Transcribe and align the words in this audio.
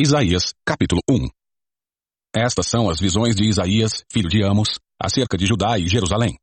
Isaías, 0.00 0.54
capítulo 0.64 1.00
1 1.10 1.26
Estas 2.32 2.68
são 2.68 2.88
as 2.88 3.00
visões 3.00 3.34
de 3.34 3.48
Isaías, 3.48 4.04
filho 4.08 4.28
de 4.28 4.44
Amos, 4.44 4.78
acerca 4.96 5.36
de 5.36 5.44
Judá 5.44 5.76
e 5.76 5.88
Jerusalém. 5.88 6.38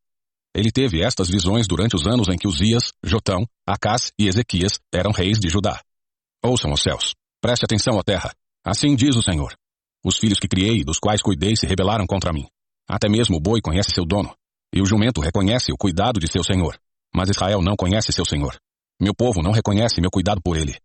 Ele 0.54 0.70
teve 0.74 1.02
estas 1.02 1.30
visões 1.30 1.66
durante 1.66 1.96
os 1.96 2.06
anos 2.06 2.28
em 2.28 2.36
que 2.38 2.50
Uzias, 2.50 2.92
Jotão, 3.02 3.48
Acás 3.66 4.12
e 4.20 4.28
Ezequias 4.28 4.78
eram 4.94 5.12
reis 5.12 5.40
de 5.40 5.48
Judá. 5.48 5.82
Ouçam 6.44 6.74
os 6.74 6.82
céus. 6.82 7.16
Preste 7.40 7.64
atenção 7.64 7.98
à 7.98 8.04
terra. 8.04 8.34
Assim 8.62 8.94
diz 8.94 9.16
o 9.16 9.24
Senhor. 9.24 9.56
Os 10.04 10.18
filhos 10.18 10.38
que 10.38 10.50
criei 10.50 10.80
e 10.80 10.84
dos 10.84 11.00
quais 11.00 11.22
cuidei 11.22 11.56
se 11.56 11.66
rebelaram 11.66 12.06
contra 12.06 12.34
mim. 12.34 12.48
Até 12.90 13.08
mesmo 13.08 13.38
o 13.38 13.40
boi 13.40 13.62
conhece 13.62 13.92
seu 13.92 14.06
dono, 14.06 14.36
e 14.74 14.82
o 14.82 14.86
jumento 14.86 15.22
reconhece 15.22 15.72
o 15.72 15.78
cuidado 15.78 16.20
de 16.20 16.30
seu 16.30 16.44
senhor. 16.44 16.78
Mas 17.16 17.30
Israel 17.30 17.62
não 17.62 17.78
conhece 17.78 18.12
seu 18.12 18.26
senhor. 18.26 18.60
Meu 19.02 19.16
povo 19.16 19.42
não 19.42 19.54
reconhece 19.54 20.02
meu 20.02 20.12
cuidado 20.12 20.42
por 20.44 20.58
ele. 20.58 20.78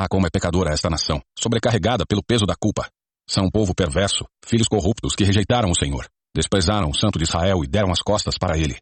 Ah, 0.00 0.06
como 0.08 0.28
é 0.28 0.30
pecadora 0.30 0.72
esta 0.72 0.88
nação, 0.88 1.20
sobrecarregada 1.36 2.06
pelo 2.06 2.22
peso 2.22 2.46
da 2.46 2.54
culpa. 2.54 2.88
São 3.28 3.46
um 3.46 3.50
povo 3.50 3.74
perverso, 3.74 4.24
filhos 4.46 4.68
corruptos 4.68 5.16
que 5.16 5.24
rejeitaram 5.24 5.72
o 5.72 5.74
Senhor, 5.74 6.06
desprezaram 6.32 6.88
o 6.88 6.94
Santo 6.96 7.18
de 7.18 7.24
Israel 7.24 7.64
e 7.64 7.66
deram 7.66 7.90
as 7.90 8.00
costas 8.00 8.38
para 8.38 8.56
ele. 8.56 8.78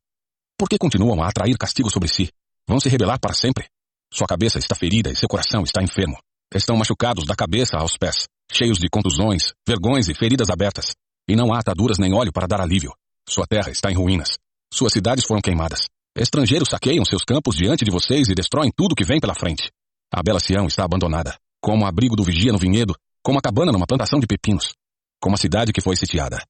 Por 0.59 0.69
que 0.69 0.77
continuam 0.77 1.23
a 1.23 1.29
atrair 1.29 1.57
castigo 1.57 1.89
sobre 1.89 2.07
si? 2.07 2.29
Vão 2.69 2.79
se 2.79 2.91
rebelar 2.91 3.19
para 3.19 3.33
sempre? 3.33 3.65
Sua 4.13 4.27
cabeça 4.27 4.59
está 4.59 4.75
ferida 4.75 5.11
e 5.11 5.17
seu 5.17 5.27
coração 5.27 5.63
está 5.63 5.83
enfermo. 5.83 6.19
Estão 6.55 6.77
machucados 6.77 7.25
da 7.25 7.35
cabeça 7.35 7.79
aos 7.79 7.97
pés, 7.97 8.27
cheios 8.53 8.77
de 8.77 8.91
contusões, 8.91 9.55
vergões 9.67 10.11
e 10.11 10.15
feridas 10.15 10.51
abertas. 10.51 10.93
E 11.27 11.35
não 11.35 11.51
há 11.51 11.61
ataduras 11.61 11.97
nem 11.99 12.13
óleo 12.13 12.31
para 12.31 12.47
dar 12.47 12.61
alívio. 12.61 12.93
Sua 13.27 13.47
terra 13.47 13.71
está 13.71 13.91
em 13.91 13.95
ruínas. 13.95 14.37
Suas 14.71 14.93
cidades 14.93 15.25
foram 15.25 15.41
queimadas. 15.41 15.87
Estrangeiros 16.15 16.69
saqueiam 16.69 17.07
seus 17.07 17.23
campos 17.25 17.57
diante 17.57 17.87
de 17.87 17.91
vocês 17.91 18.29
e 18.29 18.35
destroem 18.35 18.71
tudo 18.77 18.95
que 18.95 19.05
vem 19.05 19.19
pela 19.19 19.35
frente. 19.35 19.71
A 20.13 20.23
bela 20.23 20.41
Sião 20.41 20.67
está 20.67 20.85
abandonada, 20.85 21.37
como 21.61 21.85
o 21.85 21.87
abrigo 21.87 22.17
do 22.17 22.23
vigia 22.23 22.53
no 22.53 22.59
vinhedo, 22.59 22.95
como 23.23 23.39
a 23.39 23.43
cabana 23.43 23.73
numa 23.73 23.87
plantação 23.87 24.21
de 24.21 24.27
pepinos, 24.27 24.75
como 25.21 25.35
a 25.35 25.39
cidade 25.39 25.73
que 25.73 25.81
foi 25.81 25.97
sitiada. 25.97 26.43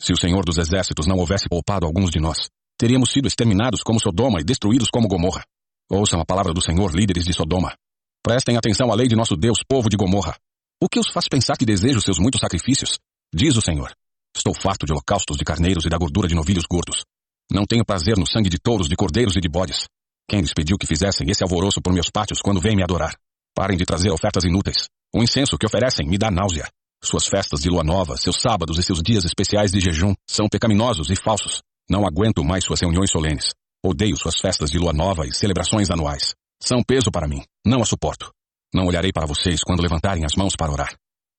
Se 0.00 0.12
o 0.12 0.16
Senhor 0.16 0.44
dos 0.44 0.58
Exércitos 0.58 1.06
não 1.06 1.18
houvesse 1.18 1.48
poupado 1.48 1.86
alguns 1.86 2.10
de 2.10 2.20
nós, 2.20 2.48
teríamos 2.78 3.10
sido 3.10 3.26
exterminados 3.26 3.82
como 3.82 4.00
Sodoma 4.00 4.40
e 4.40 4.44
destruídos 4.44 4.88
como 4.90 5.08
Gomorra. 5.08 5.44
Ouçam 5.90 6.20
a 6.20 6.24
palavra 6.24 6.54
do 6.54 6.62
Senhor, 6.62 6.94
líderes 6.94 7.24
de 7.24 7.34
Sodoma. 7.34 7.74
Prestem 8.22 8.56
atenção 8.56 8.92
à 8.92 8.94
lei 8.94 9.08
de 9.08 9.16
nosso 9.16 9.36
Deus, 9.36 9.58
povo 9.68 9.88
de 9.88 9.96
Gomorra. 9.96 10.36
O 10.80 10.88
que 10.88 11.00
os 11.00 11.08
faz 11.12 11.26
pensar 11.28 11.56
que 11.56 11.66
desejo 11.66 12.00
seus 12.00 12.18
muitos 12.18 12.40
sacrifícios? 12.40 12.98
Diz 13.34 13.56
o 13.56 13.60
Senhor. 13.60 13.92
Estou 14.34 14.54
farto 14.54 14.86
de 14.86 14.92
holocaustos 14.92 15.36
de 15.36 15.44
carneiros 15.44 15.84
e 15.84 15.88
da 15.88 15.98
gordura 15.98 16.28
de 16.28 16.34
novilhos 16.34 16.64
gordos. 16.70 17.04
Não 17.50 17.64
tenho 17.66 17.84
prazer 17.84 18.16
no 18.16 18.26
sangue 18.26 18.48
de 18.48 18.58
touros, 18.58 18.88
de 18.88 18.94
cordeiros 18.94 19.34
e 19.36 19.40
de 19.40 19.48
bodes. 19.48 19.86
Quem 20.30 20.42
lhes 20.42 20.54
pediu 20.54 20.78
que 20.78 20.86
fizessem 20.86 21.28
esse 21.28 21.42
alvoroço 21.42 21.82
por 21.82 21.92
meus 21.92 22.08
pátios 22.08 22.40
quando 22.40 22.60
vêm 22.60 22.76
me 22.76 22.84
adorar? 22.84 23.16
Parem 23.52 23.76
de 23.76 23.84
trazer 23.84 24.12
ofertas 24.12 24.44
inúteis. 24.44 24.86
O 25.12 25.24
incenso 25.24 25.58
que 25.58 25.66
oferecem 25.66 26.06
me 26.06 26.16
dá 26.16 26.30
náusea. 26.30 26.68
Suas 27.02 27.26
festas 27.26 27.58
de 27.58 27.68
lua 27.68 27.82
nova, 27.82 28.16
seus 28.16 28.36
sábados 28.36 28.78
e 28.78 28.82
seus 28.84 29.02
dias 29.02 29.24
especiais 29.24 29.72
de 29.72 29.80
jejum 29.80 30.14
são 30.28 30.48
pecaminosos 30.48 31.10
e 31.10 31.16
falsos. 31.16 31.62
Não 31.90 32.06
aguento 32.06 32.44
mais 32.44 32.62
suas 32.62 32.80
reuniões 32.80 33.10
solenes. 33.10 33.46
Odeio 33.84 34.16
suas 34.16 34.38
festas 34.38 34.70
de 34.70 34.78
lua 34.78 34.92
nova 34.92 35.26
e 35.26 35.34
celebrações 35.34 35.90
anuais. 35.90 36.32
São 36.62 36.80
peso 36.80 37.10
para 37.10 37.26
mim. 37.26 37.42
Não 37.66 37.82
a 37.82 37.84
suporto. 37.84 38.30
Não 38.72 38.86
olharei 38.86 39.10
para 39.12 39.26
vocês 39.26 39.64
quando 39.66 39.82
levantarem 39.82 40.24
as 40.24 40.36
mãos 40.36 40.54
para 40.56 40.70
orar. 40.70 40.94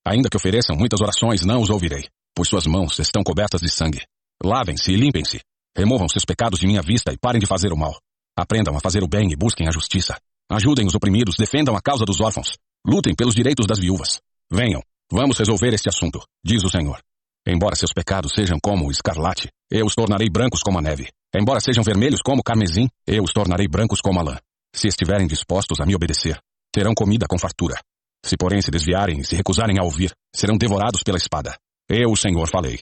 Ainda 0.06 0.28
que 0.30 0.36
ofereçam 0.36 0.76
muitas 0.76 1.00
orações, 1.00 1.46
não 1.46 1.62
os 1.62 1.70
ouvirei, 1.70 2.10
pois 2.36 2.50
suas 2.50 2.68
mãos 2.68 3.00
estão 3.00 3.24
cobertas 3.24 3.62
de 3.62 3.70
sangue. 3.70 4.02
Lavem-se 4.44 4.92
e 4.92 4.98
limpem-se. 4.98 5.40
Removam 5.78 6.10
seus 6.10 6.26
pecados 6.26 6.60
de 6.60 6.68
minha 6.68 6.82
vista 6.82 7.14
e 7.14 7.18
parem 7.18 7.40
de 7.40 7.48
fazer 7.48 7.72
o 7.72 7.78
mal. 7.78 7.96
Aprendam 8.42 8.76
a 8.76 8.80
fazer 8.80 9.04
o 9.04 9.08
bem 9.08 9.32
e 9.32 9.36
busquem 9.36 9.68
a 9.68 9.72
justiça. 9.72 10.18
Ajudem 10.52 10.88
os 10.88 10.96
oprimidos, 10.96 11.36
defendam 11.38 11.76
a 11.76 11.82
causa 11.82 12.04
dos 12.06 12.20
órfãos. 12.20 12.58
Lutem 12.84 13.14
pelos 13.14 13.36
direitos 13.36 13.68
das 13.68 13.78
viúvas. 13.78 14.20
Venham, 14.52 14.82
vamos 15.12 15.38
resolver 15.38 15.72
este 15.76 15.88
assunto, 15.88 16.20
diz 16.44 16.64
o 16.64 16.70
Senhor. 16.70 17.00
Embora 17.48 17.76
seus 17.76 17.94
pecados 17.94 18.34
sejam 18.34 18.58
como 18.60 18.88
o 18.88 18.92
escarlate, 18.92 19.52
eu 19.70 19.86
os 19.86 19.94
tornarei 19.94 20.28
brancos 20.28 20.64
como 20.64 20.80
a 20.80 20.82
neve. 20.82 21.08
Embora 21.36 21.60
sejam 21.60 21.84
vermelhos 21.84 22.20
como 22.24 22.42
o 22.42 22.44
carmesim, 22.44 22.90
eu 23.06 23.24
os 23.24 23.32
tornarei 23.32 23.68
brancos 23.68 24.02
como 24.02 24.20
a 24.20 24.24
lã. 24.24 24.38
Se 24.76 24.88
estiverem 24.88 25.28
dispostos 25.28 25.80
a 25.80 25.86
me 25.86 25.96
obedecer, 25.96 26.40
terão 26.74 26.96
comida 26.96 27.28
com 27.30 27.38
fartura. 27.38 27.80
Se 28.26 28.36
porém 28.36 28.60
se 28.64 28.72
desviarem 28.72 29.20
e 29.20 29.24
se 29.24 29.36
recusarem 29.36 29.78
a 29.80 29.84
ouvir, 29.84 30.12
serão 30.36 30.58
devorados 30.58 31.04
pela 31.04 31.18
espada. 31.18 31.56
Eu, 31.88 32.10
o 32.10 32.18
Senhor, 32.18 32.50
falei. 32.50 32.80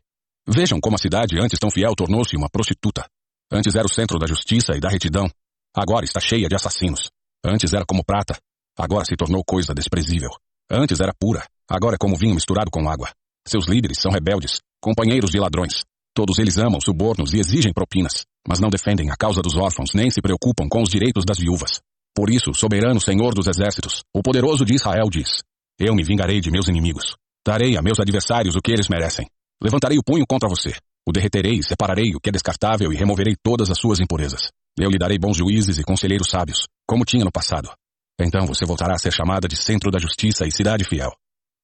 Vejam 0.47 0.79
como 0.79 0.95
a 0.95 0.99
cidade 0.99 1.37
antes 1.37 1.59
tão 1.59 1.69
fiel 1.69 1.93
tornou-se 1.95 2.37
uma 2.37 2.49
prostituta. 2.49 3.05
Antes 3.51 3.75
era 3.75 3.85
o 3.85 3.91
centro 3.91 4.17
da 4.19 4.27
justiça 4.27 4.73
e 4.77 4.79
da 4.79 4.89
retidão. 4.89 5.29
Agora 5.75 6.05
está 6.05 6.19
cheia 6.19 6.47
de 6.47 6.55
assassinos. 6.55 7.09
Antes 7.45 7.73
era 7.73 7.85
como 7.85 8.03
prata. 8.03 8.37
Agora 8.77 9.05
se 9.05 9.15
tornou 9.15 9.43
coisa 9.45 9.73
desprezível. 9.73 10.29
Antes 10.69 10.99
era 10.99 11.13
pura. 11.17 11.45
Agora 11.69 11.95
é 11.95 11.97
como 11.97 12.17
vinho 12.17 12.35
misturado 12.35 12.71
com 12.71 12.89
água. 12.89 13.09
Seus 13.47 13.67
líderes 13.67 13.99
são 13.99 14.11
rebeldes, 14.11 14.59
companheiros 14.81 15.31
de 15.31 15.39
ladrões. 15.39 15.83
Todos 16.13 16.39
eles 16.39 16.57
amam 16.57 16.81
subornos 16.81 17.33
e 17.33 17.39
exigem 17.39 17.71
propinas, 17.71 18.25
mas 18.47 18.59
não 18.59 18.69
defendem 18.69 19.11
a 19.11 19.15
causa 19.15 19.41
dos 19.41 19.55
órfãos 19.55 19.91
nem 19.93 20.09
se 20.09 20.21
preocupam 20.21 20.67
com 20.67 20.81
os 20.81 20.89
direitos 20.89 21.23
das 21.25 21.39
viúvas. 21.39 21.79
Por 22.15 22.29
isso, 22.29 22.53
soberano 22.53 22.99
Senhor 22.99 23.33
dos 23.33 23.47
exércitos, 23.47 24.03
o 24.13 24.21
poderoso 24.21 24.65
de 24.65 24.75
Israel 24.75 25.09
diz: 25.09 25.41
Eu 25.79 25.95
me 25.95 26.03
vingarei 26.03 26.41
de 26.41 26.51
meus 26.51 26.67
inimigos. 26.67 27.15
Darei 27.45 27.77
a 27.77 27.81
meus 27.81 27.99
adversários 27.99 28.55
o 28.55 28.61
que 28.61 28.71
eles 28.71 28.89
merecem. 28.89 29.27
Levantarei 29.63 29.97
o 29.97 30.03
punho 30.03 30.25
contra 30.27 30.49
você. 30.49 30.75
O 31.07 31.11
derreterei, 31.11 31.61
separarei 31.63 32.15
o 32.15 32.19
que 32.19 32.29
é 32.29 32.31
descartável 32.31 32.91
e 32.91 32.95
removerei 32.95 33.35
todas 33.41 33.69
as 33.69 33.79
suas 33.79 33.99
impurezas. 33.99 34.51
Eu 34.79 34.89
lhe 34.89 34.97
darei 34.97 35.19
bons 35.19 35.35
juízes 35.35 35.77
e 35.77 35.83
conselheiros 35.83 36.29
sábios, 36.29 36.65
como 36.87 37.03
tinha 37.03 37.25
no 37.25 37.31
passado. 37.31 37.69
Então 38.17 38.47
você 38.47 38.65
voltará 38.65 38.95
a 38.95 38.97
ser 38.97 39.11
chamada 39.11 39.45
de 39.45 39.57
centro 39.57 39.91
da 39.91 39.99
justiça 39.99 40.47
e 40.47 40.51
cidade 40.51 40.85
fiel. 40.85 41.11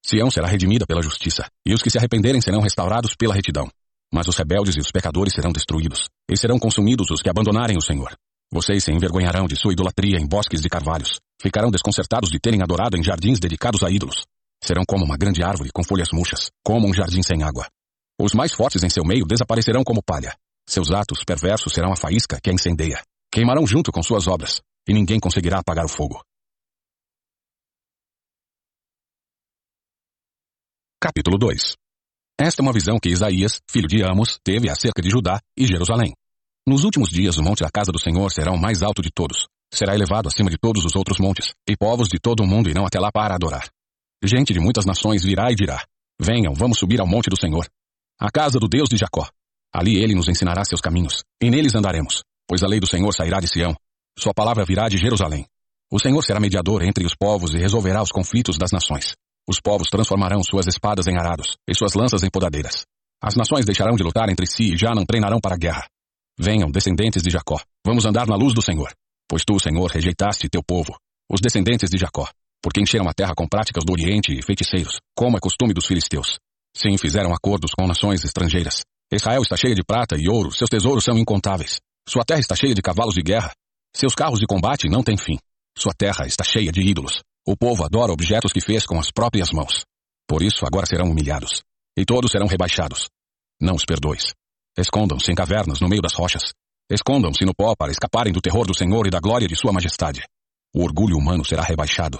Sião 0.05 0.29
será 0.29 0.47
redimida 0.47 0.85
pela 0.85 1.01
justiça, 1.01 1.47
e 1.65 1.73
os 1.73 1.81
que 1.81 1.89
se 1.89 1.97
arrependerem 1.97 2.41
serão 2.41 2.59
restaurados 2.59 3.15
pela 3.15 3.33
retidão. 3.33 3.69
Mas 4.13 4.27
os 4.27 4.35
rebeldes 4.35 4.75
e 4.75 4.81
os 4.81 4.91
pecadores 4.91 5.33
serão 5.33 5.53
destruídos, 5.53 6.09
e 6.29 6.37
serão 6.37 6.59
consumidos 6.59 7.09
os 7.09 7.21
que 7.21 7.29
abandonarem 7.29 7.77
o 7.77 7.81
Senhor. 7.81 8.13
Vocês 8.51 8.83
se 8.83 8.91
envergonharão 8.91 9.47
de 9.47 9.55
sua 9.55 9.71
idolatria 9.71 10.19
em 10.19 10.27
bosques 10.27 10.61
de 10.61 10.69
carvalhos. 10.69 11.19
Ficarão 11.41 11.71
desconcertados 11.71 12.29
de 12.29 12.39
terem 12.39 12.61
adorado 12.61 12.97
em 12.97 13.03
jardins 13.03 13.39
dedicados 13.39 13.81
a 13.81 13.89
ídolos. 13.89 14.25
Serão 14.61 14.83
como 14.85 15.05
uma 15.05 15.17
grande 15.17 15.41
árvore 15.41 15.71
com 15.73 15.83
folhas 15.83 16.09
murchas, 16.13 16.49
como 16.63 16.87
um 16.87 16.93
jardim 16.93 17.23
sem 17.23 17.43
água. 17.43 17.67
Os 18.19 18.33
mais 18.33 18.53
fortes 18.53 18.83
em 18.83 18.89
seu 18.89 19.03
meio 19.03 19.25
desaparecerão 19.25 19.83
como 19.83 20.03
palha. 20.03 20.35
Seus 20.67 20.91
atos 20.91 21.23
perversos 21.23 21.73
serão 21.73 21.91
a 21.93 21.95
faísca 21.95 22.39
que 22.41 22.49
a 22.49 22.53
incendeia. 22.53 23.01
Queimarão 23.31 23.67
junto 23.67 23.91
com 23.91 24.01
suas 24.01 24.27
obras, 24.27 24.61
e 24.87 24.93
ninguém 24.93 25.19
conseguirá 25.19 25.59
apagar 25.59 25.85
o 25.85 25.89
fogo. 25.89 26.23
Capítulo 30.99 31.37
2 31.37 31.75
Esta 32.39 32.61
é 32.61 32.63
uma 32.63 32.73
visão 32.73 32.97
que 32.99 33.09
Isaías, 33.09 33.61
filho 33.69 33.87
de 33.87 34.03
Amos, 34.03 34.39
teve 34.43 34.69
acerca 34.69 35.01
de 35.01 35.09
Judá 35.09 35.39
e 35.55 35.67
Jerusalém. 35.67 36.13
Nos 36.67 36.83
últimos 36.83 37.09
dias, 37.09 37.37
o 37.37 37.43
monte 37.43 37.61
da 37.61 37.69
casa 37.69 37.91
do 37.91 37.99
Senhor 37.99 38.31
será 38.31 38.51
o 38.51 38.59
mais 38.59 38.81
alto 38.81 39.03
de 39.03 39.11
todos. 39.13 39.47
Será 39.71 39.93
elevado 39.93 40.27
acima 40.27 40.49
de 40.49 40.57
todos 40.57 40.83
os 40.83 40.95
outros 40.95 41.19
montes, 41.19 41.53
e 41.69 41.77
povos 41.77 42.07
de 42.07 42.19
todo 42.19 42.41
o 42.41 42.47
mundo 42.47 42.69
irão 42.69 42.85
até 42.87 42.99
lá 42.99 43.11
para 43.11 43.35
adorar. 43.35 43.69
Gente 44.23 44.51
de 44.51 44.59
muitas 44.59 44.85
nações 44.85 45.23
virá 45.23 45.51
e 45.51 45.55
dirá: 45.55 45.85
Venham, 46.19 46.55
vamos 46.55 46.79
subir 46.79 46.99
ao 46.99 47.07
monte 47.07 47.29
do 47.29 47.39
Senhor, 47.39 47.67
a 48.19 48.31
casa 48.31 48.59
do 48.59 48.67
Deus 48.67 48.89
de 48.89 48.97
Jacó. 48.97 49.29
Ali 49.75 50.01
ele 50.01 50.15
nos 50.15 50.29
ensinará 50.29 50.63
seus 50.63 50.79
caminhos, 50.79 51.21
e 51.43 51.49
neles 51.49 51.75
andaremos, 51.75 52.23
pois 52.47 52.63
a 52.63 52.67
lei 52.67 52.79
do 52.79 52.87
Senhor 52.87 53.11
sairá 53.11 53.41
de 53.41 53.47
Sião. 53.49 53.75
Sua 54.17 54.33
palavra 54.33 54.63
virá 54.63 54.87
de 54.87 54.95
Jerusalém. 54.95 55.45
O 55.91 55.99
Senhor 55.99 56.23
será 56.23 56.39
mediador 56.39 56.81
entre 56.81 57.05
os 57.05 57.13
povos 57.13 57.53
e 57.53 57.57
resolverá 57.57 58.01
os 58.01 58.09
conflitos 58.09 58.57
das 58.57 58.71
nações. 58.71 59.15
Os 59.45 59.59
povos 59.59 59.89
transformarão 59.89 60.41
suas 60.41 60.65
espadas 60.65 61.07
em 61.07 61.17
arados 61.17 61.57
e 61.67 61.75
suas 61.75 61.93
lanças 61.93 62.23
em 62.23 62.29
podadeiras. 62.29 62.85
As 63.21 63.35
nações 63.35 63.65
deixarão 63.65 63.97
de 63.97 64.03
lutar 64.03 64.29
entre 64.29 64.47
si 64.47 64.73
e 64.73 64.77
já 64.77 64.95
não 64.95 65.05
treinarão 65.05 65.41
para 65.41 65.55
a 65.55 65.57
guerra. 65.57 65.85
Venham, 66.39 66.71
descendentes 66.71 67.21
de 67.21 67.29
Jacó, 67.29 67.59
vamos 67.85 68.05
andar 68.05 68.27
na 68.27 68.37
luz 68.37 68.53
do 68.53 68.61
Senhor. 68.61 68.93
Pois 69.27 69.43
tu, 69.43 69.59
Senhor, 69.59 69.91
rejeitaste 69.91 70.47
teu 70.47 70.63
povo, 70.63 70.95
os 71.29 71.41
descendentes 71.41 71.89
de 71.89 71.97
Jacó, 71.97 72.29
porque 72.63 72.79
encheram 72.79 73.09
a 73.09 73.13
terra 73.13 73.33
com 73.35 73.45
práticas 73.45 73.83
do 73.83 73.91
Oriente 73.91 74.31
e 74.31 74.41
feiticeiros, 74.41 75.01
como 75.13 75.35
é 75.35 75.39
costume 75.41 75.73
dos 75.73 75.85
filisteus. 75.85 76.39
Sim, 76.73 76.97
fizeram 76.97 77.33
acordos 77.33 77.71
com 77.77 77.85
nações 77.85 78.23
estrangeiras. 78.23 78.83
Israel 79.11 79.41
está 79.41 79.55
cheia 79.55 79.75
de 79.75 79.83
prata 79.83 80.15
e 80.17 80.27
ouro, 80.27 80.51
seus 80.51 80.69
tesouros 80.69 81.03
são 81.03 81.17
incontáveis. 81.17 81.79
Sua 82.07 82.23
terra 82.23 82.39
está 82.39 82.55
cheia 82.55 82.73
de 82.73 82.81
cavalos 82.81 83.13
de 83.13 83.21
guerra. 83.21 83.51
Seus 83.95 84.15
carros 84.15 84.39
de 84.39 84.45
combate 84.45 84.89
não 84.89 85.03
têm 85.03 85.17
fim. 85.17 85.37
Sua 85.77 85.93
terra 85.93 86.25
está 86.25 86.43
cheia 86.43 86.71
de 86.71 86.81
ídolos. 86.81 87.21
O 87.47 87.55
povo 87.55 87.83
adora 87.83 88.11
objetos 88.11 88.51
que 88.51 88.61
fez 88.61 88.85
com 88.85 88.99
as 88.99 89.11
próprias 89.11 89.51
mãos. 89.51 89.83
Por 90.27 90.41
isso 90.41 90.65
agora 90.65 90.85
serão 90.85 91.11
humilhados. 91.11 91.63
E 91.97 92.03
todos 92.03 92.31
serão 92.31 92.47
rebaixados. 92.47 93.07
Não 93.61 93.75
os 93.75 93.85
perdoes. 93.85 94.33
Escondam-se 94.77 95.31
em 95.31 95.35
cavernas 95.35 95.79
no 95.79 95.87
meio 95.87 96.01
das 96.01 96.13
rochas. 96.13 96.51
Escondam-se 96.89 97.45
no 97.45 97.53
pó 97.55 97.75
para 97.75 97.91
escaparem 97.91 98.33
do 98.33 98.41
terror 98.41 98.65
do 98.65 98.75
Senhor 98.75 99.07
e 99.07 99.09
da 99.09 99.19
glória 99.19 99.47
de 99.47 99.55
Sua 99.55 99.71
Majestade. 99.71 100.23
O 100.73 100.83
orgulho 100.83 101.17
humano 101.17 101.45
será 101.45 101.63
rebaixado. 101.63 102.19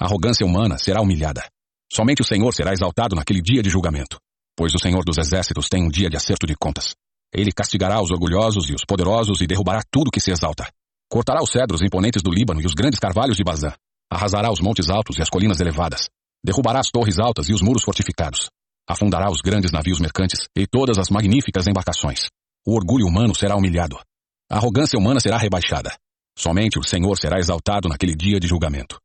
A 0.00 0.04
arrogância 0.04 0.46
humana 0.46 0.78
será 0.78 1.00
humilhada. 1.00 1.42
Somente 1.92 2.22
o 2.22 2.24
Senhor 2.24 2.52
será 2.52 2.72
exaltado 2.72 3.16
naquele 3.16 3.40
dia 3.40 3.62
de 3.62 3.70
julgamento, 3.70 4.18
pois 4.56 4.74
o 4.74 4.78
Senhor 4.78 5.04
dos 5.04 5.18
exércitos 5.18 5.68
tem 5.68 5.84
um 5.84 5.88
dia 5.88 6.08
de 6.08 6.16
acerto 6.16 6.46
de 6.46 6.56
contas. 6.56 6.94
Ele 7.32 7.52
castigará 7.52 8.00
os 8.00 8.10
orgulhosos 8.10 8.70
e 8.70 8.74
os 8.74 8.84
poderosos 8.84 9.40
e 9.40 9.46
derrubará 9.46 9.82
tudo 9.90 10.10
que 10.10 10.20
se 10.20 10.30
exalta. 10.30 10.66
Cortará 11.08 11.42
os 11.42 11.50
cedros 11.50 11.82
imponentes 11.82 12.22
do 12.22 12.30
Líbano 12.30 12.60
e 12.60 12.66
os 12.66 12.72
grandes 12.72 12.98
carvalhos 12.98 13.36
de 13.36 13.44
Bazã. 13.44 13.72
Arrasará 14.10 14.50
os 14.50 14.60
montes 14.60 14.88
altos 14.88 15.18
e 15.18 15.22
as 15.22 15.28
colinas 15.28 15.60
elevadas. 15.60 16.08
Derrubará 16.44 16.80
as 16.80 16.90
torres 16.90 17.18
altas 17.18 17.48
e 17.48 17.52
os 17.52 17.60
muros 17.60 17.84
fortificados. 17.84 18.48
Afundará 18.88 19.30
os 19.30 19.40
grandes 19.40 19.72
navios 19.72 20.00
mercantes 20.00 20.48
e 20.56 20.66
todas 20.66 20.98
as 20.98 21.10
magníficas 21.10 21.66
embarcações. 21.66 22.28
O 22.64 22.74
orgulho 22.74 23.06
humano 23.06 23.34
será 23.34 23.56
humilhado. 23.56 23.98
A 24.50 24.56
arrogância 24.56 24.98
humana 24.98 25.20
será 25.20 25.36
rebaixada. 25.36 25.96
Somente 26.38 26.78
o 26.78 26.84
Senhor 26.84 27.16
será 27.16 27.38
exaltado 27.38 27.88
naquele 27.88 28.14
dia 28.14 28.38
de 28.38 28.46
julgamento. 28.46 28.98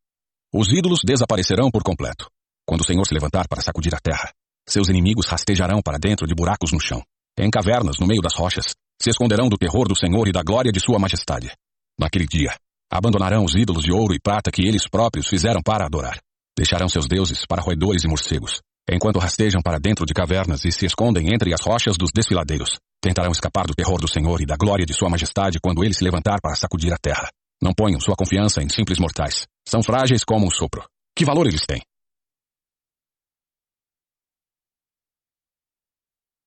Os 0.54 0.72
ídolos 0.72 1.00
desaparecerão 1.04 1.70
por 1.70 1.82
completo. 1.82 2.28
Quando 2.66 2.82
o 2.82 2.84
Senhor 2.84 3.04
se 3.06 3.14
levantar 3.14 3.48
para 3.48 3.62
sacudir 3.62 3.94
a 3.94 3.98
terra, 3.98 4.32
seus 4.68 4.88
inimigos 4.88 5.26
rastejarão 5.26 5.80
para 5.82 5.98
dentro 5.98 6.26
de 6.26 6.34
buracos 6.34 6.72
no 6.72 6.80
chão. 6.80 7.02
Em 7.38 7.50
cavernas, 7.50 7.98
no 7.98 8.06
meio 8.06 8.20
das 8.20 8.34
rochas, 8.34 8.74
se 9.00 9.10
esconderão 9.10 9.48
do 9.48 9.56
terror 9.56 9.88
do 9.88 9.96
Senhor 9.96 10.28
e 10.28 10.32
da 10.32 10.42
glória 10.42 10.70
de 10.70 10.80
sua 10.80 10.98
majestade. 10.98 11.50
Naquele 11.98 12.26
dia, 12.26 12.54
abandonarão 12.90 13.44
os 13.44 13.54
ídolos 13.54 13.84
de 13.84 13.92
ouro 13.92 14.14
e 14.14 14.20
prata 14.20 14.50
que 14.50 14.62
eles 14.62 14.88
próprios 14.88 15.28
fizeram 15.28 15.60
para 15.62 15.86
adorar. 15.86 16.18
Deixarão 16.56 16.88
seus 16.88 17.06
deuses 17.06 17.44
para 17.46 17.62
roedores 17.62 18.04
e 18.04 18.08
morcegos, 18.08 18.60
enquanto 18.90 19.18
rastejam 19.18 19.60
para 19.62 19.78
dentro 19.78 20.04
de 20.04 20.12
cavernas 20.12 20.64
e 20.64 20.70
se 20.70 20.86
escondem 20.86 21.34
entre 21.34 21.52
as 21.54 21.60
rochas 21.60 21.96
dos 21.96 22.10
desfiladeiros. 22.14 22.78
Tentarão 23.00 23.32
escapar 23.32 23.66
do 23.66 23.74
terror 23.74 24.00
do 24.00 24.08
Senhor 24.08 24.40
e 24.40 24.46
da 24.46 24.56
glória 24.56 24.86
de 24.86 24.94
sua 24.94 25.08
majestade 25.08 25.58
quando 25.60 25.82
ele 25.82 25.94
se 25.94 26.04
levantar 26.04 26.40
para 26.40 26.54
sacudir 26.54 26.92
a 26.92 26.98
terra. 27.00 27.28
Não 27.60 27.72
ponham 27.72 28.00
sua 28.00 28.14
confiança 28.14 28.62
em 28.62 28.68
simples 28.68 28.98
mortais. 28.98 29.46
São 29.66 29.82
frágeis 29.82 30.24
como 30.24 30.46
um 30.46 30.50
sopro. 30.50 30.84
Que 31.16 31.24
valor 31.24 31.46
eles 31.46 31.64
têm? 31.66 31.80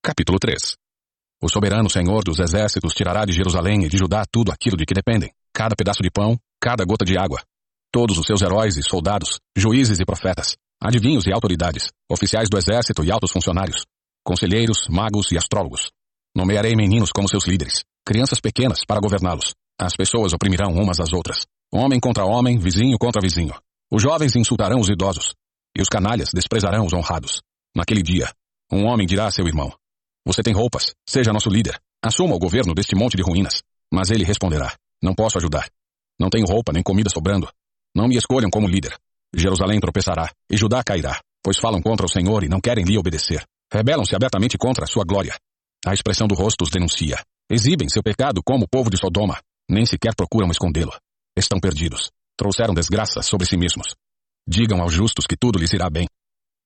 Capítulo 0.05 0.37
3 0.37 0.75
O 1.41 1.49
soberano 1.49 1.89
Senhor 1.89 2.23
dos 2.23 2.37
exércitos 2.37 2.93
tirará 2.93 3.25
de 3.25 3.33
Jerusalém 3.33 3.85
e 3.85 3.89
de 3.89 3.97
Judá 3.97 4.23
tudo 4.31 4.51
aquilo 4.51 4.77
de 4.77 4.85
que 4.85 4.93
dependem, 4.93 5.31
cada 5.51 5.75
pedaço 5.75 6.03
de 6.03 6.11
pão, 6.11 6.37
cada 6.61 6.85
gota 6.85 7.03
de 7.03 7.17
água, 7.17 7.41
todos 7.91 8.15
os 8.19 8.27
seus 8.27 8.43
heróis 8.43 8.77
e 8.77 8.83
soldados, 8.83 9.39
juízes 9.57 9.99
e 9.99 10.05
profetas, 10.05 10.57
adivinhos 10.79 11.25
e 11.25 11.33
autoridades, 11.33 11.89
oficiais 12.07 12.47
do 12.51 12.55
exército 12.55 13.03
e 13.03 13.11
altos 13.11 13.31
funcionários, 13.31 13.83
conselheiros, 14.23 14.85
magos 14.91 15.31
e 15.31 15.39
astrólogos. 15.39 15.89
Nomearei 16.37 16.75
meninos 16.75 17.11
como 17.11 17.27
seus 17.27 17.47
líderes, 17.47 17.83
crianças 18.05 18.39
pequenas 18.39 18.85
para 18.85 19.01
governá-los. 19.01 19.55
As 19.81 19.95
pessoas 19.95 20.33
oprimirão 20.33 20.71
umas 20.71 20.99
às 20.99 21.13
outras, 21.13 21.47
homem 21.73 21.99
contra 21.99 22.25
homem, 22.25 22.59
vizinho 22.59 22.99
contra 22.99 23.19
vizinho. 23.19 23.55
Os 23.91 24.03
jovens 24.03 24.35
insultarão 24.35 24.79
os 24.79 24.87
idosos, 24.87 25.33
e 25.75 25.81
os 25.81 25.89
canalhas 25.89 26.29
desprezarão 26.31 26.85
os 26.85 26.93
honrados. 26.93 27.41
Naquele 27.75 28.03
dia, 28.03 28.31
um 28.71 28.85
homem 28.85 29.07
dirá 29.07 29.25
a 29.25 29.31
seu 29.31 29.47
irmão: 29.47 29.73
Você 30.25 30.41
tem 30.41 30.53
roupas, 30.53 30.93
seja 31.07 31.31
nosso 31.31 31.49
líder, 31.49 31.79
assuma 32.03 32.35
o 32.35 32.39
governo 32.39 32.73
deste 32.73 32.95
monte 32.95 33.15
de 33.15 33.23
ruínas. 33.23 33.61
Mas 33.93 34.09
ele 34.09 34.23
responderá: 34.23 34.75
Não 35.01 35.13
posso 35.13 35.37
ajudar. 35.37 35.69
Não 36.19 36.29
tenho 36.29 36.45
roupa 36.45 36.71
nem 36.73 36.81
comida 36.81 37.09
sobrando. 37.09 37.47
Não 37.95 38.07
me 38.07 38.17
escolham 38.17 38.49
como 38.49 38.67
líder. 38.67 38.97
Jerusalém 39.35 39.79
tropeçará, 39.79 40.31
e 40.49 40.57
Judá 40.57 40.83
cairá, 40.83 41.19
pois 41.43 41.57
falam 41.57 41.81
contra 41.81 42.05
o 42.05 42.09
Senhor 42.09 42.43
e 42.43 42.49
não 42.49 42.59
querem 42.59 42.85
lhe 42.85 42.97
obedecer. 42.97 43.43
Rebelam-se 43.71 44.15
abertamente 44.15 44.57
contra 44.57 44.85
a 44.85 44.87
sua 44.87 45.03
glória. 45.03 45.35
A 45.85 45.93
expressão 45.93 46.27
do 46.27 46.35
rosto 46.35 46.63
os 46.63 46.69
denuncia. 46.69 47.21
Exibem 47.49 47.89
seu 47.89 48.01
pecado 48.01 48.41
como 48.43 48.65
o 48.65 48.67
povo 48.67 48.89
de 48.89 48.97
Sodoma. 48.97 49.39
Nem 49.69 49.85
sequer 49.85 50.15
procuram 50.15 50.49
escondê-lo. 50.49 50.93
Estão 51.37 51.59
perdidos. 51.59 52.09
Trouxeram 52.37 52.73
desgraça 52.73 53.21
sobre 53.21 53.45
si 53.45 53.57
mesmos. 53.57 53.95
Digam 54.47 54.81
aos 54.81 54.93
justos 54.93 55.25
que 55.27 55.37
tudo 55.37 55.59
lhes 55.59 55.73
irá 55.73 55.89
bem. 55.89 56.07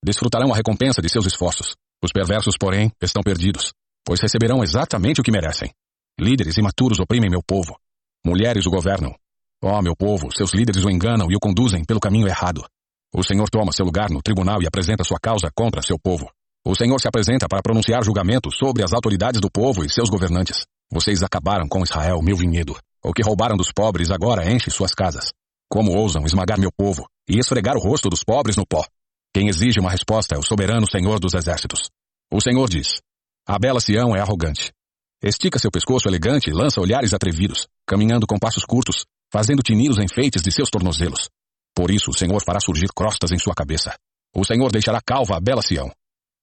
Desfrutarão 0.04 0.54
a 0.54 0.56
recompensa 0.56 1.02
de 1.02 1.10
seus 1.10 1.26
esforços. 1.26 1.76
Os 2.04 2.12
perversos, 2.12 2.56
porém, 2.58 2.92
estão 3.02 3.22
perdidos, 3.24 3.74
pois 4.06 4.22
receberão 4.22 4.64
exatamente 4.64 5.22
o 5.22 5.24
que 5.24 5.32
merecem. 5.32 5.72
Líderes 6.20 6.58
imaturos 6.58 7.00
oprimem 7.00 7.30
meu 7.30 7.42
povo. 7.46 7.78
Mulheres 8.26 8.66
o 8.66 8.70
governam, 8.70 9.16
Ó 9.62 9.78
oh, 9.78 9.82
meu 9.82 9.94
povo, 9.94 10.30
seus 10.34 10.54
líderes 10.54 10.86
o 10.86 10.90
enganam 10.90 11.28
e 11.30 11.36
o 11.36 11.40
conduzem 11.40 11.84
pelo 11.84 12.00
caminho 12.00 12.28
errado. 12.28 12.64
O 13.14 13.22
Senhor 13.22 13.50
toma 13.50 13.74
seu 13.74 13.86
lugar 13.86 14.10
no 14.10 14.22
tribunal 14.22 14.62
e 14.62 14.68
apresenta 14.68 15.04
sua 15.04 15.20
causa 15.20 15.50
contra 15.54 15.82
seu 15.82 16.00
povo. 16.00 16.32
O 16.66 16.74
Senhor 16.76 16.98
se 17.00 17.10
apresenta 17.10 17.46
para 17.46 17.62
pronunciar 17.62 18.02
julgamento 18.02 18.50
sobre 18.52 18.84
as 18.84 18.94
autoridades 18.94 19.42
do 19.42 19.52
povo 19.52 19.84
e 19.84 19.90
seus 19.90 20.10
governantes. 20.10 20.66
Vocês 20.90 21.22
acabaram 21.24 21.68
com 21.68 21.84
Israel, 21.84 22.22
meu 22.22 22.38
vinhedo. 22.38 22.78
O 23.04 23.12
que 23.12 23.22
roubaram 23.22 23.58
dos 23.58 23.72
pobres 23.74 24.12
agora 24.12 24.50
enche 24.50 24.72
suas 24.72 24.94
casas. 24.94 25.34
Como 25.70 25.92
ousam 25.92 26.26
esmagar 26.26 26.58
meu 26.58 26.72
povo 26.72 27.06
e 27.28 27.38
esfregar 27.38 27.76
o 27.76 27.82
rosto 27.82 28.10
dos 28.10 28.24
pobres 28.24 28.56
no 28.56 28.66
pó? 28.66 28.86
Quem 29.34 29.48
exige 29.48 29.80
uma 29.80 29.92
resposta 29.92 30.36
é 30.36 30.38
o 30.40 30.44
soberano 30.44 30.90
Senhor 30.90 31.20
dos 31.20 31.36
exércitos. 31.36 31.90
O 32.32 32.42
Senhor 32.42 32.68
diz: 32.68 33.00
A 33.48 33.60
bela 33.60 33.80
Sião 33.80 34.16
é 34.16 34.20
arrogante. 34.20 34.72
Estica 35.24 35.60
seu 35.60 35.70
pescoço 35.70 36.08
elegante 36.08 36.50
e 36.50 36.54
lança 36.54 36.82
olhares 36.82 37.14
atrevidos, 37.14 37.68
caminhando 37.86 38.26
com 38.26 38.40
passos 38.40 38.66
curtos, 38.66 39.06
fazendo 39.32 39.62
tinir 39.62 39.90
os 39.92 40.00
enfeites 40.00 40.42
de 40.42 40.52
seus 40.52 40.70
tornozelos. 40.70 41.30
Por 41.76 41.92
isso 41.92 42.10
o 42.10 42.18
Senhor 42.18 42.42
fará 42.44 42.60
surgir 42.60 42.88
crostas 42.96 43.32
em 43.32 43.38
sua 43.38 43.54
cabeça. 43.54 43.96
O 44.36 44.44
Senhor 44.44 44.72
deixará 44.72 45.00
calva 45.06 45.38
a 45.38 45.40
bela 45.40 45.62
Sião. 45.62 45.92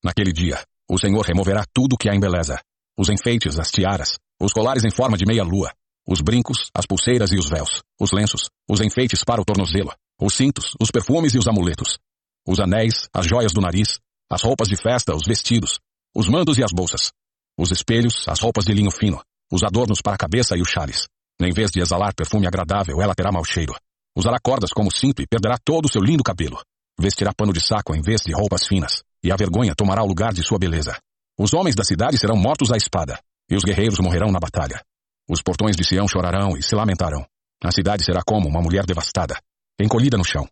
Naquele 0.04 0.32
dia, 0.32 0.62
o 0.88 0.98
Senhor 0.98 1.22
removerá 1.22 1.64
tudo 1.74 1.96
que 1.96 2.08
a 2.08 2.14
embeleza. 2.14 2.60
Os 2.96 3.08
enfeites, 3.08 3.58
as 3.58 3.70
tiaras, 3.70 4.16
os 4.40 4.52
colares 4.52 4.84
em 4.84 4.90
forma 4.90 5.16
de 5.16 5.26
meia-lua, 5.26 5.72
os 6.06 6.20
brincos, 6.20 6.70
as 6.72 6.86
pulseiras 6.86 7.32
e 7.32 7.36
os 7.36 7.48
véus, 7.48 7.82
os 8.00 8.12
lenços, 8.12 8.48
os 8.68 8.80
enfeites 8.80 9.24
para 9.24 9.40
o 9.40 9.44
tornozelo, 9.44 9.92
os 10.20 10.34
cintos, 10.34 10.72
os 10.80 10.90
perfumes 10.90 11.34
e 11.34 11.38
os 11.38 11.48
amuletos, 11.48 11.98
os 12.46 12.60
anéis, 12.60 13.08
as 13.12 13.26
joias 13.26 13.52
do 13.52 13.60
nariz, 13.60 13.98
as 14.30 14.42
roupas 14.42 14.68
de 14.68 14.76
festa, 14.76 15.14
os 15.14 15.26
vestidos, 15.26 15.78
os 16.14 16.28
mandos 16.28 16.58
e 16.58 16.64
as 16.64 16.72
bolsas, 16.72 17.12
os 17.58 17.70
espelhos, 17.70 18.28
as 18.28 18.40
roupas 18.40 18.64
de 18.64 18.72
linho 18.72 18.90
fino, 18.90 19.20
os 19.50 19.62
adornos 19.62 20.00
para 20.02 20.14
a 20.14 20.18
cabeça 20.18 20.56
e 20.56 20.60
os 20.60 20.68
chales, 20.68 21.06
em 21.40 21.52
vez 21.52 21.70
de 21.70 21.80
exalar 21.80 22.14
perfume 22.14 22.46
agradável, 22.46 23.00
ela 23.00 23.14
terá 23.14 23.30
mau 23.30 23.44
cheiro. 23.44 23.74
Usará 24.16 24.38
cordas 24.42 24.70
como 24.70 24.90
cinto 24.90 25.20
e 25.20 25.26
perderá 25.26 25.58
todo 25.62 25.84
o 25.84 25.92
seu 25.92 26.00
lindo 26.00 26.24
cabelo. 26.24 26.58
Vestirá 26.98 27.32
pano 27.36 27.52
de 27.52 27.60
saco 27.60 27.94
em 27.94 28.00
vez 28.00 28.22
de 28.22 28.32
roupas 28.32 28.66
finas, 28.66 29.02
e 29.22 29.30
a 29.30 29.36
vergonha 29.36 29.74
tomará 29.74 30.02
o 30.02 30.06
lugar 30.06 30.32
de 30.32 30.42
sua 30.42 30.58
beleza. 30.58 30.98
Os 31.38 31.52
homens 31.52 31.74
da 31.74 31.84
cidade 31.84 32.16
serão 32.18 32.36
mortos 32.36 32.72
à 32.72 32.76
espada, 32.76 33.20
e 33.50 33.54
os 33.54 33.62
guerreiros 33.62 33.98
morrerão 34.00 34.32
na 34.32 34.38
batalha. 34.38 34.82
Os 35.28 35.42
portões 35.42 35.76
de 35.76 35.84
Sião 35.84 36.08
chorarão 36.08 36.56
e 36.56 36.62
se 36.62 36.74
lamentarão. 36.74 37.26
A 37.62 37.70
cidade 37.70 38.04
será 38.04 38.22
como 38.26 38.48
uma 38.48 38.62
mulher 38.62 38.86
devastada, 38.86 39.38
encolhida 39.78 40.16
no 40.16 40.24
chão. 40.24 40.48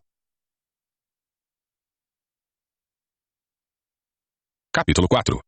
Capítulo 4.75 5.07
4 5.07 5.39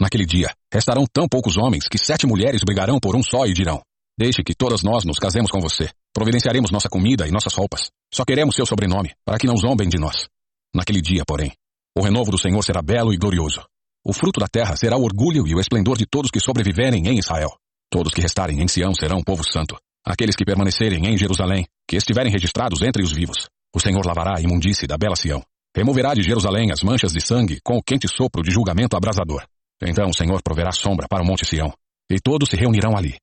Naquele 0.00 0.24
dia, 0.24 0.48
restarão 0.72 1.04
tão 1.12 1.26
poucos 1.26 1.56
homens 1.56 1.88
que 1.88 1.98
sete 1.98 2.24
mulheres 2.24 2.62
brigarão 2.64 3.00
por 3.00 3.16
um 3.16 3.20
só 3.20 3.44
e 3.44 3.52
dirão: 3.52 3.82
Deixe 4.16 4.44
que 4.44 4.54
todas 4.54 4.84
nós 4.84 5.04
nos 5.04 5.18
casemos 5.18 5.50
com 5.50 5.58
você. 5.58 5.90
Providenciaremos 6.14 6.70
nossa 6.70 6.88
comida 6.88 7.26
e 7.26 7.32
nossas 7.32 7.52
roupas. 7.52 7.90
Só 8.14 8.24
queremos 8.24 8.54
seu 8.54 8.64
sobrenome, 8.64 9.10
para 9.24 9.38
que 9.38 9.46
não 9.48 9.56
zombem 9.56 9.88
de 9.88 9.98
nós. 9.98 10.28
Naquele 10.72 11.00
dia, 11.00 11.24
porém, 11.26 11.50
o 11.98 12.00
renovo 12.00 12.30
do 12.30 12.38
Senhor 12.38 12.62
será 12.62 12.80
belo 12.80 13.12
e 13.12 13.16
glorioso. 13.16 13.60
O 14.04 14.12
fruto 14.12 14.38
da 14.38 14.46
terra 14.46 14.76
será 14.76 14.96
o 14.96 15.02
orgulho 15.02 15.48
e 15.48 15.54
o 15.56 15.58
esplendor 15.58 15.98
de 15.98 16.06
todos 16.06 16.30
que 16.30 16.38
sobreviverem 16.38 17.08
em 17.08 17.18
Israel. 17.18 17.50
Todos 17.90 18.14
que 18.14 18.20
restarem 18.20 18.62
em 18.62 18.68
Sião 18.68 18.94
serão 18.94 19.20
povo 19.20 19.42
santo. 19.42 19.76
Aqueles 20.06 20.36
que 20.36 20.44
permanecerem 20.44 21.08
em 21.08 21.18
Jerusalém, 21.18 21.66
que 21.88 21.96
estiverem 21.96 22.30
registrados 22.30 22.82
entre 22.82 23.02
os 23.02 23.10
vivos. 23.10 23.48
O 23.74 23.80
Senhor 23.80 24.06
lavará 24.06 24.38
a 24.38 24.40
imundície 24.40 24.86
da 24.86 24.96
bela 24.96 25.16
Sião. 25.16 25.42
Removerá 25.76 26.14
de 26.14 26.22
Jerusalém 26.22 26.72
as 26.72 26.82
manchas 26.82 27.12
de 27.12 27.20
sangue 27.20 27.60
com 27.62 27.76
o 27.76 27.82
quente 27.82 28.08
sopro 28.08 28.42
de 28.42 28.50
julgamento 28.50 28.96
abrasador. 28.96 29.46
Então 29.80 30.08
o 30.08 30.14
Senhor 30.14 30.42
proverá 30.42 30.72
sombra 30.72 31.06
para 31.08 31.22
o 31.22 31.26
monte 31.26 31.46
Sião, 31.46 31.72
e 32.10 32.18
todos 32.20 32.48
se 32.48 32.56
reunirão 32.56 32.96
ali. 32.96 33.16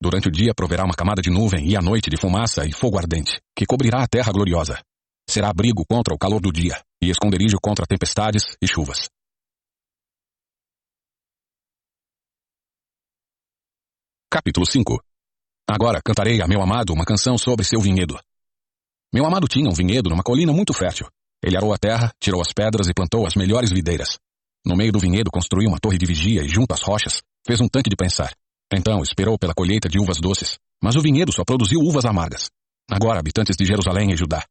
Durante 0.00 0.28
o 0.28 0.30
dia 0.30 0.54
proverá 0.54 0.84
uma 0.84 0.94
camada 0.94 1.20
de 1.20 1.30
nuvem 1.30 1.68
e 1.68 1.76
à 1.76 1.82
noite 1.82 2.08
de 2.08 2.16
fumaça 2.16 2.66
e 2.66 2.72
fogo 2.72 2.98
ardente, 2.98 3.38
que 3.54 3.66
cobrirá 3.66 4.02
a 4.02 4.08
terra 4.08 4.32
gloriosa. 4.32 4.80
Será 5.28 5.50
abrigo 5.50 5.84
contra 5.86 6.14
o 6.14 6.18
calor 6.18 6.40
do 6.40 6.50
dia 6.50 6.80
e 7.02 7.10
esconderijo 7.10 7.58
contra 7.62 7.86
tempestades 7.86 8.56
e 8.62 8.66
chuvas. 8.66 9.08
Capítulo 14.30 14.64
5 14.64 14.98
Agora 15.68 16.00
cantarei 16.02 16.40
a 16.40 16.48
meu 16.48 16.62
amado 16.62 16.94
uma 16.94 17.04
canção 17.04 17.36
sobre 17.36 17.64
seu 17.64 17.80
vinhedo. 17.80 18.18
Meu 19.12 19.26
amado 19.26 19.46
tinha 19.46 19.68
um 19.68 19.74
vinhedo 19.74 20.08
numa 20.08 20.22
colina 20.22 20.52
muito 20.52 20.72
fértil. 20.72 21.06
Ele 21.42 21.56
arou 21.56 21.72
a 21.72 21.78
terra, 21.78 22.12
tirou 22.20 22.40
as 22.40 22.52
pedras 22.52 22.88
e 22.88 22.94
plantou 22.94 23.26
as 23.26 23.34
melhores 23.34 23.70
videiras. 23.70 24.18
No 24.64 24.76
meio 24.76 24.92
do 24.92 24.98
vinhedo 24.98 25.30
construiu 25.30 25.68
uma 25.68 25.78
torre 25.80 25.96
de 25.96 26.04
vigia 26.04 26.42
e 26.42 26.48
junto 26.48 26.72
às 26.74 26.82
rochas 26.82 27.22
fez 27.46 27.60
um 27.60 27.68
tanque 27.68 27.88
de 27.88 27.96
pensar. 27.96 28.34
Então 28.72 29.02
esperou 29.02 29.38
pela 29.38 29.54
colheita 29.54 29.88
de 29.88 29.98
uvas 29.98 30.18
doces, 30.20 30.58
mas 30.82 30.96
o 30.96 31.00
vinhedo 31.00 31.32
só 31.32 31.42
produziu 31.44 31.80
uvas 31.80 32.04
amargas. 32.04 32.50
Agora, 32.90 33.20
habitantes 33.20 33.56
de 33.56 33.64
Jerusalém 33.64 34.12
e 34.12 34.16
Judá, 34.16 34.44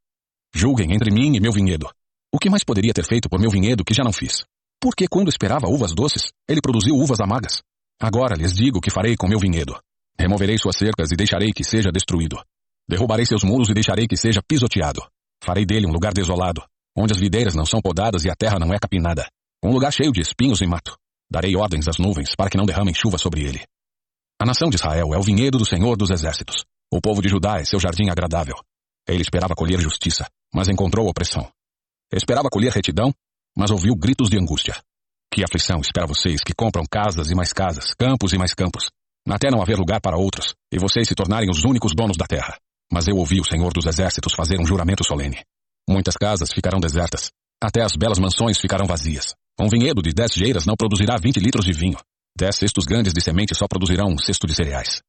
julguem 0.54 0.94
entre 0.94 1.12
mim 1.12 1.36
e 1.36 1.40
meu 1.40 1.52
vinhedo. 1.52 1.88
O 2.34 2.40
que 2.40 2.50
mais 2.50 2.64
poderia 2.64 2.94
ter 2.94 3.06
feito 3.06 3.30
por 3.30 3.40
meu 3.40 3.50
vinhedo 3.50 3.84
que 3.84 3.94
já 3.94 4.04
não 4.04 4.14
fiz? 4.14 4.44
Porque 4.82 5.08
quando 5.08 5.30
esperava 5.30 5.68
uvas 5.68 5.94
doces, 5.94 6.32
ele 6.48 6.62
produziu 6.62 6.96
uvas 6.96 7.20
amargas. 7.20 7.62
Agora 8.02 8.36
lhes 8.36 8.54
digo 8.54 8.78
o 8.78 8.82
que 8.82 8.92
farei 8.92 9.16
com 9.16 9.28
meu 9.28 9.40
vinhedo. 9.40 9.78
Removerei 10.18 10.58
suas 10.58 10.76
cercas 10.76 11.12
e 11.12 11.16
deixarei 11.16 11.52
que 11.52 11.64
seja 11.64 11.92
destruído. 11.92 12.38
Derrubarei 12.88 13.26
seus 13.26 13.44
muros 13.44 13.70
e 13.70 13.74
deixarei 13.74 14.08
que 14.08 14.18
seja 14.18 14.42
pisoteado. 14.42 15.06
Farei 15.44 15.66
dele 15.66 15.86
um 15.86 15.92
lugar 15.92 16.14
desolado, 16.14 16.64
onde 16.96 17.14
as 17.14 17.20
videiras 17.20 17.56
não 17.56 17.66
são 17.66 17.82
podadas 17.82 18.26
e 18.26 18.30
a 18.30 18.36
terra 18.36 18.60
não 18.60 18.74
é 18.74 18.80
capinada. 18.80 19.28
Um 19.64 19.72
lugar 19.72 19.92
cheio 19.92 20.12
de 20.12 20.22
espinhos 20.22 20.62
e 20.62 20.66
mato. 20.66 20.98
Darei 21.32 21.56
ordens 21.56 21.88
às 21.88 21.98
nuvens 21.98 22.36
para 22.36 22.50
que 22.50 22.58
não 22.58 22.66
derramem 22.66 22.94
chuva 22.94 23.18
sobre 23.18 23.44
ele. 23.44 23.64
A 24.42 24.46
nação 24.46 24.70
de 24.70 24.78
Israel 24.78 25.14
é 25.14 25.18
o 25.18 25.22
vinhedo 25.22 25.58
do 25.58 25.66
Senhor 25.66 25.98
dos 25.98 26.10
Exércitos. 26.10 26.64
O 26.92 27.02
povo 27.02 27.22
de 27.22 27.28
Judá 27.28 27.60
é 27.60 27.66
seu 27.66 27.80
jardim 27.80 28.10
agradável. 28.10 28.56
Ele 29.08 29.22
esperava 29.22 29.54
colher 29.54 29.80
justiça, 29.80 30.28
mas 30.54 30.70
encontrou 30.70 31.08
opressão. 31.08 31.48
Esperava 32.12 32.50
colher 32.50 32.72
retidão, 32.72 33.14
mas 33.56 33.70
ouviu 33.70 33.96
gritos 33.96 34.30
de 34.30 34.40
angústia. 34.40 34.82
Que 35.32 35.44
aflição 35.44 35.80
espera 35.80 36.08
vocês 36.08 36.42
que 36.42 36.54
compram 36.54 36.84
casas 36.90 37.30
e 37.30 37.36
mais 37.36 37.54
casas, 37.54 37.94
campos 37.94 38.34
e 38.34 38.38
mais 38.38 38.54
campos, 38.54 38.90
até 39.28 39.52
não 39.52 39.62
haver 39.62 39.78
lugar 39.78 40.02
para 40.02 40.18
outros, 40.18 40.56
e 40.72 40.80
vocês 40.80 41.08
se 41.08 41.14
tornarem 41.14 41.50
os 41.50 41.64
únicos 41.64 41.94
donos 41.94 42.18
da 42.18 42.26
terra. 42.26 42.58
Mas 42.92 43.08
eu 43.08 43.16
ouvi 43.18 43.40
o 43.40 43.46
Senhor 43.46 43.72
dos 43.72 43.86
Exércitos 43.86 44.34
fazer 44.34 44.60
um 44.60 44.66
juramento 44.66 45.04
solene. 45.04 45.44
Muitas 45.90 46.16
casas 46.16 46.54
ficarão 46.54 46.80
desertas, 46.80 47.32
até 47.60 47.82
as 47.82 47.94
belas 47.98 48.20
mansões 48.20 48.60
ficarão 48.60 48.86
vazias. 48.86 49.34
Um 49.60 49.68
vinhedo 49.68 50.04
de 50.04 50.14
dez 50.14 50.34
geiras 50.34 50.64
não 50.64 50.76
produzirá 50.76 51.16
vinte 51.18 51.40
litros 51.40 51.66
de 51.66 51.74
vinho. 51.74 51.98
Dez 52.38 52.58
cestos 52.58 52.86
grandes 52.86 53.12
de 53.12 53.20
semente 53.20 53.56
só 53.56 53.68
produzirão 53.68 54.08
um 54.08 54.18
cesto 54.20 54.46
de 54.46 54.54
cereais. 54.54 55.02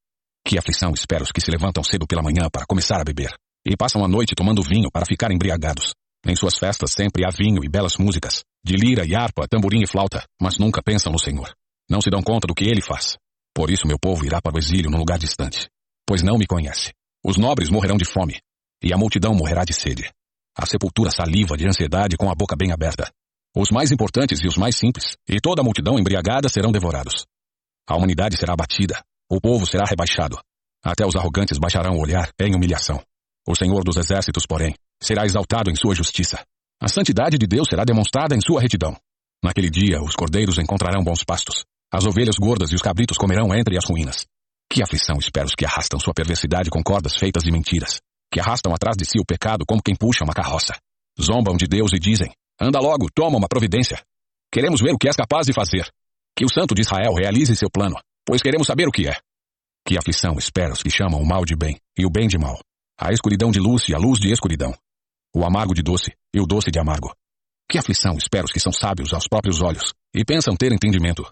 Que 0.43 0.59
aflição 0.59 0.93
espera 0.95 1.23
os 1.23 1.31
que 1.31 1.41
se 1.43 1.51
levantam 1.51 1.85
cedo 1.85 2.07
pela 2.07 2.23
manhã 2.23 2.49
para 2.51 2.65
começar 2.67 2.99
a 2.99 3.05
beber, 3.05 3.31
e 3.63 3.77
passam 3.77 4.03
a 4.03 4.09
noite 4.09 4.35
tomando 4.35 4.63
vinho 4.63 4.91
para 4.91 5.05
ficar 5.05 5.31
embriagados. 5.31 5.93
Em 6.27 6.35
suas 6.35 6.57
festas 6.57 6.93
sempre 6.93 7.27
há 7.27 7.31
vinho 7.31 7.63
e 7.63 7.69
belas 7.69 7.99
músicas, 7.99 8.43
de 8.65 8.75
lira 8.75 9.05
e 9.07 9.15
harpa, 9.15 9.47
tamborim 9.47 9.83
e 9.83 9.87
flauta, 9.87 10.25
mas 10.41 10.57
nunca 10.57 10.83
pensam 10.83 11.13
no 11.13 11.19
Senhor. 11.19 11.53
Não 11.91 12.01
se 12.01 12.09
dão 12.09 12.23
conta 12.23 12.47
do 12.47 12.55
que 12.55 12.65
ele 12.65 12.81
faz. 12.81 13.19
Por 13.55 13.71
isso 13.71 13.87
meu 13.87 13.99
povo 13.99 14.25
irá 14.25 14.41
para 14.41 14.57
o 14.57 14.59
exílio 14.59 14.91
num 14.91 14.99
lugar 14.99 15.19
distante, 15.19 15.69
pois 16.07 16.23
não 16.23 16.39
me 16.39 16.47
conhece. 16.47 16.91
Os 17.23 17.37
nobres 17.37 17.69
morrerão 17.69 17.99
de 17.99 18.07
fome, 18.07 18.41
e 18.83 18.95
a 18.95 18.97
multidão 18.97 19.35
morrerá 19.35 19.63
de 19.63 19.75
sede. 19.75 20.11
A 20.61 20.67
sepultura 20.67 21.11
saliva 21.11 21.57
de 21.57 21.67
ansiedade 21.67 22.19
com 22.19 22.31
a 22.31 22.35
boca 22.35 22.55
bem 22.55 22.71
aberta. 22.71 23.11
Os 23.57 23.71
mais 23.71 23.91
importantes 23.91 24.41
e 24.45 24.47
os 24.47 24.59
mais 24.59 24.77
simples, 24.77 25.17
e 25.27 25.41
toda 25.41 25.63
a 25.63 25.65
multidão 25.65 25.99
embriagada 25.99 26.51
serão 26.51 26.71
devorados. 26.71 27.25
A 27.89 27.97
humanidade 27.97 28.37
será 28.37 28.53
abatida, 28.53 29.01
o 29.27 29.41
povo 29.41 29.65
será 29.65 29.87
rebaixado. 29.89 30.39
Até 30.85 31.07
os 31.07 31.17
arrogantes 31.17 31.57
baixarão 31.59 31.97
o 31.97 32.03
olhar 32.03 32.29
em 32.39 32.55
humilhação. 32.55 33.03
O 33.49 33.57
Senhor 33.57 33.83
dos 33.83 33.97
Exércitos, 33.97 34.45
porém, 34.45 34.75
será 35.03 35.25
exaltado 35.25 35.71
em 35.71 35.75
sua 35.75 35.95
justiça. 35.95 36.45
A 36.79 36.89
santidade 36.89 37.39
de 37.39 37.47
Deus 37.47 37.67
será 37.67 37.83
demonstrada 37.83 38.37
em 38.37 38.41
sua 38.43 38.61
retidão. 38.61 38.95
Naquele 39.43 39.71
dia, 39.71 40.03
os 40.03 40.15
cordeiros 40.15 40.59
encontrarão 40.59 41.03
bons 41.03 41.25
pastos. 41.25 41.65
As 41.91 42.05
ovelhas 42.05 42.37
gordas 42.39 42.71
e 42.71 42.75
os 42.75 42.83
cabritos 42.83 43.17
comerão 43.17 43.55
entre 43.55 43.79
as 43.79 43.89
ruínas. 43.89 44.27
Que 44.71 44.83
aflição 44.83 45.17
espera 45.17 45.47
os 45.47 45.55
que 45.55 45.65
arrastam 45.65 45.99
sua 45.99 46.13
perversidade 46.13 46.69
com 46.69 46.83
cordas 46.83 47.17
feitas 47.17 47.45
de 47.45 47.51
mentiras, 47.51 47.99
que 48.31 48.41
arrastam 48.41 48.73
atrás 48.73 48.97
de 48.97 49.05
si 49.05 49.19
o 49.19 49.25
pecado 49.25 49.65
como 49.67 49.83
quem 49.83 49.95
puxa 49.95 50.25
uma 50.25 50.33
carroça. 50.33 50.75
Zombam 51.21 51.57
de 51.57 51.67
Deus 51.67 51.93
e 51.93 51.99
dizem: 51.99 52.33
Anda 52.61 52.79
logo, 52.79 53.09
toma 53.15 53.37
uma 53.37 53.49
providência. 53.49 54.03
Queremos 54.53 54.81
ver 54.81 54.93
o 54.93 54.99
que 54.99 55.09
és 55.09 55.17
capaz 55.17 55.47
de 55.47 55.53
fazer. 55.53 55.91
Que 56.37 56.45
o 56.45 56.49
Santo 56.49 56.75
de 56.75 56.83
Israel 56.83 57.15
realize 57.15 57.55
seu 57.57 57.71
plano, 57.71 57.97
pois 58.25 58.43
queremos 58.43 58.67
saber 58.67 58.87
o 58.89 58.93
que 58.93 59.09
é. 59.09 59.17
Que 59.87 59.99
aflição 59.99 60.35
espera 60.39 60.73
os 60.73 60.83
que 60.83 60.91
chamam 60.91 61.21
o 61.21 61.27
mal 61.27 61.45
de 61.45 61.57
bem 61.57 61.79
e 61.99 62.07
o 62.07 62.11
bem 62.11 62.29
de 62.29 62.39
mal, 62.39 62.61
a 62.99 63.13
escuridão 63.13 63.51
de 63.51 63.59
luz 63.59 63.89
e 63.89 63.95
a 63.95 63.99
luz 63.99 64.19
de 64.19 64.31
escuridão, 64.31 64.75
o 65.35 65.45
amargo 65.45 65.75
de 65.75 65.83
doce 65.83 66.13
e 66.35 66.41
o 66.41 66.47
doce 66.47 66.71
de 66.71 66.79
amargo. 66.79 67.15
Que 67.69 67.79
aflição 67.79 68.17
espera 68.17 68.45
os 68.45 68.53
que 68.53 68.61
são 68.61 68.73
sábios 68.73 69.15
aos 69.15 69.29
próprios 69.29 69.61
olhos 69.61 69.95
e 70.15 70.25
pensam 70.25 70.57
ter 70.57 70.73
entendimento. 70.73 71.25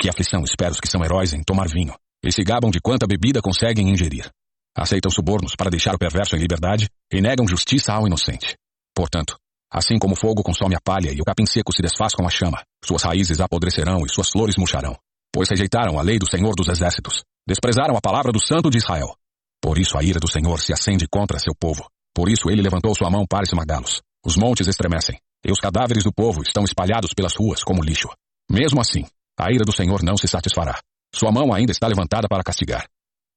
Que 0.00 0.08
aflição 0.08 0.42
espera 0.44 0.72
os 0.72 0.80
que 0.80 0.88
são 0.88 1.04
heróis 1.04 1.32
em 1.32 1.42
tomar 1.42 1.68
vinho 1.68 1.94
e 2.24 2.32
se 2.32 2.42
gabam 2.42 2.70
de 2.70 2.80
quanta 2.80 3.06
bebida 3.06 3.42
conseguem 3.42 3.88
ingerir. 3.90 4.30
Aceitam 4.76 5.10
subornos 5.10 5.54
para 5.56 5.70
deixar 5.70 5.94
o 5.94 5.98
perverso 5.98 6.36
em 6.36 6.38
liberdade 6.38 6.88
e 7.12 7.20
negam 7.20 7.46
justiça 7.46 7.92
ao 7.92 8.06
inocente. 8.06 8.56
Portanto, 8.94 9.36
assim 9.70 9.98
como 9.98 10.14
o 10.14 10.16
fogo 10.16 10.42
consome 10.42 10.74
a 10.74 10.80
palha 10.80 11.12
e 11.12 11.20
o 11.20 11.24
capim 11.24 11.46
seco 11.46 11.72
se 11.74 11.82
desfaz 11.82 12.14
com 12.14 12.26
a 12.26 12.30
chama, 12.30 12.62
suas 12.84 13.02
raízes 13.02 13.40
apodrecerão 13.40 14.04
e 14.04 14.12
suas 14.12 14.30
flores 14.30 14.56
murcharão, 14.56 14.96
pois 15.32 15.48
rejeitaram 15.48 15.98
a 15.98 16.02
lei 16.02 16.18
do 16.18 16.30
Senhor 16.30 16.54
dos 16.54 16.68
Exércitos, 16.68 17.22
desprezaram 17.46 17.96
a 17.96 18.00
palavra 18.00 18.32
do 18.32 18.40
Santo 18.40 18.70
de 18.70 18.78
Israel. 18.78 19.14
Por 19.60 19.78
isso 19.78 19.98
a 19.98 20.02
ira 20.02 20.18
do 20.18 20.30
Senhor 20.30 20.60
se 20.60 20.72
acende 20.72 21.06
contra 21.08 21.38
seu 21.38 21.54
povo. 21.54 21.86
Por 22.14 22.28
isso 22.28 22.50
ele 22.50 22.62
levantou 22.62 22.94
sua 22.94 23.10
mão 23.10 23.24
para 23.28 23.44
esmagá-los. 23.44 24.00
Os 24.24 24.36
montes 24.36 24.66
estremecem, 24.66 25.18
e 25.44 25.50
os 25.50 25.58
cadáveres 25.58 26.04
do 26.04 26.12
povo 26.12 26.42
estão 26.42 26.64
espalhados 26.64 27.12
pelas 27.14 27.34
ruas 27.34 27.62
como 27.62 27.82
lixo. 27.82 28.08
Mesmo 28.50 28.80
assim, 28.80 29.04
a 29.38 29.50
ira 29.52 29.64
do 29.64 29.72
Senhor 29.72 30.02
não 30.02 30.16
se 30.16 30.28
satisfará. 30.28 30.80
Sua 31.14 31.32
mão 31.32 31.52
ainda 31.52 31.72
está 31.72 31.86
levantada 31.86 32.28
para 32.28 32.42
castigar. 32.42 32.86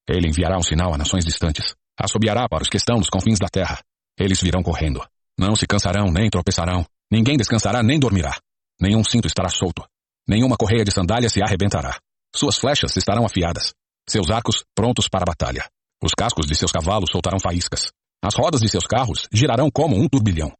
Ele 0.10 0.28
enviará 0.28 0.58
um 0.58 0.64
sinal 0.64 0.94
a 0.94 0.98
nações 0.98 1.26
distantes. 1.26 1.74
Assobiará 1.98 2.48
para 2.50 2.64
os 2.64 2.70
que 2.70 2.78
estão 2.78 2.98
nos 2.98 3.10
confins 3.10 3.40
da 3.40 3.48
terra. 3.48 3.80
Eles 4.20 4.42
virão 4.42 4.62
correndo. 4.62 5.06
Não 5.38 5.56
se 5.56 5.66
cansarão 5.66 6.12
nem 6.12 6.30
tropeçarão. 6.30 6.86
Ninguém 7.12 7.38
descansará 7.38 7.82
nem 7.82 8.00
dormirá. 8.00 8.38
Nenhum 8.80 9.04
cinto 9.04 9.28
estará 9.28 9.50
solto. 9.50 9.84
Nenhuma 10.28 10.58
correia 10.58 10.84
de 10.84 10.92
sandália 10.92 11.30
se 11.30 11.42
arrebentará. 11.42 12.00
Suas 12.36 12.58
flechas 12.58 12.96
estarão 12.96 13.26
afiadas. 13.26 13.74
Seus 14.10 14.30
arcos 14.30 14.64
prontos 14.76 15.08
para 15.08 15.24
a 15.24 15.32
batalha. 15.32 15.70
Os 16.04 16.14
cascos 16.14 16.46
de 16.46 16.56
seus 16.56 16.72
cavalos 16.72 17.12
soltarão 17.12 17.40
faíscas. 17.40 17.92
As 18.22 18.36
rodas 18.36 18.62
de 18.62 18.70
seus 18.70 18.86
carros 18.86 19.28
girarão 19.32 19.70
como 19.72 19.96
um 19.96 20.08
turbilhão. 20.10 20.52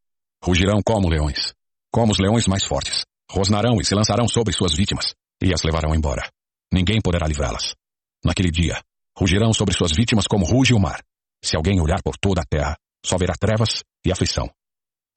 Rugirão 0.44 0.82
como 0.84 1.10
leões. 1.10 1.54
Como 1.92 2.12
os 2.12 2.20
leões 2.20 2.48
mais 2.48 2.64
fortes. 2.64 3.04
Rosnarão 3.30 3.78
e 3.80 3.86
se 3.86 3.96
lançarão 3.96 4.28
sobre 4.28 4.54
suas 4.54 4.74
vítimas 4.74 5.14
e 5.42 5.54
as 5.54 5.64
levarão 5.64 5.94
embora. 5.94 6.30
Ninguém 6.72 7.02
poderá 7.02 7.28
livrá-las. 7.28 7.76
Naquele 8.24 8.52
dia, 8.52 8.82
rugirão 9.18 9.54
sobre 9.54 9.76
suas 9.76 9.92
vítimas 9.92 10.28
como 10.28 10.46
ruge 10.46 10.74
o 10.74 10.80
mar. 10.80 11.04
Se 11.44 11.56
alguém 11.56 11.82
olhar 11.82 12.02
por 12.02 12.18
toda 12.18 12.42
a 12.42 12.46
terra, 12.46 12.78
só 13.06 13.18
verá 13.18 13.34
trevas 13.34 13.84
e 14.06 14.12
aflição. 14.12 14.50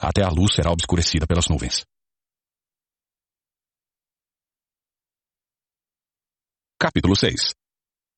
Até 0.01 0.23
a 0.23 0.29
luz 0.29 0.55
será 0.55 0.71
obscurecida 0.71 1.27
pelas 1.27 1.49
nuvens. 1.49 1.85
Capítulo 6.79 7.17
6 7.17 7.55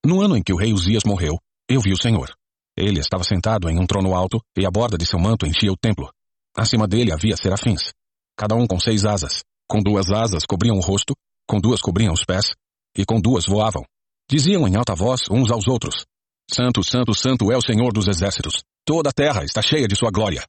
No 0.04 0.20
ano 0.20 0.36
em 0.36 0.42
que 0.42 0.52
o 0.52 0.56
rei 0.56 0.72
Uzias 0.72 1.04
morreu, 1.04 1.38
eu 1.68 1.80
vi 1.80 1.92
o 1.92 2.00
Senhor. 2.00 2.34
Ele 2.76 3.00
estava 3.00 3.24
sentado 3.24 3.68
em 3.68 3.78
um 3.78 3.86
trono 3.86 4.14
alto 4.14 4.40
e 4.56 4.66
a 4.66 4.70
borda 4.70 4.98
de 4.98 5.06
seu 5.06 5.18
manto 5.18 5.46
enchia 5.46 5.72
o 5.72 5.76
templo. 5.76 6.12
Acima 6.56 6.88
dele 6.88 7.12
havia 7.12 7.36
serafins, 7.36 7.92
cada 8.36 8.54
um 8.54 8.66
com 8.66 8.80
seis 8.80 9.04
asas. 9.04 9.44
Com 9.68 9.80
duas 9.80 10.10
asas 10.10 10.44
cobriam 10.46 10.76
o 10.76 10.80
rosto 10.80 11.14
com 11.48 11.58
duas 11.58 11.80
cobriam 11.80 12.12
os 12.12 12.26
pés, 12.26 12.52
e 12.94 13.06
com 13.06 13.18
duas 13.18 13.46
voavam. 13.46 13.82
Diziam 14.30 14.68
em 14.68 14.76
alta 14.76 14.94
voz 14.94 15.22
uns 15.30 15.50
aos 15.50 15.66
outros: 15.66 16.04
Santo, 16.52 16.84
Santo, 16.84 17.14
Santo 17.14 17.50
é 17.50 17.56
o 17.56 17.62
Senhor 17.62 17.92
dos 17.94 18.08
exércitos. 18.08 18.62
Toda 18.84 19.08
a 19.08 19.12
terra 19.12 19.42
está 19.42 19.62
cheia 19.62 19.88
de 19.88 19.96
sua 19.96 20.10
glória. 20.10 20.44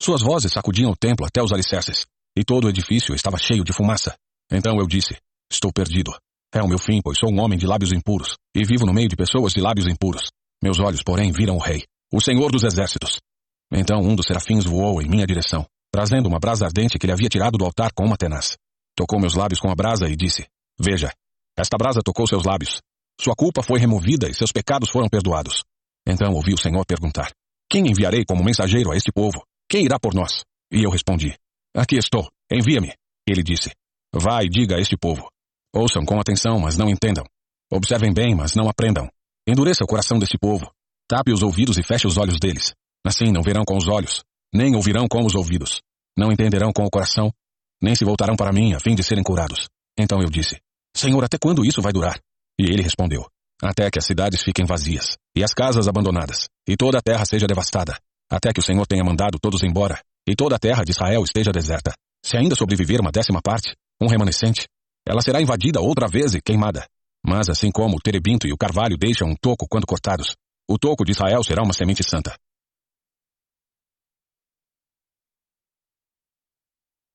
Suas 0.00 0.22
vozes 0.22 0.52
sacudiam 0.52 0.92
o 0.92 0.96
templo 0.96 1.26
até 1.26 1.42
os 1.42 1.52
alicerces, 1.52 2.06
e 2.38 2.44
todo 2.44 2.66
o 2.66 2.68
edifício 2.68 3.12
estava 3.12 3.36
cheio 3.36 3.64
de 3.64 3.72
fumaça. 3.72 4.14
Então 4.52 4.78
eu 4.78 4.86
disse: 4.86 5.16
Estou 5.50 5.72
perdido. 5.72 6.16
É 6.54 6.62
o 6.62 6.68
meu 6.68 6.78
fim, 6.78 7.00
pois 7.02 7.18
sou 7.18 7.32
um 7.32 7.40
homem 7.40 7.58
de 7.58 7.66
lábios 7.66 7.92
impuros, 7.92 8.36
e 8.54 8.64
vivo 8.64 8.86
no 8.86 8.92
meio 8.94 9.08
de 9.08 9.16
pessoas 9.16 9.52
de 9.52 9.60
lábios 9.60 9.88
impuros. 9.88 10.30
Meus 10.62 10.78
olhos, 10.78 11.02
porém, 11.02 11.32
viram 11.32 11.56
o 11.56 11.60
Rei, 11.60 11.82
o 12.12 12.20
Senhor 12.20 12.52
dos 12.52 12.62
exércitos. 12.62 13.18
Então 13.72 13.98
um 13.98 14.14
dos 14.14 14.26
serafins 14.26 14.64
voou 14.64 15.02
em 15.02 15.08
minha 15.08 15.26
direção, 15.26 15.66
trazendo 15.92 16.28
uma 16.28 16.38
brasa 16.38 16.66
ardente 16.66 17.00
que 17.00 17.06
ele 17.06 17.12
havia 17.12 17.28
tirado 17.28 17.58
do 17.58 17.64
altar 17.64 17.92
com 17.92 18.04
uma 18.04 18.16
tenaz. 18.16 18.56
Tocou 18.96 19.18
meus 19.18 19.34
lábios 19.34 19.58
com 19.58 19.70
a 19.70 19.74
brasa 19.74 20.08
e 20.08 20.14
disse: 20.14 20.46
Veja, 20.78 21.12
esta 21.58 21.76
brasa 21.76 22.00
tocou 22.04 22.28
seus 22.28 22.44
lábios. 22.44 22.80
Sua 23.20 23.34
culpa 23.34 23.62
foi 23.62 23.78
removida 23.78 24.28
e 24.28 24.34
seus 24.34 24.52
pecados 24.52 24.90
foram 24.90 25.08
perdoados. 25.08 25.62
Então 26.06 26.32
ouvi 26.32 26.52
o 26.52 26.58
Senhor 26.58 26.84
perguntar: 26.84 27.32
Quem 27.70 27.88
enviarei 27.88 28.24
como 28.24 28.44
mensageiro 28.44 28.92
a 28.92 28.96
este 28.96 29.12
povo? 29.12 29.42
Quem 29.68 29.84
irá 29.84 29.98
por 29.98 30.14
nós? 30.14 30.44
E 30.72 30.82
eu 30.84 30.90
respondi: 30.90 31.34
Aqui 31.76 31.96
estou, 31.96 32.28
envia-me. 32.50 32.92
Ele 33.26 33.42
disse: 33.42 33.70
Vá 34.12 34.42
e 34.42 34.48
diga 34.48 34.76
a 34.76 34.80
este 34.80 34.96
povo: 34.96 35.28
Ouçam 35.74 36.04
com 36.04 36.20
atenção, 36.20 36.58
mas 36.58 36.76
não 36.76 36.88
entendam. 36.88 37.24
Observem 37.72 38.12
bem, 38.12 38.34
mas 38.34 38.54
não 38.54 38.68
aprendam. 38.68 39.08
Endureça 39.48 39.84
o 39.84 39.86
coração 39.86 40.18
deste 40.18 40.38
povo. 40.38 40.70
Tape 41.08 41.32
os 41.32 41.42
ouvidos 41.42 41.78
e 41.78 41.82
feche 41.82 42.06
os 42.06 42.16
olhos 42.16 42.38
deles. 42.38 42.74
Assim 43.06 43.30
não 43.32 43.42
verão 43.42 43.64
com 43.64 43.76
os 43.76 43.88
olhos, 43.88 44.22
nem 44.52 44.74
ouvirão 44.74 45.06
com 45.08 45.24
os 45.24 45.34
ouvidos. 45.34 45.82
Não 46.16 46.30
entenderão 46.32 46.72
com 46.72 46.84
o 46.84 46.90
coração, 46.90 47.30
nem 47.82 47.94
se 47.94 48.04
voltarão 48.04 48.36
para 48.36 48.52
mim 48.52 48.72
a 48.72 48.80
fim 48.80 48.94
de 48.94 49.02
serem 49.02 49.24
curados. 49.24 49.68
Então 49.98 50.20
eu 50.20 50.30
disse: 50.30 50.60
Senhor, 50.96 51.22
até 51.24 51.36
quando 51.38 51.64
isso 51.64 51.82
vai 51.82 51.92
durar? 51.92 52.18
E 52.58 52.64
ele 52.64 52.82
respondeu: 52.82 53.26
Até 53.62 53.90
que 53.90 53.98
as 53.98 54.06
cidades 54.06 54.42
fiquem 54.42 54.64
vazias, 54.64 55.16
e 55.36 55.42
as 55.42 55.52
casas 55.52 55.88
abandonadas, 55.88 56.48
e 56.68 56.76
toda 56.76 56.98
a 56.98 57.02
terra 57.02 57.24
seja 57.24 57.46
devastada, 57.46 57.98
até 58.30 58.52
que 58.52 58.60
o 58.60 58.62
Senhor 58.62 58.86
tenha 58.86 59.04
mandado 59.04 59.38
todos 59.40 59.62
embora, 59.62 60.00
e 60.26 60.34
toda 60.34 60.56
a 60.56 60.58
terra 60.58 60.84
de 60.84 60.92
Israel 60.92 61.22
esteja 61.24 61.50
deserta. 61.50 61.92
Se 62.24 62.36
ainda 62.36 62.54
sobreviver 62.54 63.00
uma 63.00 63.10
décima 63.10 63.40
parte, 63.42 63.74
um 64.00 64.06
remanescente, 64.06 64.66
ela 65.06 65.20
será 65.20 65.40
invadida 65.42 65.80
outra 65.80 66.08
vez 66.08 66.34
e 66.34 66.40
queimada. 66.40 66.86
Mas 67.26 67.48
assim 67.48 67.70
como 67.70 67.96
o 67.96 68.00
terebinto 68.00 68.46
e 68.46 68.52
o 68.52 68.56
carvalho 68.56 68.96
deixam 68.96 69.28
um 69.28 69.34
toco 69.34 69.66
quando 69.68 69.86
cortados, 69.86 70.34
o 70.68 70.78
toco 70.78 71.04
de 71.04 71.12
Israel 71.12 71.42
será 71.42 71.62
uma 71.62 71.72
semente 71.72 72.02
santa. 72.02 72.36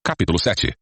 Capítulo 0.03 0.39
7 0.39 0.75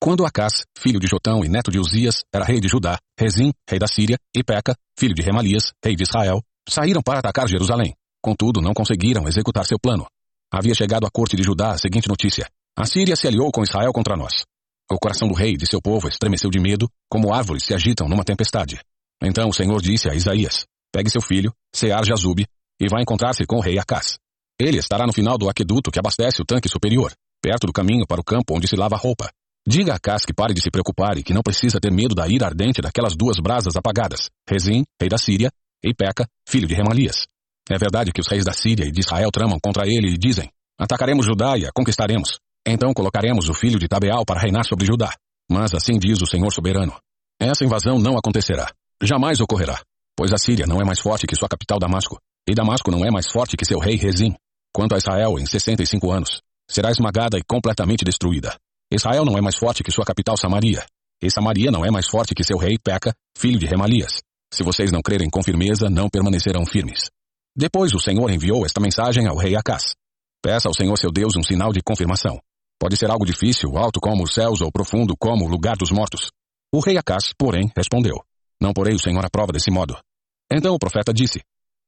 Quando 0.00 0.24
Acás, 0.24 0.64
filho 0.78 1.00
de 1.00 1.08
Jotão 1.08 1.44
e 1.44 1.48
neto 1.48 1.72
de 1.72 1.78
Uzias, 1.78 2.22
era 2.32 2.44
rei 2.44 2.60
de 2.60 2.68
Judá, 2.68 2.98
Rezim, 3.18 3.52
rei 3.68 3.80
da 3.80 3.88
Síria, 3.88 4.16
e 4.34 4.44
Peca, 4.44 4.76
filho 4.96 5.12
de 5.12 5.22
Remalias, 5.22 5.72
rei 5.84 5.96
de 5.96 6.04
Israel, 6.04 6.40
saíram 6.68 7.02
para 7.02 7.18
atacar 7.18 7.48
Jerusalém. 7.48 7.94
Contudo, 8.22 8.60
não 8.60 8.72
conseguiram 8.72 9.26
executar 9.26 9.66
seu 9.66 9.78
plano. 9.78 10.06
Havia 10.52 10.74
chegado 10.74 11.04
à 11.04 11.10
corte 11.10 11.36
de 11.36 11.42
Judá 11.42 11.72
a 11.72 11.78
seguinte 11.78 12.08
notícia. 12.08 12.48
A 12.76 12.86
Síria 12.86 13.16
se 13.16 13.26
aliou 13.26 13.50
com 13.50 13.64
Israel 13.64 13.92
contra 13.92 14.16
nós. 14.16 14.44
O 14.90 14.98
coração 14.98 15.26
do 15.26 15.34
rei 15.34 15.54
e 15.54 15.56
de 15.56 15.66
seu 15.66 15.82
povo 15.82 16.06
estremeceu 16.06 16.48
de 16.48 16.60
medo, 16.60 16.88
como 17.10 17.34
árvores 17.34 17.64
se 17.64 17.74
agitam 17.74 18.08
numa 18.08 18.24
tempestade. 18.24 18.80
Então 19.20 19.48
o 19.48 19.52
Senhor 19.52 19.82
disse 19.82 20.08
a 20.08 20.14
Isaías, 20.14 20.64
pegue 20.92 21.10
seu 21.10 21.20
filho, 21.20 21.52
Sear 21.74 22.04
Jazube, 22.04 22.46
e 22.80 22.88
vá 22.88 23.02
encontrar-se 23.02 23.44
com 23.44 23.56
o 23.56 23.60
rei 23.60 23.78
Acás. 23.78 24.16
Ele 24.60 24.78
estará 24.78 25.06
no 25.06 25.12
final 25.12 25.36
do 25.36 25.48
aqueduto 25.48 25.90
que 25.90 25.98
abastece 25.98 26.40
o 26.40 26.44
tanque 26.44 26.68
superior. 26.68 27.12
perto 27.42 27.66
do 27.66 27.72
caminho 27.72 28.06
para 28.06 28.20
o 28.20 28.24
campo 28.24 28.56
onde 28.56 28.66
se 28.66 28.76
lava 28.76 28.94
a 28.96 28.98
roupa. 28.98 29.30
Diga 29.70 29.94
a 29.94 29.98
Cas 29.98 30.24
que 30.24 30.32
pare 30.32 30.54
de 30.54 30.62
se 30.62 30.70
preocupar 30.70 31.18
e 31.18 31.22
que 31.22 31.34
não 31.34 31.42
precisa 31.42 31.78
ter 31.78 31.92
medo 31.92 32.14
da 32.14 32.26
ira 32.26 32.46
ardente 32.46 32.80
daquelas 32.80 33.14
duas 33.14 33.36
brasas 33.38 33.76
apagadas, 33.76 34.30
Rezim, 34.48 34.82
rei 34.98 35.10
da 35.10 35.18
Síria, 35.18 35.50
e 35.84 35.92
Peca, 35.92 36.26
filho 36.48 36.66
de 36.66 36.72
Remalias. 36.72 37.26
É 37.68 37.76
verdade 37.76 38.10
que 38.10 38.18
os 38.18 38.26
reis 38.26 38.46
da 38.46 38.54
Síria 38.54 38.86
e 38.86 38.90
de 38.90 39.00
Israel 39.00 39.28
tramam 39.30 39.58
contra 39.62 39.86
ele 39.86 40.14
e 40.14 40.16
dizem, 40.16 40.48
atacaremos 40.80 41.26
Judá 41.26 41.58
e 41.58 41.66
a 41.66 41.70
conquistaremos. 41.70 42.38
Então 42.66 42.94
colocaremos 42.94 43.50
o 43.50 43.52
filho 43.52 43.78
de 43.78 43.86
Tabeal 43.86 44.24
para 44.24 44.40
reinar 44.40 44.64
sobre 44.64 44.86
Judá. 44.86 45.14
Mas 45.50 45.74
assim 45.74 45.98
diz 45.98 46.22
o 46.22 46.26
Senhor 46.26 46.50
soberano. 46.50 46.96
Essa 47.38 47.62
invasão 47.62 47.98
não 47.98 48.16
acontecerá. 48.16 48.72
Jamais 49.02 49.38
ocorrerá. 49.38 49.82
Pois 50.16 50.32
a 50.32 50.38
Síria 50.38 50.64
não 50.66 50.80
é 50.80 50.84
mais 50.84 50.98
forte 50.98 51.26
que 51.26 51.36
sua 51.36 51.46
capital 51.46 51.78
Damasco, 51.78 52.18
e 52.48 52.54
Damasco 52.54 52.90
não 52.90 53.04
é 53.04 53.10
mais 53.10 53.30
forte 53.30 53.54
que 53.54 53.66
seu 53.66 53.78
rei 53.78 53.96
Rezim. 53.96 54.34
Quanto 54.72 54.94
a 54.94 54.96
Israel, 54.96 55.38
em 55.38 55.44
65 55.44 56.10
anos, 56.10 56.40
será 56.66 56.90
esmagada 56.90 57.36
e 57.36 57.42
completamente 57.46 58.02
destruída. 58.02 58.56
Israel 58.90 59.24
não 59.24 59.36
é 59.36 59.40
mais 59.40 59.56
forte 59.56 59.82
que 59.82 59.92
sua 59.92 60.04
capital 60.04 60.36
Samaria, 60.36 60.84
e 61.22 61.30
Samaria 61.30 61.70
não 61.70 61.84
é 61.84 61.90
mais 61.90 62.08
forte 62.08 62.34
que 62.34 62.44
seu 62.44 62.56
rei 62.56 62.78
Peca, 62.78 63.12
filho 63.36 63.58
de 63.58 63.66
Remalias. 63.66 64.20
Se 64.52 64.62
vocês 64.62 64.90
não 64.90 65.02
crerem 65.02 65.28
com 65.28 65.42
firmeza, 65.42 65.90
não 65.90 66.08
permanecerão 66.08 66.64
firmes. 66.64 67.10
Depois 67.56 67.92
o 67.92 67.98
Senhor 67.98 68.30
enviou 68.30 68.64
esta 68.64 68.80
mensagem 68.80 69.26
ao 69.26 69.36
rei 69.36 69.56
Acás. 69.56 69.94
Peça 70.42 70.68
ao 70.68 70.74
Senhor 70.74 70.96
seu 70.96 71.10
Deus 71.10 71.36
um 71.36 71.42
sinal 71.42 71.72
de 71.72 71.80
confirmação. 71.82 72.38
Pode 72.78 72.96
ser 72.96 73.10
algo 73.10 73.26
difícil, 73.26 73.76
alto 73.76 74.00
como 74.00 74.22
os 74.22 74.32
céus 74.32 74.60
ou 74.60 74.70
profundo 74.70 75.14
como 75.18 75.44
o 75.44 75.48
lugar 75.48 75.76
dos 75.76 75.90
mortos. 75.90 76.30
O 76.72 76.80
rei 76.80 76.96
Acás, 76.96 77.32
porém, 77.36 77.70
respondeu: 77.76 78.22
Não 78.60 78.72
porei 78.72 78.94
o 78.94 78.98
Senhor 78.98 79.24
à 79.24 79.28
prova 79.28 79.52
desse 79.52 79.70
modo. 79.70 79.98
Então 80.50 80.74
o 80.74 80.78
profeta 80.78 81.12
disse: 81.12 81.40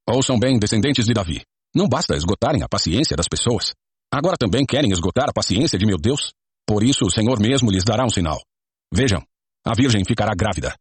Ouçam 0.08 0.38
bem, 0.38 0.58
descendentes 0.58 1.06
de 1.06 1.14
Davi. 1.14 1.42
Não 1.74 1.88
basta 1.88 2.16
esgotarem 2.16 2.62
a 2.62 2.68
paciência 2.68 3.16
das 3.16 3.28
pessoas. 3.28 3.72
Agora 4.12 4.36
também 4.36 4.66
querem 4.66 4.90
esgotar 4.90 5.30
a 5.30 5.32
paciência 5.32 5.78
de 5.78 5.86
meu 5.86 5.96
Deus? 5.96 6.32
Por 6.70 6.84
isso 6.84 7.04
o 7.04 7.10
Senhor 7.10 7.40
mesmo 7.40 7.68
lhes 7.68 7.82
dará 7.82 8.04
um 8.04 8.08
sinal. 8.08 8.40
Vejam, 8.94 9.20
a 9.66 9.74
virgem 9.74 10.04
ficará 10.04 10.36
grávida. 10.36 10.72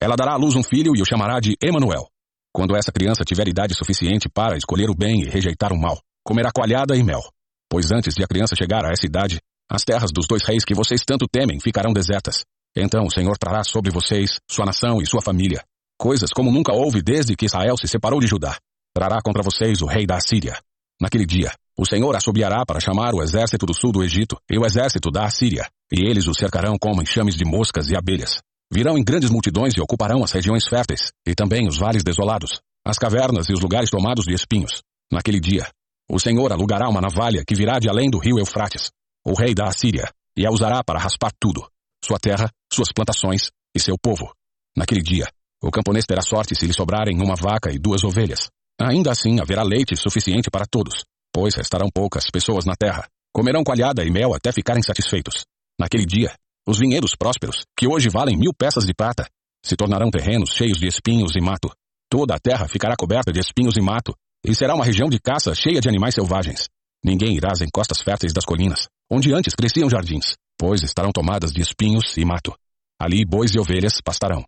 Ela 0.00 0.14
dará 0.14 0.34
à 0.34 0.36
luz 0.36 0.54
um 0.54 0.62
filho 0.62 0.92
e 0.94 1.02
o 1.02 1.04
chamará 1.04 1.40
de 1.40 1.56
Emanuel. 1.60 2.06
Quando 2.54 2.76
essa 2.76 2.92
criança 2.92 3.24
tiver 3.24 3.48
idade 3.48 3.74
suficiente 3.74 4.28
para 4.28 4.56
escolher 4.56 4.88
o 4.88 4.94
bem 4.94 5.22
e 5.22 5.28
rejeitar 5.28 5.72
o 5.72 5.76
mal, 5.76 5.98
comerá 6.24 6.52
coalhada 6.54 6.96
e 6.96 7.02
mel. 7.02 7.20
Pois 7.68 7.90
antes 7.90 8.14
de 8.14 8.22
a 8.22 8.28
criança 8.28 8.54
chegar 8.54 8.84
a 8.84 8.92
essa 8.92 9.04
idade, 9.04 9.40
as 9.68 9.82
terras 9.82 10.12
dos 10.12 10.28
dois 10.28 10.44
reis 10.46 10.64
que 10.64 10.72
vocês 10.72 11.02
tanto 11.04 11.26
temem 11.26 11.58
ficarão 11.58 11.92
desertas. 11.92 12.44
Então 12.76 13.04
o 13.04 13.10
Senhor 13.10 13.36
trará 13.36 13.64
sobre 13.64 13.90
vocês, 13.90 14.38
sua 14.48 14.64
nação 14.64 15.02
e 15.02 15.06
sua 15.06 15.20
família, 15.20 15.64
coisas 15.98 16.30
como 16.30 16.52
nunca 16.52 16.72
houve 16.72 17.02
desde 17.02 17.34
que 17.34 17.46
Israel 17.46 17.76
se 17.76 17.88
separou 17.88 18.20
de 18.20 18.28
Judá. 18.28 18.56
Trará 18.94 19.18
contra 19.20 19.42
vocês 19.42 19.82
o 19.82 19.86
rei 19.86 20.06
da 20.06 20.14
Assíria. 20.14 20.62
Naquele 21.00 21.26
dia, 21.26 21.52
o 21.76 21.84
Senhor 21.84 22.14
assobiará 22.14 22.64
para 22.64 22.80
chamar 22.80 23.14
o 23.14 23.22
exército 23.22 23.66
do 23.66 23.74
sul 23.74 23.90
do 23.90 24.04
Egito 24.04 24.36
e 24.50 24.58
o 24.58 24.64
exército 24.64 25.10
da 25.10 25.24
Assíria, 25.24 25.68
e 25.92 26.08
eles 26.08 26.28
o 26.28 26.34
cercarão 26.34 26.76
como 26.78 27.02
enxames 27.02 27.34
de 27.34 27.44
moscas 27.44 27.88
e 27.90 27.96
abelhas. 27.96 28.40
Virão 28.72 28.96
em 28.96 29.04
grandes 29.04 29.30
multidões 29.30 29.74
e 29.76 29.80
ocuparão 29.80 30.22
as 30.22 30.32
regiões 30.32 30.64
férteis, 30.68 31.12
e 31.26 31.34
também 31.34 31.66
os 31.68 31.76
vales 31.76 32.04
desolados, 32.04 32.60
as 32.86 32.98
cavernas 32.98 33.48
e 33.48 33.52
os 33.52 33.60
lugares 33.60 33.90
tomados 33.90 34.24
de 34.24 34.34
espinhos. 34.34 34.82
Naquele 35.12 35.40
dia, 35.40 35.68
o 36.08 36.18
Senhor 36.18 36.52
alugará 36.52 36.88
uma 36.88 37.00
navalha 37.00 37.44
que 37.46 37.54
virá 37.54 37.78
de 37.78 37.88
além 37.88 38.08
do 38.08 38.18
rio 38.18 38.38
Eufrates, 38.38 38.90
o 39.24 39.34
rei 39.34 39.54
da 39.54 39.66
Assíria, 39.66 40.10
e 40.36 40.46
a 40.46 40.50
usará 40.50 40.82
para 40.84 41.00
raspar 41.00 41.32
tudo, 41.40 41.66
sua 42.04 42.18
terra, 42.18 42.50
suas 42.72 42.92
plantações 42.92 43.50
e 43.74 43.80
seu 43.80 43.96
povo. 44.00 44.32
Naquele 44.76 45.02
dia, 45.02 45.26
o 45.62 45.70
camponês 45.70 46.04
terá 46.04 46.20
sorte 46.20 46.54
se 46.54 46.66
lhe 46.66 46.72
sobrarem 46.72 47.20
uma 47.20 47.34
vaca 47.34 47.72
e 47.72 47.78
duas 47.78 48.04
ovelhas. 48.04 48.48
Ainda 48.80 49.12
assim 49.12 49.40
haverá 49.40 49.62
leite 49.62 49.96
suficiente 49.96 50.50
para 50.50 50.66
todos, 50.66 51.04
pois 51.34 51.56
restarão 51.56 51.88
poucas 51.92 52.30
pessoas 52.32 52.64
na 52.64 52.76
terra. 52.76 53.08
Comerão 53.34 53.64
coalhada 53.64 54.04
e 54.04 54.10
mel 54.10 54.32
até 54.32 54.52
ficarem 54.52 54.82
satisfeitos. 54.84 55.44
Naquele 55.76 56.06
dia, 56.06 56.32
os 56.66 56.78
vinhedos 56.78 57.16
prósperos, 57.18 57.64
que 57.76 57.88
hoje 57.88 58.08
valem 58.08 58.38
mil 58.38 58.52
peças 58.56 58.84
de 58.84 58.94
prata, 58.94 59.28
se 59.66 59.74
tornarão 59.74 60.10
terrenos 60.10 60.50
cheios 60.50 60.78
de 60.78 60.86
espinhos 60.86 61.34
e 61.34 61.40
mato. 61.40 61.68
Toda 62.08 62.36
a 62.36 62.38
terra 62.38 62.68
ficará 62.68 62.94
coberta 62.96 63.32
de 63.32 63.40
espinhos 63.40 63.76
e 63.76 63.80
mato, 63.80 64.14
e 64.46 64.54
será 64.54 64.76
uma 64.76 64.84
região 64.84 65.08
de 65.08 65.18
caça 65.18 65.52
cheia 65.54 65.80
de 65.80 65.88
animais 65.88 66.14
selvagens. 66.14 66.68
Ninguém 67.04 67.34
irá 67.34 67.50
às 67.50 67.60
encostas 67.60 68.00
férteis 68.00 68.32
das 68.32 68.44
colinas, 68.44 68.86
onde 69.10 69.34
antes 69.34 69.54
cresciam 69.54 69.90
jardins, 69.90 70.36
pois 70.56 70.82
estarão 70.84 71.10
tomadas 71.10 71.50
de 71.50 71.60
espinhos 71.60 72.16
e 72.16 72.24
mato. 72.24 72.54
Ali 73.00 73.24
bois 73.24 73.52
e 73.54 73.58
ovelhas 73.58 74.00
pastarão. 74.00 74.44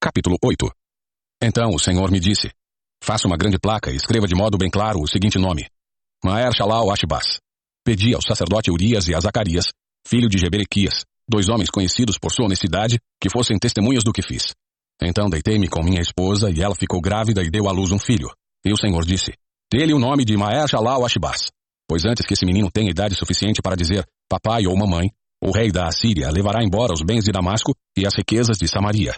Capítulo 0.00 0.36
8 0.42 0.79
Então 1.42 1.70
o 1.70 1.78
Senhor 1.78 2.10
me 2.10 2.20
disse, 2.20 2.50
faça 3.02 3.26
uma 3.26 3.36
grande 3.36 3.58
placa 3.58 3.90
e 3.90 3.96
escreva 3.96 4.26
de 4.26 4.34
modo 4.34 4.58
bem 4.58 4.68
claro 4.68 5.00
o 5.00 5.08
seguinte 5.08 5.38
nome. 5.38 5.66
Maer 6.22 6.52
Shalal 6.54 6.90
Ashbaz. 6.90 7.38
Pedi 7.82 8.14
ao 8.14 8.20
sacerdote 8.20 8.70
Urias 8.70 9.08
e 9.08 9.14
a 9.14 9.20
Zacarias, 9.20 9.64
filho 10.06 10.28
de 10.28 10.36
Jeberequias, 10.36 11.04
dois 11.26 11.48
homens 11.48 11.70
conhecidos 11.70 12.18
por 12.18 12.30
sua 12.30 12.44
honestidade, 12.44 12.98
que 13.18 13.30
fossem 13.30 13.58
testemunhas 13.58 14.04
do 14.04 14.12
que 14.12 14.20
fiz. 14.20 14.54
Então 15.02 15.30
deitei-me 15.30 15.66
com 15.66 15.82
minha 15.82 16.02
esposa 16.02 16.50
e 16.50 16.60
ela 16.60 16.74
ficou 16.74 17.00
grávida 17.00 17.42
e 17.42 17.50
deu 17.50 17.68
à 17.68 17.72
luz 17.72 17.90
um 17.90 17.98
filho. 17.98 18.30
E 18.62 18.70
o 18.70 18.76
Senhor 18.76 19.02
disse, 19.06 19.32
dê-lhe 19.72 19.94
o 19.94 19.98
nome 19.98 20.26
de 20.26 20.36
Maer 20.36 20.68
Shalal 20.68 21.06
Ashbaz. 21.06 21.50
Pois 21.88 22.04
antes 22.04 22.26
que 22.26 22.34
esse 22.34 22.44
menino 22.44 22.70
tenha 22.70 22.90
idade 22.90 23.14
suficiente 23.14 23.62
para 23.62 23.76
dizer 23.76 24.04
papai 24.28 24.66
ou 24.66 24.76
mamãe, 24.76 25.10
o 25.42 25.50
rei 25.50 25.72
da 25.72 25.88
Assíria 25.88 26.30
levará 26.30 26.62
embora 26.62 26.92
os 26.92 27.02
bens 27.02 27.24
de 27.24 27.32
Damasco 27.32 27.74
e 27.96 28.06
as 28.06 28.14
riquezas 28.14 28.58
de 28.58 28.68
Samaria. 28.68 29.16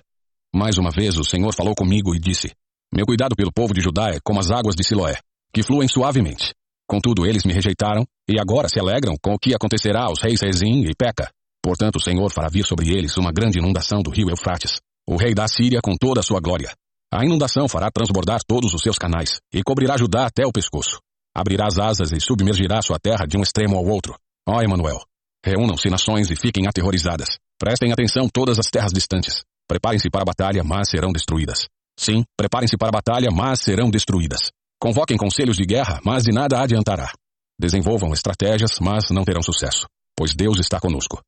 Mais 0.54 0.76
uma 0.76 0.90
vez 0.90 1.16
o 1.16 1.24
Senhor 1.24 1.54
falou 1.54 1.74
comigo 1.74 2.14
e 2.14 2.18
disse: 2.18 2.52
Meu 2.94 3.06
cuidado 3.06 3.34
pelo 3.34 3.52
povo 3.52 3.72
de 3.72 3.80
Judá 3.80 4.10
é 4.10 4.18
como 4.22 4.38
as 4.38 4.50
águas 4.50 4.74
de 4.74 4.84
Siloé, 4.84 5.18
que 5.52 5.62
fluem 5.62 5.88
suavemente. 5.88 6.52
Contudo, 6.86 7.24
eles 7.24 7.44
me 7.44 7.54
rejeitaram, 7.54 8.04
e 8.28 8.38
agora 8.38 8.68
se 8.68 8.78
alegram 8.78 9.14
com 9.22 9.32
o 9.32 9.38
que 9.38 9.54
acontecerá 9.54 10.04
aos 10.04 10.20
reis 10.20 10.40
Rezim 10.42 10.84
e 10.84 10.94
Peca. 10.94 11.30
Portanto, 11.62 11.96
o 11.96 12.00
Senhor 12.00 12.30
fará 12.30 12.48
vir 12.48 12.64
sobre 12.64 12.90
eles 12.90 13.16
uma 13.16 13.32
grande 13.32 13.58
inundação 13.58 14.02
do 14.02 14.10
rio 14.10 14.28
Eufrates, 14.28 14.78
o 15.08 15.16
rei 15.16 15.32
da 15.32 15.48
Síria 15.48 15.80
com 15.82 15.94
toda 15.96 16.20
a 16.20 16.22
sua 16.22 16.40
glória. 16.40 16.70
A 17.10 17.24
inundação 17.24 17.66
fará 17.66 17.90
transbordar 17.90 18.40
todos 18.46 18.74
os 18.74 18.82
seus 18.82 18.98
canais, 18.98 19.38
e 19.54 19.62
cobrirá 19.62 19.96
Judá 19.96 20.26
até 20.26 20.46
o 20.46 20.52
pescoço. 20.52 20.98
Abrirá 21.34 21.66
as 21.66 21.78
asas 21.78 22.12
e 22.12 22.20
submergirá 22.20 22.82
sua 22.82 22.98
terra 22.98 23.26
de 23.26 23.38
um 23.38 23.42
extremo 23.42 23.76
ao 23.76 23.86
outro. 23.86 24.14
Ó 24.46 24.60
Emanuel, 24.60 25.00
reúnam-se 25.44 25.88
nações 25.88 26.30
e 26.30 26.36
fiquem 26.36 26.66
aterrorizadas. 26.66 27.38
Prestem 27.58 27.92
atenção 27.92 28.28
todas 28.28 28.58
as 28.58 28.66
terras 28.66 28.92
distantes. 28.92 29.42
Preparem-se 29.72 30.10
para 30.10 30.20
a 30.20 30.26
batalha, 30.26 30.62
mas 30.62 30.90
serão 30.90 31.10
destruídas. 31.10 31.66
Sim, 31.98 32.24
preparem-se 32.36 32.76
para 32.76 32.88
a 32.88 32.92
batalha, 32.92 33.30
mas 33.32 33.60
serão 33.60 33.90
destruídas. 33.90 34.50
Convoquem 34.78 35.16
conselhos 35.16 35.56
de 35.56 35.64
guerra, 35.64 35.98
mas 36.04 36.24
de 36.24 36.30
nada 36.30 36.60
adiantará. 36.60 37.10
Desenvolvam 37.58 38.12
estratégias, 38.12 38.78
mas 38.82 39.08
não 39.08 39.24
terão 39.24 39.40
sucesso, 39.40 39.86
pois 40.14 40.34
Deus 40.34 40.58
está 40.58 40.78
conosco. 40.78 41.22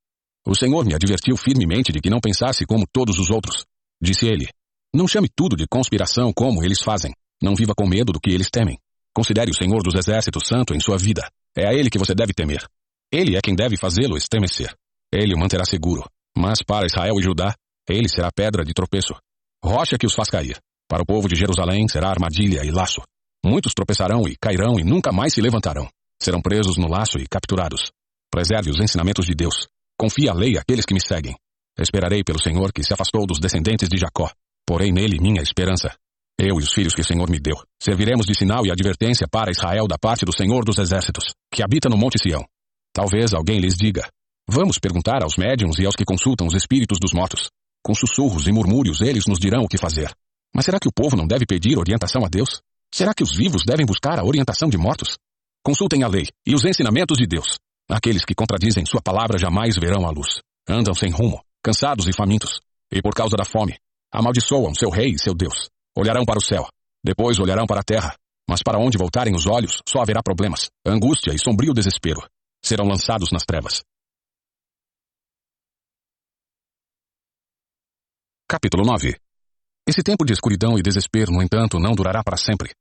O 0.46 0.54
Senhor 0.54 0.84
me 0.84 0.94
advertiu 0.94 1.38
firmemente 1.38 1.90
de 1.90 2.00
que 2.00 2.10
não 2.10 2.20
pensasse 2.20 2.66
como 2.66 2.84
todos 2.92 3.18
os 3.18 3.30
outros. 3.30 3.64
Disse 3.98 4.26
ele: 4.26 4.46
Não 4.94 5.08
chame 5.08 5.30
tudo 5.34 5.56
de 5.56 5.66
conspiração 5.66 6.30
como 6.30 6.62
eles 6.62 6.82
fazem. 6.82 7.14
Não 7.42 7.54
viva 7.54 7.72
com 7.74 7.88
medo 7.88 8.12
do 8.12 8.20
que 8.20 8.30
eles 8.30 8.50
temem. 8.52 8.76
Considere 9.14 9.50
o 9.50 9.56
Senhor 9.56 9.82
dos 9.82 9.94
Exércitos 9.94 10.46
santo 10.46 10.74
em 10.74 10.80
sua 10.80 10.98
vida. 10.98 11.26
É 11.56 11.66
a 11.66 11.72
ele 11.72 11.88
que 11.88 11.98
você 11.98 12.14
deve 12.14 12.34
temer. 12.34 12.62
Ele 13.10 13.38
é 13.38 13.40
quem 13.40 13.54
deve 13.54 13.78
fazê-lo 13.78 14.18
estremecer. 14.18 14.70
Ele 15.10 15.34
o 15.34 15.38
manterá 15.38 15.64
seguro. 15.64 16.04
Mas 16.36 16.62
para 16.62 16.84
Israel 16.84 17.18
e 17.18 17.22
Judá, 17.22 17.54
ele 17.88 18.08
será 18.08 18.30
pedra 18.32 18.64
de 18.64 18.72
tropeço, 18.72 19.14
rocha 19.64 19.98
que 19.98 20.06
os 20.06 20.14
faz 20.14 20.28
cair. 20.28 20.58
Para 20.88 21.02
o 21.02 21.06
povo 21.06 21.28
de 21.28 21.36
Jerusalém 21.36 21.88
será 21.88 22.10
armadilha 22.10 22.64
e 22.64 22.70
laço. 22.70 23.02
Muitos 23.44 23.74
tropeçarão 23.74 24.22
e 24.28 24.36
cairão 24.40 24.78
e 24.78 24.84
nunca 24.84 25.12
mais 25.12 25.34
se 25.34 25.40
levantarão. 25.40 25.88
Serão 26.20 26.40
presos 26.40 26.76
no 26.76 26.88
laço 26.88 27.18
e 27.18 27.26
capturados. 27.26 27.90
Preserve 28.30 28.70
os 28.70 28.80
ensinamentos 28.80 29.26
de 29.26 29.34
Deus. 29.34 29.66
Confie 29.98 30.28
a 30.28 30.34
lei 30.34 30.56
àqueles 30.58 30.84
que 30.84 30.94
me 30.94 31.00
seguem. 31.00 31.34
Esperarei 31.78 32.22
pelo 32.22 32.42
Senhor 32.42 32.72
que 32.72 32.82
se 32.82 32.92
afastou 32.92 33.26
dos 33.26 33.38
descendentes 33.40 33.88
de 33.88 33.98
Jacó. 33.98 34.30
Porém 34.66 34.92
nele 34.92 35.18
minha 35.20 35.42
esperança. 35.42 35.94
Eu 36.38 36.58
e 36.58 36.62
os 36.62 36.72
filhos 36.72 36.94
que 36.94 37.00
o 37.00 37.04
Senhor 37.04 37.30
me 37.30 37.38
deu, 37.38 37.54
serviremos 37.80 38.26
de 38.26 38.34
sinal 38.36 38.66
e 38.66 38.70
advertência 38.70 39.26
para 39.30 39.52
Israel 39.52 39.86
da 39.86 39.96
parte 39.96 40.24
do 40.24 40.36
Senhor 40.36 40.64
dos 40.64 40.78
Exércitos, 40.78 41.32
que 41.52 41.62
habita 41.62 41.88
no 41.88 41.96
Monte 41.96 42.18
Sião. 42.18 42.44
Talvez 42.92 43.32
alguém 43.32 43.60
lhes 43.60 43.76
diga: 43.76 44.08
Vamos 44.48 44.78
perguntar 44.78 45.22
aos 45.22 45.36
médiums 45.36 45.78
e 45.78 45.86
aos 45.86 45.94
que 45.94 46.04
consultam 46.04 46.46
os 46.46 46.54
espíritos 46.54 46.98
dos 47.00 47.12
mortos. 47.12 47.50
Com 47.84 47.94
sussurros 47.94 48.46
e 48.46 48.52
murmúrios 48.52 49.02
eles 49.02 49.26
nos 49.26 49.38
dirão 49.38 49.62
o 49.62 49.68
que 49.68 49.76
fazer. 49.76 50.10
Mas 50.54 50.64
será 50.64 50.80
que 50.80 50.88
o 50.88 50.92
povo 50.92 51.16
não 51.16 51.26
deve 51.26 51.44
pedir 51.44 51.76
orientação 51.76 52.24
a 52.24 52.28
Deus? 52.28 52.62
Será 52.90 53.12
que 53.12 53.22
os 53.22 53.36
vivos 53.36 53.62
devem 53.66 53.84
buscar 53.84 54.18
a 54.18 54.24
orientação 54.24 54.70
de 54.70 54.78
mortos? 54.78 55.18
Consultem 55.62 56.02
a 56.02 56.08
lei 56.08 56.24
e 56.46 56.54
os 56.54 56.64
ensinamentos 56.64 57.18
de 57.18 57.26
Deus. 57.26 57.58
Aqueles 57.90 58.24
que 58.24 58.34
contradizem 58.34 58.86
sua 58.86 59.02
palavra 59.02 59.38
jamais 59.38 59.74
verão 59.76 60.06
a 60.06 60.10
luz. 60.10 60.40
Andam 60.66 60.94
sem 60.94 61.10
rumo, 61.10 61.44
cansados 61.62 62.08
e 62.08 62.12
famintos. 62.12 62.60
E 62.90 63.02
por 63.02 63.12
causa 63.12 63.36
da 63.36 63.44
fome, 63.44 63.76
amaldiçoam 64.10 64.74
seu 64.74 64.88
rei 64.88 65.10
e 65.10 65.18
seu 65.18 65.34
Deus. 65.34 65.68
Olharão 65.94 66.24
para 66.24 66.38
o 66.38 66.42
céu, 66.42 66.66
depois 67.04 67.38
olharão 67.38 67.66
para 67.66 67.80
a 67.80 67.84
terra. 67.84 68.14
Mas 68.48 68.62
para 68.62 68.78
onde 68.78 68.96
voltarem 68.96 69.34
os 69.34 69.46
olhos, 69.46 69.80
só 69.86 70.00
haverá 70.00 70.22
problemas, 70.22 70.70
angústia 70.86 71.34
e 71.34 71.38
sombrio 71.38 71.74
desespero. 71.74 72.22
Serão 72.62 72.86
lançados 72.86 73.30
nas 73.30 73.44
trevas. 73.44 73.82
Capítulo 78.46 78.84
9 78.84 79.16
Esse 79.88 80.02
tempo 80.02 80.22
de 80.22 80.34
escuridão 80.34 80.78
e 80.78 80.82
desespero, 80.82 81.32
no 81.32 81.42
entanto, 81.42 81.78
não 81.78 81.94
durará 81.94 82.22
para 82.22 82.36
sempre. 82.36 82.72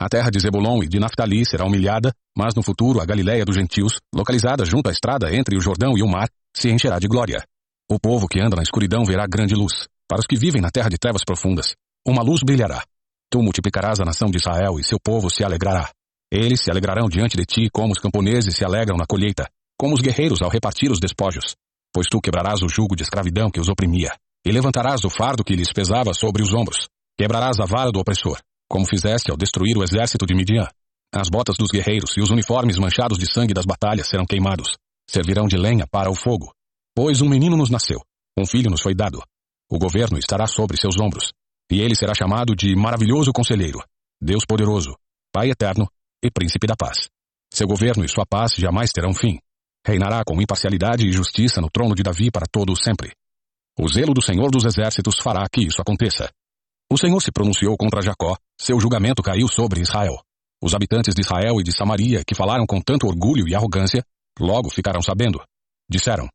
A 0.00 0.08
terra 0.08 0.30
de 0.30 0.40
Zebulon 0.40 0.82
e 0.82 0.88
de 0.88 0.98
Naphtali 0.98 1.46
será 1.46 1.64
humilhada, 1.64 2.12
mas 2.36 2.56
no 2.56 2.62
futuro 2.62 3.00
a 3.00 3.04
Galiléia 3.04 3.44
dos 3.44 3.54
gentios, 3.54 4.00
localizada 4.12 4.64
junto 4.64 4.88
à 4.88 4.92
estrada 4.92 5.32
entre 5.32 5.56
o 5.56 5.60
Jordão 5.60 5.96
e 5.96 6.02
o 6.02 6.08
mar, 6.08 6.28
se 6.52 6.70
encherá 6.70 6.98
de 6.98 7.06
glória. 7.06 7.46
O 7.88 8.00
povo 8.00 8.26
que 8.26 8.40
anda 8.40 8.56
na 8.56 8.64
escuridão 8.64 9.04
verá 9.04 9.24
grande 9.24 9.54
luz. 9.54 9.86
Para 10.08 10.18
os 10.18 10.26
que 10.26 10.36
vivem 10.36 10.60
na 10.60 10.72
terra 10.72 10.90
de 10.90 10.98
trevas 10.98 11.22
profundas, 11.24 11.76
uma 12.04 12.20
luz 12.20 12.40
brilhará. 12.44 12.82
Tu 13.30 13.40
multiplicarás 13.40 14.00
a 14.00 14.04
nação 14.04 14.28
de 14.28 14.38
Israel 14.38 14.80
e 14.80 14.84
seu 14.84 14.98
povo 14.98 15.30
se 15.30 15.44
alegrará. 15.44 15.88
Eles 16.32 16.60
se 16.64 16.70
alegrarão 16.70 17.08
diante 17.08 17.36
de 17.36 17.44
ti 17.46 17.70
como 17.72 17.92
os 17.92 18.00
camponeses 18.00 18.56
se 18.56 18.64
alegram 18.64 18.96
na 18.96 19.06
colheita, 19.06 19.48
como 19.78 19.94
os 19.94 20.00
guerreiros 20.00 20.42
ao 20.42 20.50
repartir 20.50 20.90
os 20.90 20.98
despojos. 20.98 21.54
Pois 21.94 22.08
tu 22.10 22.20
quebrarás 22.20 22.60
o 22.60 22.68
jugo 22.68 22.96
de 22.96 23.04
escravidão 23.04 23.50
que 23.50 23.60
os 23.60 23.68
oprimia, 23.68 24.10
e 24.44 24.50
levantarás 24.50 25.04
o 25.04 25.10
fardo 25.10 25.44
que 25.44 25.54
lhes 25.54 25.72
pesava 25.72 26.12
sobre 26.14 26.42
os 26.42 26.52
ombros. 26.52 26.88
Quebrarás 27.18 27.60
a 27.60 27.64
vara 27.64 27.92
do 27.92 28.00
opressor, 28.00 28.38
como 28.68 28.86
fizeste 28.86 29.30
ao 29.30 29.36
destruir 29.36 29.76
o 29.76 29.84
exército 29.84 30.26
de 30.26 30.34
Midian. 30.34 30.66
As 31.14 31.28
botas 31.28 31.56
dos 31.56 31.68
guerreiros 31.70 32.16
e 32.16 32.20
os 32.20 32.30
uniformes 32.30 32.78
manchados 32.78 33.18
de 33.18 33.26
sangue 33.30 33.52
das 33.52 33.66
batalhas 33.66 34.08
serão 34.08 34.24
queimados. 34.24 34.68
Servirão 35.08 35.46
de 35.46 35.56
lenha 35.56 35.86
para 35.86 36.10
o 36.10 36.14
fogo. 36.14 36.52
Pois 36.94 37.20
um 37.20 37.28
menino 37.28 37.56
nos 37.56 37.70
nasceu, 37.70 38.00
um 38.38 38.46
filho 38.46 38.70
nos 38.70 38.80
foi 38.80 38.94
dado. 38.94 39.22
O 39.70 39.78
governo 39.78 40.18
estará 40.18 40.46
sobre 40.46 40.76
seus 40.76 40.98
ombros, 41.00 41.32
e 41.70 41.80
ele 41.80 41.94
será 41.94 42.14
chamado 42.14 42.54
de 42.54 42.74
Maravilhoso 42.74 43.32
Conselheiro, 43.32 43.82
Deus 44.20 44.44
Poderoso, 44.46 44.94
Pai 45.32 45.50
Eterno 45.50 45.86
e 46.22 46.30
Príncipe 46.30 46.66
da 46.66 46.76
Paz. 46.76 47.08
Seu 47.52 47.66
governo 47.66 48.04
e 48.04 48.08
sua 48.08 48.24
paz 48.24 48.52
jamais 48.56 48.90
terão 48.90 49.12
fim. 49.12 49.38
Reinará 49.86 50.22
com 50.24 50.40
imparcialidade 50.40 51.06
e 51.06 51.12
justiça 51.12 51.60
no 51.60 51.68
trono 51.70 51.94
de 51.94 52.02
Davi 52.02 52.30
para 52.30 52.46
todo 52.50 52.72
o 52.72 52.76
sempre. 52.76 53.12
O 53.78 53.88
zelo 53.88 54.12
do 54.12 54.22
Senhor 54.22 54.50
dos 54.50 54.64
Exércitos 54.64 55.16
fará 55.22 55.46
que 55.50 55.62
isso 55.62 55.80
aconteça. 55.80 56.30
O 56.90 56.98
Senhor 56.98 57.20
se 57.20 57.32
pronunciou 57.32 57.76
contra 57.76 58.02
Jacó, 58.02 58.36
seu 58.60 58.78
julgamento 58.78 59.22
caiu 59.22 59.48
sobre 59.48 59.80
Israel. 59.80 60.18
Os 60.62 60.74
habitantes 60.74 61.14
de 61.14 61.22
Israel 61.22 61.58
e 61.58 61.62
de 61.62 61.74
Samaria, 61.74 62.22
que 62.26 62.34
falaram 62.34 62.66
com 62.66 62.80
tanto 62.80 63.06
orgulho 63.06 63.48
e 63.48 63.54
arrogância, 63.54 64.04
logo 64.38 64.68
ficaram 64.68 65.00
sabendo. 65.00 65.42
Disseram: 65.90 66.28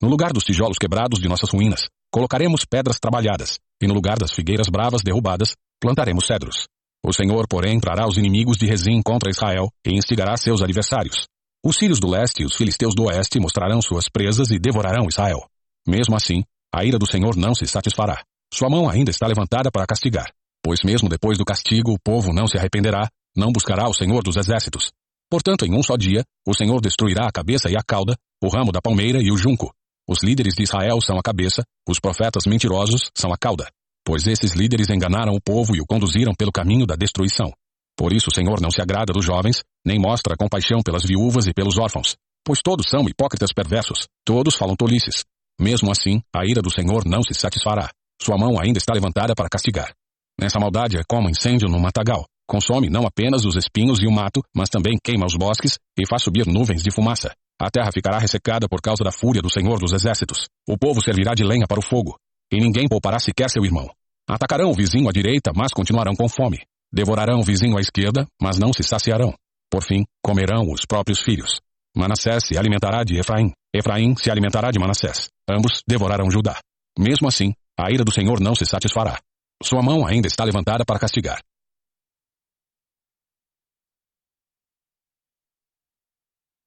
No 0.00 0.08
lugar 0.08 0.32
dos 0.32 0.44
tijolos 0.44 0.78
quebrados 0.78 1.20
de 1.20 1.28
nossas 1.28 1.50
ruínas, 1.50 1.88
colocaremos 2.12 2.64
pedras 2.64 3.00
trabalhadas, 3.00 3.58
e 3.82 3.88
no 3.88 3.94
lugar 3.94 4.16
das 4.16 4.32
figueiras 4.32 4.68
bravas 4.68 5.02
derrubadas, 5.02 5.54
plantaremos 5.80 6.26
cedros. 6.26 6.68
O 7.04 7.12
Senhor, 7.12 7.46
porém, 7.48 7.78
trará 7.80 8.06
os 8.06 8.16
inimigos 8.16 8.56
de 8.56 8.66
Rezim 8.66 9.02
contra 9.02 9.30
Israel 9.30 9.68
e 9.84 9.94
instigará 9.94 10.36
seus 10.36 10.62
adversários. 10.62 11.26
Os 11.62 11.76
sírios 11.76 11.98
do 11.98 12.08
leste 12.08 12.42
e 12.42 12.46
os 12.46 12.54
filisteus 12.54 12.94
do 12.94 13.04
oeste 13.04 13.40
mostrarão 13.40 13.82
suas 13.82 14.08
presas 14.08 14.50
e 14.50 14.58
devorarão 14.58 15.06
Israel. 15.08 15.46
Mesmo 15.86 16.16
assim, 16.16 16.42
a 16.74 16.84
ira 16.84 16.98
do 16.98 17.06
Senhor 17.06 17.36
não 17.36 17.54
se 17.54 17.66
satisfará. 17.66 18.22
Sua 18.52 18.68
mão 18.68 18.88
ainda 18.88 19.10
está 19.10 19.26
levantada 19.26 19.70
para 19.70 19.86
castigar. 19.86 20.26
Pois 20.62 20.80
mesmo 20.84 21.08
depois 21.08 21.38
do 21.38 21.44
castigo, 21.44 21.92
o 21.92 21.98
povo 22.02 22.32
não 22.32 22.46
se 22.46 22.58
arrependerá, 22.58 23.08
não 23.36 23.52
buscará 23.52 23.88
o 23.88 23.94
Senhor 23.94 24.22
dos 24.22 24.36
exércitos. 24.36 24.90
Portanto, 25.30 25.64
em 25.64 25.74
um 25.74 25.82
só 25.82 25.96
dia, 25.96 26.24
o 26.46 26.54
Senhor 26.54 26.80
destruirá 26.80 27.26
a 27.26 27.32
cabeça 27.32 27.70
e 27.70 27.76
a 27.76 27.82
cauda, 27.86 28.16
o 28.42 28.48
ramo 28.48 28.72
da 28.72 28.80
palmeira 28.80 29.20
e 29.22 29.30
o 29.30 29.36
junco. 29.36 29.72
Os 30.08 30.22
líderes 30.22 30.54
de 30.54 30.64
Israel 30.64 31.00
são 31.00 31.18
a 31.18 31.22
cabeça, 31.22 31.62
os 31.88 31.98
profetas 31.98 32.44
mentirosos 32.46 33.10
são 33.16 33.32
a 33.32 33.36
cauda. 33.36 33.68
Pois 34.04 34.26
esses 34.26 34.52
líderes 34.52 34.90
enganaram 34.90 35.32
o 35.32 35.40
povo 35.40 35.74
e 35.74 35.80
o 35.80 35.86
conduziram 35.86 36.34
pelo 36.34 36.52
caminho 36.52 36.86
da 36.86 36.94
destruição. 36.94 37.52
Por 37.96 38.12
isso 38.12 38.28
o 38.30 38.34
Senhor 38.34 38.60
não 38.60 38.70
se 38.70 38.82
agrada 38.82 39.12
dos 39.12 39.24
jovens, 39.24 39.62
nem 39.84 39.98
mostra 39.98 40.36
compaixão 40.36 40.82
pelas 40.82 41.04
viúvas 41.04 41.46
e 41.46 41.54
pelos 41.54 41.78
órfãos. 41.78 42.16
Pois 42.44 42.60
todos 42.62 42.86
são 42.90 43.08
hipócritas 43.08 43.52
perversos, 43.54 44.06
todos 44.24 44.54
falam 44.54 44.76
tolices. 44.76 45.24
Mesmo 45.60 45.90
assim, 45.90 46.20
a 46.34 46.44
ira 46.44 46.60
do 46.60 46.70
Senhor 46.70 47.04
não 47.06 47.22
se 47.22 47.34
satisfará. 47.34 47.90
Sua 48.20 48.36
mão 48.36 48.60
ainda 48.60 48.78
está 48.78 48.92
levantada 48.94 49.34
para 49.34 49.48
castigar. 49.48 49.92
Essa 50.40 50.58
maldade 50.58 50.96
é 50.96 51.02
como 51.08 51.28
incêndio 51.28 51.68
no 51.68 51.80
matagal. 51.80 52.24
Consome 52.46 52.90
não 52.90 53.06
apenas 53.06 53.44
os 53.44 53.56
espinhos 53.56 54.00
e 54.02 54.06
o 54.06 54.12
mato, 54.12 54.42
mas 54.54 54.68
também 54.68 54.98
queima 55.02 55.26
os 55.26 55.36
bosques 55.36 55.78
e 55.98 56.06
faz 56.06 56.22
subir 56.22 56.46
nuvens 56.46 56.82
de 56.82 56.90
fumaça. 56.90 57.32
A 57.60 57.70
terra 57.70 57.90
ficará 57.92 58.18
ressecada 58.18 58.68
por 58.68 58.80
causa 58.82 59.04
da 59.04 59.12
fúria 59.12 59.40
do 59.40 59.50
Senhor 59.50 59.78
dos 59.78 59.92
Exércitos. 59.92 60.48
O 60.68 60.76
povo 60.76 61.00
servirá 61.00 61.34
de 61.34 61.44
lenha 61.44 61.66
para 61.68 61.78
o 61.78 61.82
fogo, 61.82 62.18
e 62.52 62.58
ninguém 62.58 62.88
poupará 62.88 63.18
sequer 63.18 63.48
seu 63.48 63.64
irmão. 63.64 63.88
Atacarão 64.28 64.70
o 64.70 64.74
vizinho 64.74 65.08
à 65.08 65.12
direita, 65.12 65.52
mas 65.54 65.72
continuarão 65.72 66.14
com 66.14 66.28
fome. 66.28 66.60
Devorarão 66.92 67.40
o 67.40 67.44
vizinho 67.44 67.78
à 67.78 67.80
esquerda, 67.80 68.26
mas 68.40 68.58
não 68.58 68.72
se 68.72 68.82
saciarão. 68.82 69.34
Por 69.70 69.82
fim, 69.82 70.04
comerão 70.22 70.70
os 70.70 70.84
próprios 70.86 71.20
filhos. 71.20 71.60
Manassés 71.96 72.44
se 72.46 72.58
alimentará 72.58 73.04
de 73.04 73.18
Efraim. 73.18 73.52
Efraim 73.74 74.14
se 74.16 74.30
alimentará 74.30 74.70
de 74.70 74.78
Manassés. 74.78 75.28
Ambos 75.48 75.82
devorarão 75.86 76.30
Judá. 76.30 76.58
Mesmo 76.98 77.28
assim, 77.28 77.52
a 77.78 77.90
ira 77.90 78.04
do 78.04 78.12
Senhor 78.12 78.40
não 78.40 78.54
se 78.54 78.64
satisfará. 78.64 79.20
Sua 79.62 79.82
mão 79.82 80.06
ainda 80.06 80.26
está 80.26 80.44
levantada 80.44 80.84
para 80.84 80.98
castigar. 80.98 81.40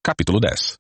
Capítulo 0.04 0.40
10 0.40 0.78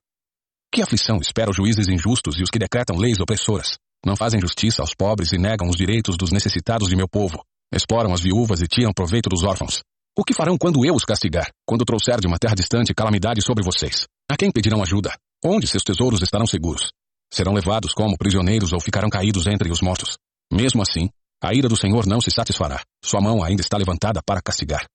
Que 0.71 0.81
aflição 0.81 1.17
espera 1.17 1.49
os 1.49 1.57
juízes 1.57 1.89
injustos 1.89 2.39
e 2.39 2.43
os 2.43 2.49
que 2.49 2.59
decretam 2.59 2.95
leis 2.97 3.19
opressoras? 3.19 3.77
Não 4.05 4.15
fazem 4.15 4.39
justiça 4.39 4.81
aos 4.81 4.93
pobres 4.95 5.33
e 5.33 5.37
negam 5.37 5.67
os 5.67 5.75
direitos 5.75 6.15
dos 6.15 6.31
necessitados 6.31 6.87
de 6.87 6.95
meu 6.95 7.09
povo. 7.09 7.43
Exploram 7.73 8.13
as 8.13 8.21
viúvas 8.21 8.61
e 8.61 8.67
tiram 8.67 8.93
proveito 8.93 9.27
dos 9.27 9.43
órfãos. 9.43 9.81
O 10.17 10.23
que 10.23 10.33
farão 10.33 10.57
quando 10.57 10.85
eu 10.85 10.95
os 10.95 11.03
castigar? 11.03 11.49
Quando 11.65 11.83
trouxer 11.83 12.19
de 12.19 12.27
uma 12.27 12.39
terra 12.39 12.55
distante 12.55 12.93
calamidade 12.93 13.41
sobre 13.43 13.63
vocês? 13.63 14.05
A 14.31 14.37
quem 14.37 14.51
pedirão 14.51 14.81
ajuda? 14.81 15.13
Onde 15.43 15.67
seus 15.67 15.83
tesouros 15.83 16.21
estarão 16.21 16.47
seguros? 16.47 16.89
Serão 17.31 17.53
levados 17.53 17.93
como 17.93 18.17
prisioneiros 18.17 18.73
ou 18.73 18.79
ficarão 18.79 19.09
caídos 19.09 19.47
entre 19.47 19.69
os 19.69 19.81
mortos. 19.81 20.17
Mesmo 20.51 20.81
assim, 20.81 21.09
a 21.43 21.53
ira 21.53 21.67
do 21.67 21.77
Senhor 21.77 22.05
não 22.07 22.19
se 22.19 22.31
satisfará. 22.31 22.81
Sua 23.03 23.21
mão 23.21 23.43
ainda 23.43 23.61
está 23.61 23.77
levantada 23.77 24.21
para 24.25 24.41
castigar. 24.41 24.85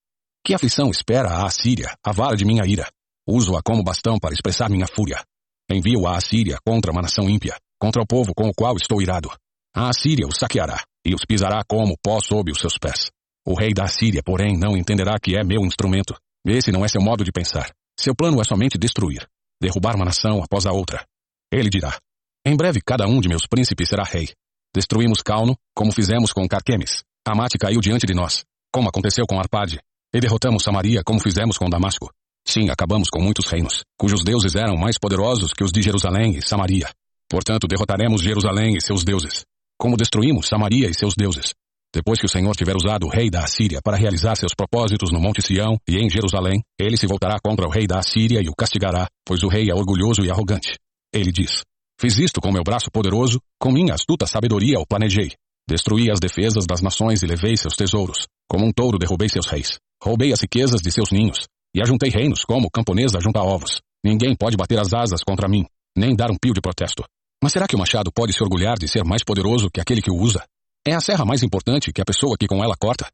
Que 0.44 0.54
aflição 0.54 0.90
espera 0.90 1.28
a 1.28 1.46
Assíria, 1.46 1.94
a 2.04 2.12
vara 2.12 2.36
de 2.36 2.44
minha 2.44 2.66
ira? 2.66 2.90
Uso-a 3.26 3.62
como 3.62 3.84
bastão 3.84 4.18
para 4.18 4.34
expressar 4.34 4.68
minha 4.68 4.86
fúria. 4.86 5.22
Envio 5.70 6.06
a 6.06 6.16
Assíria 6.16 6.58
contra 6.66 6.90
uma 6.90 7.02
nação 7.02 7.30
ímpia, 7.30 7.56
contra 7.78 8.02
o 8.02 8.06
povo 8.06 8.32
com 8.34 8.48
o 8.48 8.54
qual 8.54 8.76
estou 8.76 9.00
irado. 9.00 9.30
A 9.74 9.88
Assíria 9.88 10.26
os 10.26 10.36
saqueará, 10.36 10.82
e 11.06 11.14
os 11.14 11.24
pisará 11.24 11.62
como 11.66 11.96
pó 12.02 12.20
sob 12.20 12.50
os 12.50 12.58
seus 12.58 12.76
pés. 12.76 13.10
O 13.46 13.54
rei 13.54 13.72
da 13.72 13.84
Assíria, 13.84 14.22
porém, 14.24 14.58
não 14.58 14.76
entenderá 14.76 15.18
que 15.20 15.36
é 15.36 15.44
meu 15.44 15.60
instrumento. 15.62 16.14
Esse 16.44 16.72
não 16.72 16.84
é 16.84 16.88
seu 16.88 17.00
modo 17.00 17.24
de 17.24 17.30
pensar. 17.30 17.72
Seu 17.98 18.14
plano 18.14 18.40
é 18.40 18.44
somente 18.44 18.76
destruir, 18.76 19.26
derrubar 19.60 19.94
uma 19.94 20.04
nação 20.04 20.42
após 20.42 20.66
a 20.66 20.72
outra. 20.72 21.06
Ele 21.52 21.70
dirá: 21.70 21.96
em 22.44 22.56
breve 22.56 22.80
cada 22.84 23.06
um 23.06 23.20
de 23.20 23.28
meus 23.28 23.46
príncipes 23.46 23.88
será 23.88 24.02
rei. 24.02 24.28
Destruímos 24.74 25.22
Calno, 25.22 25.56
como 25.74 25.92
fizemos 25.92 26.32
com 26.32 26.46
Carquemes. 26.48 27.02
Amate 27.26 27.56
caiu 27.56 27.80
diante 27.80 28.06
de 28.06 28.14
nós, 28.14 28.44
como 28.72 28.88
aconteceu 28.88 29.24
com 29.26 29.38
Arpade. 29.38 29.78
E 30.12 30.20
derrotamos 30.20 30.62
Samaria, 30.62 31.02
como 31.04 31.20
fizemos 31.20 31.56
com 31.56 31.70
Damasco. 31.70 32.10
Sim, 32.44 32.68
acabamos 32.68 33.08
com 33.08 33.22
muitos 33.22 33.46
reinos, 33.46 33.84
cujos 33.96 34.24
deuses 34.24 34.56
eram 34.56 34.76
mais 34.76 34.98
poderosos 34.98 35.52
que 35.52 35.62
os 35.62 35.70
de 35.70 35.80
Jerusalém 35.80 36.36
e 36.36 36.42
Samaria. 36.42 36.90
Portanto, 37.28 37.68
derrotaremos 37.68 38.20
Jerusalém 38.20 38.76
e 38.76 38.80
seus 38.80 39.04
deuses, 39.04 39.44
como 39.78 39.96
destruímos 39.96 40.48
Samaria 40.48 40.90
e 40.90 40.94
seus 40.94 41.14
deuses. 41.16 41.54
Depois 41.94 42.18
que 42.18 42.26
o 42.26 42.28
Senhor 42.28 42.56
tiver 42.56 42.74
usado 42.74 43.06
o 43.06 43.10
rei 43.10 43.30
da 43.30 43.44
Assíria 43.44 43.80
para 43.82 43.96
realizar 43.96 44.34
seus 44.34 44.54
propósitos 44.54 45.12
no 45.12 45.20
Monte 45.20 45.42
Sião 45.42 45.76
e 45.86 45.98
em 45.98 46.10
Jerusalém, 46.10 46.62
ele 46.78 46.96
se 46.96 47.06
voltará 47.06 47.36
contra 47.38 47.66
o 47.66 47.70
rei 47.70 47.86
da 47.86 47.98
Assíria 47.98 48.40
e 48.42 48.48
o 48.48 48.54
castigará, 48.56 49.06
pois 49.24 49.42
o 49.42 49.48
rei 49.48 49.70
é 49.70 49.74
orgulhoso 49.74 50.24
e 50.24 50.30
arrogante. 50.30 50.78
Ele 51.12 51.30
diz: 51.30 51.62
Fiz 52.02 52.18
isto 52.18 52.40
com 52.40 52.50
meu 52.50 52.64
braço 52.64 52.90
poderoso, 52.90 53.40
com 53.60 53.70
minha 53.70 53.94
astuta 53.94 54.26
sabedoria 54.26 54.80
o 54.80 54.84
planejei. 54.84 55.34
Destruí 55.68 56.10
as 56.10 56.18
defesas 56.18 56.66
das 56.66 56.82
nações 56.82 57.22
e 57.22 57.26
levei 57.26 57.56
seus 57.56 57.76
tesouros. 57.76 58.26
Como 58.50 58.66
um 58.66 58.72
touro 58.72 58.98
derrubei 58.98 59.28
seus 59.28 59.46
reis. 59.46 59.78
Roubei 60.02 60.32
as 60.32 60.40
riquezas 60.40 60.80
de 60.80 60.90
seus 60.90 61.12
ninhos. 61.12 61.46
E 61.72 61.80
ajuntei 61.80 62.10
reinos 62.10 62.44
como 62.44 62.68
camponesa 62.68 63.20
junta 63.20 63.40
ovos. 63.40 63.80
Ninguém 64.04 64.34
pode 64.34 64.56
bater 64.56 64.80
as 64.80 64.92
asas 64.92 65.22
contra 65.22 65.48
mim, 65.48 65.64
nem 65.96 66.16
dar 66.16 66.32
um 66.32 66.36
pio 66.36 66.52
de 66.52 66.60
protesto. 66.60 67.04
Mas 67.40 67.52
será 67.52 67.68
que 67.68 67.76
o 67.76 67.78
machado 67.78 68.10
pode 68.12 68.32
se 68.32 68.42
orgulhar 68.42 68.76
de 68.76 68.88
ser 68.88 69.04
mais 69.04 69.22
poderoso 69.22 69.70
que 69.72 69.80
aquele 69.80 70.02
que 70.02 70.10
o 70.10 70.16
usa? 70.16 70.44
É 70.84 70.94
a 70.94 71.00
serra 71.00 71.24
mais 71.24 71.44
importante 71.44 71.92
que 71.92 72.02
a 72.02 72.04
pessoa 72.04 72.34
que 72.36 72.48
com 72.48 72.64
ela 72.64 72.74
corta? 72.76 73.06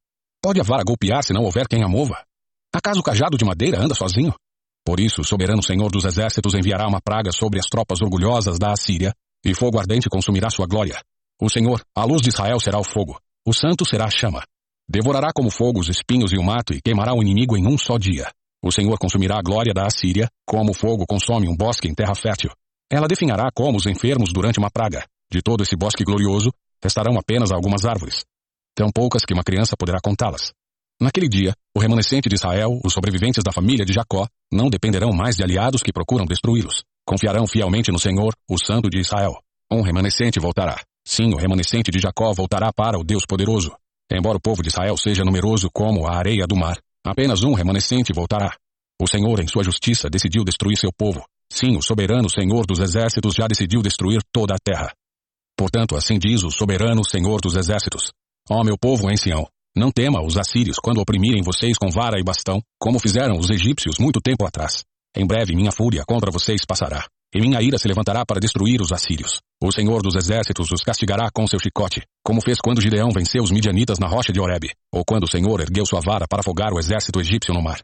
Pode 0.42 0.62
a 0.62 0.64
vara 0.64 0.82
golpear 0.82 1.22
se 1.22 1.34
não 1.34 1.42
houver 1.42 1.68
quem 1.68 1.84
a 1.84 1.88
mova? 1.88 2.24
Acaso 2.74 3.00
o 3.00 3.02
cajado 3.02 3.36
de 3.36 3.44
madeira 3.44 3.78
anda 3.78 3.94
sozinho? 3.94 4.32
Por 4.88 5.00
isso, 5.00 5.20
o 5.20 5.24
soberano 5.24 5.62
Senhor 5.62 5.92
dos 5.92 6.06
Exércitos 6.06 6.54
enviará 6.54 6.88
uma 6.88 6.98
praga 6.98 7.30
sobre 7.30 7.58
as 7.58 7.66
tropas 7.66 8.00
orgulhosas 8.00 8.58
da 8.58 8.72
Assíria, 8.72 9.12
e 9.44 9.54
fogo 9.54 9.78
ardente 9.78 10.08
consumirá 10.08 10.48
sua 10.48 10.66
glória. 10.66 10.98
O 11.38 11.50
Senhor, 11.50 11.82
a 11.94 12.06
luz 12.06 12.22
de 12.22 12.30
Israel 12.30 12.58
será 12.58 12.78
o 12.78 12.82
fogo, 12.82 13.20
o 13.46 13.52
santo 13.52 13.84
será 13.86 14.06
a 14.06 14.10
chama. 14.10 14.42
Devorará 14.88 15.28
como 15.30 15.50
fogo 15.50 15.78
os 15.78 15.90
espinhos 15.90 16.32
e 16.32 16.38
o 16.38 16.42
mato 16.42 16.72
e 16.72 16.80
queimará 16.80 17.12
o 17.12 17.20
inimigo 17.20 17.54
em 17.54 17.66
um 17.66 17.76
só 17.76 17.98
dia. 17.98 18.30
O 18.64 18.72
Senhor 18.72 18.96
consumirá 18.98 19.36
a 19.36 19.42
glória 19.42 19.74
da 19.74 19.84
Assíria, 19.84 20.26
como 20.46 20.70
o 20.70 20.74
fogo 20.74 21.04
consome 21.06 21.46
um 21.46 21.54
bosque 21.54 21.86
em 21.86 21.94
terra 21.94 22.14
fértil. 22.14 22.50
Ela 22.90 23.06
definhará 23.06 23.50
como 23.54 23.76
os 23.76 23.84
enfermos 23.84 24.32
durante 24.32 24.58
uma 24.58 24.70
praga. 24.70 25.04
De 25.30 25.42
todo 25.42 25.62
esse 25.62 25.76
bosque 25.76 26.02
glorioso, 26.02 26.50
restarão 26.82 27.18
apenas 27.18 27.52
algumas 27.52 27.84
árvores. 27.84 28.24
Tão 28.74 28.88
poucas 28.90 29.26
que 29.26 29.34
uma 29.34 29.44
criança 29.44 29.76
poderá 29.78 29.98
contá-las. 30.02 30.50
Naquele 31.00 31.28
dia, 31.28 31.54
o 31.76 31.80
remanescente 31.80 32.28
de 32.28 32.34
Israel, 32.34 32.80
os 32.84 32.92
sobreviventes 32.92 33.42
da 33.44 33.52
família 33.52 33.84
de 33.84 33.92
Jacó, 33.92 34.26
não 34.52 34.68
dependerão 34.68 35.12
mais 35.12 35.36
de 35.36 35.42
aliados 35.42 35.82
que 35.82 35.92
procuram 35.92 36.26
destruí-los. 36.26 36.82
Confiarão 37.06 37.46
fielmente 37.46 37.92
no 37.92 37.98
Senhor, 37.98 38.34
o 38.50 38.58
Santo 38.58 38.90
de 38.90 38.98
Israel. 38.98 39.38
Um 39.70 39.82
remanescente 39.82 40.40
voltará. 40.40 40.82
Sim, 41.06 41.32
o 41.32 41.36
remanescente 41.36 41.90
de 41.90 41.98
Jacó 41.98 42.32
voltará 42.32 42.72
para 42.72 42.98
o 42.98 43.04
Deus 43.04 43.24
poderoso. 43.26 43.74
Embora 44.10 44.38
o 44.38 44.40
povo 44.40 44.62
de 44.62 44.68
Israel 44.68 44.96
seja 44.96 45.24
numeroso 45.24 45.68
como 45.72 46.06
a 46.06 46.16
areia 46.16 46.46
do 46.46 46.56
mar, 46.56 46.78
Apenas 47.08 47.42
um 47.42 47.54
remanescente 47.54 48.12
voltará. 48.12 48.54
O 49.00 49.06
Senhor, 49.06 49.40
em 49.40 49.48
sua 49.48 49.64
justiça, 49.64 50.10
decidiu 50.10 50.44
destruir 50.44 50.76
seu 50.76 50.92
povo. 50.92 51.24
Sim, 51.50 51.76
o 51.76 51.82
soberano 51.82 52.28
Senhor 52.28 52.66
dos 52.66 52.80
exércitos 52.80 53.34
já 53.34 53.46
decidiu 53.46 53.80
destruir 53.80 54.20
toda 54.30 54.54
a 54.54 54.58
terra. 54.58 54.92
Portanto, 55.56 55.96
assim 55.96 56.18
diz 56.18 56.42
o 56.42 56.50
soberano 56.50 57.02
Senhor 57.08 57.40
dos 57.40 57.56
exércitos: 57.56 58.12
Ó 58.50 58.62
meu 58.62 58.76
povo 58.76 59.10
em 59.10 59.16
Sião, 59.16 59.48
não 59.78 59.90
tema 59.90 60.20
os 60.20 60.36
assírios 60.36 60.78
quando 60.78 61.00
oprimirem 61.00 61.42
vocês 61.42 61.78
com 61.78 61.88
vara 61.88 62.18
e 62.18 62.24
bastão, 62.24 62.60
como 62.78 62.98
fizeram 62.98 63.38
os 63.38 63.48
egípcios 63.48 63.98
muito 63.98 64.20
tempo 64.20 64.44
atrás. 64.44 64.84
Em 65.16 65.26
breve 65.26 65.54
minha 65.54 65.72
fúria 65.72 66.04
contra 66.06 66.30
vocês 66.30 66.64
passará, 66.66 67.06
e 67.34 67.40
minha 67.40 67.62
ira 67.62 67.78
se 67.78 67.88
levantará 67.88 68.24
para 68.26 68.40
destruir 68.40 68.80
os 68.80 68.92
assírios. 68.92 69.40
O 69.62 69.72
Senhor 69.72 70.02
dos 70.02 70.14
exércitos 70.14 70.70
os 70.70 70.82
castigará 70.82 71.30
com 71.32 71.46
seu 71.46 71.58
chicote, 71.58 72.02
como 72.24 72.40
fez 72.40 72.58
quando 72.60 72.80
Gideão 72.80 73.10
venceu 73.10 73.42
os 73.42 73.50
midianitas 73.50 73.98
na 73.98 74.08
rocha 74.08 74.32
de 74.32 74.40
Horebe, 74.40 74.72
ou 74.92 75.04
quando 75.04 75.24
o 75.24 75.30
Senhor 75.30 75.60
ergueu 75.60 75.86
sua 75.86 76.00
vara 76.00 76.26
para 76.28 76.40
afogar 76.40 76.72
o 76.72 76.78
exército 76.78 77.20
egípcio 77.20 77.54
no 77.54 77.62
mar. 77.62 77.80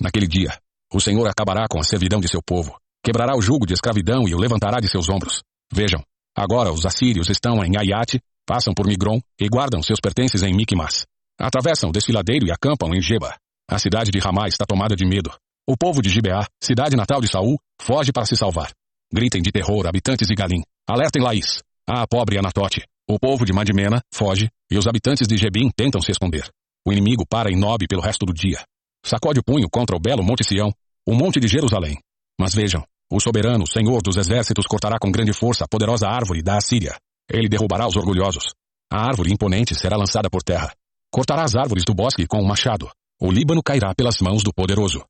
Naquele 0.00 0.26
dia, 0.26 0.56
o 0.92 1.00
Senhor 1.00 1.26
acabará 1.28 1.66
com 1.68 1.78
a 1.78 1.84
servidão 1.84 2.20
de 2.20 2.28
seu 2.28 2.40
povo, 2.42 2.76
quebrará 3.02 3.36
o 3.36 3.42
jugo 3.42 3.66
de 3.66 3.74
escravidão 3.74 4.28
e 4.28 4.34
o 4.34 4.38
levantará 4.38 4.80
de 4.80 4.88
seus 4.88 5.08
ombros. 5.08 5.42
Vejam, 5.72 6.02
agora 6.36 6.72
os 6.72 6.86
assírios 6.86 7.28
estão 7.28 7.64
em 7.64 7.76
Ayate, 7.76 8.20
passam 8.46 8.74
por 8.74 8.86
Migron 8.86 9.20
e 9.40 9.48
guardam 9.48 9.82
seus 9.82 10.00
pertences 10.00 10.42
em 10.42 10.54
Micmas. 10.54 11.04
Atravessam 11.38 11.90
o 11.90 11.92
desfiladeiro 11.92 12.46
e 12.46 12.52
acampam 12.52 12.94
em 12.94 13.00
Geba. 13.00 13.36
A 13.68 13.78
cidade 13.78 14.10
de 14.10 14.18
Ramá 14.18 14.46
está 14.46 14.64
tomada 14.66 14.94
de 14.94 15.06
medo. 15.06 15.30
O 15.66 15.76
povo 15.76 16.02
de 16.02 16.10
Gibeá, 16.10 16.46
cidade 16.62 16.94
natal 16.94 17.20
de 17.20 17.28
Saul, 17.28 17.58
foge 17.80 18.12
para 18.12 18.26
se 18.26 18.36
salvar. 18.36 18.70
Gritem 19.12 19.40
de 19.40 19.50
terror, 19.50 19.86
habitantes 19.86 20.28
de 20.28 20.34
Galim. 20.34 20.62
Alertem 20.86 21.22
Laís. 21.22 21.62
Ah, 21.88 22.06
pobre 22.06 22.38
Anatote. 22.38 22.84
O 23.08 23.18
povo 23.18 23.44
de 23.44 23.52
Madimena 23.52 24.02
foge, 24.12 24.50
e 24.70 24.78
os 24.78 24.86
habitantes 24.86 25.26
de 25.26 25.36
Gebim 25.36 25.70
tentam 25.74 26.00
se 26.02 26.10
esconder. 26.10 26.48
O 26.86 26.92
inimigo 26.92 27.24
para 27.26 27.50
em 27.50 27.56
Nob 27.56 27.86
pelo 27.88 28.02
resto 28.02 28.26
do 28.26 28.32
dia. 28.32 28.62
Sacode 29.04 29.40
o 29.40 29.44
punho 29.44 29.68
contra 29.70 29.96
o 29.96 30.00
belo 30.00 30.22
Monte 30.22 30.44
Sião, 30.44 30.72
o 31.06 31.14
monte 31.14 31.40
de 31.40 31.48
Jerusalém. 31.48 31.98
Mas 32.40 32.54
vejam, 32.54 32.84
o 33.10 33.20
soberano, 33.20 33.66
Senhor 33.66 34.02
dos 34.02 34.16
exércitos, 34.16 34.66
cortará 34.66 34.98
com 34.98 35.10
grande 35.10 35.32
força 35.32 35.64
a 35.64 35.68
poderosa 35.68 36.08
árvore 36.08 36.42
da 36.42 36.56
Assíria. 36.56 36.96
Ele 37.30 37.48
derrubará 37.48 37.86
os 37.86 37.96
orgulhosos. 37.96 38.54
A 38.92 39.06
árvore 39.06 39.32
imponente 39.32 39.74
será 39.74 39.96
lançada 39.96 40.28
por 40.30 40.42
terra. 40.42 40.72
Cortará 41.14 41.44
as 41.44 41.54
árvores 41.54 41.84
do 41.84 41.94
bosque 41.94 42.26
com 42.26 42.42
um 42.42 42.44
machado. 42.44 42.90
O 43.22 43.30
Líbano 43.30 43.62
cairá 43.62 43.94
pelas 43.94 44.18
mãos 44.18 44.42
do 44.42 44.52
poderoso. 44.52 45.04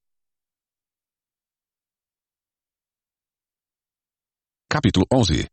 Capítulo 4.68 5.06
11 5.10 5.48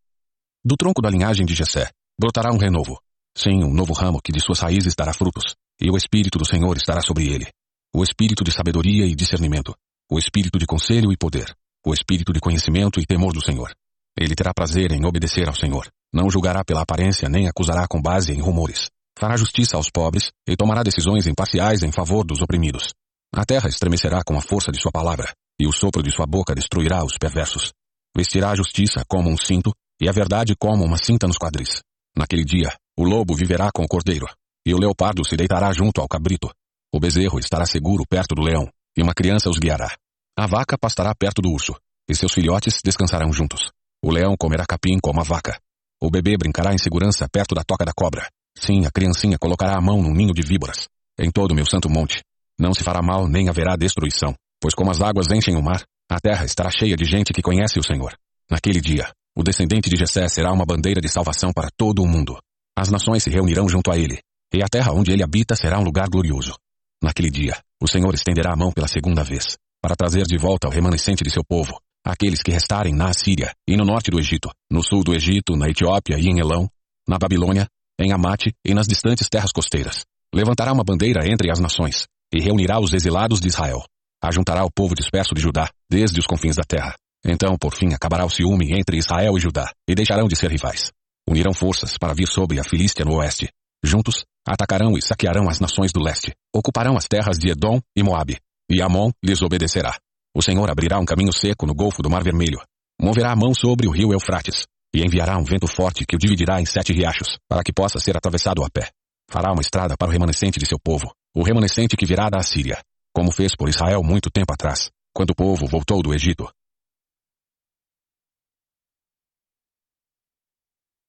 Do 0.61 0.75
tronco 0.75 1.01
da 1.01 1.09
linhagem 1.09 1.45
de 1.45 1.55
Jessé 1.55 1.89
brotará 2.19 2.51
um 2.51 2.57
renovo. 2.57 3.01
Sim, 3.33 3.63
um 3.63 3.73
novo 3.73 3.93
ramo 3.93 4.19
que 4.21 4.33
de 4.33 4.41
suas 4.41 4.59
raízes 4.59 4.93
dará 4.93 5.13
frutos, 5.13 5.55
e 5.79 5.89
o 5.89 5.95
Espírito 5.95 6.37
do 6.37 6.45
Senhor 6.45 6.75
estará 6.75 6.99
sobre 6.99 7.31
ele. 7.31 7.47
O 7.95 8.03
Espírito 8.03 8.43
de 8.43 8.51
sabedoria 8.51 9.05
e 9.05 9.15
discernimento, 9.15 9.73
o 10.11 10.19
Espírito 10.19 10.59
de 10.59 10.65
conselho 10.65 11.13
e 11.13 11.17
poder, 11.17 11.55
o 11.85 11.93
Espírito 11.93 12.33
de 12.33 12.41
conhecimento 12.41 12.99
e 12.99 13.05
temor 13.05 13.31
do 13.31 13.41
Senhor. 13.41 13.73
Ele 14.19 14.35
terá 14.35 14.53
prazer 14.53 14.91
em 14.91 15.05
obedecer 15.05 15.47
ao 15.47 15.55
Senhor. 15.55 15.89
Não 16.11 16.29
julgará 16.29 16.61
pela 16.65 16.81
aparência 16.81 17.29
nem 17.29 17.47
acusará 17.47 17.87
com 17.87 18.01
base 18.01 18.33
em 18.33 18.41
rumores. 18.41 18.89
Fará 19.17 19.38
justiça 19.38 19.78
aos 19.78 19.89
pobres 19.89 20.32
e 20.47 20.56
tomará 20.56 20.84
decisões 20.84 21.28
imparciais 21.28 21.84
em 21.84 21.91
favor 21.91 22.26
dos 22.26 22.41
oprimidos. 22.41 22.93
A 23.34 23.45
terra 23.45 23.69
estremecerá 23.69 24.21
com 24.26 24.38
a 24.38 24.41
força 24.41 24.71
de 24.71 24.82
sua 24.82 24.91
palavra, 24.91 25.32
e 25.60 25.67
o 25.67 25.71
sopro 25.71 26.04
de 26.04 26.12
sua 26.12 26.26
boca 26.26 26.56
destruirá 26.56 27.04
os 27.04 27.17
perversos. 27.17 27.71
Vestirá 28.15 28.52
a 28.52 28.56
justiça 28.56 29.04
como 29.08 29.30
um 29.30 29.38
cinto 29.38 29.71
e 30.02 30.10
a 30.10 30.12
verdade 30.12 30.56
como 30.60 30.84
uma 30.84 30.97
cinta 30.97 31.28
nos 31.28 31.38
quadris. 31.38 31.82
Naquele 32.17 32.43
dia, 32.43 32.76
o 32.97 33.04
lobo 33.04 33.36
viverá 33.36 33.69
com 33.74 33.84
o 33.84 33.88
cordeiro, 33.88 34.26
e 34.65 34.74
o 34.74 34.78
leopardo 34.78 35.26
se 35.26 35.38
deitará 35.38 35.71
junto 35.71 36.02
ao 36.02 36.08
cabrito. 36.08 36.50
O 36.93 37.00
bezerro 37.00 37.39
estará 37.39 37.65
seguro 37.65 38.04
perto 38.10 38.36
do 38.36 38.41
leão, 38.41 38.67
e 38.97 39.02
uma 39.02 39.13
criança 39.13 39.50
os 39.50 39.58
guiará. 39.58 39.95
A 40.38 40.47
vaca 40.47 40.78
pastará 40.78 41.13
perto 41.15 41.41
do 41.41 41.52
urso, 41.52 41.74
e 42.10 42.15
seus 42.15 42.34
filhotes 42.34 42.82
descansarão 42.84 43.32
juntos. 43.32 43.71
O 44.04 44.12
leão 44.12 44.36
comerá 44.38 44.65
capim 44.65 44.97
como 45.02 45.21
a 45.21 45.24
vaca. 45.24 45.58
O 46.02 46.10
bebê 46.10 46.36
brincará 46.36 46.74
em 46.74 46.78
segurança 46.78 47.30
perto 47.32 47.54
da 47.54 47.63
toca 47.63 47.86
da 47.86 47.93
cobra. 47.95 48.28
Sim, 48.55 48.85
a 48.85 48.91
criancinha 48.91 49.37
colocará 49.39 49.77
a 49.77 49.81
mão 49.81 50.01
num 50.01 50.13
ninho 50.13 50.33
de 50.33 50.41
víboras. 50.41 50.87
Em 51.19 51.31
todo 51.31 51.51
o 51.51 51.55
meu 51.55 51.65
santo 51.65 51.89
monte. 51.89 52.21
Não 52.59 52.73
se 52.73 52.83
fará 52.83 53.01
mal 53.01 53.27
nem 53.27 53.49
haverá 53.49 53.75
destruição, 53.75 54.35
pois 54.59 54.75
como 54.75 54.91
as 54.91 55.01
águas 55.01 55.31
enchem 55.31 55.55
o 55.55 55.63
mar, 55.63 55.83
a 56.09 56.19
terra 56.19 56.45
estará 56.45 56.69
cheia 56.69 56.95
de 56.95 57.05
gente 57.05 57.33
que 57.33 57.41
conhece 57.41 57.79
o 57.79 57.83
Senhor. 57.83 58.13
Naquele 58.49 58.81
dia, 58.81 59.11
o 59.35 59.43
descendente 59.43 59.89
de 59.89 59.97
Jessé 59.97 60.27
será 60.27 60.51
uma 60.51 60.65
bandeira 60.65 60.99
de 60.99 61.07
salvação 61.07 61.51
para 61.53 61.69
todo 61.75 62.03
o 62.03 62.07
mundo. 62.07 62.37
As 62.77 62.89
nações 62.89 63.23
se 63.23 63.29
reunirão 63.29 63.67
junto 63.67 63.91
a 63.91 63.97
ele, 63.97 64.19
e 64.53 64.61
a 64.61 64.67
terra 64.67 64.91
onde 64.91 65.11
ele 65.11 65.23
habita 65.23 65.55
será 65.55 65.79
um 65.79 65.83
lugar 65.83 66.09
glorioso. 66.09 66.53
Naquele 67.01 67.31
dia, 67.31 67.57
o 67.81 67.87
Senhor 67.87 68.13
estenderá 68.13 68.53
a 68.53 68.57
mão 68.57 68.71
pela 68.71 68.87
segunda 68.87 69.23
vez, 69.23 69.57
para 69.81 69.95
trazer 69.95 70.23
de 70.23 70.37
volta 70.37 70.67
o 70.67 70.71
remanescente 70.71 71.23
de 71.23 71.31
seu 71.31 71.43
povo, 71.43 71.79
aqueles 72.05 72.43
que 72.43 72.51
restarem 72.51 72.93
na 72.93 73.09
Assíria 73.09 73.53
e 73.67 73.75
no 73.75 73.85
norte 73.85 74.11
do 74.11 74.19
Egito, 74.19 74.51
no 74.69 74.83
sul 74.83 75.03
do 75.03 75.15
Egito, 75.15 75.55
na 75.55 75.69
Etiópia 75.69 76.17
e 76.19 76.27
em 76.27 76.39
Elão, 76.39 76.69
na 77.07 77.17
Babilônia, 77.17 77.67
em 78.03 78.11
Amate 78.11 78.53
e 78.65 78.73
nas 78.73 78.87
distantes 78.87 79.29
terras 79.29 79.51
costeiras. 79.51 80.03
Levantará 80.33 80.71
uma 80.71 80.83
bandeira 80.83 81.27
entre 81.27 81.51
as 81.51 81.59
nações, 81.59 82.07
e 82.33 82.41
reunirá 82.41 82.79
os 82.79 82.93
exilados 82.93 83.39
de 83.39 83.47
Israel. 83.47 83.83
Ajuntará 84.23 84.63
o 84.63 84.71
povo 84.71 84.95
disperso 84.95 85.33
de 85.33 85.41
Judá, 85.41 85.69
desde 85.89 86.19
os 86.19 86.25
confins 86.25 86.55
da 86.55 86.63
terra. 86.63 86.95
Então, 87.25 87.55
por 87.57 87.75
fim, 87.75 87.93
acabará 87.93 88.25
o 88.25 88.29
ciúme 88.29 88.71
entre 88.73 88.97
Israel 88.97 89.37
e 89.37 89.39
Judá, 89.39 89.71
e 89.87 89.93
deixarão 89.93 90.27
de 90.27 90.35
ser 90.35 90.49
rivais. 90.49 90.91
Unirão 91.27 91.53
forças 91.53 91.97
para 91.97 92.13
vir 92.13 92.27
sobre 92.27 92.59
a 92.59 92.63
Filístia 92.63 93.05
no 93.05 93.17
oeste. 93.17 93.49
Juntos, 93.83 94.23
atacarão 94.47 94.97
e 94.97 95.01
saquearão 95.01 95.49
as 95.49 95.59
nações 95.59 95.91
do 95.91 96.01
leste. 96.01 96.33
Ocuparão 96.53 96.97
as 96.97 97.07
terras 97.07 97.37
de 97.37 97.49
Edom 97.49 97.79
e 97.95 98.03
Moabe. 98.03 98.37
E 98.69 98.81
Amon 98.81 99.11
lhes 99.23 99.41
obedecerá. 99.41 99.97
O 100.35 100.41
Senhor 100.41 100.69
abrirá 100.69 100.99
um 100.99 101.05
caminho 101.05 101.33
seco 101.33 101.65
no 101.65 101.73
golfo 101.73 102.01
do 102.01 102.09
Mar 102.09 102.23
Vermelho. 102.23 102.59
Moverá 102.99 103.31
a 103.31 103.35
mão 103.35 103.53
sobre 103.53 103.87
o 103.87 103.91
rio 103.91 104.13
Eufrates. 104.13 104.65
E 104.93 105.04
enviará 105.04 105.38
um 105.38 105.43
vento 105.43 105.67
forte 105.67 106.06
que 106.06 106.15
o 106.15 106.19
dividirá 106.19 106.60
em 106.60 106.65
sete 106.65 106.93
riachos, 106.93 107.38
para 107.47 107.63
que 107.63 107.71
possa 107.71 107.99
ser 107.99 108.17
atravessado 108.17 108.63
a 108.63 108.69
pé. 108.69 108.91
Fará 109.30 109.51
uma 109.51 109.62
estrada 109.62 109.95
para 109.97 110.10
o 110.10 110.12
remanescente 110.12 110.60
de 110.60 110.65
seu 110.65 110.77
povo, 110.77 111.13
o 111.34 111.43
remanescente 111.43 111.95
que 111.95 112.06
virá 112.06 112.30
da 112.30 112.39
Assíria, 112.39 112.84
como 113.13 113.32
fez 113.32 113.56
por 113.56 113.69
Israel 113.69 114.04
muito 114.04 114.30
tempo 114.30 114.54
atrás, 114.54 114.91
quando 115.13 115.32
o 115.32 115.36
povo 115.36 115.65
voltou 115.65 116.01
do 116.01 116.13
Egito. 116.13 116.51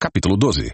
Capítulo 0.01 0.37
12 0.37 0.73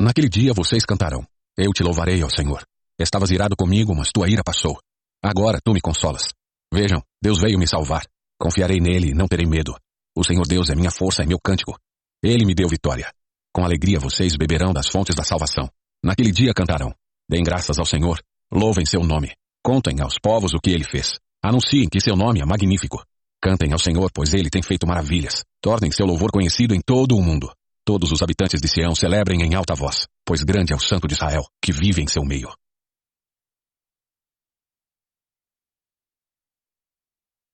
Naquele 0.00 0.28
dia 0.28 0.52
vocês 0.52 0.84
cantarão: 0.84 1.26
Eu 1.56 1.72
te 1.72 1.82
louvarei, 1.82 2.22
ó 2.22 2.28
Senhor. 2.28 2.64
Estavas 2.98 3.30
irado 3.30 3.56
comigo, 3.56 3.94
mas 3.94 4.10
tua 4.12 4.28
ira 4.28 4.42
passou. 4.44 4.78
Agora 5.22 5.58
tu 5.62 5.72
me 5.72 5.80
consolas. 5.80 6.28
Vejam, 6.72 7.02
Deus 7.22 7.40
veio 7.40 7.58
me 7.58 7.66
salvar. 7.66 8.06
Confiarei 8.38 8.80
nele 8.80 9.10
e 9.10 9.14
não 9.14 9.26
terei 9.26 9.46
medo. 9.46 9.76
O 10.16 10.24
Senhor 10.24 10.46
Deus 10.46 10.70
é 10.70 10.74
minha 10.74 10.90
força 10.90 11.22
e 11.22 11.26
meu 11.26 11.38
cântico. 11.40 11.76
Ele 12.24 12.46
me 12.46 12.54
deu 12.54 12.66
vitória. 12.66 13.12
Com 13.52 13.62
alegria 13.62 14.00
vocês 14.00 14.34
beberão 14.34 14.72
das 14.72 14.88
fontes 14.88 15.14
da 15.14 15.22
salvação. 15.22 15.68
Naquele 16.02 16.32
dia 16.32 16.54
cantarão: 16.54 16.94
Deem 17.28 17.44
graças 17.44 17.78
ao 17.78 17.84
Senhor. 17.84 18.18
Louvem 18.50 18.86
seu 18.86 19.00
nome. 19.00 19.34
Contem 19.62 20.00
aos 20.00 20.18
povos 20.18 20.54
o 20.54 20.58
que 20.58 20.70
ele 20.70 20.84
fez. 20.84 21.18
Anunciem 21.42 21.86
que 21.86 22.00
seu 22.00 22.16
nome 22.16 22.40
é 22.40 22.46
magnífico. 22.46 23.04
Cantem 23.42 23.72
ao 23.72 23.78
Senhor, 23.78 24.10
pois 24.10 24.32
ele 24.32 24.48
tem 24.48 24.62
feito 24.62 24.86
maravilhas. 24.86 25.44
Tornem 25.60 25.90
seu 25.90 26.06
louvor 26.06 26.30
conhecido 26.32 26.74
em 26.74 26.80
todo 26.80 27.14
o 27.14 27.22
mundo. 27.22 27.52
Todos 27.84 28.10
os 28.10 28.22
habitantes 28.22 28.58
de 28.58 28.68
Sião 28.68 28.94
celebrem 28.94 29.42
em 29.42 29.54
alta 29.54 29.74
voz, 29.74 30.06
pois 30.24 30.42
grande 30.42 30.72
é 30.72 30.76
o 30.76 30.80
Santo 30.80 31.06
de 31.06 31.12
Israel, 31.12 31.44
que 31.62 31.70
vive 31.70 32.00
em 32.00 32.06
seu 32.06 32.24
meio. 32.24 32.48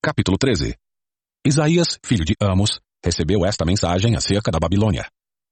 Capítulo 0.01 0.39
13 0.39 0.77
Isaías, 1.45 1.99
filho 2.05 2.25
de 2.25 2.37
Amos, 2.41 2.81
recebeu 3.05 3.45
esta 3.45 3.65
mensagem 3.65 4.17
acerca 4.17 4.51
da 4.51 4.59
Babilônia. 4.59 5.07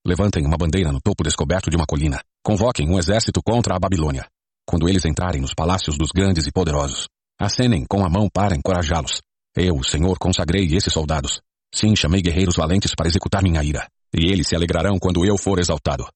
Levantem 0.07 0.47
uma 0.47 0.57
bandeira 0.57 0.93
no 0.93 1.01
topo 1.01 1.25
descoberto 1.25 1.71
de 1.71 1.77
uma 1.77 1.87
colina. 1.87 2.21
Convoquem 2.43 2.89
um 2.89 2.99
exército 2.99 3.41
contra 3.43 3.75
a 3.75 3.79
Babilônia. 3.79 4.27
Quando 4.67 4.89
eles 4.89 5.05
entrarem 5.05 5.41
nos 5.41 5.55
palácios 5.55 5.97
dos 5.97 6.11
grandes 6.15 6.47
e 6.47 6.53
poderosos, 6.53 7.09
acenem 7.41 7.85
com 7.85 8.05
a 8.05 8.09
mão 8.09 8.29
para 8.33 8.55
encorajá-los. 8.55 9.21
Eu, 9.57 9.77
o 9.77 9.85
Senhor, 9.85 10.19
consagrei 10.19 10.65
esses 10.75 10.93
soldados. 10.93 11.41
Sim, 11.75 11.97
chamei 11.97 12.23
guerreiros 12.23 12.57
valentes 12.57 12.95
para 12.95 13.09
executar 13.09 13.43
minha 13.43 13.63
ira 13.63 13.87
e 14.15 14.31
eles 14.31 14.49
se 14.49 14.57
alegrarão 14.57 14.99
quando 14.99 15.25
eu 15.25 15.37
for 15.37 15.59
exaltado. 15.59 16.07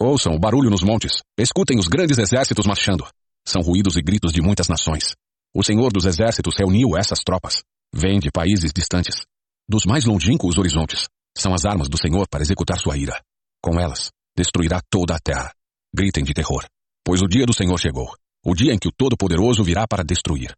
Ouçam 0.00 0.34
o 0.34 0.38
barulho 0.38 0.70
nos 0.70 0.82
montes, 0.82 1.20
escutem 1.38 1.78
os 1.78 1.88
grandes 1.88 2.18
exércitos 2.18 2.66
marchando. 2.66 3.06
São 3.46 3.60
ruídos 3.62 3.96
e 3.96 4.02
gritos 4.02 4.32
de 4.32 4.40
muitas 4.40 4.68
nações. 4.68 5.14
O 5.54 5.62
Senhor 5.62 5.92
dos 5.92 6.04
Exércitos 6.04 6.56
reuniu 6.56 6.96
essas 6.96 7.20
tropas. 7.20 7.62
Vêm 7.92 8.20
de 8.20 8.30
países 8.30 8.70
distantes. 8.72 9.26
Dos 9.72 9.86
mais 9.86 10.04
longínquos 10.04 10.58
horizontes. 10.58 11.06
São 11.38 11.54
as 11.54 11.64
armas 11.64 11.88
do 11.88 11.96
Senhor 11.96 12.26
para 12.28 12.42
executar 12.42 12.76
sua 12.76 12.98
ira. 12.98 13.22
Com 13.62 13.78
elas, 13.78 14.10
destruirá 14.36 14.80
toda 14.90 15.14
a 15.14 15.18
terra. 15.20 15.54
Gritem 15.94 16.24
de 16.24 16.34
terror. 16.34 16.64
Pois 17.04 17.22
o 17.22 17.28
dia 17.28 17.46
do 17.46 17.54
Senhor 17.54 17.78
chegou. 17.78 18.12
O 18.44 18.52
dia 18.52 18.74
em 18.74 18.78
que 18.80 18.88
o 18.88 18.90
Todo-Poderoso 18.90 19.62
virá 19.62 19.86
para 19.86 20.02
destruir. 20.02 20.52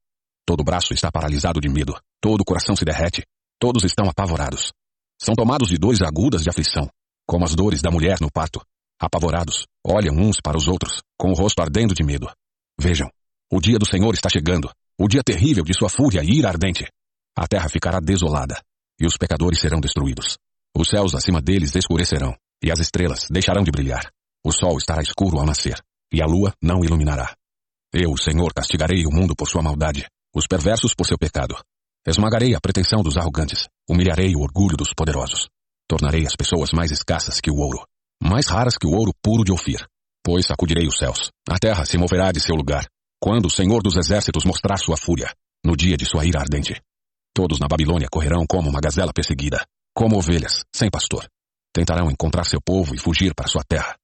Todo 0.46 0.64
braço 0.64 0.94
está 0.94 1.12
paralisado 1.12 1.60
de 1.60 1.68
medo. 1.68 1.94
Todo 2.22 2.42
coração 2.42 2.74
se 2.74 2.86
derrete. 2.86 3.22
Todos 3.60 3.84
estão 3.84 4.08
apavorados. 4.08 4.72
São 5.20 5.34
tomados 5.34 5.68
de 5.68 5.76
dores 5.76 6.00
agudas 6.00 6.42
de 6.42 6.48
aflição, 6.48 6.88
como 7.26 7.44
as 7.44 7.54
dores 7.54 7.82
da 7.82 7.90
mulher 7.90 8.16
no 8.18 8.32
parto. 8.32 8.62
Apavorados, 8.98 9.66
olham 9.86 10.14
uns 10.14 10.38
para 10.42 10.56
os 10.56 10.68
outros, 10.68 11.02
com 11.18 11.32
o 11.32 11.34
rosto 11.34 11.60
ardendo 11.60 11.92
de 11.94 12.02
medo. 12.02 12.32
Vejam, 12.80 13.10
o 13.52 13.60
dia 13.60 13.78
do 13.78 13.84
Senhor 13.84 14.14
está 14.14 14.30
chegando, 14.30 14.72
o 14.98 15.06
dia 15.06 15.22
terrível 15.22 15.64
de 15.64 15.74
sua 15.74 15.90
fúria 15.90 16.22
e 16.24 16.38
ira 16.38 16.48
ardente. 16.48 16.88
A 17.36 17.46
terra 17.46 17.68
ficará 17.68 18.00
desolada, 18.00 18.58
e 19.02 19.06
os 19.06 19.16
pecadores 19.16 19.60
serão 19.60 19.80
destruídos. 19.80 20.38
Os 20.74 20.88
céus 20.88 21.14
acima 21.14 21.42
deles 21.42 21.74
escurecerão, 21.74 22.34
e 22.62 22.70
as 22.70 22.78
estrelas 22.78 23.26
deixarão 23.28 23.64
de 23.64 23.70
brilhar. 23.72 24.10
O 24.44 24.52
sol 24.52 24.78
estará 24.78 25.02
escuro 25.02 25.38
ao 25.38 25.44
nascer, 25.44 25.78
e 26.12 26.22
a 26.22 26.26
lua 26.26 26.54
não 26.62 26.84
iluminará. 26.84 27.34
Eu, 27.92 28.16
Senhor, 28.16 28.54
castigarei 28.54 29.04
o 29.04 29.10
mundo 29.10 29.34
por 29.36 29.48
sua 29.48 29.60
maldade, 29.60 30.06
os 30.34 30.46
perversos 30.46 30.94
por 30.94 31.06
seu 31.06 31.18
pecado. 31.18 31.56
Esmagarei 32.06 32.54
a 32.54 32.60
pretensão 32.60 33.02
dos 33.02 33.16
arrogantes, 33.16 33.68
humilharei 33.88 34.34
o 34.34 34.40
orgulho 34.40 34.76
dos 34.76 34.94
poderosos. 34.94 35.48
Tornarei 35.88 36.26
as 36.26 36.34
pessoas 36.34 36.70
mais 36.72 36.90
escassas 36.90 37.40
que 37.40 37.50
o 37.50 37.56
ouro, 37.56 37.84
mais 38.22 38.46
raras 38.46 38.78
que 38.78 38.86
o 38.86 38.92
ouro 38.92 39.12
puro 39.22 39.44
de 39.44 39.52
Ofir. 39.52 39.84
Pois 40.24 40.46
sacudirei 40.46 40.86
os 40.86 40.96
céus, 40.96 41.30
a 41.48 41.58
terra 41.58 41.84
se 41.84 41.98
moverá 41.98 42.30
de 42.30 42.40
seu 42.40 42.54
lugar, 42.54 42.86
quando 43.20 43.46
o 43.46 43.50
Senhor 43.50 43.82
dos 43.82 43.96
Exércitos 43.96 44.44
mostrar 44.44 44.78
sua 44.78 44.96
fúria, 44.96 45.32
no 45.64 45.76
dia 45.76 45.96
de 45.96 46.06
sua 46.06 46.24
ira 46.24 46.40
ardente. 46.40 46.80
Todos 47.34 47.58
na 47.58 47.66
Babilônia 47.66 48.08
correrão 48.10 48.44
como 48.46 48.68
uma 48.68 48.80
gazela 48.80 49.12
perseguida, 49.12 49.64
como 49.94 50.16
ovelhas, 50.18 50.64
sem 50.74 50.90
pastor. 50.90 51.26
Tentarão 51.72 52.10
encontrar 52.10 52.44
seu 52.44 52.60
povo 52.60 52.94
e 52.94 52.98
fugir 52.98 53.34
para 53.34 53.48
sua 53.48 53.62
terra. 53.66 53.96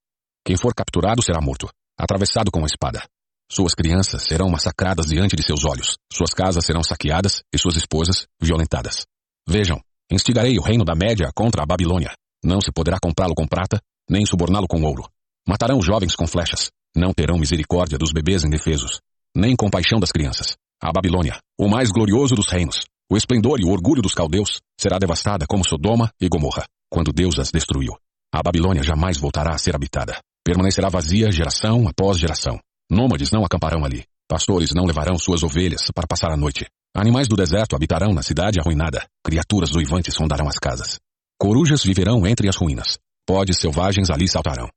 Quem 0.43 0.57
for 0.57 0.73
capturado 0.73 1.21
será 1.21 1.39
morto, 1.39 1.69
atravessado 1.97 2.49
com 2.49 2.63
a 2.63 2.65
espada. 2.65 3.03
Suas 3.51 3.75
crianças 3.75 4.23
serão 4.23 4.49
massacradas 4.49 5.07
diante 5.07 5.35
de 5.35 5.43
seus 5.43 5.63
olhos, 5.63 5.97
suas 6.11 6.33
casas 6.33 6.65
serão 6.65 6.83
saqueadas 6.83 7.41
e 7.53 7.57
suas 7.57 7.75
esposas 7.75 8.27
violentadas. 8.41 9.05
Vejam, 9.47 9.79
instigarei 10.11 10.57
o 10.57 10.61
reino 10.63 10.83
da 10.83 10.95
Média 10.95 11.29
contra 11.35 11.63
a 11.63 11.65
Babilônia. 11.65 12.13
Não 12.43 12.61
se 12.61 12.71
poderá 12.71 12.97
comprá-lo 12.99 13.35
com 13.35 13.47
prata, 13.47 13.79
nem 14.09 14.25
suborná-lo 14.25 14.67
com 14.67 14.81
ouro. 14.81 15.07
Matarão 15.47 15.81
jovens 15.81 16.15
com 16.15 16.25
flechas. 16.25 16.71
Não 16.95 17.13
terão 17.13 17.37
misericórdia 17.37 17.97
dos 17.97 18.11
bebês 18.11 18.43
indefesos, 18.43 18.99
nem 19.35 19.55
compaixão 19.55 19.99
das 19.99 20.11
crianças. 20.11 20.55
A 20.81 20.91
Babilônia, 20.91 21.39
o 21.59 21.67
mais 21.67 21.91
glorioso 21.91 22.33
dos 22.35 22.47
reinos, 22.47 22.85
o 23.11 23.17
esplendor 23.17 23.59
e 23.59 23.65
o 23.65 23.71
orgulho 23.71 24.01
dos 24.01 24.13
caldeus, 24.13 24.59
será 24.79 24.99
devastada 24.99 25.45
como 25.47 25.67
Sodoma 25.67 26.11
e 26.21 26.29
Gomorra, 26.29 26.65
quando 26.89 27.11
Deus 27.11 27.39
as 27.39 27.51
destruiu. 27.51 27.93
A 28.31 28.43
Babilônia 28.43 28.83
jamais 28.83 29.17
voltará 29.17 29.55
a 29.55 29.57
ser 29.57 29.75
habitada. 29.75 30.19
Permanecerá 30.45 30.89
vazia 30.89 31.31
geração 31.31 31.87
após 31.87 32.19
geração. 32.19 32.59
Nômades 32.89 33.31
não 33.31 33.43
acamparão 33.43 33.83
ali. 33.83 34.03
Pastores 34.27 34.71
não 34.75 34.85
levarão 34.85 35.17
suas 35.17 35.41
ovelhas 35.41 35.87
para 35.93 36.07
passar 36.07 36.31
a 36.31 36.37
noite. 36.37 36.67
Animais 36.95 37.27
do 37.27 37.35
deserto 37.35 37.75
habitarão 37.75 38.13
na 38.13 38.21
cidade 38.21 38.59
arruinada. 38.59 39.05
Criaturas 39.25 39.73
uivantes 39.73 40.15
rondarão 40.15 40.47
as 40.47 40.59
casas. 40.59 40.99
Corujas 41.39 41.83
viverão 41.83 42.27
entre 42.27 42.47
as 42.47 42.55
ruínas. 42.55 42.99
Podes 43.25 43.57
selvagens 43.57 44.11
ali 44.11 44.27
saltarão. 44.27 44.69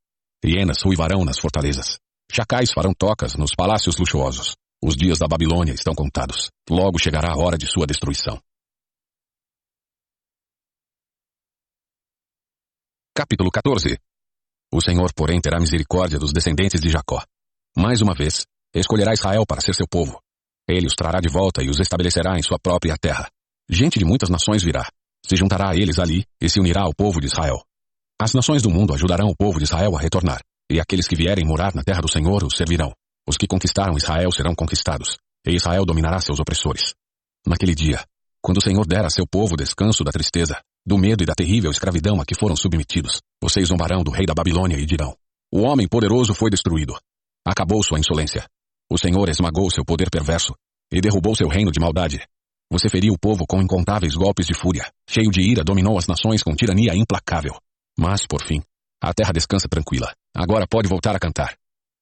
Hienas 0.43 0.81
ruivarão 0.83 1.23
nas 1.23 1.37
fortalezas. 1.37 1.97
Chacais 2.31 2.71
farão 2.71 2.93
tocas 2.97 3.35
nos 3.35 3.51
palácios 3.55 3.97
luxuosos. 3.97 4.55
Os 4.85 4.97
dias 4.97 5.17
da 5.17 5.29
Babilônia 5.29 5.71
estão 5.71 5.95
contados. 5.95 6.49
Logo 6.69 6.99
chegará 6.99 7.31
a 7.31 7.37
hora 7.37 7.57
de 7.57 7.65
sua 7.65 7.87
destruição. 7.87 8.37
Capítulo 13.15 13.49
14 13.49 13.97
O 14.73 14.81
Senhor, 14.81 15.13
porém, 15.15 15.39
terá 15.39 15.57
misericórdia 15.57 16.19
dos 16.19 16.33
descendentes 16.33 16.81
de 16.81 16.89
Jacó. 16.89 17.23
Mais 17.77 18.01
uma 18.01 18.13
vez, 18.13 18.43
escolherá 18.75 19.13
Israel 19.13 19.45
para 19.47 19.61
ser 19.61 19.73
seu 19.73 19.87
povo. 19.87 20.19
Ele 20.67 20.87
os 20.87 20.95
trará 20.95 21.21
de 21.21 21.29
volta 21.29 21.63
e 21.63 21.69
os 21.69 21.79
estabelecerá 21.79 22.37
em 22.37 22.43
sua 22.43 22.59
própria 22.59 22.97
terra. 22.99 23.29
Gente 23.69 23.97
de 23.97 24.03
muitas 24.03 24.29
nações 24.29 24.63
virá. 24.63 24.85
Se 25.25 25.37
juntará 25.37 25.71
a 25.71 25.75
eles 25.77 25.97
ali 25.97 26.25
e 26.41 26.49
se 26.49 26.59
unirá 26.59 26.81
ao 26.81 26.93
povo 26.93 27.21
de 27.21 27.27
Israel. 27.27 27.63
As 28.21 28.33
nações 28.33 28.61
do 28.61 28.69
mundo 28.69 28.93
ajudarão 28.93 29.29
o 29.29 29.35
povo 29.37 29.59
de 29.59 29.63
Israel 29.63 29.95
a 29.95 30.01
retornar, 30.01 30.41
e 30.69 30.77
aqueles 30.81 31.07
que 31.07 31.15
vierem 31.15 31.45
morar 31.45 31.73
na 31.73 31.85
terra 31.85 32.01
do 32.01 32.11
Senhor 32.11 32.43
os 32.43 32.57
servirão. 32.57 32.93
Os 33.27 33.37
que 33.37 33.47
conquistaram 33.47 33.97
Israel 33.97 34.31
serão 34.31 34.53
conquistados, 34.53 35.17
e 35.45 35.55
Israel 35.55 35.85
dominará 35.85 36.19
seus 36.19 36.39
opressores. 36.39 36.93
Naquele 37.45 37.73
dia, 37.75 38.03
quando 38.41 38.57
o 38.57 38.61
Senhor 38.61 38.85
der 38.85 39.05
a 39.05 39.09
seu 39.09 39.25
povo 39.25 39.55
descanso 39.55 40.03
da 40.03 40.11
tristeza, 40.11 40.61
do 40.85 40.97
medo 40.97 41.23
e 41.23 41.25
da 41.25 41.33
terrível 41.33 41.71
escravidão 41.71 42.19
a 42.19 42.25
que 42.25 42.35
foram 42.35 42.55
submetidos, 42.55 43.21
vocês 43.41 43.69
zombarão 43.69 44.03
do 44.03 44.11
rei 44.11 44.25
da 44.25 44.33
Babilônia 44.33 44.77
e 44.77 44.85
dirão: 44.85 45.15
O 45.51 45.61
homem 45.61 45.87
poderoso 45.87 46.33
foi 46.33 46.49
destruído. 46.49 46.93
Acabou 47.45 47.81
sua 47.83 47.99
insolência. 47.99 48.45
O 48.91 48.97
Senhor 48.97 49.29
esmagou 49.29 49.71
seu 49.71 49.85
poder 49.85 50.09
perverso 50.09 50.53
e 50.91 50.99
derrubou 50.99 51.35
seu 51.35 51.47
reino 51.47 51.71
de 51.71 51.79
maldade. 51.79 52.21
Você 52.69 52.89
feriu 52.89 53.13
o 53.13 53.19
povo 53.19 53.45
com 53.47 53.61
incontáveis 53.61 54.15
golpes 54.15 54.45
de 54.45 54.53
fúria. 54.53 54.91
Cheio 55.09 55.29
de 55.29 55.41
ira, 55.41 55.63
dominou 55.63 55.97
as 55.97 56.07
nações 56.07 56.43
com 56.43 56.55
tirania 56.55 56.95
implacável. 56.95 57.55
Mas, 57.97 58.25
por 58.27 58.43
fim, 58.43 58.61
a 59.01 59.13
terra 59.13 59.31
descansa 59.31 59.67
tranquila. 59.69 60.13
Agora 60.35 60.67
pode 60.67 60.87
voltar 60.89 61.15
a 61.15 61.19
cantar. 61.19 61.55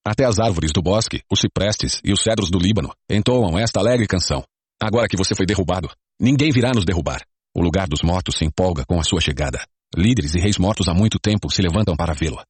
Até 0.04 0.24
as 0.24 0.40
árvores 0.40 0.72
do 0.72 0.82
bosque, 0.82 1.22
os 1.30 1.40
ciprestes 1.40 2.00
e 2.04 2.12
os 2.12 2.20
cedros 2.20 2.50
do 2.50 2.58
Líbano 2.58 2.92
entoam 3.08 3.56
esta 3.56 3.78
alegre 3.78 4.06
canção. 4.06 4.42
Agora 4.82 5.06
que 5.06 5.16
você 5.16 5.34
foi 5.34 5.46
derrubado, 5.46 5.88
ninguém 6.20 6.50
virá 6.50 6.72
nos 6.74 6.84
derrubar. 6.84 7.22
O 7.54 7.62
lugar 7.62 7.86
dos 7.86 8.02
mortos 8.02 8.36
se 8.36 8.44
empolga 8.44 8.84
com 8.84 8.98
a 8.98 9.04
sua 9.04 9.20
chegada. 9.20 9.64
Líderes 9.96 10.34
e 10.34 10.40
reis 10.40 10.58
mortos 10.58 10.88
há 10.88 10.94
muito 10.94 11.20
tempo 11.20 11.50
se 11.50 11.62
levantam 11.62 11.94
para 11.94 12.14
vê-lo. 12.14 12.42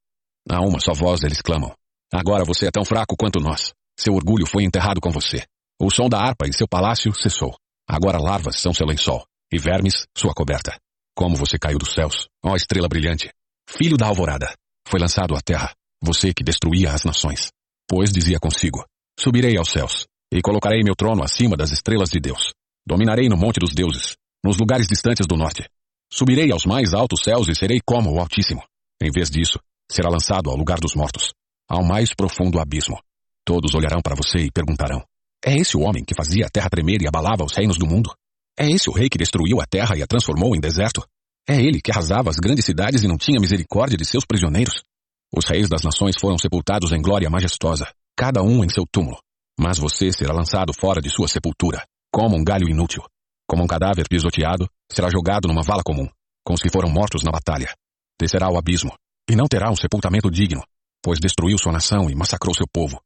A 0.49 0.61
uma 0.61 0.79
só 0.79 0.93
voz 0.93 1.21
eles 1.23 1.41
clamam. 1.41 1.71
Agora 2.11 2.43
você 2.43 2.67
é 2.67 2.71
tão 2.71 2.83
fraco 2.83 3.15
quanto 3.15 3.39
nós. 3.39 3.71
Seu 3.99 4.13
orgulho 4.15 4.47
foi 4.47 4.63
enterrado 4.63 4.99
com 4.99 5.11
você. 5.11 5.43
O 5.79 5.91
som 5.91 6.09
da 6.09 6.19
harpa 6.19 6.47
em 6.47 6.51
seu 6.51 6.67
palácio 6.67 7.13
cessou. 7.13 7.55
Agora 7.87 8.17
larvas 8.17 8.59
são 8.59 8.73
seu 8.73 8.87
lençol, 8.87 9.25
e 9.51 9.59
vermes 9.59 10.05
sua 10.17 10.33
coberta. 10.33 10.75
Como 11.15 11.35
você 11.35 11.59
caiu 11.59 11.77
dos 11.77 11.93
céus, 11.93 12.27
ó 12.43 12.55
estrela 12.55 12.87
brilhante. 12.87 13.31
Filho 13.69 13.97
da 13.97 14.07
alvorada. 14.07 14.51
Foi 14.87 14.99
lançado 14.99 15.35
à 15.35 15.41
terra, 15.41 15.73
você 16.03 16.33
que 16.33 16.43
destruía 16.43 16.91
as 16.91 17.03
nações. 17.03 17.49
Pois 17.87 18.11
dizia 18.11 18.39
consigo, 18.39 18.85
subirei 19.17 19.57
aos 19.57 19.69
céus, 19.69 20.05
e 20.31 20.41
colocarei 20.41 20.81
meu 20.83 20.95
trono 20.95 21.23
acima 21.23 21.55
das 21.55 21.71
estrelas 21.71 22.09
de 22.09 22.19
Deus. 22.19 22.51
Dominarei 22.85 23.29
no 23.29 23.37
monte 23.37 23.59
dos 23.59 23.73
deuses, 23.73 24.15
nos 24.43 24.57
lugares 24.57 24.87
distantes 24.87 25.25
do 25.25 25.37
norte. 25.37 25.63
Subirei 26.11 26.51
aos 26.51 26.65
mais 26.65 26.93
altos 26.93 27.21
céus 27.23 27.47
e 27.47 27.55
serei 27.55 27.79
como 27.85 28.11
o 28.11 28.19
Altíssimo. 28.19 28.61
Em 29.01 29.09
vez 29.11 29.29
disso, 29.29 29.59
será 29.89 30.09
lançado 30.09 30.49
ao 30.49 30.57
lugar 30.57 30.79
dos 30.79 30.93
mortos, 30.95 31.33
ao 31.67 31.83
mais 31.83 32.13
profundo 32.13 32.59
abismo. 32.59 32.99
Todos 33.45 33.73
olharão 33.73 34.01
para 34.01 34.15
você 34.15 34.39
e 34.39 34.51
perguntarão: 34.51 35.03
É 35.45 35.55
esse 35.55 35.77
o 35.77 35.81
homem 35.81 36.03
que 36.03 36.15
fazia 36.15 36.45
a 36.45 36.49
terra 36.49 36.69
tremer 36.69 37.01
e 37.01 37.07
abalava 37.07 37.45
os 37.45 37.53
reinos 37.53 37.77
do 37.77 37.87
mundo? 37.87 38.13
É 38.57 38.69
esse 38.69 38.89
o 38.89 38.93
rei 38.93 39.09
que 39.09 39.17
destruiu 39.17 39.59
a 39.59 39.65
terra 39.65 39.97
e 39.97 40.03
a 40.03 40.07
transformou 40.07 40.55
em 40.55 40.59
deserto? 40.59 41.03
É 41.47 41.55
ele 41.55 41.81
que 41.81 41.91
arrasava 41.91 42.29
as 42.29 42.37
grandes 42.37 42.65
cidades 42.65 43.03
e 43.03 43.07
não 43.07 43.17
tinha 43.17 43.39
misericórdia 43.39 43.97
de 43.97 44.05
seus 44.05 44.25
prisioneiros? 44.25 44.83
Os 45.35 45.45
reis 45.45 45.67
das 45.67 45.81
nações 45.81 46.15
foram 46.19 46.37
sepultados 46.37 46.91
em 46.91 47.01
glória 47.01 47.27
majestosa, 47.27 47.91
cada 48.15 48.43
um 48.43 48.63
em 48.63 48.69
seu 48.69 48.85
túmulo. 48.91 49.17
Mas 49.59 49.79
você 49.79 50.11
será 50.11 50.31
lançado 50.31 50.71
fora 50.73 51.01
de 51.01 51.09
sua 51.09 51.27
sepultura, 51.27 51.83
como 52.11 52.37
um 52.37 52.43
galho 52.43 52.69
inútil. 52.69 53.03
Como 53.47 53.63
um 53.63 53.67
cadáver 53.67 54.05
pisoteado, 54.07 54.69
será 54.91 55.09
jogado 55.09 55.47
numa 55.47 55.63
vala 55.63 55.81
comum, 55.83 56.07
com 56.45 56.53
os 56.53 56.61
que 56.61 56.69
foram 56.69 56.89
mortos 56.89 57.23
na 57.23 57.31
batalha. 57.31 57.73
Descerá 58.19 58.45
ao 58.45 58.57
abismo, 58.57 58.93
e 59.27 59.35
não 59.35 59.45
terá 59.45 59.71
um 59.71 59.75
sepultamento 59.75 60.29
digno, 60.29 60.61
pois 61.01 61.19
destruiu 61.19 61.57
sua 61.57 61.71
nação 61.71 62.09
e 62.09 62.15
massacrou 62.15 62.53
seu 62.53 62.67
povo. 62.71 63.01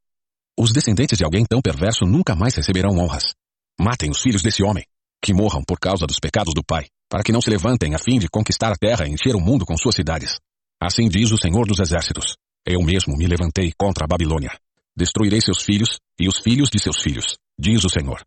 Os 0.58 0.70
descendentes 0.70 1.16
de 1.16 1.24
alguém 1.24 1.46
tão 1.46 1.62
perverso 1.62 2.04
nunca 2.04 2.36
mais 2.36 2.54
receberão 2.54 2.98
honras. 2.98 3.34
Matem 3.80 4.10
os 4.10 4.20
filhos 4.20 4.42
desse 4.42 4.62
homem, 4.62 4.84
que 5.22 5.32
morram 5.32 5.62
por 5.66 5.78
causa 5.78 6.06
dos 6.06 6.18
pecados 6.20 6.52
do 6.52 6.64
pai, 6.64 6.86
para 7.08 7.22
que 7.22 7.32
não 7.32 7.40
se 7.40 7.48
levantem 7.48 7.94
a 7.94 7.98
fim 7.98 8.18
de 8.18 8.28
conquistar 8.28 8.70
a 8.70 8.76
terra 8.76 9.06
e 9.06 9.12
encher 9.12 9.34
o 9.34 9.40
mundo 9.40 9.64
com 9.64 9.76
suas 9.76 9.94
cidades. 9.94 10.38
Assim 10.80 11.08
diz 11.08 11.32
o 11.32 11.36
Senhor 11.36 11.66
dos 11.66 11.80
Exércitos. 11.80 12.36
Eu 12.64 12.80
mesmo 12.82 13.16
me 13.16 13.26
levantei 13.26 13.72
contra 13.76 14.04
a 14.04 14.06
Babilônia. 14.06 14.56
Destruirei 14.96 15.40
seus 15.40 15.62
filhos 15.62 15.98
e 16.18 16.28
os 16.28 16.38
filhos 16.38 16.68
de 16.70 16.78
seus 16.78 17.02
filhos, 17.02 17.36
diz 17.58 17.84
o 17.84 17.88
Senhor. 17.88 18.22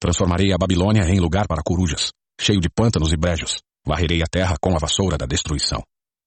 Transformarei 0.00 0.52
a 0.52 0.58
Babilônia 0.58 1.02
em 1.02 1.20
lugar 1.20 1.46
para 1.46 1.62
corujas, 1.62 2.10
cheio 2.40 2.60
de 2.60 2.70
pântanos 2.70 3.12
e 3.12 3.16
brejos. 3.16 3.58
Varrerei 3.86 4.22
a 4.22 4.26
terra 4.30 4.56
com 4.60 4.74
a 4.74 4.78
vassoura 4.78 5.18
da 5.18 5.26
destruição. 5.26 5.82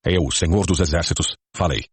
Eu, 0.06 0.24
o 0.24 0.32
Senhor 0.32 0.66
dos 0.66 0.80
Exércitos, 0.80 1.36
falei. 1.56 1.86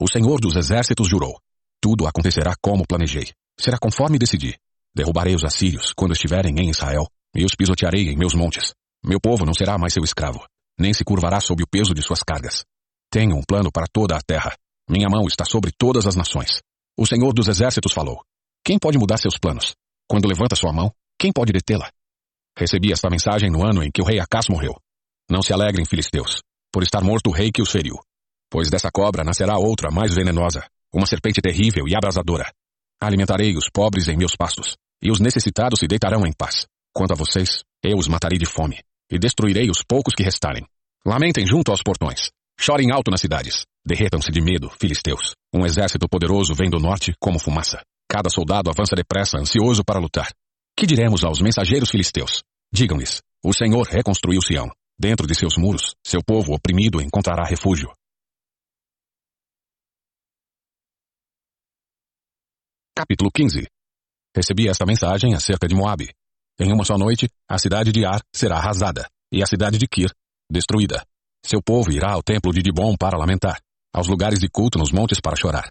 O 0.00 0.08
Senhor 0.08 0.40
dos 0.40 0.54
Exércitos 0.54 1.08
jurou. 1.08 1.40
Tudo 1.80 2.06
acontecerá 2.06 2.54
como 2.60 2.86
planejei. 2.86 3.32
Será 3.58 3.78
conforme 3.78 4.18
decidi. 4.18 4.56
Derrubarei 4.94 5.34
os 5.34 5.44
assírios 5.44 5.92
quando 5.96 6.12
estiverem 6.12 6.54
em 6.58 6.70
Israel, 6.70 7.06
e 7.34 7.44
os 7.44 7.54
pisotearei 7.56 8.08
em 8.08 8.16
meus 8.16 8.34
montes. 8.34 8.72
Meu 9.04 9.20
povo 9.20 9.44
não 9.44 9.54
será 9.54 9.76
mais 9.78 9.92
seu 9.92 10.04
escravo, 10.04 10.44
nem 10.78 10.92
se 10.92 11.04
curvará 11.04 11.40
sob 11.40 11.62
o 11.62 11.68
peso 11.68 11.94
de 11.94 12.02
suas 12.02 12.22
cargas. 12.22 12.64
Tenho 13.10 13.36
um 13.36 13.42
plano 13.42 13.70
para 13.72 13.86
toda 13.90 14.16
a 14.16 14.20
terra. 14.20 14.54
Minha 14.88 15.08
mão 15.08 15.26
está 15.26 15.44
sobre 15.44 15.70
todas 15.76 16.06
as 16.06 16.14
nações. 16.14 16.60
O 16.96 17.06
Senhor 17.06 17.32
dos 17.32 17.48
Exércitos 17.48 17.92
falou. 17.92 18.22
Quem 18.64 18.78
pode 18.78 18.98
mudar 18.98 19.16
seus 19.16 19.38
planos? 19.38 19.74
Quando 20.06 20.28
levanta 20.28 20.56
sua 20.56 20.72
mão, 20.72 20.92
quem 21.18 21.32
pode 21.32 21.52
detê-la? 21.52 21.90
Recebi 22.56 22.92
esta 22.92 23.08
mensagem 23.08 23.50
no 23.50 23.64
ano 23.64 23.82
em 23.82 23.90
que 23.90 24.02
o 24.02 24.04
rei 24.04 24.18
Acás 24.20 24.46
morreu. 24.48 24.74
Não 25.30 25.42
se 25.42 25.52
alegrem, 25.52 25.86
filisteus, 25.86 26.42
por 26.72 26.82
estar 26.82 27.02
morto 27.02 27.30
o 27.30 27.32
rei 27.32 27.50
que 27.50 27.62
os 27.62 27.70
feriu. 27.70 27.94
Pois 28.50 28.70
dessa 28.70 28.90
cobra 28.90 29.24
nascerá 29.24 29.58
outra 29.58 29.90
mais 29.90 30.14
venenosa, 30.14 30.66
uma 30.92 31.06
serpente 31.06 31.40
terrível 31.40 31.84
e 31.86 31.94
abrasadora. 31.94 32.52
Alimentarei 33.00 33.56
os 33.56 33.70
pobres 33.72 34.08
em 34.08 34.16
meus 34.16 34.34
pastos, 34.34 34.76
e 35.02 35.10
os 35.10 35.20
necessitados 35.20 35.80
se 35.80 35.86
deitarão 35.86 36.26
em 36.26 36.32
paz. 36.32 36.66
Quanto 36.92 37.12
a 37.12 37.16
vocês, 37.16 37.62
eu 37.82 37.96
os 37.96 38.08
matarei 38.08 38.38
de 38.38 38.46
fome, 38.46 38.80
e 39.10 39.18
destruirei 39.18 39.70
os 39.70 39.82
poucos 39.82 40.14
que 40.14 40.22
restarem. 40.22 40.66
Lamentem 41.06 41.46
junto 41.46 41.70
aos 41.70 41.82
portões. 41.82 42.30
Chorem 42.60 42.90
alto 42.90 43.10
nas 43.10 43.20
cidades. 43.20 43.64
Derretam-se 43.86 44.32
de 44.32 44.40
medo, 44.40 44.68
filisteus. 44.80 45.34
Um 45.54 45.64
exército 45.64 46.08
poderoso 46.08 46.54
vem 46.54 46.68
do 46.68 46.78
norte 46.78 47.14
como 47.20 47.38
fumaça. 47.38 47.80
Cada 48.10 48.28
soldado 48.28 48.68
avança 48.68 48.96
depressa, 48.96 49.38
ansioso 49.38 49.84
para 49.84 50.00
lutar. 50.00 50.32
Que 50.76 50.86
diremos 50.86 51.24
aos 51.24 51.40
mensageiros 51.40 51.88
filisteus? 51.88 52.42
Digam-lhes: 52.72 53.22
O 53.44 53.52
Senhor 53.52 53.86
reconstruiu 53.86 54.42
Sião. 54.42 54.68
Dentro 54.98 55.26
de 55.26 55.34
seus 55.34 55.56
muros, 55.56 55.94
seu 56.04 56.20
povo 56.24 56.52
oprimido 56.52 57.00
encontrará 57.00 57.44
refúgio. 57.44 57.92
Capítulo 62.96 63.30
15 63.32 63.68
Recebi 64.36 64.68
esta 64.68 64.84
mensagem 64.84 65.34
acerca 65.34 65.68
de 65.68 65.74
Moabe. 65.74 66.12
Em 66.58 66.72
uma 66.72 66.84
só 66.84 66.98
noite, 66.98 67.28
a 67.48 67.58
cidade 67.58 67.92
de 67.92 68.04
Ar 68.04 68.20
será 68.34 68.56
arrasada, 68.56 69.08
e 69.32 69.42
a 69.42 69.46
cidade 69.46 69.78
de 69.78 69.86
Kir, 69.86 70.10
destruída. 70.50 71.06
Seu 71.44 71.62
povo 71.62 71.90
irá 71.90 72.12
ao 72.12 72.22
templo 72.22 72.52
de 72.52 72.62
Dibon 72.62 72.96
para 72.96 73.16
lamentar, 73.16 73.60
aos 73.94 74.06
lugares 74.06 74.38
de 74.38 74.48
culto 74.48 74.78
nos 74.78 74.92
montes 74.92 75.20
para 75.20 75.36
chorar. 75.36 75.70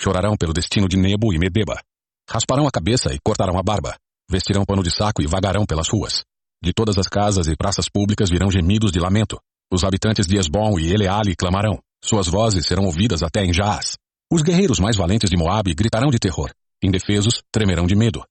Chorarão 0.00 0.36
pelo 0.36 0.52
destino 0.52 0.88
de 0.88 0.96
Nebo 0.96 1.32
e 1.32 1.38
Medeba. 1.38 1.80
Rasparão 2.28 2.66
a 2.66 2.70
cabeça 2.70 3.12
e 3.14 3.18
cortarão 3.24 3.58
a 3.58 3.62
barba. 3.62 3.96
Vestirão 4.30 4.64
pano 4.64 4.82
de 4.82 4.94
saco 4.94 5.22
e 5.22 5.26
vagarão 5.26 5.64
pelas 5.64 5.88
ruas. 5.88 6.24
De 6.62 6.72
todas 6.72 6.98
as 6.98 7.08
casas 7.08 7.46
e 7.46 7.56
praças 7.56 7.88
públicas 7.88 8.30
virão 8.30 8.50
gemidos 8.50 8.90
de 8.90 8.98
lamento. 8.98 9.38
Os 9.72 9.84
habitantes 9.84 10.26
de 10.26 10.38
Esbom 10.38 10.78
e 10.78 10.92
Eleale 10.92 11.36
clamarão. 11.36 11.78
Suas 12.02 12.26
vozes 12.26 12.66
serão 12.66 12.84
ouvidas 12.84 13.22
até 13.22 13.44
em 13.44 13.52
Jaás. 13.52 13.96
Os 14.32 14.42
guerreiros 14.42 14.80
mais 14.80 14.96
valentes 14.96 15.30
de 15.30 15.36
Moabe 15.36 15.74
gritarão 15.74 16.10
de 16.10 16.18
terror. 16.18 16.50
Indefesos, 16.82 17.42
tremerão 17.52 17.86
de 17.86 17.94
medo. 17.94 18.24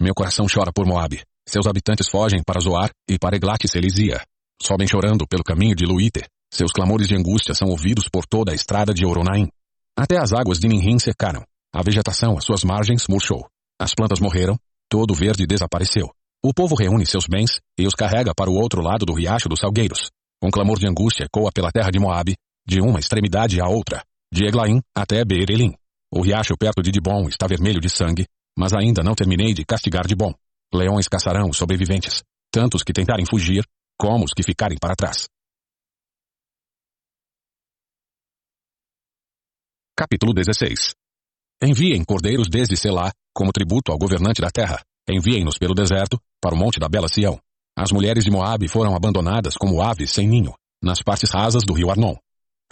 Meu 0.00 0.14
coração 0.14 0.46
chora 0.52 0.72
por 0.72 0.86
Moabe. 0.86 1.22
Seus 1.46 1.66
habitantes 1.66 2.08
fogem 2.08 2.42
para 2.44 2.60
Zoar 2.60 2.90
e 3.08 3.18
para 3.18 3.36
Eglat 3.36 3.66
Selizia. 3.66 4.22
Sobem 4.62 4.86
chorando 4.86 5.26
pelo 5.26 5.42
caminho 5.42 5.74
de 5.74 5.86
Luíte. 5.86 6.22
Seus 6.52 6.70
clamores 6.70 7.08
de 7.08 7.16
angústia 7.16 7.54
são 7.54 7.68
ouvidos 7.68 8.08
por 8.08 8.26
toda 8.26 8.52
a 8.52 8.54
estrada 8.54 8.92
de 8.92 9.06
Oronaim. 9.06 9.48
Até 9.96 10.18
as 10.18 10.32
águas 10.32 10.58
de 10.58 10.68
Ninrim 10.68 10.98
secaram. 10.98 11.42
A 11.72 11.82
vegetação 11.82 12.36
às 12.36 12.44
suas 12.44 12.62
margens 12.64 13.06
murchou. 13.08 13.46
As 13.80 13.94
plantas 13.94 14.20
morreram, 14.20 14.58
todo 14.88 15.12
o 15.12 15.14
verde 15.14 15.46
desapareceu. 15.46 16.10
O 16.42 16.52
povo 16.52 16.74
reúne 16.74 17.06
seus 17.06 17.26
bens 17.26 17.60
e 17.78 17.86
os 17.86 17.94
carrega 17.94 18.34
para 18.34 18.50
o 18.50 18.54
outro 18.54 18.82
lado 18.82 19.06
do 19.06 19.14
riacho 19.14 19.48
dos 19.48 19.60
salgueiros. 19.60 20.10
Um 20.42 20.50
clamor 20.50 20.78
de 20.78 20.88
angústia 20.88 21.24
ecoa 21.24 21.50
pela 21.52 21.70
terra 21.70 21.90
de 21.90 21.98
Moabe, 21.98 22.34
de 22.66 22.80
uma 22.80 22.98
extremidade 22.98 23.60
à 23.60 23.68
outra, 23.68 24.02
de 24.32 24.46
Eglaim 24.46 24.80
até 24.94 25.24
Beerelim. 25.24 25.74
O 26.12 26.22
riacho 26.22 26.56
perto 26.58 26.82
de 26.82 26.90
Dibon 26.90 27.28
está 27.28 27.46
vermelho 27.46 27.80
de 27.80 27.88
sangue, 27.88 28.26
mas 28.58 28.72
ainda 28.72 29.02
não 29.02 29.14
terminei 29.14 29.54
de 29.54 29.64
castigar 29.64 30.06
Dibon. 30.06 30.34
Leões 30.74 31.08
caçarão 31.08 31.48
os 31.48 31.56
sobreviventes, 31.56 32.22
tanto 32.50 32.76
os 32.76 32.82
que 32.82 32.92
tentarem 32.92 33.26
fugir, 33.26 33.64
como 34.00 34.24
os 34.24 34.32
que 34.34 34.42
ficarem 34.42 34.78
para 34.80 34.96
trás. 34.96 35.28
Capítulo 39.94 40.32
16 40.32 40.94
Enviem 41.62 42.02
cordeiros 42.02 42.48
desde 42.48 42.78
Selá, 42.78 43.12
como 43.34 43.52
tributo 43.52 43.92
ao 43.92 43.98
governante 43.98 44.40
da 44.40 44.48
terra. 44.48 44.82
Enviem-nos 45.06 45.58
pelo 45.58 45.74
deserto, 45.74 46.18
para 46.40 46.54
o 46.54 46.58
monte 46.58 46.80
da 46.80 46.88
bela 46.88 47.08
Sião. 47.08 47.38
As 47.76 47.92
mulheres 47.92 48.24
de 48.24 48.30
Moabe 48.30 48.68
foram 48.68 48.96
abandonadas 48.96 49.54
como 49.54 49.82
aves 49.82 50.10
sem 50.12 50.26
ninho, 50.26 50.54
nas 50.82 51.02
partes 51.02 51.30
rasas 51.30 51.62
do 51.66 51.74
rio 51.74 51.90
Arnon. 51.90 52.16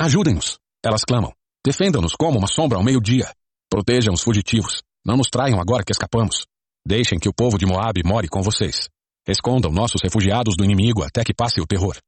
Ajudem-nos, 0.01 0.59
elas 0.83 1.05
clamam. 1.05 1.35
Defendam-nos 1.63 2.15
como 2.15 2.39
uma 2.39 2.49
sombra 2.49 2.79
ao 2.79 2.85
meio-dia. 2.85 3.31
Protejam 3.69 4.15
os 4.15 4.23
fugitivos. 4.23 4.83
Não 5.05 5.19
nos 5.19 5.29
traiam 5.29 5.61
agora 5.61 5.85
que 5.85 5.93
escapamos. 5.93 6.47
Deixem 6.87 7.19
que 7.19 7.29
o 7.29 7.35
povo 7.35 7.59
de 7.59 7.67
Moabe 7.67 8.03
more 8.03 8.29
com 8.29 8.41
vocês. 8.41 8.89
Escondam 9.29 9.71
nossos 9.71 10.01
refugiados 10.03 10.57
do 10.57 10.65
inimigo 10.65 11.03
até 11.03 11.23
que 11.23 11.35
passe 11.35 11.61
o 11.61 11.67
terror. 11.67 11.99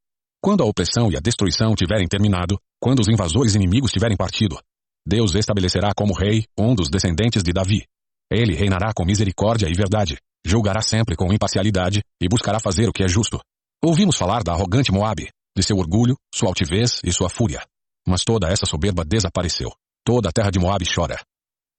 Quando 0.42 0.62
a 0.62 0.66
opressão 0.66 1.12
e 1.12 1.16
a 1.18 1.20
destruição 1.20 1.74
tiverem 1.74 2.08
terminado, 2.08 2.58
quando 2.80 3.00
os 3.00 3.08
invasores 3.08 3.54
inimigos 3.54 3.92
tiverem 3.92 4.16
partido, 4.16 4.58
Deus 5.06 5.34
estabelecerá 5.34 5.92
como 5.94 6.14
rei 6.14 6.46
um 6.58 6.74
dos 6.74 6.88
descendentes 6.88 7.42
de 7.42 7.52
Davi. 7.52 7.84
Ele 8.32 8.54
reinará 8.54 8.92
com 8.94 9.04
misericórdia 9.04 9.68
e 9.68 9.74
verdade, 9.74 10.16
julgará 10.46 10.80
sempre 10.80 11.14
com 11.14 11.30
imparcialidade 11.30 12.02
e 12.18 12.26
buscará 12.26 12.58
fazer 12.58 12.88
o 12.88 12.92
que 12.92 13.04
é 13.04 13.08
justo. 13.08 13.38
Ouvimos 13.84 14.16
falar 14.16 14.42
da 14.42 14.52
arrogante 14.52 14.90
Moabe, 14.90 15.28
de 15.54 15.62
seu 15.62 15.76
orgulho, 15.76 16.16
sua 16.34 16.48
altivez 16.48 17.00
e 17.04 17.12
sua 17.12 17.28
fúria. 17.28 17.62
Mas 18.08 18.24
toda 18.24 18.48
essa 18.48 18.64
soberba 18.64 19.04
desapareceu. 19.04 19.70
Toda 20.06 20.30
a 20.30 20.32
terra 20.32 20.50
de 20.50 20.58
Moabe 20.58 20.86
chora. 20.86 21.20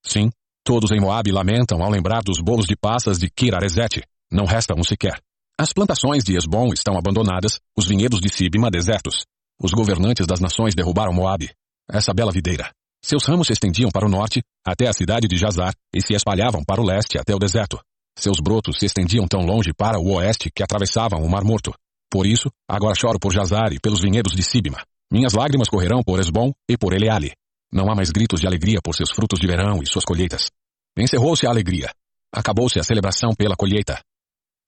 Sim, 0.05 0.29
todos 0.63 0.91
em 0.91 0.99
Moabe 0.99 1.31
lamentam 1.31 1.81
ao 1.81 1.89
lembrar 1.89 2.21
dos 2.21 2.39
bolos 2.39 2.67
de 2.67 2.75
passas 2.75 3.17
de 3.17 3.27
Kiraresete. 3.27 4.03
Não 4.31 4.45
resta 4.45 4.75
um 4.77 4.83
sequer. 4.83 5.19
As 5.61 5.71
plantações 5.71 6.23
de 6.23 6.35
Esbom 6.35 6.73
estão 6.73 6.97
abandonadas, 6.97 7.59
os 7.77 7.85
vinhedos 7.85 8.19
de 8.19 8.29
Sibima 8.29 8.71
desertos. 8.71 9.27
Os 9.61 9.71
governantes 9.71 10.25
das 10.25 10.39
nações 10.39 10.73
derrubaram 10.73 11.13
Moabe, 11.13 11.51
essa 11.87 12.11
bela 12.15 12.31
videira. 12.31 12.71
Seus 13.05 13.25
ramos 13.25 13.45
se 13.45 13.53
estendiam 13.53 13.91
para 13.91 14.07
o 14.07 14.09
norte, 14.09 14.41
até 14.65 14.87
a 14.87 14.93
cidade 14.93 15.27
de 15.27 15.37
Jazar, 15.37 15.75
e 15.93 16.01
se 16.01 16.15
espalhavam 16.15 16.63
para 16.63 16.81
o 16.81 16.83
leste 16.83 17.19
até 17.19 17.35
o 17.35 17.37
deserto. 17.37 17.79
Seus 18.17 18.39
brotos 18.39 18.79
se 18.79 18.87
estendiam 18.87 19.27
tão 19.27 19.41
longe 19.41 19.71
para 19.71 19.99
o 19.99 20.15
oeste 20.15 20.49
que 20.49 20.63
atravessavam 20.63 21.23
o 21.23 21.29
Mar 21.29 21.43
Morto. 21.43 21.71
Por 22.09 22.25
isso, 22.25 22.49
agora 22.67 22.95
choro 22.95 23.19
por 23.19 23.31
Jazar 23.31 23.71
e 23.71 23.79
pelos 23.79 24.01
vinhedos 24.01 24.33
de 24.33 24.41
Sibima. 24.41 24.83
Minhas 25.13 25.33
lágrimas 25.33 25.69
correrão 25.69 26.01
por 26.01 26.19
Esbom 26.19 26.51
e 26.67 26.75
por 26.75 26.91
Eleale. 26.91 27.33
Não 27.71 27.87
há 27.87 27.93
mais 27.93 28.09
gritos 28.09 28.41
de 28.41 28.47
alegria 28.47 28.79
por 28.83 28.95
seus 28.95 29.11
frutos 29.11 29.39
de 29.39 29.45
verão 29.45 29.79
e 29.83 29.85
suas 29.85 30.05
colheitas. 30.05 30.49
Encerrou-se 30.97 31.45
a 31.45 31.51
alegria. 31.51 31.93
Acabou-se 32.33 32.79
a 32.79 32.83
celebração 32.83 33.35
pela 33.37 33.55
colheita. 33.55 34.01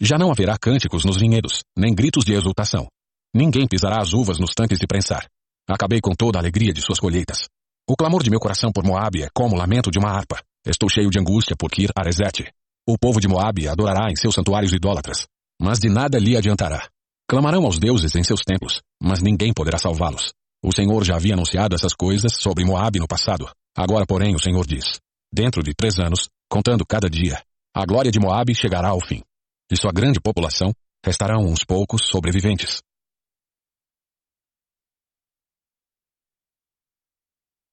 Já 0.02 0.18
não 0.18 0.32
haverá 0.32 0.58
cânticos 0.58 1.06
nos 1.06 1.18
vinhedos, 1.18 1.64
nem 1.78 1.94
gritos 1.94 2.26
de 2.26 2.34
exultação. 2.34 2.88
Ninguém 3.34 3.68
pisará 3.68 4.02
as 4.02 4.14
uvas 4.14 4.40
nos 4.40 4.54
tanques 4.56 4.80
de 4.80 4.88
prensar. 4.88 5.28
Acabei 5.70 6.00
com 6.02 6.12
toda 6.12 6.38
a 6.38 6.42
alegria 6.42 6.74
de 6.74 6.82
suas 6.82 7.00
colheitas. 7.00 7.48
O 7.90 7.96
clamor 7.96 8.24
de 8.24 8.30
meu 8.30 8.40
coração 8.40 8.72
por 8.72 8.86
Moabe 8.86 9.24
é 9.24 9.28
como 9.34 9.56
o 9.56 9.58
lamento 9.58 9.90
de 9.90 10.00
uma 10.00 10.10
harpa. 10.10 10.42
Estou 10.66 10.90
cheio 10.90 11.10
de 11.10 11.20
angústia 11.20 11.56
por 11.58 11.70
Kir 11.70 11.90
Aresete. 11.96 12.52
O 12.88 12.98
povo 12.98 13.20
de 13.20 13.28
Moabe 13.28 13.68
adorará 13.68 14.10
em 14.12 14.16
seus 14.16 14.36
santuários 14.36 14.74
idólatras, 14.74 15.26
mas 15.62 15.80
de 15.80 15.90
nada 15.90 16.20
lhe 16.20 16.38
adiantará. 16.38 16.90
Clamarão 17.28 17.66
aos 17.66 17.80
deuses 17.80 18.16
em 18.16 18.24
seus 18.24 18.42
templos, 18.42 18.82
mas 19.02 19.22
ninguém 19.22 19.54
poderá 19.54 19.78
salvá-los. 19.78 20.34
O 20.64 20.74
Senhor 20.74 21.04
já 21.04 21.16
havia 21.16 21.34
anunciado 21.34 21.76
essas 21.76 21.94
coisas 21.94 22.36
sobre 22.38 22.64
Moabe 22.66 23.00
no 23.00 23.08
passado. 23.08 23.50
Agora, 23.76 24.06
porém, 24.06 24.36
o 24.36 24.40
Senhor 24.40 24.66
diz: 24.66 25.00
Dentro 25.34 25.64
de 25.64 25.74
três 25.74 25.98
anos, 26.00 26.30
contando 26.50 26.86
cada 26.86 27.10
dia, 27.10 27.42
a 27.76 27.86
glória 27.86 28.12
de 28.12 28.20
Moabe 28.20 28.54
chegará 28.54 28.90
ao 28.90 29.02
fim. 29.02 29.22
De 29.70 29.80
sua 29.80 29.92
grande 29.92 30.20
população, 30.20 30.74
restarão 31.04 31.46
uns 31.46 31.64
poucos 31.64 32.08
sobreviventes. 32.08 32.82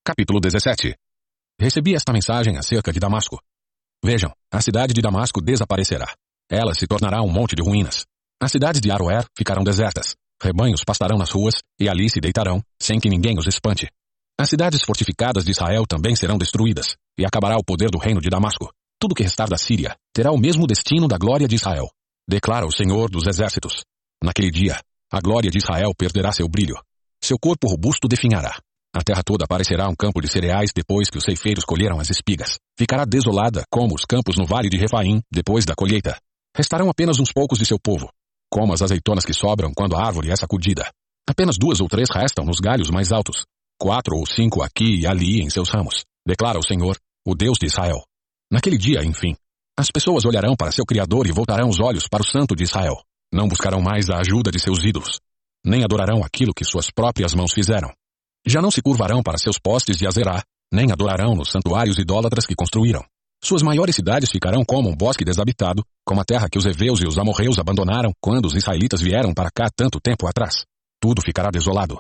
Capítulo 0.05 0.41
17 0.41 0.95
Recebi 1.61 1.95
esta 1.95 2.13
mensagem 2.13 2.57
acerca 2.57 2.93
de 2.93 2.99
Damasco. 2.99 3.39
Vejam, 4.03 4.33
a 4.51 4.63
cidade 4.63 4.95
de 4.95 5.03
Damasco 5.03 5.43
desaparecerá. 5.43 6.15
Ela 6.51 6.75
se 6.75 6.87
tornará 6.87 7.23
um 7.23 7.31
monte 7.31 7.55
de 7.55 7.63
ruínas. 7.63 8.07
As 8.43 8.51
cidades 8.51 8.81
de 8.81 8.91
Aroer 8.91 9.27
ficarão 9.37 9.63
desertas. 9.63 10.15
Rebanhos 10.43 10.83
pastarão 10.85 11.19
nas 11.19 11.31
ruas 11.31 11.55
e 11.79 11.89
ali 11.89 12.09
se 12.09 12.19
deitarão, 12.19 12.63
sem 12.81 12.99
que 12.99 13.11
ninguém 13.11 13.39
os 13.39 13.47
espante. 13.47 13.89
As 14.41 14.49
cidades 14.49 14.83
fortificadas 14.83 15.45
de 15.45 15.51
Israel 15.51 15.85
também 15.87 16.17
serão 16.17 16.39
destruídas, 16.39 16.97
e 17.19 17.27
acabará 17.27 17.57
o 17.59 17.65
poder 17.65 17.91
do 17.91 17.99
reino 17.99 18.23
de 18.23 18.31
Damasco. 18.31 18.73
Tudo 19.01 19.15
que 19.15 19.23
restar 19.23 19.49
da 19.49 19.57
Síria 19.57 19.97
terá 20.15 20.31
o 20.31 20.37
mesmo 20.39 20.67
destino 20.67 21.09
da 21.09 21.17
glória 21.17 21.49
de 21.49 21.55
Israel, 21.55 21.89
declara 22.29 22.67
o 22.67 22.73
Senhor 22.73 23.11
dos 23.11 23.27
Exércitos. 23.27 23.83
Naquele 24.23 24.51
dia, 24.51 24.79
a 25.11 25.21
glória 25.21 25.51
de 25.51 25.57
Israel 25.57 25.93
perderá 25.97 26.31
seu 26.33 26.47
brilho. 26.47 26.77
Seu 27.25 27.39
corpo 27.39 27.67
robusto 27.67 28.07
definhará. 28.07 28.61
A 28.95 29.03
terra 29.03 29.23
toda 29.25 29.47
parecerá 29.47 29.89
um 29.89 29.95
campo 29.95 30.21
de 30.21 30.29
cereais 30.29 30.71
depois 30.75 31.09
que 31.09 31.17
os 31.17 31.25
ceifeiros 31.25 31.65
colheram 31.65 31.99
as 31.99 32.11
espigas. 32.11 32.59
Ficará 32.79 33.07
desolada 33.07 33.63
como 33.71 33.95
os 33.95 34.05
campos 34.05 34.37
no 34.37 34.45
vale 34.45 34.69
de 34.69 34.77
Refaim 34.77 35.23
depois 35.33 35.65
da 35.65 35.75
colheita. 35.75 36.19
Restarão 36.55 36.91
apenas 36.91 37.19
uns 37.19 37.33
poucos 37.33 37.59
de 37.59 37.65
seu 37.65 37.79
povo, 37.79 38.11
como 38.51 38.75
as 38.75 38.83
azeitonas 38.83 39.25
que 39.25 39.33
sobram 39.33 39.73
quando 39.75 39.97
a 39.97 40.05
árvore 40.05 40.31
é 40.31 40.37
sacudida. 40.37 40.91
Apenas 41.27 41.57
duas 41.57 41.81
ou 41.81 41.89
três 41.89 42.11
restam 42.11 42.45
nos 42.45 42.61
galhos 42.61 42.91
mais 42.91 43.13
altos. 43.13 43.47
Quatro 43.81 44.15
ou 44.15 44.27
cinco 44.27 44.63
aqui 44.63 45.01
e 45.01 45.07
ali 45.07 45.41
em 45.41 45.49
seus 45.49 45.71
ramos, 45.71 46.05
declara 46.27 46.59
o 46.59 46.67
Senhor, 46.67 46.99
o 47.27 47.35
Deus 47.35 47.57
de 47.59 47.67
Israel. 47.67 48.05
Naquele 48.51 48.77
dia, 48.77 49.05
enfim, 49.05 49.37
as 49.79 49.91
pessoas 49.91 50.25
olharão 50.25 50.57
para 50.57 50.73
seu 50.73 50.85
Criador 50.85 51.27
e 51.27 51.33
voltarão 51.33 51.69
os 51.69 51.81
olhos 51.81 52.09
para 52.09 52.23
o 52.23 52.27
Santo 52.27 52.57
de 52.57 52.65
Israel. 52.65 53.01
Não 53.33 53.47
buscarão 53.47 53.81
mais 53.81 54.11
a 54.11 54.19
ajuda 54.19 54.51
de 54.51 54.59
seus 54.59 54.85
ídolos, 54.85 55.21
nem 55.65 55.85
adorarão 55.85 56.25
aquilo 56.25 56.53
que 56.53 56.65
suas 56.65 56.91
próprias 56.91 57.33
mãos 57.33 57.53
fizeram. 57.53 57.93
Já 58.47 58.61
não 58.61 58.71
se 58.71 58.83
curvarão 58.83 59.23
para 59.23 59.39
seus 59.39 59.59
postes 59.59 59.97
de 59.97 60.07
Azerá, 60.07 60.43
nem 60.73 60.91
adorarão 60.91 61.35
nos 61.35 61.51
santuários 61.51 61.99
idólatras 61.99 62.45
que 62.45 62.55
construíram. 62.55 63.05
Suas 63.43 63.63
maiores 63.63 63.95
cidades 63.95 64.31
ficarão 64.31 64.65
como 64.65 64.91
um 64.91 64.97
bosque 64.97 65.25
desabitado, 65.25 65.83
como 66.05 66.21
a 66.21 66.25
terra 66.25 66.49
que 66.51 66.59
os 66.59 66.67
heveus 66.67 67.01
e 67.01 67.07
os 67.07 67.19
amorreus 67.19 67.59
abandonaram 67.59 68.13
quando 68.21 68.47
os 68.47 68.55
israelitas 68.55 69.01
vieram 69.01 69.33
para 69.33 69.51
cá 69.51 69.69
tanto 69.75 70.01
tempo 70.01 70.27
atrás. 70.27 70.65
Tudo 71.01 71.23
ficará 71.23 71.51
desolado. 71.51 71.99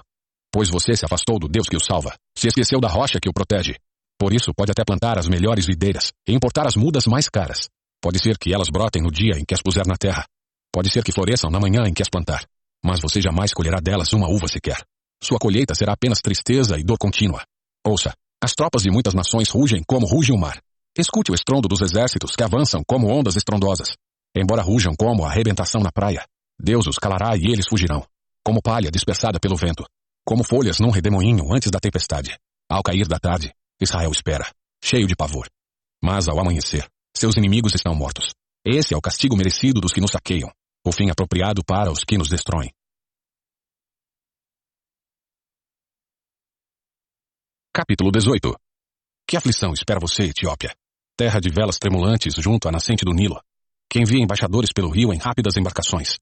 Pois 0.53 0.68
você 0.68 0.94
se 0.94 1.05
afastou 1.05 1.38
do 1.38 1.48
Deus 1.48 1.68
que 1.68 1.76
o 1.76 1.80
salva, 1.80 2.14
se 2.36 2.48
esqueceu 2.48 2.80
da 2.80 2.88
rocha 2.88 3.18
que 3.20 3.28
o 3.28 3.32
protege. 3.32 3.76
Por 4.20 4.34
isso 4.34 4.52
pode 4.54 4.70
até 4.70 4.84
plantar 4.84 5.18
as 5.18 5.26
melhores 5.26 5.64
videiras 5.64 6.12
e 6.28 6.34
importar 6.34 6.66
as 6.66 6.76
mudas 6.76 7.06
mais 7.06 7.26
caras. 7.26 7.70
Pode 8.02 8.18
ser 8.18 8.36
que 8.36 8.52
elas 8.52 8.68
brotem 8.68 9.00
no 9.02 9.10
dia 9.10 9.38
em 9.38 9.46
que 9.46 9.54
as 9.54 9.62
puser 9.62 9.86
na 9.86 9.96
terra. 9.96 10.26
Pode 10.70 10.90
ser 10.90 11.02
que 11.02 11.10
floresçam 11.10 11.50
na 11.50 11.58
manhã 11.58 11.84
em 11.86 11.94
que 11.94 12.02
as 12.02 12.10
plantar. 12.10 12.44
Mas 12.84 13.00
você 13.00 13.18
jamais 13.18 13.54
colherá 13.54 13.80
delas 13.80 14.12
uma 14.12 14.28
uva 14.28 14.46
sequer. 14.46 14.76
Sua 15.24 15.38
colheita 15.38 15.74
será 15.74 15.94
apenas 15.94 16.20
tristeza 16.20 16.78
e 16.78 16.84
dor 16.84 16.98
contínua. 16.98 17.42
Ouça, 17.82 18.12
as 18.44 18.52
tropas 18.52 18.82
de 18.82 18.90
muitas 18.90 19.14
nações 19.14 19.48
rugem 19.48 19.82
como 19.88 20.06
ruge 20.06 20.32
o 20.32 20.38
mar. 20.38 20.60
Escute 20.98 21.32
o 21.32 21.34
estrondo 21.34 21.66
dos 21.66 21.80
exércitos 21.80 22.36
que 22.36 22.42
avançam 22.42 22.82
como 22.86 23.08
ondas 23.10 23.36
estrondosas. 23.36 23.94
Embora 24.36 24.60
rujam 24.60 24.92
como 24.98 25.24
a 25.24 25.30
arrebentação 25.30 25.80
na 25.80 25.90
praia, 25.90 26.26
Deus 26.60 26.86
os 26.86 26.98
calará 26.98 27.34
e 27.38 27.46
eles 27.50 27.66
fugirão, 27.66 28.04
como 28.44 28.60
palha 28.60 28.90
dispersada 28.90 29.40
pelo 29.40 29.56
vento, 29.56 29.84
como 30.26 30.44
folhas 30.44 30.78
num 30.78 30.90
redemoinho 30.90 31.54
antes 31.54 31.70
da 31.70 31.80
tempestade. 31.80 32.36
Ao 32.70 32.82
cair 32.82 33.08
da 33.08 33.18
tarde, 33.18 33.50
Israel 33.81 34.11
espera, 34.11 34.45
cheio 34.85 35.07
de 35.07 35.16
pavor. 35.16 35.49
Mas 36.03 36.28
ao 36.28 36.39
amanhecer, 36.39 36.87
seus 37.16 37.37
inimigos 37.37 37.74
estão 37.74 37.95
mortos. 37.95 38.35
Esse 38.64 38.93
é 38.93 38.97
o 38.97 39.01
castigo 39.01 39.37
merecido 39.37 39.81
dos 39.81 39.93
que 39.93 40.01
nos 40.01 40.11
saqueiam, 40.11 40.53
o 40.87 40.93
fim 40.93 41.11
apropriado 41.11 41.64
para 41.64 41.91
os 41.91 42.05
que 42.05 42.18
nos 42.18 42.28
destroem. 42.28 42.70
Capítulo 47.72 48.11
18 48.11 48.55
Que 49.26 49.37
aflição 49.37 49.72
espera 49.72 49.99
você, 49.99 50.24
Etiópia? 50.24 50.74
Terra 51.16 51.41
de 51.41 51.49
velas 51.49 51.78
tremulantes 51.78 52.35
junto 52.35 52.68
à 52.68 52.72
nascente 52.72 53.05
do 53.05 53.12
Nilo, 53.12 53.41
que 53.91 53.99
envia 53.99 54.22
embaixadores 54.22 54.72
pelo 54.72 54.91
rio 54.91 55.12
em 55.12 55.18
rápidas 55.18 55.57
embarcações. 55.57 56.18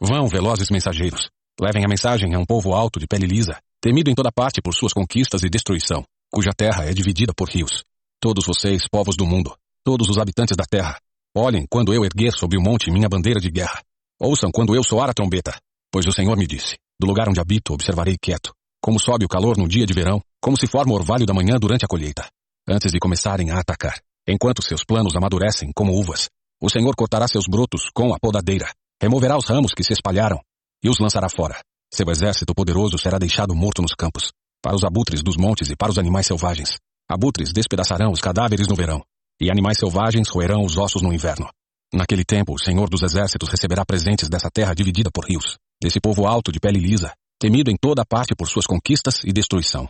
Vão, 0.00 0.26
velozes 0.28 0.70
mensageiros, 0.70 1.28
levem 1.60 1.84
a 1.84 1.88
mensagem 1.88 2.34
a 2.34 2.38
um 2.38 2.46
povo 2.46 2.72
alto 2.72 2.98
de 2.98 3.06
pele 3.06 3.26
lisa, 3.26 3.60
temido 3.80 4.10
em 4.10 4.14
toda 4.14 4.32
parte 4.32 4.62
por 4.62 4.74
suas 4.74 4.92
conquistas 4.92 5.42
e 5.42 5.50
destruição, 5.50 6.04
cuja 6.32 6.50
terra 6.56 6.86
é 6.86 6.94
dividida 6.94 7.32
por 7.36 7.48
rios. 7.48 7.84
Todos 8.18 8.46
vocês, 8.46 8.84
povos 8.90 9.16
do 9.16 9.26
mundo, 9.26 9.54
todos 9.84 10.08
os 10.08 10.16
habitantes 10.16 10.56
da 10.56 10.64
terra, 10.64 10.98
olhem 11.36 11.66
quando 11.68 11.92
eu 11.92 12.04
erguer 12.04 12.32
sobre 12.32 12.56
o 12.56 12.62
monte 12.62 12.90
minha 12.90 13.08
bandeira 13.08 13.38
de 13.38 13.50
guerra. 13.50 13.82
Ouçam 14.18 14.50
quando 14.50 14.74
eu 14.74 14.82
soar 14.82 15.10
a 15.10 15.12
trombeta, 15.12 15.54
pois 15.92 16.06
o 16.06 16.12
Senhor 16.12 16.36
me 16.36 16.46
disse: 16.46 16.78
Do 16.98 17.06
lugar 17.06 17.28
onde 17.28 17.40
habito 17.40 17.74
observarei 17.74 18.16
quieto, 18.16 18.54
como 18.80 18.98
sobe 18.98 19.26
o 19.26 19.28
calor 19.28 19.58
no 19.58 19.68
dia 19.68 19.84
de 19.84 19.92
verão, 19.92 20.22
como 20.40 20.56
se 20.56 20.66
forma 20.66 20.92
o 20.92 20.96
orvalho 20.96 21.26
da 21.26 21.34
manhã 21.34 21.58
durante 21.60 21.84
a 21.84 21.88
colheita. 21.88 22.26
Antes 22.66 22.92
de 22.92 22.98
começarem 22.98 23.50
a 23.50 23.58
atacar, 23.58 24.00
enquanto 24.26 24.62
seus 24.62 24.84
planos 24.84 25.14
amadurecem 25.14 25.70
como 25.74 25.92
uvas, 25.92 26.30
o 26.60 26.70
Senhor 26.70 26.94
cortará 26.96 27.28
seus 27.28 27.44
brotos 27.46 27.90
com 27.92 28.14
a 28.14 28.18
podadeira, 28.18 28.72
removerá 29.02 29.36
os 29.36 29.46
ramos 29.46 29.72
que 29.74 29.84
se 29.84 29.92
espalharam 29.92 30.40
e 30.82 30.88
os 30.88 30.98
lançará 30.98 31.28
fora. 31.28 31.60
Seu 31.92 32.08
exército 32.08 32.54
poderoso 32.54 32.96
será 32.96 33.18
deixado 33.18 33.54
morto 33.54 33.82
nos 33.82 33.94
campos, 33.94 34.32
para 34.62 34.76
os 34.76 34.84
abutres 34.84 35.22
dos 35.22 35.36
montes 35.36 35.68
e 35.70 35.76
para 35.76 35.90
os 35.90 35.98
animais 35.98 36.26
selvagens. 36.26 36.78
Abutres 37.10 37.52
despedaçarão 37.52 38.12
os 38.12 38.20
cadáveres 38.20 38.68
no 38.68 38.76
verão, 38.76 39.02
e 39.40 39.50
animais 39.50 39.76
selvagens 39.78 40.28
roerão 40.28 40.64
os 40.64 40.76
ossos 40.76 41.02
no 41.02 41.12
inverno. 41.12 41.50
Naquele 41.92 42.24
tempo, 42.24 42.54
o 42.54 42.58
Senhor 42.58 42.88
dos 42.88 43.02
Exércitos 43.02 43.48
receberá 43.50 43.84
presentes 43.84 44.28
dessa 44.28 44.48
terra 44.50 44.72
dividida 44.72 45.10
por 45.12 45.26
rios, 45.26 45.58
desse 45.82 46.00
povo 46.00 46.26
alto 46.26 46.52
de 46.52 46.60
pele 46.60 46.78
lisa, 46.78 47.12
temido 47.38 47.70
em 47.70 47.76
toda 47.76 48.06
parte 48.06 48.34
por 48.36 48.46
suas 48.46 48.66
conquistas 48.66 49.24
e 49.24 49.32
destruição. 49.32 49.88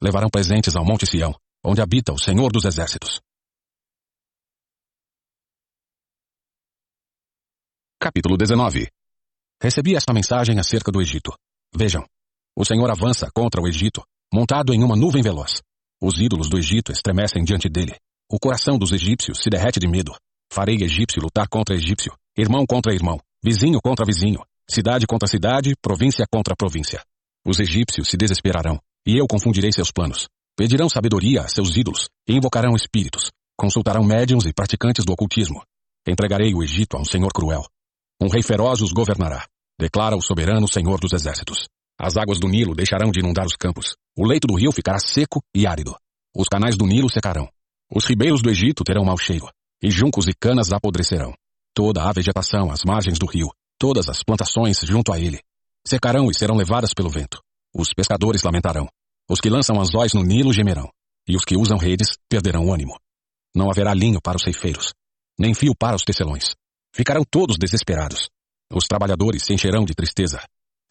Levarão 0.00 0.30
presentes 0.30 0.76
ao 0.76 0.84
Monte 0.84 1.04
Sião, 1.04 1.34
onde 1.64 1.82
habita 1.82 2.12
o 2.12 2.18
Senhor 2.18 2.50
dos 2.52 2.64
Exércitos. 2.64 3.20
Capítulo 8.00 8.36
19 8.36 8.88
Recebi 9.62 9.94
esta 9.94 10.12
mensagem 10.12 10.58
acerca 10.58 10.90
do 10.90 11.00
Egito. 11.00 11.32
Vejam, 11.74 12.04
o 12.56 12.64
Senhor 12.64 12.90
avança 12.90 13.30
contra 13.32 13.60
o 13.60 13.68
Egito, 13.68 14.02
montado 14.32 14.72
em 14.72 14.82
uma 14.82 14.96
nuvem 14.96 15.22
veloz. 15.22 15.60
Os 16.00 16.18
ídolos 16.18 16.48
do 16.48 16.58
Egito 16.58 16.90
estremecem 16.90 17.44
diante 17.44 17.68
dele. 17.68 17.94
O 18.30 18.38
coração 18.38 18.78
dos 18.78 18.92
egípcios 18.92 19.38
se 19.42 19.50
derrete 19.50 19.78
de 19.78 19.86
medo. 19.86 20.12
Farei 20.50 20.76
egípcio 20.82 21.22
lutar 21.22 21.46
contra 21.48 21.74
egípcio, 21.74 22.12
irmão 22.36 22.64
contra 22.66 22.94
irmão, 22.94 23.20
vizinho 23.44 23.78
contra 23.82 24.06
vizinho, 24.06 24.40
cidade 24.68 25.06
contra 25.06 25.28
cidade, 25.28 25.74
província 25.82 26.24
contra 26.32 26.56
província. 26.56 27.02
Os 27.46 27.60
egípcios 27.60 28.08
se 28.08 28.16
desesperarão, 28.16 28.80
e 29.06 29.18
eu 29.18 29.26
confundirei 29.26 29.70
seus 29.72 29.90
planos. 29.90 30.28
Pedirão 30.56 30.88
sabedoria 30.88 31.42
a 31.42 31.48
seus 31.48 31.76
ídolos, 31.76 32.08
e 32.26 32.34
invocarão 32.34 32.74
espíritos. 32.74 33.30
Consultarão 33.56 34.02
médiums 34.02 34.46
e 34.46 34.52
praticantes 34.52 35.04
do 35.04 35.12
ocultismo. 35.12 35.62
Entregarei 36.08 36.54
o 36.54 36.62
Egito 36.62 36.96
a 36.96 37.00
um 37.00 37.04
senhor 37.04 37.32
cruel. 37.32 37.64
Um 38.20 38.28
rei 38.28 38.42
feroz 38.42 38.80
os 38.80 38.92
governará, 38.92 39.46
declara 39.78 40.16
o 40.16 40.22
soberano 40.22 40.66
Senhor 40.68 41.00
dos 41.00 41.12
Exércitos. 41.12 41.68
As 42.02 42.16
águas 42.16 42.40
do 42.40 42.48
Nilo 42.48 42.74
deixarão 42.74 43.12
de 43.12 43.20
inundar 43.20 43.46
os 43.46 43.54
campos. 43.54 43.94
O 44.18 44.26
leito 44.26 44.48
do 44.48 44.56
rio 44.56 44.72
ficará 44.72 44.98
seco 44.98 45.40
e 45.54 45.68
árido. 45.68 45.94
Os 46.36 46.48
canais 46.48 46.76
do 46.76 46.84
Nilo 46.84 47.08
secarão. 47.08 47.48
Os 47.94 48.04
ribeiros 48.06 48.42
do 48.42 48.50
Egito 48.50 48.82
terão 48.82 49.04
mau 49.04 49.16
cheiro, 49.16 49.46
e 49.80 49.88
juncos 49.88 50.26
e 50.26 50.32
canas 50.34 50.72
apodrecerão. 50.72 51.32
Toda 51.72 52.02
a 52.02 52.12
vegetação 52.12 52.72
às 52.72 52.80
margens 52.84 53.20
do 53.20 53.26
rio, 53.26 53.46
todas 53.78 54.08
as 54.08 54.24
plantações 54.24 54.80
junto 54.80 55.12
a 55.12 55.20
ele, 55.20 55.38
secarão 55.86 56.28
e 56.28 56.34
serão 56.36 56.56
levadas 56.56 56.92
pelo 56.92 57.08
vento. 57.08 57.40
Os 57.72 57.90
pescadores 57.94 58.42
lamentarão. 58.42 58.88
Os 59.30 59.40
que 59.40 59.48
lançam 59.48 59.80
anzóis 59.80 60.12
no 60.12 60.24
Nilo 60.24 60.52
gemerão, 60.52 60.90
e 61.28 61.36
os 61.36 61.44
que 61.44 61.56
usam 61.56 61.78
redes 61.78 62.08
perderão 62.28 62.66
o 62.66 62.74
ânimo. 62.74 62.98
Não 63.54 63.70
haverá 63.70 63.94
linho 63.94 64.20
para 64.20 64.36
os 64.36 64.42
ceifeiros, 64.42 64.92
nem 65.38 65.54
fio 65.54 65.72
para 65.78 65.94
os 65.94 66.02
tecelões. 66.02 66.56
Ficarão 66.92 67.22
todos 67.30 67.56
desesperados. 67.56 68.28
Os 68.72 68.88
trabalhadores 68.88 69.44
se 69.44 69.54
encherão 69.54 69.84
de 69.84 69.94
tristeza. 69.94 70.42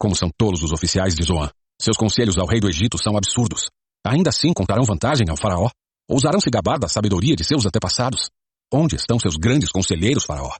Como 0.02 0.16
são 0.16 0.28
tolos 0.36 0.64
os 0.64 0.72
oficiais 0.72 1.14
de 1.14 1.22
Zoan. 1.22 1.48
Seus 1.80 1.96
conselhos 1.96 2.36
ao 2.36 2.44
rei 2.44 2.58
do 2.58 2.68
Egito 2.68 3.00
são 3.00 3.16
absurdos. 3.16 3.70
Ainda 4.04 4.30
assim 4.30 4.52
contarão 4.52 4.82
vantagem 4.82 5.28
ao 5.30 5.36
faraó. 5.36 5.70
Ousarão 6.10 6.40
se 6.40 6.50
gabar 6.50 6.76
da 6.76 6.88
sabedoria 6.88 7.36
de 7.36 7.44
seus 7.44 7.64
antepassados. 7.66 8.28
Onde 8.74 8.96
estão 8.96 9.16
seus 9.20 9.36
grandes 9.36 9.70
conselheiros, 9.70 10.24
faraó? 10.24 10.50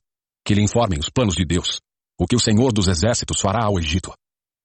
Que 0.47 0.55
lhe 0.55 0.63
informem 0.63 1.01
os 1.01 1.11
planos 1.13 1.35
de 1.35 1.45
Deus. 1.45 1.81
O 2.17 2.25
que 2.25 2.37
o 2.37 2.39
Senhor 2.39 2.73
dos 2.73 2.87
Exércitos 2.87 3.41
fará 3.41 3.65
ao 3.65 3.81
Egito. 3.81 4.13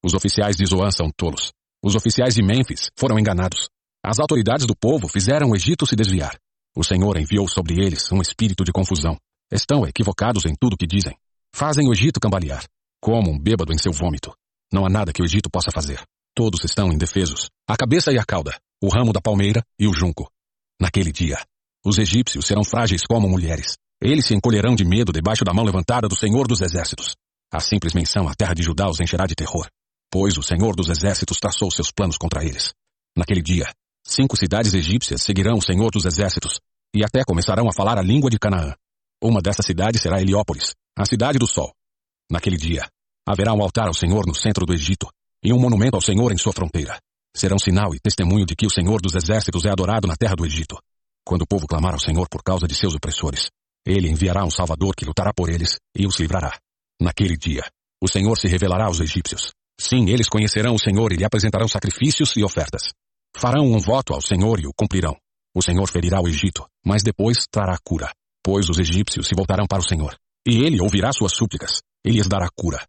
Os 0.00 0.14
oficiais 0.14 0.54
de 0.54 0.64
Zoan 0.64 0.92
são 0.92 1.10
tolos. 1.10 1.50
Os 1.82 1.96
oficiais 1.96 2.36
de 2.36 2.42
Mênfis 2.44 2.88
foram 2.96 3.18
enganados. 3.18 3.68
As 4.00 4.20
autoridades 4.20 4.64
do 4.64 4.76
povo 4.76 5.08
fizeram 5.08 5.50
o 5.50 5.56
Egito 5.56 5.88
se 5.88 5.96
desviar. 5.96 6.38
O 6.76 6.84
Senhor 6.84 7.18
enviou 7.18 7.48
sobre 7.48 7.84
eles 7.84 8.12
um 8.12 8.22
espírito 8.22 8.62
de 8.62 8.70
confusão. 8.70 9.16
Estão 9.50 9.84
equivocados 9.84 10.44
em 10.46 10.54
tudo 10.54 10.76
que 10.76 10.86
dizem. 10.86 11.16
Fazem 11.52 11.88
o 11.88 11.92
Egito 11.92 12.20
cambalear, 12.20 12.64
como 13.02 13.32
um 13.32 13.36
bêbado 13.36 13.72
em 13.72 13.78
seu 13.78 13.90
vômito. 13.90 14.32
Não 14.72 14.84
há 14.84 14.88
nada 14.88 15.12
que 15.12 15.22
o 15.22 15.24
Egito 15.24 15.50
possa 15.50 15.70
fazer. 15.72 16.02
Todos 16.34 16.64
estão 16.64 16.92
indefesos. 16.92 17.48
A 17.66 17.76
cabeça 17.76 18.12
e 18.12 18.18
a 18.18 18.24
cauda, 18.24 18.56
o 18.82 18.88
ramo 18.88 19.12
da 19.12 19.20
palmeira 19.20 19.62
e 19.78 19.86
o 19.86 19.92
junco. 19.92 20.30
Naquele 20.80 21.10
dia, 21.10 21.38
os 21.84 21.98
egípcios 21.98 22.46
serão 22.46 22.62
frágeis 22.62 23.02
como 23.04 23.28
mulheres. 23.28 23.76
Eles 24.00 24.26
se 24.26 24.34
encolherão 24.34 24.76
de 24.76 24.84
medo 24.84 25.12
debaixo 25.12 25.44
da 25.44 25.52
mão 25.52 25.64
levantada 25.64 26.06
do 26.06 26.14
Senhor 26.14 26.46
dos 26.46 26.60
Exércitos. 26.60 27.16
A 27.52 27.60
simples 27.60 27.94
menção 27.94 28.28
à 28.28 28.34
terra 28.34 28.54
de 28.54 28.62
Judá 28.62 28.88
os 28.88 29.00
encherá 29.00 29.26
de 29.26 29.34
terror, 29.34 29.66
pois 30.10 30.36
o 30.36 30.42
Senhor 30.42 30.76
dos 30.76 30.88
Exércitos 30.88 31.38
traçou 31.38 31.70
seus 31.70 31.90
planos 31.90 32.18
contra 32.18 32.44
eles. 32.44 32.72
Naquele 33.16 33.42
dia, 33.42 33.64
cinco 34.06 34.36
cidades 34.36 34.74
egípcias 34.74 35.22
seguirão 35.22 35.56
o 35.56 35.62
Senhor 35.62 35.90
dos 35.90 36.04
Exércitos, 36.04 36.60
e 36.94 37.02
até 37.02 37.24
começarão 37.24 37.68
a 37.68 37.72
falar 37.72 37.98
a 37.98 38.02
língua 38.02 38.30
de 38.30 38.38
Canaã. 38.38 38.74
Uma 39.22 39.40
dessas 39.40 39.66
cidades 39.66 40.00
será 40.00 40.20
Heliópolis, 40.20 40.74
a 40.96 41.04
cidade 41.04 41.38
do 41.38 41.46
sol. 41.46 41.72
Naquele 42.30 42.56
dia, 42.56 42.88
haverá 43.28 43.52
um 43.52 43.62
altar 43.62 43.88
ao 43.88 43.94
Senhor 43.94 44.26
no 44.26 44.34
centro 44.34 44.64
do 44.64 44.72
Egito, 44.72 45.06
e 45.44 45.52
um 45.52 45.60
monumento 45.60 45.96
ao 45.96 46.00
Senhor 46.00 46.32
em 46.32 46.38
sua 46.38 46.54
fronteira. 46.54 46.98
Serão 47.36 47.58
sinal 47.58 47.94
e 47.94 48.00
testemunho 48.00 48.46
de 48.46 48.56
que 48.56 48.66
o 48.66 48.70
Senhor 48.70 49.02
dos 49.02 49.14
Exércitos 49.14 49.66
é 49.66 49.70
adorado 49.70 50.08
na 50.08 50.16
terra 50.16 50.34
do 50.34 50.46
Egito. 50.46 50.78
Quando 51.26 51.42
o 51.42 51.46
povo 51.46 51.66
clamar 51.66 51.92
ao 51.92 52.00
Senhor 52.00 52.26
por 52.26 52.42
causa 52.42 52.66
de 52.66 52.74
seus 52.74 52.94
opressores, 52.94 53.50
ele 53.86 54.08
enviará 54.08 54.46
um 54.46 54.50
Salvador 54.50 54.94
que 54.96 55.04
lutará 55.04 55.30
por 55.34 55.50
eles 55.50 55.76
e 55.94 56.06
os 56.06 56.18
livrará. 56.18 56.58
Naquele 56.98 57.36
dia, 57.36 57.64
o 58.02 58.08
Senhor 58.08 58.34
se 58.38 58.48
revelará 58.48 58.86
aos 58.86 58.98
egípcios. 58.98 59.52
Sim, 59.78 60.08
eles 60.08 60.28
conhecerão 60.28 60.74
o 60.74 60.78
Senhor 60.78 61.12
e 61.12 61.16
lhe 61.16 61.24
apresentarão 61.24 61.68
sacrifícios 61.68 62.34
e 62.34 62.42
ofertas. 62.42 62.82
Farão 63.36 63.66
um 63.66 63.78
voto 63.78 64.14
ao 64.14 64.22
Senhor 64.22 64.58
e 64.58 64.66
o 64.66 64.72
cumprirão. 64.74 65.14
O 65.54 65.62
Senhor 65.62 65.86
ferirá 65.90 66.18
o 66.20 66.28
Egito, 66.28 66.66
mas 66.84 67.02
depois 67.02 67.46
trará 67.50 67.76
cura. 67.84 68.10
Pois 68.42 68.70
os 68.70 68.78
egípcios 68.78 69.26
se 69.26 69.34
voltarão 69.36 69.66
para 69.66 69.80
o 69.80 69.86
Senhor, 69.86 70.16
e 70.46 70.64
ele 70.64 70.80
ouvirá 70.80 71.12
suas 71.12 71.32
súplicas, 71.32 71.82
e 72.04 72.10
lhes 72.10 72.26
dará 72.26 72.48
cura. 72.56 72.82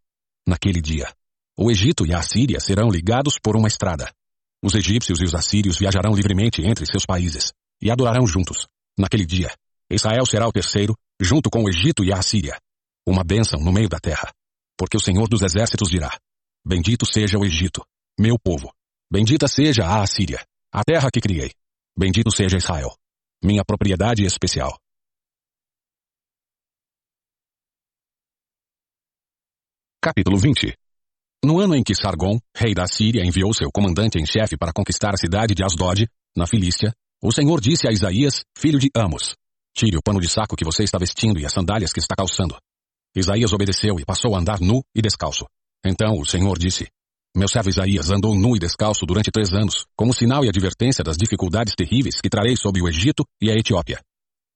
Naquele 0.50 0.80
dia, 0.80 1.08
o 1.56 1.70
Egito 1.70 2.04
e 2.04 2.12
a 2.12 2.18
Assíria 2.18 2.58
serão 2.58 2.90
ligados 2.90 3.38
por 3.40 3.54
uma 3.54 3.68
estrada. 3.68 4.12
Os 4.60 4.74
egípcios 4.74 5.20
e 5.20 5.24
os 5.24 5.32
assírios 5.32 5.78
viajarão 5.78 6.12
livremente 6.12 6.60
entre 6.60 6.84
seus 6.86 7.06
países, 7.06 7.52
e 7.80 7.88
adorarão 7.88 8.26
juntos. 8.26 8.66
Naquele 8.98 9.24
dia, 9.24 9.54
Israel 9.88 10.26
será 10.26 10.48
o 10.48 10.52
terceiro, 10.52 10.96
junto 11.20 11.48
com 11.50 11.62
o 11.62 11.68
Egito 11.68 12.02
e 12.02 12.12
a 12.12 12.18
Assíria. 12.18 12.58
Uma 13.06 13.22
bênção 13.22 13.60
no 13.60 13.70
meio 13.70 13.88
da 13.88 14.00
terra. 14.00 14.32
Porque 14.76 14.96
o 14.96 15.00
Senhor 15.00 15.28
dos 15.28 15.42
Exércitos 15.42 15.88
dirá: 15.88 16.18
Bendito 16.66 17.06
seja 17.06 17.38
o 17.38 17.44
Egito, 17.44 17.84
meu 18.18 18.36
povo. 18.36 18.72
Bendita 19.08 19.46
seja 19.46 19.84
a 19.84 20.02
Assíria, 20.02 20.44
a 20.72 20.82
terra 20.82 21.12
que 21.12 21.20
criei. 21.20 21.52
Bendito 21.96 22.32
seja 22.32 22.56
Israel, 22.56 22.92
minha 23.40 23.64
propriedade 23.64 24.24
especial. 24.24 24.76
Capítulo 30.02 30.38
20 30.38 30.72
No 31.44 31.60
ano 31.60 31.74
em 31.74 31.82
que 31.82 31.94
Sargon, 31.94 32.38
rei 32.56 32.72
da 32.72 32.86
Síria, 32.86 33.22
enviou 33.22 33.52
seu 33.52 33.70
comandante 33.70 34.18
em 34.18 34.24
chefe 34.24 34.56
para 34.56 34.72
conquistar 34.72 35.10
a 35.12 35.18
cidade 35.18 35.54
de 35.54 35.62
Asdod, 35.62 36.08
na 36.34 36.46
Filístia, 36.46 36.90
o 37.22 37.30
Senhor 37.30 37.60
disse 37.60 37.86
a 37.86 37.92
Isaías, 37.92 38.40
filho 38.56 38.78
de 38.78 38.88
Amos, 38.96 39.34
Tire 39.76 39.98
o 39.98 40.02
pano 40.02 40.18
de 40.18 40.26
saco 40.26 40.56
que 40.56 40.64
você 40.64 40.84
está 40.84 40.96
vestindo 40.96 41.38
e 41.38 41.44
as 41.44 41.52
sandálias 41.52 41.92
que 41.92 42.00
está 42.00 42.16
calçando. 42.16 42.56
Isaías 43.14 43.52
obedeceu 43.52 44.00
e 44.00 44.04
passou 44.06 44.34
a 44.34 44.38
andar 44.38 44.58
nu 44.58 44.80
e 44.94 45.02
descalço. 45.02 45.44
Então 45.84 46.18
o 46.18 46.24
Senhor 46.24 46.58
disse, 46.58 46.88
Meu 47.36 47.46
servo 47.46 47.68
Isaías 47.68 48.10
andou 48.10 48.34
nu 48.34 48.56
e 48.56 48.58
descalço 48.58 49.04
durante 49.04 49.30
três 49.30 49.52
anos, 49.52 49.84
como 49.94 50.14
sinal 50.14 50.42
e 50.46 50.48
advertência 50.48 51.04
das 51.04 51.18
dificuldades 51.18 51.74
terríveis 51.76 52.22
que 52.22 52.30
trarei 52.30 52.56
sobre 52.56 52.80
o 52.80 52.88
Egito 52.88 53.22
e 53.38 53.50
a 53.50 53.54
Etiópia. 53.54 54.00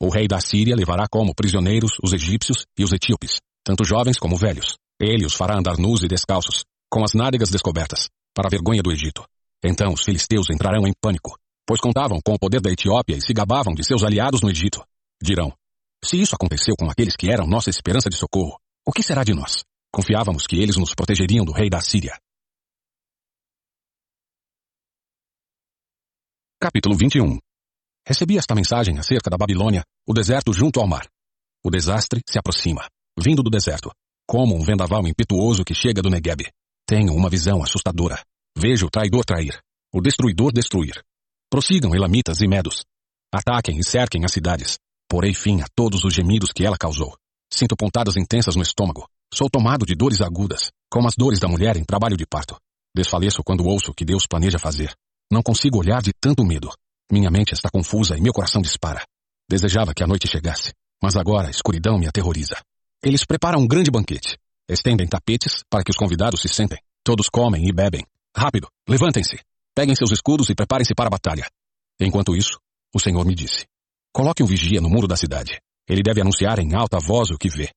O 0.01 0.09
rei 0.09 0.27
da 0.27 0.41
Síria 0.41 0.75
levará 0.75 1.05
como 1.07 1.35
prisioneiros 1.35 1.99
os 2.03 2.15
egípcios 2.15 2.65
e 2.79 2.83
os 2.83 2.95
etíopes, 2.95 3.41
tanto 3.63 3.85
jovens 3.85 4.19
como 4.19 4.39
velhos. 4.39 4.79
Ele 5.01 5.27
os 5.27 5.35
fará 5.35 5.59
andar 5.59 5.77
nus 5.79 6.03
e 6.03 6.09
descalços, 6.09 6.65
com 6.91 7.03
as 7.05 7.13
nádegas 7.15 7.51
descobertas, 7.51 8.09
para 8.35 8.47
a 8.47 8.51
vergonha 8.51 8.83
do 8.83 8.93
Egito. 8.93 9.25
Então 9.65 9.93
os 9.93 10.03
filisteus 10.03 10.51
entrarão 10.51 10.87
em 10.87 10.93
pânico, 11.01 11.37
pois 11.67 11.81
contavam 11.81 12.21
com 12.25 12.35
o 12.35 12.39
poder 12.39 12.61
da 12.61 12.71
Etiópia 12.71 13.17
e 13.17 13.21
se 13.21 13.33
gabavam 13.33 13.75
de 13.75 13.85
seus 13.85 14.05
aliados 14.05 14.43
no 14.43 14.51
Egito. 14.51 14.85
Dirão: 15.23 15.53
Se 16.05 16.21
isso 16.21 16.35
aconteceu 16.35 16.75
com 16.79 16.91
aqueles 16.91 17.17
que 17.17 17.31
eram 17.31 17.47
nossa 17.47 17.71
esperança 17.71 18.09
de 18.09 18.17
socorro, 18.17 18.59
o 18.87 18.93
que 18.93 19.03
será 19.03 19.25
de 19.25 19.35
nós? 19.35 19.65
Confiávamos 19.93 20.47
que 20.47 20.57
eles 20.57 20.77
nos 20.77 20.95
protegeriam 20.95 21.45
do 21.45 21.53
rei 21.53 21.71
da 21.71 21.81
Síria. 21.81 22.19
Capítulo 26.61 26.97
21 26.97 27.39
Recebi 28.07 28.37
esta 28.37 28.55
mensagem 28.55 28.99
acerca 28.99 29.31
da 29.31 29.37
Babilônia, 29.37 29.83
o 30.07 30.13
deserto 30.13 30.53
junto 30.53 30.81
ao 30.81 30.87
mar. 30.87 31.07
O 31.65 31.71
desastre 31.71 32.21
se 32.29 32.39
aproxima, 32.39 32.87
vindo 33.19 33.43
do 33.43 33.49
deserto, 33.49 33.91
como 34.27 34.57
um 34.57 34.63
vendaval 34.63 35.07
impetuoso 35.07 35.65
que 35.65 35.75
chega 35.75 36.03
do 36.03 36.11
Negueb. 36.11 36.49
Tenho 36.87 37.15
uma 37.15 37.31
visão 37.31 37.63
assustadora. 37.63 38.23
Vejo 38.57 38.87
o 38.87 38.91
traidor 38.91 39.25
trair, 39.25 39.59
o 39.93 40.01
destruidor 40.01 40.53
destruir. 40.53 41.03
Prossigam 41.51 41.95
elamitas 41.95 42.41
e 42.41 42.49
medos. 42.49 42.85
Ataquem 43.33 43.79
e 43.79 43.85
cerquem 43.85 44.25
as 44.25 44.33
cidades. 44.33 44.79
Porei 45.09 45.35
fim 45.35 45.61
a 45.61 45.67
todos 45.75 46.05
os 46.05 46.13
gemidos 46.13 46.53
que 46.53 46.65
ela 46.65 46.77
causou. 46.79 47.17
Sinto 47.53 47.77
pontadas 47.77 48.17
intensas 48.17 48.57
no 48.57 48.63
estômago. 48.63 49.07
Sou 49.33 49.49
tomado 49.51 49.85
de 49.85 49.95
dores 49.95 50.21
agudas, 50.21 50.71
como 50.91 51.09
as 51.09 51.15
dores 51.17 51.39
da 51.39 51.49
mulher 51.49 51.77
em 51.77 51.85
trabalho 51.85 52.17
de 52.17 52.27
parto. 52.27 52.57
Desfaleço 52.97 53.43
quando 53.45 53.67
ouço 53.67 53.91
o 53.91 53.95
que 53.95 54.05
Deus 54.05 54.27
planeja 54.27 54.59
fazer. 54.59 54.95
Não 55.31 55.43
consigo 55.43 55.79
olhar 55.79 56.03
de 56.03 56.13
tanto 56.21 56.45
medo. 56.45 56.71
Minha 57.11 57.31
mente 57.31 57.53
está 57.53 57.69
confusa 57.71 58.17
e 58.17 58.21
meu 58.21 58.33
coração 58.33 58.63
dispara. 58.63 59.05
Desejava 59.49 59.93
que 59.95 60.03
a 60.03 60.07
noite 60.07 60.29
chegasse, 60.29 60.73
mas 61.03 61.17
agora 61.17 61.49
a 61.49 61.51
escuridão 61.51 61.99
me 61.99 62.07
aterroriza. 62.07 62.57
Eles 63.05 63.27
preparam 63.27 63.61
um 63.61 63.69
grande 63.69 63.91
banquete. 63.91 64.39
Estendem 64.67 65.07
tapetes 65.07 65.63
para 65.69 65.85
que 65.85 65.91
os 65.91 65.97
convidados 65.97 66.41
se 66.41 66.49
sentem. 66.49 66.79
Todos 67.05 67.29
comem 67.29 67.69
e 67.69 67.71
bebem. 67.71 68.03
Rápido, 68.35 68.67
levantem-se. 68.89 69.39
Peguem 69.75 69.95
seus 69.95 70.11
escudos 70.11 70.49
e 70.49 70.55
preparem-se 70.55 70.95
para 70.95 71.09
a 71.09 71.11
batalha. 71.11 71.47
Enquanto 72.01 72.35
isso, 72.35 72.59
o 72.95 72.99
Senhor 72.99 73.23
me 73.27 73.35
disse: 73.35 73.67
Coloque 74.11 74.43
um 74.43 74.47
vigia 74.47 74.81
no 74.81 74.89
muro 74.89 75.07
da 75.07 75.19
cidade. 75.19 75.61
Ele 75.87 76.03
deve 76.03 76.23
anunciar 76.23 76.59
em 76.59 76.75
alta 76.75 76.99
voz 76.99 77.31
o 77.31 77.37
que 77.37 77.51
vê. 77.51 77.69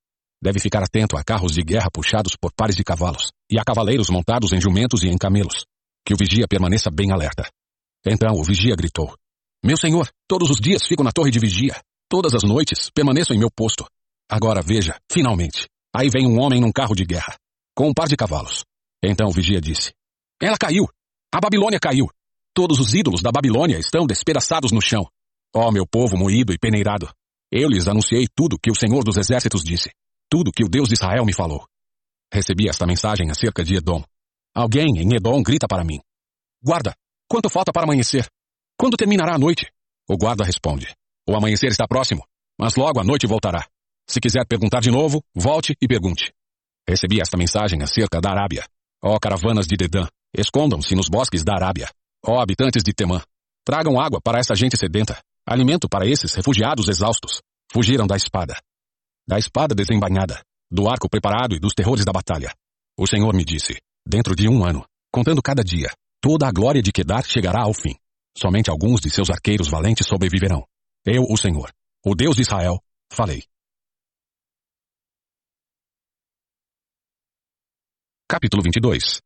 Deve 0.41 0.61
ficar 0.61 0.81
atento 0.81 1.17
a 1.17 1.23
carros 1.25 1.51
de 1.51 1.61
guerra 1.61 1.89
puxados 1.91 2.37
por 2.39 2.53
pares 2.53 2.77
de 2.77 2.83
cavalos 2.85 3.31
e 3.51 3.59
a 3.59 3.65
cavaleiros 3.65 4.09
montados 4.09 4.53
em 4.53 4.61
jumentos 4.61 5.03
e 5.03 5.09
em 5.09 5.17
camelos. 5.17 5.65
Que 6.05 6.13
o 6.13 6.17
vigia 6.17 6.47
permaneça 6.47 6.89
bem 6.89 7.11
alerta. 7.11 7.49
Então 8.05 8.33
o 8.33 8.43
vigia 8.45 8.77
gritou: 8.77 9.13
Meu 9.61 9.75
senhor, 9.75 10.09
todos 10.25 10.49
os 10.49 10.57
dias 10.61 10.87
fico 10.87 11.03
na 11.03 11.11
torre 11.11 11.31
de 11.31 11.39
vigia. 11.39 11.75
Todas 12.09 12.33
as 12.33 12.43
noites 12.43 12.89
permaneço 12.95 13.33
em 13.33 13.37
meu 13.37 13.51
posto. 13.53 13.85
Agora 14.29 14.61
veja, 14.61 14.99
finalmente. 15.11 15.67
Aí 15.95 16.09
vem 16.09 16.27
um 16.27 16.39
homem 16.39 16.61
num 16.61 16.71
carro 16.71 16.95
de 16.95 17.05
guerra, 17.05 17.35
com 17.75 17.89
um 17.89 17.93
par 17.93 18.07
de 18.07 18.15
cavalos. 18.15 18.63
Então 19.03 19.27
o 19.27 19.31
vigia 19.31 19.61
disse: 19.61 19.93
Ela 20.41 20.57
caiu! 20.57 20.87
A 21.33 21.39
Babilônia 21.39 21.79
caiu! 21.79 22.07
Todos 22.53 22.79
os 22.79 22.93
ídolos 22.93 23.21
da 23.21 23.31
Babilônia 23.31 23.77
estão 23.77 24.05
despedaçados 24.05 24.71
no 24.71 24.81
chão. 24.81 25.07
Ó 25.55 25.67
oh, 25.67 25.71
meu 25.71 25.87
povo 25.87 26.17
moído 26.17 26.53
e 26.53 26.57
peneirado! 26.57 27.09
Eu 27.51 27.69
lhes 27.69 27.87
anunciei 27.87 28.27
tudo 28.35 28.59
que 28.61 28.71
o 28.71 28.75
Senhor 28.75 29.03
dos 29.03 29.17
Exércitos 29.17 29.63
disse. 29.63 29.91
Tudo 30.29 30.51
que 30.51 30.63
o 30.63 30.69
Deus 30.69 30.89
de 30.89 30.95
Israel 30.95 31.25
me 31.25 31.33
falou. 31.33 31.65
Recebi 32.33 32.67
esta 32.67 32.85
mensagem 32.85 33.31
acerca 33.31 33.63
de 33.63 33.75
Edom. 33.75 34.03
Alguém 34.53 34.97
em 34.97 35.15
Edom 35.15 35.41
grita 35.41 35.67
para 35.67 35.85
mim: 35.85 36.01
Guarda, 36.61 36.93
Quanto 37.29 37.49
falta 37.49 37.73
para 37.73 37.83
amanhecer? 37.83 38.25
Quando 38.79 38.95
terminará 38.95 39.35
a 39.35 39.37
noite? 39.37 39.69
O 40.07 40.15
guarda 40.15 40.45
responde. 40.45 40.95
O 41.27 41.35
amanhecer 41.35 41.69
está 41.69 41.85
próximo, 41.85 42.23
mas 42.57 42.75
logo 42.77 43.01
a 43.01 43.03
noite 43.03 43.27
voltará. 43.27 43.67
Se 44.07 44.19
quiser 44.19 44.45
perguntar 44.47 44.79
de 44.81 44.89
novo, 44.89 45.23
volte 45.35 45.75
e 45.81 45.87
pergunte. 45.87 46.33
Recebi 46.87 47.19
esta 47.21 47.37
mensagem 47.37 47.81
acerca 47.83 48.21
da 48.21 48.31
Arábia. 48.31 48.65
Ó 49.03 49.17
caravanas 49.19 49.67
de 49.67 49.75
Dedã, 49.75 50.07
escondam-se 50.35 50.95
nos 50.95 51.09
bosques 51.09 51.43
da 51.43 51.53
Arábia. 51.55 51.89
Ó 52.25 52.39
habitantes 52.39 52.83
de 52.83 52.93
Temã, 52.93 53.21
tragam 53.65 53.99
água 53.99 54.19
para 54.21 54.39
essa 54.39 54.55
gente 54.55 54.77
sedenta, 54.77 55.19
alimento 55.45 55.87
para 55.89 56.07
esses 56.07 56.33
refugiados 56.33 56.87
exaustos. 56.87 57.41
Fugiram 57.71 58.07
da 58.07 58.15
espada. 58.15 58.55
Da 59.27 59.37
espada 59.37 59.75
desembainhada, 59.75 60.41
do 60.71 60.89
arco 60.89 61.09
preparado 61.09 61.53
e 61.53 61.59
dos 61.59 61.73
terrores 61.73 62.05
da 62.05 62.13
batalha. 62.13 62.53
O 62.97 63.05
Senhor 63.05 63.35
me 63.35 63.43
disse, 63.43 63.77
dentro 64.05 64.35
de 64.35 64.47
um 64.47 64.63
ano, 64.63 64.85
contando 65.11 65.41
cada 65.41 65.63
dia, 65.63 65.91
Toda 66.19 66.47
a 66.47 66.51
glória 66.51 66.81
de 66.81 66.91
Kedar 66.91 67.23
chegará 67.25 67.61
ao 67.61 67.73
fim. 67.73 67.95
Somente 68.37 68.69
alguns 68.69 68.99
de 68.99 69.09
seus 69.09 69.29
arqueiros 69.29 69.69
valentes 69.69 70.07
sobreviverão. 70.07 70.65
Eu, 71.05 71.23
o 71.29 71.37
Senhor, 71.37 71.71
o 72.05 72.15
Deus 72.15 72.35
de 72.35 72.41
Israel, 72.41 72.81
falei. 73.11 73.43
Capítulo 78.29 78.61
22 78.61 79.21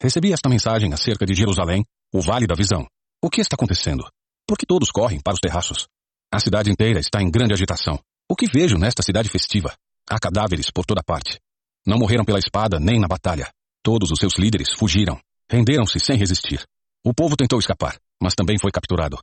Recebi 0.00 0.32
esta 0.32 0.48
mensagem 0.48 0.92
acerca 0.92 1.26
de 1.26 1.34
Jerusalém, 1.34 1.84
o 2.14 2.20
Vale 2.20 2.46
da 2.46 2.54
Visão. 2.54 2.86
O 3.20 3.28
que 3.28 3.40
está 3.40 3.56
acontecendo? 3.56 4.08
Por 4.46 4.56
que 4.56 4.64
todos 4.64 4.92
correm 4.92 5.20
para 5.20 5.34
os 5.34 5.40
terraços? 5.40 5.88
A 6.32 6.38
cidade 6.38 6.70
inteira 6.70 7.00
está 7.00 7.20
em 7.20 7.28
grande 7.32 7.52
agitação. 7.52 7.98
O 8.30 8.36
que 8.36 8.46
vejo 8.46 8.78
nesta 8.78 9.02
cidade 9.02 9.28
festiva? 9.28 9.74
Há 10.08 10.20
cadáveres 10.20 10.70
por 10.70 10.86
toda 10.86 11.02
parte. 11.02 11.40
Não 11.84 11.98
morreram 11.98 12.24
pela 12.24 12.38
espada 12.38 12.78
nem 12.78 13.00
na 13.00 13.08
batalha. 13.08 13.50
Todos 13.82 14.12
os 14.12 14.20
seus 14.20 14.34
líderes 14.38 14.72
fugiram. 14.72 15.20
Renderam-se 15.50 15.98
sem 15.98 16.16
resistir. 16.16 16.64
O 17.04 17.12
povo 17.12 17.36
tentou 17.36 17.58
escapar, 17.58 17.98
mas 18.22 18.36
também 18.36 18.56
foi 18.56 18.70
capturado. 18.70 19.18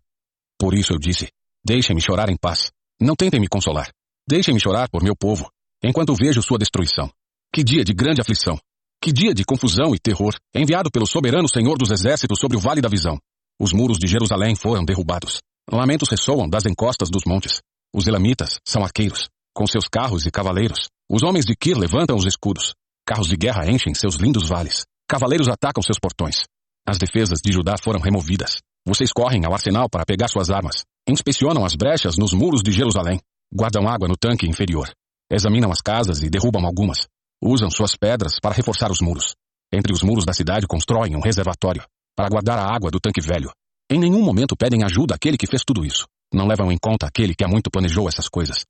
Por 0.59 0.74
isso 0.74 0.91
eu 0.91 0.99
disse: 0.99 1.30
Deixem-me 1.63 2.01
chorar 2.01 2.30
em 2.30 2.36
paz. 2.36 2.70
Não 2.99 3.16
tentem 3.16 3.39
me 3.39 3.47
consolar. 3.47 3.89
Deixem-me 4.28 4.59
chorar 4.59 4.89
por 4.89 5.01
meu 5.01 5.16
povo, 5.16 5.49
enquanto 5.82 6.13
vejo 6.13 6.41
sua 6.41 6.57
destruição. 6.57 7.09
Que 7.53 7.63
dia 7.63 7.86
de 7.86 7.93
grande 7.93 8.20
aflição! 8.20 8.59
Que 9.06 9.14
dia 9.14 9.36
de 9.36 9.45
confusão 9.45 9.93
e 9.93 9.99
terror, 9.99 10.34
enviado 10.51 10.89
pelo 10.89 11.06
soberano 11.06 11.47
Senhor 11.47 11.78
dos 11.78 11.91
Exércitos 11.91 12.39
sobre 12.39 12.58
o 12.58 12.60
Vale 12.60 12.82
da 12.82 12.89
Visão. 12.89 13.20
Os 13.62 13.72
muros 13.72 13.99
de 13.99 14.08
Jerusalém 14.08 14.56
foram 14.56 14.84
derrubados. 14.84 15.41
Lamentos 15.72 16.10
ressoam 16.10 16.49
das 16.49 16.66
encostas 16.66 17.08
dos 17.12 17.22
montes. 17.24 17.62
Os 17.93 18.08
elamitas 18.08 18.58
são 18.68 18.84
arqueiros, 18.84 19.30
com 19.53 19.68
seus 19.68 19.88
carros 19.88 20.26
e 20.26 20.32
cavaleiros. 20.32 20.89
Os 21.08 21.22
homens 21.22 21.45
de 21.45 21.56
Kir 21.56 21.78
levantam 21.78 22.16
os 22.18 22.26
escudos. 22.26 22.74
Carros 23.06 23.28
de 23.28 23.38
guerra 23.38 23.70
enchem 23.70 23.93
seus 23.93 24.16
lindos 24.16 24.49
vales. 24.49 24.86
Cavaleiros 25.08 25.49
atacam 25.49 25.84
seus 25.84 25.99
portões. 25.99 26.45
As 26.84 26.97
defesas 26.97 27.41
de 27.45 27.53
Judá 27.53 27.76
foram 27.80 27.99
removidas. 27.99 28.58
Vocês 28.88 29.14
correm 29.14 29.45
ao 29.45 29.53
arsenal 29.53 29.88
para 29.88 30.03
pegar 30.03 30.30
suas 30.30 30.49
armas. 30.49 30.84
Inspecionam 31.08 31.64
as 31.64 31.76
brechas 31.76 32.18
nos 32.18 32.34
muros 32.34 32.64
de 32.64 32.72
Jerusalém. 32.72 33.20
Guardam 33.53 33.88
água 33.88 34.08
no 34.08 34.18
tanque 34.18 34.49
inferior. 34.49 34.89
Examinam 35.32 35.72
as 35.72 35.80
casas 35.80 36.24
e 36.24 36.28
derrubam 36.28 36.66
algumas. 36.66 37.06
Usam 37.42 37.70
suas 37.70 37.96
pedras 37.96 38.40
para 38.42 38.56
reforçar 38.56 38.92
os 38.92 39.02
muros. 39.02 39.36
Entre 39.72 39.94
os 39.94 40.02
muros 40.04 40.26
da 40.26 40.34
cidade 40.34 40.68
constroem 40.68 41.16
um 41.16 41.22
reservatório 41.22 41.84
para 42.16 42.30
guardar 42.30 42.58
a 42.58 42.74
água 42.74 42.90
do 42.90 43.00
tanque 43.00 43.22
velho. 43.22 43.52
Em 43.90 44.00
nenhum 44.00 44.24
momento 44.24 44.56
pedem 44.56 44.84
ajuda 44.84 45.16
àquele 45.16 45.38
que 45.38 45.48
fez 45.48 45.64
tudo 45.66 45.86
isso. 45.86 46.08
Não 46.34 46.48
levam 46.48 46.72
em 46.72 46.78
conta 46.78 47.06
aquele 47.06 47.36
que 47.36 47.44
há 47.44 47.48
muito 47.48 47.70
planejou 47.70 48.08
essas 48.08 48.28
coisas. 48.28 48.66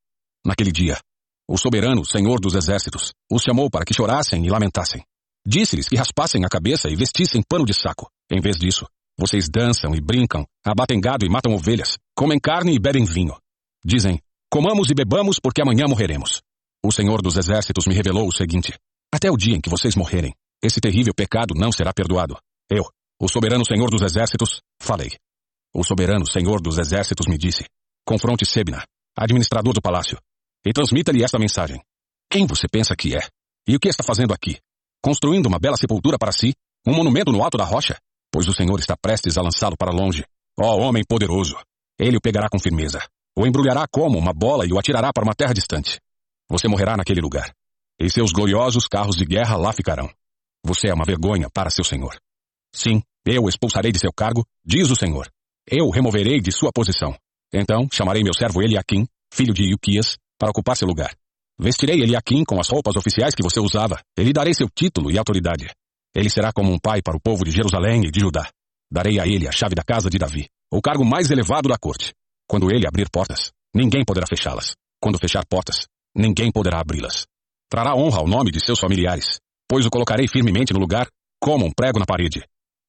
Naquele 0.45 0.71
dia, 0.71 0.99
o 1.47 1.57
soberano 1.57 2.03
Senhor 2.05 2.39
dos 2.39 2.55
Exércitos 2.55 3.13
os 3.31 3.41
chamou 3.43 3.69
para 3.69 3.85
que 3.85 3.93
chorassem 3.93 4.45
e 4.45 4.49
lamentassem. 4.49 5.03
Disse-lhes 5.45 5.87
que 5.87 5.95
raspassem 5.95 6.43
a 6.43 6.49
cabeça 6.49 6.89
e 6.89 6.95
vestissem 6.95 7.43
pano 7.47 7.65
de 7.65 7.73
saco. 7.73 8.09
Em 8.31 8.41
vez 8.41 8.57
disso, 8.57 8.87
vocês 9.17 9.47
dançam 9.47 9.95
e 9.95 10.01
brincam, 10.01 10.45
abatem 10.65 10.99
gado 10.99 11.25
e 11.25 11.29
matam 11.29 11.53
ovelhas, 11.53 11.97
comem 12.15 12.39
carne 12.39 12.73
e 12.73 12.79
bebem 12.79 13.05
vinho. 13.05 13.37
Dizem, 13.83 14.19
comamos 14.51 14.89
e 14.89 14.95
bebamos 14.95 15.39
porque 15.39 15.61
amanhã 15.61 15.85
morreremos. 15.87 16.41
O 16.85 16.91
Senhor 16.91 17.19
dos 17.19 17.35
Exércitos 17.35 17.87
me 17.87 17.95
revelou 17.95 18.27
o 18.27 18.31
seguinte: 18.31 18.71
até 19.11 19.31
o 19.31 19.35
dia 19.35 19.55
em 19.55 19.59
que 19.59 19.71
vocês 19.71 19.95
morrerem, 19.95 20.35
esse 20.63 20.79
terrível 20.79 21.15
pecado 21.15 21.55
não 21.55 21.71
será 21.71 21.91
perdoado. 21.91 22.37
Eu, 22.69 22.85
o 23.19 23.27
soberano 23.27 23.65
Senhor 23.65 23.89
dos 23.89 24.03
Exércitos, 24.03 24.61
falei. 24.79 25.09
O 25.73 25.83
soberano 25.83 26.29
Senhor 26.29 26.61
dos 26.61 26.77
Exércitos 26.77 27.25
me 27.25 27.39
disse: 27.39 27.65
confronte 28.05 28.45
Sebna, 28.45 28.85
administrador 29.17 29.73
do 29.73 29.81
palácio, 29.81 30.19
e 30.63 30.71
transmita-lhe 30.71 31.23
esta 31.23 31.39
mensagem. 31.39 31.81
Quem 32.29 32.45
você 32.45 32.67
pensa 32.67 32.95
que 32.95 33.17
é? 33.17 33.27
E 33.67 33.75
o 33.75 33.79
que 33.79 33.89
está 33.89 34.03
fazendo 34.03 34.31
aqui? 34.31 34.59
construindo 35.01 35.47
uma 35.47 35.59
bela 35.59 35.77
sepultura 35.77 36.17
para 36.19 36.31
si, 36.31 36.53
um 36.85 36.91
monumento 36.91 37.31
no 37.31 37.43
alto 37.43 37.57
da 37.57 37.63
rocha, 37.63 37.95
pois 38.31 38.47
o 38.47 38.53
Senhor 38.53 38.79
está 38.79 38.95
prestes 38.95 39.37
a 39.37 39.41
lançá-lo 39.41 39.75
para 39.77 39.91
longe. 39.91 40.23
Ó 40.59 40.77
homem 40.77 41.03
poderoso! 41.03 41.55
Ele 41.99 42.17
o 42.17 42.21
pegará 42.21 42.47
com 42.47 42.59
firmeza, 42.59 42.99
o 43.35 43.45
embrulhará 43.45 43.85
como 43.87 44.19
uma 44.19 44.33
bola 44.33 44.65
e 44.65 44.73
o 44.73 44.79
atirará 44.79 45.11
para 45.13 45.23
uma 45.23 45.35
terra 45.35 45.53
distante. 45.53 45.99
Você 46.49 46.67
morrerá 46.67 46.95
naquele 46.95 47.21
lugar, 47.21 47.53
e 47.99 48.09
seus 48.09 48.31
gloriosos 48.31 48.87
carros 48.87 49.15
de 49.15 49.25
guerra 49.25 49.55
lá 49.57 49.73
ficarão. 49.73 50.09
Você 50.65 50.89
é 50.89 50.93
uma 50.93 51.05
vergonha 51.05 51.49
para 51.49 51.69
seu 51.69 51.83
senhor. 51.83 52.15
Sim, 52.73 53.01
eu 53.25 53.47
expulsarei 53.47 53.91
de 53.91 53.99
seu 53.99 54.11
cargo, 54.13 54.45
diz 54.63 54.89
o 54.91 54.95
Senhor. 54.95 55.27
Eu 55.67 55.85
o 55.85 55.91
removerei 55.91 56.39
de 56.39 56.51
sua 56.51 56.71
posição. 56.71 57.15
Então 57.53 57.87
chamarei 57.91 58.21
meu 58.23 58.33
servo 58.33 58.61
Eliakim, 58.61 59.07
filho 59.33 59.53
de 59.53 59.63
Ilquias, 59.63 60.17
para 60.37 60.49
ocupar 60.49 60.75
seu 60.75 60.87
lugar. 60.87 61.15
Vestirei 61.57 62.01
Eliakim 62.01 62.43
com 62.43 62.59
as 62.59 62.67
roupas 62.67 62.95
oficiais 62.95 63.33
que 63.33 63.41
você 63.41 63.59
usava, 63.59 63.99
e 64.17 64.23
lhe 64.23 64.33
darei 64.33 64.53
seu 64.53 64.67
título 64.69 65.09
e 65.09 65.17
autoridade. 65.17 65.69
Ele 66.13 66.29
será 66.29 66.51
como 66.51 66.71
um 66.71 66.77
pai 66.77 67.01
para 67.01 67.15
o 67.15 67.21
povo 67.21 67.45
de 67.45 67.51
Jerusalém 67.51 68.05
e 68.05 68.11
de 68.11 68.19
Judá. 68.19 68.49
Darei 68.91 69.19
a 69.19 69.25
ele 69.25 69.47
a 69.47 69.51
chave 69.51 69.73
da 69.73 69.83
casa 69.83 70.09
de 70.09 70.17
Davi, 70.17 70.47
o 70.71 70.81
cargo 70.81 71.05
mais 71.05 71.31
elevado 71.31 71.69
da 71.69 71.77
corte. 71.77 72.13
Quando 72.47 72.69
ele 72.69 72.85
abrir 72.87 73.09
portas, 73.09 73.51
ninguém 73.73 74.03
poderá 74.05 74.27
fechá-las. 74.27 74.75
Quando 75.01 75.17
fechar 75.17 75.45
portas, 75.45 75.87
ninguém 76.15 76.51
poderá 76.51 76.79
abri-las. 76.79 77.25
Trará 77.69 77.95
honra 77.95 78.19
ao 78.19 78.27
nome 78.27 78.51
de 78.51 78.63
seus 78.63 78.79
familiares, 78.79 79.39
pois 79.67 79.85
o 79.85 79.89
colocarei 79.89 80.27
firmemente 80.27 80.73
no 80.73 80.79
lugar, 80.79 81.07
como 81.41 81.65
um 81.65 81.71
prego 81.71 81.99
na 81.99 82.05
parede. 82.05 82.43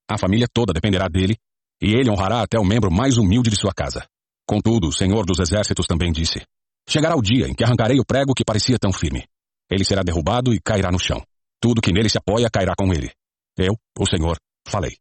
A 0.09 0.17
família 0.17 0.47
toda 0.53 0.73
dependerá 0.73 1.09
dele, 1.09 1.37
e 1.83 1.93
ele 1.93 2.11
honrará 2.11 2.43
até 2.43 2.59
o 2.59 2.65
membro 2.65 2.91
mais 2.91 3.19
humilde 3.19 3.51
de 3.51 3.61
sua 3.61 3.73
casa. 3.75 4.07
Contudo, 4.47 4.89
o 4.89 4.93
Senhor 4.93 5.27
dos 5.27 5.41
Exércitos 5.41 5.87
também 5.87 6.13
disse: 6.13 6.41
Chegará 6.89 7.17
o 7.17 7.23
dia 7.23 7.49
em 7.49 7.55
que 7.55 7.65
arrancarei 7.65 7.99
o 7.99 8.05
prego 8.05 8.35
que 8.35 8.45
parecia 8.45 8.79
tão 8.79 8.93
firme. 8.93 9.27
Ele 9.71 9.85
será 9.85 10.03
derrubado 10.03 10.55
e 10.55 10.61
cairá 10.61 10.93
no 10.93 10.99
chão. 10.99 11.21
Tudo 11.61 11.81
que 11.81 11.93
nele 11.93 12.09
se 12.09 12.19
apoia 12.19 12.49
cairá 12.49 12.75
com 12.79 12.93
ele. 12.93 13.11
Eu, 13.59 13.75
o 13.99 14.07
Senhor, 14.07 14.39
falei. 14.69 14.97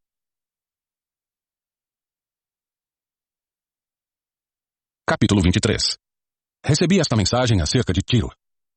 Capítulo 5.07 5.41
23 5.41 6.04
Recebi 6.67 6.99
esta 6.99 7.15
mensagem 7.15 7.61
acerca 7.61 7.93
de 7.93 8.01
Tiro. 8.01 8.31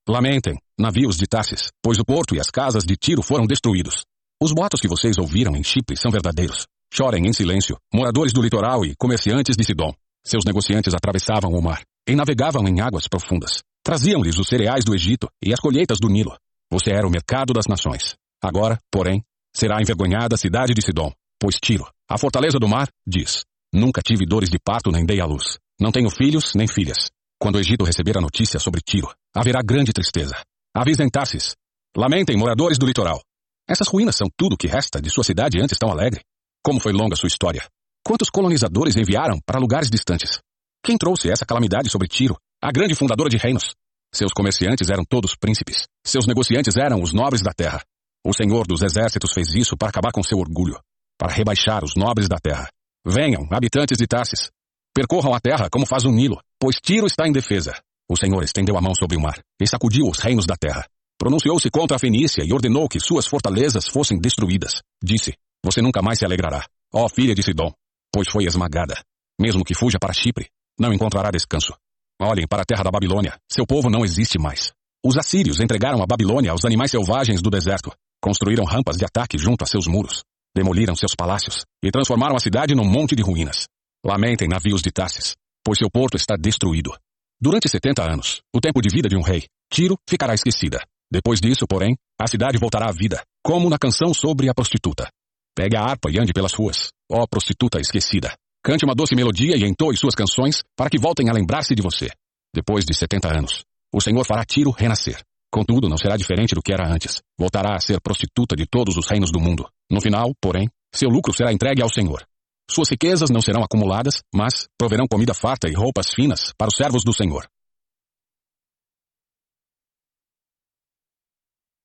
Lamentem, 0.07 0.59
navios 0.79 1.17
de 1.17 1.27
Tarsis, 1.27 1.71
pois 1.83 1.99
o 1.99 2.05
porto 2.05 2.37
e 2.37 2.39
as 2.39 2.51
casas 2.51 2.85
de 2.85 2.95
Tiro 2.97 3.23
foram 3.23 3.47
destruídos. 3.47 4.05
Os 4.39 4.53
boatos 4.53 4.79
que 4.79 4.87
vocês 4.87 5.17
ouviram 5.17 5.57
em 5.57 5.65
Chipre 5.65 5.97
são 5.97 6.11
verdadeiros. 6.11 6.67
Chorem 6.93 7.27
em 7.27 7.33
silêncio, 7.33 7.79
moradores 7.93 8.31
do 8.31 8.43
litoral 8.43 8.85
e 8.85 8.95
comerciantes 8.95 9.57
de 9.57 9.65
Sidom. 9.65 9.95
Seus 10.23 10.45
negociantes 10.45 10.93
atravessavam 10.93 11.51
o 11.51 11.63
mar 11.63 11.81
e 12.07 12.15
navegavam 12.15 12.69
em 12.69 12.79
águas 12.83 13.09
profundas. 13.09 13.63
Traziam-lhes 13.83 14.39
os 14.39 14.49
cereais 14.49 14.85
do 14.85 14.95
Egito 14.95 15.27
e 15.43 15.55
as 15.55 15.59
colheitas 15.59 15.99
do 15.99 16.11
Nilo. 16.11 16.37
Você 16.71 16.91
era 16.91 17.07
o 17.07 17.11
mercado 17.11 17.55
das 17.55 17.65
nações. 17.67 18.17
Agora, 18.43 18.79
porém, 18.93 19.25
será 19.57 19.81
envergonhada 19.81 20.35
a 20.35 20.39
cidade 20.39 20.75
de 20.75 20.83
Sidom, 20.83 21.11
pois 21.41 21.57
Tiro, 21.59 21.91
a 22.07 22.19
fortaleza 22.19 22.59
do 22.59 22.69
mar, 22.69 22.91
diz: 23.07 23.47
Nunca 23.73 24.03
tive 24.03 24.27
dores 24.27 24.51
de 24.51 24.59
parto 24.59 24.91
nem 24.91 25.07
dei 25.07 25.23
à 25.23 25.25
luz. 25.25 25.57
Não 25.81 25.91
tenho 25.91 26.11
filhos 26.11 26.53
nem 26.55 26.69
filhas. 26.69 27.09
Quando 27.41 27.55
o 27.55 27.61
Egito 27.61 27.85
receber 27.85 28.19
a 28.19 28.21
notícia 28.21 28.59
sobre 28.59 28.81
Tiro, 28.81 29.15
haverá 29.33 29.63
grande 29.63 29.93
tristeza. 29.93 30.35
Avisem 30.75 31.09
Tarsis. 31.09 31.55
Lamentem, 31.97 32.37
moradores 32.37 32.79
do 32.79 32.87
litoral. 32.87 33.23
Essas 33.69 33.87
ruínas 33.87 34.17
são 34.17 34.29
tudo 34.37 34.55
o 34.55 34.57
que 34.57 34.67
resta 34.67 35.01
de 35.01 35.09
sua 35.09 35.23
cidade 35.23 35.61
antes 35.63 35.79
tão 35.79 35.91
alegre. 35.91 36.21
Como 36.65 36.81
foi 36.81 36.93
longa 36.93 37.15
sua 37.15 37.29
história. 37.29 37.65
Quantos 38.05 38.29
colonizadores 38.29 38.97
enviaram 38.97 39.39
para 39.47 39.61
lugares 39.61 39.89
distantes? 39.89 40.41
Quem 40.85 40.99
trouxe 40.99 41.31
essa 41.31 41.47
calamidade 41.47 41.91
sobre 41.91 42.09
Tiro, 42.09 42.37
a 42.61 42.73
grande 42.73 42.95
fundadora 42.95 43.31
de 43.31 43.37
reinos? 43.37 43.75
Seus 44.13 44.33
comerciantes 44.33 44.91
eram 44.91 45.05
todos 45.05 45.37
príncipes. 45.37 45.87
Seus 46.05 46.27
negociantes 46.27 46.77
eram 46.77 47.03
os 47.03 47.13
nobres 47.13 47.43
da 47.43 47.53
terra. 47.53 47.85
O 48.27 48.35
Senhor 48.35 48.67
dos 48.67 48.83
Exércitos 48.83 49.33
fez 49.33 49.55
isso 49.55 49.77
para 49.77 49.91
acabar 49.91 50.11
com 50.11 50.23
seu 50.25 50.39
orgulho, 50.39 50.81
para 51.17 51.33
rebaixar 51.33 51.85
os 51.85 51.95
nobres 51.95 52.29
da 52.29 52.39
terra. 52.39 52.69
Venham, 53.07 53.47
habitantes 53.53 53.97
de 53.97 54.07
Tarsis. 54.07 54.51
Percorram 54.95 55.35
a 55.35 55.41
terra 55.41 55.69
como 55.71 55.87
faz 55.87 56.05
o 56.05 56.11
Nilo, 56.11 56.41
pois 56.59 56.77
Tiro 56.77 57.07
está 57.07 57.27
em 57.27 57.33
defesa. 57.33 57.73
O 58.11 58.17
Senhor 58.17 58.43
estendeu 58.43 58.77
a 58.77 58.81
mão 58.81 58.95
sobre 58.95 59.17
o 59.17 59.21
mar 59.21 59.39
e 59.61 59.67
sacudiu 59.67 60.07
os 60.09 60.19
reinos 60.19 60.47
da 60.47 60.57
terra. 60.57 60.87
Pronunciou-se 61.19 61.69
contra 61.71 61.97
a 61.97 61.99
Fenícia 61.99 62.45
e 62.45 62.53
ordenou 62.53 62.89
que 62.89 63.01
suas 63.01 63.27
fortalezas 63.27 63.89
fossem 63.89 64.19
destruídas. 64.19 64.83
Disse: 65.03 65.35
Você 65.65 65.83
nunca 65.83 66.01
mais 66.01 66.19
se 66.19 66.25
alegrará, 66.25 66.65
ó 66.95 67.09
filha 67.09 67.35
de 67.35 67.43
Sidom, 67.43 67.73
pois 68.13 68.29
foi 68.31 68.45
esmagada. 68.45 69.03
Mesmo 69.41 69.65
que 69.65 69.75
fuja 69.75 69.99
para 70.01 70.13
Chipre, 70.13 70.49
não 70.79 70.93
encontrará 70.93 71.31
descanso. 71.31 71.75
Olhem 72.21 72.47
para 72.49 72.63
a 72.63 72.65
terra 72.65 72.83
da 72.83 72.91
Babilônia, 72.91 73.37
seu 73.51 73.67
povo 73.67 73.91
não 73.91 74.05
existe 74.05 74.39
mais. 74.39 74.73
Os 75.05 75.17
assírios 75.17 75.61
entregaram 75.61 76.03
a 76.03 76.07
Babilônia 76.07 76.51
aos 76.51 76.65
animais 76.65 76.91
selvagens 76.91 77.41
do 77.41 77.51
deserto, 77.51 77.93
construíram 78.21 78.65
rampas 78.65 78.97
de 78.97 79.05
ataque 79.05 79.39
junto 79.39 79.63
a 79.63 79.67
seus 79.67 79.87
muros, 79.87 80.25
demoliram 80.57 80.97
seus 80.97 81.15
palácios 81.15 81.65
e 81.83 81.91
transformaram 81.91 82.37
a 82.37 82.41
cidade 82.41 82.75
num 82.75 82.85
monte 82.85 83.15
de 83.15 83.23
ruínas. 83.23 83.67
Lamentem 84.09 84.49
navios 84.49 84.81
de 84.81 84.91
Tarsis, 84.91 85.37
pois 85.63 85.77
seu 85.77 85.91
porto 85.91 86.17
está 86.17 86.35
destruído. 86.35 86.97
Durante 87.39 87.69
setenta 87.69 88.11
anos, 88.11 88.41
o 88.57 88.59
tempo 88.59 88.81
de 88.81 88.89
vida 88.89 89.07
de 89.07 89.15
um 89.15 89.21
rei, 89.21 89.45
Tiro 89.71 89.99
ficará 90.09 90.33
esquecida. 90.33 90.81
Depois 91.13 91.43
disso, 91.43 91.67
porém, 91.69 91.95
a 92.19 92.27
cidade 92.27 92.57
voltará 92.57 92.89
à 92.89 92.91
vida, 92.91 93.23
como 93.45 93.69
na 93.69 93.77
canção 93.77 94.15
sobre 94.15 94.49
a 94.49 94.55
prostituta. 94.55 95.11
Pegue 95.55 95.77
a 95.77 95.83
harpa 95.83 96.11
e 96.11 96.19
ande 96.19 96.33
pelas 96.33 96.55
ruas, 96.55 96.89
ó 97.13 97.27
prostituta 97.27 97.79
esquecida. 97.81 98.33
Cante 98.65 98.87
uma 98.87 98.95
doce 98.95 99.15
melodia 99.15 99.59
e 99.59 99.69
entoe 99.69 99.95
suas 99.95 100.15
canções 100.15 100.63
para 100.75 100.89
que 100.89 100.99
voltem 100.99 101.29
a 101.29 101.35
lembrar-se 101.35 101.75
de 101.75 101.83
você. 101.83 102.09
Depois 102.55 102.87
de 102.87 102.97
setenta 102.97 103.29
anos, 103.29 103.63
o 103.93 104.01
Senhor 104.01 104.25
fará 104.25 104.43
Tiro 104.43 104.71
renascer. 104.71 105.21
Contudo, 105.53 105.87
não 105.87 105.99
será 105.99 106.17
diferente 106.17 106.55
do 106.55 106.63
que 106.63 106.73
era 106.73 106.91
antes. 106.91 107.21
Voltará 107.39 107.77
a 107.77 107.81
ser 107.81 108.01
prostituta 108.01 108.57
de 108.57 108.65
todos 108.65 108.97
os 108.97 109.07
reinos 109.07 109.31
do 109.31 109.39
mundo. 109.39 109.69
No 109.91 110.01
final, 110.01 110.33
porém, 110.41 110.67
seu 110.95 111.11
lucro 111.11 111.35
será 111.35 111.53
entregue 111.53 111.83
ao 111.83 111.93
Senhor. 111.93 112.27
Suas 112.71 112.91
riquezas 112.91 113.31
não 113.31 113.41
serão 113.41 113.63
acumuladas, 113.63 114.23
mas 114.35 114.69
proverão 114.77 115.07
comida 115.09 115.33
farta 115.33 115.69
e 115.69 115.75
roupas 115.75 116.13
finas 116.13 116.53
para 116.57 116.69
os 116.69 116.77
servos 116.77 117.03
do 117.03 117.15
Senhor. 117.15 117.49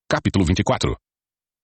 Capítulo 0.09 0.45
24 0.45 0.95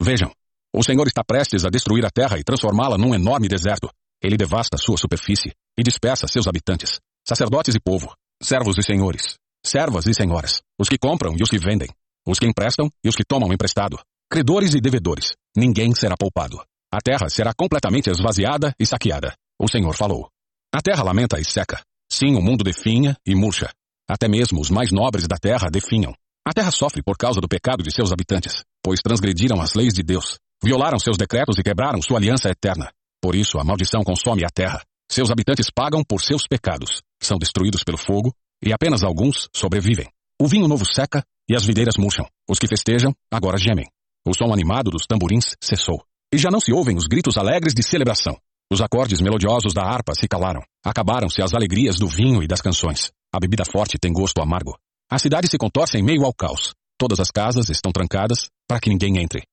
Vejam, 0.01 0.32
o 0.74 0.84
Senhor 0.84 1.05
está 1.07 1.24
prestes 1.24 1.65
a 1.65 1.70
destruir 1.70 2.05
a 2.05 2.09
terra 2.09 2.39
e 2.39 2.43
transformá-la 2.43 2.97
num 2.97 3.13
enorme 3.13 3.47
deserto. 3.47 3.89
Ele 4.24 4.38
devasta 4.38 4.78
sua 4.78 4.97
superfície 4.97 5.53
e 5.78 5.84
dispersa 5.84 6.28
seus 6.28 6.47
habitantes, 6.47 6.99
sacerdotes 7.28 7.76
e 7.76 7.80
povo, 7.80 8.13
servos 8.41 8.78
e 8.78 8.84
senhores, 8.84 9.36
servas 9.65 10.05
e 10.07 10.13
senhoras, 10.13 10.61
os 10.80 10.88
que 10.88 10.97
compram 10.97 11.36
e 11.38 11.43
os 11.43 11.49
que 11.49 11.59
vendem, 11.59 11.89
os 12.26 12.39
que 12.39 12.47
emprestam 12.47 12.89
e 13.03 13.09
os 13.09 13.15
que 13.15 13.26
tomam 13.26 13.51
emprestado, 13.51 13.99
credores 14.32 14.74
e 14.74 14.82
devedores. 14.82 15.34
Ninguém 15.55 15.93
será 15.93 16.15
poupado. 16.17 16.63
A 16.92 17.00
terra 17.00 17.30
será 17.30 17.54
completamente 17.54 18.10
esvaziada 18.10 18.74
e 18.80 18.86
saqueada. 18.86 19.36
O 19.60 19.68
Senhor 19.68 19.94
falou. 19.96 20.28
A 20.74 20.82
terra 20.82 21.04
lamenta 21.04 21.40
e 21.40 21.46
seca. 21.46 21.82
Sim, 22.12 22.36
o 22.36 22.42
mundo 22.42 22.64
definha 22.64 23.16
e 23.26 23.36
murcha. 23.36 23.70
Até 24.10 24.28
mesmo 24.28 24.60
os 24.60 24.72
mais 24.72 24.92
nobres 24.92 25.28
da 25.28 25.38
terra 25.38 25.70
definham. 25.70 26.14
A 26.44 26.52
terra 26.52 26.72
sofre 26.72 27.04
por 27.04 27.16
causa 27.16 27.40
do 27.40 27.48
pecado 27.48 27.84
de 27.84 27.94
seus 27.94 28.12
habitantes, 28.12 28.64
pois 28.84 29.02
transgrediram 29.02 29.62
as 29.62 29.76
leis 29.76 29.94
de 29.94 30.02
Deus, 30.02 30.40
violaram 30.64 30.98
seus 30.98 31.16
decretos 31.16 31.60
e 31.60 31.64
quebraram 31.64 32.02
sua 32.02 32.18
aliança 32.18 32.50
eterna. 32.50 32.92
Por 33.22 33.36
isso 33.36 33.60
a 33.60 33.64
maldição 33.64 34.04
consome 34.04 34.44
a 34.44 34.50
terra. 34.50 34.82
Seus 35.12 35.30
habitantes 35.30 35.70
pagam 35.70 36.04
por 36.04 36.22
seus 36.22 36.48
pecados, 36.48 37.04
são 37.22 37.38
destruídos 37.38 37.84
pelo 37.84 37.98
fogo, 37.98 38.34
e 38.64 38.74
apenas 38.74 39.04
alguns 39.04 39.48
sobrevivem. 39.56 40.08
O 40.42 40.48
vinho 40.48 40.68
novo 40.68 40.86
seca 40.86 41.24
e 41.48 41.56
as 41.56 41.66
videiras 41.66 41.96
murcham. 42.00 42.26
Os 42.50 42.58
que 42.58 42.68
festejam 42.68 43.14
agora 43.32 43.58
gemem. 43.58 43.86
O 44.26 44.34
som 44.34 44.52
animado 44.52 44.90
dos 44.90 45.06
tamborins 45.06 45.56
cessou. 45.62 46.04
E 46.32 46.38
já 46.38 46.49
não 46.51 46.59
se 46.59 46.71
ouvem 46.71 46.95
os 46.95 47.07
gritos 47.07 47.38
alegres 47.38 47.73
de 47.73 47.82
celebração. 47.82 48.38
Os 48.71 48.82
acordes 48.82 49.19
melodiosos 49.19 49.73
da 49.73 49.84
harpa 49.84 50.13
se 50.13 50.27
calaram. 50.27 50.61
Acabaram-se 50.86 51.41
as 51.41 51.55
alegrias 51.55 51.95
do 51.95 52.07
vinho 52.07 52.43
e 52.43 52.47
das 52.47 52.61
canções. 52.61 53.11
A 53.34 53.39
bebida 53.39 53.65
forte 53.65 53.97
tem 53.97 54.13
gosto 54.13 54.39
amargo. 54.39 54.77
A 55.09 55.17
cidade 55.17 55.47
se 55.49 55.57
contorce 55.57 55.97
em 55.97 56.03
meio 56.03 56.23
ao 56.23 56.34
caos. 56.34 56.73
Todas 56.99 57.19
as 57.19 57.32
casas 57.32 57.69
estão 57.69 57.91
trancadas 57.91 58.47
para 58.67 58.80
que 58.80 58.89
ninguém 58.89 59.17
entre. 59.17 59.43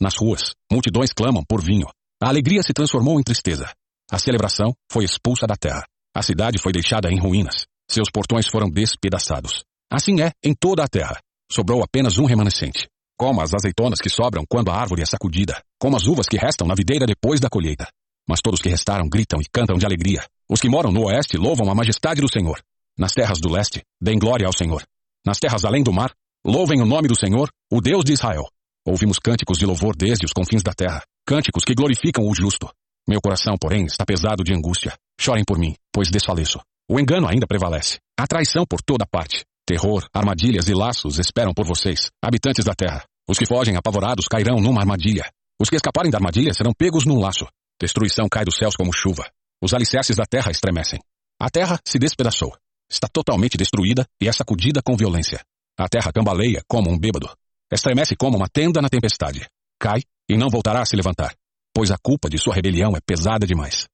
Nas 0.00 0.16
ruas, 0.16 0.54
multidões 0.70 1.12
clamam 1.12 1.44
por 1.48 1.62
vinho. 1.62 1.86
A 2.20 2.28
alegria 2.28 2.62
se 2.64 2.72
transformou 2.72 3.20
em 3.20 3.22
tristeza. 3.22 3.70
A 4.10 4.18
celebração 4.18 4.74
foi 4.90 5.04
expulsa 5.04 5.46
da 5.46 5.54
terra. 5.54 5.84
A 6.16 6.22
cidade 6.22 6.58
foi 6.58 6.72
deixada 6.72 7.10
em 7.12 7.18
ruínas. 7.18 7.66
Seus 7.88 8.10
portões 8.10 8.48
foram 8.48 8.68
despedaçados. 8.68 9.62
Assim 9.92 10.20
é 10.20 10.32
em 10.42 10.52
toda 10.52 10.82
a 10.82 10.88
terra. 10.88 11.20
Sobrou 11.50 11.82
apenas 11.82 12.18
um 12.18 12.24
remanescente. 12.24 12.88
Como 13.16 13.40
as 13.40 13.54
azeitonas 13.54 14.00
que 14.00 14.08
sobram 14.08 14.44
quando 14.48 14.70
a 14.70 14.76
árvore 14.76 15.02
é 15.02 15.06
sacudida. 15.06 15.62
Como 15.78 15.96
as 15.96 16.06
uvas 16.06 16.26
que 16.26 16.36
restam 16.36 16.66
na 16.66 16.74
videira 16.74 17.06
depois 17.06 17.40
da 17.40 17.48
colheita. 17.48 17.88
Mas 18.28 18.40
todos 18.40 18.60
que 18.60 18.68
restaram 18.68 19.08
gritam 19.08 19.40
e 19.40 19.44
cantam 19.52 19.76
de 19.76 19.86
alegria. 19.86 20.24
Os 20.48 20.60
que 20.60 20.68
moram 20.68 20.90
no 20.90 21.04
oeste 21.04 21.36
louvam 21.36 21.70
a 21.70 21.74
majestade 21.74 22.20
do 22.20 22.30
Senhor. 22.30 22.60
Nas 22.98 23.12
terras 23.12 23.40
do 23.40 23.50
leste, 23.50 23.82
deem 24.00 24.18
glória 24.18 24.46
ao 24.46 24.52
Senhor. 24.52 24.82
Nas 25.24 25.38
terras 25.38 25.64
além 25.64 25.82
do 25.82 25.92
mar, 25.92 26.12
louvem 26.44 26.80
o 26.80 26.86
nome 26.86 27.08
do 27.08 27.18
Senhor, 27.18 27.48
o 27.72 27.80
Deus 27.80 28.04
de 28.04 28.12
Israel. 28.12 28.44
Ouvimos 28.86 29.18
cânticos 29.18 29.58
de 29.58 29.66
louvor 29.66 29.96
desde 29.96 30.26
os 30.26 30.32
confins 30.32 30.62
da 30.62 30.72
terra 30.72 31.02
cânticos 31.26 31.64
que 31.64 31.74
glorificam 31.74 32.28
o 32.28 32.34
justo. 32.34 32.68
Meu 33.08 33.20
coração, 33.20 33.56
porém, 33.60 33.86
está 33.86 34.04
pesado 34.04 34.44
de 34.44 34.54
angústia. 34.54 34.94
Chorem 35.18 35.44
por 35.44 35.58
mim, 35.58 35.74
pois 35.92 36.10
desfaleço. 36.10 36.60
O 36.88 37.00
engano 37.00 37.26
ainda 37.26 37.46
prevalece. 37.46 37.98
A 38.18 38.26
traição 38.26 38.64
por 38.68 38.82
toda 38.82 39.06
parte. 39.06 39.44
Terror, 39.66 40.06
armadilhas 40.12 40.68
e 40.68 40.74
laços 40.74 41.18
esperam 41.18 41.54
por 41.54 41.66
vocês, 41.66 42.10
habitantes 42.22 42.64
da 42.64 42.74
terra. 42.74 43.02
Os 43.26 43.38
que 43.38 43.46
fogem 43.46 43.76
apavorados 43.76 44.28
cairão 44.28 44.56
numa 44.60 44.80
armadilha. 44.80 45.30
Os 45.58 45.70
que 45.70 45.76
escaparem 45.76 46.10
da 46.10 46.18
armadilha 46.18 46.52
serão 46.52 46.72
pegos 46.76 47.06
num 47.06 47.18
laço. 47.18 47.46
Destruição 47.80 48.28
cai 48.28 48.44
dos 48.44 48.56
céus 48.56 48.76
como 48.76 48.92
chuva. 48.92 49.26
Os 49.62 49.72
alicerces 49.72 50.16
da 50.16 50.24
terra 50.26 50.50
estremecem. 50.50 51.00
A 51.40 51.48
terra 51.48 51.80
se 51.82 51.98
despedaçou. 51.98 52.54
Está 52.90 53.08
totalmente 53.08 53.56
destruída 53.56 54.06
e 54.20 54.28
é 54.28 54.32
sacudida 54.32 54.82
com 54.82 54.96
violência. 54.96 55.42
A 55.78 55.88
terra 55.88 56.12
cambaleia 56.12 56.62
como 56.68 56.90
um 56.90 56.98
bêbado. 56.98 57.30
Estremece 57.72 58.14
como 58.14 58.36
uma 58.36 58.48
tenda 58.52 58.82
na 58.82 58.90
tempestade. 58.90 59.48
Cai 59.80 60.02
e 60.28 60.36
não 60.36 60.50
voltará 60.50 60.82
a 60.82 60.86
se 60.86 60.94
levantar, 60.94 61.34
pois 61.74 61.90
a 61.90 61.96
culpa 61.96 62.28
de 62.28 62.38
sua 62.38 62.54
rebelião 62.54 62.94
é 62.94 63.00
pesada 63.00 63.46
demais. 63.46 63.86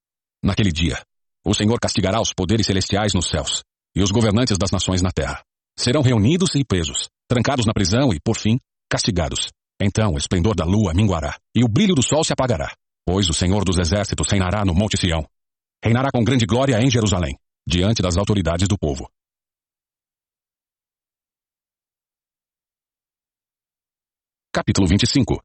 Naquele 0.43 0.73
dia, 0.73 1.01
o 1.45 1.55
Senhor 1.55 1.79
castigará 1.79 2.21
os 2.21 2.33
poderes 2.33 2.67
celestiais 2.67 3.15
nos 3.15 3.29
céus 3.29 3.63
e 3.95 4.03
os 4.03 4.11
governantes 4.11 4.59
das 4.59 4.71
nações 4.71 5.01
na 5.01 5.11
terra. 5.11 5.43
Serão 5.79 6.03
reunidos 6.03 6.55
e 6.55 6.65
presos, 6.65 7.09
trancados 7.29 7.67
na 7.67 7.73
prisão 7.73 8.13
e, 8.13 8.21
por 8.21 8.37
fim, 8.37 8.59
castigados. 8.91 9.49
Então 9.81 10.13
o 10.13 10.19
esplendor 10.19 10.55
da 10.55 10.65
lua 10.65 10.93
minguará 10.93 11.39
e 11.55 11.65
o 11.65 11.69
brilho 11.69 11.95
do 11.95 12.03
sol 12.03 12.23
se 12.23 12.33
apagará, 12.33 12.75
pois 13.07 13.31
o 13.31 13.35
Senhor 13.35 13.65
dos 13.65 13.79
exércitos 13.79 14.31
reinará 14.31 14.65
no 14.65 14.75
Monte 14.75 14.97
Sião. 14.97 15.27
Reinará 15.83 16.11
com 16.13 16.23
grande 16.23 16.45
glória 16.45 16.79
em 16.79 16.91
Jerusalém, 16.91 17.39
diante 17.67 18.03
das 18.03 18.19
autoridades 18.19 18.69
do 18.69 18.79
povo. 18.79 19.11
Capítulo 24.53 24.87
25 24.89 25.41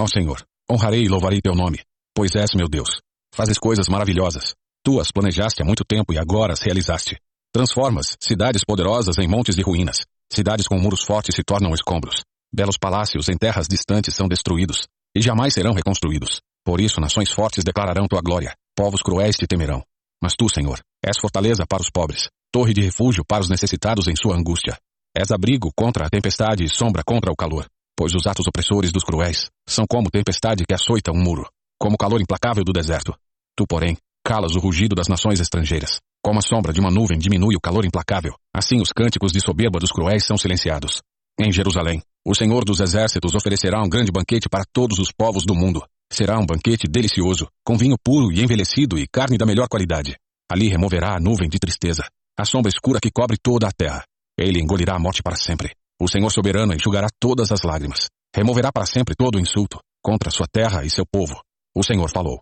Ó 0.00 0.06
Senhor, 0.06 0.44
honrarei 0.70 1.04
e 1.04 1.08
louvarei 1.08 1.40
teu 1.40 1.54
nome, 1.54 1.80
pois 2.14 2.34
és 2.34 2.50
meu 2.54 2.68
Deus. 2.68 3.00
Fazes 3.34 3.58
coisas 3.58 3.88
maravilhosas. 3.88 4.54
Tu 4.84 5.00
as 5.00 5.10
planejaste 5.10 5.62
há 5.62 5.64
muito 5.64 5.84
tempo 5.84 6.12
e 6.12 6.18
agora 6.18 6.52
as 6.52 6.60
realizaste. 6.60 7.18
Transformas 7.54 8.16
cidades 8.20 8.64
poderosas 8.64 9.16
em 9.16 9.28
montes 9.28 9.54
de 9.54 9.62
ruínas. 9.62 10.04
Cidades 10.28 10.66
com 10.66 10.76
muros 10.76 11.04
fortes 11.04 11.36
se 11.36 11.44
tornam 11.44 11.72
escombros. 11.72 12.24
Belos 12.52 12.76
palácios 12.76 13.28
em 13.28 13.36
terras 13.36 13.68
distantes 13.68 14.12
são 14.16 14.26
destruídos 14.26 14.88
e 15.16 15.22
jamais 15.22 15.54
serão 15.54 15.72
reconstruídos. 15.72 16.40
Por 16.64 16.80
isso 16.80 17.00
nações 17.00 17.30
fortes 17.30 17.62
declararão 17.62 18.08
tua 18.08 18.20
glória. 18.20 18.56
Povos 18.76 19.02
cruéis 19.02 19.36
te 19.36 19.46
temerão. 19.46 19.84
Mas 20.20 20.34
tu, 20.36 20.48
Senhor, 20.52 20.80
és 21.00 21.16
fortaleza 21.20 21.64
para 21.64 21.80
os 21.80 21.88
pobres, 21.90 22.28
torre 22.52 22.74
de 22.74 22.80
refúgio 22.80 23.24
para 23.24 23.44
os 23.44 23.48
necessitados 23.48 24.08
em 24.08 24.16
sua 24.16 24.34
angústia. 24.34 24.76
És 25.16 25.30
abrigo 25.30 25.70
contra 25.76 26.06
a 26.06 26.10
tempestade 26.10 26.64
e 26.64 26.68
sombra 26.68 27.04
contra 27.06 27.30
o 27.30 27.36
calor, 27.36 27.66
pois 27.96 28.16
os 28.16 28.26
atos 28.26 28.48
opressores 28.48 28.90
dos 28.90 29.04
cruéis 29.04 29.48
são 29.64 29.84
como 29.88 30.10
tempestade 30.10 30.64
que 30.66 30.74
açoita 30.74 31.12
um 31.12 31.22
muro, 31.22 31.48
como 31.78 31.96
calor 31.96 32.20
implacável 32.20 32.64
do 32.64 32.72
deserto. 32.72 33.14
Tu, 33.56 33.64
porém, 33.64 33.96
calas 34.26 34.56
o 34.56 34.58
rugido 34.58 34.96
das 34.96 35.06
nações 35.06 35.38
estrangeiras. 35.38 36.00
Como 36.24 36.38
a 36.38 36.42
sombra 36.42 36.72
de 36.72 36.80
uma 36.80 36.90
nuvem 36.90 37.18
diminui 37.18 37.54
o 37.54 37.60
calor 37.60 37.84
implacável, 37.84 38.34
assim 38.50 38.80
os 38.80 38.90
cânticos 38.90 39.30
de 39.30 39.40
soberba 39.44 39.78
dos 39.78 39.92
cruéis 39.92 40.24
são 40.24 40.38
silenciados. 40.38 41.02
Em 41.38 41.52
Jerusalém, 41.52 42.00
o 42.26 42.34
Senhor 42.34 42.64
dos 42.64 42.80
Exércitos 42.80 43.34
oferecerá 43.34 43.82
um 43.82 43.88
grande 43.90 44.10
banquete 44.10 44.48
para 44.48 44.64
todos 44.72 44.98
os 44.98 45.12
povos 45.12 45.44
do 45.44 45.54
mundo. 45.54 45.84
Será 46.10 46.38
um 46.38 46.46
banquete 46.46 46.88
delicioso, 46.88 47.46
com 47.62 47.76
vinho 47.76 47.96
puro 48.02 48.32
e 48.32 48.42
envelhecido 48.42 48.98
e 48.98 49.06
carne 49.06 49.36
da 49.36 49.44
melhor 49.44 49.68
qualidade. 49.68 50.16
Ali 50.50 50.68
removerá 50.68 51.14
a 51.14 51.20
nuvem 51.20 51.46
de 51.46 51.58
tristeza, 51.58 52.04
a 52.38 52.46
sombra 52.46 52.70
escura 52.70 53.00
que 53.02 53.10
cobre 53.10 53.36
toda 53.36 53.68
a 53.68 53.72
terra. 53.72 54.02
Ele 54.38 54.62
engolirá 54.62 54.96
a 54.96 54.98
morte 54.98 55.22
para 55.22 55.36
sempre. 55.36 55.72
O 56.00 56.08
Senhor 56.08 56.30
soberano 56.30 56.72
enxugará 56.72 57.08
todas 57.20 57.52
as 57.52 57.60
lágrimas. 57.62 58.08
Removerá 58.34 58.72
para 58.72 58.86
sempre 58.86 59.14
todo 59.14 59.36
o 59.36 59.40
insulto 59.40 59.78
contra 60.02 60.30
sua 60.30 60.46
terra 60.50 60.86
e 60.86 60.90
seu 60.90 61.04
povo. 61.04 61.38
O 61.76 61.82
Senhor 61.84 62.10
falou. 62.10 62.40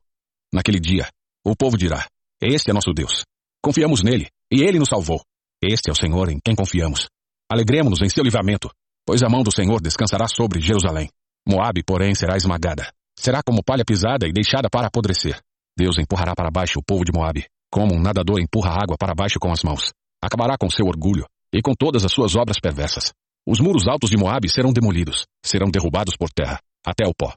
Naquele 0.53 0.79
dia, 0.79 1.09
o 1.45 1.57
povo 1.57 1.77
dirá: 1.77 2.07
Este 2.41 2.71
é 2.71 2.73
nosso 2.73 2.93
Deus. 2.95 3.25
Confiamos 3.65 4.03
nele, 4.03 4.27
e 4.51 4.61
ele 4.61 4.81
nos 4.81 4.89
salvou. 4.89 5.23
Este 5.63 5.89
é 5.89 5.93
o 5.93 5.97
Senhor 5.97 6.29
em 6.29 6.39
quem 6.45 6.57
confiamos. 6.57 7.07
Alegremos-nos 7.49 8.03
em 8.03 8.09
seu 8.09 8.25
livramento, 8.25 8.69
pois 9.07 9.23
a 9.23 9.29
mão 9.29 9.45
do 9.45 9.55
Senhor 9.55 9.81
descansará 9.81 10.27
sobre 10.27 10.61
Jerusalém. 10.61 11.09
Moabe, 11.49 11.85
porém, 11.87 12.13
será 12.13 12.37
esmagada. 12.37 12.93
Será 13.17 13.41
como 13.41 13.63
palha 13.63 13.85
pisada 13.85 14.27
e 14.27 14.33
deixada 14.33 14.69
para 14.69 14.89
apodrecer. 14.89 15.41
Deus 15.79 15.97
empurrará 15.97 16.35
para 16.35 16.51
baixo 16.51 16.81
o 16.81 16.83
povo 16.83 17.05
de 17.05 17.13
Moabe, 17.15 17.47
como 17.71 17.95
um 17.95 18.03
nadador 18.03 18.41
empurra 18.41 18.73
água 18.83 18.97
para 18.99 19.15
baixo 19.15 19.39
com 19.41 19.53
as 19.53 19.63
mãos. 19.63 19.93
Acabará 20.21 20.57
com 20.59 20.69
seu 20.69 20.87
orgulho 20.87 21.25
e 21.55 21.63
com 21.63 21.73
todas 21.73 22.05
as 22.05 22.13
suas 22.13 22.35
obras 22.35 22.59
perversas. 22.59 23.13
Os 23.47 23.61
muros 23.61 23.87
altos 23.87 24.11
de 24.11 24.17
Moabe 24.17 24.49
serão 24.51 24.73
demolidos, 24.73 25.25
serão 25.45 25.71
derrubados 25.71 26.17
por 26.17 26.31
terra, 26.33 26.59
até 26.85 27.07
o 27.07 27.15
pó. 27.15 27.33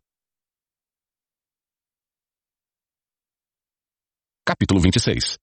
Capítulo 4.43 4.79
26 4.79 5.37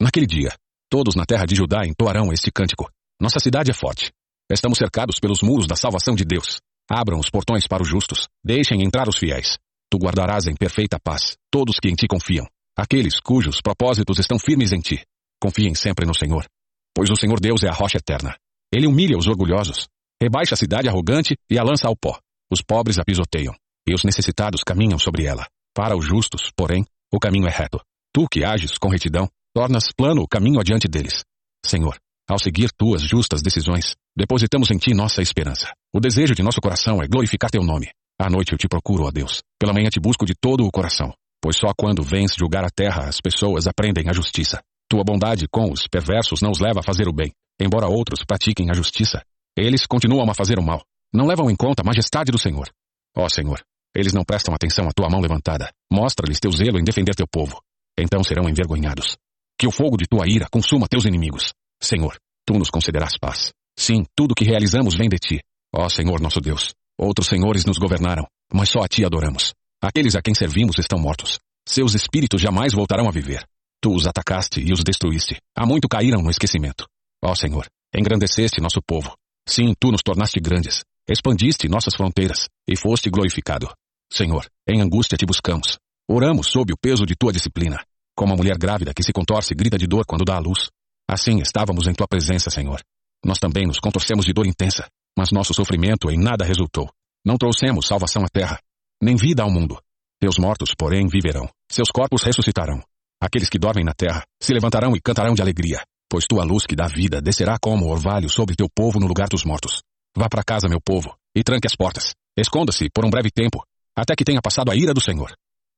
Naquele 0.00 0.26
dia, 0.26 0.54
todos 0.90 1.14
na 1.14 1.24
terra 1.24 1.46
de 1.46 1.54
Judá 1.54 1.86
entoarão 1.86 2.32
este 2.32 2.50
cântico. 2.50 2.90
Nossa 3.20 3.40
cidade 3.40 3.70
é 3.70 3.74
forte. 3.74 4.12
Estamos 4.50 4.78
cercados 4.78 5.18
pelos 5.18 5.42
muros 5.42 5.66
da 5.66 5.74
salvação 5.74 6.14
de 6.14 6.24
Deus. 6.24 6.60
Abram 6.88 7.18
os 7.18 7.30
portões 7.30 7.66
para 7.66 7.82
os 7.82 7.88
justos. 7.88 8.28
Deixem 8.44 8.82
entrar 8.82 9.08
os 9.08 9.16
fiéis. 9.16 9.58
Tu 9.90 9.98
guardarás 9.98 10.46
em 10.46 10.54
perfeita 10.54 10.98
paz 11.02 11.36
todos 11.50 11.80
que 11.80 11.88
em 11.88 11.94
ti 11.94 12.06
confiam. 12.06 12.46
Aqueles 12.76 13.18
cujos 13.18 13.60
propósitos 13.62 14.18
estão 14.18 14.38
firmes 14.38 14.70
em 14.72 14.80
ti. 14.80 15.02
Confiem 15.40 15.74
sempre 15.74 16.04
no 16.04 16.14
Senhor. 16.14 16.46
Pois 16.94 17.10
o 17.10 17.16
Senhor 17.16 17.40
Deus 17.40 17.62
é 17.62 17.68
a 17.68 17.72
rocha 17.72 17.96
eterna. 17.96 18.36
Ele 18.70 18.86
humilha 18.86 19.16
os 19.16 19.26
orgulhosos. 19.26 19.88
Rebaixa 20.22 20.54
a 20.54 20.58
cidade 20.58 20.88
arrogante 20.88 21.36
e 21.50 21.58
a 21.58 21.62
lança 21.62 21.88
ao 21.88 21.96
pó. 21.96 22.18
Os 22.50 22.60
pobres 22.60 22.98
a 22.98 23.04
pisoteiam. 23.04 23.54
E 23.88 23.94
os 23.94 24.04
necessitados 24.04 24.62
caminham 24.62 24.98
sobre 24.98 25.24
ela. 25.24 25.46
Para 25.74 25.96
os 25.96 26.04
justos, 26.04 26.50
porém, 26.54 26.84
o 27.12 27.18
caminho 27.18 27.46
é 27.46 27.50
reto. 27.50 27.80
Tu 28.12 28.26
que 28.30 28.44
ages 28.44 28.78
com 28.78 28.88
retidão, 28.88 29.28
tornas 29.56 29.90
plano 29.90 30.20
o 30.20 30.28
caminho 30.28 30.60
adiante 30.60 30.86
deles. 30.86 31.24
Senhor, 31.64 31.96
ao 32.28 32.38
seguir 32.38 32.68
tuas 32.76 33.00
justas 33.00 33.40
decisões, 33.40 33.94
depositamos 34.14 34.70
em 34.70 34.76
ti 34.76 34.92
nossa 34.92 35.22
esperança. 35.22 35.72
O 35.94 35.98
desejo 35.98 36.34
de 36.34 36.42
nosso 36.42 36.60
coração 36.60 37.02
é 37.02 37.08
glorificar 37.08 37.50
teu 37.50 37.62
nome. 37.62 37.88
À 38.20 38.28
noite 38.28 38.52
eu 38.52 38.58
te 38.58 38.68
procuro, 38.68 39.04
ó 39.04 39.10
Deus. 39.10 39.40
Pela 39.58 39.72
manhã 39.72 39.88
te 39.88 39.98
busco 39.98 40.26
de 40.26 40.34
todo 40.38 40.66
o 40.66 40.70
coração. 40.70 41.10
Pois 41.40 41.56
só 41.56 41.72
quando 41.74 42.02
vens 42.02 42.34
julgar 42.38 42.66
a 42.66 42.68
terra 42.68 43.08
as 43.08 43.18
pessoas 43.18 43.66
aprendem 43.66 44.10
a 44.10 44.12
justiça. 44.12 44.60
Tua 44.90 45.02
bondade 45.02 45.46
com 45.50 45.72
os 45.72 45.88
perversos 45.88 46.42
não 46.42 46.50
os 46.50 46.60
leva 46.60 46.80
a 46.80 46.82
fazer 46.82 47.08
o 47.08 47.12
bem. 47.14 47.32
Embora 47.58 47.88
outros 47.88 48.26
pratiquem 48.26 48.70
a 48.70 48.74
justiça, 48.74 49.22
eles 49.56 49.86
continuam 49.86 50.30
a 50.30 50.34
fazer 50.34 50.58
o 50.58 50.62
mal. 50.62 50.82
Não 51.14 51.26
levam 51.26 51.50
em 51.50 51.56
conta 51.56 51.80
a 51.80 51.86
majestade 51.86 52.30
do 52.30 52.38
Senhor. 52.38 52.68
Ó 53.16 53.26
Senhor, 53.30 53.58
eles 53.96 54.12
não 54.12 54.22
prestam 54.22 54.54
atenção 54.54 54.86
à 54.86 54.92
tua 54.94 55.08
mão 55.08 55.22
levantada. 55.22 55.72
Mostra-lhes 55.90 56.40
teu 56.40 56.52
zelo 56.52 56.78
em 56.78 56.84
defender 56.84 57.14
teu 57.14 57.26
povo. 57.26 57.58
Então 57.98 58.22
serão 58.22 58.50
envergonhados. 58.50 59.16
Que 59.58 59.66
o 59.66 59.70
fogo 59.70 59.96
de 59.96 60.06
tua 60.06 60.26
ira 60.28 60.46
consuma 60.50 60.86
teus 60.86 61.06
inimigos. 61.06 61.52
Senhor, 61.80 62.18
tu 62.44 62.54
nos 62.58 62.70
concederás 62.70 63.18
paz. 63.18 63.52
Sim, 63.78 64.04
tudo 64.14 64.34
que 64.34 64.44
realizamos 64.44 64.94
vem 64.94 65.08
de 65.08 65.18
ti. 65.18 65.40
Ó 65.74 65.88
Senhor 65.88 66.20
nosso 66.20 66.40
Deus, 66.40 66.74
outros 66.98 67.26
senhores 67.26 67.64
nos 67.64 67.78
governaram, 67.78 68.26
mas 68.52 68.68
só 68.68 68.80
a 68.80 68.88
ti 68.88 69.04
adoramos. 69.04 69.54
Aqueles 69.82 70.14
a 70.14 70.22
quem 70.22 70.34
servimos 70.34 70.78
estão 70.78 70.98
mortos. 70.98 71.38
Seus 71.66 71.94
espíritos 71.94 72.40
jamais 72.40 72.72
voltarão 72.74 73.08
a 73.08 73.10
viver. 73.10 73.46
Tu 73.80 73.94
os 73.94 74.06
atacaste 74.06 74.60
e 74.60 74.72
os 74.72 74.82
destruíste. 74.84 75.36
Há 75.56 75.66
muito 75.66 75.88
caíram 75.88 76.22
no 76.22 76.30
esquecimento. 76.30 76.86
Ó 77.24 77.34
Senhor, 77.34 77.66
engrandeceste 77.94 78.60
nosso 78.60 78.80
povo. 78.86 79.14
Sim, 79.48 79.74
tu 79.78 79.90
nos 79.90 80.02
tornaste 80.02 80.40
grandes. 80.40 80.82
Expandiste 81.08 81.68
nossas 81.68 81.94
fronteiras 81.94 82.48
e 82.68 82.76
foste 82.76 83.08
glorificado. 83.08 83.72
Senhor, 84.12 84.46
em 84.68 84.80
angústia 84.80 85.16
te 85.16 85.24
buscamos. 85.24 85.78
Oramos 86.08 86.48
sob 86.48 86.72
o 86.72 86.76
peso 86.76 87.04
de 87.06 87.14
tua 87.14 87.32
disciplina. 87.32 87.84
Como 88.16 88.32
a 88.32 88.36
mulher 88.36 88.56
grávida 88.56 88.94
que 88.94 89.02
se 89.02 89.12
contorce 89.12 89.52
e 89.52 89.56
grita 89.56 89.76
de 89.76 89.86
dor 89.86 90.06
quando 90.06 90.24
dá 90.24 90.36
à 90.36 90.38
luz. 90.38 90.70
Assim 91.08 91.38
estávamos 91.40 91.86
em 91.86 91.92
tua 91.92 92.08
presença, 92.08 92.48
Senhor. 92.50 92.80
Nós 93.24 93.38
também 93.38 93.66
nos 93.66 93.78
contorcemos 93.78 94.24
de 94.24 94.32
dor 94.32 94.46
intensa, 94.46 94.88
mas 95.16 95.30
nosso 95.30 95.52
sofrimento 95.52 96.10
em 96.10 96.18
nada 96.18 96.44
resultou. 96.44 96.88
Não 97.24 97.36
trouxemos 97.36 97.86
salvação 97.86 98.24
à 98.24 98.28
terra, 98.28 98.58
nem 99.02 99.16
vida 99.16 99.42
ao 99.42 99.50
mundo. 99.50 99.78
Teus 100.18 100.38
mortos, 100.38 100.72
porém, 100.76 101.06
viverão. 101.06 101.48
Seus 101.70 101.90
corpos 101.90 102.22
ressuscitarão. 102.22 102.80
Aqueles 103.20 103.48
que 103.48 103.58
dormem 103.58 103.84
na 103.84 103.92
terra 103.92 104.24
se 104.40 104.52
levantarão 104.52 104.96
e 104.96 105.00
cantarão 105.00 105.34
de 105.34 105.42
alegria, 105.42 105.82
pois 106.08 106.24
tua 106.26 106.44
luz 106.44 106.64
que 106.66 106.76
dá 106.76 106.86
vida 106.86 107.20
descerá 107.20 107.58
como 107.60 107.88
orvalho 107.88 108.28
sobre 108.30 108.56
teu 108.56 108.68
povo 108.74 108.98
no 108.98 109.06
lugar 109.06 109.28
dos 109.28 109.44
mortos. 109.44 109.82
Vá 110.16 110.28
para 110.28 110.44
casa, 110.44 110.68
meu 110.68 110.80
povo, 110.80 111.14
e 111.34 111.42
tranque 111.42 111.66
as 111.66 111.76
portas. 111.76 112.14
Esconda-se 112.36 112.88
por 112.94 113.04
um 113.04 113.10
breve 113.10 113.30
tempo, 113.30 113.62
até 113.94 114.14
que 114.14 114.24
tenha 114.24 114.40
passado 114.40 114.70
a 114.70 114.76
ira 114.76 114.94
do 114.94 115.00
Senhor. 115.00 115.34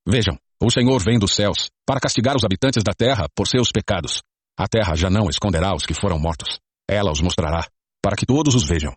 Vejam, 0.06 0.38
o 0.60 0.70
Senhor 0.70 1.00
vem 1.02 1.18
dos 1.18 1.34
céus 1.34 1.70
para 1.86 2.00
castigar 2.00 2.36
os 2.36 2.44
habitantes 2.44 2.82
da 2.82 2.92
terra 2.92 3.28
por 3.34 3.46
seus 3.46 3.70
pecados. 3.70 4.22
A 4.58 4.66
terra 4.66 4.96
já 4.96 5.08
não 5.08 5.30
esconderá 5.30 5.72
os 5.74 5.86
que 5.86 5.94
foram 5.94 6.18
mortos. 6.18 6.58
Ela 6.88 7.12
os 7.12 7.20
mostrará, 7.20 7.64
para 8.02 8.16
que 8.16 8.26
todos 8.26 8.56
os 8.56 8.66
vejam. 8.66 8.92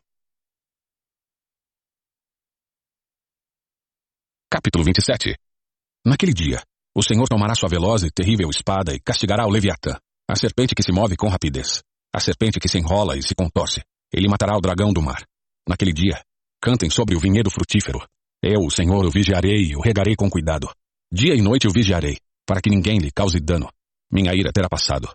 Capítulo 4.49 4.83
27 4.83 5.37
Naquele 6.03 6.33
dia, 6.33 6.63
o 6.95 7.03
Senhor 7.03 7.27
tomará 7.27 7.53
sua 7.53 7.69
veloz 7.69 8.01
e 8.03 8.09
terrível 8.09 8.49
espada 8.49 8.91
e 8.93 8.99
castigará 8.99 9.45
o 9.45 9.51
Leviatã, 9.51 9.99
a 10.27 10.35
serpente 10.35 10.73
que 10.73 10.81
se 10.81 10.91
move 10.91 11.15
com 11.15 11.27
rapidez, 11.27 11.83
a 12.13 12.19
serpente 12.19 12.59
que 12.59 12.67
se 12.67 12.79
enrola 12.79 13.15
e 13.15 13.21
se 13.21 13.35
contorce. 13.35 13.81
Ele 14.11 14.27
matará 14.27 14.57
o 14.57 14.61
dragão 14.61 14.91
do 14.91 15.01
mar. 15.01 15.23
Naquele 15.69 15.93
dia, 15.93 16.21
cantem 16.59 16.89
sobre 16.89 17.15
o 17.15 17.19
vinhedo 17.19 17.51
frutífero. 17.51 17.99
Eu, 18.43 18.61
o 18.61 18.71
Senhor, 18.71 19.05
o 19.05 19.11
vigiarei 19.11 19.69
e 19.69 19.75
o 19.75 19.79
regarei 19.79 20.15
com 20.15 20.27
cuidado. 20.27 20.67
Dia 21.11 21.35
e 21.35 21.41
noite 21.41 21.67
o 21.67 21.71
vigiarei, 21.71 22.17
para 22.45 22.61
que 22.61 22.69
ninguém 22.69 22.97
lhe 22.99 23.11
cause 23.11 23.39
dano. 23.39 23.69
Minha 24.11 24.33
ira 24.33 24.51
terá 24.53 24.69
passado, 24.69 25.09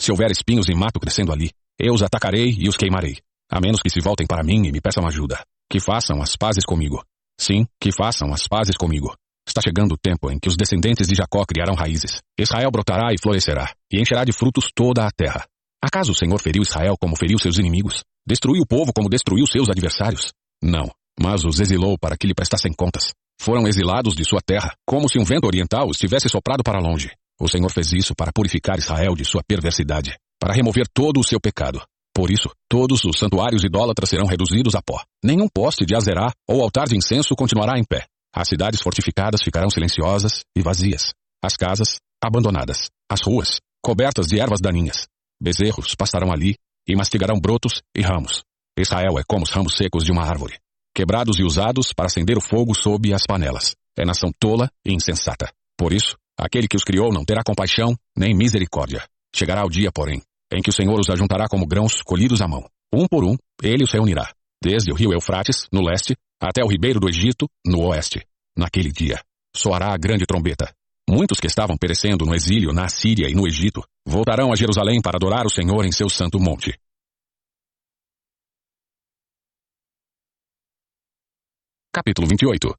se 0.00 0.10
houver 0.10 0.30
espinhos 0.30 0.66
e 0.70 0.74
mato 0.74 0.98
crescendo 0.98 1.30
ali, 1.30 1.50
eu 1.78 1.92
os 1.92 2.02
atacarei 2.02 2.56
e 2.58 2.70
os 2.70 2.76
queimarei. 2.78 3.18
A 3.52 3.60
menos 3.60 3.82
que 3.82 3.90
se 3.90 4.00
voltem 4.00 4.26
para 4.26 4.42
mim 4.42 4.66
e 4.66 4.72
me 4.72 4.80
peçam 4.80 5.06
ajuda. 5.06 5.44
Que 5.70 5.78
façam 5.78 6.22
as 6.22 6.36
pazes 6.36 6.64
comigo. 6.64 7.04
Sim, 7.38 7.66
que 7.78 7.92
façam 7.92 8.32
as 8.32 8.48
pazes 8.48 8.78
comigo. 8.78 9.14
Está 9.46 9.60
chegando 9.60 9.92
o 9.92 9.98
tempo 9.98 10.30
em 10.30 10.38
que 10.38 10.48
os 10.48 10.56
descendentes 10.56 11.06
de 11.06 11.14
Jacó 11.14 11.44
criarão 11.44 11.74
raízes. 11.74 12.22
Israel 12.38 12.70
brotará 12.70 13.12
e 13.12 13.20
florescerá, 13.20 13.74
e 13.92 14.00
encherá 14.00 14.24
de 14.24 14.32
frutos 14.32 14.70
toda 14.74 15.04
a 15.04 15.10
terra. 15.10 15.44
Acaso 15.84 16.12
o 16.12 16.14
Senhor 16.14 16.40
feriu 16.40 16.62
Israel 16.62 16.96
como 16.98 17.14
feriu 17.14 17.38
seus 17.38 17.58
inimigos? 17.58 18.02
Destruiu 18.26 18.62
o 18.62 18.66
povo 18.66 18.92
como 18.94 19.10
destruiu 19.10 19.46
seus 19.46 19.68
adversários? 19.68 20.32
Não, 20.62 20.90
mas 21.20 21.44
os 21.44 21.60
exilou 21.60 21.98
para 21.98 22.16
que 22.16 22.26
lhe 22.26 22.34
prestassem 22.34 22.72
contas. 22.72 23.12
Foram 23.40 23.66
exilados 23.66 24.14
de 24.14 24.22
sua 24.22 24.42
terra, 24.42 24.74
como 24.86 25.08
se 25.08 25.18
um 25.18 25.24
vento 25.24 25.46
oriental 25.46 25.88
os 25.88 25.96
tivesse 25.96 26.28
soprado 26.28 26.62
para 26.62 26.78
longe. 26.78 27.10
O 27.40 27.48
Senhor 27.48 27.70
fez 27.70 27.90
isso 27.90 28.14
para 28.14 28.30
purificar 28.34 28.78
Israel 28.78 29.14
de 29.14 29.24
sua 29.24 29.40
perversidade, 29.42 30.14
para 30.38 30.52
remover 30.52 30.86
todo 30.92 31.18
o 31.18 31.24
seu 31.24 31.40
pecado. 31.40 31.80
Por 32.14 32.30
isso, 32.30 32.50
todos 32.68 33.02
os 33.02 33.18
santuários 33.18 33.64
idólatras 33.64 34.10
serão 34.10 34.26
reduzidos 34.26 34.74
a 34.74 34.82
pó. 34.82 35.02
Nenhum 35.24 35.48
poste 35.48 35.86
de 35.86 35.96
azerá 35.96 36.30
ou 36.46 36.60
altar 36.60 36.86
de 36.86 36.98
incenso 36.98 37.34
continuará 37.34 37.78
em 37.78 37.82
pé. 37.82 38.04
As 38.30 38.46
cidades 38.46 38.82
fortificadas 38.82 39.40
ficarão 39.42 39.70
silenciosas 39.70 40.42
e 40.54 40.60
vazias. 40.60 41.14
As 41.42 41.56
casas, 41.56 41.96
abandonadas. 42.22 42.90
As 43.10 43.22
ruas, 43.22 43.58
cobertas 43.82 44.26
de 44.26 44.38
ervas 44.38 44.60
daninhas. 44.60 45.06
Bezerros 45.42 45.94
pastarão 45.94 46.30
ali 46.30 46.56
e 46.86 46.94
mastigarão 46.94 47.40
brotos 47.40 47.80
e 47.96 48.02
ramos. 48.02 48.42
Israel 48.78 49.18
é 49.18 49.22
como 49.26 49.44
os 49.44 49.50
ramos 49.50 49.78
secos 49.78 50.04
de 50.04 50.12
uma 50.12 50.26
árvore. 50.26 50.58
Quebrados 50.94 51.38
e 51.38 51.42
usados 51.42 51.92
para 51.92 52.06
acender 52.06 52.36
o 52.36 52.40
fogo 52.40 52.74
sob 52.74 53.12
as 53.12 53.22
panelas. 53.26 53.74
É 53.98 54.04
nação 54.04 54.30
tola 54.38 54.70
e 54.84 54.92
insensata. 54.92 55.52
Por 55.76 55.92
isso, 55.92 56.16
aquele 56.38 56.68
que 56.68 56.76
os 56.76 56.84
criou 56.84 57.12
não 57.12 57.24
terá 57.24 57.42
compaixão 57.44 57.94
nem 58.16 58.34
misericórdia. 58.34 59.04
Chegará 59.34 59.64
o 59.64 59.70
dia, 59.70 59.90
porém, 59.92 60.22
em 60.52 60.60
que 60.60 60.70
o 60.70 60.72
Senhor 60.72 60.98
os 60.98 61.08
ajuntará 61.10 61.46
como 61.48 61.66
grãos 61.66 62.02
colhidos 62.02 62.40
à 62.40 62.48
mão. 62.48 62.64
Um 62.92 63.06
por 63.06 63.24
um, 63.24 63.36
ele 63.62 63.84
os 63.84 63.92
reunirá, 63.92 64.32
desde 64.62 64.92
o 64.92 64.96
rio 64.96 65.12
Eufrates, 65.12 65.66
no 65.72 65.82
leste, 65.82 66.16
até 66.40 66.64
o 66.64 66.68
ribeiro 66.68 66.98
do 66.98 67.08
Egito, 67.08 67.48
no 67.64 67.86
oeste. 67.86 68.24
Naquele 68.56 68.90
dia, 68.90 69.20
soará 69.54 69.92
a 69.92 69.96
grande 69.96 70.26
trombeta. 70.26 70.72
Muitos 71.08 71.40
que 71.40 71.46
estavam 71.46 71.76
perecendo 71.76 72.24
no 72.24 72.34
exílio 72.34 72.72
na 72.72 72.88
Síria 72.88 73.28
e 73.28 73.34
no 73.34 73.46
Egito 73.46 73.82
voltarão 74.06 74.52
a 74.52 74.56
Jerusalém 74.56 75.00
para 75.00 75.16
adorar 75.16 75.46
o 75.46 75.50
Senhor 75.50 75.84
em 75.84 75.92
seu 75.92 76.08
santo 76.08 76.38
monte. 76.38 76.78
Capítulo 81.92 82.28
28 82.28 82.72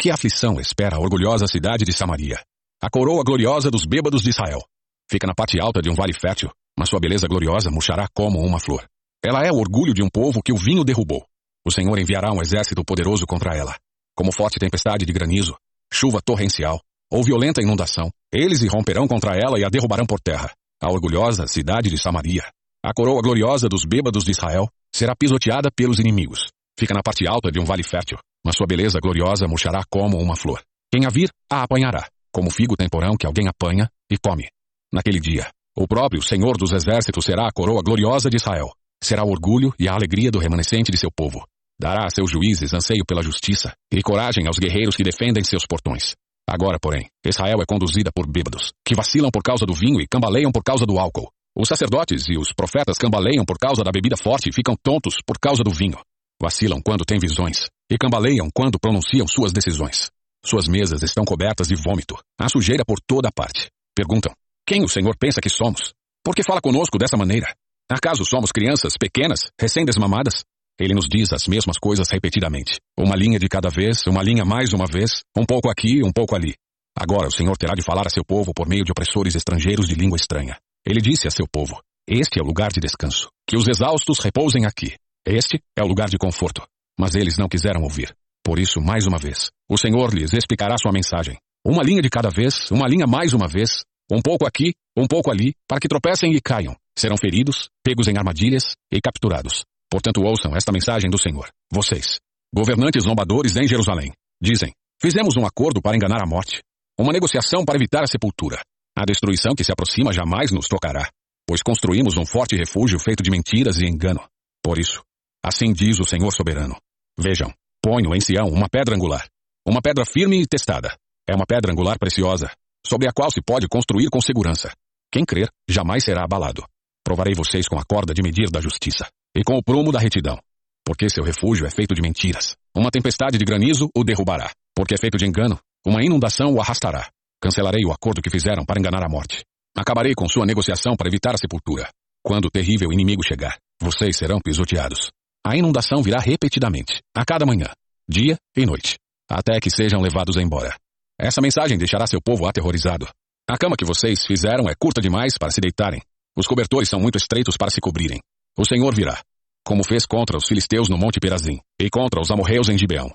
Que 0.00 0.10
aflição 0.10 0.58
espera 0.58 0.96
a 0.96 0.98
orgulhosa 0.98 1.46
cidade 1.46 1.84
de 1.84 1.92
Samaria? 1.92 2.42
A 2.82 2.88
coroa 2.88 3.22
gloriosa 3.22 3.70
dos 3.70 3.84
bêbados 3.84 4.22
de 4.22 4.30
Israel. 4.30 4.60
Fica 5.06 5.26
na 5.26 5.34
parte 5.34 5.60
alta 5.60 5.82
de 5.82 5.90
um 5.90 5.94
vale 5.94 6.14
fértil, 6.18 6.48
mas 6.74 6.88
sua 6.88 6.98
beleza 6.98 7.28
gloriosa 7.28 7.70
murchará 7.70 8.08
como 8.14 8.40
uma 8.40 8.58
flor. 8.58 8.88
Ela 9.22 9.44
é 9.44 9.52
o 9.52 9.58
orgulho 9.58 9.92
de 9.92 10.02
um 10.02 10.08
povo 10.08 10.40
que 10.42 10.50
o 10.50 10.56
vinho 10.56 10.82
derrubou. 10.82 11.26
O 11.62 11.70
Senhor 11.70 11.98
enviará 11.98 12.32
um 12.32 12.40
exército 12.40 12.82
poderoso 12.82 13.26
contra 13.26 13.54
ela. 13.54 13.76
Como 14.16 14.32
forte 14.32 14.58
tempestade 14.58 15.04
de 15.04 15.12
granizo, 15.12 15.54
chuva 15.92 16.22
torrencial 16.22 16.80
ou 17.12 17.22
violenta 17.22 17.60
inundação, 17.60 18.10
eles 18.32 18.62
irromperão 18.62 19.06
contra 19.06 19.36
ela 19.36 19.58
e 19.58 19.64
a 19.64 19.68
derrubarão 19.68 20.06
por 20.06 20.20
terra. 20.20 20.50
A 20.82 20.90
orgulhosa 20.90 21.46
cidade 21.46 21.90
de 21.90 21.98
Samaria, 21.98 22.50
a 22.82 22.94
coroa 22.94 23.20
gloriosa 23.20 23.68
dos 23.68 23.84
bêbados 23.84 24.24
de 24.24 24.30
Israel, 24.30 24.70
será 24.90 25.14
pisoteada 25.14 25.68
pelos 25.70 25.98
inimigos. 25.98 26.46
Fica 26.78 26.94
na 26.94 27.02
parte 27.02 27.28
alta 27.28 27.50
de 27.50 27.60
um 27.60 27.64
vale 27.64 27.82
fértil, 27.82 28.16
mas 28.44 28.56
sua 28.56 28.66
beleza 28.66 28.98
gloriosa 29.00 29.46
murchará 29.46 29.82
como 29.90 30.18
uma 30.18 30.36
flor. 30.36 30.62
Quem 30.92 31.06
a 31.06 31.10
vir, 31.10 31.30
a 31.50 31.62
apanhará, 31.62 32.08
como 32.32 32.50
figo 32.50 32.76
temporão 32.76 33.16
que 33.16 33.26
alguém 33.26 33.48
apanha 33.48 33.88
e 34.10 34.16
come. 34.18 34.48
Naquele 34.92 35.20
dia, 35.20 35.50
o 35.76 35.86
próprio 35.86 36.22
Senhor 36.22 36.56
dos 36.56 36.72
Exércitos 36.72 37.24
será 37.24 37.46
a 37.46 37.52
coroa 37.52 37.82
gloriosa 37.82 38.30
de 38.30 38.36
Israel. 38.36 38.72
Será 39.02 39.22
o 39.24 39.30
orgulho 39.30 39.72
e 39.78 39.88
a 39.88 39.92
alegria 39.92 40.30
do 40.30 40.38
remanescente 40.38 40.90
de 40.90 40.98
seu 40.98 41.10
povo. 41.14 41.46
Dará 41.80 42.06
a 42.06 42.10
seus 42.10 42.30
juízes 42.30 42.74
anseio 42.74 43.04
pela 43.06 43.22
justiça 43.22 43.72
e 43.92 44.02
coragem 44.02 44.46
aos 44.46 44.58
guerreiros 44.58 44.96
que 44.96 45.04
defendem 45.04 45.44
seus 45.44 45.64
portões. 45.66 46.14
Agora, 46.48 46.78
porém, 46.80 47.06
Israel 47.24 47.60
é 47.62 47.66
conduzida 47.66 48.10
por 48.12 48.26
bêbados, 48.26 48.72
que 48.84 48.94
vacilam 48.94 49.30
por 49.30 49.42
causa 49.42 49.66
do 49.66 49.74
vinho 49.74 50.00
e 50.00 50.08
cambaleiam 50.08 50.50
por 50.50 50.64
causa 50.64 50.84
do 50.84 50.98
álcool. 50.98 51.30
Os 51.54 51.68
sacerdotes 51.68 52.26
e 52.28 52.38
os 52.38 52.52
profetas 52.52 52.96
cambaleiam 52.96 53.44
por 53.44 53.58
causa 53.58 53.84
da 53.84 53.92
bebida 53.92 54.16
forte 54.16 54.48
e 54.48 54.52
ficam 54.52 54.74
tontos 54.82 55.16
por 55.26 55.38
causa 55.38 55.62
do 55.62 55.70
vinho. 55.70 55.98
Vacilam 56.40 56.80
quando 56.80 57.04
têm 57.04 57.18
visões 57.18 57.66
e 57.90 57.98
cambaleiam 57.98 58.48
quando 58.54 58.78
pronunciam 58.78 59.26
suas 59.26 59.52
decisões. 59.52 60.10
Suas 60.44 60.68
mesas 60.68 61.02
estão 61.02 61.24
cobertas 61.24 61.66
de 61.66 61.74
vômito. 61.74 62.16
Há 62.38 62.48
sujeira 62.48 62.84
por 62.84 63.00
toda 63.00 63.32
parte. 63.32 63.68
Perguntam: 63.94 64.32
Quem 64.66 64.84
o 64.84 64.88
Senhor 64.88 65.16
pensa 65.18 65.40
que 65.40 65.50
somos? 65.50 65.92
Por 66.24 66.34
que 66.34 66.44
fala 66.44 66.60
conosco 66.60 66.96
dessa 66.96 67.16
maneira? 67.16 67.52
Acaso 67.90 68.24
somos 68.24 68.52
crianças 68.52 68.94
pequenas, 68.96 69.50
recém-desmamadas? 69.60 70.44
Ele 70.78 70.94
nos 70.94 71.08
diz 71.08 71.32
as 71.32 71.48
mesmas 71.48 71.76
coisas 71.76 72.08
repetidamente. 72.08 72.78
Uma 72.96 73.16
linha 73.16 73.38
de 73.38 73.48
cada 73.48 73.68
vez, 73.68 74.06
uma 74.06 74.22
linha 74.22 74.44
mais 74.44 74.72
uma 74.72 74.86
vez, 74.86 75.22
um 75.36 75.44
pouco 75.44 75.68
aqui, 75.68 76.04
um 76.04 76.12
pouco 76.12 76.36
ali. 76.36 76.54
Agora 76.96 77.26
o 77.26 77.32
Senhor 77.32 77.56
terá 77.56 77.74
de 77.74 77.82
falar 77.82 78.06
a 78.06 78.10
seu 78.10 78.24
povo 78.24 78.52
por 78.54 78.68
meio 78.68 78.84
de 78.84 78.92
opressores 78.92 79.34
estrangeiros 79.34 79.88
de 79.88 79.96
língua 79.96 80.16
estranha. 80.16 80.56
Ele 80.86 81.00
disse 81.00 81.26
a 81.26 81.30
seu 81.32 81.48
povo: 81.50 81.80
Este 82.06 82.38
é 82.38 82.42
o 82.42 82.46
lugar 82.46 82.70
de 82.70 82.80
descanso. 82.80 83.28
Que 83.46 83.56
os 83.56 83.66
exaustos 83.66 84.20
repousem 84.20 84.66
aqui. 84.66 84.94
Este 85.26 85.60
é 85.76 85.82
o 85.82 85.86
lugar 85.86 86.08
de 86.08 86.18
conforto. 86.18 86.62
Mas 86.98 87.14
eles 87.14 87.36
não 87.38 87.48
quiseram 87.48 87.82
ouvir. 87.82 88.14
Por 88.44 88.58
isso, 88.58 88.80
mais 88.80 89.06
uma 89.06 89.18
vez, 89.18 89.50
o 89.68 89.76
Senhor 89.76 90.12
lhes 90.12 90.32
explicará 90.32 90.76
sua 90.78 90.92
mensagem. 90.92 91.36
Uma 91.64 91.82
linha 91.82 92.00
de 92.00 92.08
cada 92.08 92.30
vez, 92.30 92.70
uma 92.70 92.88
linha 92.88 93.06
mais 93.06 93.32
uma 93.32 93.46
vez, 93.46 93.82
um 94.10 94.22
pouco 94.22 94.46
aqui, 94.46 94.72
um 94.96 95.06
pouco 95.06 95.30
ali, 95.30 95.54
para 95.68 95.78
que 95.78 95.88
tropecem 95.88 96.32
e 96.32 96.40
caiam. 96.40 96.74
Serão 96.96 97.16
feridos, 97.16 97.68
pegos 97.84 98.08
em 98.08 98.16
armadilhas 98.16 98.74
e 98.90 99.00
capturados. 99.00 99.64
Portanto, 99.90 100.22
ouçam 100.22 100.56
esta 100.56 100.72
mensagem 100.72 101.10
do 101.10 101.18
Senhor. 101.18 101.48
Vocês, 101.70 102.18
governantes 102.54 103.04
zombadores 103.04 103.56
em 103.56 103.68
Jerusalém, 103.68 104.12
dizem: 104.42 104.72
Fizemos 105.00 105.36
um 105.36 105.46
acordo 105.46 105.80
para 105.80 105.96
enganar 105.96 106.22
a 106.22 106.26
morte, 106.26 106.62
uma 106.98 107.12
negociação 107.12 107.64
para 107.64 107.76
evitar 107.76 108.02
a 108.02 108.06
sepultura. 108.06 108.60
A 108.96 109.04
destruição 109.04 109.54
que 109.54 109.62
se 109.62 109.70
aproxima 109.70 110.12
jamais 110.12 110.50
nos 110.50 110.66
tocará, 110.66 111.08
pois 111.46 111.62
construímos 111.62 112.16
um 112.16 112.26
forte 112.26 112.56
refúgio 112.56 112.98
feito 112.98 113.22
de 113.22 113.30
mentiras 113.30 113.78
e 113.78 113.86
engano. 113.86 114.20
Por 114.60 114.78
isso, 114.78 115.02
Assim 115.48 115.72
diz 115.72 115.98
o 115.98 116.04
Senhor 116.04 116.30
soberano. 116.30 116.76
Vejam, 117.18 117.50
ponho 117.82 118.14
em 118.14 118.20
Sião 118.20 118.48
uma 118.48 118.68
pedra 118.68 118.94
angular, 118.94 119.26
uma 119.66 119.80
pedra 119.80 120.04
firme 120.04 120.42
e 120.42 120.46
testada. 120.46 120.94
É 121.26 121.34
uma 121.34 121.46
pedra 121.46 121.72
angular 121.72 121.98
preciosa, 121.98 122.50
sobre 122.86 123.08
a 123.08 123.12
qual 123.12 123.30
se 123.30 123.40
pode 123.40 123.66
construir 123.66 124.10
com 124.10 124.20
segurança. 124.20 124.70
Quem 125.10 125.24
crer, 125.24 125.48
jamais 125.66 126.04
será 126.04 126.22
abalado. 126.22 126.62
Provarei 127.02 127.32
vocês 127.34 127.66
com 127.66 127.78
a 127.78 127.82
corda 127.82 128.12
de 128.12 128.22
medir 128.22 128.50
da 128.50 128.60
justiça, 128.60 129.08
e 129.34 129.42
com 129.42 129.56
o 129.56 129.62
prumo 129.62 129.90
da 129.90 129.98
retidão. 129.98 130.38
Porque 130.84 131.08
seu 131.08 131.24
refúgio 131.24 131.66
é 131.66 131.70
feito 131.70 131.94
de 131.94 132.02
mentiras. 132.02 132.54
Uma 132.76 132.90
tempestade 132.90 133.38
de 133.38 133.44
granizo 133.46 133.88
o 133.96 134.04
derrubará. 134.04 134.50
Porque 134.76 134.94
é 134.94 134.98
feito 134.98 135.16
de 135.16 135.24
engano, 135.24 135.58
uma 135.86 136.04
inundação 136.04 136.52
o 136.52 136.60
arrastará. 136.60 137.08
Cancelarei 137.40 137.86
o 137.86 137.92
acordo 137.92 138.20
que 138.20 138.28
fizeram 138.28 138.66
para 138.66 138.78
enganar 138.78 139.02
a 139.02 139.08
morte. 139.08 139.46
Acabarei 139.74 140.12
com 140.14 140.28
sua 140.28 140.44
negociação 140.44 140.94
para 140.94 141.08
evitar 141.08 141.34
a 141.34 141.38
sepultura. 141.38 141.88
Quando 142.22 142.46
o 142.46 142.50
terrível 142.50 142.92
inimigo 142.92 143.26
chegar, 143.26 143.56
vocês 143.80 144.14
serão 144.14 144.40
pisoteados. 144.44 145.08
A 145.48 145.56
inundação 145.56 146.02
virá 146.02 146.20
repetidamente, 146.20 147.00
a 147.16 147.24
cada 147.24 147.46
manhã, 147.46 147.68
dia 148.06 148.36
e 148.54 148.66
noite, 148.66 148.98
até 149.26 149.58
que 149.58 149.70
sejam 149.70 149.98
levados 150.02 150.36
embora. 150.36 150.76
Essa 151.18 151.40
mensagem 151.40 151.78
deixará 151.78 152.06
seu 152.06 152.20
povo 152.20 152.46
aterrorizado. 152.46 153.08
A 153.48 153.56
cama 153.56 153.74
que 153.74 153.84
vocês 153.86 154.26
fizeram 154.26 154.68
é 154.68 154.74
curta 154.78 155.00
demais 155.00 155.38
para 155.38 155.50
se 155.50 155.58
deitarem. 155.58 156.02
Os 156.36 156.46
cobertores 156.46 156.90
são 156.90 157.00
muito 157.00 157.16
estreitos 157.16 157.56
para 157.56 157.70
se 157.70 157.80
cobrirem. 157.80 158.20
O 158.58 158.66
Senhor 158.66 158.94
virá, 158.94 159.22
como 159.64 159.82
fez 159.82 160.04
contra 160.04 160.36
os 160.36 160.46
filisteus 160.46 160.90
no 160.90 160.98
Monte 160.98 161.18
Perazim 161.18 161.58
e 161.80 161.88
contra 161.88 162.20
os 162.20 162.30
amorreus 162.30 162.68
em 162.68 162.76
Gibeão. 162.76 163.10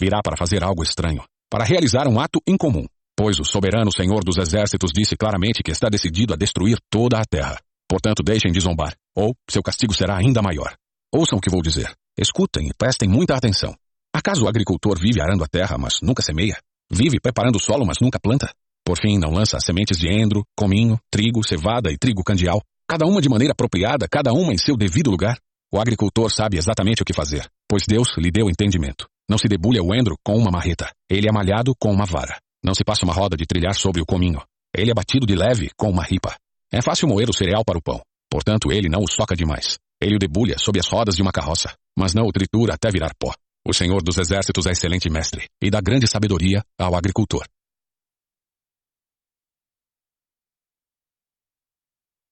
Virá 0.00 0.20
para 0.24 0.36
fazer 0.36 0.64
algo 0.64 0.82
estranho, 0.82 1.22
para 1.48 1.64
realizar 1.64 2.08
um 2.08 2.18
ato 2.18 2.40
incomum, 2.48 2.84
pois 3.16 3.38
o 3.38 3.44
soberano 3.44 3.92
Senhor 3.92 4.24
dos 4.24 4.38
Exércitos 4.38 4.90
disse 4.92 5.16
claramente 5.16 5.62
que 5.62 5.70
está 5.70 5.88
decidido 5.88 6.34
a 6.34 6.36
destruir 6.36 6.78
toda 6.90 7.16
a 7.16 7.24
terra. 7.24 7.60
Portanto, 7.88 8.24
deixem 8.24 8.50
de 8.50 8.58
zombar, 8.58 8.96
ou 9.14 9.36
seu 9.48 9.62
castigo 9.62 9.94
será 9.94 10.16
ainda 10.16 10.42
maior. 10.42 10.76
Ouçam 11.12 11.38
o 11.38 11.40
que 11.40 11.50
vou 11.50 11.62
dizer. 11.62 11.94
Escutem 12.18 12.68
e 12.68 12.74
prestem 12.74 13.08
muita 13.08 13.34
atenção. 13.34 13.74
Acaso 14.12 14.44
o 14.44 14.48
agricultor 14.48 14.98
vive 14.98 15.20
arando 15.20 15.44
a 15.44 15.46
terra, 15.46 15.76
mas 15.78 16.00
nunca 16.02 16.22
semeia? 16.22 16.58
Vive 16.90 17.20
preparando 17.20 17.56
o 17.56 17.60
solo, 17.60 17.84
mas 17.86 17.98
nunca 18.00 18.18
planta? 18.18 18.50
Por 18.84 18.96
fim, 18.98 19.18
não 19.18 19.32
lança 19.32 19.58
sementes 19.60 19.98
de 19.98 20.08
endro, 20.08 20.44
cominho, 20.56 20.98
trigo, 21.10 21.46
cevada 21.46 21.90
e 21.90 21.98
trigo 21.98 22.22
candial, 22.22 22.62
cada 22.88 23.04
uma 23.04 23.20
de 23.20 23.28
maneira 23.28 23.52
apropriada, 23.52 24.06
cada 24.08 24.32
uma 24.32 24.52
em 24.52 24.58
seu 24.58 24.76
devido 24.76 25.10
lugar? 25.10 25.38
O 25.72 25.80
agricultor 25.80 26.30
sabe 26.30 26.56
exatamente 26.56 27.02
o 27.02 27.04
que 27.04 27.12
fazer, 27.12 27.46
pois 27.68 27.82
Deus 27.86 28.14
lhe 28.16 28.30
deu 28.30 28.48
entendimento. 28.48 29.08
Não 29.28 29.36
se 29.36 29.48
debulha 29.48 29.82
o 29.82 29.94
endro 29.94 30.16
com 30.24 30.36
uma 30.36 30.50
marreta, 30.50 30.90
ele 31.10 31.28
é 31.28 31.32
malhado 31.32 31.74
com 31.78 31.92
uma 31.92 32.06
vara. 32.06 32.38
Não 32.64 32.74
se 32.74 32.84
passa 32.84 33.04
uma 33.04 33.12
roda 33.12 33.36
de 33.36 33.44
trilhar 33.44 33.74
sobre 33.74 34.00
o 34.00 34.06
cominho, 34.06 34.40
ele 34.74 34.90
é 34.90 34.94
batido 34.94 35.26
de 35.26 35.34
leve 35.34 35.70
com 35.76 35.90
uma 35.90 36.04
ripa. 36.04 36.36
É 36.72 36.80
fácil 36.80 37.08
moer 37.08 37.28
o 37.28 37.34
cereal 37.34 37.64
para 37.64 37.78
o 37.78 37.82
pão, 37.82 38.00
portanto 38.30 38.70
ele 38.70 38.88
não 38.88 39.00
o 39.00 39.10
soca 39.10 39.34
demais. 39.34 39.78
Ele 40.00 40.16
o 40.16 40.18
debulha 40.18 40.58
sob 40.58 40.78
as 40.78 40.88
rodas 40.88 41.16
de 41.16 41.22
uma 41.22 41.32
carroça, 41.32 41.74
mas 41.98 42.14
não 42.14 42.26
o 42.26 42.32
tritura 42.32 42.74
até 42.74 42.90
virar 42.90 43.14
pó. 43.18 43.32
O 43.66 43.72
Senhor 43.72 44.02
dos 44.02 44.18
Exércitos 44.18 44.66
é 44.66 44.70
excelente 44.70 45.10
mestre 45.10 45.48
e 45.60 45.70
dá 45.70 45.80
grande 45.80 46.06
sabedoria 46.06 46.62
ao 46.78 46.94
agricultor. 46.94 47.44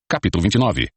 Capítulo 0.08 0.42
29 0.42 0.88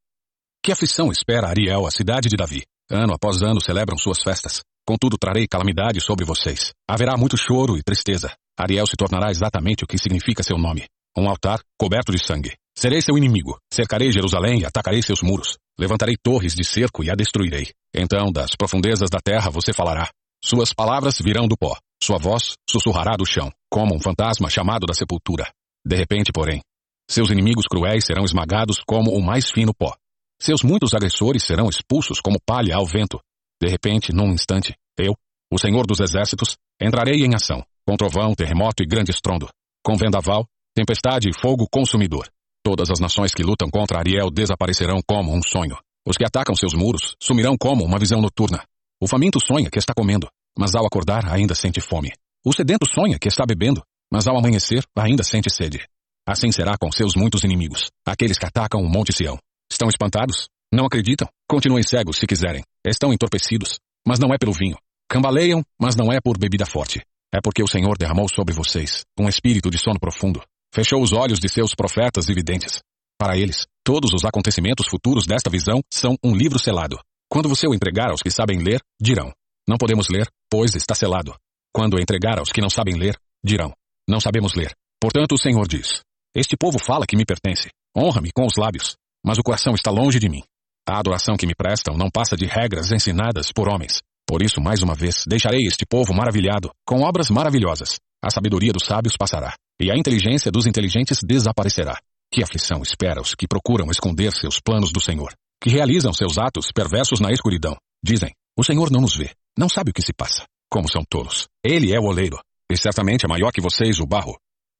Que 0.61 0.71
aflição 0.71 1.11
espera 1.11 1.47
Ariel, 1.47 1.87
a 1.87 1.91
cidade 1.91 2.29
de 2.29 2.35
Davi? 2.35 2.63
Ano 2.91 3.13
após 3.13 3.41
ano 3.41 3.59
celebram 3.59 3.97
suas 3.97 4.21
festas. 4.21 4.61
Contudo, 4.85 5.17
trarei 5.17 5.47
calamidade 5.47 5.99
sobre 5.99 6.23
vocês. 6.23 6.71
Haverá 6.87 7.17
muito 7.17 7.35
choro 7.35 7.77
e 7.77 7.83
tristeza. 7.83 8.31
Ariel 8.57 8.85
se 8.85 8.95
tornará 8.95 9.31
exatamente 9.31 9.83
o 9.83 9.87
que 9.87 9.97
significa 9.97 10.43
seu 10.43 10.57
nome. 10.57 10.85
Um 11.17 11.27
altar 11.27 11.61
coberto 11.77 12.11
de 12.11 12.23
sangue. 12.23 12.55
Serei 12.77 13.01
seu 13.01 13.17
inimigo. 13.17 13.57
Cercarei 13.73 14.11
Jerusalém 14.11 14.61
e 14.61 14.65
atacarei 14.65 15.01
seus 15.01 15.21
muros. 15.23 15.57
Levantarei 15.79 16.15
torres 16.21 16.55
de 16.55 16.63
cerco 16.63 17.03
e 17.03 17.09
a 17.09 17.15
destruirei. 17.15 17.71
Então, 17.93 18.31
das 18.31 18.55
profundezas 18.55 19.09
da 19.09 19.19
terra 19.19 19.49
você 19.49 19.73
falará. 19.73 20.09
Suas 20.43 20.73
palavras 20.73 21.17
virão 21.19 21.47
do 21.47 21.57
pó. 21.57 21.77
Sua 22.01 22.17
voz 22.17 22.53
sussurrará 22.69 23.15
do 23.15 23.25
chão, 23.25 23.51
como 23.69 23.95
um 23.95 23.99
fantasma 23.99 24.49
chamado 24.49 24.85
da 24.85 24.93
sepultura. 24.93 25.51
De 25.85 25.95
repente, 25.95 26.31
porém, 26.31 26.61
seus 27.09 27.29
inimigos 27.29 27.65
cruéis 27.67 28.05
serão 28.05 28.25
esmagados 28.25 28.81
como 28.85 29.11
o 29.11 29.23
mais 29.23 29.49
fino 29.49 29.73
pó. 29.73 29.95
Seus 30.41 30.61
muitos 30.61 30.93
agressores 30.93 31.43
serão 31.43 31.69
expulsos 31.69 32.19
como 32.19 32.37
palha 32.45 32.75
ao 32.75 32.85
vento. 32.85 33.19
De 33.61 33.69
repente, 33.69 34.13
num 34.13 34.31
instante, 34.31 34.75
eu, 34.97 35.15
o 35.51 35.57
Senhor 35.57 35.87
dos 35.87 35.99
Exércitos, 35.99 36.57
entrarei 36.81 37.23
em 37.23 37.33
ação, 37.33 37.63
com 37.87 37.95
trovão, 37.95 38.35
terremoto 38.35 38.83
e 38.83 38.85
grande 38.85 39.11
estrondo, 39.11 39.47
com 39.83 39.95
vendaval, 39.95 40.45
tempestade 40.75 41.29
e 41.29 41.33
fogo 41.33 41.65
consumidor. 41.71 42.27
Todas 42.63 42.89
as 42.89 42.99
nações 42.99 43.33
que 43.33 43.43
lutam 43.43 43.69
contra 43.69 43.99
Ariel 43.99 44.29
desaparecerão 44.29 44.99
como 45.07 45.33
um 45.33 45.41
sonho. 45.41 45.77
Os 46.07 46.17
que 46.17 46.25
atacam 46.25 46.55
seus 46.55 46.73
muros 46.73 47.15
sumirão 47.21 47.55
como 47.57 47.83
uma 47.83 47.99
visão 47.99 48.21
noturna. 48.21 48.63
O 49.01 49.07
faminto 49.07 49.39
sonha 49.39 49.69
que 49.69 49.79
está 49.79 49.93
comendo. 49.93 50.27
mas 50.57 50.73
ao 50.73 50.85
acordar 50.85 51.31
ainda 51.31 51.53
sente 51.53 51.79
fome. 51.79 52.11
O 52.43 52.51
sedento 52.51 52.89
sonha 52.89 53.19
que 53.19 53.27
está 53.27 53.45
bebendo, 53.45 53.83
mas 54.11 54.27
ao 54.27 54.37
amanhecer 54.37 54.83
ainda 54.97 55.23
sente 55.23 55.53
sede. 55.53 55.85
Assim 56.27 56.51
será 56.51 56.75
com 56.77 56.91
seus 56.91 57.15
muitos 57.15 57.43
inimigos, 57.43 57.91
aqueles 58.05 58.37
que 58.37 58.45
atacam 58.45 58.81
o 58.81 58.89
Monte 58.89 59.13
Sião. 59.13 59.37
Estão 59.71 59.87
espantados? 59.87 60.47
Não 60.73 60.85
acreditam? 60.85 61.27
Continuem 61.47 61.83
cegos 61.83 62.17
se 62.17 62.25
quiserem. 62.25 62.63
Estão 62.85 63.13
entorpecidos, 63.13 63.79
mas 64.05 64.19
não 64.19 64.33
é 64.33 64.37
pelo 64.37 64.51
vinho. 64.51 64.77
Cambaleiam, 65.09 65.63
mas 65.79 65.95
não 65.95 66.11
é 66.11 66.19
por 66.19 66.37
bebida 66.37 66.65
forte. 66.65 67.01
É 67.33 67.39
porque 67.41 67.61
o 67.61 67.67
Senhor 67.67 67.97
derramou 67.97 68.27
sobre 68.27 68.53
vocês 68.53 69.03
um 69.19 69.29
espírito 69.29 69.69
de 69.69 69.77
sono 69.77 69.99
profundo. 69.99 70.41
Fechou 70.73 71.01
os 71.01 71.13
olhos 71.13 71.39
de 71.39 71.49
seus 71.49 71.73
profetas 71.73 72.29
e 72.29 72.33
videntes. 72.33 72.81
Para 73.19 73.37
eles, 73.37 73.65
todos 73.83 74.13
os 74.13 74.23
acontecimentos 74.25 74.87
futuros 74.87 75.25
desta 75.25 75.49
visão 75.49 75.81
são 75.91 76.15
um 76.23 76.35
livro 76.35 76.59
selado. 76.59 76.99
Quando 77.29 77.49
você 77.49 77.67
o 77.67 77.73
entregar 77.73 78.11
aos 78.11 78.21
que 78.21 78.29
sabem 78.29 78.59
ler, 78.59 78.79
dirão: 79.01 79.31
Não 79.67 79.77
podemos 79.77 80.07
ler, 80.09 80.27
pois 80.49 80.75
está 80.75 80.93
selado. 80.93 81.35
Quando 81.73 81.95
o 81.95 81.99
entregar 81.99 82.39
aos 82.39 82.51
que 82.51 82.61
não 82.61 82.69
sabem 82.69 82.95
ler, 82.95 83.17
dirão: 83.43 83.73
Não 84.07 84.19
sabemos 84.19 84.53
ler. 84.53 84.73
Portanto, 85.01 85.33
o 85.33 85.37
Senhor 85.37 85.67
diz: 85.67 86.01
Este 86.35 86.55
povo 86.55 86.77
fala 86.79 87.05
que 87.07 87.17
me 87.17 87.25
pertence. 87.25 87.69
Honra-me 87.97 88.31
com 88.31 88.45
os 88.45 88.55
lábios, 88.57 88.95
mas 89.25 89.37
o 89.37 89.43
coração 89.43 89.73
está 89.73 89.89
longe 89.89 90.19
de 90.19 90.29
mim. 90.29 90.43
A 90.87 90.99
adoração 90.99 91.35
que 91.35 91.45
me 91.47 91.55
prestam 91.55 91.97
não 91.97 92.09
passa 92.09 92.37
de 92.37 92.45
regras 92.45 92.91
ensinadas 92.91 93.51
por 93.51 93.67
homens. 93.67 94.01
Por 94.25 94.41
isso, 94.41 94.61
mais 94.61 94.81
uma 94.81 94.93
vez, 94.93 95.23
deixarei 95.27 95.65
este 95.65 95.85
povo 95.85 96.13
maravilhado, 96.13 96.69
com 96.85 97.01
obras 97.01 97.29
maravilhosas. 97.29 97.97
A 98.23 98.31
sabedoria 98.31 98.73
dos 98.73 98.85
sábios 98.85 99.15
passará, 99.17 99.53
e 99.79 99.91
a 99.91 99.97
inteligência 99.97 100.51
dos 100.51 100.65
inteligentes 100.65 101.19
desaparecerá. 101.23 101.99
Que 102.31 102.43
aflição 102.43 102.81
espera 102.81 103.21
os 103.21 103.35
que 103.35 103.47
procuram 103.47 103.89
esconder 103.89 104.33
seus 104.33 104.59
planos 104.59 104.91
do 104.91 104.99
Senhor, 104.99 105.33
que 105.61 105.69
realizam 105.69 106.11
seus 106.11 106.37
atos 106.37 106.71
perversos 106.73 107.19
na 107.19 107.31
escuridão. 107.31 107.75
Dizem: 108.03 108.33
O 108.57 108.63
Senhor 108.63 108.91
não 108.91 109.01
nos 109.01 109.15
vê, 109.15 109.31
não 109.57 109.69
sabe 109.69 109.91
o 109.91 109.93
que 109.93 110.01
se 110.01 110.13
passa. 110.13 110.45
Como 110.69 110.91
são 110.91 111.03
tolos. 111.09 111.47
Ele 111.63 111.93
é 111.93 111.99
o 111.99 112.03
oleiro, 112.03 112.37
e 112.69 112.77
certamente 112.77 113.25
é 113.25 113.29
maior 113.29 113.51
que 113.51 113.61
vocês 113.61 113.99
o 113.99 114.05
barro. 114.05 114.37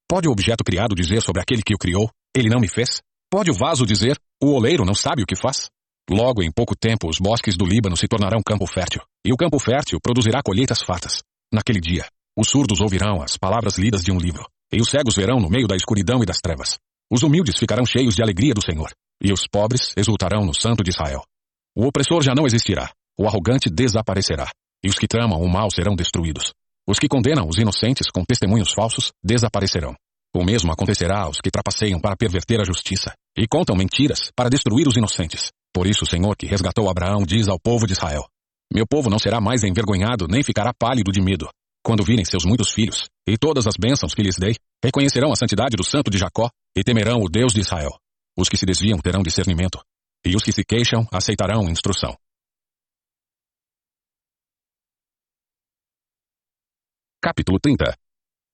Pode 0.10 0.28
o 0.28 0.32
objeto 0.32 0.64
criado 0.64 0.96
dizer 0.96 1.22
sobre 1.22 1.42
aquele 1.42 1.64
que 1.64 1.74
o 1.74 1.78
criou: 1.78 2.10
Ele 2.36 2.50
não 2.50 2.60
me 2.60 2.68
fez? 2.68 3.02
Pode 3.32 3.52
o 3.52 3.54
vaso 3.54 3.86
dizer: 3.86 4.18
O 4.42 4.54
oleiro 4.54 4.84
não 4.84 4.94
sabe 4.94 5.24
o 5.24 5.26
que 5.26 5.36
faz? 5.36 5.70
Logo, 6.10 6.42
em 6.42 6.52
pouco 6.52 6.76
tempo, 6.76 7.10
os 7.10 7.20
bosques 7.20 7.58
do 7.58 7.66
Líbano 7.66 7.98
se 7.98 8.08
tornarão 8.08 8.42
campo 8.46 8.66
fértil, 8.66 9.02
e 9.26 9.34
o 9.34 9.38
campo 9.38 9.60
fértil 9.60 10.00
produzirá 10.02 10.42
colheitas 10.42 10.82
fartas. 10.82 11.22
Naquele 11.54 11.80
dia, 11.80 12.06
os 12.38 12.50
surdos 12.50 12.82
ouvirão 12.82 13.24
as 13.24 13.36
palavras 13.36 13.80
lidas 13.80 14.04
de 14.04 14.12
um 14.12 14.18
livro, 14.18 14.46
e 14.72 14.80
os 14.80 14.90
cegos 14.90 15.16
verão 15.16 15.40
no 15.40 15.50
meio 15.50 15.68
da 15.68 15.76
escuridão 15.76 16.22
e 16.22 16.26
das 16.26 16.38
trevas. 16.38 16.78
Os 17.12 17.24
humildes 17.24 17.56
ficarão 17.58 17.84
cheios 17.84 18.14
de 18.14 18.22
alegria 18.22 18.54
do 18.54 18.62
Senhor, 18.62 18.92
e 19.24 19.34
os 19.34 19.48
pobres 19.48 19.92
exultarão 19.98 20.46
no 20.46 20.54
Santo 20.54 20.84
de 20.84 20.92
Israel. 20.92 21.24
O 21.76 21.88
opressor 21.88 22.22
já 22.22 22.36
não 22.36 22.46
existirá, 22.46 22.92
o 23.18 23.28
arrogante 23.28 23.70
desaparecerá, 23.72 24.52
e 24.84 24.90
os 24.90 25.00
que 25.00 25.08
tramam 25.08 25.42
o 25.42 25.50
mal 25.50 25.72
serão 25.72 25.96
destruídos. 25.96 26.54
Os 26.88 27.00
que 27.00 27.08
condenam 27.08 27.48
os 27.48 27.58
inocentes 27.58 28.12
com 28.12 28.24
testemunhos 28.24 28.72
falsos 28.72 29.12
desaparecerão. 29.24 29.96
O 30.36 30.44
mesmo 30.44 30.72
acontecerá 30.72 31.24
aos 31.24 31.38
que 31.42 31.50
trapaceiam 31.50 32.00
para 32.00 32.16
perverter 32.16 32.62
a 32.62 32.64
justiça, 32.64 33.14
e 33.36 33.48
contam 33.48 33.76
mentiras 33.76 34.30
para 34.36 34.50
destruir 34.50 34.88
os 34.88 34.96
inocentes. 34.96 35.50
Por 35.74 35.88
isso 35.88 36.04
o 36.04 36.08
Senhor 36.08 36.36
que 36.38 36.46
resgatou 36.46 36.90
Abraão 36.90 37.24
diz 37.26 37.48
ao 37.48 37.60
povo 37.60 37.88
de 37.88 37.94
Israel: 37.94 38.26
Meu 38.72 38.86
povo 38.86 39.10
não 39.10 39.18
será 39.18 39.42
mais 39.42 39.64
envergonhado 39.64 40.28
nem 40.30 40.44
ficará 40.44 40.72
pálido 40.78 41.12
de 41.12 41.22
medo, 41.22 41.50
quando 41.88 42.04
virem 42.04 42.26
seus 42.26 42.44
muitos 42.44 42.74
filhos, 42.74 43.08
e 43.26 43.38
todas 43.38 43.66
as 43.66 43.76
bênçãos 43.80 44.14
que 44.14 44.22
lhes 44.22 44.36
dei, 44.38 44.58
reconhecerão 44.84 45.32
a 45.32 45.38
santidade 45.38 45.78
do 45.78 45.86
santo 45.86 46.12
de 46.12 46.18
Jacó, 46.18 46.50
e 46.76 46.84
temerão 46.84 47.22
o 47.22 47.30
Deus 47.30 47.54
de 47.54 47.62
Israel. 47.62 47.98
Os 48.38 48.50
que 48.50 48.58
se 48.58 48.66
desviam 48.66 48.98
terão 48.98 49.24
discernimento, 49.24 49.80
e 50.26 50.36
os 50.36 50.44
que 50.44 50.52
se 50.52 50.66
queixam 50.66 51.08
aceitarão 51.10 51.70
instrução. 51.70 52.14
Capítulo 57.24 57.58
30 57.58 57.98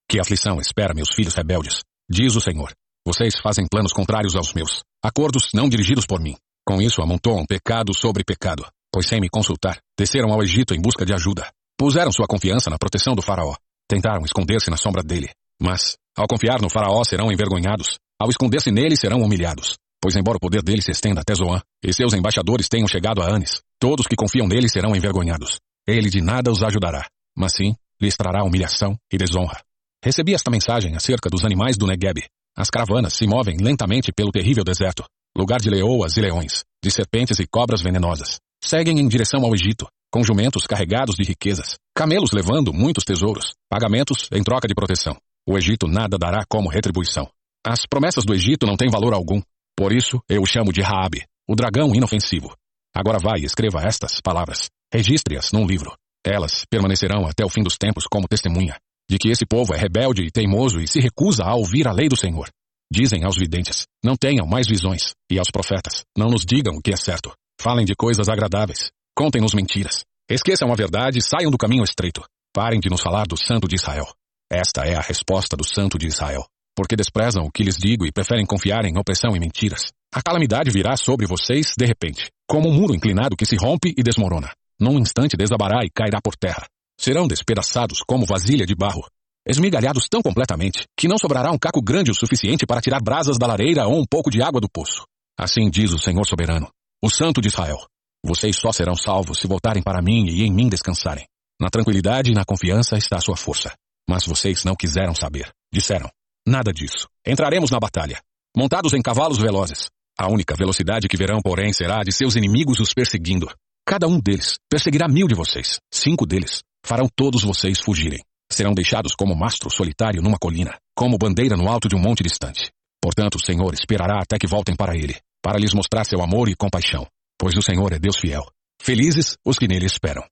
Que 0.07 0.19
aflição 0.19 0.59
espera 0.59 0.93
meus 0.93 1.09
filhos 1.15 1.33
rebeldes, 1.33 1.81
diz 2.07 2.35
o 2.35 2.39
Senhor. 2.39 2.71
Vocês 3.03 3.33
fazem 3.41 3.65
planos 3.67 3.93
contrários 3.93 4.35
aos 4.35 4.53
meus, 4.53 4.83
acordos 5.03 5.49
não 5.55 5.67
dirigidos 5.67 6.05
por 6.05 6.21
mim. 6.21 6.35
Com 6.63 6.79
isso 6.79 7.01
amontoam 7.01 7.47
pecado 7.47 7.95
sobre 7.95 8.23
pecado, 8.23 8.63
pois 8.91 9.07
sem 9.07 9.19
me 9.19 9.27
consultar, 9.27 9.81
desceram 9.97 10.31
ao 10.31 10.43
Egito 10.43 10.75
em 10.75 10.79
busca 10.79 11.03
de 11.03 11.15
ajuda, 11.15 11.51
Puseram 11.77 12.11
sua 12.11 12.27
confiança 12.27 12.69
na 12.69 12.77
proteção 12.77 13.15
do 13.15 13.21
faraó. 13.21 13.55
Tentaram 13.87 14.23
esconder-se 14.23 14.69
na 14.69 14.77
sombra 14.77 15.03
dele. 15.03 15.29
Mas, 15.61 15.97
ao 16.15 16.27
confiar 16.27 16.61
no 16.61 16.69
faraó, 16.69 17.03
serão 17.03 17.31
envergonhados. 17.31 17.97
Ao 18.19 18.29
esconder-se 18.29 18.71
nele, 18.71 18.95
serão 18.95 19.21
humilhados. 19.21 19.75
Pois 20.01 20.15
embora 20.15 20.37
o 20.37 20.39
poder 20.39 20.61
dele 20.61 20.81
se 20.81 20.91
estenda 20.91 21.21
até 21.21 21.33
Zoan, 21.33 21.61
e 21.83 21.93
seus 21.93 22.13
embaixadores 22.13 22.67
tenham 22.67 22.87
chegado 22.87 23.21
a 23.21 23.33
Anis, 23.33 23.61
todos 23.79 24.05
que 24.05 24.15
confiam 24.15 24.47
nele 24.47 24.67
serão 24.67 24.95
envergonhados. 24.95 25.59
Ele 25.87 26.09
de 26.09 26.21
nada 26.21 26.51
os 26.51 26.61
ajudará, 26.61 27.07
mas 27.35 27.53
sim 27.53 27.75
lhes 28.01 28.15
trará 28.17 28.43
humilhação 28.43 28.97
e 29.11 29.17
desonra. 29.17 29.61
Recebi 30.03 30.33
esta 30.33 30.51
mensagem 30.51 30.95
acerca 30.95 31.29
dos 31.29 31.45
animais 31.45 31.77
do 31.77 31.87
Negueb. 31.87 32.19
As 32.55 32.69
caravanas 32.69 33.13
se 33.13 33.25
movem 33.25 33.55
lentamente 33.57 34.11
pelo 34.11 34.31
terrível 34.31 34.63
deserto, 34.63 35.05
lugar 35.37 35.59
de 35.59 35.69
leoas 35.69 36.17
e 36.17 36.21
leões, 36.21 36.63
de 36.83 36.91
serpentes 36.91 37.39
e 37.39 37.47
cobras 37.47 37.81
venenosas. 37.81 38.39
Seguem 38.63 38.97
em 38.99 39.07
direção 39.07 39.43
ao 39.43 39.53
Egito, 39.53 39.87
com 40.09 40.23
jumentos 40.23 40.65
carregados 40.65 41.15
de 41.15 41.23
riquezas, 41.23 41.75
camelos 41.93 42.31
levando 42.31 42.71
muitos 42.71 43.03
tesouros, 43.03 43.51
pagamentos 43.69 44.29
em 44.31 44.41
troca 44.41 44.67
de 44.67 44.73
proteção. 44.73 45.17
O 45.45 45.57
Egito 45.57 45.85
nada 45.85 46.17
dará 46.17 46.45
como 46.47 46.69
retribuição. 46.69 47.29
As 47.65 47.85
promessas 47.85 48.23
do 48.23 48.33
Egito 48.33 48.65
não 48.65 48.77
têm 48.77 48.89
valor 48.89 49.13
algum. 49.13 49.41
Por 49.75 49.91
isso, 49.91 50.21
eu 50.29 50.41
o 50.41 50.45
chamo 50.45 50.71
de 50.71 50.81
Raabe, 50.81 51.25
o 51.47 51.55
dragão 51.55 51.93
inofensivo. 51.93 52.55
Agora 52.95 53.19
vai 53.19 53.41
e 53.41 53.45
escreva 53.45 53.81
estas 53.83 54.21
palavras. 54.21 54.69
Registre-as 54.93 55.51
num 55.51 55.65
livro. 55.65 55.93
Elas 56.25 56.63
permanecerão 56.69 57.25
até 57.25 57.43
o 57.43 57.49
fim 57.49 57.63
dos 57.63 57.77
tempos 57.77 58.05
como 58.07 58.27
testemunha 58.29 58.77
de 59.09 59.17
que 59.17 59.29
esse 59.29 59.45
povo 59.45 59.73
é 59.73 59.77
rebelde 59.77 60.23
e 60.23 60.31
teimoso 60.31 60.79
e 60.79 60.87
se 60.87 60.99
recusa 60.99 61.43
a 61.43 61.55
ouvir 61.55 61.87
a 61.87 61.91
lei 61.91 62.07
do 62.07 62.17
Senhor. 62.17 62.49
Dizem 62.91 63.23
aos 63.23 63.37
videntes, 63.37 63.85
não 64.03 64.15
tenham 64.15 64.47
mais 64.47 64.67
visões, 64.67 65.13
e 65.31 65.39
aos 65.39 65.49
profetas, 65.51 66.03
não 66.17 66.29
nos 66.29 66.45
digam 66.45 66.75
o 66.75 66.81
que 66.81 66.91
é 66.91 66.95
certo. 66.95 67.31
Falem 67.59 67.85
de 67.85 67.95
coisas 67.95 68.27
agradáveis, 68.29 68.91
Contem-nos 69.15 69.53
mentiras. 69.53 70.03
Esqueçam 70.27 70.71
a 70.71 70.75
verdade 70.75 71.19
e 71.19 71.21
saiam 71.21 71.51
do 71.51 71.57
caminho 71.57 71.83
estreito. 71.83 72.23
Parem 72.51 72.79
de 72.79 72.89
nos 72.89 72.99
falar 72.99 73.27
do 73.27 73.37
Santo 73.37 73.67
de 73.67 73.75
Israel. 73.75 74.07
Esta 74.51 74.85
é 74.85 74.95
a 74.95 75.01
resposta 75.01 75.55
do 75.55 75.63
Santo 75.63 75.99
de 75.99 76.07
Israel. 76.07 76.43
Porque 76.75 76.95
desprezam 76.95 77.43
o 77.43 77.51
que 77.51 77.61
lhes 77.61 77.77
digo 77.77 78.07
e 78.07 78.11
preferem 78.11 78.43
confiar 78.43 78.85
em 78.85 78.97
opressão 78.97 79.35
e 79.35 79.39
mentiras. 79.39 79.91
A 80.11 80.21
calamidade 80.23 80.71
virá 80.71 80.97
sobre 80.97 81.27
vocês 81.27 81.75
de 81.77 81.85
repente, 81.85 82.31
como 82.47 82.69
um 82.69 82.73
muro 82.73 82.95
inclinado 82.95 83.35
que 83.35 83.45
se 83.45 83.55
rompe 83.55 83.93
e 83.95 84.01
desmorona. 84.01 84.51
Num 84.79 84.97
instante 84.97 85.37
desabará 85.37 85.85
e 85.85 85.91
cairá 85.93 86.19
por 86.19 86.35
terra. 86.35 86.65
Serão 86.99 87.27
despedaçados 87.27 87.99
como 88.07 88.25
vasilha 88.25 88.65
de 88.65 88.73
barro, 88.73 89.05
esmigalhados 89.47 90.07
tão 90.09 90.23
completamente 90.23 90.85
que 90.97 91.07
não 91.07 91.19
sobrará 91.19 91.51
um 91.51 91.59
caco 91.59 91.83
grande 91.83 92.09
o 92.09 92.15
suficiente 92.15 92.65
para 92.65 92.81
tirar 92.81 92.99
brasas 92.99 93.37
da 93.37 93.45
lareira 93.45 93.85
ou 93.85 93.99
um 93.99 94.05
pouco 94.09 94.31
de 94.31 94.41
água 94.41 94.59
do 94.59 94.69
poço. 94.69 95.05
Assim 95.37 95.69
diz 95.69 95.91
o 95.91 95.99
Senhor 95.99 96.25
soberano, 96.25 96.69
o 97.03 97.09
Santo 97.09 97.41
de 97.41 97.49
Israel. 97.49 97.85
Vocês 98.25 98.55
só 98.55 98.71
serão 98.71 98.95
salvos 98.95 99.37
se 99.37 99.45
voltarem 99.45 99.83
para 99.83 100.01
mim 100.01 100.25
e 100.29 100.43
em 100.43 100.53
mim 100.53 100.69
descansarem. 100.69 101.25
Na 101.59 101.69
tranquilidade 101.69 102.31
e 102.31 102.33
na 102.33 102.45
confiança 102.45 102.97
está 102.97 103.17
a 103.17 103.21
sua 103.21 103.35
força. 103.35 103.73
Mas 104.09 104.25
vocês 104.25 104.63
não 104.63 104.73
quiseram 104.73 105.13
saber. 105.13 105.51
Disseram: 105.69 106.09
Nada 106.47 106.71
disso. 106.71 107.09
Entraremos 107.27 107.71
na 107.71 107.77
batalha. 107.77 108.21
Montados 108.55 108.93
em 108.93 109.01
cavalos 109.01 109.37
velozes. 109.37 109.89
A 110.17 110.29
única 110.29 110.55
velocidade 110.55 111.09
que 111.09 111.17
verão, 111.17 111.41
porém, 111.41 111.73
será 111.73 111.99
a 111.99 112.03
de 112.03 112.13
seus 112.13 112.37
inimigos 112.37 112.79
os 112.79 112.93
perseguindo. 112.93 113.51
Cada 113.85 114.07
um 114.07 114.17
deles 114.17 114.55
perseguirá 114.69 115.09
mil 115.09 115.27
de 115.27 115.35
vocês. 115.35 115.81
Cinco 115.93 116.25
deles 116.25 116.63
farão 116.85 117.09
todos 117.13 117.43
vocês 117.43 117.81
fugirem. 117.81 118.23
Serão 118.49 118.73
deixados 118.73 119.13
como 119.13 119.35
mastro 119.35 119.69
solitário 119.69 120.21
numa 120.21 120.37
colina, 120.37 120.77
como 120.95 121.17
bandeira 121.17 121.57
no 121.57 121.67
alto 121.67 121.89
de 121.89 121.97
um 121.97 121.99
monte 121.99 122.23
distante. 122.23 122.71
Portanto, 123.01 123.35
o 123.35 123.45
Senhor 123.45 123.73
esperará 123.73 124.21
até 124.21 124.37
que 124.37 124.47
voltem 124.47 124.75
para 124.75 124.95
ele, 124.95 125.17
para 125.43 125.59
lhes 125.59 125.73
mostrar 125.73 126.05
seu 126.05 126.23
amor 126.23 126.49
e 126.49 126.55
compaixão 126.55 127.05
pois 127.43 127.57
o 127.57 127.61
Senhor 127.61 127.91
é 127.91 127.99
Deus 127.99 128.17
fiel. 128.17 128.45
Felizes 128.81 129.35
os 129.45 129.59
que 129.59 129.67
nele 129.67 129.85
esperam. 129.85 130.23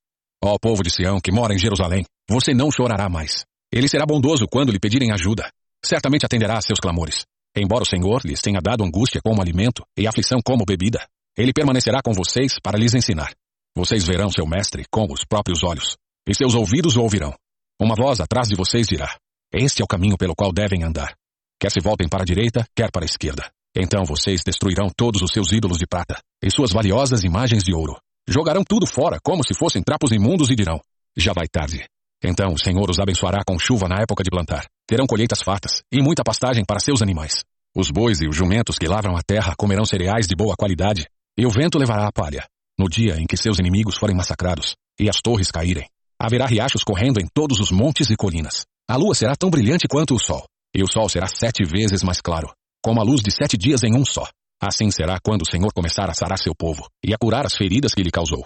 Ó 0.41 0.57
povo 0.57 0.81
de 0.81 0.89
Sião 0.89 1.19
que 1.19 1.29
mora 1.29 1.53
em 1.53 1.59
Jerusalém, 1.59 2.05
você 2.29 2.53
não 2.53 2.71
chorará 2.71 3.09
mais. 3.09 3.43
Ele 3.69 3.89
será 3.89 4.05
bondoso 4.05 4.47
quando 4.49 4.71
lhe 4.71 4.79
pedirem 4.79 5.11
ajuda. 5.11 5.51
Certamente 5.83 6.25
atenderá 6.25 6.57
a 6.57 6.61
seus 6.61 6.79
clamores. 6.79 7.25
Embora 7.53 7.83
o 7.83 7.85
Senhor 7.85 8.21
lhes 8.23 8.41
tenha 8.41 8.61
dado 8.61 8.85
angústia 8.85 9.19
como 9.21 9.41
alimento 9.41 9.83
e 9.97 10.07
aflição 10.07 10.39
como 10.41 10.63
bebida, 10.63 11.05
ele 11.37 11.51
permanecerá 11.51 12.01
com 12.01 12.13
vocês 12.13 12.53
para 12.63 12.77
lhes 12.77 12.93
ensinar. 12.93 13.33
Vocês 13.75 14.05
verão 14.05 14.29
seu 14.29 14.45
mestre 14.45 14.85
com 14.89 15.05
os 15.11 15.25
próprios 15.27 15.65
olhos, 15.65 15.97
e 16.25 16.33
seus 16.33 16.55
ouvidos 16.55 16.95
o 16.95 17.01
ouvirão. 17.01 17.33
Uma 17.77 17.95
voz 17.95 18.21
atrás 18.21 18.47
de 18.47 18.55
vocês 18.55 18.87
dirá: 18.87 19.17
Este 19.53 19.81
é 19.81 19.83
o 19.83 19.87
caminho 19.87 20.17
pelo 20.17 20.33
qual 20.33 20.53
devem 20.53 20.83
andar. 20.83 21.13
Quer 21.59 21.71
se 21.71 21.81
voltem 21.81 22.07
para 22.07 22.23
a 22.23 22.25
direita, 22.25 22.65
quer 22.73 22.89
para 22.89 23.03
a 23.03 23.05
esquerda. 23.05 23.51
Então 23.75 24.03
vocês 24.05 24.41
destruirão 24.45 24.89
todos 24.95 25.21
os 25.21 25.31
seus 25.31 25.51
ídolos 25.51 25.77
de 25.77 25.87
prata 25.87 26.19
e 26.43 26.51
suas 26.51 26.71
valiosas 26.71 27.23
imagens 27.23 27.63
de 27.63 27.73
ouro. 27.73 27.97
Jogarão 28.27 28.63
tudo 28.63 28.85
fora 28.85 29.19
como 29.23 29.43
se 29.45 29.53
fossem 29.53 29.81
trapos 29.81 30.11
imundos 30.11 30.49
e 30.49 30.55
dirão: 30.55 30.79
Já 31.15 31.33
vai 31.33 31.47
tarde. 31.47 31.85
Então 32.23 32.53
o 32.53 32.59
Senhor 32.59 32.89
os 32.89 32.99
abençoará 32.99 33.41
com 33.45 33.57
chuva 33.57 33.87
na 33.87 34.01
época 34.01 34.23
de 34.23 34.29
plantar. 34.29 34.65
Terão 34.87 35.07
colheitas 35.07 35.41
fartas 35.41 35.81
e 35.91 36.01
muita 36.01 36.23
pastagem 36.23 36.63
para 36.65 36.79
seus 36.79 37.01
animais. 37.01 37.43
Os 37.75 37.89
bois 37.89 38.21
e 38.21 38.27
os 38.27 38.35
jumentos 38.35 38.77
que 38.77 38.87
lavram 38.87 39.15
a 39.15 39.21
terra 39.21 39.55
comerão 39.57 39.85
cereais 39.85 40.27
de 40.27 40.35
boa 40.35 40.55
qualidade, 40.55 41.07
e 41.37 41.45
o 41.45 41.49
vento 41.49 41.79
levará 41.79 42.07
a 42.07 42.11
palha. 42.11 42.45
No 42.77 42.89
dia 42.89 43.15
em 43.17 43.25
que 43.25 43.37
seus 43.37 43.59
inimigos 43.59 43.97
forem 43.97 44.15
massacrados 44.15 44.75
e 44.99 45.09
as 45.09 45.21
torres 45.21 45.49
caírem, 45.49 45.87
Haverá 46.21 46.45
riachos 46.45 46.83
correndo 46.83 47.19
em 47.19 47.25
todos 47.33 47.59
os 47.59 47.71
montes 47.71 48.11
e 48.11 48.15
colinas. 48.15 48.67
A 48.87 48.95
lua 48.95 49.15
será 49.15 49.35
tão 49.35 49.49
brilhante 49.49 49.87
quanto 49.87 50.13
o 50.13 50.19
sol. 50.19 50.45
E 50.75 50.83
o 50.83 50.87
sol 50.87 51.09
será 51.09 51.25
sete 51.25 51.65
vezes 51.65 52.03
mais 52.03 52.21
claro, 52.21 52.53
como 52.83 52.99
a 52.99 53.03
luz 53.03 53.21
de 53.21 53.31
sete 53.31 53.57
dias 53.57 53.83
em 53.83 53.95
um 53.95 54.03
só. 54.05 54.27
Assim 54.61 54.91
será 54.91 55.19
quando 55.23 55.41
o 55.41 55.49
Senhor 55.49 55.71
começar 55.73 56.09
a 56.09 56.13
sarar 56.13 56.37
seu 56.37 56.53
povo 56.55 56.87
e 57.03 57.13
a 57.13 57.17
curar 57.17 57.45
as 57.45 57.55
feridas 57.55 57.93
que 57.93 58.03
lhe 58.03 58.11
causou. 58.11 58.45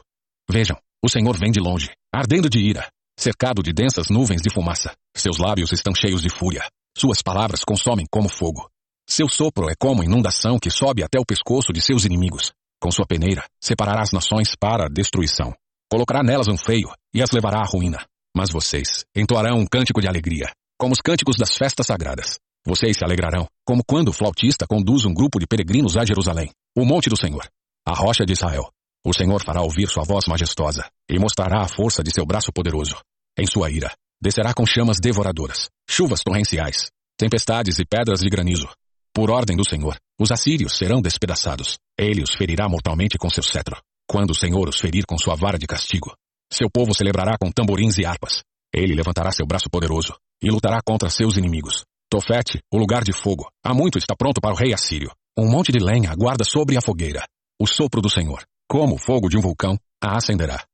Vejam, 0.50 0.78
o 1.04 1.10
Senhor 1.10 1.38
vem 1.38 1.52
de 1.52 1.60
longe, 1.60 1.92
ardendo 2.14 2.50
de 2.50 2.60
ira, 2.60 2.88
cercado 3.20 3.62
de 3.62 3.74
densas 3.74 4.10
nuvens 4.10 4.42
de 4.42 4.50
fumaça. 4.50 4.94
Seus 5.16 5.38
lábios 5.38 5.72
estão 5.72 5.94
cheios 5.94 6.22
de 6.22 6.30
fúria. 6.30 6.68
Suas 6.98 7.22
palavras 7.22 7.64
consomem 7.64 8.06
como 8.10 8.30
fogo. 8.30 8.70
Seu 9.08 9.28
sopro 9.28 9.70
é 9.70 9.74
como 9.78 10.04
inundação 10.04 10.58
que 10.58 10.72
sobe 10.72 11.04
até 11.04 11.20
o 11.20 11.26
pescoço 11.26 11.72
de 11.74 11.82
seus 11.82 12.06
inimigos. 12.06 12.52
Com 12.82 12.92
sua 12.92 13.06
peneira, 13.06 13.44
separará 13.62 14.02
as 14.02 14.12
nações 14.12 14.56
para 14.56 14.86
a 14.86 14.90
destruição. 14.90 15.54
Colocará 15.92 16.24
nelas 16.24 16.48
um 16.48 16.58
feio 16.58 16.90
e 17.14 17.22
as 17.22 17.32
levará 17.32 17.60
à 17.60 17.66
ruína. 17.66 18.06
Mas 18.36 18.50
vocês 18.50 19.06
entoarão 19.16 19.60
um 19.60 19.66
cântico 19.66 20.02
de 20.02 20.08
alegria, 20.08 20.52
como 20.78 20.94
os 20.94 21.02
cânticos 21.02 21.36
das 21.38 21.56
festas 21.56 21.88
sagradas. 21.88 22.40
Vocês 22.66 22.98
se 22.98 23.06
alegrarão, 23.06 23.48
como 23.64 23.84
quando 23.86 24.10
o 24.10 24.14
flautista 24.14 24.66
conduz 24.68 25.06
um 25.06 25.14
grupo 25.14 25.40
de 25.40 25.46
peregrinos 25.46 25.96
a 25.98 26.04
Jerusalém, 26.04 26.50
o 26.76 26.84
monte 26.84 27.10
do 27.10 27.18
Senhor, 27.18 27.48
a 27.88 27.94
rocha 27.94 28.26
de 28.26 28.34
Israel. 28.34 28.70
O 29.06 29.14
Senhor 29.14 29.40
fará 29.44 29.62
ouvir 29.62 29.88
sua 29.88 30.04
voz 30.04 30.26
majestosa 30.28 30.84
e 31.08 31.20
mostrará 31.20 31.62
a 31.62 31.68
força 31.68 32.04
de 32.04 32.12
seu 32.12 32.26
braço 32.26 32.52
poderoso. 32.52 32.98
Em 33.38 33.46
sua 33.46 33.70
ira, 33.70 33.94
descerá 34.20 34.52
com 34.52 34.66
chamas 34.66 34.98
devoradoras, 35.00 35.70
chuvas 35.88 36.22
torrenciais, 36.24 36.90
tempestades 37.16 37.78
e 37.78 37.86
pedras 37.86 38.22
de 38.22 38.30
granizo. 38.30 38.68
Por 39.14 39.30
ordem 39.30 39.56
do 39.56 39.64
Senhor, 39.64 39.96
os 40.20 40.32
assírios 40.32 40.76
serão 40.76 41.02
despedaçados. 41.02 41.78
Ele 41.98 42.24
os 42.24 42.34
ferirá 42.34 42.68
mortalmente 42.68 43.18
com 43.18 43.30
seu 43.30 43.44
cetro. 43.44 43.80
Quando 44.10 44.32
o 44.32 44.36
Senhor 44.36 44.68
os 44.68 44.80
ferir 44.80 45.06
com 45.06 45.18
sua 45.18 45.36
vara 45.36 45.60
de 45.60 45.68
castigo, 45.68 46.16
seu 46.52 46.70
povo 46.70 46.96
celebrará 46.96 47.38
com 47.38 47.52
tamborins 47.52 48.00
e 48.00 48.06
harpas. 48.06 48.42
Ele 48.74 48.96
levantará 48.96 49.32
seu 49.32 49.46
braço 49.46 49.70
poderoso 49.70 50.16
e 50.42 50.50
lutará 50.50 50.80
contra 50.84 51.10
seus 51.10 51.38
inimigos. 51.38 51.86
Tofete, 52.16 52.62
o 52.72 52.78
lugar 52.78 53.04
de 53.04 53.12
fogo, 53.12 53.52
há 53.62 53.74
muito 53.74 53.98
está 53.98 54.16
pronto 54.16 54.40
para 54.40 54.54
o 54.54 54.58
rei 54.58 54.74
assírio. 54.74 55.12
Um 55.38 55.52
monte 55.52 55.70
de 55.70 55.80
lenha 55.80 56.10
aguarda 56.10 56.46
sobre 56.46 56.78
a 56.78 56.82
fogueira. 56.82 57.28
O 57.60 57.68
sopro 57.68 58.02
do 58.02 58.10
Senhor, 58.10 58.42
como 58.70 58.96
o 58.96 58.98
fogo 58.98 59.28
de 59.28 59.38
um 59.38 59.42
vulcão, 59.42 59.78
a 60.02 60.16
acenderá. 60.16 60.66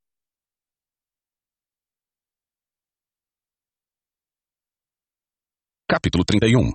Capítulo 5.90 6.24
31 6.24 6.74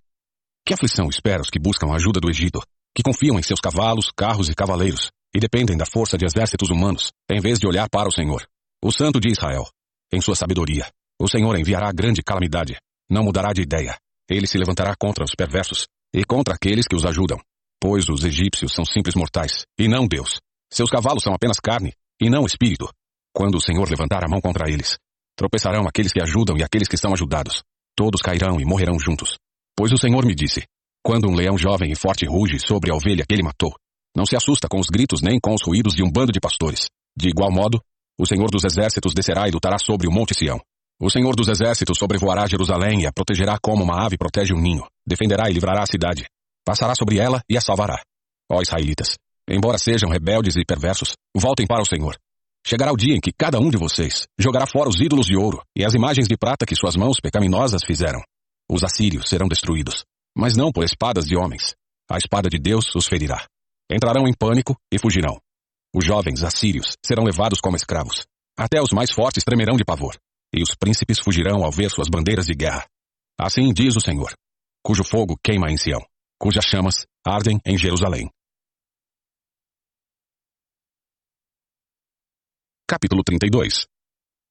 Que 0.66 0.74
aflição 0.74 1.08
espera 1.10 1.42
os 1.42 1.48
que 1.48 1.60
buscam 1.60 1.92
a 1.92 1.94
ajuda 1.94 2.18
do 2.18 2.28
Egito, 2.28 2.60
que 2.92 3.04
confiam 3.04 3.38
em 3.38 3.44
seus 3.44 3.60
cavalos, 3.60 4.10
carros 4.16 4.48
e 4.48 4.54
cavaleiros, 4.56 5.12
e 5.32 5.38
dependem 5.38 5.76
da 5.76 5.86
força 5.86 6.18
de 6.18 6.26
exércitos 6.26 6.70
humanos, 6.70 7.12
em 7.30 7.40
vez 7.40 7.60
de 7.60 7.68
olhar 7.68 7.88
para 7.88 8.08
o 8.08 8.12
Senhor, 8.12 8.44
o 8.82 8.90
Santo 8.90 9.20
de 9.20 9.30
Israel. 9.30 9.64
Em 10.12 10.20
sua 10.20 10.34
sabedoria, 10.34 10.90
o 11.20 11.28
Senhor 11.28 11.56
enviará 11.56 11.92
grande 11.92 12.20
calamidade, 12.20 12.76
não 13.08 13.22
mudará 13.22 13.52
de 13.52 13.62
ideia. 13.62 13.96
Ele 14.28 14.46
se 14.46 14.58
levantará 14.58 14.94
contra 14.98 15.24
os 15.24 15.34
perversos 15.36 15.86
e 16.14 16.24
contra 16.24 16.54
aqueles 16.54 16.86
que 16.86 16.96
os 16.96 17.04
ajudam, 17.04 17.38
pois 17.80 18.08
os 18.08 18.24
egípcios 18.24 18.72
são 18.72 18.84
simples 18.84 19.14
mortais, 19.14 19.64
e 19.78 19.88
não 19.88 20.06
Deus. 20.06 20.40
Seus 20.72 20.90
cavalos 20.90 21.22
são 21.22 21.32
apenas 21.32 21.60
carne, 21.60 21.92
e 22.20 22.28
não 22.28 22.44
espírito. 22.44 22.88
Quando 23.34 23.56
o 23.56 23.60
Senhor 23.60 23.88
levantar 23.88 24.24
a 24.24 24.28
mão 24.28 24.40
contra 24.40 24.70
eles, 24.70 24.98
tropeçarão 25.36 25.86
aqueles 25.86 26.12
que 26.12 26.22
ajudam 26.22 26.56
e 26.56 26.64
aqueles 26.64 26.88
que 26.88 26.96
são 26.96 27.12
ajudados. 27.12 27.62
Todos 27.94 28.20
cairão 28.20 28.60
e 28.60 28.64
morrerão 28.64 28.98
juntos. 28.98 29.36
Pois 29.76 29.92
o 29.92 29.98
Senhor 29.98 30.24
me 30.24 30.34
disse: 30.34 30.64
Quando 31.04 31.28
um 31.28 31.34
leão 31.34 31.56
jovem 31.56 31.92
e 31.92 31.96
forte 31.96 32.26
ruge 32.26 32.58
sobre 32.58 32.90
a 32.90 32.94
ovelha 32.94 33.24
que 33.26 33.34
ele 33.34 33.42
matou, 33.42 33.74
não 34.16 34.24
se 34.24 34.34
assusta 34.34 34.68
com 34.68 34.80
os 34.80 34.86
gritos 34.86 35.20
nem 35.20 35.38
com 35.38 35.54
os 35.54 35.62
ruídos 35.62 35.94
de 35.94 36.02
um 36.02 36.10
bando 36.10 36.32
de 36.32 36.40
pastores. 36.40 36.88
De 37.16 37.28
igual 37.28 37.52
modo, 37.52 37.80
o 38.18 38.26
Senhor 38.26 38.50
dos 38.50 38.64
Exércitos 38.64 39.12
descerá 39.14 39.46
e 39.46 39.50
lutará 39.50 39.76
sobre 39.78 40.08
o 40.08 40.10
Monte 40.10 40.34
Sião. 40.34 40.58
O 40.98 41.10
Senhor 41.10 41.36
dos 41.36 41.48
Exércitos 41.48 41.98
sobrevoará 41.98 42.46
Jerusalém 42.46 43.02
e 43.02 43.06
a 43.06 43.12
protegerá 43.12 43.58
como 43.60 43.84
uma 43.84 44.06
ave 44.06 44.16
protege 44.16 44.54
um 44.54 44.60
ninho. 44.60 44.86
Defenderá 45.06 45.50
e 45.50 45.52
livrará 45.52 45.82
a 45.82 45.86
cidade. 45.86 46.24
Passará 46.64 46.94
sobre 46.94 47.18
ela 47.18 47.42
e 47.50 47.54
a 47.54 47.60
salvará. 47.60 48.00
Ó 48.50 48.62
israelitas, 48.62 49.18
embora 49.46 49.76
sejam 49.76 50.08
rebeldes 50.08 50.56
e 50.56 50.64
perversos, 50.64 51.12
voltem 51.36 51.66
para 51.66 51.82
o 51.82 51.86
Senhor. 51.86 52.16
Chegará 52.66 52.92
o 52.92 52.96
dia 52.96 53.14
em 53.14 53.20
que 53.20 53.30
cada 53.30 53.60
um 53.60 53.68
de 53.68 53.76
vocês 53.76 54.26
jogará 54.38 54.66
fora 54.66 54.88
os 54.88 54.98
ídolos 54.98 55.26
de 55.26 55.36
ouro 55.36 55.62
e 55.76 55.84
as 55.84 55.92
imagens 55.92 56.26
de 56.26 56.36
prata 56.36 56.64
que 56.64 56.74
suas 56.74 56.96
mãos 56.96 57.20
pecaminosas 57.20 57.82
fizeram. 57.84 58.22
Os 58.66 58.82
assírios 58.82 59.28
serão 59.28 59.48
destruídos, 59.48 60.02
mas 60.34 60.56
não 60.56 60.72
por 60.72 60.82
espadas 60.82 61.26
de 61.26 61.36
homens. 61.36 61.74
A 62.10 62.16
espada 62.16 62.48
de 62.48 62.58
Deus 62.58 62.94
os 62.94 63.06
ferirá. 63.06 63.46
Entrarão 63.92 64.26
em 64.26 64.32
pânico 64.32 64.74
e 64.90 64.98
fugirão. 64.98 65.38
Os 65.94 66.06
jovens 66.06 66.42
assírios 66.42 66.96
serão 67.04 67.22
levados 67.22 67.60
como 67.60 67.76
escravos. 67.76 68.24
Até 68.58 68.80
os 68.80 68.92
mais 68.92 69.12
fortes 69.12 69.44
tremerão 69.44 69.76
de 69.76 69.84
pavor 69.84 70.16
e 70.54 70.62
os 70.62 70.74
príncipes 70.74 71.18
fugirão 71.20 71.64
ao 71.64 71.70
ver 71.70 71.90
suas 71.90 72.08
bandeiras 72.08 72.46
de 72.46 72.54
guerra. 72.54 72.86
Assim 73.38 73.72
diz 73.72 73.96
o 73.96 74.00
Senhor, 74.00 74.32
cujo 74.82 75.04
fogo 75.04 75.38
queima 75.42 75.70
em 75.70 75.76
Sião, 75.76 76.00
cujas 76.38 76.64
chamas 76.64 77.06
ardem 77.26 77.60
em 77.66 77.76
Jerusalém. 77.76 78.30
Capítulo 82.88 83.22
32 83.24 83.84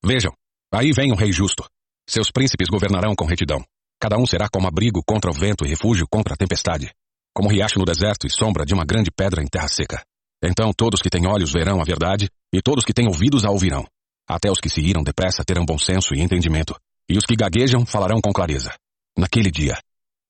Vejam, 0.04 0.34
aí 0.74 0.92
vem 0.92 1.12
um 1.12 1.16
rei 1.16 1.32
justo. 1.32 1.66
Seus 2.08 2.30
príncipes 2.30 2.70
governarão 2.70 3.16
com 3.16 3.26
retidão. 3.26 3.64
Cada 4.00 4.18
um 4.18 4.26
será 4.26 4.48
como 4.50 4.68
abrigo 4.68 5.02
contra 5.04 5.32
o 5.32 5.34
vento 5.34 5.66
e 5.66 5.70
refúgio 5.70 6.06
contra 6.08 6.34
a 6.34 6.38
tempestade, 6.38 6.94
como 7.34 7.50
riacho 7.50 7.80
no 7.80 7.86
deserto 7.86 8.28
e 8.28 8.30
sombra 8.30 8.66
de 8.66 8.74
uma 8.74 8.86
grande 8.86 9.10
pedra 9.10 9.42
em 9.42 9.48
terra 9.48 9.68
seca. 9.68 10.04
Então 10.44 10.72
todos 10.74 11.02
que 11.02 11.10
têm 11.10 11.26
olhos 11.28 11.52
verão 11.52 11.82
a 11.82 11.84
verdade, 11.84 12.30
e 12.54 12.62
todos 12.62 12.84
que 12.84 12.94
têm 12.94 13.08
ouvidos 13.08 13.46
a 13.46 13.50
ouvirão. 13.50 13.86
Até 14.28 14.50
os 14.50 14.60
que 14.60 14.70
se 14.70 14.82
iram 14.82 15.04
depressa 15.04 15.44
terão 15.46 15.66
bom 15.66 15.78
senso 15.78 16.16
e 16.16 16.22
entendimento, 16.22 16.76
e 17.10 17.18
os 17.18 17.26
que 17.26 17.36
gaguejam 17.36 17.86
falarão 17.86 18.20
com 18.20 18.34
clareza. 18.34 18.74
Naquele 19.18 19.52
dia, 19.52 19.78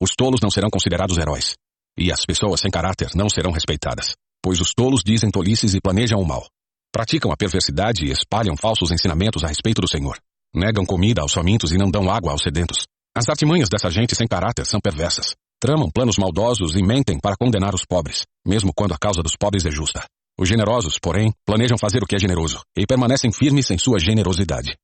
os 0.01 0.11
tolos 0.15 0.41
não 0.41 0.51
serão 0.51 0.69
considerados 0.69 1.17
heróis, 1.17 1.55
e 1.97 2.11
as 2.11 2.25
pessoas 2.25 2.59
sem 2.59 2.69
caráter 2.69 3.09
não 3.15 3.29
serão 3.29 3.51
respeitadas, 3.51 4.13
pois 4.43 4.59
os 4.59 4.73
tolos 4.73 5.01
dizem 5.03 5.31
tolices 5.31 5.73
e 5.73 5.81
planejam 5.81 6.19
o 6.19 6.27
mal. 6.27 6.45
Praticam 6.91 7.31
a 7.31 7.37
perversidade 7.37 8.05
e 8.05 8.11
espalham 8.11 8.55
falsos 8.57 8.91
ensinamentos 8.91 9.43
a 9.43 9.47
respeito 9.47 9.81
do 9.81 9.87
Senhor. 9.87 10.17
Negam 10.53 10.85
comida 10.85 11.21
aos 11.21 11.33
famintos 11.33 11.71
e 11.71 11.77
não 11.77 11.89
dão 11.89 12.09
água 12.09 12.31
aos 12.31 12.41
sedentos. 12.41 12.85
As 13.15 13.29
artimanhas 13.29 13.69
dessa 13.69 13.89
gente 13.89 14.15
sem 14.15 14.27
caráter 14.27 14.65
são 14.65 14.79
perversas. 14.79 15.35
Tramam 15.59 15.89
planos 15.89 16.17
maldosos 16.17 16.75
e 16.75 16.83
mentem 16.83 17.17
para 17.19 17.35
condenar 17.37 17.73
os 17.73 17.85
pobres, 17.85 18.25
mesmo 18.45 18.73
quando 18.73 18.93
a 18.93 18.97
causa 18.97 19.23
dos 19.23 19.35
pobres 19.37 19.65
é 19.65 19.71
justa. 19.71 20.05
Os 20.37 20.49
generosos, 20.49 20.99
porém, 20.99 21.33
planejam 21.45 21.77
fazer 21.77 22.03
o 22.03 22.05
que 22.05 22.15
é 22.15 22.19
generoso 22.19 22.61
e 22.77 22.85
permanecem 22.85 23.31
firmes 23.31 23.71
em 23.71 23.77
sua 23.77 23.99
generosidade. 23.99 24.75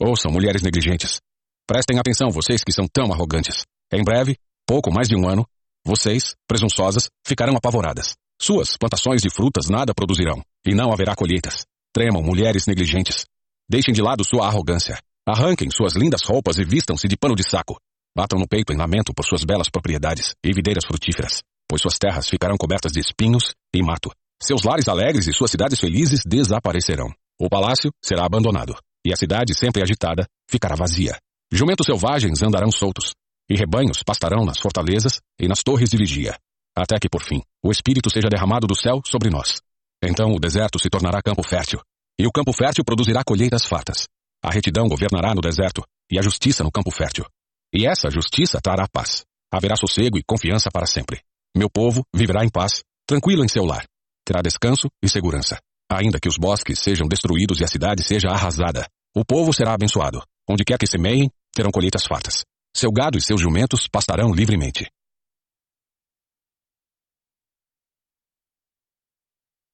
Ouçam, 0.00 0.30
mulheres 0.30 0.62
negligentes. 0.62 1.20
Prestem 1.66 1.98
atenção, 1.98 2.30
vocês 2.30 2.62
que 2.62 2.72
são 2.72 2.86
tão 2.86 3.12
arrogantes. 3.12 3.64
Em 3.92 4.04
breve, 4.04 4.36
pouco 4.66 4.92
mais 4.92 5.08
de 5.08 5.16
um 5.16 5.28
ano, 5.28 5.44
vocês, 5.84 6.34
presunçosas, 6.46 7.08
ficarão 7.26 7.56
apavoradas. 7.56 8.14
Suas 8.40 8.76
plantações 8.76 9.20
de 9.20 9.30
frutas 9.30 9.68
nada 9.68 9.92
produzirão, 9.94 10.42
e 10.66 10.74
não 10.74 10.92
haverá 10.92 11.14
colheitas. 11.14 11.66
Tremam, 11.92 12.22
mulheres 12.22 12.66
negligentes. 12.66 13.26
Deixem 13.68 13.92
de 13.92 14.00
lado 14.00 14.24
sua 14.24 14.46
arrogância. 14.46 14.98
Arranquem 15.26 15.70
suas 15.70 15.94
lindas 15.94 16.22
roupas 16.22 16.58
e 16.58 16.64
vistam-se 16.64 17.08
de 17.08 17.16
pano 17.16 17.34
de 17.34 17.42
saco. 17.42 17.76
Batam 18.16 18.38
no 18.38 18.48
peito 18.48 18.72
em 18.72 18.76
lamento 18.76 19.12
por 19.14 19.24
suas 19.24 19.44
belas 19.44 19.68
propriedades 19.68 20.34
e 20.44 20.52
videiras 20.52 20.84
frutíferas, 20.84 21.42
pois 21.68 21.82
suas 21.82 21.98
terras 21.98 22.28
ficarão 22.28 22.56
cobertas 22.56 22.92
de 22.92 23.00
espinhos 23.00 23.54
e 23.74 23.82
mato. 23.82 24.10
Seus 24.42 24.62
lares 24.62 24.88
alegres 24.88 25.26
e 25.26 25.34
suas 25.34 25.50
cidades 25.50 25.78
felizes 25.78 26.22
desaparecerão. 26.24 27.12
O 27.38 27.48
palácio 27.48 27.90
será 28.02 28.24
abandonado, 28.24 28.74
e 29.04 29.12
a 29.12 29.16
cidade, 29.16 29.54
sempre 29.54 29.82
agitada, 29.82 30.26
ficará 30.50 30.74
vazia. 30.74 31.18
Jumentos 31.52 31.84
selvagens 31.84 32.42
andarão 32.42 32.72
soltos, 32.72 33.12
e 33.50 33.54
rebanhos 33.54 34.02
pastarão 34.02 34.44
nas 34.44 34.58
fortalezas 34.58 35.20
e 35.38 35.46
nas 35.46 35.62
torres 35.62 35.90
de 35.90 35.96
vigia, 35.98 36.38
até 36.74 36.98
que, 36.98 37.08
por 37.08 37.22
fim, 37.22 37.42
o 37.62 37.70
Espírito 37.70 38.08
seja 38.08 38.28
derramado 38.30 38.66
do 38.66 38.74
céu 38.74 39.02
sobre 39.04 39.28
nós. 39.28 39.60
Então 40.02 40.32
o 40.32 40.40
deserto 40.40 40.78
se 40.78 40.88
tornará 40.88 41.20
campo 41.20 41.46
fértil, 41.46 41.80
e 42.18 42.26
o 42.26 42.32
campo 42.32 42.52
fértil 42.52 42.84
produzirá 42.84 43.22
colheitas 43.22 43.66
fartas. 43.66 44.06
A 44.42 44.50
retidão 44.50 44.88
governará 44.88 45.34
no 45.34 45.42
deserto, 45.42 45.82
e 46.10 46.18
a 46.18 46.22
justiça 46.22 46.64
no 46.64 46.72
campo 46.72 46.90
fértil. 46.90 47.26
E 47.74 47.86
essa 47.86 48.10
justiça 48.10 48.58
trará 48.62 48.86
paz. 48.90 49.22
Haverá 49.52 49.76
sossego 49.76 50.16
e 50.16 50.22
confiança 50.26 50.70
para 50.72 50.86
sempre. 50.86 51.20
Meu 51.54 51.68
povo 51.68 52.04
viverá 52.14 52.42
em 52.42 52.48
paz, 52.48 52.82
tranquilo 53.06 53.44
em 53.44 53.48
seu 53.48 53.64
lar 53.64 53.84
terá 54.30 54.40
descanso 54.40 54.88
e 55.02 55.08
segurança. 55.08 55.58
Ainda 55.90 56.20
que 56.20 56.28
os 56.28 56.38
bosques 56.38 56.78
sejam 56.78 57.08
destruídos 57.08 57.58
e 57.58 57.64
a 57.64 57.66
cidade 57.66 58.04
seja 58.04 58.28
arrasada, 58.28 58.86
o 59.12 59.24
povo 59.24 59.52
será 59.52 59.74
abençoado. 59.74 60.22
Onde 60.48 60.64
quer 60.64 60.78
que 60.78 60.86
semeiem, 60.86 61.28
terão 61.52 61.72
colheitas 61.72 62.06
fartas. 62.06 62.44
Seu 62.72 62.92
gado 62.92 63.18
e 63.18 63.20
seus 63.20 63.40
jumentos 63.40 63.88
pastarão 63.90 64.32
livremente. 64.32 64.88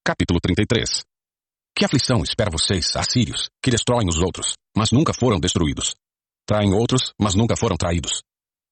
Capítulo 0.02 0.40
33 0.40 1.04
Que 1.76 1.84
aflição 1.84 2.22
espera 2.22 2.50
vocês, 2.50 2.96
assírios, 2.96 3.50
que 3.62 3.70
destroem 3.70 4.08
os 4.08 4.16
outros, 4.22 4.54
mas 4.74 4.90
nunca 4.90 5.12
foram 5.12 5.38
destruídos. 5.38 5.94
Traem 6.46 6.72
outros, 6.72 7.12
mas 7.20 7.34
nunca 7.34 7.58
foram 7.58 7.76
traídos. 7.76 8.22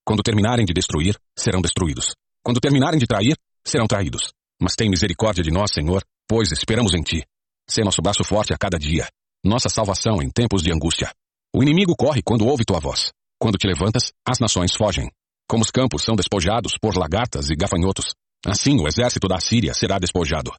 Quando 0.03 0.23
terminarem 0.23 0.65
de 0.65 0.73
destruir, 0.73 1.15
serão 1.37 1.61
destruídos. 1.61 2.15
Quando 2.41 2.59
terminarem 2.59 2.99
de 2.99 3.05
trair, 3.05 3.37
serão 3.63 3.85
traídos. 3.85 4.33
Mas 4.61 4.75
tem 4.75 4.89
misericórdia 4.89 5.43
de 5.43 5.51
nós, 5.51 5.71
Senhor, 5.71 6.03
pois 6.27 6.51
esperamos 6.51 6.93
em 6.93 7.01
Ti. 7.01 7.25
Sê 7.69 7.83
nosso 7.83 8.01
braço 8.01 8.23
forte 8.23 8.53
a 8.53 8.57
cada 8.57 8.77
dia, 8.77 9.07
nossa 9.43 9.69
salvação 9.69 10.21
em 10.21 10.29
tempos 10.29 10.61
de 10.61 10.71
angústia. 10.71 11.11
O 11.53 11.63
inimigo 11.63 11.95
corre 11.95 12.21
quando 12.21 12.45
ouve 12.47 12.65
tua 12.65 12.79
voz. 12.79 13.11
Quando 13.39 13.57
te 13.57 13.67
levantas, 13.67 14.11
as 14.27 14.39
nações 14.39 14.73
fogem. 14.75 15.09
Como 15.47 15.63
os 15.63 15.71
campos 15.71 16.03
são 16.03 16.15
despojados 16.15 16.77
por 16.81 16.97
lagartas 16.97 17.49
e 17.49 17.55
gafanhotos, 17.55 18.13
assim 18.45 18.79
o 18.79 18.87
exército 18.87 19.27
da 19.27 19.39
Síria 19.39 19.73
será 19.73 19.99
despojado. 19.99 20.51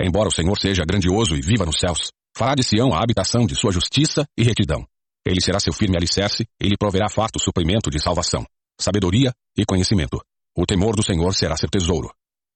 Embora 0.00 0.28
o 0.28 0.32
Senhor 0.32 0.58
seja 0.58 0.84
grandioso 0.84 1.34
e 1.34 1.42
viva 1.42 1.66
nos 1.66 1.78
céus, 1.78 2.10
fará 2.36 2.54
de 2.54 2.62
Sião 2.62 2.94
a 2.94 3.02
habitação 3.02 3.46
de 3.46 3.54
sua 3.54 3.72
justiça 3.72 4.24
e 4.36 4.42
retidão. 4.42 4.86
Ele 5.26 5.40
será 5.40 5.60
seu 5.60 5.72
firme 5.72 5.96
alicerce, 5.96 6.46
e 6.58 6.68
lhe 6.68 6.76
proverá 6.78 7.08
farto 7.10 7.38
suprimento 7.38 7.90
de 7.90 8.02
salvação, 8.02 8.46
sabedoria 8.80 9.32
e 9.56 9.64
conhecimento. 9.66 10.18
O 10.56 10.64
temor 10.64 10.96
do 10.96 11.04
Senhor 11.04 11.34
será 11.34 11.56
seu 11.56 11.68
tesouro. 11.68 12.10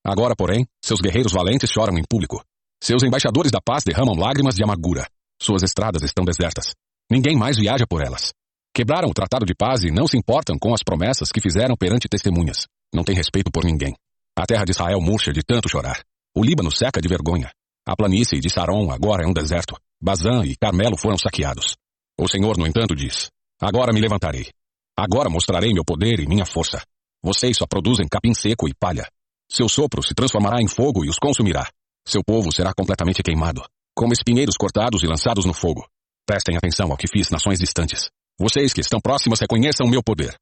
Agora, 0.05 0.35
porém, 0.37 0.67
seus 0.85 1.01
guerreiros 1.01 1.33
valentes 1.33 1.71
choram 1.71 1.97
em 1.97 2.05
público. 2.09 2.45
Seus 2.83 3.03
embaixadores 3.03 3.51
da 3.51 3.61
paz 3.61 3.83
derramam 3.83 4.15
lágrimas 4.15 4.55
de 4.55 4.63
amargura. 4.63 5.09
Suas 5.41 5.63
estradas 5.63 6.03
estão 6.03 6.25
desertas. 6.25 6.75
Ninguém 7.11 7.37
mais 7.37 7.57
viaja 7.57 7.87
por 7.89 8.05
elas. 8.05 8.33
Quebraram 8.75 9.09
o 9.09 9.15
tratado 9.15 9.47
de 9.47 9.55
paz 9.55 9.85
e 9.85 9.91
não 9.91 10.07
se 10.07 10.19
importam 10.19 10.59
com 10.59 10.75
as 10.75 10.83
promessas 10.83 11.31
que 11.31 11.41
fizeram 11.41 11.77
perante 11.77 12.09
testemunhas. 12.09 12.67
Não 12.93 13.03
tem 13.03 13.15
respeito 13.15 13.51
por 13.51 13.65
ninguém. 13.65 13.95
A 14.37 14.45
terra 14.45 14.65
de 14.65 14.73
Israel 14.73 15.01
murcha 15.01 15.33
de 15.33 15.43
tanto 15.43 15.69
chorar. 15.69 16.03
O 16.37 16.43
Líbano 16.43 16.71
seca 16.71 17.01
de 17.01 17.09
vergonha. 17.09 17.51
A 17.87 17.95
planície 17.95 18.41
de 18.41 18.51
Saron 18.51 18.91
agora 18.91 19.25
é 19.25 19.27
um 19.27 19.33
deserto. 19.33 19.77
Bazã 20.03 20.45
e 20.45 20.57
Carmelo 20.57 20.99
foram 20.99 21.17
saqueados. 21.17 21.77
O 22.19 22.29
Senhor, 22.29 22.59
no 22.59 22.67
entanto, 22.67 22.95
diz: 22.95 23.31
Agora 23.61 23.93
me 23.93 24.01
levantarei. 24.01 24.51
Agora 24.97 25.31
mostrarei 25.31 25.73
meu 25.73 25.85
poder 25.85 26.21
e 26.21 26.27
minha 26.27 26.45
força. 26.45 26.83
Vocês 27.23 27.57
só 27.57 27.67
produzem 27.67 28.07
capim 28.09 28.35
seco 28.35 28.69
e 28.69 28.75
palha. 28.75 29.09
Seu 29.51 29.69
sopro 29.69 30.03
se 30.03 30.15
transformará 30.15 30.61
em 30.61 30.69
fogo 30.69 31.05
e 31.05 31.09
os 31.09 31.19
consumirá. 31.19 31.69
Seu 32.07 32.23
povo 32.25 32.53
será 32.53 32.73
completamente 32.75 33.23
queimado, 33.23 33.63
como 33.95 34.13
espinheiros 34.13 34.57
cortados 34.57 35.03
e 35.03 35.07
lançados 35.07 35.45
no 35.45 35.55
fogo. 35.55 35.87
Prestem 36.27 36.57
atenção 36.57 36.91
ao 36.91 36.97
que 36.97 37.09
fiz 37.09 37.31
nações 37.31 37.59
distantes. 37.59 38.11
Vocês 38.39 38.73
que 38.73 38.81
estão 38.81 39.01
próximas 39.01 39.41
reconheçam 39.41 39.87
o 39.87 39.91
meu 39.91 40.03
poder. 40.03 40.37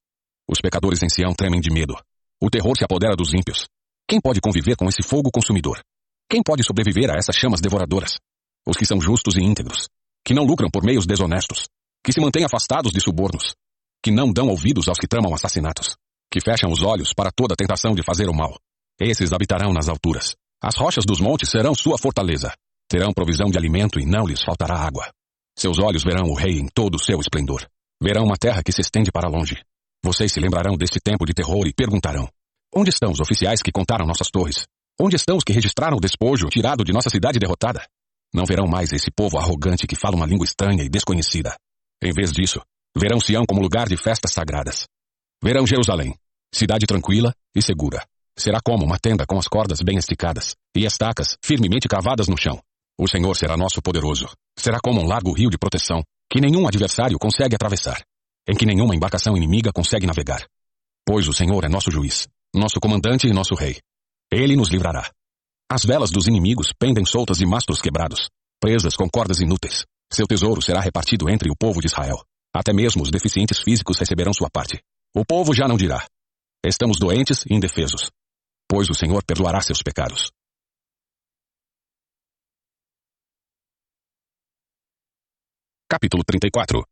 Os 0.49 0.61
pecadores 0.61 1.03
em 1.03 1.09
Sião 1.09 1.35
tremem 1.35 1.61
de 1.61 1.71
medo. 1.71 1.95
O 2.41 2.51
terror 2.51 2.77
se 2.77 2.85
apodera 2.85 3.15
dos 3.15 3.35
ímpios. 3.35 3.67
Quem 4.09 4.21
pode 4.21 4.41
conviver 4.41 4.77
com 4.77 4.89
esse 4.89 5.03
fogo 5.03 5.31
consumidor? 5.31 5.81
Quem 6.29 6.43
pode 6.43 6.65
sobreviver 6.65 7.11
a 7.11 7.17
essas 7.17 7.37
chamas 7.37 7.61
devoradoras? 7.61 8.19
Os 8.67 8.77
que 8.77 8.87
são 8.87 9.01
justos 9.01 9.37
e 9.37 9.41
íntegros, 9.41 9.89
que 10.25 10.35
não 10.35 10.45
lucram 10.45 10.71
por 10.71 10.83
meios 10.85 11.07
desonestos, 11.07 11.69
que 12.05 12.13
se 12.13 12.21
mantêm 12.21 12.45
afastados 12.45 12.93
de 12.93 13.01
subornos, 13.01 13.55
que 14.03 14.11
não 14.11 14.33
dão 14.33 14.49
ouvidos 14.49 14.89
aos 14.89 14.99
que 14.99 15.07
tramam 15.07 15.35
assassinatos, 15.35 15.97
que 16.31 16.41
fecham 16.41 16.71
os 16.71 16.83
olhos 16.83 17.13
para 17.15 17.31
toda 17.31 17.57
tentação 17.57 17.95
de 17.95 18.03
fazer 18.03 18.29
o 18.29 18.35
mal. 18.35 18.59
Esses 19.05 19.33
habitarão 19.33 19.73
nas 19.73 19.89
alturas. 19.89 20.37
As 20.63 20.77
rochas 20.77 21.05
dos 21.05 21.21
montes 21.21 21.51
serão 21.51 21.75
sua 21.75 21.99
fortaleza. 21.99 22.55
Terão 22.89 23.13
provisão 23.13 23.51
de 23.51 23.59
alimento 23.59 23.99
e 23.99 24.07
não 24.07 24.25
lhes 24.25 24.41
faltará 24.45 24.77
água. 24.77 25.11
Seus 25.59 25.81
olhos 25.81 26.05
verão 26.05 26.31
o 26.31 26.35
rei 26.35 26.61
em 26.61 26.69
todo 26.69 26.95
o 26.95 27.03
seu 27.03 27.19
esplendor. 27.19 27.67
Verão 28.01 28.25
uma 28.25 28.37
terra 28.37 28.63
que 28.63 28.71
se 28.71 28.81
estende 28.81 29.11
para 29.11 29.29
longe. 29.29 29.61
Vocês 30.05 30.31
se 30.31 30.39
lembrarão 30.39 30.77
deste 30.77 31.01
tempo 31.01 31.27
de 31.27 31.35
terror 31.35 31.67
e 31.67 31.73
perguntarão: 31.73 32.29
Onde 32.73 32.91
estão 32.91 33.11
os 33.11 33.19
oficiais 33.19 33.61
que 33.61 33.73
contaram 33.73 34.07
nossas 34.07 34.31
torres? 34.31 34.67
Onde 35.01 35.17
estão 35.17 35.37
os 35.37 35.43
que 35.43 35.53
registraram 35.53 35.97
o 35.97 36.01
despojo 36.01 36.47
tirado 36.47 36.85
de 36.85 36.93
nossa 36.93 37.11
cidade 37.11 37.41
derrotada? 37.41 37.85
Não 38.33 38.45
verão 38.45 38.69
mais 38.69 38.93
esse 38.93 39.11
povo 39.11 39.37
arrogante 39.37 39.85
que 39.85 39.97
fala 39.97 40.15
uma 40.15 40.27
língua 40.27 40.45
estranha 40.45 40.85
e 40.85 40.89
desconhecida. 40.89 41.57
Em 42.01 42.13
vez 42.13 42.31
disso, 42.31 42.61
verão 42.97 43.19
Sião 43.19 43.45
como 43.49 43.61
lugar 43.61 43.89
de 43.89 43.97
festas 43.97 44.33
sagradas. 44.33 44.87
Verão 45.43 45.67
Jerusalém, 45.67 46.15
cidade 46.55 46.87
tranquila 46.87 47.35
e 47.53 47.61
segura. 47.61 48.07
Será 48.39 48.61
como 48.65 48.85
uma 48.85 48.99
tenda 48.99 49.25
com 49.27 49.39
as 49.39 49.47
cordas 49.47 49.81
bem 49.83 49.99
esticadas 49.99 50.55
e 50.75 50.85
estacas 50.85 51.37
firmemente 51.45 51.87
cavadas 51.87 52.29
no 52.29 52.37
chão. 52.37 52.61
O 52.99 53.07
Senhor 53.07 53.35
será 53.35 53.57
nosso 53.57 53.83
poderoso. 53.83 54.27
Será 54.59 54.79
como 54.83 55.01
um 55.01 55.07
largo 55.07 55.33
rio 55.33 55.51
de 55.51 55.59
proteção 55.59 56.03
que 56.31 56.41
nenhum 56.41 56.67
adversário 56.67 57.19
consegue 57.19 57.55
atravessar, 57.55 58.03
em 58.49 58.57
que 58.57 58.65
nenhuma 58.65 58.95
embarcação 58.95 59.37
inimiga 59.37 59.71
consegue 59.73 60.07
navegar. 60.07 60.47
Pois 61.07 61.29
o 61.29 61.33
Senhor 61.33 61.65
é 61.65 61.69
nosso 61.69 61.91
juiz, 61.91 62.27
nosso 62.55 62.81
comandante 62.81 63.27
e 63.27 63.33
nosso 63.33 63.55
rei. 63.55 63.79
Ele 64.31 64.57
nos 64.57 64.71
livrará. 64.71 65.11
As 65.71 65.85
velas 65.85 66.11
dos 66.11 66.27
inimigos 66.27 66.73
pendem 66.79 67.05
soltas 67.05 67.39
de 67.39 67.47
mastros 67.47 67.81
quebrados, 67.81 68.31
presas 68.61 68.97
com 68.97 69.09
cordas 69.11 69.41
inúteis. 69.41 69.85
Seu 70.11 70.27
tesouro 70.27 70.63
será 70.63 70.81
repartido 70.81 71.29
entre 71.29 71.51
o 71.51 71.57
povo 71.57 71.81
de 71.81 71.87
Israel. 71.87 72.23
Até 72.55 72.73
mesmo 72.73 73.03
os 73.03 73.11
deficientes 73.11 73.59
físicos 73.59 73.99
receberão 73.99 74.33
sua 74.33 74.49
parte. 74.51 74.81
O 75.15 75.25
povo 75.25 75.55
já 75.55 75.67
não 75.67 75.77
dirá: 75.77 76.07
Estamos 76.65 76.99
doentes 76.99 77.45
e 77.47 77.55
indefesos. 77.55 78.11
Pois 78.75 78.89
o 78.89 78.95
Senhor 78.95 79.23
perdoará 79.23 79.61
seus 79.61 79.83
pecados. 79.83 80.31
Capítulo 85.87 86.25
34 86.25 86.83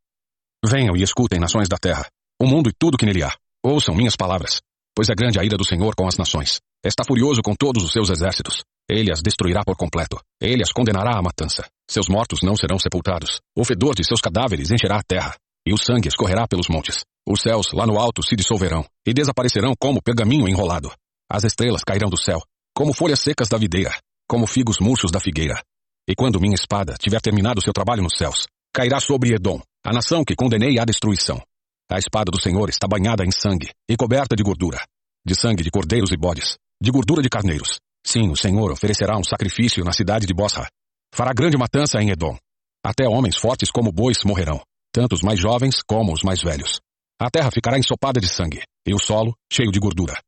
Venham 0.62 0.94
e 0.94 1.02
escutem, 1.02 1.40
nações 1.40 1.70
da 1.70 1.78
terra, 1.78 2.06
o 2.38 2.46
mundo 2.46 2.68
e 2.68 2.74
tudo 2.78 2.98
que 2.98 3.06
nele 3.06 3.22
há. 3.22 3.34
Ouçam 3.64 3.94
minhas 3.94 4.14
palavras. 4.14 4.60
Pois 4.94 5.08
é 5.08 5.14
grande 5.14 5.40
a 5.40 5.42
ira 5.42 5.56
do 5.56 5.64
Senhor 5.64 5.94
com 5.96 6.06
as 6.06 6.18
nações. 6.18 6.60
Está 6.84 7.02
furioso 7.02 7.40
com 7.40 7.54
todos 7.54 7.82
os 7.82 7.92
seus 7.92 8.10
exércitos. 8.10 8.62
Ele 8.86 9.10
as 9.10 9.22
destruirá 9.22 9.62
por 9.64 9.74
completo. 9.74 10.20
Ele 10.38 10.62
as 10.62 10.72
condenará 10.72 11.18
à 11.18 11.22
matança. 11.22 11.66
Seus 11.90 12.10
mortos 12.10 12.42
não 12.42 12.56
serão 12.56 12.78
sepultados. 12.78 13.40
O 13.56 13.64
fedor 13.64 13.94
de 13.94 14.04
seus 14.04 14.20
cadáveres 14.20 14.70
encherá 14.70 14.98
a 14.98 15.02
terra. 15.02 15.34
E 15.66 15.72
o 15.72 15.78
sangue 15.78 16.08
escorrerá 16.08 16.46
pelos 16.46 16.68
montes. 16.68 17.06
Os 17.26 17.40
céus 17.40 17.72
lá 17.72 17.86
no 17.86 17.98
alto 17.98 18.22
se 18.22 18.36
dissolverão 18.36 18.84
e 19.06 19.14
desaparecerão 19.14 19.72
como 19.80 20.02
pergaminho 20.02 20.46
enrolado. 20.46 20.92
As 21.32 21.44
estrelas 21.44 21.84
cairão 21.84 22.10
do 22.10 22.20
céu, 22.20 22.42
como 22.74 22.92
folhas 22.92 23.20
secas 23.20 23.48
da 23.48 23.56
videira, 23.56 23.96
como 24.28 24.48
figos 24.48 24.78
murchos 24.80 25.12
da 25.12 25.20
figueira. 25.20 25.62
E 26.08 26.14
quando 26.16 26.40
minha 26.40 26.56
espada 26.56 26.96
tiver 26.98 27.20
terminado 27.20 27.62
seu 27.62 27.72
trabalho 27.72 28.02
nos 28.02 28.16
céus, 28.18 28.48
cairá 28.74 28.98
sobre 28.98 29.32
Edom, 29.32 29.60
a 29.86 29.92
nação 29.92 30.24
que 30.24 30.34
condenei 30.34 30.76
à 30.80 30.84
destruição. 30.84 31.40
A 31.88 31.98
espada 31.98 32.32
do 32.32 32.42
Senhor 32.42 32.68
está 32.68 32.88
banhada 32.88 33.24
em 33.24 33.30
sangue 33.30 33.70
e 33.88 33.96
coberta 33.96 34.34
de 34.34 34.42
gordura, 34.42 34.84
de 35.24 35.36
sangue 35.36 35.62
de 35.62 35.70
cordeiros 35.70 36.10
e 36.10 36.16
bodes, 36.16 36.56
de 36.82 36.90
gordura 36.90 37.22
de 37.22 37.28
carneiros. 37.28 37.78
Sim, 38.04 38.30
o 38.30 38.36
Senhor 38.36 38.72
oferecerá 38.72 39.16
um 39.16 39.24
sacrifício 39.24 39.84
na 39.84 39.92
cidade 39.92 40.26
de 40.26 40.34
Bosra. 40.34 40.66
Fará 41.14 41.32
grande 41.32 41.56
matança 41.56 42.02
em 42.02 42.10
Edom. 42.10 42.36
Até 42.84 43.06
homens 43.06 43.36
fortes 43.36 43.70
como 43.70 43.92
bois 43.92 44.24
morrerão, 44.24 44.60
tanto 44.92 45.14
os 45.14 45.22
mais 45.22 45.38
jovens 45.38 45.80
como 45.86 46.12
os 46.12 46.22
mais 46.24 46.42
velhos. 46.42 46.80
A 47.20 47.30
terra 47.30 47.50
ficará 47.52 47.78
ensopada 47.78 48.20
de 48.20 48.28
sangue, 48.28 48.62
e 48.84 48.94
o 48.94 48.98
solo 48.98 49.34
cheio 49.52 49.70
de 49.70 49.78
gordura 49.78 50.20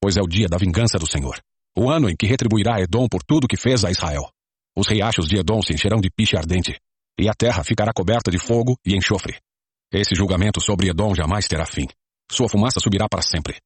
pois 0.00 0.16
é 0.16 0.22
o 0.22 0.26
dia 0.26 0.48
da 0.48 0.56
vingança 0.56 0.98
do 0.98 1.10
Senhor, 1.10 1.38
o 1.76 1.90
ano 1.90 2.08
em 2.08 2.16
que 2.16 2.26
retribuirá 2.26 2.80
Edom 2.80 3.06
por 3.06 3.22
tudo 3.22 3.46
que 3.46 3.56
fez 3.56 3.84
a 3.84 3.90
Israel. 3.90 4.30
Os 4.76 4.88
riachos 4.88 5.28
de 5.28 5.38
Edom 5.38 5.60
se 5.60 5.74
encherão 5.74 6.00
de 6.00 6.10
piche 6.10 6.36
ardente, 6.36 6.80
e 7.18 7.28
a 7.28 7.34
terra 7.34 7.62
ficará 7.62 7.92
coberta 7.92 8.30
de 8.30 8.38
fogo 8.38 8.76
e 8.84 8.96
enxofre. 8.96 9.38
Esse 9.92 10.14
julgamento 10.14 10.60
sobre 10.60 10.88
Edom 10.88 11.14
jamais 11.14 11.46
terá 11.46 11.66
fim. 11.66 11.86
Sua 12.32 12.48
fumaça 12.48 12.80
subirá 12.80 13.08
para 13.08 13.20
sempre. 13.20 13.58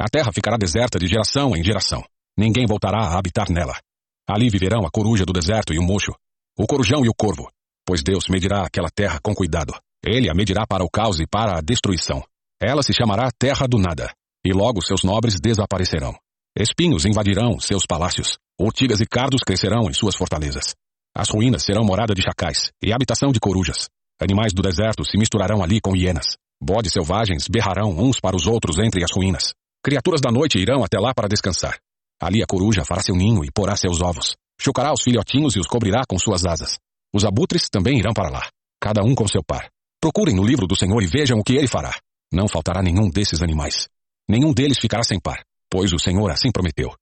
A 0.00 0.08
terra 0.08 0.30
ficará 0.32 0.56
deserta 0.56 0.98
de 0.98 1.06
geração 1.06 1.54
em 1.54 1.62
geração. 1.62 2.02
Ninguém 2.38 2.66
voltará 2.66 3.04
a 3.08 3.18
habitar 3.18 3.50
nela. 3.50 3.78
Ali 4.26 4.48
viverão 4.48 4.86
a 4.86 4.90
coruja 4.90 5.26
do 5.26 5.32
deserto 5.32 5.74
e 5.74 5.78
o 5.78 5.82
mocho, 5.82 6.12
o 6.56 6.66
corujão 6.66 7.04
e 7.04 7.08
o 7.08 7.14
corvo, 7.14 7.50
pois 7.84 8.02
Deus 8.02 8.24
medirá 8.30 8.64
aquela 8.64 8.88
terra 8.88 9.18
com 9.22 9.34
cuidado. 9.34 9.74
Ele 10.04 10.30
a 10.30 10.34
medirá 10.34 10.66
para 10.66 10.84
o 10.84 10.90
caos 10.90 11.20
e 11.20 11.26
para 11.26 11.58
a 11.58 11.60
destruição. 11.60 12.24
Ela 12.60 12.82
se 12.82 12.92
chamará 12.94 13.30
Terra 13.38 13.66
do 13.66 13.78
Nada 13.78 14.12
e 14.44 14.52
logo 14.52 14.82
seus 14.82 15.02
nobres 15.02 15.38
desaparecerão. 15.40 16.14
Espinhos 16.56 17.04
invadirão 17.06 17.58
seus 17.58 17.86
palácios, 17.86 18.36
ortigas 18.58 19.00
e 19.00 19.06
cardos 19.06 19.42
crescerão 19.42 19.88
em 19.88 19.92
suas 19.92 20.14
fortalezas. 20.14 20.74
As 21.16 21.28
ruínas 21.28 21.62
serão 21.62 21.84
morada 21.84 22.14
de 22.14 22.22
chacais 22.22 22.70
e 22.82 22.92
habitação 22.92 23.30
de 23.32 23.40
corujas. 23.40 23.88
Animais 24.20 24.52
do 24.52 24.62
deserto 24.62 25.04
se 25.04 25.18
misturarão 25.18 25.62
ali 25.62 25.80
com 25.80 25.96
hienas. 25.96 26.36
Bodes 26.62 26.92
selvagens 26.92 27.48
berrarão 27.48 27.90
uns 27.90 28.20
para 28.20 28.36
os 28.36 28.46
outros 28.46 28.78
entre 28.78 29.02
as 29.02 29.10
ruínas. 29.10 29.52
Criaturas 29.84 30.20
da 30.20 30.30
noite 30.30 30.58
irão 30.58 30.84
até 30.84 30.98
lá 30.98 31.12
para 31.12 31.28
descansar. 31.28 31.76
Ali 32.20 32.42
a 32.42 32.46
coruja 32.46 32.84
fará 32.84 33.02
seu 33.02 33.16
ninho 33.16 33.44
e 33.44 33.50
porá 33.50 33.74
seus 33.76 34.00
ovos. 34.00 34.36
Chocará 34.60 34.92
os 34.92 35.02
filhotinhos 35.02 35.56
e 35.56 35.58
os 35.58 35.66
cobrirá 35.66 36.02
com 36.08 36.18
suas 36.18 36.46
asas. 36.46 36.78
Os 37.12 37.24
abutres 37.24 37.68
também 37.68 37.98
irão 37.98 38.12
para 38.12 38.30
lá, 38.30 38.48
cada 38.80 39.02
um 39.02 39.14
com 39.14 39.26
seu 39.26 39.42
par. 39.42 39.68
Procurem 40.00 40.36
no 40.36 40.44
livro 40.44 40.66
do 40.66 40.76
Senhor 40.76 41.02
e 41.02 41.06
vejam 41.06 41.38
o 41.38 41.42
que 41.42 41.54
ele 41.54 41.66
fará. 41.66 41.98
Não 42.32 42.46
faltará 42.46 42.80
nenhum 42.80 43.10
desses 43.10 43.42
animais. 43.42 43.88
Nenhum 44.28 44.52
deles 44.52 44.78
ficará 44.78 45.02
sem 45.02 45.20
par, 45.20 45.44
pois 45.70 45.92
o 45.92 45.98
Senhor 45.98 46.30
assim 46.30 46.50
prometeu. 46.52 46.94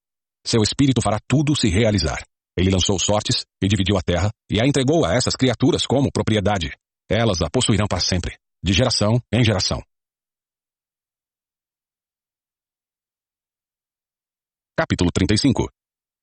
Seu 0.47 0.63
espírito 0.63 1.03
fará 1.03 1.19
tudo 1.29 1.55
se 1.55 1.69
realizar. 1.69 2.23
Ele 2.57 2.71
lançou 2.71 2.99
sortes 2.99 3.45
e 3.63 3.69
dividiu 3.69 3.97
a 3.97 4.03
terra 4.03 4.31
e 4.51 4.61
a 4.61 4.67
entregou 4.67 5.05
a 5.05 5.15
essas 5.15 5.37
criaturas 5.37 5.87
como 5.87 6.11
propriedade. 6.11 6.71
Elas 7.09 7.43
a 7.43 7.51
possuirão 7.51 7.87
para 7.87 8.01
sempre, 8.01 8.37
de 8.63 8.73
geração 8.73 9.21
em 9.33 9.45
geração. 9.45 9.83
Capítulo 14.77 15.11
35 15.13 15.69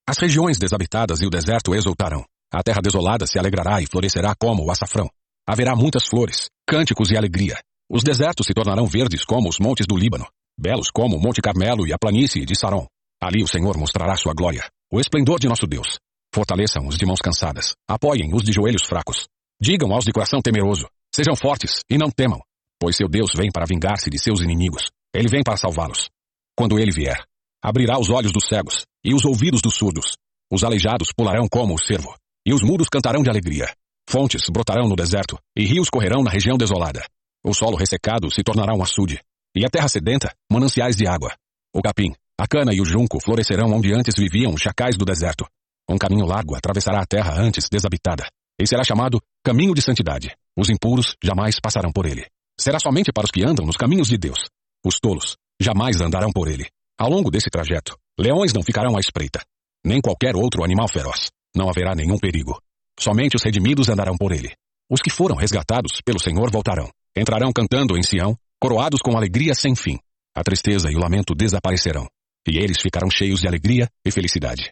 As 0.08 0.18
regiões 0.18 0.58
desabitadas 0.58 1.22
e 1.22 1.26
o 1.26 1.30
deserto 1.30 1.76
exultarão. 1.76 2.26
A 2.52 2.64
terra 2.64 2.82
desolada 2.82 3.28
se 3.28 3.38
alegrará 3.38 3.82
e 3.82 3.86
florescerá 3.86 4.34
como 4.40 4.66
o 4.66 4.72
açafrão. 4.72 5.10
Haverá 5.48 5.76
muitas 5.76 6.08
flores, 6.08 6.50
cânticos 6.68 7.12
e 7.12 7.18
alegria. 7.18 7.62
Os 7.90 8.04
desertos 8.04 8.48
se 8.48 8.54
tornarão 8.54 8.86
verdes 8.86 9.24
como 9.24 9.48
os 9.48 9.60
montes 9.60 9.86
do 9.86 9.96
Líbano 9.96 10.28
belos 10.58 10.90
como 10.92 11.20
Monte 11.20 11.42
Carmelo 11.42 11.88
e 11.88 11.94
a 11.94 11.98
planície 11.98 12.46
de 12.46 12.58
Saron. 12.58 12.88
Ali 13.22 13.44
o 13.44 13.48
Senhor 13.48 13.78
mostrará 13.78 14.16
sua 14.16 14.34
glória, 14.34 14.68
o 14.92 15.00
esplendor 15.00 15.40
de 15.40 15.48
nosso 15.48 15.68
Deus. 15.68 16.00
Fortaleçam 16.34 16.88
os 16.88 16.98
de 16.98 17.06
mãos 17.06 17.20
cansadas, 17.20 17.74
apoiem 17.88 18.34
os 18.34 18.44
de 18.44 18.52
joelhos 18.52 18.86
fracos. 18.88 19.28
Digam 19.62 19.92
aos 19.94 20.06
de 20.06 20.12
coração 20.12 20.42
temeroso, 20.42 20.88
sejam 21.14 21.36
fortes 21.36 21.82
e 21.90 21.98
não 21.98 22.10
temam. 22.10 22.42
pois 22.80 22.96
seu 22.96 23.08
Deus 23.08 23.32
vem 23.36 23.50
para 23.52 23.66
vingar-se 23.66 24.10
de 24.10 24.20
seus 24.20 24.42
inimigos. 24.42 24.84
Ele 25.14 25.28
vem 25.28 25.42
para 25.44 25.58
salvá-los. 25.58 26.10
Quando 26.56 26.78
ele 26.78 26.92
vier, 26.92 27.24
abrirá 27.64 28.00
os 28.00 28.10
olhos 28.10 28.32
dos 28.32 28.46
cegos 28.46 28.86
e 29.04 29.16
os 29.16 29.26
ouvidos 29.26 29.62
dos 29.62 29.76
surdos. 29.76 30.16
Os 30.52 30.64
aleijados 30.64 31.12
pularão 31.12 31.48
como 31.50 31.74
o 31.74 31.80
cervo, 31.80 32.16
e 32.46 32.54
os 32.54 32.62
mudos 32.62 32.88
cantarão 32.88 33.24
de 33.24 33.30
alegria. 33.30 33.74
Fontes 34.10 34.44
brotarão 34.50 34.88
no 34.88 34.96
deserto, 34.96 35.38
e 35.58 35.66
rios 35.66 35.90
correrão 35.90 36.24
na 36.24 36.30
região 36.30 36.58
desolada. 36.58 37.04
O 37.44 37.54
solo 37.54 37.76
ressecado 37.76 38.32
se 38.32 38.44
tornará 38.44 38.74
um 38.74 38.82
açude, 38.82 39.20
e 39.58 39.66
a 39.66 39.70
terra 39.70 39.88
sedenta, 39.88 40.34
mananciais 40.52 40.96
de 40.96 41.08
água. 41.08 41.34
O 41.74 41.82
capim, 41.82 42.14
a 42.40 42.48
cana 42.48 42.74
e 42.74 42.80
o 42.80 42.86
junco 42.86 43.20
florescerão 43.20 43.72
onde 43.74 43.94
antes 43.94 44.14
viviam 44.16 44.54
os 44.54 44.62
chacais 44.62 44.96
do 44.96 45.04
deserto. 45.04 45.46
Um 45.90 45.98
caminho 45.98 46.26
largo 46.26 46.56
atravessará 46.56 47.02
a 47.02 47.06
terra 47.06 47.34
antes 47.42 47.68
desabitada, 47.70 48.28
e 48.60 48.68
será 48.68 48.84
chamado 48.84 49.20
Caminho 49.44 49.74
de 49.74 49.82
Santidade. 49.82 50.36
Os 50.56 50.70
impuros 50.70 51.16
jamais 51.24 51.60
passarão 51.60 51.92
por 51.92 52.06
ele. 52.06 52.26
Será 52.60 52.80
somente 52.80 53.12
para 53.12 53.26
os 53.26 53.32
que 53.32 53.44
andam 53.44 53.66
nos 53.66 53.78
caminhos 53.78 54.08
de 54.08 54.18
Deus. 54.18 54.50
Os 54.86 55.00
tolos 55.00 55.36
jamais 55.60 56.00
andarão 56.02 56.32
por 56.32 56.48
ele. 56.48 56.68
Ao 57.00 57.10
longo 57.10 57.32
desse 57.32 57.50
trajeto, 57.50 57.98
leões 58.20 58.54
não 58.54 58.64
ficarão 58.64 58.98
à 58.98 59.00
espreita, 59.00 59.42
nem 59.86 60.02
qualquer 60.02 60.36
outro 60.36 60.64
animal 60.64 60.88
feroz. 60.88 61.32
Não 61.56 61.70
haverá 61.70 61.96
nenhum 61.96 62.18
perigo. 62.18 62.60
Somente 63.00 63.36
os 63.36 63.44
redimidos 63.44 63.90
andarão 63.90 64.18
por 64.18 64.32
ele. 64.32 64.54
Os 64.90 65.02
que 65.02 65.10
foram 65.10 65.36
resgatados 65.36 66.02
pelo 66.04 66.20
Senhor 66.20 66.52
voltarão. 66.52 66.90
Entrarão 67.16 67.52
cantando 67.52 67.98
em 67.98 68.04
Sião, 68.04 68.38
coroados 68.60 69.02
com 69.02 69.16
alegria 69.16 69.54
sem 69.54 69.76
fim. 69.76 69.98
A 70.36 70.44
tristeza 70.44 70.90
e 70.92 70.96
o 70.96 71.00
lamento 71.00 71.34
desaparecerão, 71.34 72.08
e 72.48 72.58
eles 72.58 72.78
ficarão 72.82 73.10
cheios 73.10 73.40
de 73.40 73.48
alegria 73.48 73.90
e 74.06 74.12
felicidade. 74.12 74.72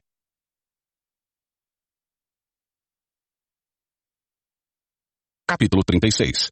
Capítulo 5.48 5.84
36 5.84 6.50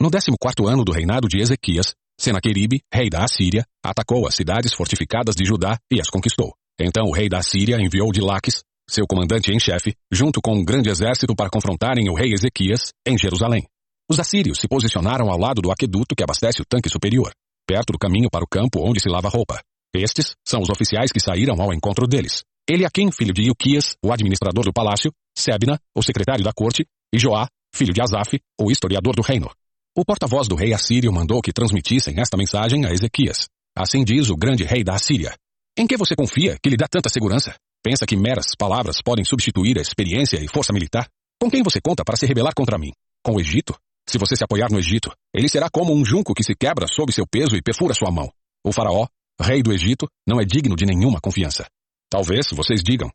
No 0.00 0.10
14 0.10 0.72
ano 0.72 0.84
do 0.84 0.92
reinado 0.92 1.28
de 1.28 1.40
Ezequias, 1.40 1.94
Senaqueribe, 2.20 2.82
rei 2.92 3.08
da 3.08 3.24
Assíria, 3.24 3.64
atacou 3.82 4.26
as 4.26 4.34
cidades 4.34 4.74
fortificadas 4.74 5.34
de 5.34 5.44
Judá 5.44 5.78
e 5.90 6.00
as 6.00 6.10
conquistou. 6.10 6.54
Então 6.78 7.06
o 7.06 7.12
rei 7.12 7.28
da 7.28 7.42
Síria 7.42 7.76
enviou 7.80 8.12
de 8.12 8.20
Laques, 8.20 8.62
seu 8.88 9.06
comandante 9.06 9.52
em 9.52 9.58
chefe, 9.58 9.94
junto 10.10 10.40
com 10.42 10.54
um 10.54 10.64
grande 10.64 10.90
exército 10.90 11.34
para 11.34 11.50
confrontarem 11.50 12.08
o 12.08 12.14
rei 12.14 12.32
Ezequias 12.32 12.92
em 13.06 13.16
Jerusalém. 13.16 13.66
Os 14.10 14.18
assírios 14.18 14.58
se 14.58 14.66
posicionaram 14.66 15.30
ao 15.30 15.38
lado 15.38 15.60
do 15.60 15.70
aqueduto 15.70 16.16
que 16.16 16.22
abastece 16.22 16.62
o 16.62 16.64
tanque 16.64 16.88
superior, 16.88 17.30
perto 17.66 17.92
do 17.92 17.98
caminho 17.98 18.30
para 18.30 18.42
o 18.42 18.48
campo 18.48 18.80
onde 18.80 19.00
se 19.00 19.08
lava 19.08 19.28
roupa. 19.28 19.60
Estes 19.94 20.34
são 20.46 20.62
os 20.62 20.70
oficiais 20.70 21.12
que 21.12 21.20
saíram 21.20 21.60
ao 21.60 21.74
encontro 21.74 22.06
deles. 22.06 22.42
Eliakim, 22.68 23.12
filho 23.12 23.34
de 23.34 23.42
Ilquias, 23.42 23.96
o 24.02 24.10
administrador 24.10 24.64
do 24.64 24.72
palácio, 24.72 25.12
Sebna, 25.36 25.78
o 25.94 26.02
secretário 26.02 26.42
da 26.42 26.52
corte, 26.54 26.86
e 27.14 27.18
Joá, 27.18 27.48
filho 27.74 27.92
de 27.92 28.00
Asaf, 28.00 28.38
o 28.58 28.70
historiador 28.70 29.14
do 29.14 29.22
reino. 29.22 29.50
O 29.96 30.04
porta-voz 30.04 30.48
do 30.48 30.54
rei 30.54 30.72
assírio 30.72 31.12
mandou 31.12 31.42
que 31.42 31.52
transmitissem 31.52 32.14
esta 32.18 32.36
mensagem 32.36 32.86
a 32.86 32.92
Ezequias. 32.92 33.46
Assim 33.76 34.04
diz 34.04 34.30
o 34.30 34.36
grande 34.36 34.64
rei 34.64 34.82
da 34.82 34.94
Assíria. 34.94 35.34
Em 35.76 35.86
que 35.86 35.96
você 35.96 36.16
confia 36.16 36.56
que 36.62 36.70
lhe 36.70 36.76
dá 36.76 36.86
tanta 36.88 37.08
segurança? 37.08 37.54
Pensa 37.82 38.06
que 38.06 38.16
meras 38.16 38.54
palavras 38.58 39.02
podem 39.02 39.24
substituir 39.24 39.78
a 39.78 39.82
experiência 39.82 40.42
e 40.42 40.48
força 40.48 40.72
militar? 40.72 41.08
Com 41.40 41.50
quem 41.50 41.62
você 41.62 41.80
conta 41.80 42.04
para 42.04 42.16
se 42.16 42.26
rebelar 42.26 42.54
contra 42.54 42.78
mim? 42.78 42.92
Com 43.22 43.36
o 43.36 43.40
Egito? 43.40 43.74
Se 44.08 44.16
você 44.16 44.34
se 44.34 44.42
apoiar 44.42 44.70
no 44.70 44.78
Egito, 44.78 45.12
ele 45.34 45.50
será 45.50 45.68
como 45.70 45.92
um 45.92 46.02
junco 46.02 46.32
que 46.32 46.42
se 46.42 46.54
quebra 46.54 46.86
sob 46.88 47.12
seu 47.12 47.26
peso 47.26 47.54
e 47.56 47.62
perfura 47.62 47.92
sua 47.92 48.10
mão. 48.10 48.32
O 48.64 48.72
faraó, 48.72 49.06
rei 49.38 49.62
do 49.62 49.70
Egito, 49.70 50.08
não 50.26 50.40
é 50.40 50.46
digno 50.46 50.74
de 50.74 50.86
nenhuma 50.86 51.20
confiança. 51.20 51.66
Talvez 52.10 52.46
vocês 52.52 52.82
digam: 52.82 53.10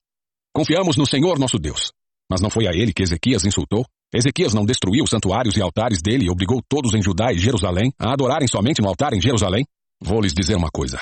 Confiamos 0.54 0.96
no 0.96 1.08
Senhor 1.08 1.40
nosso 1.40 1.58
Deus. 1.58 1.92
Mas 2.30 2.42
não 2.42 2.50
foi 2.50 2.68
a 2.68 2.72
ele 2.72 2.94
que 2.94 3.02
Ezequias 3.02 3.44
insultou? 3.44 3.86
Ezequias 4.14 4.54
não 4.54 4.66
destruiu 4.66 5.04
os 5.04 5.10
santuários 5.10 5.58
e 5.58 5.62
altares 5.64 6.00
dele 6.00 6.26
e 6.26 6.30
obrigou 6.30 6.62
todos 6.70 6.94
em 6.94 7.02
Judá 7.02 7.34
e 7.34 7.40
Jerusalém 7.40 7.92
a 7.98 8.14
adorarem 8.14 8.48
somente 8.48 8.80
no 8.80 8.88
altar 8.88 9.14
em 9.14 9.22
Jerusalém? 9.22 9.66
Vou 10.00 10.22
lhes 10.22 10.34
dizer 10.34 10.56
uma 10.56 10.70
coisa. 10.72 11.00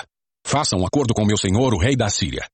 Façam 0.47 0.79
um 0.79 0.85
acordo 0.85 1.13
com 1.13 1.25
meu 1.25 1.37
senhor, 1.37 1.73
o 1.73 1.77
rei 1.77 1.97
da 1.97 2.09
Síria. 2.09 2.47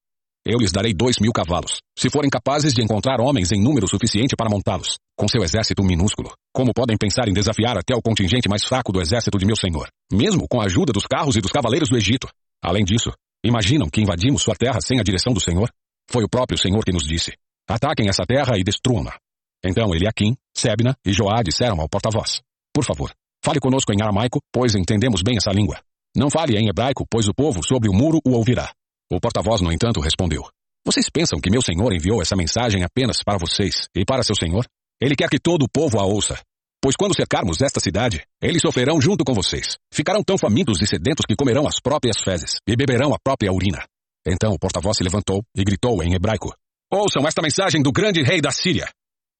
Eu 0.45 0.59
lhes 0.59 0.71
darei 0.71 0.93
dois 0.93 1.17
mil 1.19 1.31
cavalos, 1.31 1.81
se 1.97 2.09
forem 2.09 2.29
capazes 2.29 2.73
de 2.73 2.81
encontrar 2.81 3.19
homens 3.19 3.51
em 3.51 3.61
número 3.61 3.87
suficiente 3.87 4.35
para 4.35 4.49
montá-los. 4.49 4.97
Com 5.17 5.27
seu 5.27 5.43
exército 5.43 5.83
minúsculo, 5.83 6.31
como 6.53 6.73
podem 6.73 6.95
pensar 6.97 7.27
em 7.27 7.33
desafiar 7.33 7.77
até 7.77 7.95
o 7.95 8.01
contingente 8.01 8.47
mais 8.47 8.63
fraco 8.63 8.91
do 8.91 9.01
exército 9.01 9.37
de 9.37 9.45
meu 9.45 9.55
senhor, 9.55 9.89
mesmo 10.11 10.47
com 10.47 10.61
a 10.61 10.65
ajuda 10.65 10.93
dos 10.93 11.05
carros 11.05 11.35
e 11.35 11.41
dos 11.41 11.51
cavaleiros 11.51 11.89
do 11.89 11.97
Egito? 11.97 12.29
Além 12.63 12.85
disso, 12.85 13.11
imaginam 13.43 13.89
que 13.89 14.01
invadimos 14.01 14.41
sua 14.41 14.55
terra 14.55 14.79
sem 14.81 14.99
a 14.99 15.03
direção 15.03 15.33
do 15.33 15.39
Senhor? 15.39 15.69
Foi 16.09 16.23
o 16.23 16.29
próprio 16.29 16.57
Senhor 16.57 16.83
que 16.85 16.93
nos 16.93 17.03
disse: 17.03 17.33
ataquem 17.67 18.07
essa 18.07 18.25
terra 18.25 18.57
e 18.57 18.63
destruam-na. 18.63 19.17
Então 19.63 19.93
Eliakim, 19.93 20.35
Sebna 20.55 20.95
e 21.05 21.11
Joá 21.11 21.41
disseram 21.43 21.81
ao 21.81 21.89
porta-voz: 21.89 22.41
Por 22.73 22.85
favor, 22.85 23.11
fale 23.43 23.59
conosco 23.59 23.91
em 23.91 24.01
aramaico, 24.01 24.39
pois 24.51 24.75
entendemos 24.75 25.21
bem 25.21 25.37
essa 25.37 25.51
língua. 25.51 25.79
Não 26.15 26.29
fale 26.29 26.57
em 26.57 26.69
hebraico, 26.69 27.05
pois 27.09 27.27
o 27.27 27.33
povo 27.33 27.61
sobre 27.63 27.89
o 27.89 27.93
muro 27.93 28.19
o 28.25 28.31
ouvirá. 28.31 28.71
O 29.11 29.19
porta-voz, 29.21 29.61
no 29.61 29.71
entanto, 29.71 30.01
respondeu: 30.01 30.43
Vocês 30.85 31.09
pensam 31.09 31.39
que 31.39 31.49
meu 31.49 31.61
senhor 31.61 31.93
enviou 31.93 32.21
essa 32.21 32.35
mensagem 32.35 32.83
apenas 32.83 33.23
para 33.23 33.37
vocês 33.37 33.87
e 33.95 34.03
para 34.03 34.23
seu 34.23 34.35
senhor? 34.35 34.65
Ele 35.01 35.15
quer 35.15 35.29
que 35.29 35.39
todo 35.39 35.63
o 35.63 35.69
povo 35.69 35.99
a 35.99 36.05
ouça. 36.05 36.37
Pois 36.81 36.95
quando 36.95 37.15
cercarmos 37.15 37.61
esta 37.61 37.79
cidade, 37.79 38.23
eles 38.41 38.61
sofrerão 38.61 39.01
junto 39.01 39.23
com 39.23 39.33
vocês. 39.33 39.77
Ficarão 39.93 40.23
tão 40.23 40.37
famintos 40.37 40.81
e 40.81 40.87
sedentos 40.87 41.25
que 41.25 41.35
comerão 41.35 41.67
as 41.67 41.79
próprias 41.79 42.21
fezes 42.21 42.59
e 42.67 42.75
beberão 42.75 43.13
a 43.13 43.19
própria 43.19 43.51
urina. 43.51 43.83
Então 44.25 44.51
o 44.51 44.59
porta-voz 44.59 44.97
se 44.97 45.03
levantou 45.03 45.43
e 45.55 45.63
gritou 45.63 46.03
em 46.03 46.13
hebraico: 46.13 46.53
Ouçam 46.91 47.25
esta 47.25 47.41
mensagem 47.41 47.81
do 47.81 47.91
grande 47.91 48.21
rei 48.21 48.41
da 48.41 48.51
Síria. 48.51 48.89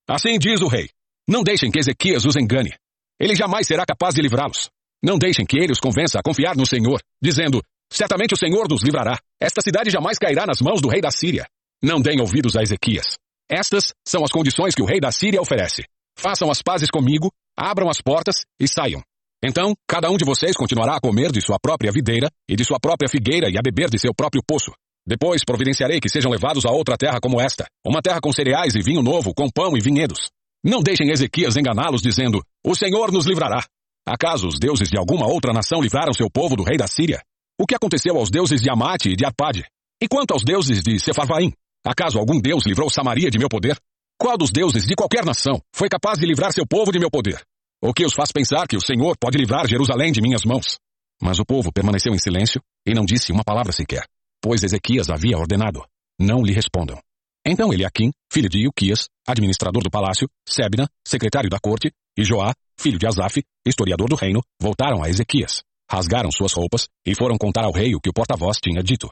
Assim 0.10 0.39
diz 0.39 0.61
o 0.61 0.68
rei: 0.68 0.89
Não 1.27 1.44
deixem 1.44 1.69
que 1.69 1.80
Ezequias 1.80 2.26
os 2.26 2.38
engane. 2.38 2.73
Ele 3.19 3.35
jamais 3.35 3.68
será 3.68 3.85
capaz 3.85 4.15
de 4.15 4.22
livrá-los. 4.22 4.69
Não 5.03 5.18
deixem 5.18 5.45
que 5.45 5.57
ele 5.57 5.72
os 5.72 5.80
convença 5.80 6.19
a 6.19 6.23
confiar 6.23 6.56
no 6.56 6.65
Senhor, 6.65 7.02
dizendo: 7.22 7.61
Certamente 7.91 8.34
o 8.34 8.38
Senhor 8.38 8.68
nos 8.69 8.81
livrará. 8.81 9.19
Esta 9.39 9.61
cidade 9.61 9.89
jamais 9.89 10.18
cairá 10.18 10.45
nas 10.45 10.61
mãos 10.61 10.81
do 10.81 10.89
rei 10.89 10.99
da 10.99 11.11
Síria. 11.11 11.45
Não 11.81 12.01
deem 12.01 12.19
ouvidos 12.19 12.55
a 12.55 12.64
Ezequias. 12.64 13.18
Estas 13.49 13.93
são 14.05 14.23
as 14.23 14.31
condições 14.31 14.73
que 14.73 14.81
o 14.81 14.85
rei 14.85 14.99
da 14.99 15.11
Síria 15.11 15.41
oferece. 15.41 15.84
Façam 16.18 16.49
as 16.49 16.61
pazes 16.61 16.89
comigo, 16.89 17.31
abram 17.55 17.89
as 17.89 18.01
portas 18.01 18.38
e 18.59 18.68
saiam. 18.68 19.01
Então, 19.43 19.76
cada 19.88 20.09
um 20.09 20.18
de 20.18 20.26
vocês 20.26 20.55
continuará 20.55 20.95
a 20.95 20.99
comer 20.99 21.31
de 21.31 21.39
sua 21.45 21.59
própria 21.61 21.91
videira 21.91 22.30
e 22.49 22.55
de 22.55 22.65
sua 22.65 22.80
própria 22.80 23.07
figueira 23.07 23.47
e 23.49 23.57
a 23.57 23.61
beber 23.61 23.89
de 23.89 23.99
seu 23.99 24.14
próprio 24.14 24.41
poço. 24.45 24.72
Depois 25.05 25.45
providenciarei 25.45 26.01
que 26.01 26.09
sejam 26.09 26.31
levados 26.31 26.65
a 26.65 26.72
outra 26.72 26.97
terra 26.97 27.19
como 27.22 27.39
esta, 27.39 27.65
uma 27.85 28.01
terra 28.01 28.19
com 28.19 28.34
cereais 28.34 28.76
e 28.76 28.81
vinho 28.81 29.03
novo, 29.03 29.34
com 29.34 29.49
pão 29.49 29.77
e 29.77 29.80
vinhedos. 29.80 30.30
Não 30.65 30.81
deixem 30.81 31.11
Ezequias 31.11 31.55
enganá-los 31.55 32.01
dizendo, 32.01 32.43
o 32.65 32.76
Senhor 32.76 33.11
nos 33.11 33.26
livrará. 33.26 33.64
Acaso 34.05 34.47
os 34.47 34.57
deuses 34.59 34.89
de 34.89 34.97
alguma 34.97 35.27
outra 35.27 35.53
nação 35.53 35.80
livraram 35.80 36.11
seu 36.14 36.30
povo 36.30 36.55
do 36.55 36.64
rei 36.64 36.76
da 36.76 36.88
Síria? 36.88 37.22
O 37.59 37.65
que 37.65 37.73
aconteceu 37.73 38.15
aos 38.15 38.29
deuses 38.29 38.61
de 38.61 38.69
Amate 38.69 39.09
e 39.09 39.15
de 39.15 39.25
Arpade? 39.25 39.65
E 39.99 40.07
quanto 40.07 40.31
aos 40.31 40.43
deuses 40.43 40.84
de 40.84 40.99
Sefarvaim? 40.99 41.51
Acaso 41.84 42.19
algum 42.19 42.39
deus 42.39 42.63
livrou 42.67 42.88
Samaria 42.88 43.31
de 43.31 43.39
meu 43.39 43.49
poder? 43.49 43.75
Qual 44.15 44.38
dos 44.38 44.51
deuses 44.51 44.85
de 44.85 44.93
qualquer 44.93 45.25
nação 45.25 45.59
foi 45.73 45.89
capaz 45.89 46.19
de 46.19 46.25
livrar 46.27 46.53
seu 46.53 46.67
povo 46.67 46.91
de 46.91 46.99
meu 46.99 47.09
poder? 47.09 47.41
O 47.81 47.95
que 47.95 48.05
os 48.05 48.13
faz 48.13 48.31
pensar 48.31 48.67
que 48.67 48.77
o 48.77 48.81
Senhor 48.81 49.17
pode 49.19 49.39
livrar 49.39 49.67
Jerusalém 49.67 50.11
de 50.11 50.21
minhas 50.21 50.45
mãos? 50.45 50.77
Mas 51.19 51.39
o 51.39 51.45
povo 51.45 51.71
permaneceu 51.73 52.13
em 52.13 52.19
silêncio 52.19 52.61
e 52.85 52.93
não 52.93 53.03
disse 53.03 53.31
uma 53.31 53.43
palavra 53.43 53.71
sequer, 53.71 54.05
pois 54.39 54.63
Ezequias 54.63 55.09
havia 55.09 55.35
ordenado: 55.35 55.84
não 56.19 56.43
lhe 56.43 56.53
respondam. 56.53 56.99
Então 57.43 57.73
Eliakim, 57.73 58.11
filho 58.31 58.49
de 58.49 58.59
Ilquias, 58.59 59.07
administrador 59.27 59.81
do 59.81 59.89
palácio, 59.89 60.29
Sebna, 60.47 60.88
secretário 61.03 61.49
da 61.49 61.59
corte, 61.59 61.91
e 62.15 62.23
Joá, 62.23 62.53
filho 62.79 62.99
de 62.99 63.07
Asaf, 63.07 63.41
historiador 63.65 64.09
do 64.09 64.15
reino, 64.15 64.43
voltaram 64.61 65.03
a 65.03 65.09
Ezequias, 65.09 65.63
rasgaram 65.89 66.31
suas 66.31 66.53
roupas 66.53 66.88
e 67.05 67.15
foram 67.15 67.38
contar 67.38 67.65
ao 67.65 67.72
rei 67.72 67.95
o 67.95 67.99
que 67.99 68.09
o 68.09 68.14
porta-voz 68.14 68.57
tinha 68.61 68.84
dito. 68.84 69.09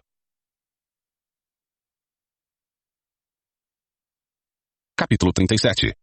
Capítulo 4.98 5.34
37 5.34 5.94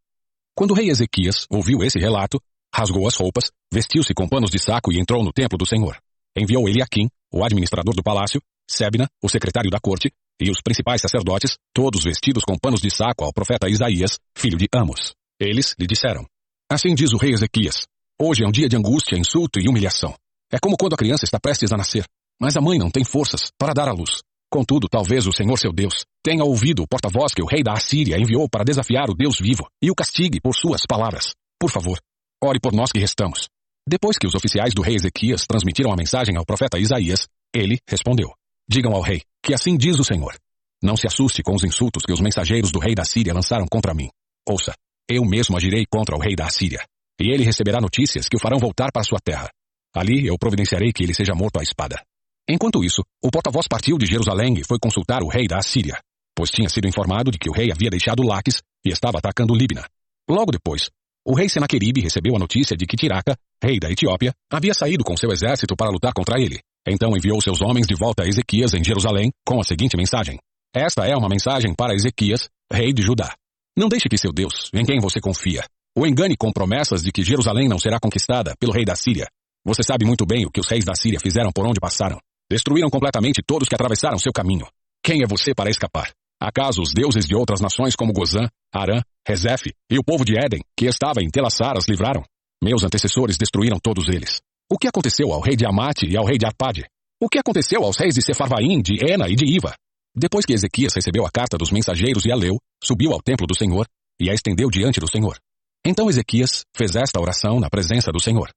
Quando 0.55 0.73
o 0.73 0.74
rei 0.74 0.90
Ezequias 0.90 1.47
ouviu 1.51 1.82
esse 1.82 1.99
relato, 1.99 2.40
rasgou 2.74 3.07
as 3.07 3.16
roupas, 3.16 3.51
vestiu-se 3.73 4.12
com 4.15 4.28
panos 4.28 4.51
de 4.51 4.59
saco 4.59 4.93
e 4.93 4.99
entrou 4.99 5.23
no 5.24 5.32
templo 5.32 5.59
do 5.59 5.66
Senhor. 5.66 5.97
Enviou 6.36 6.69
Eliakim, 6.69 7.09
o 7.32 7.44
administrador 7.44 7.94
do 7.94 8.03
palácio, 8.03 8.40
Sebna, 8.69 9.09
o 9.23 9.28
secretário 9.28 9.70
da 9.70 9.78
corte, 9.81 10.11
e 10.40 10.51
os 10.51 10.61
principais 10.62 11.01
sacerdotes, 11.01 11.57
todos 11.74 12.05
vestidos 12.05 12.44
com 12.44 12.59
panos 12.59 12.81
de 12.81 12.90
saco 12.90 13.24
ao 13.24 13.32
profeta 13.32 13.69
Isaías, 13.69 14.19
filho 14.36 14.57
de 14.57 14.66
Amos. 14.74 15.15
Eles 15.39 15.74
lhe 15.78 15.86
disseram: 15.86 16.27
Assim 16.70 16.94
diz 16.94 17.12
o 17.12 17.19
rei 17.19 17.32
Ezequias: 17.32 17.86
Hoje 18.20 18.44
é 18.44 18.47
um 18.47 18.53
dia 18.53 18.69
de 18.69 18.77
angústia, 18.77 19.19
insulto 19.19 19.59
e 19.61 19.69
humilhação. 19.69 20.15
É 20.53 20.59
como 20.61 20.77
quando 20.77 20.93
a 20.93 20.99
criança 20.99 21.24
está 21.24 21.41
prestes 21.41 21.73
a 21.73 21.77
nascer, 21.79 22.05
mas 22.39 22.57
a 22.57 22.61
mãe 22.61 22.79
não 22.79 22.91
tem 22.91 23.05
forças 23.05 23.51
para 23.59 23.73
dar 23.73 23.89
à 23.89 23.93
luz. 23.93 24.20
Contudo, 24.51 24.87
talvez 24.87 25.27
o 25.27 25.33
Senhor 25.33 25.57
seu 25.57 25.73
Deus 25.73 26.05
tenha 26.23 26.45
ouvido 26.45 26.83
o 26.83 26.87
porta-voz 26.87 27.33
que 27.33 27.43
o 27.43 27.47
rei 27.47 27.62
da 27.62 27.73
Assíria 27.73 28.19
enviou 28.19 28.47
para 28.51 28.65
desafiar 28.65 29.09
o 29.09 29.15
Deus 29.15 29.39
vivo 29.41 29.66
e 29.83 29.91
o 29.91 29.95
castigue 29.95 30.41
por 30.43 30.55
suas 30.55 30.83
palavras. 30.87 31.33
Por 31.59 31.70
favor, 31.70 31.99
ore 32.45 32.61
por 32.61 32.74
nós 32.74 32.93
que 32.93 32.99
restamos. 32.99 33.49
Depois 33.89 34.19
que 34.19 34.27
os 34.27 34.35
oficiais 34.35 34.74
do 34.74 34.83
rei 34.83 34.97
Ezequias 34.97 35.47
transmitiram 35.47 35.91
a 35.91 35.97
mensagem 35.97 36.37
ao 36.37 36.45
profeta 36.45 36.79
Isaías, 36.79 37.27
ele 37.55 37.79
respondeu: 37.89 38.31
Digam 38.69 38.93
ao 38.93 39.01
rei 39.01 39.23
que 39.43 39.55
assim 39.55 39.74
diz 39.77 39.99
o 39.99 40.05
Senhor. 40.05 40.37
Não 40.83 40.97
se 40.97 41.07
assuste 41.07 41.43
com 41.43 41.55
os 41.55 41.65
insultos 41.65 42.03
que 42.05 42.12
os 42.12 42.20
mensageiros 42.20 42.70
do 42.70 42.79
rei 42.79 42.95
da 42.95 43.05
Síria 43.05 43.33
lançaram 43.33 43.66
contra 43.66 43.95
mim. 43.95 44.11
Ouça, 44.47 44.74
eu 45.09 45.24
mesmo 45.24 45.57
agirei 45.57 45.87
contra 45.91 46.15
o 46.15 46.20
rei 46.20 46.37
da 46.37 46.47
Assíria. 46.47 46.85
e 47.20 47.33
ele 47.33 47.45
receberá 47.45 47.81
notícias 47.81 48.29
que 48.29 48.37
o 48.37 48.41
farão 48.41 48.59
voltar 48.59 48.91
para 48.93 49.05
sua 49.05 49.19
terra. 49.24 49.49
Ali 49.94 50.27
eu 50.27 50.39
providenciarei 50.39 50.93
que 50.93 51.02
ele 51.02 51.14
seja 51.14 51.35
morto 51.35 51.60
à 51.60 51.62
espada. 51.62 52.02
Enquanto 52.48 52.82
isso, 52.82 53.02
o 53.23 53.31
porta-voz 53.31 53.69
partiu 53.69 53.97
de 53.98 54.06
Jerusalém 54.06 54.55
e 54.59 54.64
foi 54.64 54.78
consultar 54.78 55.23
o 55.23 55.28
rei 55.28 55.47
da 55.47 55.59
Assíria, 55.59 56.01
pois 56.35 56.51
tinha 56.51 56.69
sido 56.69 56.89
informado 56.89 57.31
de 57.31 57.39
que 57.39 57.48
o 57.48 57.52
rei 57.52 57.70
havia 57.70 57.90
deixado 57.90 58.23
Laques 58.23 58.62
e 58.85 58.90
estava 58.90 59.19
atacando 59.19 59.55
Líbina. 59.55 59.86
Logo 60.28 60.51
depois, 60.51 60.90
o 61.24 61.35
rei 61.35 61.48
Senaqueribe 61.48 62.01
recebeu 62.01 62.35
a 62.35 62.39
notícia 62.39 62.77
de 62.77 62.85
que 62.85 62.97
Tiraca, 62.97 63.36
rei 63.62 63.78
da 63.78 63.90
Etiópia, 63.90 64.32
havia 64.51 64.74
saído 64.74 65.05
com 65.05 65.16
seu 65.16 65.31
exército 65.31 65.77
para 65.77 65.90
lutar 65.90 66.12
contra 66.12 66.40
ele. 66.40 66.60
Então 66.86 67.16
enviou 67.16 67.40
seus 67.40 67.60
homens 67.60 67.86
de 67.86 67.94
volta 67.94 68.24
a 68.24 68.27
Ezequias 68.27 68.74
em 68.74 68.82
Jerusalém 68.82 69.31
com 69.47 69.60
a 69.60 69.64
seguinte 69.64 69.97
mensagem: 69.97 70.39
Esta 70.74 71.06
é 71.06 71.16
uma 71.16 71.28
mensagem 71.28 71.74
para 71.74 71.94
Ezequias, 71.94 72.48
rei 72.73 72.93
de 72.93 73.02
Judá. 73.02 73.35
Não 73.77 73.89
deixe 73.89 74.09
que 74.09 74.19
seu 74.19 74.32
Deus, 74.32 74.69
em 74.74 74.85
quem 74.85 74.98
você 74.98 75.20
confia, 75.20 75.64
o 75.97 76.06
engane 76.06 76.36
com 76.36 76.51
promessas 76.51 77.02
de 77.02 77.12
que 77.12 77.23
Jerusalém 77.23 77.69
não 77.69 77.78
será 77.78 78.01
conquistada 78.01 78.55
pelo 78.59 78.73
rei 78.73 78.85
da 78.85 78.97
Síria. 78.97 79.28
Você 79.64 79.82
sabe 79.82 80.05
muito 80.05 80.26
bem 80.26 80.44
o 80.44 80.51
que 80.51 80.60
os 80.60 80.68
reis 80.68 80.84
da 80.84 80.94
Síria 80.94 81.20
fizeram 81.20 81.51
por 81.55 81.66
onde 81.66 81.78
passaram. 81.78 82.18
Destruíram 82.51 82.90
completamente 82.90 83.40
todos 83.47 83.68
que 83.68 83.74
atravessaram 83.74 84.18
seu 84.18 84.32
caminho. 84.32 84.66
Quem 85.05 85.22
é 85.22 85.26
você 85.26 85.55
para 85.55 85.70
escapar? 85.70 86.10
Acaso 86.40 86.82
os 86.82 86.93
deuses 86.93 87.24
de 87.24 87.36
outras 87.36 87.60
nações 87.60 87.94
como 87.94 88.12
Gozã, 88.12 88.48
Arã, 88.74 89.01
Rezefe 89.26 89.72
e 89.89 89.98
o 89.98 90.02
povo 90.05 90.24
de 90.24 90.36
Éden, 90.36 90.60
que 90.76 90.86
estava 90.86 91.22
em 91.22 91.30
Telassar, 91.30 91.76
as 91.76 91.86
livraram? 91.86 92.24
Meus 92.62 92.82
antecessores 92.82 93.39
destruíram 93.39 93.78
todos 93.80 94.09
eles. 94.09 94.40
O 94.70 94.76
que 94.76 94.89
aconteceu 94.89 95.32
ao 95.32 95.40
rei 95.40 95.55
de 95.55 95.64
Amate 95.64 96.06
e 96.06 96.16
ao 96.16 96.24
rei 96.24 96.39
de 96.39 96.47
Arpade? 96.47 96.84
O 97.20 97.28
que 97.28 97.39
aconteceu 97.39 97.84
aos 97.84 97.97
reis 97.97 98.14
de 98.14 98.22
Sefarvaim, 98.22 98.82
de 98.82 98.98
Ena 99.09 99.28
e 99.28 99.36
de 99.36 99.47
Iva? 99.47 99.74
Depois 100.14 100.44
que 100.44 100.52
Ezequias 100.52 100.93
recebeu 100.94 101.24
a 101.24 101.30
carta 101.30 101.56
dos 101.56 101.70
mensageiros 101.70 102.24
e 102.26 102.32
a 102.32 102.36
leu, 102.36 102.59
subiu 102.82 103.12
ao 103.12 103.22
templo 103.22 103.47
do 103.47 103.56
Senhor 103.56 103.86
e 104.20 104.28
a 104.28 104.34
estendeu 104.34 104.68
diante 104.68 104.98
do 104.98 105.09
Senhor. 105.09 105.39
Então 105.86 106.10
Ezequias 106.10 106.64
fez 106.76 106.97
esta 106.97 107.20
oração 107.20 107.60
na 107.60 107.70
presença 107.70 108.10
do 108.10 108.20
Senhor. 108.20 108.51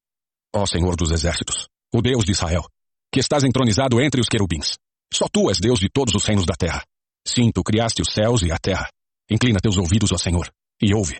Ó 0.57 0.65
Senhor 0.65 0.95
dos 0.95 1.11
exércitos, 1.11 1.67
o 1.93 2.01
Deus 2.01 2.23
de 2.23 2.31
Israel, 2.31 2.65
que 3.11 3.19
estás 3.19 3.43
entronizado 3.43 3.99
entre 3.99 4.21
os 4.21 4.27
querubins. 4.27 4.77
Só 5.13 5.27
tu 5.27 5.49
és 5.49 5.59
Deus 5.59 5.81
de 5.81 5.89
todos 5.89 6.15
os 6.15 6.23
reinos 6.23 6.45
da 6.45 6.55
terra. 6.55 6.81
Sim, 7.27 7.51
tu 7.51 7.61
criaste 7.61 8.01
os 8.01 8.07
céus 8.09 8.41
e 8.41 8.53
a 8.53 8.57
terra. 8.57 8.87
Inclina 9.29 9.59
teus 9.59 9.75
ouvidos, 9.75 10.13
ó 10.13 10.17
Senhor, 10.17 10.49
e 10.81 10.95
ouve. 10.95 11.19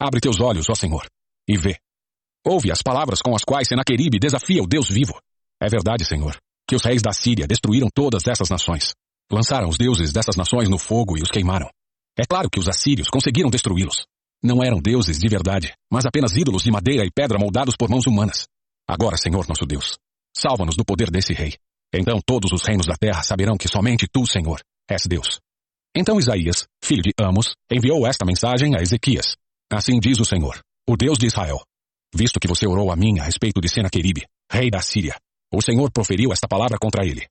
Abre 0.00 0.20
teus 0.20 0.40
olhos, 0.40 0.70
ó 0.70 0.76
Senhor, 0.76 1.04
e 1.48 1.58
vê. 1.58 1.76
Ouve 2.46 2.70
as 2.70 2.80
palavras 2.80 3.20
com 3.20 3.34
as 3.34 3.42
quais 3.42 3.66
Senaqueribe 3.66 4.20
desafia 4.20 4.62
o 4.62 4.66
Deus 4.66 4.88
vivo. 4.88 5.18
É 5.60 5.68
verdade, 5.68 6.04
Senhor, 6.04 6.38
que 6.64 6.76
os 6.76 6.84
reis 6.84 7.02
da 7.02 7.10
Síria 7.10 7.48
destruíram 7.48 7.88
todas 7.92 8.28
essas 8.28 8.48
nações. 8.48 8.92
Lançaram 9.28 9.68
os 9.68 9.76
deuses 9.76 10.12
dessas 10.12 10.36
nações 10.36 10.68
no 10.68 10.78
fogo 10.78 11.18
e 11.18 11.22
os 11.22 11.32
queimaram. 11.32 11.68
É 12.16 12.24
claro 12.24 12.48
que 12.48 12.60
os 12.60 12.68
assírios 12.68 13.08
conseguiram 13.08 13.50
destruí-los. 13.50 14.06
Não 14.40 14.62
eram 14.62 14.78
deuses 14.78 15.18
de 15.18 15.26
verdade, 15.26 15.72
mas 15.90 16.06
apenas 16.06 16.36
ídolos 16.36 16.62
de 16.62 16.70
madeira 16.70 17.04
e 17.04 17.10
pedra 17.10 17.40
moldados 17.40 17.74
por 17.76 17.90
mãos 17.90 18.06
humanas. 18.06 18.46
Agora, 18.88 19.16
Senhor 19.16 19.46
nosso 19.46 19.66
Deus, 19.66 19.98
salva-nos 20.34 20.74
do 20.74 20.84
poder 20.84 21.10
desse 21.10 21.34
rei. 21.34 21.54
Então 21.92 22.20
todos 22.24 22.52
os 22.52 22.66
reinos 22.66 22.86
da 22.86 22.94
terra 22.94 23.22
saberão 23.22 23.56
que 23.56 23.68
somente 23.68 24.06
tu, 24.10 24.26
Senhor, 24.26 24.60
és 24.88 25.02
Deus. 25.06 25.40
Então 25.94 26.18
Isaías, 26.18 26.66
filho 26.82 27.02
de 27.02 27.12
Amos, 27.18 27.54
enviou 27.70 28.06
esta 28.06 28.24
mensagem 28.24 28.76
a 28.76 28.82
Ezequias. 28.82 29.36
Assim 29.70 29.98
diz 29.98 30.18
o 30.18 30.24
Senhor, 30.24 30.58
o 30.88 30.96
Deus 30.96 31.18
de 31.18 31.26
Israel. 31.26 31.60
Visto 32.14 32.40
que 32.40 32.48
você 32.48 32.66
orou 32.66 32.90
a 32.90 32.96
mim 32.96 33.18
a 33.18 33.24
respeito 33.24 33.60
de 33.60 33.68
Senaqueribe, 33.68 34.26
rei 34.50 34.70
da 34.70 34.80
Síria, 34.80 35.18
o 35.52 35.60
Senhor 35.60 35.90
proferiu 35.90 36.32
esta 36.32 36.48
palavra 36.48 36.78
contra 36.78 37.06
ele. 37.06 37.26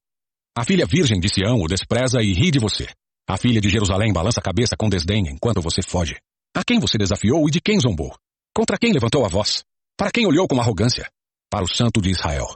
A 0.55 0.63
filha 0.63 0.85
virgem 0.85 1.19
de 1.19 1.29
Sião 1.29 1.61
o 1.61 1.67
despreza 1.67 2.21
e 2.21 2.33
ri 2.33 2.51
de 2.51 2.59
você. 2.59 2.87
A 3.29 3.37
filha 3.37 3.61
de 3.61 3.69
Jerusalém 3.69 4.13
balança 4.13 4.39
a 4.39 4.43
cabeça 4.43 4.75
com 4.77 4.89
desdém 4.89 5.27
enquanto 5.27 5.61
você 5.61 5.81
foge. 5.81 6.17
A 6.55 6.63
quem 6.63 6.79
você 6.79 6.97
desafiou 6.97 7.47
e 7.47 7.51
de 7.51 7.61
quem 7.61 7.79
zombou? 7.79 8.15
Contra 8.55 8.77
quem 8.77 8.91
levantou 8.91 9.25
a 9.25 9.27
voz? 9.27 9.63
Para 9.95 10.11
quem 10.11 10.25
olhou 10.25 10.47
com 10.47 10.59
arrogância? 10.59 11.07
Para 11.49 11.63
o 11.63 11.67
santo 11.67 12.01
de 12.01 12.09
Israel. 12.09 12.47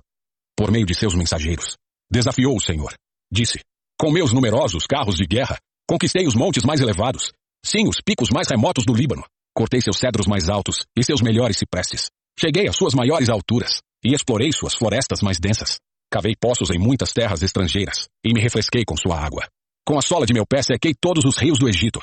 Por 0.55 0.71
meio 0.71 0.85
de 0.85 0.93
seus 0.93 1.15
mensageiros. 1.15 1.77
Desafiou 2.11 2.55
o 2.55 2.61
Senhor. 2.61 2.93
Disse, 3.31 3.59
com 3.99 4.11
meus 4.11 4.33
numerosos 4.33 4.85
carros 4.85 5.15
de 5.15 5.25
guerra, 5.25 5.57
conquistei 5.87 6.27
os 6.27 6.35
montes 6.35 6.63
mais 6.63 6.81
elevados, 6.81 7.31
sim, 7.63 7.87
os 7.87 8.01
picos 8.01 8.29
mais 8.29 8.49
remotos 8.49 8.85
do 8.85 8.93
Líbano. 8.93 9.23
Cortei 9.55 9.79
seus 9.81 9.97
cedros 9.97 10.27
mais 10.27 10.49
altos 10.49 10.85
e 10.97 11.03
seus 11.03 11.21
melhores 11.21 11.57
ciprestes. 11.57 12.09
Cheguei 12.39 12.67
às 12.67 12.75
suas 12.75 12.93
maiores 12.93 13.29
alturas 13.29 13.81
e 14.03 14.13
explorei 14.13 14.51
suas 14.51 14.73
florestas 14.73 15.21
mais 15.21 15.39
densas. 15.39 15.77
Cavei 16.11 16.33
poços 16.35 16.69
em 16.71 16.79
muitas 16.79 17.13
terras 17.13 17.41
estrangeiras 17.41 18.09
e 18.25 18.33
me 18.33 18.41
refresquei 18.41 18.83
com 18.83 18.97
sua 18.97 19.17
água. 19.17 19.47
Com 19.85 19.97
a 19.97 20.01
sola 20.01 20.25
de 20.25 20.33
meu 20.33 20.45
pé 20.45 20.61
sequei 20.61 20.93
todos 20.99 21.23
os 21.23 21.37
rios 21.37 21.59
do 21.59 21.69
Egito. 21.69 22.01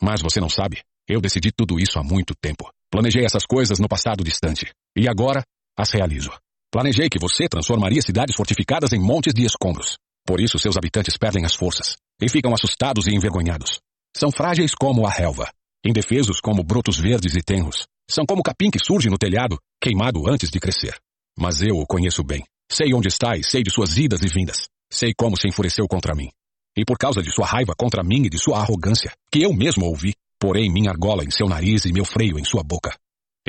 Mas 0.00 0.22
você 0.22 0.40
não 0.40 0.48
sabe, 0.48 0.80
eu 1.08 1.20
decidi 1.20 1.50
tudo 1.52 1.78
isso 1.78 1.98
há 1.98 2.02
muito 2.02 2.34
tempo. 2.40 2.70
Planejei 2.90 3.24
essas 3.24 3.44
coisas 3.44 3.78
no 3.78 3.88
passado 3.88 4.22
distante. 4.22 4.70
E 4.96 5.08
agora, 5.08 5.42
as 5.76 5.90
realizo. 5.90 6.30
Planejei 6.70 7.08
que 7.08 7.18
você 7.18 7.48
transformaria 7.48 8.00
cidades 8.00 8.36
fortificadas 8.36 8.92
em 8.92 9.00
montes 9.00 9.34
de 9.34 9.44
escombros. 9.44 9.98
Por 10.24 10.40
isso 10.40 10.58
seus 10.58 10.76
habitantes 10.76 11.16
perdem 11.16 11.44
as 11.44 11.54
forças 11.54 11.96
e 12.22 12.28
ficam 12.28 12.54
assustados 12.54 13.06
e 13.06 13.14
envergonhados. 13.14 13.80
São 14.16 14.30
frágeis 14.30 14.74
como 14.74 15.06
a 15.06 15.10
relva, 15.10 15.50
indefesos 15.84 16.40
como 16.40 16.62
brotos 16.62 16.98
verdes 16.98 17.34
e 17.34 17.42
tenros. 17.42 17.86
São 18.08 18.24
como 18.26 18.42
capim 18.42 18.70
que 18.70 18.84
surge 18.84 19.08
no 19.08 19.18
telhado, 19.18 19.58
queimado 19.80 20.28
antes 20.28 20.50
de 20.50 20.60
crescer. 20.60 20.96
Mas 21.38 21.62
eu 21.62 21.76
o 21.76 21.86
conheço 21.86 22.22
bem. 22.22 22.44
Sei 22.70 22.92
onde 22.94 23.08
está 23.08 23.36
e 23.36 23.42
sei 23.42 23.62
de 23.62 23.70
suas 23.70 23.96
idas 23.96 24.22
e 24.22 24.28
vindas. 24.28 24.68
Sei 24.92 25.12
como 25.16 25.36
se 25.36 25.48
enfureceu 25.48 25.86
contra 25.88 26.14
mim. 26.14 26.28
E 26.76 26.84
por 26.84 26.98
causa 26.98 27.22
de 27.22 27.32
sua 27.32 27.46
raiva 27.46 27.74
contra 27.76 28.02
mim 28.02 28.24
e 28.26 28.30
de 28.30 28.38
sua 28.38 28.58
arrogância, 28.58 29.12
que 29.32 29.42
eu 29.42 29.52
mesmo 29.52 29.86
ouvi, 29.86 30.14
porei 30.38 30.68
minha 30.68 30.90
argola 30.90 31.24
em 31.24 31.30
seu 31.30 31.48
nariz 31.48 31.84
e 31.84 31.92
meu 31.92 32.04
freio 32.04 32.38
em 32.38 32.44
sua 32.44 32.62
boca. 32.62 32.96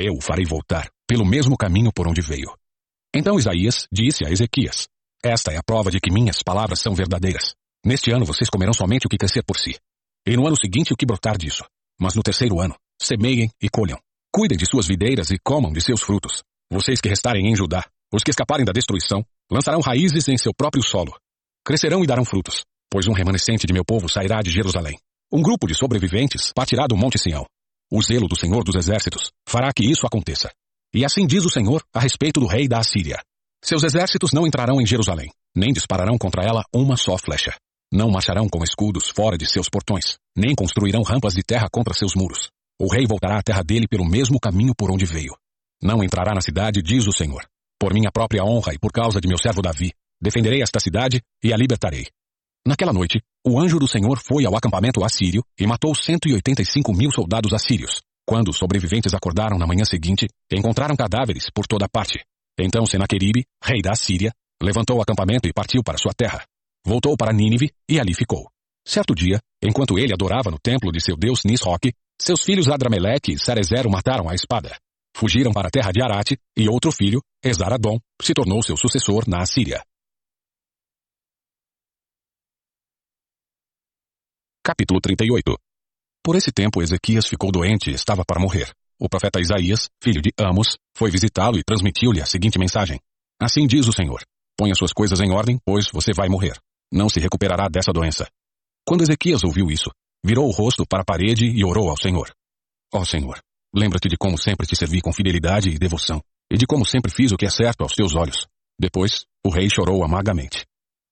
Eu 0.02 0.14
o 0.14 0.20
farei 0.20 0.44
voltar 0.44 0.90
pelo 1.06 1.24
mesmo 1.24 1.56
caminho 1.56 1.92
por 1.94 2.08
onde 2.08 2.20
veio. 2.20 2.52
Então 3.14 3.38
Isaías 3.38 3.86
disse 3.92 4.26
a 4.26 4.30
Ezequias: 4.30 4.88
esta 5.24 5.52
é 5.52 5.56
a 5.56 5.62
prova 5.62 5.88
de 5.88 6.00
que 6.00 6.10
minhas 6.10 6.42
palavras 6.42 6.80
são 6.80 6.96
verdadeiras. 6.96 7.54
Neste 7.86 8.10
ano 8.10 8.24
vocês 8.24 8.50
comerão 8.50 8.72
somente 8.72 9.06
o 9.06 9.08
que 9.08 9.16
crescer 9.16 9.44
por 9.44 9.56
si. 9.56 9.78
E 10.26 10.36
no 10.36 10.48
ano 10.48 10.56
seguinte 10.56 10.92
o 10.92 10.96
que 10.96 11.06
brotar 11.06 11.38
disso. 11.38 11.62
Mas 12.00 12.16
no 12.16 12.22
terceiro 12.24 12.58
ano, 12.58 12.74
semeiem 13.00 13.48
e 13.62 13.68
colham. 13.68 14.00
Cuidem 14.34 14.58
de 14.58 14.66
suas 14.66 14.88
videiras 14.88 15.30
e 15.30 15.38
comam 15.38 15.72
de 15.72 15.80
seus 15.80 16.02
frutos. 16.02 16.42
Vocês 16.72 17.00
que 17.00 17.08
restarem 17.08 17.46
em 17.46 17.54
Judá, 17.54 17.84
os 18.12 18.24
que 18.24 18.30
escaparem 18.30 18.64
da 18.64 18.72
destruição, 18.72 19.24
lançarão 19.48 19.80
raízes 19.80 20.26
em 20.26 20.36
seu 20.36 20.52
próprio 20.52 20.82
solo. 20.82 21.14
Crescerão 21.64 22.02
e 22.02 22.06
darão 22.06 22.24
frutos, 22.24 22.64
pois 22.90 23.06
um 23.06 23.12
remanescente 23.12 23.64
de 23.64 23.72
meu 23.72 23.84
povo 23.84 24.08
sairá 24.08 24.42
de 24.42 24.50
Jerusalém. 24.50 24.98
Um 25.32 25.40
grupo 25.40 25.68
de 25.68 25.74
sobreviventes 25.76 26.50
partirá 26.52 26.88
do 26.88 26.96
Monte 26.96 27.18
Sião. 27.18 27.46
O 27.94 28.00
zelo 28.00 28.26
do 28.26 28.34
Senhor 28.34 28.64
dos 28.64 28.74
Exércitos 28.74 29.30
fará 29.46 29.70
que 29.70 29.84
isso 29.84 30.06
aconteça. 30.06 30.50
E 30.94 31.04
assim 31.04 31.26
diz 31.26 31.44
o 31.44 31.50
Senhor 31.50 31.84
a 31.92 32.00
respeito 32.00 32.40
do 32.40 32.46
rei 32.46 32.66
da 32.66 32.78
Assíria. 32.78 33.22
Seus 33.62 33.84
exércitos 33.84 34.32
não 34.32 34.46
entrarão 34.46 34.80
em 34.80 34.86
Jerusalém, 34.86 35.30
nem 35.54 35.74
dispararão 35.74 36.16
contra 36.16 36.42
ela 36.42 36.64
uma 36.74 36.96
só 36.96 37.18
flecha. 37.18 37.54
Não 37.92 38.10
marcharão 38.10 38.48
com 38.48 38.64
escudos 38.64 39.10
fora 39.10 39.36
de 39.36 39.44
seus 39.44 39.68
portões, 39.68 40.16
nem 40.34 40.54
construirão 40.54 41.02
rampas 41.02 41.34
de 41.34 41.42
terra 41.42 41.68
contra 41.70 41.92
seus 41.92 42.14
muros. 42.16 42.48
O 42.80 42.90
rei 42.90 43.04
voltará 43.06 43.38
à 43.38 43.42
terra 43.42 43.62
dele 43.62 43.86
pelo 43.86 44.08
mesmo 44.08 44.40
caminho 44.40 44.72
por 44.74 44.90
onde 44.90 45.04
veio. 45.04 45.36
Não 45.82 46.02
entrará 46.02 46.32
na 46.34 46.40
cidade, 46.40 46.80
diz 46.80 47.06
o 47.06 47.12
Senhor. 47.12 47.44
Por 47.78 47.92
minha 47.92 48.10
própria 48.10 48.42
honra 48.42 48.72
e 48.72 48.78
por 48.78 48.90
causa 48.90 49.20
de 49.20 49.28
meu 49.28 49.36
servo 49.36 49.60
Davi, 49.60 49.92
defenderei 50.18 50.62
esta 50.62 50.80
cidade 50.80 51.20
e 51.44 51.52
a 51.52 51.58
libertarei. 51.58 52.06
Naquela 52.66 52.92
noite, 52.92 53.20
o 53.44 53.58
anjo 53.58 53.78
do 53.78 53.88
Senhor 53.88 54.20
foi 54.20 54.46
ao 54.46 54.56
acampamento 54.56 55.04
assírio 55.04 55.42
e 55.58 55.66
matou 55.66 55.94
185 55.94 56.92
mil 56.94 57.10
soldados 57.10 57.52
assírios. 57.52 58.00
Quando 58.24 58.50
os 58.50 58.56
sobreviventes 58.56 59.14
acordaram 59.14 59.58
na 59.58 59.66
manhã 59.66 59.84
seguinte, 59.84 60.28
encontraram 60.50 60.94
cadáveres 60.94 61.50
por 61.52 61.66
toda 61.66 61.88
parte. 61.88 62.24
Então 62.56 62.86
Senaqueribe, 62.86 63.44
rei 63.64 63.82
da 63.82 63.96
Síria, 63.96 64.32
levantou 64.62 64.98
o 64.98 65.02
acampamento 65.02 65.48
e 65.48 65.52
partiu 65.52 65.82
para 65.82 65.98
sua 65.98 66.12
terra. 66.14 66.44
Voltou 66.86 67.16
para 67.16 67.32
Nínive 67.32 67.72
e 67.88 67.98
ali 67.98 68.14
ficou. 68.14 68.48
Certo 68.86 69.12
dia, 69.12 69.40
enquanto 69.60 69.98
ele 69.98 70.12
adorava 70.12 70.50
no 70.50 70.58
templo 70.58 70.92
de 70.92 71.00
seu 71.00 71.16
deus 71.16 71.42
Nisroque, 71.44 71.92
seus 72.20 72.42
filhos 72.42 72.68
Adrameleque 72.68 73.32
e 73.32 73.38
Sarezer 73.38 73.88
o 73.88 73.90
mataram 73.90 74.28
à 74.28 74.34
espada. 74.34 74.76
Fugiram 75.16 75.52
para 75.52 75.66
a 75.66 75.70
terra 75.70 75.90
de 75.90 76.00
Arate 76.00 76.38
e 76.56 76.68
outro 76.68 76.92
filho, 76.92 77.20
Esaradom, 77.44 77.98
se 78.20 78.32
tornou 78.32 78.62
seu 78.62 78.76
sucessor 78.76 79.24
na 79.26 79.42
Assíria. 79.42 79.82
Capítulo 84.64 85.00
38 85.00 85.58
Por 86.22 86.36
esse 86.36 86.52
tempo 86.52 86.80
Ezequias 86.80 87.26
ficou 87.26 87.50
doente 87.50 87.90
e 87.90 87.94
estava 87.94 88.22
para 88.24 88.40
morrer. 88.40 88.72
O 88.96 89.08
profeta 89.08 89.40
Isaías, 89.40 89.88
filho 90.00 90.22
de 90.22 90.30
Amos, 90.38 90.78
foi 90.96 91.10
visitá-lo 91.10 91.58
e 91.58 91.64
transmitiu-lhe 91.64 92.22
a 92.22 92.26
seguinte 92.26 92.60
mensagem. 92.60 93.00
Assim 93.42 93.66
diz 93.66 93.88
o 93.88 93.92
Senhor. 93.92 94.22
Ponha 94.56 94.76
suas 94.76 94.92
coisas 94.92 95.20
em 95.20 95.32
ordem, 95.32 95.58
pois 95.64 95.88
você 95.92 96.12
vai 96.14 96.28
morrer. 96.28 96.56
Não 96.92 97.08
se 97.08 97.18
recuperará 97.18 97.66
dessa 97.68 97.92
doença. 97.92 98.28
Quando 98.86 99.02
Ezequias 99.02 99.42
ouviu 99.42 99.68
isso, 99.68 99.90
virou 100.24 100.46
o 100.46 100.52
rosto 100.52 100.86
para 100.88 101.02
a 101.02 101.04
parede 101.04 101.44
e 101.44 101.64
orou 101.64 101.90
ao 101.90 101.96
Senhor. 102.00 102.32
Ó 102.94 103.00
oh, 103.00 103.04
Senhor, 103.04 103.40
lembra-te 103.74 104.08
de 104.08 104.16
como 104.16 104.38
sempre 104.38 104.64
te 104.64 104.76
servi 104.76 105.00
com 105.00 105.12
fidelidade 105.12 105.70
e 105.70 105.78
devoção, 105.78 106.22
e 106.48 106.56
de 106.56 106.68
como 106.68 106.86
sempre 106.86 107.10
fiz 107.10 107.32
o 107.32 107.36
que 107.36 107.46
é 107.46 107.50
certo 107.50 107.80
aos 107.80 107.94
teus 107.94 108.14
olhos. 108.14 108.46
Depois, 108.78 109.24
o 109.44 109.50
rei 109.50 109.68
chorou 109.68 110.04
amargamente. 110.04 110.64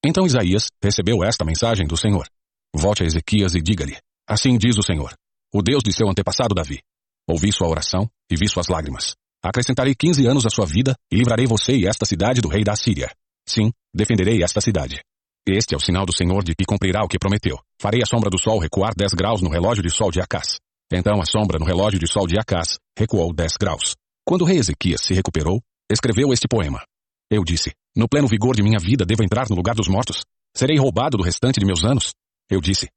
Então 0.07 0.25
Isaías 0.25 0.69
recebeu 0.81 1.25
esta 1.25 1.45
mensagem 1.45 1.85
do 1.89 1.97
Senhor. 1.97 2.29
Volte 2.75 3.03
a 3.03 3.07
Ezequias 3.07 3.55
e 3.55 3.61
diga-lhe: 3.61 3.97
Assim 4.29 4.57
diz 4.57 4.77
o 4.79 4.83
Senhor, 4.83 5.13
o 5.53 5.63
Deus 5.63 5.83
de 5.83 5.93
seu 5.93 6.09
antepassado 6.09 6.55
Davi. 6.55 6.81
Ouvi 7.29 7.53
sua 7.53 7.69
oração 7.69 8.09
e 8.31 8.37
vi 8.37 8.49
suas 8.49 8.69
lágrimas. 8.69 9.15
Acrescentarei 9.43 9.95
quinze 9.95 10.27
anos 10.27 10.47
à 10.47 10.51
sua 10.51 10.67
vida 10.67 10.95
e 11.11 11.17
livrarei 11.17 11.47
você 11.47 11.77
e 11.77 11.87
esta 11.87 12.05
cidade 12.05 12.41
do 12.41 12.49
rei 12.49 12.63
da 12.63 12.77
Síria. 12.77 13.11
Sim, 13.47 13.73
defenderei 13.95 14.43
esta 14.43 14.61
cidade. 14.61 15.01
Este 15.49 15.75
é 15.75 15.77
o 15.77 15.81
sinal 15.81 16.05
do 16.05 16.15
Senhor 16.15 16.45
de 16.45 16.55
que 16.55 16.65
cumprirá 16.65 17.03
o 17.03 17.09
que 17.09 17.19
prometeu. 17.19 17.59
Farei 17.81 18.03
a 18.03 18.07
sombra 18.07 18.29
do 18.29 18.39
sol 18.39 18.59
recuar 18.59 18.93
dez 18.97 19.13
graus 19.15 19.41
no 19.41 19.49
relógio 19.49 19.83
de 19.83 19.91
sol 19.91 20.11
de 20.11 20.21
Acás. 20.21 20.59
Então 20.93 21.21
a 21.21 21.25
sombra 21.25 21.59
no 21.59 21.65
relógio 21.65 21.99
de 21.99 22.07
sol 22.07 22.27
de 22.27 22.39
Acás 22.39 22.79
recuou 22.99 23.33
dez 23.33 23.55
graus. 23.59 23.97
Quando 24.25 24.43
o 24.43 24.45
rei 24.45 24.59
Ezequias 24.59 25.01
se 25.01 25.15
recuperou, 25.15 25.61
escreveu 25.91 26.33
este 26.33 26.47
poema. 26.47 26.83
Eu 27.31 27.43
disse, 27.43 27.73
no 27.97 28.09
pleno 28.09 28.29
vigor 28.29 28.55
de 28.55 28.63
minha 28.63 28.79
vida 28.79 29.05
devo 29.05 29.23
entrar 29.23 29.49
no 29.49 29.57
lugar 29.57 29.75
dos 29.75 29.89
mortos. 29.89 30.25
Serei 30.55 30.79
roubado 30.79 31.17
do 31.17 31.23
restante 31.23 31.59
de 31.59 31.67
meus 31.67 31.85
anos. 31.85 32.13
Eu 32.51 32.61
disse, 32.61 32.89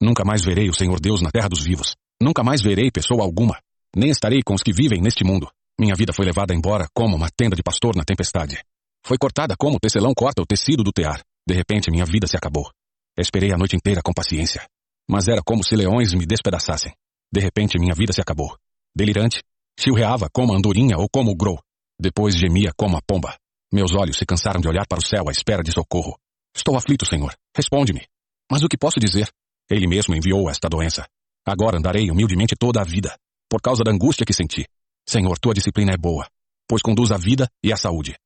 nunca 0.00 0.24
mais 0.24 0.42
verei 0.42 0.68
o 0.68 0.74
Senhor 0.74 0.98
Deus 0.98 1.20
na 1.20 1.30
terra 1.30 1.48
dos 1.48 1.62
vivos. 1.62 1.94
Nunca 2.20 2.42
mais 2.42 2.62
verei 2.62 2.90
pessoa 2.90 3.22
alguma. 3.22 3.60
Nem 3.94 4.10
estarei 4.10 4.42
com 4.42 4.54
os 4.54 4.62
que 4.62 4.72
vivem 4.72 5.00
neste 5.00 5.22
mundo. 5.24 5.48
Minha 5.78 5.94
vida 5.94 6.12
foi 6.12 6.24
levada 6.24 6.54
embora 6.54 6.86
como 6.94 7.14
uma 7.14 7.28
tenda 7.30 7.54
de 7.54 7.62
pastor 7.62 7.94
na 7.94 8.04
tempestade. 8.04 8.64
Foi 9.06 9.18
cortada 9.18 9.54
como 9.58 9.76
o 9.76 9.80
tecelão 9.80 10.14
corta 10.14 10.40
o 10.40 10.46
tecido 10.46 10.82
do 10.82 10.92
tear. 10.92 11.22
De 11.46 11.54
repente 11.54 11.90
minha 11.90 12.06
vida 12.06 12.26
se 12.26 12.36
acabou. 12.36 12.70
Esperei 13.18 13.52
a 13.52 13.58
noite 13.58 13.76
inteira 13.76 14.00
com 14.02 14.12
paciência. 14.12 14.66
Mas 15.08 15.28
era 15.28 15.42
como 15.44 15.62
se 15.62 15.76
leões 15.76 16.14
me 16.14 16.24
despedaçassem. 16.24 16.92
De 17.30 17.40
repente 17.40 17.78
minha 17.78 17.94
vida 17.94 18.12
se 18.12 18.20
acabou. 18.20 18.56
Delirante, 18.96 19.42
chilreava 19.78 20.28
como 20.32 20.54
a 20.54 20.56
andorinha 20.56 20.96
ou 20.96 21.08
como 21.12 21.30
o 21.30 21.36
grou. 21.36 21.60
Depois 22.00 22.34
gemia 22.34 22.72
como 22.76 22.96
a 22.96 23.02
pomba. 23.02 23.36
Meus 23.72 23.94
olhos 23.94 24.16
se 24.16 24.24
cansaram 24.24 24.60
de 24.60 24.68
olhar 24.68 24.86
para 24.86 25.00
o 25.00 25.04
céu 25.04 25.28
à 25.28 25.32
espera 25.32 25.62
de 25.62 25.72
socorro. 25.72 26.16
Estou 26.56 26.76
aflito, 26.76 27.04
Senhor. 27.04 27.34
Responde-me. 27.54 28.06
Mas 28.50 28.62
o 28.62 28.68
que 28.68 28.76
posso 28.76 29.00
dizer? 29.00 29.28
Ele 29.70 29.86
mesmo 29.86 30.14
enviou 30.14 30.48
esta 30.50 30.68
doença. 30.68 31.06
Agora 31.46 31.78
andarei 31.78 32.10
humildemente 32.10 32.54
toda 32.58 32.80
a 32.80 32.84
vida, 32.84 33.16
por 33.48 33.60
causa 33.60 33.82
da 33.84 33.90
angústia 33.90 34.24
que 34.26 34.32
senti. 34.32 34.66
Senhor, 35.06 35.38
tua 35.38 35.54
disciplina 35.54 35.92
é 35.92 35.96
boa, 35.96 36.26
pois 36.68 36.82
conduz 36.82 37.12
a 37.12 37.16
vida 37.16 37.48
e 37.62 37.72
a 37.72 37.76
saúde. 37.76 38.16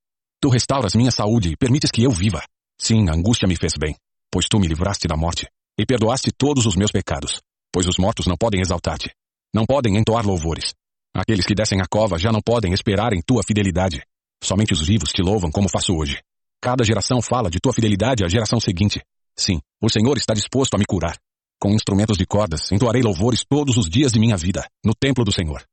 Tu 0.40 0.49
restauras 0.49 0.95
minha 0.95 1.11
saúde 1.11 1.51
e 1.51 1.57
permites 1.57 1.90
que 1.90 2.03
eu 2.03 2.11
viva. 2.11 2.43
Sim, 2.81 3.09
a 3.09 3.15
angústia 3.15 3.49
me 3.49 3.57
fez 3.57 3.74
bem, 3.78 3.97
pois 4.31 4.47
tu 4.49 4.59
me 4.59 4.69
livraste 4.69 5.09
da 5.09 5.16
morte 5.16 5.49
e 5.77 5.85
perdoaste 5.85 6.31
todos 6.32 6.66
os 6.66 6.77
meus 6.77 6.93
pecados, 6.93 7.40
pois 7.73 7.86
os 7.86 7.99
mortos 7.99 8.27
não 8.27 8.36
podem 8.36 8.61
exaltar-te, 8.61 9.12
não 9.55 9.65
podem 9.65 9.97
entoar 9.97 10.27
louvores. 10.27 10.74
Aqueles 11.15 11.47
que 11.47 11.55
descem 11.55 11.81
a 11.81 11.86
cova 11.89 12.19
já 12.19 12.31
não 12.31 12.40
podem 12.40 12.73
esperar 12.73 13.12
em 13.12 13.20
tua 13.20 13.43
fidelidade. 13.43 14.03
Somente 14.43 14.73
os 14.73 14.86
vivos 14.86 15.11
te 15.11 15.23
louvam 15.23 15.51
como 15.51 15.69
faço 15.69 15.93
hoje. 15.95 16.20
Cada 16.61 16.85
geração 16.85 17.20
fala 17.20 17.51
de 17.51 17.59
tua 17.59 17.73
fidelidade 17.73 18.24
à 18.24 18.28
geração 18.28 18.61
seguinte. 18.61 19.03
Sim, 19.39 19.60
o 19.81 19.89
Senhor 19.89 20.19
está 20.19 20.35
disposto 20.35 20.74
a 20.74 20.78
me 20.78 20.85
curar. 20.85 21.16
Com 21.60 21.70
instrumentos 21.70 22.19
de 22.19 22.27
cordas, 22.27 22.73
entoarei 22.73 23.02
louvores 23.02 23.44
todos 23.48 23.77
os 23.77 23.89
dias 23.89 24.12
de 24.12 24.19
minha 24.19 24.36
vida, 24.36 24.69
no 24.85 24.94
templo 24.94 25.24
do 25.24 25.32
Senhor. 25.32 25.65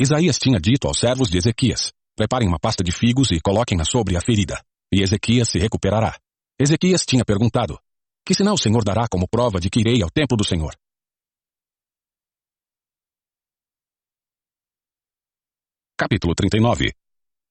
Isaías 0.00 0.38
tinha 0.38 0.60
dito 0.60 0.86
aos 0.86 1.00
servos 1.00 1.28
de 1.28 1.36
Ezequias, 1.36 1.92
preparem 2.16 2.46
uma 2.46 2.60
pasta 2.60 2.84
de 2.84 2.92
figos 2.92 3.32
e 3.32 3.40
coloquem-na 3.40 3.84
sobre 3.84 4.16
a 4.16 4.20
ferida, 4.20 4.62
e 4.92 5.02
Ezequias 5.02 5.48
se 5.48 5.58
recuperará. 5.58 6.16
Ezequias 6.60 7.04
tinha 7.04 7.24
perguntado: 7.24 7.76
Que 8.24 8.34
sinal 8.34 8.54
o 8.54 8.58
Senhor 8.58 8.84
dará 8.84 9.08
como 9.08 9.28
prova 9.28 9.58
de 9.58 9.68
que 9.68 9.80
irei 9.80 10.00
ao 10.00 10.10
templo 10.10 10.36
do 10.36 10.44
Senhor? 10.44 10.76
Capítulo 15.96 16.34
39 16.36 16.92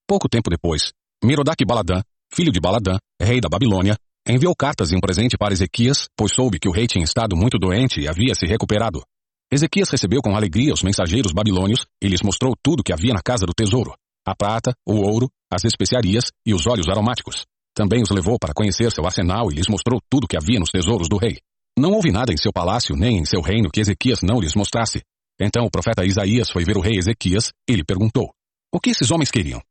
Pouco 0.08 0.30
tempo 0.30 0.50
depois, 0.50 0.94
Merodach 1.22 1.62
Baladã, 1.66 2.02
filho 2.34 2.54
de 2.54 2.62
Baladã, 2.62 2.98
rei 3.22 3.42
da 3.42 3.50
Babilônia, 3.50 3.98
enviou 4.28 4.54
cartas 4.56 4.92
e 4.92 4.96
um 4.96 5.00
presente 5.00 5.38
para 5.38 5.54
Ezequias, 5.54 6.08
pois 6.16 6.34
soube 6.34 6.60
que 6.60 6.68
o 6.68 6.72
rei 6.72 6.86
tinha 6.86 7.04
estado 7.04 7.36
muito 7.36 7.58
doente 7.58 8.02
e 8.02 8.08
havia 8.08 8.36
se 8.36 8.46
recuperado. 8.46 9.02
Ezequias 9.52 9.90
recebeu 9.90 10.22
com 10.22 10.36
alegria 10.36 10.74
os 10.74 10.84
mensageiros 10.84 11.32
babilônios 11.32 11.86
e 12.02 12.08
lhes 12.08 12.22
mostrou 12.22 12.54
tudo 12.62 12.84
que 12.84 12.92
havia 12.92 13.14
na 13.14 13.22
casa 13.22 13.46
do 13.46 13.54
tesouro: 13.54 13.94
a 14.26 14.36
prata, 14.36 14.74
o 14.86 14.96
ouro, 14.96 15.30
as 15.52 15.64
especiarias 15.64 16.26
e 16.46 16.54
os 16.54 16.68
óleos 16.68 16.90
aromáticos. 16.90 17.46
Também 17.74 18.02
os 18.02 18.10
levou 18.10 18.38
para 18.38 18.54
conhecer 18.54 18.92
seu 18.92 19.06
arsenal 19.06 19.50
e 19.52 19.56
lhes 19.56 19.68
mostrou 19.70 20.02
tudo 20.10 20.28
que 20.28 20.36
havia 20.36 20.60
nos 20.60 20.70
tesouros 20.70 21.08
do 21.08 21.18
rei. 21.18 21.38
Não 21.78 21.94
houve 21.94 22.12
nada 22.12 22.34
em 22.34 22.38
seu 22.38 22.52
palácio 22.52 22.96
nem 22.96 23.20
em 23.20 23.26
seu 23.26 23.40
reino 23.40 23.70
que 23.72 23.80
Ezequias 23.80 24.22
não 24.22 24.40
lhes 24.42 24.56
mostrasse. 24.56 25.02
Então 25.40 25.64
o 25.64 25.72
profeta 25.72 26.04
Isaías 26.04 26.50
foi 26.50 26.66
ver 26.66 26.76
o 26.76 26.82
rei 26.82 26.98
Ezequias 26.98 27.54
e 27.70 27.76
lhe 27.76 27.86
perguntou: 27.86 28.34
O 28.74 28.80
que 28.80 28.90
esses 28.90 29.10
homens 29.12 29.32
queriam? 29.32 29.62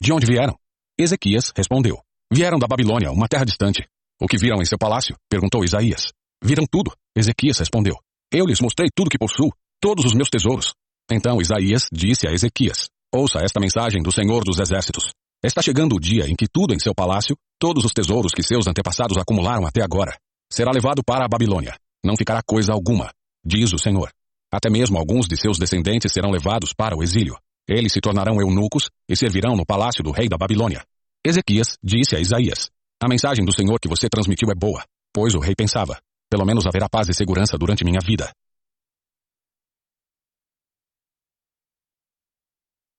De 0.00 0.12
onde 0.12 0.24
vieram? 0.24 0.56
Ezequias 0.98 1.52
respondeu: 1.54 1.98
Vieram 2.32 2.58
da 2.58 2.66
Babilônia, 2.66 3.10
uma 3.10 3.28
terra 3.28 3.44
distante. 3.44 3.86
O 4.20 4.26
que 4.26 4.38
viram 4.38 4.62
em 4.62 4.64
seu 4.64 4.78
palácio? 4.78 5.16
perguntou 5.28 5.64
Isaías. 5.64 6.12
Viram 6.42 6.64
tudo. 6.70 6.92
Ezequias 7.16 7.58
respondeu. 7.58 7.96
Eu 8.32 8.46
lhes 8.46 8.60
mostrei 8.60 8.88
tudo 8.94 9.10
que 9.10 9.18
possuo, 9.18 9.52
todos 9.80 10.04
os 10.04 10.14
meus 10.14 10.30
tesouros. 10.30 10.72
Então 11.10 11.40
Isaías 11.40 11.86
disse 11.92 12.26
a 12.26 12.32
Ezequias: 12.32 12.88
Ouça 13.14 13.40
esta 13.40 13.60
mensagem 13.60 14.02
do 14.02 14.10
Senhor 14.10 14.42
dos 14.44 14.58
Exércitos. 14.58 15.10
Está 15.42 15.62
chegando 15.62 15.94
o 15.94 16.00
dia 16.00 16.26
em 16.26 16.34
que 16.34 16.48
tudo 16.48 16.74
em 16.74 16.78
seu 16.78 16.94
palácio, 16.94 17.36
todos 17.58 17.84
os 17.84 17.92
tesouros 17.92 18.32
que 18.32 18.42
seus 18.42 18.66
antepassados 18.66 19.16
acumularam 19.16 19.66
até 19.66 19.82
agora, 19.82 20.16
será 20.50 20.70
levado 20.72 21.02
para 21.04 21.24
a 21.24 21.28
Babilônia. 21.28 21.76
Não 22.04 22.16
ficará 22.16 22.40
coisa 22.44 22.72
alguma, 22.72 23.10
diz 23.44 23.72
o 23.72 23.78
Senhor. 23.78 24.10
Até 24.52 24.70
mesmo 24.70 24.98
alguns 24.98 25.26
de 25.26 25.36
seus 25.36 25.58
descendentes 25.58 26.12
serão 26.12 26.30
levados 26.30 26.72
para 26.72 26.96
o 26.96 27.02
exílio. 27.02 27.36
Eles 27.68 27.92
se 27.92 28.00
tornarão 28.00 28.40
eunucos 28.40 28.88
e 29.08 29.16
servirão 29.16 29.56
no 29.56 29.66
palácio 29.66 30.02
do 30.02 30.10
rei 30.10 30.28
da 30.28 30.36
Babilônia. 30.36 30.84
Ezequias 31.24 31.76
disse 31.82 32.16
a 32.16 32.20
Isaías: 32.20 32.70
A 33.02 33.08
mensagem 33.08 33.44
do 33.44 33.52
Senhor 33.52 33.78
que 33.78 33.88
você 33.88 34.08
transmitiu 34.08 34.50
é 34.50 34.54
boa, 34.54 34.82
pois 35.12 35.34
o 35.34 35.38
rei 35.38 35.54
pensava: 35.54 36.00
pelo 36.30 36.46
menos 36.46 36.66
haverá 36.66 36.88
paz 36.88 37.08
e 37.08 37.14
segurança 37.14 37.58
durante 37.58 37.84
minha 37.84 38.00
vida. 38.02 38.32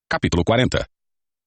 Capítulo 0.10 0.44
40 0.46 0.88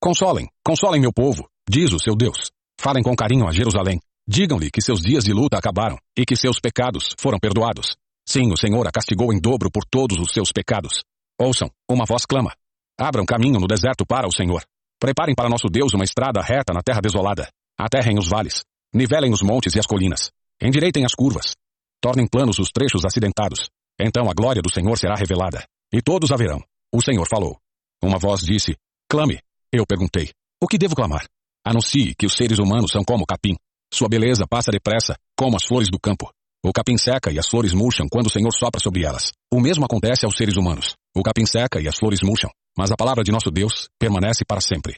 Consolem, 0.02 0.48
consolem 0.64 1.00
meu 1.00 1.12
povo, 1.12 1.48
diz 1.68 1.92
o 1.92 1.98
seu 1.98 2.16
Deus. 2.16 2.50
Falem 2.80 3.02
com 3.02 3.14
carinho 3.14 3.46
a 3.46 3.52
Jerusalém. 3.52 4.00
Digam-lhe 4.26 4.70
que 4.70 4.82
seus 4.82 5.00
dias 5.00 5.24
de 5.24 5.32
luta 5.32 5.56
acabaram 5.56 5.96
e 6.16 6.24
que 6.24 6.36
seus 6.36 6.58
pecados 6.58 7.14
foram 7.18 7.38
perdoados. 7.38 7.96
Sim, 8.26 8.52
o 8.52 8.56
Senhor 8.56 8.86
a 8.86 8.90
castigou 8.90 9.32
em 9.32 9.40
dobro 9.40 9.70
por 9.70 9.84
todos 9.84 10.18
os 10.18 10.32
seus 10.32 10.50
pecados. 10.52 11.02
Ouçam, 11.38 11.70
uma 11.88 12.04
voz 12.04 12.26
clama. 12.26 12.52
Abram 12.98 13.24
caminho 13.24 13.60
no 13.60 13.66
deserto 13.66 14.04
para 14.04 14.26
o 14.26 14.32
Senhor. 14.32 14.64
Preparem 14.98 15.34
para 15.34 15.48
nosso 15.48 15.68
Deus 15.68 15.94
uma 15.94 16.04
estrada 16.04 16.40
reta 16.40 16.72
na 16.74 16.82
terra 16.82 17.00
desolada. 17.00 17.48
Aterrem 17.80 18.18
os 18.18 18.28
vales. 18.28 18.62
Nivelem 18.92 19.32
os 19.32 19.40
montes 19.40 19.74
e 19.74 19.78
as 19.78 19.86
colinas. 19.86 20.30
Endireitem 20.62 21.06
as 21.06 21.14
curvas. 21.14 21.56
Tornem 21.98 22.26
planos 22.26 22.58
os 22.58 22.68
trechos 22.68 23.06
acidentados. 23.06 23.70
Então 23.98 24.28
a 24.28 24.34
glória 24.34 24.60
do 24.60 24.70
Senhor 24.70 24.98
será 24.98 25.14
revelada. 25.14 25.64
E 25.90 26.02
todos 26.02 26.30
a 26.30 26.36
verão. 26.36 26.62
O 26.92 27.00
Senhor 27.00 27.26
falou. 27.26 27.56
Uma 28.02 28.18
voz 28.18 28.42
disse: 28.42 28.76
Clame. 29.08 29.40
Eu 29.72 29.86
perguntei: 29.86 30.28
O 30.60 30.66
que 30.66 30.76
devo 30.76 30.94
clamar? 30.94 31.24
Anuncie 31.64 32.14
que 32.14 32.26
os 32.26 32.34
seres 32.34 32.58
humanos 32.58 32.90
são 32.90 33.02
como 33.02 33.24
capim. 33.24 33.56
Sua 33.90 34.08
beleza 34.08 34.46
passa 34.46 34.70
depressa, 34.70 35.16
como 35.34 35.56
as 35.56 35.64
flores 35.64 35.88
do 35.90 35.98
campo. 35.98 36.30
O 36.62 36.72
capim 36.74 36.98
seca 36.98 37.32
e 37.32 37.38
as 37.38 37.48
flores 37.48 37.72
murcham 37.72 38.06
quando 38.10 38.26
o 38.26 38.30
Senhor 38.30 38.52
sopra 38.52 38.78
sobre 38.78 39.06
elas. 39.06 39.32
O 39.50 39.58
mesmo 39.58 39.86
acontece 39.86 40.26
aos 40.26 40.36
seres 40.36 40.58
humanos. 40.58 40.96
O 41.16 41.22
capim 41.22 41.46
seca 41.46 41.80
e 41.80 41.88
as 41.88 41.96
flores 41.96 42.20
murcham, 42.22 42.50
mas 42.76 42.90
a 42.90 42.96
palavra 42.96 43.24
de 43.24 43.32
nosso 43.32 43.50
Deus 43.50 43.88
permanece 43.98 44.44
para 44.44 44.60
sempre. 44.60 44.96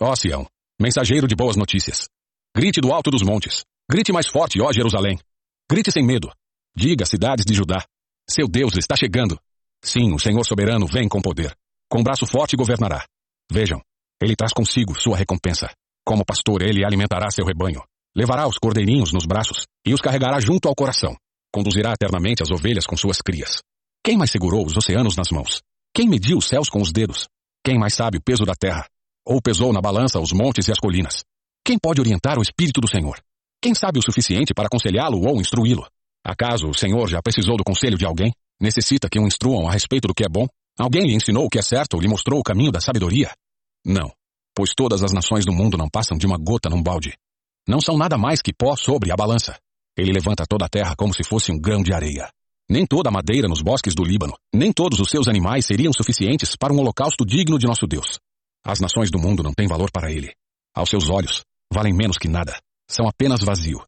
Ó 0.00 0.14
Sião, 0.14 0.46
mensageiro 0.80 1.26
de 1.26 1.34
boas 1.34 1.56
notícias. 1.56 2.08
Grite 2.56 2.80
do 2.80 2.92
alto 2.92 3.10
dos 3.10 3.22
montes. 3.22 3.64
Grite 3.88 4.12
mais 4.12 4.26
forte, 4.26 4.60
ó 4.60 4.72
Jerusalém. 4.72 5.18
Grite 5.70 5.92
sem 5.92 6.04
medo. 6.04 6.32
Diga 6.76 7.06
cidades 7.06 7.44
de 7.44 7.54
Judá. 7.54 7.84
Seu 8.28 8.48
Deus 8.48 8.76
está 8.76 8.96
chegando. 8.96 9.38
Sim, 9.84 10.12
o 10.12 10.18
Senhor 10.18 10.44
soberano 10.44 10.84
vem 10.86 11.08
com 11.08 11.22
poder. 11.22 11.54
Com 11.88 12.02
braço 12.02 12.26
forte 12.26 12.56
governará. 12.56 13.04
Vejam, 13.50 13.80
ele 14.20 14.34
traz 14.34 14.52
consigo 14.52 15.00
sua 15.00 15.16
recompensa. 15.16 15.70
Como 16.04 16.24
pastor, 16.24 16.62
ele 16.62 16.84
alimentará 16.84 17.30
seu 17.30 17.44
rebanho. 17.44 17.82
Levará 18.16 18.48
os 18.48 18.58
cordeirinhos 18.58 19.12
nos 19.12 19.26
braços 19.26 19.66
e 19.86 19.94
os 19.94 20.00
carregará 20.00 20.40
junto 20.40 20.68
ao 20.68 20.74
coração. 20.74 21.16
Conduzirá 21.52 21.92
eternamente 21.92 22.42
as 22.42 22.50
ovelhas 22.50 22.84
com 22.84 22.96
suas 22.96 23.22
crias. 23.22 23.60
Quem 24.04 24.18
mais 24.18 24.32
segurou 24.32 24.66
os 24.66 24.76
oceanos 24.76 25.16
nas 25.16 25.30
mãos? 25.30 25.60
Quem 25.94 26.08
mediu 26.08 26.38
os 26.38 26.48
céus 26.48 26.68
com 26.68 26.80
os 26.82 26.90
dedos? 26.90 27.28
Quem 27.64 27.78
mais 27.78 27.94
sabe 27.94 28.18
o 28.18 28.22
peso 28.22 28.44
da 28.44 28.54
terra? 28.54 28.86
Ou 29.24 29.40
pesou 29.40 29.72
na 29.72 29.80
balança 29.80 30.18
os 30.18 30.32
montes 30.32 30.66
e 30.66 30.72
as 30.72 30.80
colinas? 30.80 31.22
Quem 31.70 31.78
pode 31.78 32.00
orientar 32.00 32.36
o 32.36 32.42
Espírito 32.42 32.80
do 32.80 32.90
Senhor? 32.90 33.22
Quem 33.62 33.76
sabe 33.76 34.00
o 34.00 34.02
suficiente 34.02 34.52
para 34.52 34.66
aconselhá-lo 34.66 35.24
ou 35.24 35.40
instruí-lo? 35.40 35.86
Acaso 36.26 36.66
o 36.66 36.74
Senhor 36.74 37.08
já 37.08 37.22
precisou 37.22 37.56
do 37.56 37.62
conselho 37.62 37.96
de 37.96 38.04
alguém? 38.04 38.32
Necessita 38.60 39.08
que 39.08 39.20
o 39.20 39.24
instruam 39.24 39.68
a 39.68 39.70
respeito 39.70 40.08
do 40.08 40.12
que 40.12 40.24
é 40.24 40.28
bom? 40.28 40.48
Alguém 40.76 41.06
lhe 41.06 41.14
ensinou 41.14 41.44
o 41.44 41.48
que 41.48 41.60
é 41.60 41.62
certo 41.62 41.94
ou 41.94 42.00
lhe 42.00 42.08
mostrou 42.08 42.40
o 42.40 42.42
caminho 42.42 42.72
da 42.72 42.80
sabedoria? 42.80 43.30
Não, 43.86 44.10
pois 44.52 44.72
todas 44.74 45.04
as 45.04 45.12
nações 45.12 45.46
do 45.46 45.52
mundo 45.52 45.78
não 45.78 45.88
passam 45.88 46.18
de 46.18 46.26
uma 46.26 46.36
gota 46.36 46.68
num 46.68 46.82
balde. 46.82 47.16
Não 47.68 47.80
são 47.80 47.96
nada 47.96 48.18
mais 48.18 48.42
que 48.42 48.52
pó 48.52 48.74
sobre 48.74 49.12
a 49.12 49.16
balança. 49.16 49.56
Ele 49.96 50.12
levanta 50.12 50.44
toda 50.48 50.64
a 50.64 50.68
terra 50.68 50.96
como 50.96 51.14
se 51.14 51.22
fosse 51.22 51.52
um 51.52 51.60
grão 51.60 51.84
de 51.84 51.94
areia. 51.94 52.32
Nem 52.68 52.84
toda 52.84 53.10
a 53.10 53.12
madeira 53.12 53.46
nos 53.46 53.62
bosques 53.62 53.94
do 53.94 54.02
Líbano, 54.02 54.34
nem 54.52 54.72
todos 54.72 54.98
os 54.98 55.08
seus 55.08 55.28
animais 55.28 55.66
seriam 55.66 55.92
suficientes 55.92 56.56
para 56.56 56.72
um 56.72 56.80
holocausto 56.80 57.24
digno 57.24 57.60
de 57.60 57.68
nosso 57.68 57.86
Deus. 57.86 58.18
As 58.66 58.80
nações 58.80 59.08
do 59.08 59.20
mundo 59.20 59.44
não 59.44 59.54
têm 59.54 59.68
valor 59.68 59.92
para 59.92 60.10
ele. 60.10 60.32
Aos 60.74 60.88
seus 60.88 61.10
olhos, 61.10 61.44
valem 61.72 61.94
menos 61.94 62.18
que 62.18 62.28
nada. 62.28 62.58
São 62.88 63.06
apenas 63.08 63.40
vazio. 63.40 63.84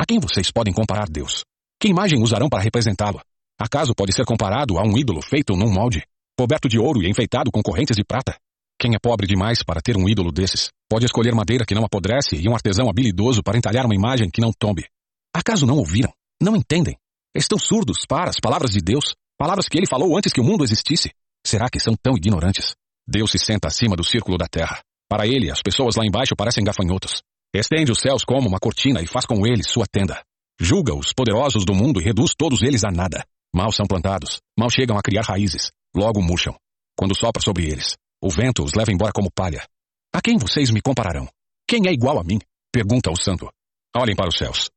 A 0.00 0.06
quem 0.06 0.18
vocês 0.18 0.50
podem 0.50 0.72
comparar 0.72 1.08
Deus? 1.08 1.44
Que 1.80 1.88
imagem 1.88 2.22
usarão 2.22 2.48
para 2.48 2.62
representá-lo? 2.62 3.20
Acaso 3.58 3.94
pode 3.94 4.12
ser 4.12 4.24
comparado 4.24 4.78
a 4.78 4.82
um 4.82 4.96
ídolo 4.96 5.22
feito 5.22 5.54
num 5.54 5.72
molde, 5.72 6.02
coberto 6.36 6.68
de 6.68 6.78
ouro 6.78 7.02
e 7.02 7.08
enfeitado 7.08 7.50
com 7.50 7.62
correntes 7.62 7.96
de 7.96 8.04
prata? 8.04 8.36
Quem 8.78 8.94
é 8.94 8.98
pobre 8.98 9.26
demais 9.26 9.62
para 9.62 9.80
ter 9.80 9.96
um 9.96 10.08
ídolo 10.08 10.32
desses, 10.32 10.70
pode 10.88 11.06
escolher 11.06 11.34
madeira 11.34 11.64
que 11.64 11.74
não 11.74 11.84
apodrece 11.84 12.36
e 12.36 12.48
um 12.48 12.54
artesão 12.54 12.88
habilidoso 12.88 13.42
para 13.42 13.56
entalhar 13.56 13.86
uma 13.86 13.94
imagem 13.94 14.28
que 14.30 14.40
não 14.40 14.52
tombe. 14.52 14.86
Acaso 15.34 15.66
não 15.66 15.76
ouviram? 15.76 16.12
Não 16.42 16.56
entendem? 16.56 16.96
Estão 17.34 17.58
surdos 17.58 18.04
para 18.06 18.30
as 18.30 18.36
palavras 18.40 18.72
de 18.72 18.80
Deus, 18.80 19.14
palavras 19.38 19.68
que 19.68 19.78
ele 19.78 19.86
falou 19.86 20.16
antes 20.16 20.32
que 20.32 20.40
o 20.40 20.44
mundo 20.44 20.64
existisse. 20.64 21.12
Será 21.46 21.68
que 21.68 21.80
são 21.80 21.94
tão 22.00 22.16
ignorantes? 22.16 22.74
Deus 23.06 23.30
se 23.30 23.38
senta 23.38 23.68
acima 23.68 23.96
do 23.96 24.04
círculo 24.04 24.38
da 24.38 24.46
terra. 24.46 24.80
Para 25.14 25.28
ele, 25.28 25.48
as 25.48 25.62
pessoas 25.62 25.94
lá 25.94 26.04
embaixo 26.04 26.34
parecem 26.36 26.64
gafanhotos. 26.64 27.22
Estende 27.54 27.92
os 27.92 28.00
céus 28.00 28.24
como 28.24 28.48
uma 28.48 28.58
cortina 28.58 29.00
e 29.00 29.06
faz 29.06 29.24
com 29.24 29.46
eles 29.46 29.70
sua 29.70 29.86
tenda. 29.86 30.20
Julga 30.60 30.92
os 30.92 31.12
poderosos 31.12 31.64
do 31.64 31.72
mundo 31.72 32.00
e 32.00 32.04
reduz 32.04 32.34
todos 32.36 32.62
eles 32.62 32.82
a 32.82 32.90
nada. 32.90 33.24
Mal 33.54 33.70
são 33.70 33.86
plantados, 33.86 34.40
mal 34.58 34.68
chegam 34.68 34.98
a 34.98 35.02
criar 35.02 35.22
raízes, 35.22 35.70
logo 35.94 36.20
murcham. 36.20 36.56
Quando 36.98 37.16
sopra 37.16 37.40
sobre 37.40 37.64
eles, 37.64 37.96
o 38.20 38.28
vento 38.28 38.64
os 38.64 38.74
leva 38.74 38.90
embora 38.90 39.12
como 39.12 39.30
palha. 39.32 39.64
A 40.12 40.20
quem 40.20 40.36
vocês 40.36 40.72
me 40.72 40.82
compararão? 40.82 41.28
Quem 41.64 41.86
é 41.86 41.92
igual 41.92 42.18
a 42.18 42.24
mim? 42.24 42.40
Pergunta 42.72 43.08
o 43.08 43.16
santo. 43.16 43.48
Olhem 43.96 44.16
para 44.16 44.30
os 44.30 44.36
céus. 44.36 44.68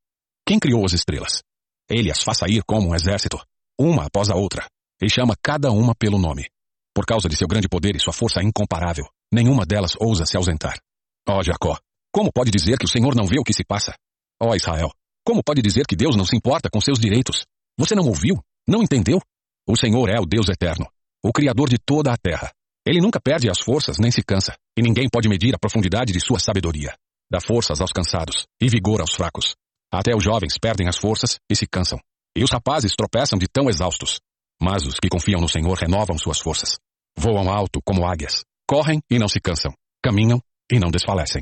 Quem 0.45 0.59
criou 0.59 0.85
as 0.85 0.93
estrelas? 0.93 1.41
Ele 1.89 2.11
as 2.11 2.21
faz 2.21 2.37
sair 2.37 2.61
como 2.63 2.89
um 2.89 2.95
exército, 2.95 3.43
uma 3.75 4.05
após 4.05 4.29
a 4.29 4.35
outra, 4.35 4.67
e 5.01 5.09
chama 5.09 5.33
cada 5.41 5.71
uma 5.71 5.95
pelo 5.95 6.19
nome. 6.19 6.45
Por 6.93 7.07
causa 7.07 7.27
de 7.27 7.35
seu 7.35 7.47
grande 7.47 7.67
poder 7.67 7.95
e 7.95 7.99
sua 7.99 8.13
força 8.13 8.43
incomparável, 8.43 9.07
nenhuma 9.31 9.65
delas 9.65 9.93
ousa 9.99 10.25
se 10.25 10.37
ausentar. 10.37 10.79
Ó 11.27 11.43
Jacó, 11.43 11.77
como 12.11 12.31
pode 12.31 12.51
dizer 12.51 12.77
que 12.77 12.85
o 12.85 12.89
Senhor 12.89 13.15
não 13.15 13.25
vê 13.25 13.39
o 13.39 13.43
que 13.43 13.53
se 13.53 13.63
passa? 13.63 13.93
Ó 14.41 14.55
Israel, 14.55 14.91
como 15.25 15.43
pode 15.43 15.61
dizer 15.61 15.85
que 15.85 15.95
Deus 15.95 16.15
não 16.15 16.25
se 16.25 16.35
importa 16.35 16.69
com 16.69 16.79
seus 16.79 16.99
direitos? 16.99 17.45
Você 17.77 17.95
não 17.95 18.05
ouviu? 18.07 18.39
Não 18.67 18.81
entendeu? 18.81 19.19
O 19.67 19.75
Senhor 19.75 20.09
é 20.09 20.19
o 20.19 20.25
Deus 20.25 20.47
eterno, 20.47 20.87
o 21.23 21.33
Criador 21.33 21.69
de 21.69 21.77
toda 21.77 22.11
a 22.13 22.17
terra. 22.17 22.51
Ele 22.87 23.01
nunca 23.01 23.19
perde 23.19 23.49
as 23.49 23.59
forças 23.59 23.97
nem 23.99 24.09
se 24.09 24.23
cansa, 24.23 24.55
e 24.77 24.81
ninguém 24.81 25.09
pode 25.09 25.27
medir 25.27 25.53
a 25.53 25.59
profundidade 25.59 26.13
de 26.13 26.21
sua 26.21 26.39
sabedoria. 26.39 26.95
Dá 27.29 27.41
forças 27.41 27.81
aos 27.81 27.91
cansados 27.91 28.45
e 28.61 28.69
vigor 28.69 29.01
aos 29.01 29.13
fracos. 29.13 29.55
Até 29.93 30.15
os 30.15 30.23
jovens 30.23 30.57
perdem 30.57 30.87
as 30.87 30.97
forças 30.97 31.37
e 31.49 31.55
se 31.55 31.67
cansam, 31.67 31.99
e 32.35 32.43
os 32.43 32.51
rapazes 32.51 32.95
tropeçam 32.95 33.37
de 33.37 33.47
tão 33.47 33.69
exaustos. 33.69 34.19
Mas 34.61 34.85
os 34.85 34.95
que 34.99 35.09
confiam 35.09 35.41
no 35.41 35.49
Senhor 35.49 35.77
renovam 35.77 36.17
suas 36.17 36.39
forças. 36.39 36.77
Voam 37.17 37.49
alto 37.49 37.81
como 37.83 38.07
águias, 38.07 38.43
correm 38.67 39.01
e 39.09 39.17
não 39.17 39.29
se 39.29 39.39
cansam, 39.39 39.73
caminham 40.03 40.41
e 40.69 40.77
não 40.77 40.89
desfalecem. 40.91 41.41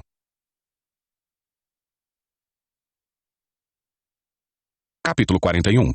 Capítulo 5.04 5.40
41 5.40 5.92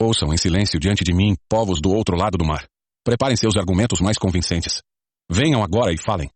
Ouçam 0.00 0.32
em 0.32 0.36
silêncio 0.36 0.78
diante 0.80 1.04
de 1.04 1.14
mim, 1.14 1.36
povos 1.48 1.80
do 1.80 1.90
outro 1.90 2.16
lado 2.16 2.36
do 2.36 2.44
mar. 2.44 2.66
Preparem 3.04 3.36
seus 3.36 3.56
argumentos 3.56 4.00
mais 4.00 4.18
convincentes. 4.18 4.82
Venham 5.30 5.62
agora 5.62 5.92
e 5.92 5.98
falem. 5.98 6.30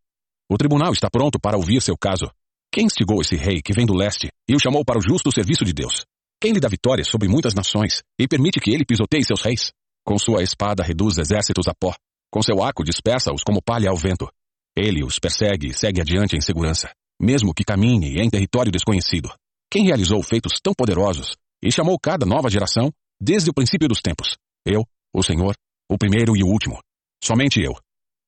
O 0.51 0.56
tribunal 0.56 0.92
está 0.92 1.09
pronto 1.10 1.38
para 1.38 1.56
ouvir 1.56 1.80
seu 1.82 1.97
caso. 1.97 2.30
Quem 2.72 2.86
instigou 2.86 3.20
esse 3.20 3.36
rei 3.36 3.60
que 3.62 3.72
vem 3.72 3.84
do 3.84 3.94
leste 3.94 4.30
e 4.48 4.55
o 4.55 4.60
chamou 4.60 4.84
para 4.84 4.98
o 4.98 5.02
justo 5.02 5.32
serviço 5.32 5.64
de 5.64 5.72
Deus? 5.72 6.05
Quem 6.40 6.52
lhe 6.52 6.60
dá 6.60 6.68
vitória 6.68 7.05
sobre 7.05 7.28
muitas 7.28 7.55
nações 7.55 8.02
e 8.18 8.26
permite 8.26 8.60
que 8.60 8.70
ele 8.70 8.84
pisoteie 8.84 9.24
seus 9.24 9.42
reis? 9.42 9.72
Com 10.05 10.18
sua 10.18 10.42
espada 10.42 10.82
reduz 10.82 11.18
exércitos 11.18 11.68
a 11.68 11.74
pó. 11.78 11.94
Com 12.32 12.43
seu 12.43 12.62
arco 12.62 12.85
dispersa-os 12.85 13.43
como 13.43 13.62
palha 13.62 13.90
ao 13.90 13.97
vento. 13.97 14.28
Ele 14.77 15.02
os 15.02 15.19
persegue 15.19 15.69
e 15.69 15.74
segue 15.74 16.01
adiante 16.01 16.36
em 16.36 16.40
segurança, 16.40 16.90
mesmo 17.20 17.52
que 17.52 17.65
caminhe 17.65 18.20
em 18.20 18.31
território 18.31 18.70
desconhecido. 18.70 19.32
Quem 19.70 19.85
realizou 19.85 20.23
feitos 20.23 20.61
tão 20.62 20.73
poderosos 20.73 21.36
e 21.62 21.73
chamou 21.73 21.98
cada 21.98 22.24
nova 22.24 22.48
geração 22.48 22.90
desde 23.20 23.51
o 23.51 23.55
princípio 23.55 23.89
dos 23.89 24.01
tempos. 24.01 24.36
Eu, 24.65 24.85
o 25.12 25.23
Senhor, 25.23 25.55
o 25.89 25.98
primeiro 25.98 26.36
e 26.36 26.43
o 26.43 26.47
último. 26.47 26.78
Somente 27.23 27.61
eu. 27.61 27.74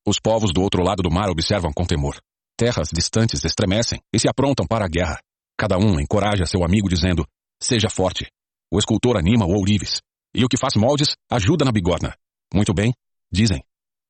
Os 0.07 0.19
povos 0.19 0.51
do 0.53 0.61
outro 0.61 0.83
lado 0.83 1.03
do 1.03 1.11
mar 1.11 1.31
observam 1.31 1.73
com 1.73 1.85
temor. 1.85 2.20
Terras 2.57 2.89
distantes 2.93 3.45
estremecem 3.45 4.01
e 4.12 4.19
se 4.19 4.29
aprontam 4.29 4.66
para 4.66 4.85
a 4.85 4.89
guerra. 4.89 5.19
Cada 5.57 5.79
um 5.79 5.99
encoraja 6.01 6.45
seu 6.45 6.65
amigo 6.65 6.89
dizendo, 6.89 7.24
seja 7.62 7.89
forte. 7.89 8.27
O 8.70 8.79
escultor 8.79 9.16
anima 9.16 9.47
o 9.47 9.53
ourives. 9.53 10.01
E 10.35 10.45
o 10.45 10.49
que 10.49 10.57
faz 10.57 10.74
moldes 10.74 11.15
ajuda 11.31 11.65
na 11.65 11.73
bigorna. 11.73 12.15
Muito 12.53 12.74
bem, 12.74 12.93
dizem. 13.31 13.62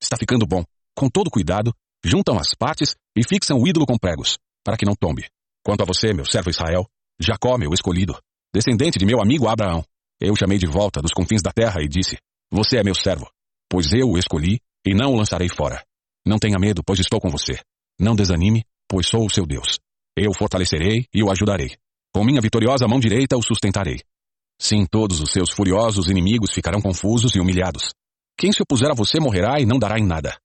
Está 0.03 0.17
ficando 0.17 0.45
bom. 0.45 0.65
Com 0.93 1.09
todo 1.09 1.31
cuidado, 1.31 1.73
juntam 2.03 2.37
as 2.37 2.53
partes 2.53 2.93
e 3.15 3.23
fixam 3.25 3.57
o 3.57 3.65
ídolo 3.65 3.85
com 3.85 3.97
pregos, 3.97 4.37
para 4.61 4.75
que 4.75 4.85
não 4.85 4.95
tombe. 4.95 5.29
Quanto 5.63 5.81
a 5.81 5.85
você, 5.85 6.13
meu 6.13 6.25
servo 6.25 6.49
Israel, 6.49 6.85
Jacó, 7.17 7.57
meu 7.57 7.71
escolhido, 7.73 8.19
descendente 8.53 8.99
de 8.99 9.05
meu 9.05 9.21
amigo 9.21 9.47
Abraão, 9.47 9.81
eu 10.19 10.35
chamei 10.35 10.57
de 10.57 10.67
volta 10.67 11.01
dos 11.01 11.13
confins 11.13 11.41
da 11.41 11.53
terra 11.53 11.81
e 11.81 11.87
disse: 11.87 12.17
Você 12.51 12.77
é 12.77 12.83
meu 12.83 12.93
servo, 12.93 13.29
pois 13.69 13.93
eu 13.93 14.09
o 14.09 14.17
escolhi 14.17 14.59
e 14.85 14.93
não 14.93 15.13
o 15.13 15.15
lançarei 15.15 15.47
fora. 15.47 15.81
Não 16.27 16.37
tenha 16.37 16.59
medo, 16.59 16.83
pois 16.85 16.99
estou 16.99 17.21
com 17.21 17.29
você. 17.29 17.57
Não 17.97 18.13
desanime, 18.13 18.65
pois 18.89 19.07
sou 19.07 19.25
o 19.25 19.29
seu 19.29 19.45
Deus. 19.45 19.79
Eu 20.17 20.31
o 20.31 20.37
fortalecerei 20.37 21.07
e 21.13 21.23
o 21.23 21.31
ajudarei. 21.31 21.77
Com 22.13 22.25
minha 22.25 22.41
vitoriosa 22.41 22.87
mão 22.87 22.99
direita 22.99 23.37
o 23.37 23.41
sustentarei. 23.41 24.01
Sim, 24.59 24.85
todos 24.85 25.21
os 25.21 25.31
seus 25.31 25.49
furiosos 25.49 26.09
inimigos 26.09 26.51
ficarão 26.53 26.81
confusos 26.81 27.35
e 27.35 27.39
humilhados. 27.39 27.93
Quem 28.37 28.51
se 28.51 28.61
opuser 28.61 28.91
a 28.91 28.95
você 28.95 29.19
morrerá 29.19 29.59
e 29.59 29.65
não 29.65 29.79
dará 29.79 29.99
em 29.99 30.05
nada. 30.05 30.37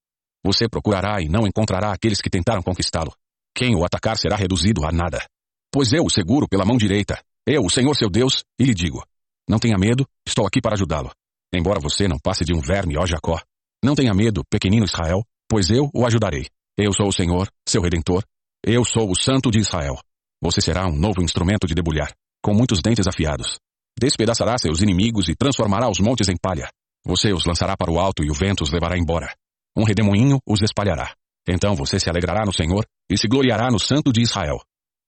Você 0.44 0.68
procurará 0.68 1.20
e 1.20 1.28
não 1.28 1.46
encontrará 1.46 1.92
aqueles 1.92 2.20
que 2.20 2.30
tentaram 2.30 2.62
conquistá-lo. 2.62 3.12
Quem 3.54 3.74
o 3.74 3.84
atacar 3.84 4.16
será 4.16 4.36
reduzido 4.36 4.84
a 4.84 4.92
nada. 4.92 5.24
Pois 5.72 5.92
eu 5.92 6.04
o 6.04 6.10
seguro 6.10 6.48
pela 6.48 6.64
mão 6.64 6.76
direita, 6.76 7.20
eu, 7.46 7.64
o 7.64 7.70
Senhor 7.70 7.94
seu 7.96 8.08
Deus, 8.08 8.44
e 8.58 8.64
lhe 8.64 8.74
digo: 8.74 9.02
não 9.48 9.58
tenha 9.58 9.78
medo, 9.78 10.06
estou 10.26 10.46
aqui 10.46 10.60
para 10.60 10.74
ajudá-lo. 10.74 11.10
Embora 11.54 11.80
você 11.80 12.06
não 12.06 12.18
passe 12.18 12.44
de 12.44 12.54
um 12.54 12.60
verme, 12.60 12.98
ó 12.98 13.06
Jacó. 13.06 13.40
Não 13.82 13.94
tenha 13.94 14.12
medo, 14.12 14.42
pequenino 14.50 14.84
Israel, 14.84 15.24
pois 15.48 15.70
eu 15.70 15.88
o 15.94 16.04
ajudarei. 16.04 16.46
Eu 16.76 16.92
sou 16.92 17.08
o 17.08 17.12
Senhor, 17.12 17.48
seu 17.66 17.80
Redentor. 17.80 18.22
Eu 18.62 18.84
sou 18.84 19.10
o 19.10 19.18
Santo 19.18 19.50
de 19.50 19.60
Israel. 19.60 19.98
Você 20.42 20.60
será 20.60 20.86
um 20.86 20.94
novo 20.94 21.22
instrumento 21.22 21.66
de 21.66 21.74
debulhar, 21.74 22.12
com 22.42 22.52
muitos 22.52 22.82
dentes 22.82 23.06
afiados. 23.06 23.58
Despedaçará 23.98 24.58
seus 24.58 24.82
inimigos 24.82 25.28
e 25.28 25.34
transformará 25.34 25.88
os 25.88 25.98
montes 25.98 26.28
em 26.28 26.36
palha. 26.36 26.68
Você 27.08 27.32
os 27.32 27.46
lançará 27.46 27.74
para 27.74 27.90
o 27.90 27.98
alto 27.98 28.22
e 28.22 28.30
o 28.30 28.34
vento 28.34 28.62
os 28.62 28.70
levará 28.70 28.98
embora. 28.98 29.34
Um 29.74 29.82
redemoinho 29.82 30.38
os 30.46 30.60
espalhará. 30.60 31.14
Então 31.48 31.74
você 31.74 31.98
se 31.98 32.10
alegrará 32.10 32.44
no 32.44 32.52
Senhor 32.52 32.84
e 33.10 33.16
se 33.16 33.26
gloriará 33.26 33.70
no 33.70 33.80
Santo 33.80 34.12
de 34.12 34.20
Israel. 34.20 34.60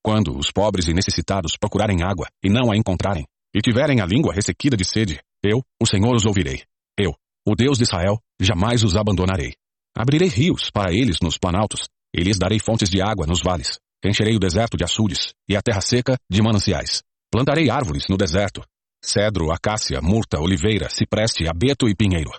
Quando 0.02 0.34
os 0.34 0.50
pobres 0.50 0.88
e 0.88 0.94
necessitados 0.94 1.58
procurarem 1.60 2.02
água 2.02 2.26
e 2.42 2.48
não 2.48 2.72
a 2.72 2.76
encontrarem, 2.76 3.26
e 3.54 3.60
tiverem 3.60 4.00
a 4.00 4.06
língua 4.06 4.32
ressequida 4.32 4.78
de 4.78 4.84
sede, 4.84 5.20
eu, 5.44 5.62
o 5.78 5.86
Senhor, 5.86 6.14
os 6.14 6.24
ouvirei. 6.24 6.62
Eu, 6.98 7.14
o 7.46 7.54
Deus 7.54 7.76
de 7.76 7.84
Israel, 7.84 8.18
jamais 8.40 8.82
os 8.82 8.96
abandonarei. 8.96 9.52
Abrirei 9.94 10.28
rios 10.28 10.70
para 10.70 10.92
eles 10.92 11.18
nos 11.20 11.36
planaltos, 11.36 11.88
e 12.16 12.22
lhes 12.22 12.38
darei 12.38 12.58
fontes 12.58 12.88
de 12.88 13.02
água 13.02 13.26
nos 13.26 13.42
vales. 13.42 13.78
Encherei 14.02 14.34
o 14.34 14.40
deserto 14.40 14.76
de 14.76 14.84
açudes, 14.84 15.34
e 15.46 15.54
a 15.54 15.60
terra 15.60 15.82
seca 15.82 16.16
de 16.30 16.40
mananciais. 16.40 17.02
Plantarei 17.30 17.68
árvores 17.68 18.06
no 18.08 18.16
deserto. 18.16 18.62
Cedro, 19.02 19.50
acácia, 19.50 20.00
murta, 20.02 20.38
oliveira, 20.38 20.88
cipreste, 20.90 21.48
abeto 21.48 21.88
e 21.88 21.94
pinheiro. 21.94 22.30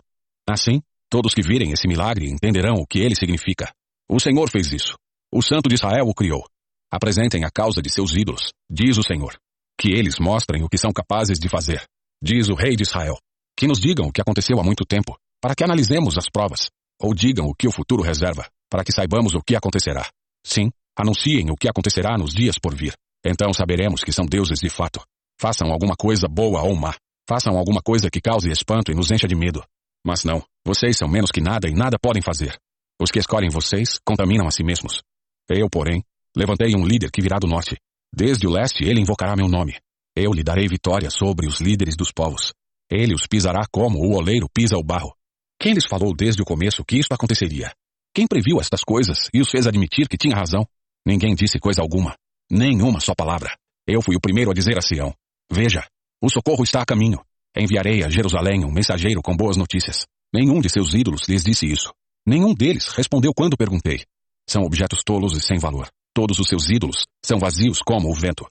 Assim, 0.48 0.82
todos 1.10 1.34
que 1.34 1.42
virem 1.42 1.72
esse 1.72 1.88
milagre 1.88 2.30
entenderão 2.30 2.76
o 2.76 2.86
que 2.86 3.00
ele 3.00 3.16
significa. 3.16 3.74
O 4.10 4.20
Senhor 4.20 4.50
fez 4.50 4.72
isso. 4.72 4.96
O 5.34 5.42
Santo 5.42 5.70
de 5.70 5.76
Israel 5.76 6.06
o 6.08 6.14
criou. 6.14 6.44
Apresentem 6.92 7.46
a 7.46 7.50
causa 7.50 7.82
de 7.82 7.90
seus 7.90 8.14
ídolos, 8.14 8.52
diz 8.70 8.98
o 8.98 9.04
Senhor. 9.04 9.36
Que 9.80 9.92
eles 9.94 10.20
mostrem 10.20 10.64
o 10.64 10.70
que 10.70 10.78
são 10.78 10.92
capazes 10.92 11.40
de 11.40 11.50
fazer, 11.50 11.84
diz 12.22 12.50
o 12.50 12.54
rei 12.54 12.76
de 12.76 12.84
Israel. 12.84 13.18
Que 13.58 13.68
nos 13.68 13.80
digam 13.80 14.08
o 14.08 14.12
que 14.12 14.22
aconteceu 14.22 14.60
há 14.60 14.64
muito 14.64 14.86
tempo, 14.86 15.18
para 15.42 15.56
que 15.56 15.64
analisemos 15.64 16.18
as 16.18 16.30
provas. 16.30 16.70
Ou 17.02 17.14
digam 17.16 17.48
o 17.48 17.56
que 17.56 17.68
o 17.68 17.72
futuro 17.72 18.04
reserva, 18.04 18.48
para 18.70 18.84
que 18.84 18.92
saibamos 18.92 19.34
o 19.34 19.42
que 19.42 19.56
acontecerá. 19.56 20.08
Sim, 20.46 20.70
anunciem 20.98 21.50
o 21.50 21.56
que 21.56 21.68
acontecerá 21.68 22.18
nos 22.18 22.34
dias 22.34 22.60
por 22.60 22.76
vir. 22.76 22.94
Então 23.26 23.54
saberemos 23.54 24.04
que 24.04 24.12
são 24.12 24.26
deuses 24.26 24.60
de 24.60 24.70
fato. 24.70 25.02
Façam 25.42 25.72
alguma 25.72 25.96
coisa 25.96 26.28
boa 26.28 26.62
ou 26.62 26.76
má. 26.76 26.94
Façam 27.28 27.58
alguma 27.58 27.82
coisa 27.82 28.10
que 28.12 28.22
cause 28.22 28.52
espanto 28.52 28.92
e 28.92 28.96
nos 28.96 29.10
encha 29.10 29.28
de 29.28 29.36
medo. 29.36 29.64
Mas 30.06 30.24
não, 30.24 30.44
vocês 30.66 30.98
são 30.98 31.08
menos 31.08 31.32
que 31.32 31.42
nada 31.42 31.68
e 31.68 31.74
nada 31.74 31.98
podem 32.00 32.22
fazer. 32.22 32.60
Os 33.02 33.10
que 33.10 33.20
escolhem 33.20 33.50
vocês 33.50 33.98
contaminam 34.06 34.48
a 34.48 34.52
si 34.52 34.64
mesmos. 34.64 35.02
Eu, 35.50 35.68
porém, 35.70 36.04
levantei 36.36 36.76
um 36.76 36.86
líder 36.86 37.10
que 37.12 37.22
virá 37.22 37.38
do 37.40 37.48
norte, 37.48 37.76
Desde 38.14 38.46
o 38.46 38.52
leste 38.52 38.84
ele 38.84 39.00
invocará 39.00 39.36
meu 39.38 39.48
nome. 39.48 39.78
Eu 40.16 40.34
lhe 40.34 40.44
darei 40.44 40.68
vitória 40.68 41.10
sobre 41.10 41.48
os 41.48 41.62
líderes 41.62 41.96
dos 41.96 42.12
povos. 42.12 42.54
Ele 42.90 43.16
os 43.16 43.26
pisará 43.26 43.66
como 43.72 44.00
o 44.00 44.18
oleiro 44.18 44.50
pisa 44.54 44.78
o 44.78 44.84
barro. 44.84 45.16
Quem 45.58 45.74
lhes 45.74 45.86
falou 45.86 46.14
desde 46.14 46.42
o 46.42 46.46
começo 46.46 46.84
que 46.84 46.98
isto 46.98 47.14
aconteceria? 47.14 47.72
Quem 48.14 48.28
previu 48.28 48.60
estas 48.60 48.84
coisas 48.84 49.30
e 49.34 49.40
os 49.40 49.50
fez 49.50 49.66
admitir 49.66 50.10
que 50.10 50.18
tinha 50.18 50.36
razão? 50.36 50.68
Ninguém 51.06 51.34
disse 51.34 51.58
coisa 51.58 51.82
alguma. 51.82 52.14
Nenhuma 52.52 53.00
só 53.00 53.16
palavra. 53.16 53.56
Eu 53.88 54.02
fui 54.02 54.16
o 54.18 54.20
primeiro 54.20 54.52
a 54.52 54.54
dizer 54.54 54.78
a 54.78 54.82
Sião: 54.82 55.14
Veja, 55.52 55.86
o 56.22 56.30
socorro 56.30 56.64
está 56.64 56.82
a 56.82 56.86
caminho. 56.86 57.20
Enviarei 57.58 58.06
a 58.06 58.10
Jerusalém 58.10 58.64
um 58.64 58.72
mensageiro 58.72 59.22
com 59.22 59.36
boas 59.36 59.58
notícias. 59.58 60.06
Nenhum 60.34 60.62
de 60.62 60.70
seus 60.70 60.94
ídolos 60.94 61.28
lhes 61.28 61.44
disse 61.44 61.66
isso. 61.66 61.94
Nenhum 62.26 62.54
deles 62.54 62.88
respondeu 62.88 63.34
quando 63.36 63.58
perguntei. 63.58 64.06
São 64.48 64.64
objetos 64.64 65.00
tolos 65.06 65.36
e 65.36 65.42
sem 65.42 65.60
valor. 65.60 65.92
Todos 66.14 66.40
os 66.40 66.48
seus 66.48 66.70
ídolos 66.70 67.06
são 67.22 67.38
vazios 67.38 67.80
como 67.82 68.10
o 68.10 68.16
vento. 68.16 68.48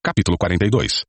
Capítulo 0.00 0.38
42 0.38 1.04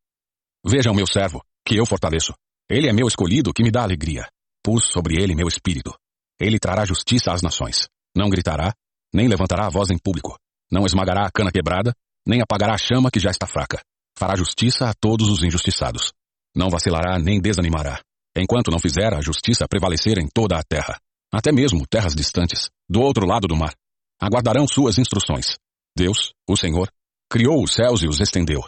Vejam 0.65 0.95
meu 0.95 1.06
servo, 1.06 1.43
que 1.64 1.76
eu 1.76 1.85
fortaleço. 1.85 2.34
Ele 2.68 2.89
é 2.89 2.93
meu 2.93 3.07
escolhido 3.07 3.53
que 3.53 3.61
me 3.61 3.69
dá 3.69 3.84
alegria. 3.84 4.27
Pus 4.64 4.85
sobre 4.91 5.22
ele 5.22 5.35
meu 5.35 5.47
espírito. 5.47 5.95
Ele 6.39 6.57
trará 6.57 6.85
justiça 6.85 7.31
às 7.31 7.43
nações. 7.43 7.88
Não 8.15 8.30
gritará, 8.30 8.73
nem 9.14 9.27
levantará 9.27 9.68
a 9.68 9.69
voz 9.69 9.91
em 9.91 9.97
público. 9.97 10.35
Não 10.71 10.85
esmagará 10.85 11.25
a 11.25 11.31
cana 11.31 11.51
quebrada, 11.51 11.93
nem 12.27 12.41
apagará 12.41 12.75
a 12.75 12.77
chama 12.77 13.09
que 13.11 13.19
já 13.19 13.31
está 13.31 13.47
fraca. 13.47 13.81
Fará 14.17 14.35
justiça 14.35 14.85
a 14.85 14.93
todos 14.93 15.29
os 15.29 15.43
injustiçados. 15.43 16.11
Não 16.55 16.69
vacilará 16.69 17.17
nem 17.17 17.39
desanimará, 17.39 18.01
enquanto 18.35 18.71
não 18.71 18.79
fizer 18.79 19.13
a 19.13 19.21
justiça 19.21 19.67
prevalecer 19.67 20.17
em 20.19 20.27
toda 20.27 20.57
a 20.57 20.63
terra, 20.63 20.99
até 21.31 21.51
mesmo 21.51 21.87
terras 21.87 22.15
distantes, 22.15 22.69
do 22.87 23.01
outro 23.01 23.25
lado 23.25 23.47
do 23.47 23.55
mar. 23.55 23.73
Aguardarão 24.19 24.67
suas 24.67 24.97
instruções. 24.97 25.55
Deus, 25.95 26.33
o 26.47 26.57
Senhor, 26.57 26.89
criou 27.29 27.63
os 27.63 27.73
céus 27.73 28.01
e 28.01 28.07
os 28.07 28.19
estendeu. 28.19 28.61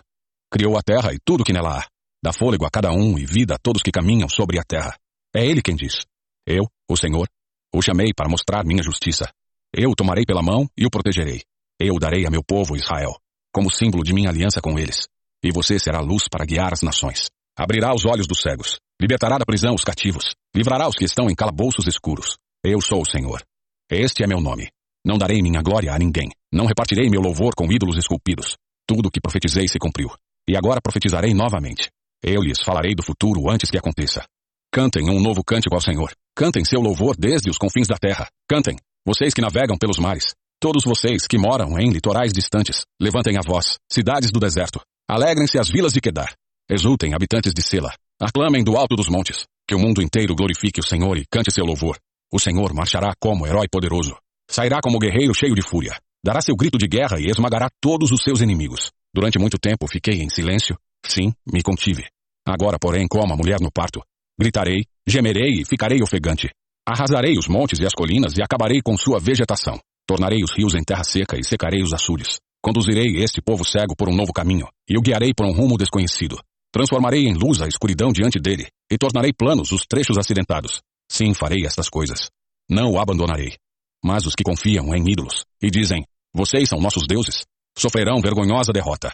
Criou 0.51 0.77
a 0.77 0.81
terra 0.81 1.13
e 1.13 1.19
tudo 1.23 1.43
que 1.43 1.53
nela 1.53 1.79
há. 1.79 1.87
Dá 2.23 2.31
fôlego 2.31 2.65
a 2.65 2.69
cada 2.69 2.91
um 2.91 3.17
e 3.17 3.25
vida 3.25 3.55
a 3.55 3.57
todos 3.57 3.81
que 3.81 3.91
caminham 3.91 4.29
sobre 4.29 4.59
a 4.59 4.63
terra. 4.63 4.95
É 5.35 5.45
Ele 5.45 5.61
quem 5.61 5.75
diz. 5.75 6.05
Eu, 6.45 6.67
o 6.89 6.95
Senhor, 6.95 7.27
o 7.73 7.81
chamei 7.81 8.13
para 8.13 8.29
mostrar 8.29 8.63
minha 8.65 8.83
justiça. 8.83 9.29
Eu 9.73 9.91
o 9.91 9.95
tomarei 9.95 10.25
pela 10.25 10.41
mão 10.41 10.69
e 10.77 10.85
o 10.85 10.89
protegerei. 10.89 11.41
Eu 11.83 11.97
darei 11.97 12.27
a 12.27 12.29
meu 12.29 12.43
povo 12.43 12.75
Israel, 12.75 13.17
como 13.51 13.71
símbolo 13.71 14.03
de 14.03 14.13
minha 14.13 14.29
aliança 14.29 14.61
com 14.61 14.77
eles. 14.77 15.07
E 15.43 15.51
você 15.51 15.79
será 15.79 15.99
luz 15.99 16.27
para 16.29 16.45
guiar 16.45 16.71
as 16.71 16.83
nações. 16.83 17.27
Abrirá 17.57 17.91
os 17.91 18.05
olhos 18.05 18.27
dos 18.27 18.39
cegos. 18.39 18.77
Libertará 19.01 19.39
da 19.39 19.45
prisão 19.45 19.73
os 19.73 19.83
cativos. 19.83 20.35
Livrará 20.55 20.87
os 20.87 20.95
que 20.95 21.05
estão 21.05 21.27
em 21.27 21.33
calabouços 21.33 21.87
escuros. 21.87 22.37
Eu 22.63 22.79
sou 22.81 23.01
o 23.01 23.05
Senhor. 23.05 23.41
Este 23.89 24.23
é 24.23 24.27
meu 24.27 24.39
nome. 24.39 24.69
Não 25.03 25.17
darei 25.17 25.41
minha 25.41 25.59
glória 25.63 25.91
a 25.91 25.97
ninguém. 25.97 26.29
Não 26.53 26.67
repartirei 26.67 27.09
meu 27.09 27.19
louvor 27.19 27.55
com 27.55 27.71
ídolos 27.71 27.97
esculpidos. 27.97 28.57
Tudo 28.85 29.07
o 29.07 29.11
que 29.11 29.19
profetizei 29.19 29.67
se 29.67 29.79
cumpriu. 29.79 30.11
E 30.47 30.55
agora 30.55 30.81
profetizarei 30.83 31.33
novamente. 31.33 31.89
Eu 32.23 32.43
lhes 32.43 32.59
falarei 32.63 32.93
do 32.93 33.01
futuro 33.01 33.49
antes 33.49 33.71
que 33.71 33.77
aconteça. 33.79 34.23
Cantem 34.71 35.09
um 35.09 35.19
novo 35.19 35.43
cântico 35.43 35.73
ao 35.73 35.81
Senhor. 35.81 36.13
Cantem 36.35 36.63
seu 36.63 36.79
louvor 36.79 37.15
desde 37.17 37.49
os 37.49 37.57
confins 37.57 37.87
da 37.87 37.97
terra. 37.97 38.27
Cantem, 38.47 38.77
vocês 39.03 39.33
que 39.33 39.41
navegam 39.41 39.79
pelos 39.79 39.97
mares. 39.97 40.35
Todos 40.61 40.83
vocês 40.83 41.25
que 41.25 41.39
moram 41.39 41.79
em 41.79 41.89
litorais 41.89 42.31
distantes. 42.31 42.85
Levantem 43.01 43.35
a 43.35 43.41
voz, 43.43 43.79
cidades 43.91 44.29
do 44.29 44.39
deserto. 44.39 44.79
Alegrem-se 45.09 45.57
as 45.57 45.67
vilas 45.67 45.91
de 45.91 45.99
Quedar. 45.99 46.35
Exultem, 46.69 47.15
habitantes 47.15 47.51
de 47.51 47.63
Sela. 47.63 47.91
Aclamem 48.21 48.63
do 48.63 48.77
alto 48.77 48.95
dos 48.95 49.09
montes. 49.09 49.47
Que 49.67 49.73
o 49.73 49.79
mundo 49.79 50.03
inteiro 50.03 50.35
glorifique 50.35 50.79
o 50.79 50.85
Senhor 50.85 51.17
e 51.17 51.25
cante 51.31 51.51
seu 51.51 51.65
louvor. 51.65 51.97
O 52.31 52.38
Senhor 52.38 52.75
marchará 52.75 53.11
como 53.19 53.47
herói 53.47 53.65
poderoso. 53.67 54.15
Sairá 54.47 54.79
como 54.83 54.99
guerreiro 54.99 55.33
cheio 55.33 55.55
de 55.55 55.63
fúria. 55.63 55.99
Dará 56.23 56.41
seu 56.41 56.55
grito 56.55 56.77
de 56.77 56.88
guerra 56.88 57.19
e 57.19 57.25
esmagará 57.25 57.67
todos 57.81 58.11
os 58.11 58.21
seus 58.21 58.39
inimigos. 58.39 58.91
Durante 59.11 59.39
muito 59.39 59.57
tempo 59.57 59.88
fiquei 59.91 60.21
em 60.21 60.29
silêncio. 60.29 60.77
Sim, 61.03 61.33
me 61.51 61.63
contive. 61.63 62.05
Agora, 62.47 62.77
porém, 62.79 63.07
como 63.07 63.33
a 63.33 63.35
mulher 63.35 63.59
no 63.59 63.71
parto. 63.71 63.99
Gritarei, 64.39 64.85
gemerei 65.07 65.61
e 65.61 65.65
ficarei 65.65 66.03
ofegante. 66.03 66.51
Arrasarei 66.88 67.35
os 67.35 67.47
montes 67.47 67.79
e 67.79 67.85
as 67.88 67.93
colinas 67.93 68.38
e 68.38 68.43
acabarei 68.43 68.79
com 68.83 68.95
sua 68.95 69.19
vegetação. 69.19 69.79
Tornarei 70.11 70.43
os 70.43 70.51
rios 70.51 70.75
em 70.75 70.83
terra 70.83 71.05
seca 71.05 71.39
e 71.39 71.43
secarei 71.45 71.81
os 71.81 71.93
açudes. 71.93 72.38
Conduzirei 72.61 73.23
este 73.23 73.41
povo 73.41 73.63
cego 73.63 73.95
por 73.95 74.09
um 74.09 74.13
novo 74.13 74.33
caminho 74.33 74.67
e 74.85 74.97
o 74.97 75.01
guiarei 75.01 75.33
por 75.33 75.45
um 75.45 75.53
rumo 75.53 75.77
desconhecido. 75.77 76.38
Transformarei 76.69 77.27
em 77.27 77.33
luz 77.33 77.61
a 77.61 77.67
escuridão 77.69 78.11
diante 78.11 78.38
dele 78.38 78.67
e 78.91 78.97
tornarei 78.97 79.31
planos 79.31 79.71
os 79.71 79.85
trechos 79.88 80.17
acidentados. 80.17 80.81
Sim, 81.09 81.33
farei 81.33 81.65
estas 81.65 81.88
coisas. 81.88 82.29
Não 82.69 82.91
o 82.91 82.99
abandonarei. 82.99 83.55
Mas 84.03 84.25
os 84.25 84.35
que 84.35 84.43
confiam 84.43 84.93
em 84.93 85.09
ídolos 85.09 85.45
e 85.61 85.71
dizem, 85.71 86.03
vocês 86.35 86.67
são 86.67 86.81
nossos 86.81 87.07
deuses, 87.07 87.45
sofrerão 87.77 88.19
vergonhosa 88.19 88.73
derrota. 88.73 89.13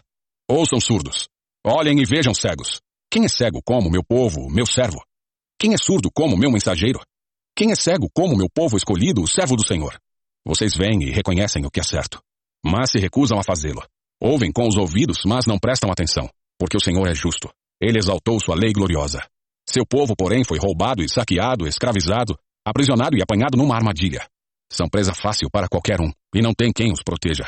Ouçam 0.50 0.80
surdos. 0.80 1.28
Olhem 1.64 2.00
e 2.00 2.04
vejam 2.04 2.34
cegos. 2.34 2.80
Quem 3.08 3.24
é 3.24 3.28
cego 3.28 3.60
como 3.64 3.88
meu 3.88 4.02
povo, 4.02 4.50
meu 4.50 4.66
servo? 4.66 5.00
Quem 5.60 5.74
é 5.74 5.78
surdo 5.78 6.10
como 6.12 6.36
meu 6.36 6.50
mensageiro? 6.50 6.98
Quem 7.56 7.70
é 7.70 7.76
cego 7.76 8.08
como 8.12 8.36
meu 8.36 8.48
povo 8.52 8.76
escolhido, 8.76 9.22
o 9.22 9.28
servo 9.28 9.54
do 9.54 9.64
Senhor? 9.64 9.96
Vocês 10.48 10.74
veem 10.74 11.02
e 11.02 11.10
reconhecem 11.10 11.66
o 11.66 11.70
que 11.70 11.78
é 11.78 11.82
certo, 11.82 12.22
mas 12.64 12.92
se 12.92 12.98
recusam 12.98 13.38
a 13.38 13.44
fazê-lo. 13.44 13.82
Ouvem 14.18 14.50
com 14.50 14.66
os 14.66 14.78
ouvidos, 14.78 15.18
mas 15.26 15.44
não 15.44 15.58
prestam 15.58 15.90
atenção, 15.92 16.26
porque 16.58 16.74
o 16.74 16.80
Senhor 16.80 17.06
é 17.06 17.14
justo. 17.14 17.50
Ele 17.78 17.98
exaltou 17.98 18.40
sua 18.40 18.56
lei 18.56 18.72
gloriosa. 18.72 19.22
Seu 19.68 19.84
povo, 19.84 20.16
porém, 20.16 20.42
foi 20.44 20.58
roubado 20.58 21.02
e 21.04 21.08
saqueado, 21.08 21.68
escravizado, 21.68 22.34
aprisionado 22.66 23.14
e 23.14 23.22
apanhado 23.22 23.58
numa 23.58 23.76
armadilha. 23.76 24.26
São 24.72 24.88
presa 24.88 25.12
fácil 25.12 25.50
para 25.52 25.68
qualquer 25.68 26.00
um, 26.00 26.10
e 26.34 26.40
não 26.40 26.54
tem 26.54 26.72
quem 26.72 26.90
os 26.92 27.02
proteja. 27.02 27.44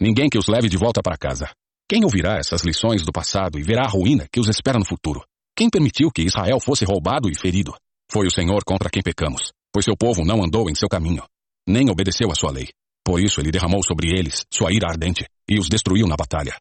Ninguém 0.00 0.30
que 0.30 0.38
os 0.38 0.46
leve 0.46 0.68
de 0.68 0.76
volta 0.76 1.02
para 1.02 1.18
casa. 1.18 1.50
Quem 1.90 2.04
ouvirá 2.04 2.38
essas 2.38 2.62
lições 2.62 3.04
do 3.04 3.10
passado 3.10 3.58
e 3.58 3.64
verá 3.64 3.82
a 3.82 3.90
ruína 3.90 4.28
que 4.32 4.38
os 4.38 4.48
espera 4.48 4.78
no 4.78 4.86
futuro? 4.86 5.24
Quem 5.56 5.68
permitiu 5.68 6.08
que 6.08 6.22
Israel 6.22 6.60
fosse 6.60 6.84
roubado 6.84 7.28
e 7.28 7.36
ferido? 7.36 7.74
Foi 8.08 8.28
o 8.28 8.30
Senhor 8.30 8.62
contra 8.64 8.88
quem 8.88 9.02
pecamos, 9.02 9.50
pois 9.72 9.84
seu 9.84 9.96
povo 9.96 10.24
não 10.24 10.42
andou 10.42 10.70
em 10.70 10.74
seu 10.74 10.88
caminho, 10.88 11.24
nem 11.66 11.90
obedeceu 11.90 12.30
à 12.30 12.34
sua 12.34 12.50
lei. 12.50 12.68
Por 13.04 13.20
isso 13.20 13.40
ele 13.40 13.50
derramou 13.50 13.82
sobre 13.82 14.08
eles 14.18 14.44
sua 14.50 14.72
ira 14.72 14.88
ardente 14.88 15.26
e 15.48 15.58
os 15.58 15.68
destruiu 15.68 16.06
na 16.06 16.16
batalha. 16.16 16.56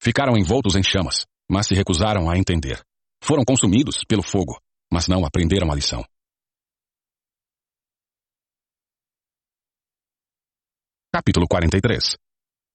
Ficaram 0.00 0.36
envoltos 0.36 0.76
em 0.76 0.82
chamas, 0.82 1.24
mas 1.50 1.66
se 1.66 1.74
recusaram 1.74 2.28
a 2.28 2.36
entender. 2.36 2.82
Foram 3.22 3.44
consumidos 3.44 4.04
pelo 4.06 4.22
fogo, 4.22 4.60
mas 4.92 5.08
não 5.08 5.24
aprenderam 5.24 5.70
a 5.72 5.74
lição. 5.74 6.04
Capítulo 11.12 11.46
43 11.48 12.16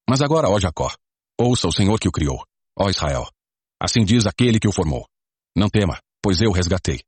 Mas 0.10 0.22
agora, 0.22 0.50
ó 0.50 0.60
Jacó, 0.60 0.92
ouça 1.40 1.68
o 1.68 1.72
Senhor 1.72 2.00
que 2.00 2.08
o 2.08 2.12
criou, 2.12 2.44
ó 2.78 2.90
Israel. 2.90 3.28
Assim 3.80 4.04
diz 4.04 4.26
aquele 4.26 4.60
que 4.60 4.68
o 4.68 4.72
formou. 4.72 5.06
Não 5.56 5.70
tema, 5.70 6.00
pois 6.24 6.42
eu 6.42 6.52
resgatei. 6.52 7.02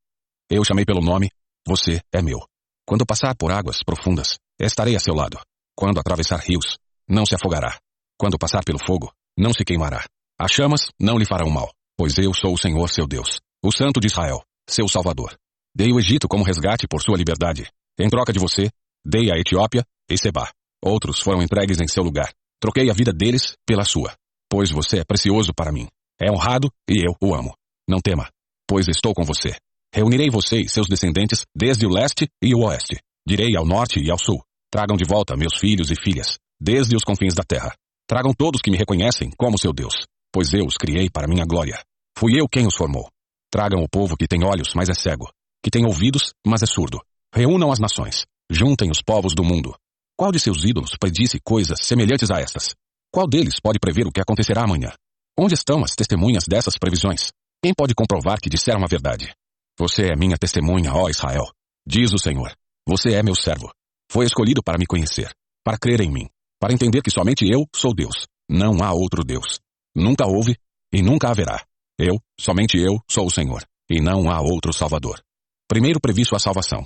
Eu 0.50 0.64
chamei 0.64 0.86
pelo 0.86 1.02
nome, 1.02 1.32
você 1.68 2.02
é 2.14 2.22
meu. 2.22 2.53
Quando 2.86 3.06
passar 3.06 3.36
por 3.36 3.52
águas 3.52 3.82
profundas, 3.84 4.38
estarei 4.60 4.96
a 4.96 5.00
seu 5.00 5.14
lado. 5.14 5.40
Quando 5.76 6.00
atravessar 6.00 6.40
rios, 6.40 6.78
não 7.08 7.26
se 7.26 7.34
afogará. 7.34 7.78
Quando 8.18 8.38
passar 8.38 8.64
pelo 8.64 8.80
fogo, 8.86 9.12
não 9.38 9.54
se 9.54 9.64
queimará. 9.64 10.06
As 10.40 10.52
chamas 10.52 10.92
não 11.00 11.18
lhe 11.18 11.26
farão 11.26 11.50
mal, 11.50 11.72
pois 11.98 12.18
eu 12.18 12.34
sou 12.34 12.54
o 12.54 12.58
Senhor 12.58 12.90
seu 12.90 13.08
Deus, 13.08 13.40
o 13.64 13.72
Santo 13.72 14.00
de 14.00 14.08
Israel, 14.08 14.44
seu 14.70 14.88
Salvador. 14.88 15.36
Dei 15.76 15.92
o 15.92 16.00
Egito 16.00 16.28
como 16.28 16.44
resgate 16.44 16.88
por 16.88 17.02
sua 17.02 17.18
liberdade. 17.18 17.68
Em 17.98 18.10
troca 18.10 18.34
de 18.34 18.40
você, 18.40 18.70
dei 19.06 19.32
a 19.32 19.40
Etiópia 19.40 19.86
e 20.10 20.18
Seba. 20.18 20.52
Outros 20.84 21.20
foram 21.20 21.42
entregues 21.42 21.80
em 21.80 21.88
seu 21.88 22.04
lugar. 22.04 22.32
Troquei 22.60 22.90
a 22.90 22.94
vida 22.94 23.14
deles 23.14 23.56
pela 23.66 23.86
sua. 23.86 24.14
Pois 24.50 24.70
você 24.70 25.00
é 25.00 25.04
precioso 25.04 25.54
para 25.56 25.72
mim. 25.72 25.88
É 26.22 26.30
honrado 26.32 26.70
e 26.90 27.06
eu 27.06 27.16
o 27.22 27.34
amo. 27.34 27.56
Não 27.88 28.00
tema, 28.00 28.30
pois 28.68 28.88
estou 28.88 29.14
com 29.14 29.24
você. 29.24 29.56
Reunirei 29.94 30.28
você 30.32 30.62
e 30.62 30.68
seus 30.68 30.88
descendentes 30.88 31.46
desde 31.56 31.86
o 31.86 31.90
leste 31.90 32.28
e 32.42 32.56
o 32.56 32.66
oeste. 32.66 33.00
Direi 33.28 33.56
ao 33.56 33.64
norte 33.64 34.00
e 34.00 34.10
ao 34.10 34.18
sul. 34.18 34.44
Tragam 34.72 34.98
de 34.98 35.08
volta 35.08 35.38
meus 35.38 35.60
filhos 35.60 35.92
e 35.92 35.96
filhas, 35.96 36.40
desde 36.60 36.96
os 36.96 37.04
confins 37.04 37.36
da 37.36 37.44
terra. 37.44 37.76
Tragam 38.08 38.34
todos 38.34 38.60
que 38.60 38.72
me 38.72 38.78
reconhecem 38.78 39.30
como 39.38 39.60
seu 39.60 39.72
Deus, 39.72 39.94
pois 40.34 40.52
eu 40.52 40.66
os 40.66 40.78
criei 40.78 41.12
para 41.12 41.28
minha 41.28 41.46
glória. 41.46 41.80
Fui 42.18 42.34
eu 42.34 42.50
quem 42.50 42.66
os 42.66 42.76
formou. 42.76 43.08
Tragam 43.52 43.84
o 43.84 43.88
povo 43.88 44.18
que 44.18 44.28
tem 44.28 44.44
olhos, 44.44 44.74
mas 44.76 44.90
é 44.90 44.96
cego, 44.96 45.30
que 45.64 45.70
tem 45.70 45.86
ouvidos, 45.86 46.34
mas 46.46 46.64
é 46.64 46.66
surdo. 46.66 47.00
Reúnam 47.32 47.72
as 47.72 47.78
nações. 47.78 48.26
Juntem 48.52 48.90
os 48.90 49.02
povos 49.02 49.36
do 49.36 49.44
mundo. 49.44 49.76
Qual 50.18 50.32
de 50.32 50.40
seus 50.40 50.66
ídolos 50.66 50.98
predisse 51.00 51.40
coisas 51.40 51.80
semelhantes 51.84 52.32
a 52.32 52.40
estas? 52.40 52.74
Qual 53.12 53.28
deles 53.28 53.60
pode 53.62 53.78
prever 53.80 54.08
o 54.08 54.12
que 54.12 54.22
acontecerá 54.22 54.64
amanhã? 54.64 54.92
Onde 55.38 55.54
estão 55.54 55.84
as 55.84 55.94
testemunhas 55.94 56.46
dessas 56.50 56.80
previsões? 56.80 57.30
Quem 57.64 57.74
pode 57.76 57.94
comprovar 57.94 58.40
que 58.42 58.50
disseram 58.50 58.84
a 58.84 58.88
verdade? 58.88 59.32
Você 59.78 60.08
é 60.08 60.16
minha 60.16 60.38
testemunha, 60.38 60.94
ó 60.94 61.10
Israel. 61.10 61.46
Diz 61.86 62.14
o 62.14 62.20
Senhor. 62.20 62.56
Você 62.88 63.14
é 63.14 63.24
meu 63.24 63.36
servo. 63.36 63.72
Foi 64.12 64.26
escolhido 64.26 64.62
para 64.62 64.78
me 64.78 64.86
conhecer, 64.86 65.34
para 65.64 65.78
crer 65.78 66.02
em 66.02 66.12
mim, 66.12 66.30
para 66.60 66.74
entender 66.74 67.02
que 67.02 67.10
somente 67.10 67.46
eu 67.50 67.66
sou 67.76 67.94
Deus. 67.94 68.28
Não 68.50 68.84
há 68.84 68.94
outro 68.94 69.24
Deus. 69.24 69.60
Nunca 69.96 70.28
houve 70.28 70.56
e 70.92 71.02
nunca 71.02 71.30
haverá. 71.30 71.66
Eu, 71.98 72.20
somente 72.40 72.78
eu, 72.78 73.00
sou 73.10 73.26
o 73.26 73.32
Senhor, 73.32 73.64
e 73.90 74.00
não 74.00 74.30
há 74.30 74.42
outro 74.42 74.74
Salvador. 74.74 75.20
Primeiro 75.68 76.00
previsto 76.00 76.36
a 76.36 76.40
salvação. 76.40 76.86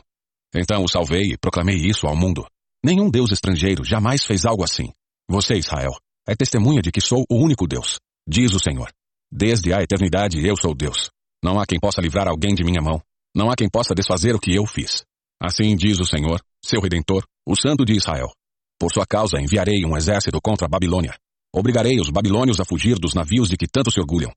Então 0.56 0.84
o 0.84 0.88
salvei 0.88 1.34
e 1.34 1.38
proclamei 1.38 1.76
isso 1.76 2.08
ao 2.08 2.16
mundo. 2.16 2.46
Nenhum 2.84 3.10
Deus 3.10 3.32
estrangeiro 3.32 3.84
jamais 3.84 4.24
fez 4.24 4.46
algo 4.46 4.64
assim. 4.64 4.92
Você, 5.30 5.56
Israel, 5.56 5.92
é 6.26 6.36
testemunha 6.36 6.82
de 6.82 6.92
que 6.92 7.02
sou 7.02 7.26
o 7.30 7.36
único 7.36 7.68
Deus, 7.68 8.00
diz 8.28 8.54
o 8.54 8.60
Senhor. 8.60 8.90
Desde 9.32 9.74
a 9.74 9.82
eternidade 9.82 10.46
eu 10.46 10.56
sou 10.56 10.74
Deus. 10.74 11.10
Não 11.44 11.60
há 11.60 11.66
quem 11.66 11.80
possa 11.80 12.02
livrar 12.02 12.28
alguém 12.28 12.56
de 12.56 12.64
minha 12.64 12.82
mão. 12.82 13.02
Não 13.36 13.50
há 13.50 13.56
quem 13.56 13.70
possa 13.70 13.94
desfazer 13.94 14.36
o 14.36 14.40
que 14.40 14.56
eu 14.56 14.66
fiz. 14.66 15.04
Assim 15.42 15.76
diz 15.76 16.00
o 16.00 16.06
Senhor, 16.06 16.42
seu 16.64 16.82
Redentor, 16.82 17.24
o 17.46 17.56
Santo 17.56 17.86
de 17.86 17.94
Israel. 17.94 18.32
Por 18.80 18.92
sua 18.92 19.06
causa 19.06 19.40
enviarei 19.40 19.86
um 19.86 19.96
exército 19.96 20.40
contra 20.42 20.66
a 20.66 20.70
Babilônia. 20.70 21.16
Obrigarei 21.54 22.00
os 22.00 22.10
babilônios 22.10 22.60
a 22.60 22.66
fugir 22.66 23.00
dos 23.00 23.14
navios 23.14 23.50
de 23.50 23.58
que 23.58 23.68
tanto 23.68 23.92
se 23.92 24.00
orgulham. 24.00 24.32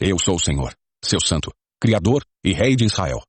Eu 0.00 0.18
sou 0.18 0.36
o 0.36 0.40
Senhor, 0.40 0.74
seu 1.04 1.20
santo, 1.20 1.52
Criador 1.80 2.24
e 2.44 2.52
Rei 2.52 2.74
de 2.74 2.84
Israel. 2.84 3.20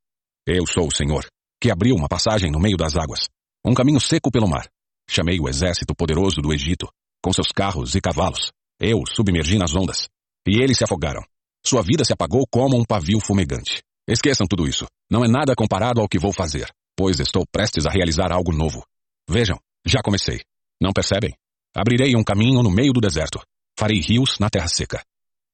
Eu 0.48 0.66
sou 0.68 0.88
o 0.88 0.96
Senhor, 0.96 1.26
que 1.62 1.72
abriu 1.72 1.96
uma 1.96 2.08
passagem 2.08 2.52
no 2.52 2.60
meio 2.60 2.78
das 2.78 2.96
águas, 2.96 3.28
um 3.66 3.74
caminho 3.74 4.00
seco 4.00 4.32
pelo 4.32 4.48
mar. 4.48 4.68
Chamei 5.10 5.40
o 5.40 5.48
exército 5.48 5.96
poderoso 5.96 6.42
do 6.42 6.54
Egito, 6.54 6.88
com 7.24 7.34
seus 7.34 7.48
carros 7.48 7.96
e 7.96 8.02
cavalos. 8.02 8.52
Eu 8.80 9.02
submergi 9.08 9.58
nas 9.58 9.76
ondas, 9.76 10.08
e 10.48 10.62
eles 10.62 10.78
se 10.78 10.84
afogaram. 10.84 11.24
Sua 11.68 11.82
vida 11.82 12.06
se 12.06 12.14
apagou 12.14 12.46
como 12.50 12.78
um 12.78 12.86
pavio 12.86 13.20
fumegante. 13.20 13.82
Esqueçam 14.08 14.46
tudo 14.48 14.68
isso. 14.68 14.86
Não 15.10 15.26
é 15.26 15.28
nada 15.28 15.56
comparado 15.56 16.00
ao 16.00 16.08
que 16.08 16.20
vou 16.20 16.32
fazer. 16.32 16.70
pois 16.96 17.20
estou 17.20 17.44
prestes 17.52 17.86
a 17.86 17.90
realizar 17.90 18.32
algo 18.32 18.54
novo. 18.54 18.86
Vejam, 19.28 19.60
já 19.86 20.02
comecei. 20.02 20.42
Não 20.82 20.94
percebem? 20.94 21.34
Abrirei 21.76 22.16
um 22.16 22.24
caminho 22.24 22.64
no 22.64 22.70
meio 22.70 22.94
do 22.94 23.02
deserto. 23.02 23.42
Farei 23.78 24.00
rios 24.00 24.38
na 24.40 24.50
terra 24.50 24.68
seca. 24.68 25.04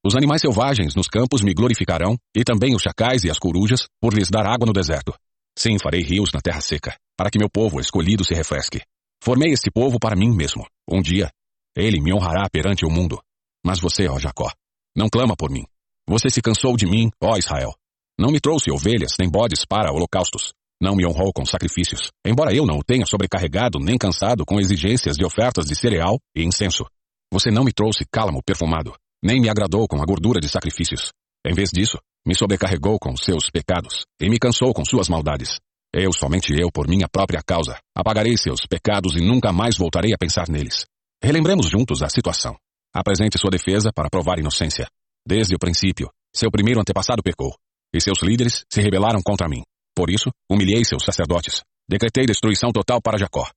Os 0.06 0.16
animais 0.16 0.42
selvagens 0.42 0.94
nos 0.96 1.08
campos 1.08 1.42
me 1.42 1.54
glorificarão, 1.54 2.18
e 2.36 2.44
também 2.44 2.76
os 2.76 2.82
chacais 2.84 3.24
e 3.24 3.32
as 3.32 3.40
corujas, 3.40 3.88
por 4.00 4.14
lhes 4.14 4.30
dar 4.30 4.46
água 4.46 4.68
no 4.68 4.74
deserto. 4.74 5.16
Sim, 5.58 5.78
farei 5.80 6.02
rios 6.02 6.32
na 6.34 6.42
terra 6.42 6.62
seca, 6.62 6.96
para 7.18 7.32
que 7.32 7.40
meu 7.40 7.50
povo 7.50 7.80
escolhido 7.80 8.24
se 8.24 8.36
refresque. 8.36 8.82
Formei 9.24 9.52
este 9.52 9.72
povo 9.72 9.98
para 10.00 10.16
mim 10.16 10.36
mesmo. 10.36 10.66
Um 10.88 11.02
dia, 11.02 11.32
ele 11.76 12.02
me 12.02 12.14
honrará 12.14 12.48
perante 12.52 12.86
o 12.86 12.90
mundo. 12.90 13.20
Mas 13.66 13.80
você, 13.80 14.08
ó 14.08 14.20
Jacó, 14.20 14.52
não 14.96 15.10
clama 15.10 15.36
por 15.36 15.50
mim. 15.50 15.66
Você 16.12 16.30
se 16.30 16.42
cansou 16.42 16.76
de 16.76 16.86
mim, 16.86 17.10
ó 17.24 17.38
Israel. 17.38 17.74
Não 18.20 18.32
me 18.32 18.42
trouxe 18.42 18.70
ovelhas 18.70 19.14
nem 19.18 19.30
bodes 19.30 19.64
para 19.66 19.94
holocaustos. 19.94 20.52
Não 20.82 20.94
me 20.94 21.08
honrou 21.08 21.32
com 21.34 21.46
sacrifícios, 21.46 22.12
embora 22.28 22.54
eu 22.54 22.66
não 22.66 22.80
o 22.80 22.84
tenha 22.84 23.06
sobrecarregado 23.06 23.80
nem 23.80 23.98
cansado 23.98 24.44
com 24.46 24.60
exigências 24.60 25.16
de 25.16 25.24
ofertas 25.24 25.66
de 25.66 25.74
cereal 25.74 26.20
e 26.36 26.44
incenso. 26.44 26.84
Você 27.32 27.50
não 27.50 27.64
me 27.64 27.72
trouxe 27.72 28.04
cálamo 28.12 28.44
perfumado, 28.46 28.94
nem 29.24 29.40
me 29.40 29.48
agradou 29.48 29.88
com 29.88 30.02
a 30.02 30.06
gordura 30.06 30.42
de 30.42 30.50
sacrifícios. 30.50 31.14
Em 31.48 31.54
vez 31.54 31.70
disso, 31.70 31.98
me 32.28 32.36
sobrecarregou 32.36 33.00
com 33.00 33.16
seus 33.16 33.50
pecados 33.50 34.04
e 34.22 34.30
me 34.30 34.38
cansou 34.38 34.74
com 34.74 34.84
suas 34.84 35.08
maldades. 35.08 35.60
Eu, 35.96 36.12
somente 36.12 36.54
eu, 36.54 36.70
por 36.74 36.90
minha 36.90 37.08
própria 37.08 37.42
causa, 37.42 37.80
apagarei 37.96 38.36
seus 38.36 38.66
pecados 38.68 39.16
e 39.16 39.22
nunca 39.22 39.54
mais 39.54 39.78
voltarei 39.78 40.14
a 40.14 40.18
pensar 40.18 40.50
neles. 40.50 40.86
Relembremos 41.24 41.70
juntos 41.70 42.04
a 42.04 42.10
situação. 42.10 42.58
Apresente 42.94 43.40
sua 43.40 43.50
defesa 43.50 43.92
para 43.96 44.10
provar 44.10 44.40
inocência. 44.40 44.90
Desde 45.26 45.56
o 45.56 45.60
princípio, 45.60 46.10
seu 46.34 46.50
primeiro 46.50 46.80
antepassado 46.80 47.22
pecou, 47.22 47.56
e 47.94 48.02
seus 48.02 48.22
líderes 48.22 48.64
se 48.72 48.82
rebelaram 48.82 49.22
contra 49.22 49.48
mim. 49.48 49.64
Por 49.96 50.10
isso, 50.10 50.32
humilhei 50.50 50.84
seus 50.84 51.04
sacerdotes. 51.04 51.62
Decretei 51.90 52.26
destruição 52.26 52.72
total 52.72 53.02
para 53.02 53.18
Jacó. 53.18 53.50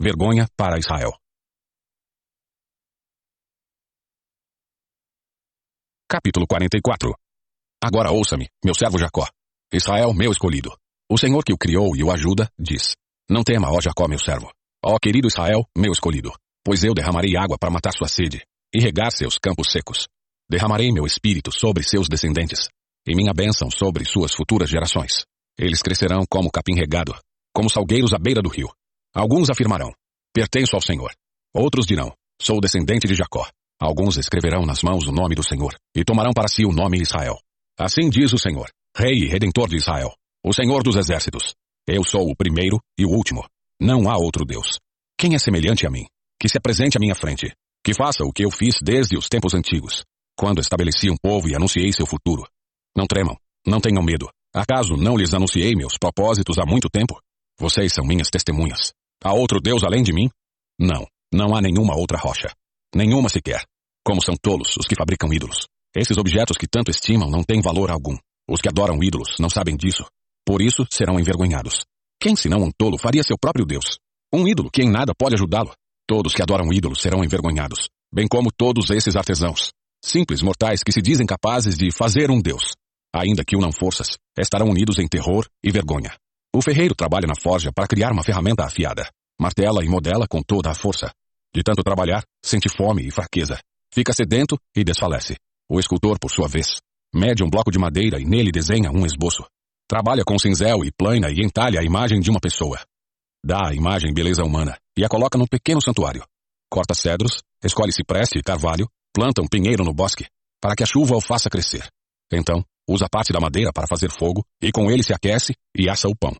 Vergonha 0.00 0.46
para 0.56 0.78
Israel. 0.78 1.12
Capítulo 6.08 6.46
44 6.46 7.14
Agora 7.82 8.10
ouça-me, 8.10 8.48
meu 8.64 8.74
servo 8.74 8.98
Jacó. 8.98 9.28
Israel, 9.72 10.12
meu 10.12 10.32
escolhido. 10.32 10.76
O 11.10 11.18
Senhor 11.18 11.42
que 11.44 11.52
o 11.52 11.58
criou 11.58 11.96
e 11.96 12.02
o 12.02 12.10
ajuda, 12.10 12.50
diz: 12.58 12.94
Não 13.28 13.42
tema, 13.42 13.68
ó 13.70 13.80
Jacó, 13.80 14.08
meu 14.08 14.18
servo. 14.18 14.50
Ó 14.84 14.98
querido 14.98 15.28
Israel, 15.28 15.64
meu 15.76 15.92
escolhido. 15.92 16.32
Pois 16.64 16.84
eu 16.84 16.94
derramarei 16.94 17.36
água 17.36 17.56
para 17.58 17.70
matar 17.70 17.92
sua 17.92 18.08
sede 18.08 18.44
e 18.74 18.80
regar 18.80 19.10
seus 19.12 19.38
campos 19.38 19.70
secos. 19.70 20.08
Derramarei 20.50 20.90
meu 20.90 21.06
espírito 21.06 21.52
sobre 21.56 21.84
seus 21.84 22.08
descendentes 22.08 22.68
e 23.06 23.14
minha 23.14 23.32
bênção 23.32 23.70
sobre 23.70 24.04
suas 24.04 24.34
futuras 24.34 24.68
gerações. 24.68 25.24
Eles 25.56 25.80
crescerão 25.80 26.24
como 26.28 26.50
capim 26.50 26.74
regado, 26.74 27.14
como 27.54 27.70
salgueiros 27.70 28.12
à 28.12 28.18
beira 28.18 28.42
do 28.42 28.48
rio. 28.48 28.68
Alguns 29.14 29.48
afirmarão: 29.48 29.92
Pertenço 30.34 30.74
ao 30.74 30.82
Senhor. 30.82 31.12
Outros 31.54 31.86
dirão: 31.86 32.12
Sou 32.42 32.60
descendente 32.60 33.06
de 33.06 33.14
Jacó. 33.14 33.48
Alguns 33.80 34.16
escreverão 34.16 34.66
nas 34.66 34.82
mãos 34.82 35.06
o 35.06 35.12
nome 35.12 35.36
do 35.36 35.44
Senhor 35.44 35.72
e 35.94 36.04
tomarão 36.04 36.32
para 36.34 36.48
si 36.48 36.66
o 36.66 36.72
nome 36.72 37.00
Israel. 37.00 37.38
Assim 37.78 38.10
diz 38.10 38.32
o 38.32 38.38
Senhor, 38.38 38.68
Rei 38.96 39.22
e 39.22 39.28
Redentor 39.28 39.68
de 39.68 39.76
Israel, 39.76 40.12
o 40.44 40.52
Senhor 40.52 40.82
dos 40.82 40.96
Exércitos. 40.96 41.54
Eu 41.86 42.02
sou 42.04 42.28
o 42.28 42.36
primeiro 42.36 42.80
e 42.98 43.06
o 43.06 43.10
último. 43.10 43.46
Não 43.80 44.10
há 44.10 44.18
outro 44.18 44.44
Deus. 44.44 44.80
Quem 45.16 45.36
é 45.36 45.38
semelhante 45.38 45.86
a 45.86 45.90
mim? 45.90 46.06
Que 46.40 46.48
se 46.48 46.58
apresente 46.58 46.96
à 46.96 47.00
minha 47.00 47.14
frente. 47.14 47.54
Que 47.84 47.94
faça 47.94 48.24
o 48.24 48.32
que 48.32 48.44
eu 48.44 48.50
fiz 48.50 48.74
desde 48.82 49.16
os 49.16 49.28
tempos 49.28 49.54
antigos, 49.54 50.04
quando 50.40 50.62
estabeleci 50.62 51.10
um 51.10 51.18
povo 51.18 51.50
e 51.50 51.54
anunciei 51.54 51.92
seu 51.92 52.06
futuro. 52.06 52.48
Não 52.96 53.06
tremam, 53.06 53.36
não 53.66 53.78
tenham 53.78 54.02
medo. 54.02 54.26
Acaso 54.54 54.96
não 54.96 55.14
lhes 55.14 55.34
anunciei 55.34 55.76
meus 55.76 55.98
propósitos 55.98 56.56
há 56.58 56.64
muito 56.64 56.88
tempo? 56.88 57.20
Vocês 57.58 57.92
são 57.92 58.06
minhas 58.06 58.30
testemunhas. 58.30 58.94
Há 59.22 59.34
outro 59.34 59.60
Deus 59.60 59.84
além 59.84 60.02
de 60.02 60.14
mim? 60.14 60.30
Não, 60.80 61.06
não 61.30 61.54
há 61.54 61.60
nenhuma 61.60 61.94
outra 61.94 62.16
rocha. 62.16 62.48
Nenhuma 62.94 63.28
sequer. 63.28 63.66
Como 64.02 64.22
são 64.22 64.34
tolos 64.34 64.78
os 64.78 64.86
que 64.86 64.94
fabricam 64.94 65.30
ídolos. 65.30 65.66
Esses 65.94 66.16
objetos 66.16 66.56
que 66.56 66.66
tanto 66.66 66.90
estimam 66.90 67.28
não 67.28 67.44
têm 67.44 67.60
valor 67.60 67.90
algum. 67.90 68.16
Os 68.48 68.62
que 68.62 68.68
adoram 68.70 69.02
ídolos 69.02 69.36
não 69.38 69.50
sabem 69.50 69.76
disso. 69.76 70.06
Por 70.46 70.62
isso 70.62 70.86
serão 70.90 71.20
envergonhados. 71.20 71.84
Quem 72.18 72.34
senão 72.34 72.62
um 72.62 72.70
tolo 72.70 72.96
faria 72.96 73.22
seu 73.22 73.36
próprio 73.38 73.66
Deus? 73.66 73.98
Um 74.32 74.48
ídolo 74.48 74.70
que 74.72 74.82
em 74.82 74.90
nada 74.90 75.12
pode 75.14 75.34
ajudá-lo. 75.34 75.74
Todos 76.08 76.32
que 76.32 76.40
adoram 76.40 76.72
ídolos 76.72 77.02
serão 77.02 77.22
envergonhados, 77.22 77.90
bem 78.10 78.26
como 78.26 78.50
todos 78.50 78.88
esses 78.88 79.16
artesãos. 79.16 79.70
Simples 80.02 80.40
mortais 80.40 80.82
que 80.82 80.92
se 80.92 81.02
dizem 81.02 81.26
capazes 81.26 81.76
de 81.76 81.92
fazer 81.92 82.30
um 82.30 82.40
Deus. 82.40 82.74
Ainda 83.14 83.44
que 83.44 83.56
unam 83.56 83.70
forças, 83.70 84.16
estarão 84.38 84.68
unidos 84.68 84.98
em 84.98 85.06
terror 85.06 85.46
e 85.62 85.70
vergonha. 85.70 86.16
O 86.54 86.62
ferreiro 86.62 86.94
trabalha 86.94 87.26
na 87.26 87.34
forja 87.40 87.70
para 87.72 87.86
criar 87.86 88.10
uma 88.12 88.22
ferramenta 88.22 88.64
afiada. 88.64 89.08
Martela 89.38 89.84
e 89.84 89.88
modela 89.88 90.26
com 90.26 90.42
toda 90.42 90.70
a 90.70 90.74
força. 90.74 91.12
De 91.54 91.62
tanto 91.62 91.82
trabalhar, 91.82 92.24
sente 92.42 92.68
fome 92.68 93.06
e 93.06 93.10
fraqueza. 93.10 93.58
Fica 93.92 94.12
sedento 94.12 94.58
e 94.74 94.82
desfalece. 94.82 95.36
O 95.68 95.78
escultor, 95.78 96.18
por 96.18 96.30
sua 96.30 96.48
vez, 96.48 96.76
mede 97.14 97.44
um 97.44 97.50
bloco 97.50 97.70
de 97.70 97.78
madeira 97.78 98.20
e 98.20 98.24
nele 98.24 98.50
desenha 98.50 98.90
um 98.90 99.04
esboço. 99.04 99.44
Trabalha 99.88 100.24
com 100.24 100.38
cinzel 100.38 100.84
e 100.84 100.92
plana 100.92 101.30
e 101.30 101.44
entalha 101.44 101.80
a 101.80 101.84
imagem 101.84 102.20
de 102.20 102.30
uma 102.30 102.40
pessoa. 102.40 102.80
Dá 103.44 103.68
à 103.68 103.74
imagem 103.74 104.14
beleza 104.14 104.44
humana 104.44 104.78
e 104.96 105.04
a 105.04 105.08
coloca 105.08 105.36
num 105.36 105.46
pequeno 105.46 105.80
santuário. 105.80 106.24
Corta 106.70 106.94
cedros, 106.94 107.42
escolhe 107.64 107.92
cipreste 107.92 108.38
e 108.38 108.42
carvalho, 108.42 108.88
planta 109.12 109.42
um 109.42 109.48
pinheiro 109.48 109.84
no 109.84 109.92
bosque, 109.92 110.26
para 110.60 110.74
que 110.74 110.82
a 110.82 110.86
chuva 110.86 111.16
o 111.16 111.20
faça 111.20 111.50
crescer. 111.50 111.88
Então, 112.32 112.64
usa 112.88 113.08
parte 113.10 113.32
da 113.32 113.40
madeira 113.40 113.72
para 113.72 113.86
fazer 113.86 114.10
fogo, 114.10 114.44
e 114.62 114.70
com 114.70 114.90
ele 114.90 115.02
se 115.02 115.12
aquece 115.12 115.54
e 115.76 115.88
assa 115.88 116.08
o 116.08 116.16
pão. 116.16 116.34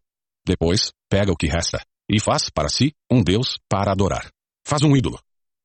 Depois, 0.47 0.92
pega 1.09 1.32
o 1.32 1.36
que 1.36 1.47
resta, 1.47 1.82
e 2.09 2.20
faz 2.20 2.51
para 2.51 2.68
si 2.68 2.92
um 3.10 3.22
deus 3.22 3.56
para 3.68 3.92
adorar. 3.92 4.30
Faz 4.66 4.82
um 4.82 4.97
ídolo, 4.97 5.18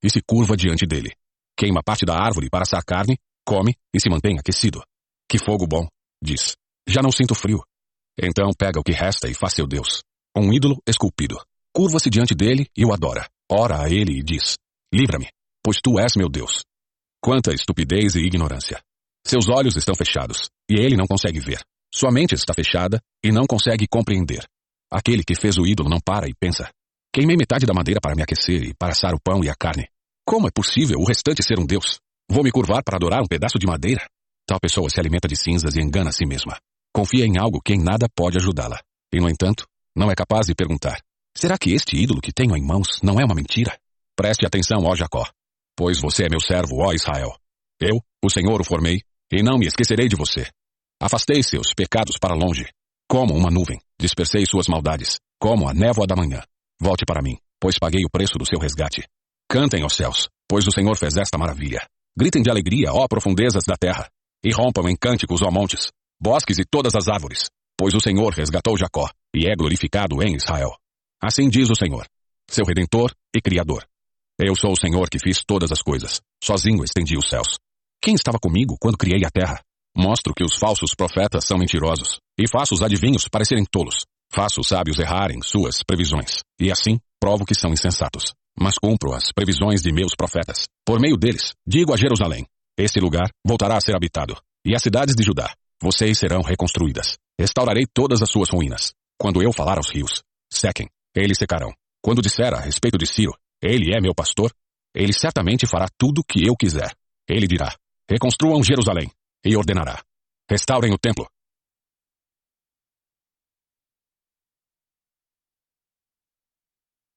e 0.03 0.10
se 0.10 0.22
curva 0.22 0.56
diante 0.56 0.86
dele. 0.86 1.14
Queima 1.57 1.82
parte 1.84 2.06
da 2.06 2.15
árvore 2.15 2.49
para 2.49 2.64
assar 2.64 2.84
carne 2.84 3.18
come 3.45 3.76
e 3.94 3.99
se 3.99 4.10
mantém 4.10 4.38
aquecido. 4.38 4.82
Que 5.30 5.38
fogo 5.38 5.68
bom, 5.68 5.88
diz. 6.22 6.56
Já 6.88 7.02
não 7.02 7.11
sinto 7.11 7.36
frio. 7.36 7.64
Então 8.22 8.49
pega 8.57 8.80
o 8.80 8.84
que 8.84 8.91
resta 8.91 9.30
e 9.30 9.34
faz 9.34 9.53
seu 9.53 9.68
Deus. 9.68 10.03
Um 10.36 10.52
ídolo 10.52 10.82
esculpido. 10.88 11.38
Curva-se 11.73 12.10
diante 12.10 12.34
dele 12.34 12.68
e 12.76 12.86
o 12.86 12.94
adora. 12.94 13.27
Ora 13.52 13.82
a 13.82 13.90
ele 13.90 14.19
e 14.19 14.23
diz: 14.23 14.57
Livra-me, 14.94 15.30
pois 15.64 15.77
tu 15.82 15.99
és 15.99 16.15
meu 16.15 16.30
Deus. 16.30 16.64
Quanta 17.26 17.56
estupidez 17.56 18.14
e 18.14 18.19
ignorância. 18.19 18.80
Seus 19.26 19.49
olhos 19.49 19.76
estão 19.76 19.95
fechados, 19.95 20.47
e 20.69 20.80
ele 20.80 20.95
não 20.95 21.07
consegue 21.07 21.39
ver. 21.39 21.60
Sua 21.91 22.11
mente 22.11 22.35
está 22.35 22.53
fechada 22.53 23.02
e 23.23 23.31
não 23.31 23.47
consegue 23.47 23.88
compreender. 23.88 24.45
Aquele 24.91 25.23
que 25.23 25.34
fez 25.34 25.57
o 25.57 25.65
ídolo 25.65 25.89
não 25.89 25.99
para 25.99 26.30
e 26.30 26.35
pensa: 26.39 26.69
Queimei 27.11 27.35
metade 27.35 27.65
da 27.65 27.73
madeira 27.73 27.99
para 27.99 28.14
me 28.14 28.22
aquecer 28.22 28.61
e 28.65 28.76
para 28.76 28.91
assar 28.91 29.15
o 29.15 29.19
pão 29.19 29.43
e 29.43 29.49
a 29.49 29.56
carne. 29.56 29.88
Como 30.23 30.47
é 30.47 30.52
possível 30.52 30.99
o 30.99 31.03
restante 31.03 31.41
ser 31.41 31.57
um 31.57 31.65
Deus? 31.65 31.97
Vou 32.30 32.43
me 32.43 32.52
curvar 32.52 32.84
para 32.84 32.97
adorar 32.97 33.23
um 33.23 33.27
pedaço 33.27 33.57
de 33.57 33.65
madeira? 33.65 34.06
Tal 34.45 34.60
pessoa 34.60 34.88
se 34.88 34.99
alimenta 34.99 35.27
de 35.27 35.35
cinzas 35.35 35.76
e 35.76 35.81
engana 35.81 36.11
a 36.11 36.14
si 36.14 36.27
mesma. 36.27 36.60
Confia 36.93 37.26
em 37.26 37.39
algo 37.39 37.60
que 37.60 37.73
em 37.73 37.81
nada 37.81 38.07
pode 38.15 38.38
ajudá-la. 38.38 38.80
E, 39.11 39.19
no 39.19 39.27
entanto, 39.27 39.65
não 39.95 40.11
é 40.11 40.14
capaz 40.14 40.45
de 40.45 40.53
perguntar: 40.53 41.02
será 41.35 41.57
que 41.57 41.72
este 41.72 41.97
ídolo 41.97 42.22
que 42.22 42.31
tenho 42.31 42.56
em 42.56 42.61
mãos 42.61 42.99
não 43.02 43.19
é 43.19 43.26
uma 43.26 43.34
mentira? 43.34 43.76
Preste 44.15 44.45
atenção, 44.45 44.84
ó 44.85 44.95
Jacó. 44.95 45.27
Pois 45.77 45.99
você 45.99 46.26
é 46.26 46.30
meu 46.30 46.39
servo, 46.39 46.77
ó 46.77 46.93
Israel. 46.93 47.35
Eu, 47.80 48.02
o 48.23 48.30
Senhor, 48.30 48.61
o 48.61 48.64
formei, 48.64 49.02
e 49.31 49.43
não 49.43 49.57
me 49.57 49.68
esquecerei 49.68 50.07
de 50.07 50.15
você. 50.15 50.47
Afastei 51.02 51.43
seus 51.43 51.73
pecados 51.73 52.18
para 52.18 52.35
longe. 52.35 52.65
Como 53.10 53.35
uma 53.35 53.52
nuvem, 53.52 53.80
dispersei 53.99 54.45
suas 54.45 54.68
maldades, 54.68 55.19
como 55.39 55.68
a 55.68 55.73
névoa 55.73 56.07
da 56.07 56.15
manhã. 56.15 56.41
Volte 56.81 57.06
para 57.06 57.22
mim, 57.22 57.38
pois 57.60 57.77
paguei 57.77 58.03
o 58.06 58.10
preço 58.10 58.38
do 58.38 58.45
seu 58.45 58.60
resgate. 58.60 59.03
Cantem, 59.49 59.84
ó 59.84 59.89
céus, 59.89 60.30
pois 60.47 60.65
o 60.68 60.72
Senhor 60.72 60.95
fez 60.97 61.18
esta 61.18 61.38
maravilha. 61.38 61.85
Gritem 62.18 62.41
de 62.41 62.49
alegria, 62.49 62.93
ó 62.93 63.07
profundezas 63.07 63.65
da 63.65 63.76
terra, 63.76 64.10
e 64.43 64.52
rompam 64.52 64.88
em 64.89 64.95
cânticos, 64.95 65.41
ó 65.41 65.52
montes, 65.52 65.91
bosques 66.19 66.57
e 66.57 66.65
todas 66.65 66.95
as 66.95 67.07
árvores, 67.07 67.49
pois 67.77 67.93
o 67.93 67.99
Senhor 67.99 68.34
resgatou 68.34 68.77
Jacó, 68.77 69.10
e 69.35 69.47
é 69.47 69.56
glorificado 69.56 70.23
em 70.23 70.35
Israel. 70.35 70.76
Assim 71.22 71.49
diz 71.49 71.69
o 71.69 71.76
Senhor, 71.76 72.07
seu 72.49 72.65
Redentor 72.65 73.11
e 73.35 73.41
Criador. 73.41 73.85
Eu 74.40 74.56
sou 74.56 74.72
o 74.72 74.78
Senhor 74.78 75.10
que 75.10 75.20
fiz 75.20 75.41
todas 75.45 75.72
as 75.72 75.82
coisas, 75.82 76.22
sozinho 76.44 76.84
estendi 76.84 77.18
os 77.18 77.30
céus. 77.30 77.57
Quem 78.02 78.16
estava 78.16 78.40
comigo 78.40 78.78
quando 78.80 78.98
criei 78.98 79.24
a 79.26 79.32
terra? 79.32 79.62
Mostro 79.95 80.34
que 80.34 80.44
os 80.44 80.56
falsos 80.56 80.94
profetas 80.95 81.45
são 81.45 81.57
mentirosos, 81.57 82.20
e 82.38 82.48
faço 82.48 82.74
os 82.76 82.82
adivinhos 82.82 83.28
parecerem 83.30 83.66
tolos. 83.66 84.06
Faço 84.32 84.60
os 84.60 84.68
sábios 84.68 84.99
errarem 84.99 85.41
suas 85.41 85.84
previsões, 85.84 86.40
e 86.60 86.72
assim 86.72 86.99
provo 87.20 87.45
que 87.45 87.56
são 87.56 87.72
insensatos 87.72 88.34
mas 88.57 88.78
cumpro 88.78 89.14
as 89.14 89.32
previsões 89.34 89.82
de 89.82 89.91
meus 89.91 90.16
profetas. 90.16 90.66
Por 90.86 90.99
meio 90.99 91.18
deles, 91.18 91.53
digo 91.68 91.94
a 91.94 91.98
Jerusalém: 91.98 92.45
Este 92.78 92.99
lugar 92.99 93.30
voltará 93.45 93.78
a 93.78 93.82
ser 93.82 93.95
habitado, 93.95 94.36
e 94.66 94.74
as 94.74 94.82
cidades 94.82 95.16
de 95.16 95.24
Judá, 95.24 95.53
vocês 95.82 96.18
serão 96.18 96.41
reconstruídas. 96.41 97.18
Restaurarei 97.40 97.86
todas 97.94 98.22
as 98.22 98.30
suas 98.30 98.49
ruínas. 98.49 98.94
Quando 99.20 99.41
eu 99.41 99.52
falar 99.52 99.78
aos 99.78 99.90
rios, 99.90 100.24
sequem, 100.52 100.90
eles 101.14 101.38
secarão. 101.38 101.74
Quando 102.02 102.22
disser 102.22 102.53
a 102.53 102.60
respeito 102.60 102.98
de 102.98 103.06
Ciro, 103.06 103.34
ele 103.61 103.95
é 103.95 104.02
meu 104.02 104.14
pastor, 104.14 104.53
ele 104.94 105.14
certamente 105.14 105.68
fará 105.68 105.88
tudo 105.98 106.22
o 106.22 106.23
que 106.23 106.45
eu 106.48 106.56
quiser. 106.56 106.95
Ele 107.27 107.48
dirá: 107.48 107.76
Reconstruam 108.10 108.64
Jerusalém, 108.64 109.10
e 109.44 109.56
ordenará: 109.56 110.03
Restaurem 110.49 110.94
o 110.94 110.98
templo, 110.98 111.27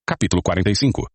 Capítulo 0.09 0.41
45 0.43 1.07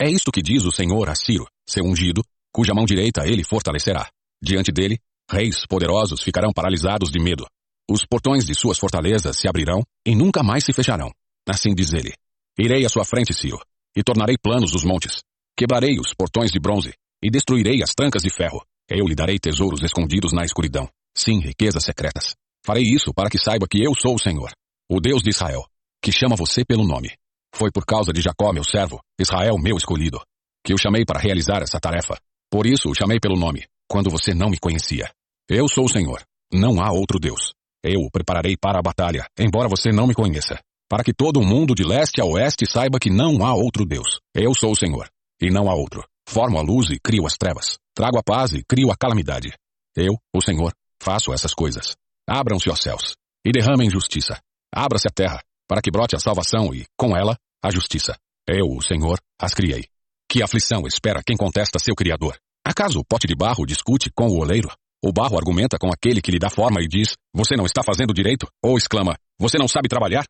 É 0.00 0.08
isto 0.08 0.30
que 0.30 0.40
diz 0.40 0.64
o 0.64 0.70
Senhor 0.70 1.10
a 1.10 1.16
Ciro, 1.16 1.48
seu 1.68 1.84
ungido, 1.84 2.22
cuja 2.52 2.72
mão 2.72 2.84
direita 2.84 3.26
ele 3.26 3.42
fortalecerá. 3.42 4.08
Diante 4.40 4.70
dele, 4.70 5.00
reis 5.28 5.66
poderosos 5.66 6.22
ficarão 6.22 6.52
paralisados 6.52 7.10
de 7.10 7.18
medo. 7.18 7.44
Os 7.90 8.06
portões 8.06 8.44
de 8.44 8.54
suas 8.54 8.78
fortalezas 8.78 9.36
se 9.36 9.48
abrirão 9.48 9.82
e 10.06 10.14
nunca 10.14 10.44
mais 10.44 10.64
se 10.64 10.72
fecharão. 10.72 11.10
Assim 11.48 11.74
diz 11.74 11.92
ele. 11.92 12.14
Irei 12.56 12.86
à 12.86 12.88
sua 12.88 13.04
frente, 13.04 13.34
Ciro, 13.34 13.58
e 13.96 14.02
tornarei 14.02 14.36
planos 14.36 14.74
os 14.74 14.84
montes. 14.84 15.22
Quebrarei 15.56 15.98
os 15.98 16.14
portões 16.14 16.50
de 16.50 16.58
bronze 16.58 16.92
e 17.22 17.30
destruirei 17.30 17.82
as 17.82 17.94
trancas 17.94 18.22
de 18.22 18.30
ferro. 18.30 18.64
Eu 18.88 19.06
lhe 19.06 19.14
darei 19.14 19.38
tesouros 19.38 19.82
escondidos 19.82 20.32
na 20.32 20.44
escuridão. 20.44 20.88
Sim, 21.16 21.40
riquezas 21.40 21.84
secretas. 21.84 22.34
Farei 22.64 22.84
isso 22.84 23.12
para 23.14 23.30
que 23.30 23.38
saiba 23.38 23.66
que 23.68 23.82
eu 23.82 23.92
sou 23.94 24.14
o 24.14 24.18
Senhor, 24.18 24.50
o 24.90 25.00
Deus 25.00 25.22
de 25.22 25.30
Israel, 25.30 25.64
que 26.02 26.12
chama 26.12 26.36
você 26.36 26.64
pelo 26.64 26.86
nome. 26.86 27.10
Foi 27.54 27.70
por 27.70 27.84
causa 27.84 28.12
de 28.12 28.20
Jacó, 28.20 28.52
meu 28.52 28.64
servo, 28.64 29.00
Israel, 29.18 29.56
meu 29.58 29.76
escolhido, 29.76 30.20
que 30.64 30.72
eu 30.72 30.78
chamei 30.78 31.04
para 31.04 31.20
realizar 31.20 31.62
essa 31.62 31.80
tarefa. 31.80 32.18
Por 32.50 32.66
isso 32.66 32.90
o 32.90 32.94
chamei 32.94 33.18
pelo 33.20 33.38
nome, 33.38 33.66
quando 33.88 34.10
você 34.10 34.34
não 34.34 34.50
me 34.50 34.58
conhecia. 34.58 35.10
Eu 35.48 35.68
sou 35.68 35.84
o 35.84 35.88
Senhor. 35.88 36.22
Não 36.52 36.80
há 36.80 36.92
outro 36.92 37.18
Deus. 37.18 37.52
Eu 37.82 38.00
o 38.00 38.10
prepararei 38.10 38.56
para 38.56 38.78
a 38.78 38.82
batalha, 38.82 39.26
embora 39.38 39.68
você 39.68 39.90
não 39.90 40.06
me 40.06 40.14
conheça. 40.14 40.60
Para 40.90 41.04
que 41.04 41.14
todo 41.14 41.40
mundo 41.40 41.72
de 41.72 41.84
leste 41.84 42.20
a 42.20 42.24
oeste 42.24 42.66
saiba 42.66 42.98
que 42.98 43.08
não 43.08 43.44
há 43.46 43.54
outro 43.54 43.86
Deus. 43.86 44.18
Eu 44.34 44.52
sou 44.52 44.72
o 44.72 44.76
Senhor. 44.76 45.08
E 45.40 45.48
não 45.48 45.70
há 45.70 45.74
outro. 45.76 46.04
Formo 46.28 46.58
a 46.58 46.62
luz 46.62 46.90
e 46.90 46.98
crio 46.98 47.26
as 47.28 47.36
trevas. 47.36 47.78
Trago 47.94 48.18
a 48.18 48.22
paz 48.24 48.54
e 48.54 48.64
crio 48.68 48.90
a 48.90 48.96
calamidade. 48.96 49.54
Eu, 49.96 50.18
o 50.34 50.42
Senhor, 50.42 50.72
faço 51.00 51.32
essas 51.32 51.54
coisas. 51.54 51.94
Abram-se 52.28 52.68
os 52.68 52.80
céus 52.80 53.14
e 53.46 53.52
derramem 53.52 53.88
justiça. 53.88 54.40
Abra-se 54.74 55.06
a 55.06 55.12
terra, 55.12 55.40
para 55.68 55.80
que 55.80 55.92
brote 55.92 56.16
a 56.16 56.18
salvação 56.18 56.74
e, 56.74 56.84
com 56.98 57.16
ela, 57.16 57.36
a 57.62 57.70
justiça. 57.70 58.16
Eu, 58.44 58.66
o 58.76 58.82
Senhor, 58.82 59.20
as 59.40 59.54
criei. 59.54 59.84
Que 60.28 60.42
aflição 60.42 60.88
espera 60.88 61.22
quem 61.24 61.36
contesta 61.36 61.78
seu 61.78 61.94
Criador? 61.94 62.36
Acaso 62.66 62.98
o 62.98 63.04
pote 63.04 63.28
de 63.28 63.36
barro 63.36 63.64
discute 63.64 64.10
com 64.12 64.26
o 64.26 64.40
oleiro? 64.40 64.68
O 65.04 65.12
barro 65.12 65.38
argumenta 65.38 65.78
com 65.78 65.86
aquele 65.86 66.20
que 66.20 66.32
lhe 66.32 66.38
dá 66.38 66.50
forma 66.50 66.82
e 66.82 66.88
diz: 66.88 67.14
Você 67.32 67.54
não 67.56 67.64
está 67.64 67.80
fazendo 67.82 68.12
direito? 68.12 68.48
Ou 68.62 68.76
exclama: 68.76 69.16
Você 69.38 69.56
não 69.56 69.68
sabe 69.68 69.88
trabalhar? 69.88 70.26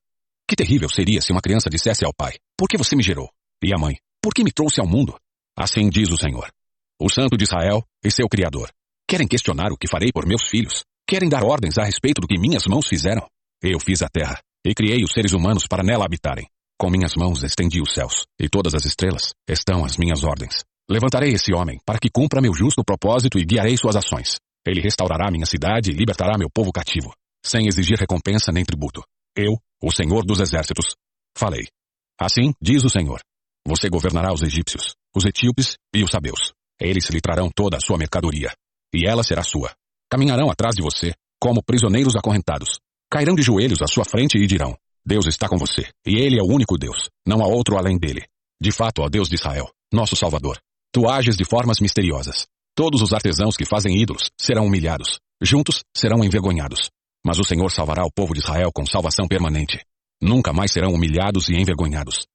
Que 0.51 0.57
terrível 0.57 0.89
seria 0.89 1.21
se 1.21 1.31
uma 1.31 1.41
criança 1.41 1.71
dissesse 1.71 2.05
ao 2.05 2.13
pai: 2.13 2.33
Por 2.59 2.69
que 2.69 2.77
você 2.77 2.97
me 2.97 3.05
gerou? 3.05 3.31
E 3.63 3.73
a 3.73 3.79
mãe: 3.79 3.95
Por 4.21 4.35
que 4.35 4.43
me 4.43 4.51
trouxe 4.51 4.81
ao 4.81 4.87
mundo? 4.89 5.15
Assim 5.57 5.89
diz 5.89 6.11
o 6.11 6.17
Senhor, 6.17 6.51
o 7.01 7.09
Santo 7.09 7.37
de 7.37 7.45
Israel 7.45 7.85
e 8.05 8.11
seu 8.11 8.29
Criador. 8.29 8.69
Querem 9.09 9.29
questionar 9.29 9.71
o 9.71 9.77
que 9.77 9.87
farei 9.87 10.11
por 10.13 10.27
meus 10.27 10.49
filhos? 10.49 10.83
Querem 11.07 11.29
dar 11.29 11.45
ordens 11.45 11.79
a 11.79 11.85
respeito 11.85 12.21
do 12.21 12.27
que 12.27 12.37
minhas 12.37 12.67
mãos 12.67 12.89
fizeram? 12.89 13.25
Eu 13.63 13.79
fiz 13.79 14.03
a 14.03 14.09
terra 14.09 14.41
e 14.67 14.75
criei 14.75 15.05
os 15.05 15.13
seres 15.13 15.35
humanos 15.35 15.69
para 15.69 15.85
nela 15.85 16.05
habitarem. 16.05 16.49
Com 16.77 16.91
minhas 16.91 17.15
mãos 17.15 17.45
estendi 17.45 17.81
os 17.81 17.95
céus, 17.95 18.27
e 18.37 18.49
todas 18.49 18.75
as 18.75 18.85
estrelas 18.85 19.33
estão 19.49 19.85
às 19.85 19.97
minhas 19.97 20.25
ordens. 20.25 20.65
Levantarei 20.91 21.31
esse 21.31 21.55
homem 21.55 21.79
para 21.87 22.01
que 22.01 22.11
cumpra 22.13 22.41
meu 22.41 22.53
justo 22.53 22.83
propósito 22.85 23.39
e 23.39 23.45
guiarei 23.45 23.77
suas 23.77 23.95
ações. 23.95 24.41
Ele 24.67 24.81
restaurará 24.81 25.31
minha 25.31 25.47
cidade 25.47 25.93
e 25.93 25.95
libertará 25.95 26.37
meu 26.37 26.51
povo 26.51 26.73
cativo, 26.73 27.15
sem 27.47 27.69
exigir 27.69 27.97
recompensa 27.97 28.51
nem 28.51 28.65
tributo. 28.65 29.01
Eu, 29.37 29.57
o 29.83 29.93
Senhor 29.93 30.25
dos 30.25 30.41
Exércitos, 30.41 30.97
falei. 31.37 31.67
Assim 32.21 32.53
diz 32.61 32.85
o 32.85 32.91
Senhor. 32.91 33.21
Você 33.67 33.89
governará 33.89 34.33
os 34.33 34.43
egípcios, 34.43 34.95
os 35.15 35.25
etíopes 35.25 35.77
e 35.95 36.03
os 36.03 36.11
sabeus. 36.11 36.53
Eles 36.81 37.09
lhe 37.11 37.21
trarão 37.21 37.51
toda 37.55 37.77
a 37.77 37.81
sua 37.81 37.99
mercadoria, 37.99 38.53
e 38.95 39.07
ela 39.07 39.23
será 39.23 39.43
sua. 39.43 39.73
Caminharão 40.11 40.51
atrás 40.51 40.75
de 40.75 40.83
você, 40.83 41.15
como 41.41 41.63
prisioneiros 41.63 42.17
acorrentados. 42.17 42.81
Cairão 43.11 43.35
de 43.35 43.43
joelhos 43.43 43.83
à 43.83 43.87
sua 43.87 44.05
frente 44.05 44.39
e 44.39 44.47
dirão: 44.47 44.77
Deus 45.05 45.27
está 45.27 45.49
com 45.49 45.57
você, 45.57 45.89
e 46.07 46.17
Ele 46.17 46.39
é 46.39 46.43
o 46.43 46.53
único 46.53 46.77
Deus, 46.79 47.09
não 47.27 47.43
há 47.43 47.47
outro 47.47 47.77
além 47.79 47.99
dele. 47.99 48.27
De 48.61 48.73
fato, 48.73 49.03
ó 49.03 49.09
Deus 49.09 49.29
de 49.29 49.37
Israel, 49.37 49.71
nosso 49.93 50.17
Salvador, 50.17 50.59
tu 50.93 51.09
ages 51.09 51.37
de 51.37 51.45
formas 51.45 51.81
misteriosas. 51.81 52.47
Todos 52.75 53.03
os 53.03 53.13
artesãos 53.13 53.57
que 53.57 53.65
fazem 53.65 53.97
ídolos 53.97 54.31
serão 54.39 54.67
humilhados, 54.67 55.19
juntos 55.43 55.83
serão 55.97 56.25
envergonhados. 56.25 56.91
Mas 57.25 57.39
o 57.39 57.45
Senhor 57.45 57.71
salvará 57.71 58.05
o 58.05 58.13
povo 58.13 58.33
de 58.33 58.41
Israel 58.41 58.71
com 58.75 58.87
salvação 58.87 59.27
permanente. 59.29 59.85
Nunca 60.21 60.53
mais 60.53 60.73
serão 60.73 60.93
humilhados 60.93 61.49
e 61.49 61.55
envergonhados. 61.55 62.27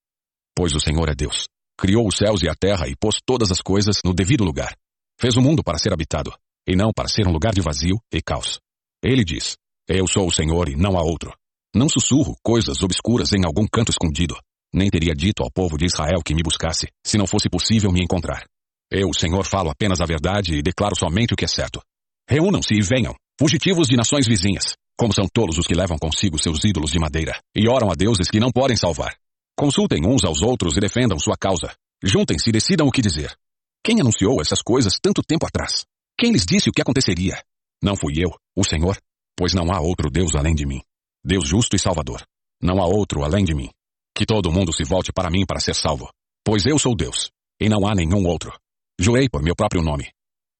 Pois 0.55 0.73
o 0.73 0.79
Senhor 0.79 1.09
é 1.09 1.15
Deus. 1.15 1.47
Criou 1.77 2.07
os 2.07 2.15
céus 2.15 2.41
e 2.41 2.49
a 2.49 2.55
terra 2.55 2.87
e 2.87 2.95
pôs 2.95 3.17
todas 3.25 3.51
as 3.51 3.61
coisas 3.61 3.99
no 4.05 4.13
devido 4.13 4.43
lugar. 4.43 4.75
Fez 5.19 5.35
o 5.35 5.41
mundo 5.41 5.63
para 5.63 5.77
ser 5.77 5.93
habitado, 5.93 6.33
e 6.67 6.75
não 6.75 6.91
para 6.95 7.09
ser 7.09 7.27
um 7.27 7.31
lugar 7.31 7.53
de 7.53 7.61
vazio 7.61 7.97
e 8.11 8.21
caos. 8.21 8.59
Ele 9.03 9.23
diz: 9.23 9.57
Eu 9.87 10.07
sou 10.07 10.27
o 10.27 10.31
Senhor 10.31 10.69
e 10.69 10.75
não 10.75 10.97
há 10.97 11.03
outro. 11.03 11.33
Não 11.75 11.89
sussurro 11.89 12.37
coisas 12.41 12.81
obscuras 12.81 13.33
em 13.33 13.45
algum 13.45 13.67
canto 13.67 13.91
escondido. 13.91 14.35
Nem 14.73 14.89
teria 14.89 15.13
dito 15.13 15.43
ao 15.43 15.51
povo 15.51 15.77
de 15.77 15.85
Israel 15.85 16.21
que 16.23 16.33
me 16.33 16.41
buscasse, 16.43 16.87
se 17.05 17.17
não 17.17 17.27
fosse 17.27 17.49
possível 17.49 17.91
me 17.91 18.01
encontrar. 18.01 18.45
Eu, 18.91 19.13
Senhor, 19.13 19.45
falo 19.45 19.69
apenas 19.69 19.99
a 19.99 20.05
verdade 20.05 20.55
e 20.55 20.61
declaro 20.61 20.95
somente 20.97 21.33
o 21.33 21.37
que 21.37 21.45
é 21.45 21.47
certo. 21.47 21.81
Reúnam-se 22.29 22.73
e 22.73 22.81
venham, 22.81 23.15
fugitivos 23.39 23.87
de 23.87 23.95
nações 23.95 24.27
vizinhas. 24.27 24.75
Como 24.97 25.13
são 25.13 25.27
tolos 25.27 25.57
os 25.57 25.67
que 25.67 25.75
levam 25.75 25.97
consigo 25.97 26.37
seus 26.37 26.63
ídolos 26.63 26.91
de 26.91 26.99
madeira 26.99 27.37
e 27.53 27.67
oram 27.67 27.91
a 27.91 27.95
deuses 27.95 28.29
que 28.29 28.39
não 28.39 28.51
podem 28.51 28.77
salvar. 28.77 29.15
Consultem 29.57 30.05
uns 30.05 30.23
aos 30.23 30.41
outros 30.41 30.77
e 30.77 30.79
defendam 30.79 31.19
sua 31.19 31.35
causa. 31.37 31.73
Juntem-se 32.03 32.49
e 32.49 32.53
decidam 32.53 32.87
o 32.87 32.91
que 32.91 33.01
dizer. 33.01 33.35
Quem 33.83 33.99
anunciou 33.99 34.41
essas 34.41 34.61
coisas 34.61 34.97
tanto 35.01 35.21
tempo 35.21 35.45
atrás? 35.45 35.85
Quem 36.17 36.31
lhes 36.31 36.45
disse 36.45 36.69
o 36.69 36.73
que 36.73 36.81
aconteceria? 36.81 37.43
Não 37.83 37.95
fui 37.95 38.13
eu, 38.17 38.31
o 38.55 38.63
Senhor, 38.63 38.97
pois 39.37 39.53
não 39.53 39.71
há 39.71 39.79
outro 39.79 40.09
Deus 40.09 40.35
além 40.35 40.55
de 40.55 40.65
mim. 40.65 40.81
Deus 41.23 41.47
justo 41.47 41.75
e 41.75 41.79
salvador. 41.79 42.25
Não 42.61 42.81
há 42.81 42.85
outro 42.85 43.23
além 43.23 43.43
de 43.43 43.53
mim. 43.53 43.69
Que 44.15 44.25
todo 44.25 44.51
mundo 44.51 44.73
se 44.73 44.83
volte 44.83 45.11
para 45.11 45.29
mim 45.29 45.45
para 45.45 45.59
ser 45.59 45.75
salvo. 45.75 46.09
Pois 46.43 46.65
eu 46.65 46.79
sou 46.79 46.95
Deus, 46.95 47.31
e 47.59 47.67
não 47.67 47.85
há 47.87 47.93
nenhum 47.93 48.25
outro. 48.27 48.57
Jurei 48.99 49.27
por 49.27 49.43
meu 49.43 49.55
próprio 49.55 49.81
nome. 49.81 50.09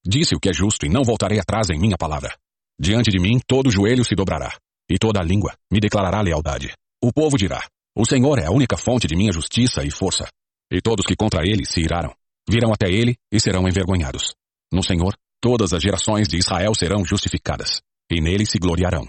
Disse 0.06 0.35
o 0.35 0.39
que 0.39 0.49
é 0.49 0.53
justo 0.53 0.85
e 0.85 0.89
não 0.89 1.03
voltarei 1.03 1.39
atrás 1.39 1.69
em 1.69 1.80
minha 1.80 1.97
palavra. 1.97 2.35
Diante 2.80 3.10
de 3.10 3.19
mim 3.19 3.39
todo 3.47 3.72
joelho 3.72 4.03
se 4.03 4.15
dobrará, 4.15 4.57
e 4.89 4.97
toda 4.97 5.23
língua 5.23 5.56
me 5.72 5.80
declarará 5.80 6.22
lealdade. 6.22 6.73
O 7.02 7.11
povo 7.11 7.38
dirá: 7.38 7.65
O 7.95 8.06
Senhor 8.06 8.38
é 8.39 8.45
a 8.45 8.52
única 8.52 8.77
fonte 8.77 9.07
de 9.07 9.15
minha 9.15 9.31
justiça 9.31 9.84
e 9.84 9.91
força. 9.91 10.27
E 10.72 10.81
todos 10.81 11.06
que 11.06 11.15
contra 11.15 11.41
ele 11.43 11.65
se 11.65 11.80
irão, 11.80 12.14
virão 12.49 12.73
até 12.73 12.89
ele 12.89 13.15
e 13.31 13.39
serão 13.39 13.68
envergonhados. 13.68 14.34
No 14.73 14.84
Senhor, 14.84 15.15
todas 15.39 15.73
as 15.73 15.81
gerações 15.81 16.27
de 16.27 16.38
Israel 16.38 16.73
serão 16.76 17.06
justificadas, 17.06 17.81
e 18.11 18.19
nele 18.19 18.45
se 18.45 18.57
gloriarão. 18.57 19.07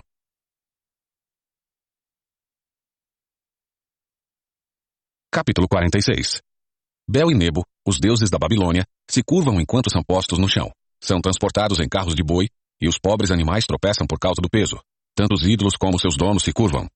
Capítulo 5.33 5.67
46 5.69 6.41
Bel 7.09 7.31
e 7.31 7.35
Nebo, 7.35 7.65
os 7.87 7.99
deuses 7.99 8.31
da 8.31 8.39
Babilônia, 8.39 8.87
se 9.09 9.23
curvam 9.23 9.61
enquanto 9.61 9.91
são 9.91 10.03
postos 10.03 10.39
no 10.39 10.49
chão. 10.49 10.71
São 11.01 11.21
transportados 11.21 11.79
em 11.79 11.89
carros 11.89 12.15
de 12.15 12.23
boi, 12.23 12.49
e 12.81 12.89
os 12.89 12.99
pobres 12.99 13.31
animais 13.31 13.65
tropeçam 13.65 14.07
por 14.07 14.19
causa 14.19 14.41
do 14.41 14.49
peso. 14.49 14.79
Tanto 15.15 15.35
os 15.35 15.47
ídolos 15.47 15.77
como 15.77 15.99
seus 15.99 16.17
donos 16.17 16.43
se 16.43 16.53
curvam. 16.53 16.87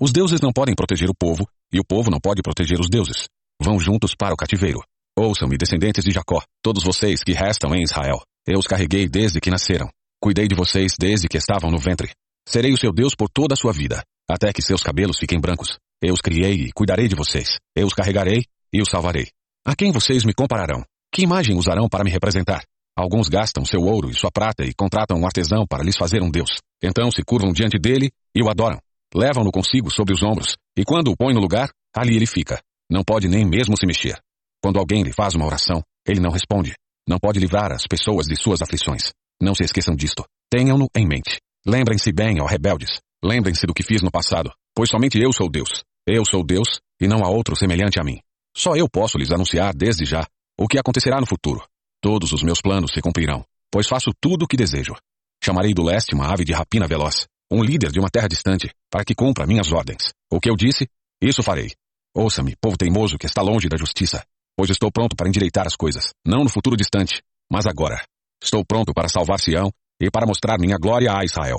Os 0.00 0.12
deuses 0.12 0.40
não 0.40 0.52
podem 0.52 0.74
proteger 0.74 1.08
o 1.08 1.14
povo, 1.14 1.46
e 1.72 1.78
o 1.78 1.84
povo 1.84 2.10
não 2.10 2.20
pode 2.20 2.42
proteger 2.42 2.80
os 2.80 2.88
deuses. 2.88 3.28
Vão 3.60 3.78
juntos 3.78 4.14
para 4.14 4.34
o 4.34 4.36
cativeiro. 4.36 4.80
Ouçam-me, 5.16 5.56
descendentes 5.56 6.04
de 6.04 6.12
Jacó, 6.12 6.42
todos 6.62 6.84
vocês 6.84 7.24
que 7.24 7.32
restam 7.32 7.74
em 7.74 7.82
Israel. 7.82 8.20
Eu 8.46 8.58
os 8.58 8.66
carreguei 8.66 9.08
desde 9.08 9.40
que 9.40 9.50
nasceram. 9.50 9.88
Cuidei 10.20 10.46
de 10.46 10.54
vocês 10.54 10.92
desde 10.98 11.28
que 11.28 11.36
estavam 11.36 11.70
no 11.70 11.78
ventre. 11.78 12.12
Serei 12.48 12.72
o 12.72 12.78
seu 12.78 12.92
Deus 12.92 13.14
por 13.14 13.28
toda 13.28 13.54
a 13.54 13.56
sua 13.56 13.72
vida, 13.72 14.02
até 14.28 14.52
que 14.52 14.62
seus 14.62 14.82
cabelos 14.82 15.18
fiquem 15.18 15.40
brancos. 15.40 15.78
Eu 16.00 16.14
os 16.14 16.20
criei 16.20 16.54
e 16.54 16.72
cuidarei 16.72 17.08
de 17.08 17.16
vocês. 17.16 17.58
Eu 17.76 17.86
os 17.86 17.92
carregarei 17.92 18.44
e 18.72 18.80
os 18.80 18.88
salvarei. 18.88 19.28
A 19.66 19.74
quem 19.74 19.92
vocês 19.92 20.24
me 20.24 20.32
compararão? 20.32 20.84
Que 21.12 21.22
imagem 21.22 21.56
usarão 21.56 21.88
para 21.88 22.04
me 22.04 22.10
representar? 22.10 22.62
Alguns 22.98 23.28
gastam 23.28 23.64
seu 23.64 23.80
ouro 23.82 24.10
e 24.10 24.14
sua 24.14 24.28
prata 24.28 24.64
e 24.64 24.74
contratam 24.74 25.16
um 25.16 25.24
artesão 25.24 25.64
para 25.64 25.84
lhes 25.84 25.96
fazer 25.96 26.20
um 26.20 26.28
deus. 26.28 26.50
Então 26.82 27.12
se 27.12 27.22
curvam 27.22 27.52
diante 27.52 27.78
dele 27.78 28.10
e 28.34 28.42
o 28.42 28.50
adoram. 28.50 28.80
Levam-no 29.14 29.52
consigo 29.52 29.88
sobre 29.88 30.12
os 30.12 30.20
ombros, 30.24 30.56
e 30.76 30.82
quando 30.82 31.12
o 31.12 31.16
põe 31.16 31.32
no 31.32 31.38
lugar, 31.38 31.70
ali 31.96 32.16
ele 32.16 32.26
fica. 32.26 32.60
Não 32.90 33.04
pode 33.04 33.28
nem 33.28 33.44
mesmo 33.44 33.76
se 33.76 33.86
mexer. 33.86 34.18
Quando 34.60 34.80
alguém 34.80 35.04
lhe 35.04 35.12
faz 35.12 35.36
uma 35.36 35.46
oração, 35.46 35.80
ele 36.04 36.18
não 36.18 36.32
responde. 36.32 36.74
Não 37.08 37.20
pode 37.20 37.38
livrar 37.38 37.70
as 37.70 37.86
pessoas 37.86 38.26
de 38.26 38.34
suas 38.34 38.60
aflições. 38.62 39.12
Não 39.40 39.54
se 39.54 39.62
esqueçam 39.62 39.94
disto. 39.94 40.24
Tenham-no 40.50 40.88
em 40.92 41.06
mente. 41.06 41.38
Lembrem-se 41.64 42.10
bem, 42.10 42.42
ó 42.42 42.46
rebeldes. 42.46 42.98
Lembrem-se 43.24 43.64
do 43.64 43.74
que 43.74 43.84
fiz 43.84 44.02
no 44.02 44.10
passado, 44.10 44.50
pois 44.74 44.90
somente 44.90 45.20
eu 45.20 45.32
sou 45.32 45.48
Deus. 45.48 45.84
Eu 46.04 46.24
sou 46.28 46.44
Deus, 46.44 46.80
e 47.00 47.06
não 47.06 47.24
há 47.24 47.30
outro 47.30 47.54
semelhante 47.54 48.00
a 48.00 48.04
mim. 48.04 48.18
Só 48.56 48.74
eu 48.74 48.88
posso 48.90 49.18
lhes 49.18 49.30
anunciar 49.30 49.72
desde 49.72 50.04
já 50.04 50.26
o 50.58 50.66
que 50.66 50.80
acontecerá 50.80 51.20
no 51.20 51.26
futuro. 51.26 51.62
Todos 52.00 52.32
os 52.32 52.44
meus 52.44 52.60
planos 52.60 52.92
se 52.92 53.00
cumprirão, 53.00 53.44
pois 53.72 53.88
faço 53.88 54.12
tudo 54.20 54.44
o 54.44 54.46
que 54.46 54.56
desejo. 54.56 54.94
Chamarei 55.42 55.74
do 55.74 55.82
leste 55.82 56.14
uma 56.14 56.32
ave 56.32 56.44
de 56.44 56.52
rapina 56.52 56.86
veloz, 56.86 57.26
um 57.50 57.62
líder 57.62 57.90
de 57.90 57.98
uma 57.98 58.08
terra 58.08 58.28
distante, 58.28 58.70
para 58.88 59.04
que 59.04 59.16
cumpra 59.16 59.46
minhas 59.46 59.72
ordens. 59.72 60.12
O 60.30 60.38
que 60.38 60.48
eu 60.48 60.54
disse, 60.54 60.88
isso 61.20 61.42
farei. 61.42 61.72
Ouça-me, 62.14 62.54
povo 62.60 62.76
teimoso 62.76 63.18
que 63.18 63.26
está 63.26 63.42
longe 63.42 63.68
da 63.68 63.76
justiça, 63.76 64.24
pois 64.56 64.70
estou 64.70 64.92
pronto 64.92 65.16
para 65.16 65.28
endireitar 65.28 65.66
as 65.66 65.74
coisas, 65.74 66.12
não 66.24 66.44
no 66.44 66.50
futuro 66.50 66.76
distante, 66.76 67.20
mas 67.50 67.66
agora. 67.66 68.04
Estou 68.42 68.64
pronto 68.64 68.92
para 68.94 69.08
salvar 69.08 69.40
Sião 69.40 69.72
e 70.00 70.08
para 70.08 70.26
mostrar 70.26 70.58
minha 70.58 70.76
glória 70.78 71.12
a 71.12 71.24
Israel. 71.24 71.58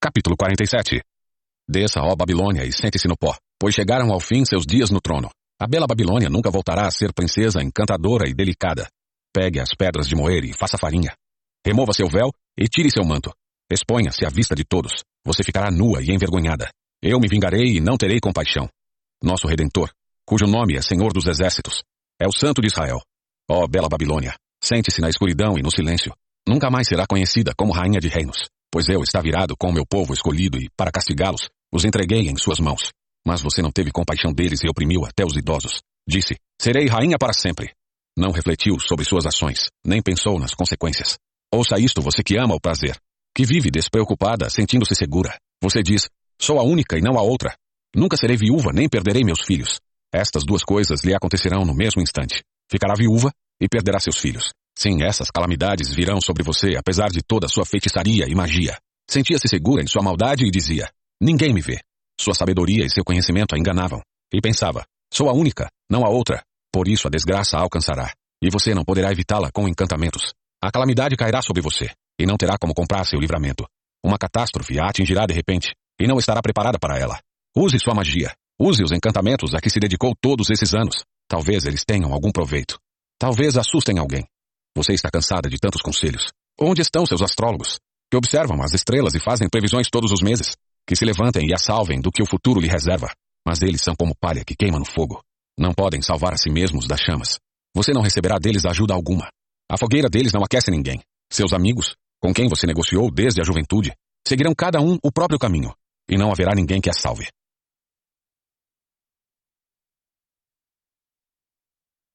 Capítulo 0.00 0.36
47 0.36 1.00
Desça, 1.68 2.00
ó 2.00 2.16
Babilônia, 2.16 2.64
e 2.64 2.72
sente-se 2.72 3.06
no 3.06 3.16
pó, 3.16 3.36
pois 3.60 3.74
chegaram 3.74 4.10
ao 4.10 4.18
fim 4.18 4.44
seus 4.44 4.64
dias 4.64 4.90
no 4.90 5.00
trono. 5.00 5.28
A 5.60 5.66
bela 5.66 5.86
Babilônia 5.86 6.30
nunca 6.30 6.50
voltará 6.50 6.86
a 6.86 6.90
ser 6.90 7.12
princesa 7.12 7.62
encantadora 7.62 8.26
e 8.26 8.32
delicada. 8.32 8.88
Pegue 9.32 9.60
as 9.60 9.74
pedras 9.76 10.08
de 10.08 10.16
moer 10.16 10.42
e 10.44 10.54
faça 10.54 10.78
farinha. 10.78 11.14
Remova 11.64 11.92
seu 11.92 12.08
véu 12.08 12.32
e 12.58 12.64
tire 12.64 12.90
seu 12.90 13.04
manto. 13.04 13.30
Exponha-se 13.70 14.24
à 14.24 14.30
vista 14.30 14.54
de 14.54 14.64
todos. 14.64 15.04
Você 15.24 15.44
ficará 15.44 15.70
nua 15.70 16.02
e 16.02 16.10
envergonhada. 16.10 16.70
Eu 17.02 17.20
me 17.20 17.28
vingarei 17.28 17.76
e 17.76 17.80
não 17.80 17.98
terei 17.98 18.18
compaixão. 18.18 18.68
Nosso 19.22 19.46
Redentor, 19.46 19.90
cujo 20.24 20.46
nome 20.46 20.76
é 20.76 20.82
Senhor 20.82 21.12
dos 21.12 21.26
Exércitos, 21.26 21.82
é 22.18 22.26
o 22.26 22.32
Santo 22.32 22.62
de 22.62 22.68
Israel. 22.68 23.00
Ó 23.50 23.66
bela 23.66 23.88
Babilônia, 23.88 24.34
sente-se 24.62 25.00
na 25.00 25.10
escuridão 25.10 25.58
e 25.58 25.62
no 25.62 25.70
silêncio. 25.70 26.14
Nunca 26.48 26.70
mais 26.70 26.88
será 26.88 27.06
conhecida 27.06 27.52
como 27.56 27.72
Rainha 27.72 28.00
de 28.00 28.08
Reinos, 28.08 28.48
pois 28.72 28.88
eu 28.88 29.02
está 29.02 29.20
virado 29.20 29.54
com 29.58 29.68
o 29.68 29.72
meu 29.72 29.84
povo 29.86 30.14
escolhido 30.14 30.56
e, 30.58 30.70
para 30.76 30.90
castigá-los, 30.90 31.50
os 31.72 31.84
entreguei 31.84 32.28
em 32.28 32.36
suas 32.36 32.58
mãos. 32.58 32.90
Mas 33.26 33.42
você 33.42 33.62
não 33.62 33.70
teve 33.70 33.90
compaixão 33.90 34.32
deles 34.32 34.60
e 34.64 34.68
oprimiu 34.68 35.04
até 35.04 35.24
os 35.24 35.36
idosos. 35.36 35.82
Disse, 36.08 36.36
serei 36.60 36.86
rainha 36.86 37.18
para 37.18 37.32
sempre. 37.32 37.72
Não 38.16 38.32
refletiu 38.32 38.78
sobre 38.80 39.04
suas 39.04 39.26
ações, 39.26 39.68
nem 39.84 40.02
pensou 40.02 40.38
nas 40.38 40.54
consequências. 40.54 41.18
Ouça 41.52 41.78
isto, 41.78 42.00
você 42.00 42.22
que 42.22 42.36
ama 42.38 42.54
o 42.54 42.60
prazer, 42.60 42.96
que 43.34 43.44
vive 43.44 43.70
despreocupada, 43.70 44.48
sentindo-se 44.48 44.94
segura. 44.94 45.36
Você 45.62 45.82
diz, 45.82 46.08
sou 46.40 46.58
a 46.58 46.62
única 46.62 46.98
e 46.98 47.02
não 47.02 47.18
a 47.18 47.22
outra. 47.22 47.54
Nunca 47.94 48.16
serei 48.16 48.36
viúva, 48.36 48.72
nem 48.72 48.88
perderei 48.88 49.22
meus 49.24 49.40
filhos. 49.40 49.80
Estas 50.12 50.44
duas 50.44 50.64
coisas 50.64 51.02
lhe 51.04 51.14
acontecerão 51.14 51.64
no 51.64 51.74
mesmo 51.74 52.02
instante. 52.02 52.42
Ficará 52.70 52.94
viúva 52.96 53.32
e 53.60 53.68
perderá 53.68 54.00
seus 54.00 54.16
filhos. 54.16 54.50
Sim, 54.76 55.02
essas 55.02 55.30
calamidades 55.30 55.92
virão 55.92 56.20
sobre 56.20 56.42
você, 56.42 56.76
apesar 56.76 57.08
de 57.08 57.20
toda 57.22 57.48
sua 57.48 57.66
feitiçaria 57.66 58.26
e 58.28 58.34
magia. 58.34 58.78
Sentia-se 59.08 59.48
segura 59.48 59.82
em 59.82 59.86
sua 59.86 60.02
maldade 60.02 60.46
e 60.46 60.50
dizia: 60.50 60.90
Ninguém 61.20 61.52
me 61.52 61.60
vê. 61.60 61.80
Sua 62.20 62.34
sabedoria 62.34 62.84
e 62.84 62.90
seu 62.90 63.02
conhecimento 63.02 63.54
a 63.54 63.58
enganavam. 63.58 64.02
E 64.30 64.42
pensava: 64.42 64.84
Sou 65.10 65.30
a 65.30 65.32
única, 65.32 65.70
não 65.90 66.04
a 66.04 66.10
outra. 66.10 66.42
Por 66.70 66.86
isso 66.86 67.08
a 67.08 67.10
desgraça 67.10 67.56
a 67.56 67.62
alcançará. 67.62 68.12
E 68.42 68.50
você 68.50 68.74
não 68.74 68.84
poderá 68.84 69.10
evitá-la 69.10 69.50
com 69.50 69.66
encantamentos. 69.66 70.34
A 70.62 70.70
calamidade 70.70 71.16
cairá 71.16 71.40
sobre 71.40 71.62
você, 71.62 71.90
e 72.20 72.26
não 72.26 72.36
terá 72.36 72.58
como 72.60 72.74
comprar 72.74 73.06
seu 73.06 73.18
livramento. 73.18 73.66
Uma 74.04 74.18
catástrofe 74.18 74.78
a 74.78 74.90
atingirá 74.90 75.24
de 75.24 75.32
repente, 75.32 75.74
e 75.98 76.06
não 76.06 76.18
estará 76.18 76.42
preparada 76.42 76.78
para 76.78 76.98
ela. 76.98 77.18
Use 77.56 77.78
sua 77.78 77.94
magia. 77.94 78.34
Use 78.60 78.84
os 78.84 78.92
encantamentos 78.92 79.54
a 79.54 79.60
que 79.60 79.70
se 79.70 79.80
dedicou 79.80 80.12
todos 80.20 80.50
esses 80.50 80.74
anos. 80.74 81.02
Talvez 81.26 81.64
eles 81.64 81.86
tenham 81.86 82.12
algum 82.12 82.30
proveito. 82.30 82.78
Talvez 83.18 83.56
assustem 83.56 83.98
alguém. 83.98 84.26
Você 84.76 84.92
está 84.92 85.10
cansada 85.10 85.48
de 85.48 85.56
tantos 85.56 85.80
conselhos. 85.80 86.30
Onde 86.60 86.82
estão 86.82 87.06
seus 87.06 87.22
astrólogos? 87.22 87.78
Que 88.10 88.18
observam 88.18 88.62
as 88.62 88.74
estrelas 88.74 89.14
e 89.14 89.20
fazem 89.20 89.48
previsões 89.48 89.88
todos 89.90 90.12
os 90.12 90.20
meses. 90.20 90.54
Que 90.86 90.96
se 90.96 91.04
levantem 91.04 91.48
e 91.48 91.54
a 91.54 91.58
salvem 91.58 92.00
do 92.00 92.10
que 92.10 92.22
o 92.22 92.26
futuro 92.26 92.60
lhe 92.60 92.68
reserva. 92.68 93.08
Mas 93.46 93.62
eles 93.62 93.80
são 93.80 93.94
como 93.94 94.14
palha 94.18 94.44
que 94.44 94.56
queima 94.56 94.78
no 94.78 94.84
fogo. 94.84 95.22
Não 95.58 95.72
podem 95.72 96.02
salvar 96.02 96.32
a 96.32 96.36
si 96.36 96.50
mesmos 96.50 96.86
das 96.86 97.00
chamas. 97.00 97.38
Você 97.74 97.92
não 97.92 98.02
receberá 98.02 98.38
deles 98.38 98.64
ajuda 98.64 98.94
alguma. 98.94 99.28
A 99.70 99.78
fogueira 99.78 100.08
deles 100.08 100.32
não 100.32 100.42
aquece 100.42 100.70
ninguém. 100.70 101.00
Seus 101.32 101.52
amigos, 101.52 101.94
com 102.20 102.34
quem 102.34 102.48
você 102.48 102.66
negociou 102.66 103.10
desde 103.10 103.40
a 103.40 103.44
juventude, 103.44 103.92
seguirão 104.26 104.52
cada 104.54 104.80
um 104.80 104.98
o 105.02 105.12
próprio 105.12 105.38
caminho, 105.38 105.72
e 106.08 106.18
não 106.18 106.30
haverá 106.30 106.54
ninguém 106.54 106.80
que 106.80 106.90
a 106.90 106.92
salve. 106.92 107.28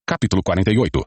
Capítulo 0.06 0.42
48 0.42 1.02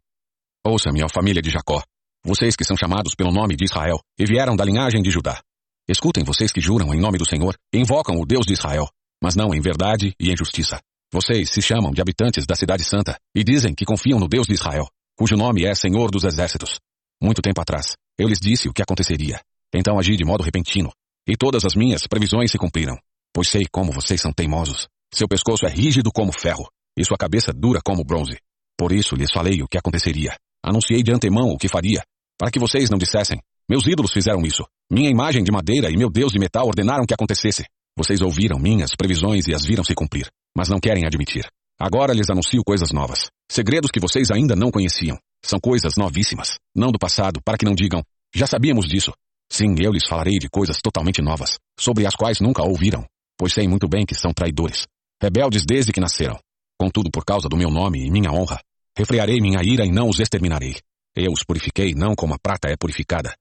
Ouça-me, 0.65 1.03
ó 1.03 1.07
família 1.07 1.41
de 1.41 1.49
Jacó, 1.49 1.81
vocês 2.23 2.56
que 2.56 2.65
são 2.65 2.76
chamados 2.76 3.15
pelo 3.15 3.31
nome 3.31 3.56
de 3.56 3.64
Israel 3.64 3.99
e 4.18 4.26
vieram 4.26 4.56
da 4.56 4.65
linhagem 4.65 5.02
de 5.02 5.10
Judá. 5.10 5.41
Escutem 5.90 6.24
vocês 6.24 6.52
que 6.52 6.61
juram 6.61 6.94
em 6.94 6.99
nome 6.99 7.18
do 7.18 7.26
Senhor 7.26 7.57
invocam 7.74 8.16
o 8.22 8.24
Deus 8.24 8.45
de 8.45 8.53
Israel, 8.53 8.88
mas 9.24 9.36
não 9.36 9.56
em 9.56 9.60
verdade 9.60 10.14
e 10.20 10.30
em 10.30 10.38
justiça. 10.38 10.80
Vocês 11.11 11.49
se 11.49 11.64
chamam 11.64 11.91
de 11.91 11.99
habitantes 11.99 12.45
da 12.45 12.56
cidade 12.56 12.84
santa 12.84 13.18
e 13.34 13.44
dizem 13.44 13.74
que 13.74 13.86
confiam 13.86 14.20
no 14.20 14.28
Deus 14.28 14.45
de 14.45 14.53
Israel, 14.53 14.88
cujo 15.18 15.36
nome 15.36 15.66
é 15.66 15.74
Senhor 15.74 16.11
dos 16.11 16.26
Exércitos. 16.26 16.80
Muito 17.20 17.41
tempo 17.41 17.60
atrás, 17.60 17.95
eu 18.20 18.28
lhes 18.28 18.40
disse 18.40 18.70
o 18.70 18.72
que 18.72 18.84
aconteceria. 18.84 19.41
Então 19.74 19.98
agi 19.98 20.16
de 20.16 20.24
modo 20.24 20.44
repentino, 20.44 20.91
e 21.28 21.36
todas 21.36 21.66
as 21.66 21.74
minhas 21.74 22.06
previsões 22.06 22.52
se 22.52 22.60
cumpriram. 22.60 22.95
Pois 23.34 23.49
sei 23.49 23.66
como 23.72 23.91
vocês 23.91 24.22
são 24.22 24.32
teimosos. 24.32 24.88
Seu 25.11 25.28
pescoço 25.28 25.66
é 25.66 25.70
rígido 25.72 26.11
como 26.14 26.32
ferro, 26.32 26.70
e 26.95 27.03
sua 27.03 27.18
cabeça 27.18 27.52
dura 27.52 27.82
como 27.84 28.03
bronze. 28.03 28.38
Por 28.78 28.91
isso 28.91 29.16
lhes 29.16 29.32
falei 29.34 29.64
o 29.64 29.68
que 29.68 29.80
aconteceria. 29.80 30.38
Anunciei 30.64 31.02
de 31.02 31.11
antemão 31.11 31.49
o 31.49 31.57
que 31.57 31.68
faria, 31.68 32.03
para 32.38 32.52
que 32.52 32.60
vocês 32.60 32.91
não 32.91 32.98
dissessem: 32.99 33.41
Meus 33.70 33.86
ídolos 33.86 34.12
fizeram 34.12 34.41
isso. 34.41 34.66
Minha 34.91 35.12
imagem 35.12 35.44
de 35.44 35.52
madeira 35.52 35.91
e 35.91 35.96
meu 35.96 36.10
Deus 36.10 36.32
de 36.32 36.40
metal 36.40 36.66
ordenaram 36.66 37.06
que 37.06 37.14
acontecesse. 37.14 37.66
Vocês 37.96 38.20
ouviram 38.20 38.58
minhas 38.58 38.96
previsões 38.98 39.48
e 39.48 39.54
as 39.54 39.64
viram 39.64 39.84
se 39.84 39.94
cumprir, 39.94 40.28
mas 40.58 40.70
não 40.70 40.80
querem 40.80 41.06
admitir. 41.06 41.48
Agora 41.80 42.12
lhes 42.12 42.32
anuncio 42.32 42.64
coisas 42.66 42.91
novas. 42.91 43.30
Segredos 43.48 43.91
que 43.91 44.00
vocês 44.00 44.32
ainda 44.32 44.56
não 44.56 44.72
conheciam. 44.72 45.20
São 45.46 45.60
coisas 45.60 45.98
novíssimas, 45.98 46.58
não 46.76 46.91
do 46.91 46.98
passado, 46.98 47.40
para 47.46 47.60
que 47.60 47.66
não 47.66 47.76
digam, 47.76 48.02
já 48.34 48.48
sabíamos 48.48 48.88
disso. 48.88 49.14
Sim, 49.52 49.76
eu 49.80 49.91
lhes 49.91 50.08
falarei 50.08 50.40
de 50.40 50.50
coisas 50.50 50.82
totalmente 50.82 51.22
novas, 51.22 51.60
sobre 51.80 52.08
as 52.08 52.16
quais 52.16 52.40
nunca 52.40 52.64
ouviram, 52.64 53.06
pois 53.38 53.54
sei 53.54 53.68
muito 53.68 53.88
bem 53.88 54.06
que 54.06 54.16
são 54.16 54.34
traidores, 54.34 54.88
rebeldes 55.22 55.64
desde 55.66 55.91
que 55.91 56.02
nasceram. 56.02 56.40
Contudo, 56.78 57.10
por 57.12 57.24
causa 57.24 57.48
do 57.48 57.58
meu 57.58 57.70
nome 57.70 58.06
e 58.06 58.12
minha 58.12 58.32
honra, 58.32 58.60
refrearei 58.98 59.40
minha 59.40 59.62
ira 59.64 59.86
e 59.86 59.91
não 59.91 60.10
os 60.10 60.20
exterminarei. 60.20 60.76
Eu 61.16 61.32
os 61.32 61.44
purifiquei 61.44 61.94
não 61.94 62.16
como 62.16 62.34
a 62.34 62.40
prata 62.40 62.70
é 62.70 62.76
purificada, 62.76 63.34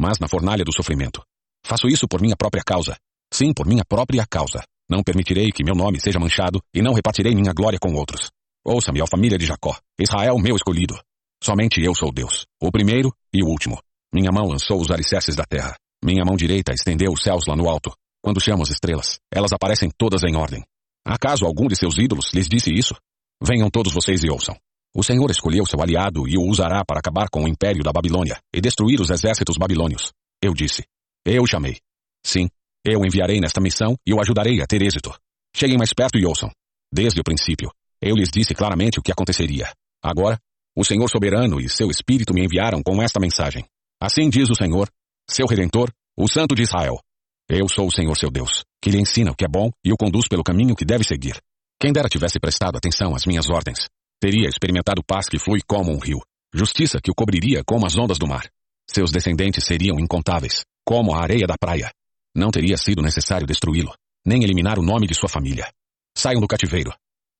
mas 0.00 0.18
na 0.18 0.28
fornalha 0.28 0.64
do 0.64 0.72
sofrimento. 0.72 1.22
Faço 1.64 1.88
isso 1.88 2.06
por 2.08 2.20
minha 2.20 2.36
própria 2.36 2.62
causa. 2.64 2.96
Sim, 3.32 3.52
por 3.52 3.66
minha 3.66 3.84
própria 3.84 4.24
causa. 4.28 4.62
Não 4.88 5.02
permitirei 5.02 5.50
que 5.50 5.64
meu 5.64 5.74
nome 5.74 6.00
seja 6.00 6.20
manchado 6.20 6.60
e 6.72 6.80
não 6.80 6.94
repartirei 6.94 7.34
minha 7.34 7.52
glória 7.52 7.78
com 7.78 7.92
outros. 7.94 8.30
Ouça-me, 8.64 9.02
ó 9.02 9.06
família 9.06 9.38
de 9.38 9.46
Jacó, 9.46 9.76
Israel 9.98 10.38
meu 10.38 10.56
escolhido. 10.56 10.98
Somente 11.42 11.82
eu 11.82 11.94
sou 11.94 12.12
Deus, 12.12 12.46
o 12.60 12.70
primeiro 12.70 13.12
e 13.32 13.42
o 13.42 13.46
último. 13.46 13.78
Minha 14.12 14.30
mão 14.32 14.46
lançou 14.46 14.80
os 14.80 14.90
alicerces 14.90 15.34
da 15.34 15.44
terra. 15.44 15.76
Minha 16.04 16.24
mão 16.24 16.36
direita 16.36 16.72
estendeu 16.72 17.12
os 17.12 17.22
céus 17.22 17.44
lá 17.46 17.56
no 17.56 17.68
alto. 17.68 17.92
Quando 18.22 18.40
chamo 18.40 18.62
as 18.62 18.70
estrelas, 18.70 19.18
elas 19.32 19.52
aparecem 19.52 19.90
todas 19.96 20.22
em 20.22 20.36
ordem. 20.36 20.64
Acaso 21.04 21.44
algum 21.44 21.68
de 21.68 21.76
seus 21.76 21.98
ídolos 21.98 22.32
lhes 22.32 22.48
disse 22.48 22.72
isso? 22.72 22.94
Venham 23.42 23.70
todos 23.70 23.92
vocês 23.92 24.24
e 24.24 24.30
ouçam. 24.30 24.56
O 24.94 25.02
Senhor 25.02 25.30
escolheu 25.30 25.66
seu 25.66 25.80
aliado 25.82 26.26
e 26.28 26.38
o 26.38 26.42
usará 26.42 26.84
para 26.84 26.98
acabar 26.98 27.28
com 27.30 27.44
o 27.44 27.48
império 27.48 27.82
da 27.82 27.92
Babilônia 27.92 28.38
e 28.54 28.60
destruir 28.60 29.00
os 29.00 29.10
exércitos 29.10 29.56
babilônios. 29.58 30.12
Eu 30.42 30.54
disse. 30.54 30.84
Eu 31.24 31.46
chamei. 31.46 31.78
Sim, 32.24 32.48
eu 32.84 33.04
enviarei 33.04 33.40
nesta 33.40 33.60
missão 33.60 33.96
e 34.06 34.14
o 34.14 34.20
ajudarei 34.20 34.60
a 34.60 34.66
ter 34.66 34.80
êxito. 34.82 35.12
Cheguem 35.54 35.76
mais 35.76 35.92
perto 35.92 36.18
e 36.18 36.24
ouçam. 36.24 36.50
Desde 36.92 37.20
o 37.20 37.24
princípio, 37.24 37.70
eu 38.00 38.14
lhes 38.14 38.28
disse 38.32 38.54
claramente 38.54 38.98
o 38.98 39.02
que 39.02 39.12
aconteceria. 39.12 39.72
Agora, 40.02 40.38
o 40.74 40.84
Senhor 40.84 41.08
soberano 41.08 41.60
e 41.60 41.68
seu 41.68 41.90
Espírito 41.90 42.32
me 42.32 42.44
enviaram 42.44 42.82
com 42.82 43.02
esta 43.02 43.18
mensagem. 43.18 43.64
Assim 44.00 44.28
diz 44.28 44.50
o 44.50 44.54
Senhor, 44.54 44.88
seu 45.28 45.46
Redentor, 45.46 45.90
o 46.16 46.28
Santo 46.28 46.54
de 46.54 46.62
Israel. 46.62 47.00
Eu 47.48 47.68
sou 47.68 47.86
o 47.86 47.92
Senhor 47.92 48.16
seu 48.16 48.30
Deus, 48.30 48.62
que 48.80 48.90
lhe 48.90 49.00
ensina 49.00 49.30
o 49.30 49.34
que 49.34 49.44
é 49.44 49.48
bom 49.48 49.70
e 49.84 49.92
o 49.92 49.96
conduz 49.96 50.28
pelo 50.28 50.44
caminho 50.44 50.76
que 50.76 50.84
deve 50.84 51.04
seguir. 51.04 51.40
Quem 51.80 51.92
dera 51.92 52.08
tivesse 52.08 52.38
prestado 52.38 52.76
atenção 52.76 53.14
às 53.14 53.24
minhas 53.26 53.48
ordens, 53.48 53.88
teria 54.20 54.48
experimentado 54.48 55.02
paz 55.04 55.28
que 55.28 55.38
flui 55.38 55.60
como 55.66 55.92
um 55.92 55.98
rio, 55.98 56.20
justiça 56.54 57.00
que 57.02 57.10
o 57.10 57.14
cobriria 57.14 57.62
como 57.64 57.86
as 57.86 57.96
ondas 57.96 58.18
do 58.18 58.26
mar. 58.26 58.48
Seus 58.88 59.10
descendentes 59.10 59.64
seriam 59.64 59.98
incontáveis, 59.98 60.64
como 60.84 61.14
a 61.14 61.22
areia 61.22 61.46
da 61.46 61.56
praia. 61.58 61.90
Não 62.34 62.50
teria 62.50 62.76
sido 62.76 63.02
necessário 63.02 63.46
destruí-lo, 63.46 63.92
nem 64.24 64.42
eliminar 64.42 64.78
o 64.78 64.82
nome 64.82 65.06
de 65.06 65.14
sua 65.14 65.28
família. 65.28 65.70
Saiam 66.16 66.40
do 66.40 66.46
cativeiro. 66.46 66.92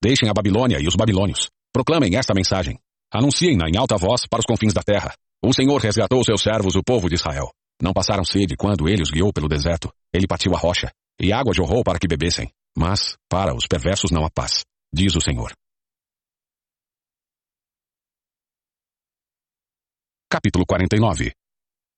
Deixem 0.03 0.29
a 0.29 0.35
Babilônia 0.35 0.79
e 0.81 0.87
os 0.87 0.97
babilônios. 0.97 1.49
Proclamem 1.73 2.17
esta 2.17 2.35
mensagem. 2.35 2.79
Anunciem-na 3.13 3.69
em 3.69 3.79
alta 3.79 3.97
voz 3.97 4.27
para 4.29 4.41
os 4.41 4.47
confins 4.47 4.75
da 4.75 4.83
terra. 4.83 5.15
O 5.43 5.53
Senhor 5.53 5.81
resgatou 5.81 6.23
seus 6.25 6.43
servos, 6.43 6.75
o 6.75 6.83
povo 6.83 7.09
de 7.09 7.15
Israel. 7.15 7.51
Não 7.81 7.93
passaram 7.93 8.25
sede 8.25 8.57
quando 8.57 8.89
ele 8.89 9.03
os 9.03 9.11
guiou 9.11 9.33
pelo 9.33 9.49
deserto. 9.49 9.91
Ele 10.13 10.27
partiu 10.27 10.55
a 10.55 10.59
rocha, 10.59 10.91
e 11.21 11.33
água 11.33 11.55
jorrou 11.55 11.85
para 11.85 11.99
que 11.99 12.09
bebessem. 12.09 12.51
Mas, 12.77 13.17
para 13.29 13.55
os 13.55 13.67
perversos 13.67 14.11
não 14.11 14.25
há 14.25 14.31
paz, 14.31 14.63
diz 14.93 15.15
o 15.15 15.21
Senhor. 15.21 15.53
Capítulo 20.29 20.67
49 20.67 21.33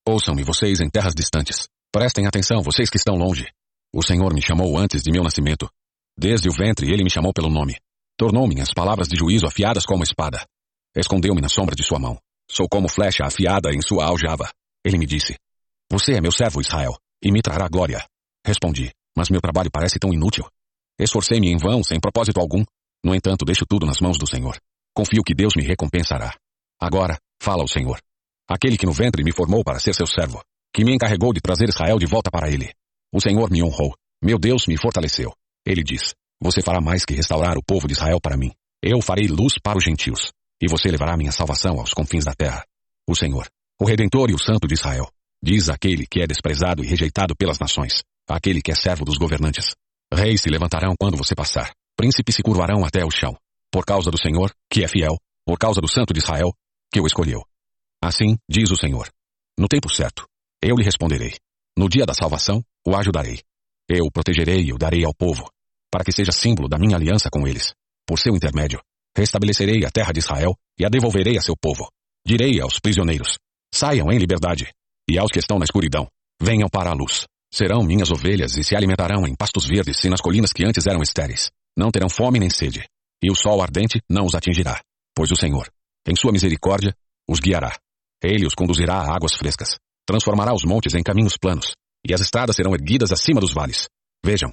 Ouçam-me 0.07 0.43
vocês 0.43 0.79
em 0.81 0.87
terras 0.87 1.15
distantes. 1.15 1.67
Prestem 1.91 2.27
atenção, 2.27 2.61
vocês 2.61 2.87
que 2.87 2.97
estão 2.97 3.15
longe. 3.15 3.47
O 3.91 4.03
Senhor 4.03 4.31
me 4.35 4.41
chamou 4.41 4.77
antes 4.77 5.01
de 5.01 5.11
meu 5.11 5.23
nascimento. 5.23 5.67
Desde 6.15 6.47
o 6.47 6.53
ventre 6.53 6.93
ele 6.93 7.03
me 7.03 7.09
chamou 7.09 7.33
pelo 7.33 7.49
nome. 7.49 7.75
Tornou 8.15 8.47
minhas 8.47 8.71
palavras 8.71 9.07
de 9.07 9.17
juízo 9.17 9.47
afiadas 9.47 9.83
como 9.83 10.03
espada. 10.03 10.45
Escondeu-me 10.95 11.41
na 11.41 11.49
sombra 11.49 11.75
de 11.75 11.83
sua 11.83 11.97
mão. 11.97 12.19
Sou 12.47 12.69
como 12.69 12.87
flecha 12.87 13.25
afiada 13.25 13.73
em 13.73 13.81
sua 13.81 14.05
aljava. 14.05 14.47
Ele 14.85 14.99
me 14.99 15.07
disse: 15.07 15.35
Você 15.91 16.13
é 16.13 16.21
meu 16.21 16.31
servo, 16.31 16.61
Israel, 16.61 16.95
e 17.23 17.31
me 17.31 17.41
trará 17.41 17.67
glória. 17.67 18.05
Respondi: 18.45 18.91
Mas 19.17 19.29
meu 19.31 19.41
trabalho 19.41 19.71
parece 19.71 19.97
tão 19.97 20.13
inútil. 20.13 20.47
Esforcei-me 20.99 21.49
em 21.49 21.57
vão, 21.57 21.83
sem 21.83 21.99
propósito 21.99 22.39
algum. 22.39 22.63
No 23.03 23.15
entanto, 23.15 23.43
deixo 23.43 23.65
tudo 23.67 23.87
nas 23.87 23.99
mãos 23.99 24.19
do 24.19 24.29
Senhor. 24.29 24.55
Confio 24.95 25.23
que 25.23 25.33
Deus 25.33 25.55
me 25.55 25.63
recompensará. 25.63 26.37
Agora, 26.79 27.17
fala 27.41 27.63
o 27.63 27.67
Senhor. 27.67 27.99
Aquele 28.49 28.77
que 28.77 28.85
no 28.87 28.91
ventre 28.91 29.23
me 29.23 29.31
formou 29.31 29.63
para 29.63 29.79
ser 29.79 29.93
seu 29.93 30.07
servo, 30.07 30.41
que 30.73 30.83
me 30.83 30.91
encarregou 30.91 31.31
de 31.31 31.39
trazer 31.39 31.69
Israel 31.69 31.99
de 31.99 32.07
volta 32.07 32.31
para 32.31 32.49
ele. 32.49 32.73
O 33.13 33.21
Senhor 33.21 33.51
me 33.51 33.61
honrou, 33.61 33.93
Meu 34.23 34.39
Deus 34.39 34.65
me 34.65 34.75
fortaleceu. 34.75 35.31
Ele 35.63 35.83
diz: 35.83 36.15
Você 36.41 36.61
fará 36.61 36.81
mais 36.81 37.05
que 37.05 37.13
restaurar 37.13 37.57
o 37.59 37.63
povo 37.63 37.87
de 37.87 37.93
Israel 37.93 38.19
para 38.19 38.35
mim. 38.35 38.51
Eu 38.81 39.01
farei 39.01 39.27
luz 39.27 39.53
para 39.61 39.77
os 39.77 39.83
gentios. 39.83 40.31
E 40.59 40.67
você 40.67 40.89
levará 40.89 41.15
minha 41.15 41.31
salvação 41.31 41.79
aos 41.79 41.93
confins 41.93 42.25
da 42.25 42.33
terra. 42.33 42.65
O 43.07 43.15
Senhor, 43.15 43.47
o 43.79 43.85
Redentor 43.85 44.29
e 44.31 44.33
o 44.33 44.39
Santo 44.39 44.67
de 44.67 44.73
Israel, 44.73 45.07
diz 45.41 45.69
aquele 45.69 46.05
que 46.05 46.21
é 46.21 46.27
desprezado 46.27 46.83
e 46.83 46.87
rejeitado 46.87 47.35
pelas 47.35 47.59
nações, 47.59 48.03
aquele 48.27 48.61
que 48.61 48.71
é 48.71 48.75
servo 48.75 49.05
dos 49.05 49.17
governantes. 49.17 49.75
Reis 50.11 50.41
se 50.41 50.49
levantarão 50.49 50.95
quando 50.99 51.17
você 51.17 51.35
passar, 51.35 51.71
príncipes 51.95 52.35
se 52.35 52.41
curvarão 52.41 52.83
até 52.83 53.05
o 53.05 53.11
chão, 53.11 53.37
por 53.71 53.85
causa 53.85 54.09
do 54.09 54.19
Senhor, 54.19 54.51
que 54.69 54.83
é 54.83 54.87
fiel, 54.87 55.17
por 55.45 55.57
causa 55.57 55.79
do 55.79 55.87
Santo 55.87 56.13
de 56.13 56.19
Israel, 56.19 56.51
que 56.91 56.99
o 56.99 57.05
escolheu. 57.05 57.43
Assim, 58.01 58.37
diz 58.49 58.71
o 58.71 58.77
Senhor. 58.77 59.09
No 59.57 59.67
tempo 59.67 59.89
certo, 59.93 60.25
eu 60.61 60.75
lhe 60.75 60.83
responderei. 60.83 61.35
No 61.77 61.89
dia 61.89 62.05
da 62.05 62.13
salvação, 62.13 62.63
o 62.85 62.95
ajudarei. 62.95 63.41
Eu 63.89 64.05
o 64.05 64.11
protegerei 64.11 64.61
e 64.61 64.73
o 64.73 64.77
darei 64.77 65.03
ao 65.03 65.13
povo, 65.13 65.49
para 65.91 66.03
que 66.03 66.11
seja 66.11 66.31
símbolo 66.31 66.69
da 66.69 66.77
minha 66.77 66.95
aliança 66.95 67.29
com 67.29 67.47
eles. 67.47 67.73
Por 68.07 68.19
seu 68.19 68.35
intermédio, 68.35 68.81
restabelecerei 69.17 69.85
a 69.85 69.91
terra 69.91 70.11
de 70.11 70.19
Israel 70.19 70.55
e 70.79 70.85
a 70.85 70.89
devolverei 70.89 71.37
a 71.37 71.41
seu 71.41 71.55
povo. 71.57 71.89
Direi 72.25 72.61
aos 72.61 72.79
prisioneiros: 72.79 73.37
saiam 73.73 74.11
em 74.11 74.17
liberdade, 74.17 74.71
e 75.09 75.17
aos 75.17 75.31
que 75.31 75.39
estão 75.39 75.57
na 75.57 75.65
escuridão, 75.65 76.07
venham 76.41 76.69
para 76.69 76.89
a 76.89 76.93
luz. 76.93 77.25
Serão 77.51 77.83
minhas 77.83 78.11
ovelhas 78.11 78.57
e 78.57 78.63
se 78.63 78.75
alimentarão 78.75 79.25
em 79.25 79.35
pastos 79.35 79.65
verdes 79.65 80.03
e 80.03 80.09
nas 80.09 80.21
colinas 80.21 80.53
que 80.53 80.63
antes 80.63 80.85
eram 80.85 81.01
estéreis. 81.01 81.49
Não 81.75 81.89
terão 81.89 82.09
fome 82.09 82.39
nem 82.39 82.49
sede, 82.49 82.87
e 83.23 83.31
o 83.31 83.35
sol 83.35 83.61
ardente 83.61 84.01
não 84.09 84.25
os 84.25 84.35
atingirá, 84.35 84.79
pois 85.15 85.31
o 85.31 85.35
Senhor, 85.35 85.67
em 86.07 86.15
sua 86.15 86.31
misericórdia, 86.31 86.95
os 87.27 87.39
guiará. 87.39 87.75
Ele 88.23 88.45
os 88.45 88.53
conduzirá 88.53 88.95
a 88.95 89.15
águas 89.15 89.33
frescas, 89.33 89.77
transformará 90.05 90.53
os 90.53 90.63
montes 90.65 90.93
em 90.93 91.03
caminhos 91.03 91.37
planos, 91.37 91.73
e 92.05 92.13
as 92.13 92.21
estradas 92.21 92.55
serão 92.55 92.73
erguidas 92.73 93.11
acima 93.11 93.39
dos 93.39 93.53
vales. 93.53 93.87
Vejam, 94.23 94.51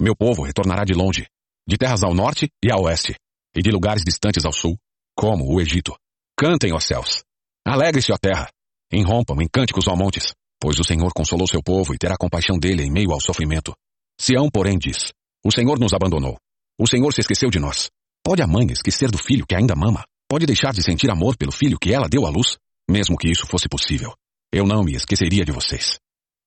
meu 0.00 0.14
povo 0.14 0.42
retornará 0.42 0.84
de 0.84 0.94
longe, 0.94 1.26
de 1.66 1.76
terras 1.76 2.02
ao 2.02 2.14
norte 2.14 2.48
e 2.64 2.70
ao 2.70 2.82
oeste, 2.82 3.14
e 3.56 3.62
de 3.62 3.70
lugares 3.70 4.04
distantes 4.04 4.44
ao 4.44 4.52
sul, 4.52 4.78
como 5.16 5.52
o 5.52 5.60
Egito. 5.60 5.96
Cantem, 6.36 6.72
ó 6.72 6.78
céus! 6.78 7.22
Alegre-se, 7.66 8.12
ó 8.12 8.16
terra! 8.16 8.48
Enrompam 8.92 9.42
em 9.42 9.48
cânticos, 9.48 9.88
ó 9.88 9.96
montes! 9.96 10.32
Pois 10.60 10.78
o 10.78 10.84
Senhor 10.84 11.12
consolou 11.12 11.46
seu 11.46 11.62
povo 11.62 11.94
e 11.94 11.98
terá 11.98 12.16
compaixão 12.16 12.58
dele 12.58 12.82
em 12.82 12.90
meio 12.90 13.12
ao 13.12 13.20
sofrimento. 13.20 13.72
Sião, 14.20 14.48
porém, 14.50 14.76
diz: 14.78 15.12
O 15.44 15.52
Senhor 15.52 15.78
nos 15.78 15.92
abandonou. 15.92 16.36
O 16.78 16.86
Senhor 16.86 17.12
se 17.12 17.20
esqueceu 17.20 17.50
de 17.50 17.60
nós. 17.60 17.88
Pode 18.24 18.42
a 18.42 18.46
mãe 18.46 18.66
esquecer 18.70 19.10
do 19.10 19.18
filho 19.18 19.46
que 19.46 19.54
ainda 19.54 19.76
mama? 19.76 20.04
Pode 20.28 20.46
deixar 20.46 20.72
de 20.72 20.82
sentir 20.82 21.10
amor 21.10 21.36
pelo 21.36 21.52
filho 21.52 21.78
que 21.78 21.92
ela 21.92 22.08
deu 22.08 22.26
à 22.26 22.30
luz? 22.30 22.56
Mesmo 22.90 23.16
que 23.16 23.30
isso 23.30 23.46
fosse 23.46 23.68
possível, 23.68 24.14
eu 24.52 24.66
não 24.66 24.82
me 24.82 24.94
esqueceria 24.94 25.44
de 25.44 25.52
vocês. 25.52 25.98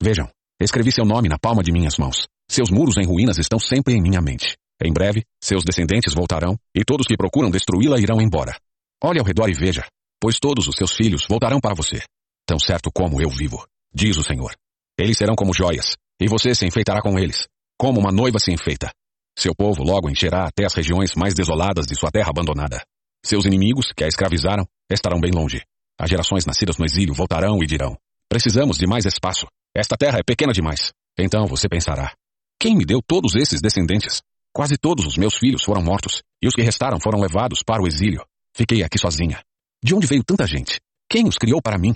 Vejam, 0.02 0.28
escrevi 0.60 0.92
seu 0.92 1.06
nome 1.06 1.30
na 1.30 1.38
palma 1.38 1.62
de 1.62 1.72
minhas 1.72 1.98
mãos. 1.98 2.26
Seus 2.50 2.72
muros 2.72 2.98
em 2.98 3.06
ruínas 3.06 3.38
estão 3.38 3.60
sempre 3.60 3.94
em 3.94 4.02
minha 4.02 4.20
mente. 4.22 4.58
Em 4.84 4.92
breve, 4.92 5.24
seus 5.42 5.64
descendentes 5.64 6.14
voltarão, 6.14 6.58
e 6.76 6.84
todos 6.84 7.06
que 7.06 7.16
procuram 7.16 7.52
destruí-la 7.52 8.00
irão 8.00 8.20
embora. 8.20 8.58
Olhe 9.04 9.20
ao 9.20 9.26
redor 9.26 9.50
e 9.50 9.54
veja, 9.54 9.86
pois 10.20 10.40
todos 10.40 10.68
os 10.68 10.76
seus 10.76 10.94
filhos 10.94 11.26
voltarão 11.30 11.60
para 11.60 11.76
você. 11.76 12.02
Tão 12.48 12.58
certo 12.58 12.90
como 12.92 13.22
eu 13.22 13.30
vivo, 13.30 13.64
diz 13.94 14.18
o 14.18 14.24
Senhor. 14.24 14.56
Eles 15.00 15.18
serão 15.18 15.36
como 15.36 15.54
joias, 15.54 15.96
e 16.20 16.28
você 16.28 16.56
se 16.56 16.66
enfeitará 16.66 17.02
com 17.02 17.18
eles, 17.20 17.48
como 17.78 18.00
uma 18.00 18.12
noiva 18.12 18.40
se 18.40 18.52
enfeita. 18.52 18.92
Seu 19.38 19.54
povo 19.56 19.84
logo 19.84 20.10
encherá 20.10 20.48
até 20.48 20.66
as 20.66 20.74
regiões 20.74 21.14
mais 21.16 21.34
desoladas 21.34 21.86
de 21.86 21.96
sua 21.96 22.12
terra 22.12 22.30
abandonada. 22.30 22.84
Seus 23.24 23.46
inimigos, 23.46 23.92
que 23.96 24.04
a 24.04 24.08
escravizaram, 24.08 24.68
estarão 24.92 25.20
bem 25.20 25.32
longe. 25.32 25.62
As 26.02 26.10
gerações 26.10 26.48
nascidas 26.48 26.78
no 26.78 26.86
exílio 26.86 27.14
voltarão 27.14 27.62
e 27.62 27.68
dirão: 27.68 27.96
Precisamos 28.28 28.76
de 28.80 28.88
mais 28.88 29.06
espaço. 29.06 29.46
Esta 29.72 29.96
terra 29.96 30.18
é 30.18 30.24
pequena 30.24 30.52
demais. 30.52 30.92
Então 31.16 31.46
você 31.46 31.70
pensará: 31.70 32.12
Quem 32.60 32.76
me 32.76 32.84
deu 32.84 33.04
todos 33.06 33.36
esses 33.36 33.62
descendentes? 33.62 34.20
Quase 34.52 34.78
todos 34.78 35.06
os 35.06 35.16
meus 35.16 35.38
filhos 35.38 35.64
foram 35.64 35.84
mortos, 35.84 36.24
e 36.42 36.48
os 36.48 36.56
que 36.56 36.64
restaram 36.64 37.00
foram 37.00 37.20
levados 37.20 37.62
para 37.62 37.84
o 37.84 37.88
exílio. 37.88 38.26
Fiquei 38.52 38.82
aqui 38.82 38.98
sozinha. 38.98 39.44
De 39.84 39.94
onde 39.94 40.08
veio 40.08 40.24
tanta 40.24 40.48
gente? 40.48 40.80
Quem 41.08 41.28
os 41.28 41.38
criou 41.38 41.62
para 41.62 41.78
mim? 41.78 41.94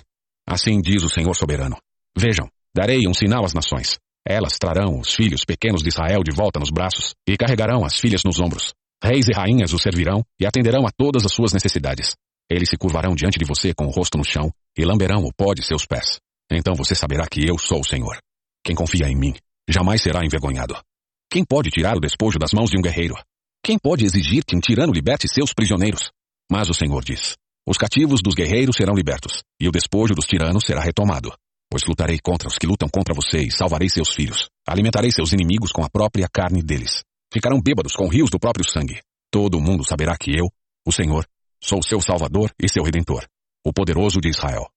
Assim 0.48 0.80
diz 0.82 1.02
o 1.02 1.10
Senhor 1.10 1.34
soberano. 1.34 1.76
Vejam, 2.16 2.48
darei 2.76 3.08
um 3.08 3.14
sinal 3.14 3.44
às 3.44 3.56
nações. 3.56 3.98
Elas 4.24 4.60
trarão 4.60 5.00
os 5.00 5.16
filhos 5.16 5.44
pequenos 5.44 5.82
de 5.82 5.90
Israel 5.90 6.22
de 6.24 6.32
volta 6.32 6.60
nos 6.60 6.70
braços 6.70 7.16
e 7.28 7.36
carregarão 7.36 7.84
as 7.84 8.00
filhas 8.00 8.22
nos 8.24 8.40
ombros. 8.40 8.72
Reis 9.04 9.28
e 9.28 9.34
rainhas 9.34 9.74
o 9.74 9.80
servirão 9.80 10.24
e 10.40 10.46
atenderão 10.46 10.86
a 10.86 10.92
todas 10.96 11.26
as 11.26 11.34
suas 11.34 11.54
necessidades. 11.54 12.16
Eles 12.50 12.70
se 12.70 12.78
curvarão 12.78 13.16
diante 13.16 13.40
de 13.40 13.46
você 13.46 13.74
com 13.74 13.86
o 13.86 13.90
rosto 13.90 14.18
no 14.18 14.24
chão 14.24 14.52
e 14.78 14.86
lamberão 14.86 15.24
o 15.24 15.34
pó 15.34 15.54
de 15.54 15.66
seus 15.66 15.86
pés. 15.86 16.20
Então 16.52 16.76
você 16.76 16.94
saberá 16.94 17.26
que 17.28 17.48
eu 17.48 17.58
sou 17.58 17.80
o 17.80 17.86
Senhor. 17.86 18.18
Quem 18.64 18.76
confia 18.76 19.08
em 19.08 19.16
mim 19.16 19.34
jamais 19.68 20.02
será 20.02 20.24
envergonhado. 20.24 20.76
Quem 21.30 21.44
pode 21.44 21.70
tirar 21.70 21.98
o 21.98 22.00
despojo 22.00 22.38
das 22.38 22.52
mãos 22.54 22.70
de 22.70 22.78
um 22.78 22.82
guerreiro? 22.82 23.16
Quem 23.64 23.80
pode 23.80 24.06
exigir 24.06 24.44
que 24.46 24.56
um 24.56 24.60
tirano 24.60 24.94
liberte 24.94 25.28
seus 25.28 25.54
prisioneiros? 25.54 26.12
Mas 26.52 26.70
o 26.70 26.74
Senhor 26.74 27.04
diz: 27.04 27.36
Os 27.68 27.78
cativos 27.78 28.22
dos 28.24 28.36
guerreiros 28.36 28.76
serão 28.76 28.94
libertos, 28.94 29.42
e 29.60 29.68
o 29.68 29.72
despojo 29.72 30.14
dos 30.14 30.26
tiranos 30.26 30.64
será 30.66 30.82
retomado. 30.82 31.34
Pois 31.70 31.84
lutarei 31.84 32.20
contra 32.24 32.48
os 32.48 32.58
que 32.58 32.68
lutam 32.68 32.88
contra 32.88 33.14
você 33.14 33.40
e 33.40 33.52
salvarei 33.52 33.90
seus 33.90 34.14
filhos. 34.14 34.48
Alimentarei 34.68 35.12
seus 35.12 35.34
inimigos 35.34 35.72
com 35.72 35.84
a 35.84 35.90
própria 35.90 36.28
carne 36.32 36.62
deles. 36.62 37.04
Ficarão 37.34 37.60
bêbados 37.60 37.96
com 37.96 38.08
rios 38.08 38.30
do 38.30 38.40
próprio 38.40 38.70
sangue. 38.70 39.02
Todo 39.32 39.60
mundo 39.60 39.84
saberá 39.84 40.16
que 40.16 40.32
eu, 40.32 40.48
o 40.86 40.92
Senhor, 40.92 41.26
sou 41.68 41.82
seu 41.82 42.00
Salvador 42.00 42.54
e 42.62 42.70
seu 42.70 42.84
Redentor, 42.84 43.28
o 43.66 43.74
poderoso 43.74 44.22
de 44.22 44.30
Israel. 44.30 44.70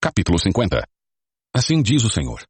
Capítulo 0.00 0.38
50 0.38 0.86
Assim 1.52 1.82
diz 1.82 2.04
o 2.04 2.10
Senhor. 2.10 2.40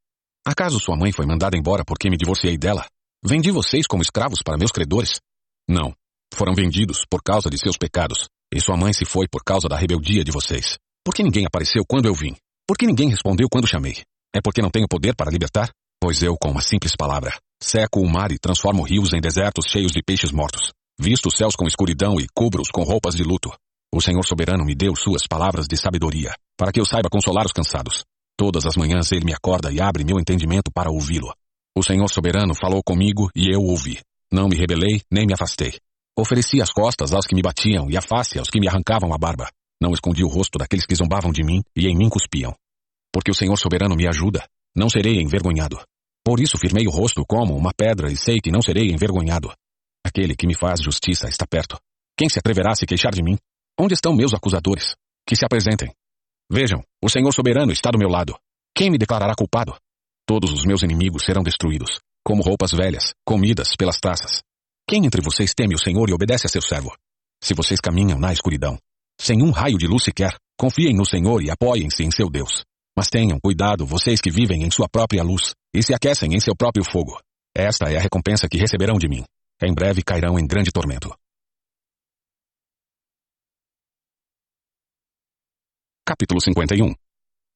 Acaso 0.46 0.78
sua 0.78 0.96
mãe 0.96 1.12
foi 1.12 1.24
mandada 1.24 1.56
embora 1.56 1.82
porque 1.82 2.10
me 2.10 2.18
divorciei 2.18 2.58
dela? 2.58 2.86
Vendi 3.24 3.50
vocês 3.50 3.86
como 3.86 4.02
escravos 4.02 4.42
para 4.44 4.58
meus 4.58 4.70
credores? 4.70 5.18
Não. 5.66 5.94
Foram 6.34 6.54
vendidos 6.54 7.06
por 7.08 7.22
causa 7.22 7.48
de 7.48 7.58
seus 7.58 7.78
pecados. 7.78 8.28
E 8.52 8.60
sua 8.60 8.76
mãe 8.76 8.92
se 8.92 9.06
foi 9.06 9.26
por 9.26 9.42
causa 9.42 9.66
da 9.66 9.78
rebeldia 9.78 10.22
de 10.22 10.30
vocês. 10.30 10.76
Por 11.02 11.14
que 11.14 11.22
ninguém 11.22 11.46
apareceu 11.46 11.84
quando 11.88 12.06
eu 12.06 12.14
vim? 12.14 12.36
Por 12.66 12.76
que 12.76 12.86
ninguém 12.86 13.08
respondeu 13.08 13.48
quando 13.50 13.66
chamei? 13.66 14.02
É 14.34 14.42
porque 14.42 14.60
não 14.60 14.70
tenho 14.70 14.86
poder 14.86 15.14
para 15.16 15.30
libertar? 15.30 15.72
Pois 15.98 16.22
eu, 16.22 16.36
com 16.36 16.50
uma 16.50 16.60
simples 16.60 16.94
palavra, 16.96 17.32
seco 17.62 18.00
o 18.00 18.08
mar 18.08 18.32
e 18.32 18.38
transformo 18.38 18.82
rios 18.82 19.12
em 19.12 19.20
desertos 19.20 19.66
cheios 19.66 19.92
de 19.92 20.02
peixes 20.02 20.32
mortos. 20.32 20.72
Visto 20.98 21.30
céus 21.30 21.56
com 21.56 21.66
escuridão 21.66 22.20
e 22.20 22.26
cubro-os 22.34 22.70
com 22.70 22.82
roupas 22.82 23.14
de 23.14 23.22
luto. 23.22 23.50
O 23.94 24.00
Senhor 24.00 24.24
soberano 24.24 24.64
me 24.64 24.74
deu 24.74 24.94
suas 24.96 25.26
palavras 25.26 25.66
de 25.66 25.76
sabedoria, 25.76 26.34
para 26.56 26.72
que 26.72 26.80
eu 26.80 26.84
saiba 26.84 27.08
consolar 27.10 27.46
os 27.46 27.52
cansados. 27.52 28.04
Todas 28.36 28.66
as 28.66 28.76
manhãs 28.76 29.12
ele 29.12 29.24
me 29.24 29.34
acorda 29.34 29.70
e 29.70 29.80
abre 29.80 30.04
meu 30.04 30.18
entendimento 30.18 30.70
para 30.72 30.90
ouvi-lo. 30.90 31.32
O 31.76 31.82
Senhor 31.82 32.08
soberano 32.08 32.54
falou 32.54 32.82
comigo 32.82 33.30
e 33.34 33.54
eu 33.54 33.62
ouvi. 33.62 34.00
Não 34.32 34.48
me 34.48 34.56
rebelei 34.56 35.02
nem 35.10 35.26
me 35.26 35.34
afastei. 35.34 35.78
Ofereci 36.18 36.60
as 36.60 36.70
costas 36.70 37.12
aos 37.14 37.26
que 37.26 37.34
me 37.34 37.42
batiam 37.42 37.90
e 37.90 37.96
a 37.96 38.02
face 38.02 38.38
aos 38.38 38.50
que 38.50 38.60
me 38.60 38.68
arrancavam 38.68 39.12
a 39.14 39.18
barba. 39.18 39.48
Não 39.80 39.92
escondi 39.92 40.22
o 40.22 40.28
rosto 40.28 40.58
daqueles 40.58 40.86
que 40.86 40.94
zombavam 40.94 41.32
de 41.32 41.42
mim 41.42 41.62
e 41.76 41.86
em 41.86 41.96
mim 41.96 42.08
cuspiam. 42.08 42.54
Porque 43.12 43.30
o 43.30 43.34
Senhor 43.34 43.56
soberano 43.56 43.96
me 43.96 44.06
ajuda, 44.06 44.46
não 44.74 44.88
serei 44.88 45.20
envergonhado. 45.20 45.78
Por 46.24 46.40
isso 46.40 46.56
firmei 46.58 46.86
o 46.86 46.90
rosto 46.90 47.24
como 47.26 47.56
uma 47.56 47.72
pedra 47.74 48.10
e 48.10 48.16
sei 48.16 48.40
que 48.40 48.50
não 48.50 48.62
serei 48.62 48.90
envergonhado. 48.90 49.52
Aquele 50.04 50.36
que 50.36 50.46
me 50.46 50.54
faz 50.54 50.80
justiça 50.80 51.28
está 51.28 51.46
perto. 51.46 51.78
Quem 52.16 52.28
se 52.28 52.38
atreverá 52.38 52.72
a 52.72 52.74
se 52.74 52.86
queixar 52.86 53.12
de 53.12 53.22
mim? 53.22 53.38
Onde 53.78 53.94
estão 53.94 54.14
meus 54.14 54.34
acusadores? 54.34 54.94
Que 55.26 55.34
se 55.34 55.44
apresentem. 55.44 55.92
Vejam, 56.50 56.82
o 57.02 57.08
Senhor 57.08 57.32
soberano 57.32 57.72
está 57.72 57.90
do 57.90 57.98
meu 57.98 58.08
lado. 58.08 58.36
Quem 58.76 58.90
me 58.90 58.98
declarará 58.98 59.34
culpado? 59.34 59.74
Todos 60.26 60.52
os 60.52 60.64
meus 60.64 60.82
inimigos 60.82 61.24
serão 61.24 61.42
destruídos, 61.42 61.98
como 62.24 62.42
roupas 62.42 62.72
velhas, 62.72 63.12
comidas 63.24 63.74
pelas 63.76 63.98
taças. 63.98 64.42
Quem 64.88 65.06
entre 65.06 65.22
vocês 65.22 65.52
teme 65.54 65.74
o 65.74 65.78
Senhor 65.78 66.08
e 66.08 66.12
obedece 66.12 66.46
a 66.46 66.50
seu 66.50 66.62
servo? 66.62 66.94
Se 67.42 67.54
vocês 67.54 67.80
caminham 67.80 68.18
na 68.18 68.32
escuridão, 68.32 68.78
sem 69.20 69.42
um 69.42 69.50
raio 69.50 69.78
de 69.78 69.86
luz 69.86 70.04
sequer, 70.04 70.36
confiem 70.58 70.94
no 70.94 71.06
Senhor 71.06 71.42
e 71.42 71.50
apoiem-se 71.50 72.04
em 72.04 72.10
seu 72.10 72.28
Deus. 72.28 72.64
Mas 72.96 73.08
tenham 73.08 73.40
cuidado 73.40 73.86
vocês 73.86 74.20
que 74.20 74.30
vivem 74.30 74.62
em 74.64 74.70
sua 74.70 74.88
própria 74.88 75.22
luz 75.22 75.54
e 75.74 75.82
se 75.82 75.94
aquecem 75.94 76.34
em 76.34 76.40
seu 76.40 76.54
próprio 76.54 76.84
fogo. 76.84 77.18
Esta 77.54 77.90
é 77.90 77.96
a 77.96 78.00
recompensa 78.00 78.48
que 78.48 78.58
receberão 78.58 78.98
de 78.98 79.08
mim. 79.08 79.24
Em 79.62 79.72
breve 79.72 80.02
cairão 80.02 80.38
em 80.38 80.46
grande 80.46 80.70
tormento. 80.70 81.14
Capítulo 86.04 86.40
51 86.40 86.92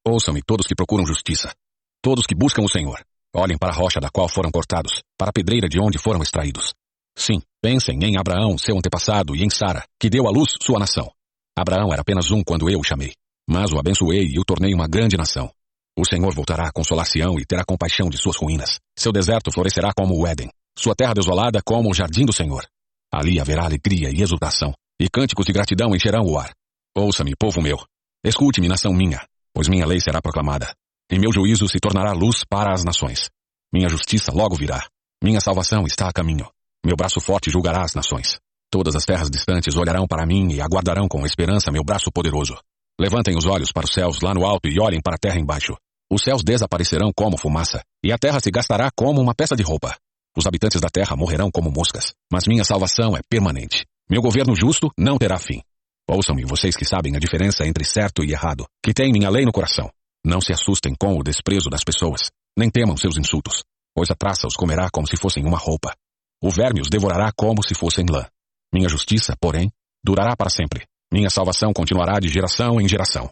Ouçam-me 0.07 0.41
todos 0.41 0.67
que 0.67 0.75
procuram 0.75 1.07
justiça. 1.07 1.53
Todos 2.01 2.27
que 2.27 2.35
buscam 2.35 2.63
o 2.63 2.69
Senhor. 2.69 3.05
Olhem 3.35 3.59
para 3.59 3.73
a 3.73 3.77
rocha 3.77 4.01
da 4.01 4.09
qual 4.09 4.29
foram 4.29 4.51
cortados, 4.51 5.03
para 5.19 5.31
a 5.31 5.33
pedreira 5.33 5.69
de 5.69 5.79
onde 5.81 5.99
foram 5.99 6.23
extraídos. 6.23 6.73
Sim, 7.15 7.43
pensem 7.61 7.99
em 8.05 8.17
Abraão, 8.17 8.57
seu 8.57 8.77
antepassado, 8.77 9.35
e 9.35 9.43
em 9.43 9.51
Sara, 9.51 9.85
que 10.01 10.09
deu 10.09 10.29
à 10.29 10.31
luz 10.31 10.55
sua 10.63 10.79
nação. 10.79 11.11
Abraão 11.59 11.93
era 11.93 12.03
apenas 12.03 12.31
um 12.31 12.45
quando 12.45 12.71
eu 12.71 12.79
o 12.79 12.85
chamei, 12.85 13.13
mas 13.49 13.73
o 13.73 13.79
abençoei 13.79 14.27
e 14.27 14.39
o 14.39 14.45
tornei 14.45 14.75
uma 14.75 14.87
grande 14.87 15.17
nação. 15.17 15.51
O 15.99 16.05
Senhor 16.05 16.35
voltará 16.35 16.69
a 16.69 16.73
consolar 16.73 17.07
Sião 17.07 17.39
e 17.39 17.45
terá 17.45 17.65
compaixão 17.65 18.09
de 18.09 18.19
suas 18.19 18.37
ruínas. 18.37 18.79
Seu 18.99 19.13
deserto 19.13 19.51
florescerá 19.53 19.93
como 19.97 20.15
o 20.15 20.27
Éden, 20.27 20.51
sua 20.79 20.95
terra 20.95 21.15
desolada 21.15 21.61
como 21.65 21.91
o 21.91 21.95
jardim 21.95 22.25
do 22.25 22.33
Senhor. 22.33 22.67
Ali 23.13 23.41
haverá 23.41 23.65
alegria 23.65 24.11
e 24.11 24.21
exultação, 24.21 24.75
e 25.01 25.09
cânticos 25.09 25.47
de 25.47 25.53
gratidão 25.53 25.95
encherão 25.95 26.25
o 26.25 26.39
ar. 26.39 26.53
Ouça-me, 26.95 27.35
povo 27.37 27.63
meu, 27.63 27.79
Escute-me, 28.27 28.67
nação 28.67 28.93
minha. 28.93 29.25
pois 29.55 29.69
minha 29.69 29.87
lei 29.87 30.01
será 30.01 30.21
proclamada. 30.21 30.75
E 31.09 31.17
meu 31.17 31.33
juízo 31.33 31.69
se 31.69 31.79
tornará 31.79 32.13
luz 32.13 32.43
para 32.45 32.73
as 32.75 32.83
nações. 32.83 33.31
Minha 33.73 33.89
justiça 33.89 34.33
logo 34.33 34.57
virá. 34.57 34.85
Minha 35.23 35.41
salvação 35.41 35.85
está 35.87 36.09
a 36.09 36.13
caminho. 36.13 36.51
Meu 36.85 36.97
braço 36.97 37.21
forte 37.21 37.51
julgará 37.51 37.85
as 37.85 37.95
nações. 37.95 38.39
Todas 38.69 38.97
as 38.97 39.05
terras 39.05 39.31
distantes 39.31 39.77
olharão 39.77 40.09
para 40.09 40.27
mim 40.27 40.53
e 40.53 40.61
aguardarão 40.61 41.07
com 41.07 41.25
esperança 41.25 41.71
meu 41.71 41.85
braço 41.85 42.11
poderoso. 42.13 42.59
Levantem 42.99 43.37
os 43.37 43.47
olhos 43.47 43.71
para 43.73 43.85
os 43.85 43.93
céus 43.93 44.21
lá 44.23 44.33
no 44.33 44.47
alto 44.47 44.69
e 44.69 44.81
olhem 44.81 45.01
para 45.03 45.17
a 45.17 45.19
terra 45.19 45.39
embaixo. 45.39 45.77
Os 46.11 46.23
céus 46.23 46.43
desaparecerão 46.43 47.11
como 47.15 47.37
fumaça, 47.37 47.83
e 48.03 48.13
a 48.13 48.17
terra 48.17 48.41
se 48.41 48.51
gastará 48.51 48.91
como 48.97 49.21
uma 49.21 49.35
peça 49.35 49.55
de 49.55 49.63
roupa. 49.63 49.97
Os 50.37 50.47
habitantes 50.47 50.81
da 50.81 50.89
terra 50.89 51.17
morrerão 51.17 51.51
como 51.51 51.71
moscas, 51.71 52.15
mas 52.33 52.47
minha 52.47 52.65
salvação 52.65 53.17
é 53.17 53.21
permanente. 53.29 53.85
Meu 54.09 54.23
governo 54.23 54.55
justo 54.55 54.91
não 54.97 55.19
terá 55.19 55.39
fim. 55.39 55.61
Ouçam-me, 56.09 56.45
vocês 56.45 56.77
que 56.77 56.85
sabem 56.85 57.17
a 57.17 57.19
diferença 57.19 57.67
entre 57.67 57.85
certo 57.85 58.25
e 58.25 58.31
errado, 58.31 58.67
que 58.83 58.95
têm 58.95 59.13
minha 59.13 59.29
lei 59.29 59.45
no 59.45 59.53
coração. 59.53 59.91
Não 60.25 60.41
se 60.41 60.53
assustem 60.53 60.95
com 60.99 61.19
o 61.19 61.23
desprezo 61.23 61.69
das 61.69 61.85
pessoas, 61.85 62.31
nem 62.57 62.71
temam 62.71 62.97
seus 62.97 63.19
insultos, 63.19 63.65
pois 63.95 64.11
a 64.11 64.15
traça 64.15 64.47
os 64.47 64.57
comerá 64.57 64.89
como 64.91 65.07
se 65.07 65.17
fossem 65.17 65.45
uma 65.45 65.59
roupa. 65.59 65.95
O 66.43 66.51
verme 66.51 66.81
os 66.81 66.89
devorará 66.89 67.33
como 67.37 67.63
se 67.63 67.75
fossem 67.75 68.07
lã. 68.09 68.25
Minha 68.73 68.89
justiça, 68.89 69.35
porém, 69.41 69.71
durará 70.05 70.37
para 70.37 70.51
sempre. 70.51 70.87
Minha 71.13 71.31
salvação 71.31 71.73
continuará 71.73 72.19
de 72.19 72.29
geração 72.29 72.81
em 72.81 72.89
geração. 72.89 73.29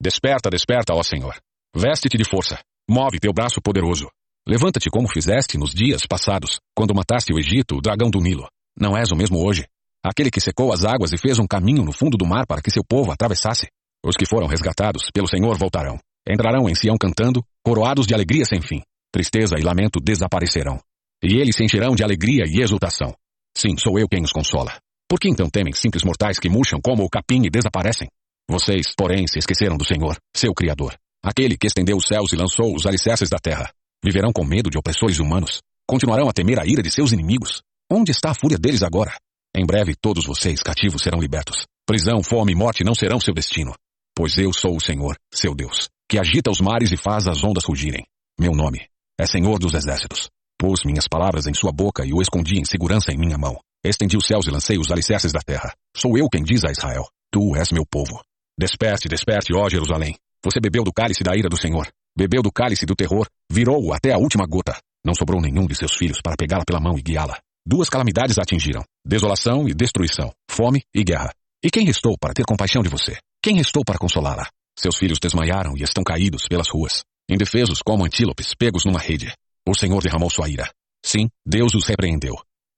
Desperta, 0.00 0.50
desperta, 0.50 0.94
ó 0.94 1.02
Senhor. 1.02 1.36
Veste-te 1.74 2.18
de 2.18 2.24
força. 2.24 2.58
Move 2.90 3.20
teu 3.20 3.32
braço 3.32 3.60
poderoso. 3.62 4.08
Levanta-te 4.46 4.90
como 4.90 5.08
fizeste 5.08 5.56
nos 5.56 5.72
dias 5.72 6.02
passados, 6.06 6.58
quando 6.74 6.94
mataste 6.94 7.32
o 7.32 7.38
Egito, 7.38 7.76
o 7.76 7.80
dragão 7.80 8.10
do 8.10 8.20
Nilo. 8.20 8.48
Não 8.78 8.96
és 8.96 9.12
o 9.12 9.16
mesmo 9.16 9.38
hoje. 9.38 9.64
Aquele 10.04 10.30
que 10.30 10.40
secou 10.40 10.72
as 10.72 10.84
águas 10.84 11.12
e 11.12 11.18
fez 11.18 11.38
um 11.38 11.46
caminho 11.46 11.84
no 11.84 11.92
fundo 11.92 12.16
do 12.16 12.26
mar 12.26 12.44
para 12.46 12.60
que 12.60 12.70
seu 12.70 12.82
povo 12.84 13.12
atravessasse. 13.12 13.68
Os 14.04 14.16
que 14.16 14.26
foram 14.26 14.48
resgatados 14.48 15.04
pelo 15.14 15.28
Senhor 15.28 15.56
voltarão. 15.56 15.98
Entrarão 16.28 16.68
em 16.68 16.74
Sião 16.74 16.96
cantando, 16.98 17.44
coroados 17.64 18.06
de 18.06 18.14
alegria 18.14 18.44
sem 18.44 18.60
fim. 18.60 18.82
Tristeza 19.12 19.56
e 19.58 19.62
lamento 19.62 20.00
desaparecerão. 20.00 20.80
E 21.22 21.36
eles 21.36 21.54
se 21.54 21.64
encherão 21.64 21.94
de 21.94 22.02
alegria 22.02 22.44
e 22.48 22.60
exultação. 22.60 23.14
Sim, 23.56 23.76
sou 23.78 23.98
eu 23.98 24.08
quem 24.08 24.24
os 24.24 24.32
consola. 24.32 24.76
Por 25.12 25.20
que 25.20 25.28
então 25.28 25.50
temem 25.50 25.74
simples 25.74 26.02
mortais 26.04 26.38
que 26.38 26.48
murcham 26.48 26.80
como 26.80 27.04
o 27.04 27.10
capim 27.10 27.42
e 27.44 27.50
desaparecem? 27.50 28.08
Vocês, 28.48 28.94
porém, 28.96 29.26
se 29.26 29.38
esqueceram 29.38 29.76
do 29.76 29.84
Senhor, 29.84 30.16
seu 30.34 30.54
Criador. 30.54 30.96
Aquele 31.22 31.54
que 31.58 31.66
estendeu 31.66 31.98
os 31.98 32.06
céus 32.06 32.32
e 32.32 32.36
lançou 32.36 32.74
os 32.74 32.86
alicerces 32.86 33.28
da 33.28 33.36
terra. 33.38 33.70
Viverão 34.02 34.32
com 34.32 34.42
medo 34.42 34.70
de 34.70 34.78
opressores 34.78 35.18
humanos. 35.18 35.60
Continuarão 35.86 36.30
a 36.30 36.32
temer 36.32 36.58
a 36.58 36.64
ira 36.64 36.82
de 36.82 36.90
seus 36.90 37.12
inimigos. 37.12 37.60
Onde 37.92 38.10
está 38.10 38.30
a 38.30 38.34
fúria 38.34 38.56
deles 38.56 38.82
agora? 38.82 39.12
Em 39.54 39.66
breve 39.66 39.94
todos 39.94 40.24
vocês, 40.24 40.62
cativos, 40.62 41.02
serão 41.02 41.20
libertos. 41.20 41.66
Prisão, 41.86 42.22
fome 42.22 42.52
e 42.52 42.56
morte 42.56 42.82
não 42.82 42.94
serão 42.94 43.20
seu 43.20 43.34
destino. 43.34 43.74
Pois 44.16 44.38
eu 44.38 44.50
sou 44.50 44.74
o 44.74 44.80
Senhor, 44.80 45.14
seu 45.30 45.54
Deus, 45.54 45.90
que 46.08 46.18
agita 46.18 46.50
os 46.50 46.62
mares 46.62 46.90
e 46.90 46.96
faz 46.96 47.26
as 47.26 47.44
ondas 47.44 47.66
rugirem. 47.66 48.06
Meu 48.40 48.52
nome 48.52 48.86
é 49.20 49.26
Senhor 49.26 49.58
dos 49.58 49.74
Exércitos. 49.74 50.30
Pus 50.58 50.80
minhas 50.86 51.06
palavras 51.06 51.46
em 51.46 51.52
sua 51.52 51.70
boca 51.70 52.02
e 52.02 52.14
o 52.14 52.22
escondi 52.22 52.58
em 52.58 52.64
segurança 52.64 53.12
em 53.12 53.18
minha 53.18 53.36
mão. 53.36 53.60
Estendi 53.84 54.16
os 54.16 54.26
céus 54.26 54.46
e 54.46 54.50
lancei 54.50 54.78
os 54.78 54.92
alicerces 54.92 55.32
da 55.32 55.40
terra. 55.40 55.74
Sou 55.96 56.16
eu 56.16 56.28
quem 56.28 56.44
diz 56.44 56.64
a 56.64 56.70
Israel: 56.70 57.08
Tu 57.32 57.56
és 57.56 57.72
meu 57.72 57.84
povo. 57.84 58.22
Desperte, 58.56 59.08
desperte, 59.08 59.52
ó 59.54 59.68
Jerusalém. 59.68 60.16
Você 60.44 60.60
bebeu 60.60 60.84
do 60.84 60.92
cálice 60.92 61.24
da 61.24 61.36
ira 61.36 61.48
do 61.48 61.56
Senhor. 61.56 61.88
Bebeu 62.16 62.42
do 62.42 62.52
cálice 62.52 62.86
do 62.86 62.94
terror. 62.94 63.26
Virou-o 63.50 63.92
até 63.92 64.12
a 64.12 64.18
última 64.18 64.46
gota. 64.46 64.78
Não 65.04 65.14
sobrou 65.14 65.40
nenhum 65.40 65.66
de 65.66 65.74
seus 65.74 65.96
filhos 65.96 66.20
para 66.22 66.36
pegá-la 66.36 66.64
pela 66.64 66.80
mão 66.80 66.96
e 66.96 67.02
guiá-la. 67.02 67.40
Duas 67.66 67.88
calamidades 67.88 68.38
a 68.38 68.42
atingiram: 68.42 68.84
desolação 69.04 69.68
e 69.68 69.74
destruição, 69.74 70.32
fome 70.48 70.82
e 70.94 71.02
guerra. 71.02 71.32
E 71.64 71.68
quem 71.68 71.84
restou 71.84 72.16
para 72.16 72.34
ter 72.34 72.44
compaixão 72.44 72.82
de 72.82 72.88
você? 72.88 73.18
Quem 73.42 73.56
restou 73.56 73.84
para 73.84 73.98
consolá-la? 73.98 74.48
Seus 74.78 74.96
filhos 74.96 75.18
desmaiaram 75.20 75.76
e 75.76 75.82
estão 75.82 76.04
caídos 76.04 76.44
pelas 76.48 76.68
ruas, 76.68 77.02
indefesos 77.28 77.82
como 77.82 78.04
antílopes 78.04 78.54
pegos 78.54 78.84
numa 78.84 79.00
rede. 79.00 79.32
O 79.68 79.74
Senhor 79.74 80.00
derramou 80.02 80.30
sua 80.30 80.48
ira. 80.48 80.70
Sim, 81.04 81.28
Deus 81.44 81.74
os 81.74 81.86
repreendeu. 81.86 82.36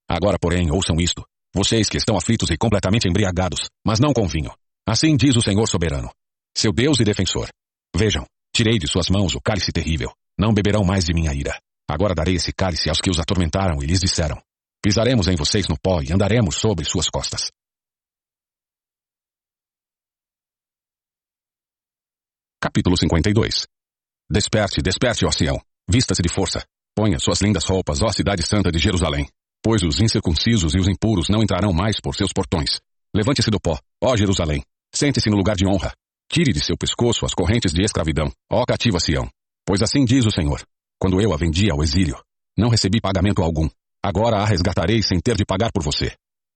Agora, 0.08 0.38
porém, 0.38 0.70
ouçam 0.70 0.96
isto. 1.00 1.24
Vocês 1.54 1.88
que 1.88 1.96
estão 1.96 2.16
aflitos 2.16 2.50
e 2.50 2.56
completamente 2.56 3.08
embriagados, 3.08 3.68
mas 3.86 4.00
não 4.00 4.12
com 4.12 4.26
vinho. 4.26 4.52
Assim 4.86 5.16
diz 5.16 5.36
o 5.36 5.40
Senhor 5.40 5.66
soberano, 5.66 6.10
seu 6.56 6.72
Deus 6.72 7.00
e 7.00 7.04
defensor. 7.04 7.48
Vejam, 7.96 8.26
tirei 8.54 8.78
de 8.78 8.88
suas 8.88 9.08
mãos 9.08 9.34
o 9.34 9.40
cálice 9.40 9.72
terrível. 9.72 10.12
Não 10.38 10.52
beberão 10.52 10.84
mais 10.84 11.04
de 11.04 11.14
minha 11.14 11.32
ira. 11.32 11.58
Agora 11.88 12.14
darei 12.14 12.34
esse 12.34 12.52
cálice 12.52 12.88
aos 12.88 13.00
que 13.00 13.08
os 13.08 13.20
atormentaram 13.20 13.82
e 13.82 13.86
lhes 13.86 14.00
disseram: 14.00 14.42
Pisaremos 14.82 15.28
em 15.28 15.36
vocês 15.36 15.68
no 15.68 15.78
pó 15.80 16.02
e 16.02 16.12
andaremos 16.12 16.56
sobre 16.56 16.84
suas 16.84 17.08
costas. 17.08 17.50
Capítulo 22.60 22.96
52 22.96 23.66
Desperte, 24.28 24.82
desperte, 24.82 25.24
ó 25.24 25.30
Sião. 25.30 25.60
Vista-se 25.88 26.22
de 26.22 26.28
força. 26.28 26.66
Ponha 26.96 27.18
suas 27.18 27.40
lindas 27.40 27.64
roupas, 27.64 28.02
ó 28.02 28.10
cidade 28.10 28.42
santa 28.42 28.72
de 28.72 28.78
Jerusalém 28.78 29.28
pois 29.64 29.82
os 29.82 29.98
incircuncisos 29.98 30.74
e 30.74 30.78
os 30.78 30.86
impuros 30.86 31.30
não 31.30 31.42
entrarão 31.42 31.72
mais 31.72 31.98
por 31.98 32.14
seus 32.14 32.34
portões. 32.34 32.80
Levante-se 33.16 33.50
do 33.50 33.58
pó, 33.58 33.78
ó 34.02 34.14
Jerusalém. 34.14 34.62
Sente-se 34.94 35.30
no 35.30 35.36
lugar 35.36 35.56
de 35.56 35.66
honra. 35.66 35.94
Tire 36.30 36.52
de 36.52 36.62
seu 36.62 36.76
pescoço 36.76 37.24
as 37.24 37.32
correntes 37.32 37.72
de 37.72 37.82
escravidão, 37.82 38.30
ó 38.52 38.64
cativa 38.66 39.00
Sião. 39.00 39.26
Pois 39.66 39.80
assim 39.80 40.04
diz 40.04 40.26
o 40.26 40.30
Senhor: 40.30 40.62
Quando 41.00 41.18
eu 41.18 41.32
a 41.32 41.36
vendi 41.38 41.70
ao 41.70 41.82
exílio, 41.82 42.20
não 42.58 42.68
recebi 42.68 43.00
pagamento 43.00 43.42
algum. 43.42 43.68
Agora 44.04 44.36
a 44.36 44.44
resgatarei 44.44 45.02
sem 45.02 45.18
ter 45.18 45.34
de 45.34 45.46
pagar 45.46 45.72
por 45.72 45.82
você. 45.82 46.12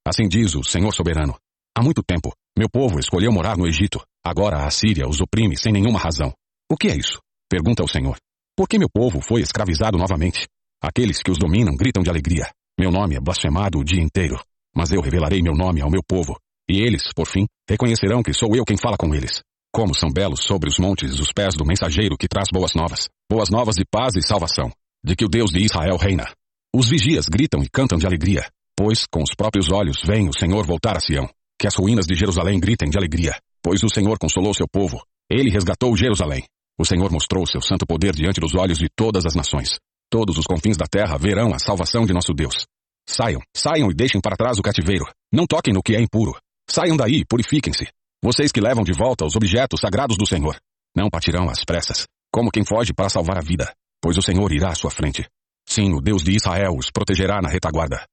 Assim 0.06 0.28
diz 0.28 0.54
o 0.54 0.62
Senhor 0.62 0.92
soberano. 0.92 1.34
Há 1.76 1.82
muito 1.82 2.02
tempo, 2.02 2.32
meu 2.58 2.68
povo 2.68 2.98
escolheu 2.98 3.32
morar 3.32 3.56
no 3.56 3.66
Egito. 3.66 4.02
Agora 4.22 4.66
a 4.66 4.70
Síria 4.70 5.08
os 5.08 5.20
oprime 5.20 5.56
sem 5.56 5.72
nenhuma 5.72 5.98
razão. 5.98 6.34
O 6.70 6.76
que 6.76 6.88
é 6.88 6.96
isso? 6.96 7.20
Pergunta 7.48 7.82
o 7.82 7.88
Senhor. 7.88 8.18
Por 8.54 8.68
que 8.68 8.78
meu 8.78 8.90
povo 8.92 9.20
foi 9.22 9.40
escravizado 9.40 9.96
novamente? 9.96 10.46
Aqueles 10.82 11.22
que 11.22 11.30
os 11.30 11.38
dominam 11.38 11.74
gritam 11.74 12.02
de 12.02 12.10
alegria. 12.10 12.50
Meu 12.78 12.92
nome 12.92 13.16
é 13.16 13.20
blasfemado 13.20 13.80
o 13.80 13.84
dia 13.84 14.00
inteiro, 14.00 14.36
mas 14.72 14.92
eu 14.92 15.00
revelarei 15.00 15.42
meu 15.42 15.52
nome 15.52 15.82
ao 15.82 15.90
meu 15.90 16.00
povo, 16.00 16.38
e 16.70 16.80
eles, 16.80 17.02
por 17.12 17.26
fim, 17.26 17.44
reconhecerão 17.68 18.22
que 18.22 18.32
sou 18.32 18.54
eu 18.54 18.64
quem 18.64 18.76
fala 18.76 18.96
com 18.96 19.12
eles. 19.12 19.42
Como 19.74 19.92
são 19.96 20.08
belos 20.08 20.44
sobre 20.44 20.68
os 20.68 20.78
montes 20.78 21.18
os 21.18 21.32
pés 21.32 21.56
do 21.56 21.66
mensageiro 21.66 22.16
que 22.16 22.28
traz 22.28 22.46
boas 22.52 22.76
novas, 22.76 23.08
boas 23.28 23.50
novas 23.50 23.74
de 23.74 23.84
paz 23.84 24.14
e 24.14 24.22
salvação, 24.22 24.70
de 25.04 25.16
que 25.16 25.24
o 25.24 25.28
Deus 25.28 25.50
de 25.50 25.58
Israel 25.58 25.96
reina. 25.96 26.24
Os 26.72 26.88
vigias 26.88 27.26
gritam 27.26 27.64
e 27.64 27.68
cantam 27.68 27.98
de 27.98 28.06
alegria, 28.06 28.48
pois 28.76 29.06
com 29.10 29.24
os 29.24 29.34
próprios 29.36 29.72
olhos 29.72 29.98
vem 30.06 30.28
o 30.28 30.38
Senhor 30.38 30.64
voltar 30.64 30.96
a 30.96 31.00
Sião. 31.00 31.28
Que 31.60 31.66
as 31.66 31.74
ruínas 31.74 32.06
de 32.06 32.14
Jerusalém 32.14 32.60
gritem 32.60 32.88
de 32.88 32.96
alegria, 32.96 33.34
pois 33.60 33.82
o 33.82 33.88
Senhor 33.92 34.16
consolou 34.20 34.54
seu 34.54 34.68
povo. 34.68 35.02
Ele 35.28 35.50
resgatou 35.50 35.96
Jerusalém. 35.96 36.44
O 36.78 36.84
Senhor 36.84 37.10
mostrou 37.10 37.44
seu 37.44 37.60
santo 37.60 37.84
poder 37.84 38.14
diante 38.14 38.38
dos 38.38 38.54
olhos 38.54 38.78
de 38.78 38.86
todas 38.94 39.26
as 39.26 39.34
nações. 39.34 39.80
Todos 40.10 40.38
os 40.38 40.46
confins 40.46 40.76
da 40.76 40.86
terra 40.86 41.18
verão 41.18 41.52
a 41.54 41.58
salvação 41.58 42.06
de 42.06 42.14
nosso 42.14 42.32
Deus. 42.32 42.66
Saiam, 43.06 43.40
saiam 43.54 43.90
e 43.90 43.94
deixem 43.94 44.20
para 44.20 44.36
trás 44.36 44.58
o 44.58 44.62
cativeiro. 44.62 45.04
Não 45.32 45.46
toquem 45.46 45.74
no 45.74 45.82
que 45.82 45.94
é 45.94 46.00
impuro. 46.00 46.34
Saiam 46.68 46.96
daí 46.96 47.20
e 47.20 47.24
purifiquem-se. 47.24 47.88
Vocês 48.22 48.50
que 48.50 48.60
levam 48.60 48.84
de 48.84 48.92
volta 48.92 49.24
os 49.24 49.36
objetos 49.36 49.80
sagrados 49.80 50.16
do 50.16 50.26
Senhor. 50.26 50.56
Não 50.96 51.10
partirão 51.10 51.48
às 51.48 51.64
pressas, 51.64 52.06
como 52.32 52.50
quem 52.50 52.64
foge 52.64 52.92
para 52.92 53.08
salvar 53.08 53.38
a 53.38 53.42
vida, 53.42 53.72
pois 54.02 54.16
o 54.16 54.22
Senhor 54.22 54.50
irá 54.52 54.70
à 54.70 54.74
sua 54.74 54.90
frente. 54.90 55.26
Sim, 55.66 55.92
o 55.92 56.00
Deus 56.00 56.22
de 56.22 56.34
Israel 56.34 56.74
os 56.76 56.90
protegerá 56.90 57.40
na 57.42 57.48
retaguarda. 57.48 58.04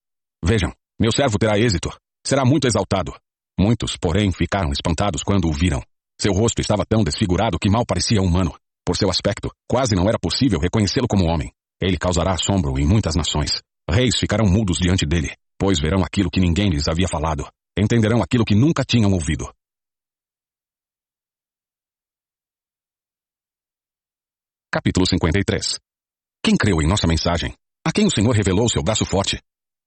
Vejam, 0.43 0.71
meu 0.99 1.11
servo 1.11 1.37
terá 1.37 1.57
êxito. 1.57 1.89
Será 2.25 2.43
muito 2.43 2.67
exaltado. 2.67 3.13
Muitos, 3.59 3.95
porém, 3.95 4.31
ficaram 4.31 4.71
espantados 4.71 5.23
quando 5.23 5.47
o 5.47 5.53
viram. 5.53 5.81
Seu 6.19 6.33
rosto 6.33 6.59
estava 6.61 6.85
tão 6.85 7.03
desfigurado 7.03 7.57
que 7.59 7.69
mal 7.69 7.85
parecia 7.85 8.21
humano. 8.21 8.53
Por 8.85 8.97
seu 8.97 9.09
aspecto, 9.09 9.49
quase 9.67 9.95
não 9.95 10.07
era 10.07 10.19
possível 10.19 10.59
reconhecê-lo 10.59 11.07
como 11.07 11.25
homem. 11.25 11.51
Ele 11.81 11.97
causará 11.97 12.33
assombro 12.33 12.79
em 12.79 12.85
muitas 12.85 13.15
nações. 13.15 13.61
Reis 13.89 14.17
ficarão 14.17 14.45
mudos 14.45 14.77
diante 14.77 15.05
dele, 15.05 15.35
pois 15.57 15.79
verão 15.79 16.03
aquilo 16.03 16.29
que 16.29 16.39
ninguém 16.39 16.69
lhes 16.69 16.87
havia 16.87 17.07
falado. 17.07 17.47
Entenderão 17.77 18.21
aquilo 18.21 18.45
que 18.45 18.55
nunca 18.55 18.83
tinham 18.83 19.11
ouvido. 19.11 19.51
Capítulo 24.71 25.05
53 25.05 25.79
Quem 26.43 26.57
creu 26.57 26.81
em 26.81 26.87
nossa 26.87 27.07
mensagem? 27.07 27.53
A 27.85 27.91
quem 27.91 28.07
o 28.07 28.11
Senhor 28.11 28.31
revelou 28.31 28.67
seu 28.67 28.81
braço 28.81 29.05
forte? 29.05 29.39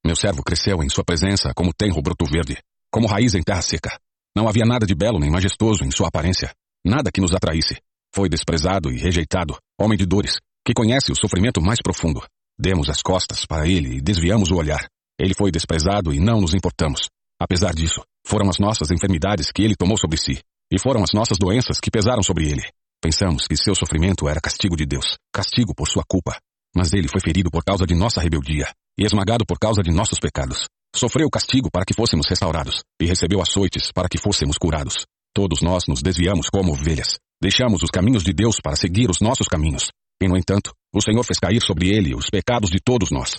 Meu 0.05 0.15
servo 0.15 0.43
cresceu 0.43 0.81
em 0.81 0.89
sua 0.89 1.03
presença 1.03 1.51
como 1.55 1.73
tenro 1.73 2.01
broto 2.01 2.25
verde, 2.25 2.57
como 2.91 3.07
raiz 3.07 3.35
em 3.35 3.43
terra 3.43 3.61
seca. 3.61 3.99
Não 4.35 4.47
havia 4.47 4.65
nada 4.65 4.85
de 4.85 4.95
belo 4.95 5.19
nem 5.19 5.29
majestoso 5.29 5.83
em 5.83 5.91
sua 5.91 6.07
aparência, 6.07 6.53
nada 6.85 7.11
que 7.11 7.21
nos 7.21 7.33
atraísse. 7.33 7.81
Foi 8.13 8.29
desprezado 8.29 8.91
e 8.91 8.97
rejeitado, 8.97 9.57
homem 9.79 9.97
de 9.97 10.05
dores, 10.05 10.39
que 10.65 10.73
conhece 10.73 11.11
o 11.11 11.15
sofrimento 11.15 11.61
mais 11.61 11.79
profundo. 11.81 12.21
Demos 12.59 12.89
as 12.89 13.01
costas 13.01 13.45
para 13.45 13.67
ele 13.67 13.97
e 13.97 14.01
desviamos 14.01 14.51
o 14.51 14.55
olhar. 14.55 14.87
Ele 15.19 15.33
foi 15.33 15.51
desprezado 15.51 16.13
e 16.13 16.19
não 16.19 16.41
nos 16.41 16.53
importamos. 16.53 17.09
Apesar 17.41 17.73
disso, 17.73 18.01
foram 18.25 18.49
as 18.49 18.59
nossas 18.59 18.91
enfermidades 18.91 19.51
que 19.51 19.63
ele 19.63 19.75
tomou 19.75 19.97
sobre 19.97 20.17
si, 20.17 20.39
e 20.71 20.79
foram 20.79 21.03
as 21.03 21.13
nossas 21.13 21.37
doenças 21.37 21.79
que 21.79 21.89
pesaram 21.89 22.21
sobre 22.21 22.49
ele. 22.49 22.63
Pensamos 23.01 23.47
que 23.47 23.55
seu 23.55 23.73
sofrimento 23.73 24.27
era 24.27 24.41
castigo 24.41 24.75
de 24.75 24.85
Deus, 24.85 25.17
castigo 25.33 25.73
por 25.73 25.87
sua 25.87 26.03
culpa. 26.07 26.37
Mas 26.75 26.93
ele 26.93 27.07
foi 27.07 27.21
ferido 27.21 27.49
por 27.49 27.63
causa 27.63 27.85
de 27.85 27.95
nossa 27.95 28.21
rebeldia, 28.21 28.71
e 28.97 29.05
esmagado 29.05 29.45
por 29.45 29.57
causa 29.57 29.81
de 29.81 29.91
nossos 29.91 30.19
pecados. 30.19 30.67
Sofreu 30.93 31.29
castigo 31.29 31.69
para 31.71 31.85
que 31.85 31.93
fôssemos 31.93 32.27
restaurados, 32.27 32.83
e 33.01 33.05
recebeu 33.05 33.41
açoites 33.41 33.91
para 33.91 34.09
que 34.09 34.17
fôssemos 34.17 34.57
curados. 34.57 35.05
Todos 35.33 35.61
nós 35.61 35.85
nos 35.87 36.01
desviamos 36.01 36.49
como 36.49 36.73
ovelhas. 36.73 37.17
Deixamos 37.41 37.81
os 37.83 37.89
caminhos 37.89 38.23
de 38.23 38.33
Deus 38.33 38.57
para 38.61 38.75
seguir 38.75 39.09
os 39.09 39.21
nossos 39.21 39.47
caminhos. 39.47 39.89
E, 40.21 40.27
no 40.27 40.37
entanto, 40.37 40.73
o 40.93 41.01
Senhor 41.01 41.23
fez 41.23 41.39
cair 41.39 41.61
sobre 41.61 41.89
ele 41.89 42.15
os 42.15 42.29
pecados 42.29 42.69
de 42.69 42.79
todos 42.83 43.11
nós. 43.11 43.37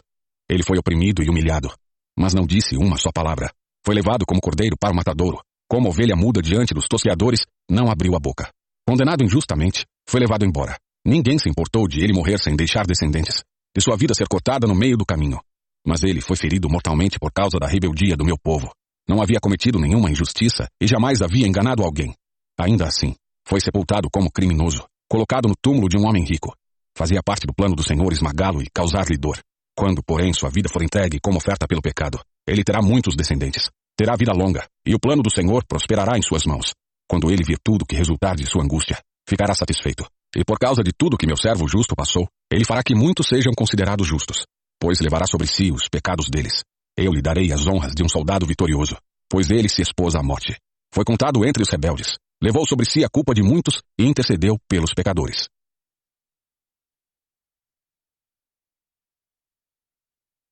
Ele 0.49 0.63
foi 0.63 0.79
oprimido 0.79 1.23
e 1.23 1.29
humilhado, 1.29 1.73
mas 2.19 2.35
não 2.35 2.47
disse 2.47 2.77
uma 2.77 2.97
só 2.97 3.11
palavra. 3.13 3.53
Foi 3.85 3.95
levado 3.95 4.25
como 4.27 4.41
cordeiro 4.41 4.77
para 4.79 4.93
o 4.93 4.97
matadouro. 4.97 5.41
Como 5.69 5.89
ovelha 5.89 6.17
muda 6.17 6.43
diante 6.43 6.75
dos 6.75 6.87
tosqueadores, 6.89 7.47
não 7.71 7.91
abriu 7.91 8.17
a 8.17 8.19
boca. 8.19 8.51
Condenado 8.87 9.23
injustamente, 9.23 9.87
foi 10.09 10.21
levado 10.21 10.45
embora. 10.45 10.77
Ninguém 11.07 11.39
se 11.39 11.49
importou 11.49 11.87
de 11.87 12.03
ele 12.03 12.13
morrer 12.13 12.39
sem 12.39 12.57
deixar 12.57 12.87
descendentes, 12.87 13.43
de 13.75 13.81
sua 13.81 13.97
vida 13.97 14.13
ser 14.13 14.27
cortada 14.29 14.67
no 14.67 14.75
meio 14.75 14.97
do 14.97 15.07
caminho. 15.07 15.41
Mas 15.87 16.03
ele 16.03 16.21
foi 16.21 16.37
ferido 16.37 16.69
mortalmente 16.69 17.19
por 17.19 17.33
causa 17.33 17.59
da 17.59 17.67
rebeldia 17.67 18.17
do 18.17 18.25
meu 18.25 18.37
povo. 18.37 18.71
Não 19.09 19.23
havia 19.23 19.41
cometido 19.41 19.79
nenhuma 19.79 20.11
injustiça 20.11 20.67
e 20.81 20.87
jamais 20.87 21.23
havia 21.23 21.47
enganado 21.47 21.83
alguém. 21.83 22.15
Ainda 22.59 22.87
assim, 22.87 23.15
foi 23.47 23.61
sepultado 23.61 24.09
como 24.13 24.31
criminoso, 24.31 24.85
colocado 25.09 25.49
no 25.49 25.55
túmulo 25.61 25.89
de 25.89 25.97
um 25.97 26.07
homem 26.07 26.25
rico. 26.25 26.55
Fazia 27.01 27.23
parte 27.23 27.47
do 27.47 27.55
plano 27.55 27.75
do 27.75 27.83
Senhor 27.83 28.13
esmagá-lo 28.13 28.61
e 28.61 28.69
causar-lhe 28.69 29.17
dor. 29.17 29.39
Quando, 29.75 30.03
porém, 30.03 30.35
sua 30.35 30.51
vida 30.51 30.69
for 30.69 30.83
entregue 30.83 31.19
como 31.19 31.39
oferta 31.39 31.67
pelo 31.67 31.81
pecado, 31.81 32.21
ele 32.47 32.63
terá 32.63 32.83
muitos 32.83 33.17
descendentes, 33.17 33.71
terá 33.97 34.15
vida 34.17 34.35
longa, 34.35 34.67
e 34.85 34.95
o 34.95 35.01
plano 35.01 35.23
do 35.23 35.33
Senhor 35.33 35.65
prosperará 35.67 36.19
em 36.19 36.21
suas 36.21 36.45
mãos. 36.45 36.75
Quando 37.09 37.31
ele 37.31 37.43
vir 37.43 37.59
tudo 37.65 37.87
que 37.87 37.97
resultar 37.97 38.37
de 38.37 38.45
sua 38.45 38.63
angústia, 38.63 39.01
ficará 39.27 39.55
satisfeito. 39.55 40.05
E 40.37 40.45
por 40.45 40.59
causa 40.59 40.83
de 40.83 40.93
tudo 40.93 41.17
que 41.17 41.27
meu 41.27 41.39
servo 41.39 41.67
justo 41.67 41.97
passou, 41.97 42.29
ele 42.53 42.67
fará 42.67 42.83
que 42.83 42.95
muitos 42.95 43.29
sejam 43.29 43.55
considerados 43.57 44.07
justos, 44.07 44.45
pois 44.79 45.01
levará 45.01 45.27
sobre 45.27 45.47
si 45.47 45.73
os 45.73 45.89
pecados 45.89 46.29
deles. 46.29 46.65
Eu 46.99 47.13
lhe 47.13 47.23
darei 47.23 47.51
as 47.51 47.67
honras 47.67 47.95
de 47.95 48.05
um 48.05 48.11
soldado 48.11 48.45
vitorioso, 48.45 48.99
pois 49.27 49.49
ele 49.49 49.71
se 49.71 49.81
expôs 49.81 50.15
à 50.15 50.23
morte. 50.23 50.55
Foi 50.93 51.07
contado 51.07 51.47
entre 51.47 51.63
os 51.63 51.71
rebeldes, 51.71 52.19
levou 52.43 52.69
sobre 52.69 52.85
si 52.85 53.03
a 53.03 53.09
culpa 53.09 53.33
de 53.33 53.43
muitos 53.43 53.81
e 53.99 54.05
intercedeu 54.05 54.59
pelos 54.69 54.93
pecadores. 54.93 55.49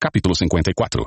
Capítulo 0.01 0.33
54 0.33 1.05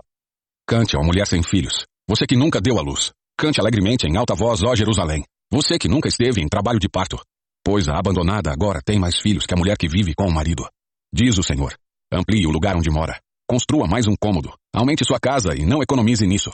Cante, 0.67 0.97
ó 0.97 1.01
mulher 1.01 1.25
sem 1.25 1.41
filhos, 1.41 1.85
você 2.05 2.25
que 2.27 2.35
nunca 2.35 2.59
deu 2.59 2.77
à 2.77 2.81
luz. 2.81 3.13
Cante 3.37 3.61
alegremente 3.61 4.05
em 4.05 4.17
alta 4.17 4.35
voz, 4.35 4.61
ó 4.63 4.75
Jerusalém, 4.75 5.23
você 5.49 5.79
que 5.79 5.87
nunca 5.87 6.09
esteve 6.09 6.41
em 6.41 6.49
trabalho 6.49 6.77
de 6.77 6.89
parto. 6.89 7.17
Pois 7.63 7.87
a 7.87 7.97
abandonada 7.97 8.51
agora 8.51 8.81
tem 8.83 8.99
mais 8.99 9.17
filhos 9.17 9.45
que 9.45 9.53
a 9.53 9.57
mulher 9.57 9.77
que 9.77 9.87
vive 9.87 10.13
com 10.13 10.27
o 10.27 10.33
marido. 10.33 10.67
Diz 11.13 11.37
o 11.37 11.43
Senhor, 11.43 11.73
amplie 12.11 12.45
o 12.45 12.51
lugar 12.51 12.75
onde 12.75 12.89
mora, 12.89 13.17
construa 13.47 13.87
mais 13.87 14.07
um 14.07 14.15
cômodo, 14.19 14.53
aumente 14.75 15.05
sua 15.05 15.21
casa 15.21 15.55
e 15.55 15.63
não 15.63 15.81
economize 15.81 16.27
nisso. 16.27 16.51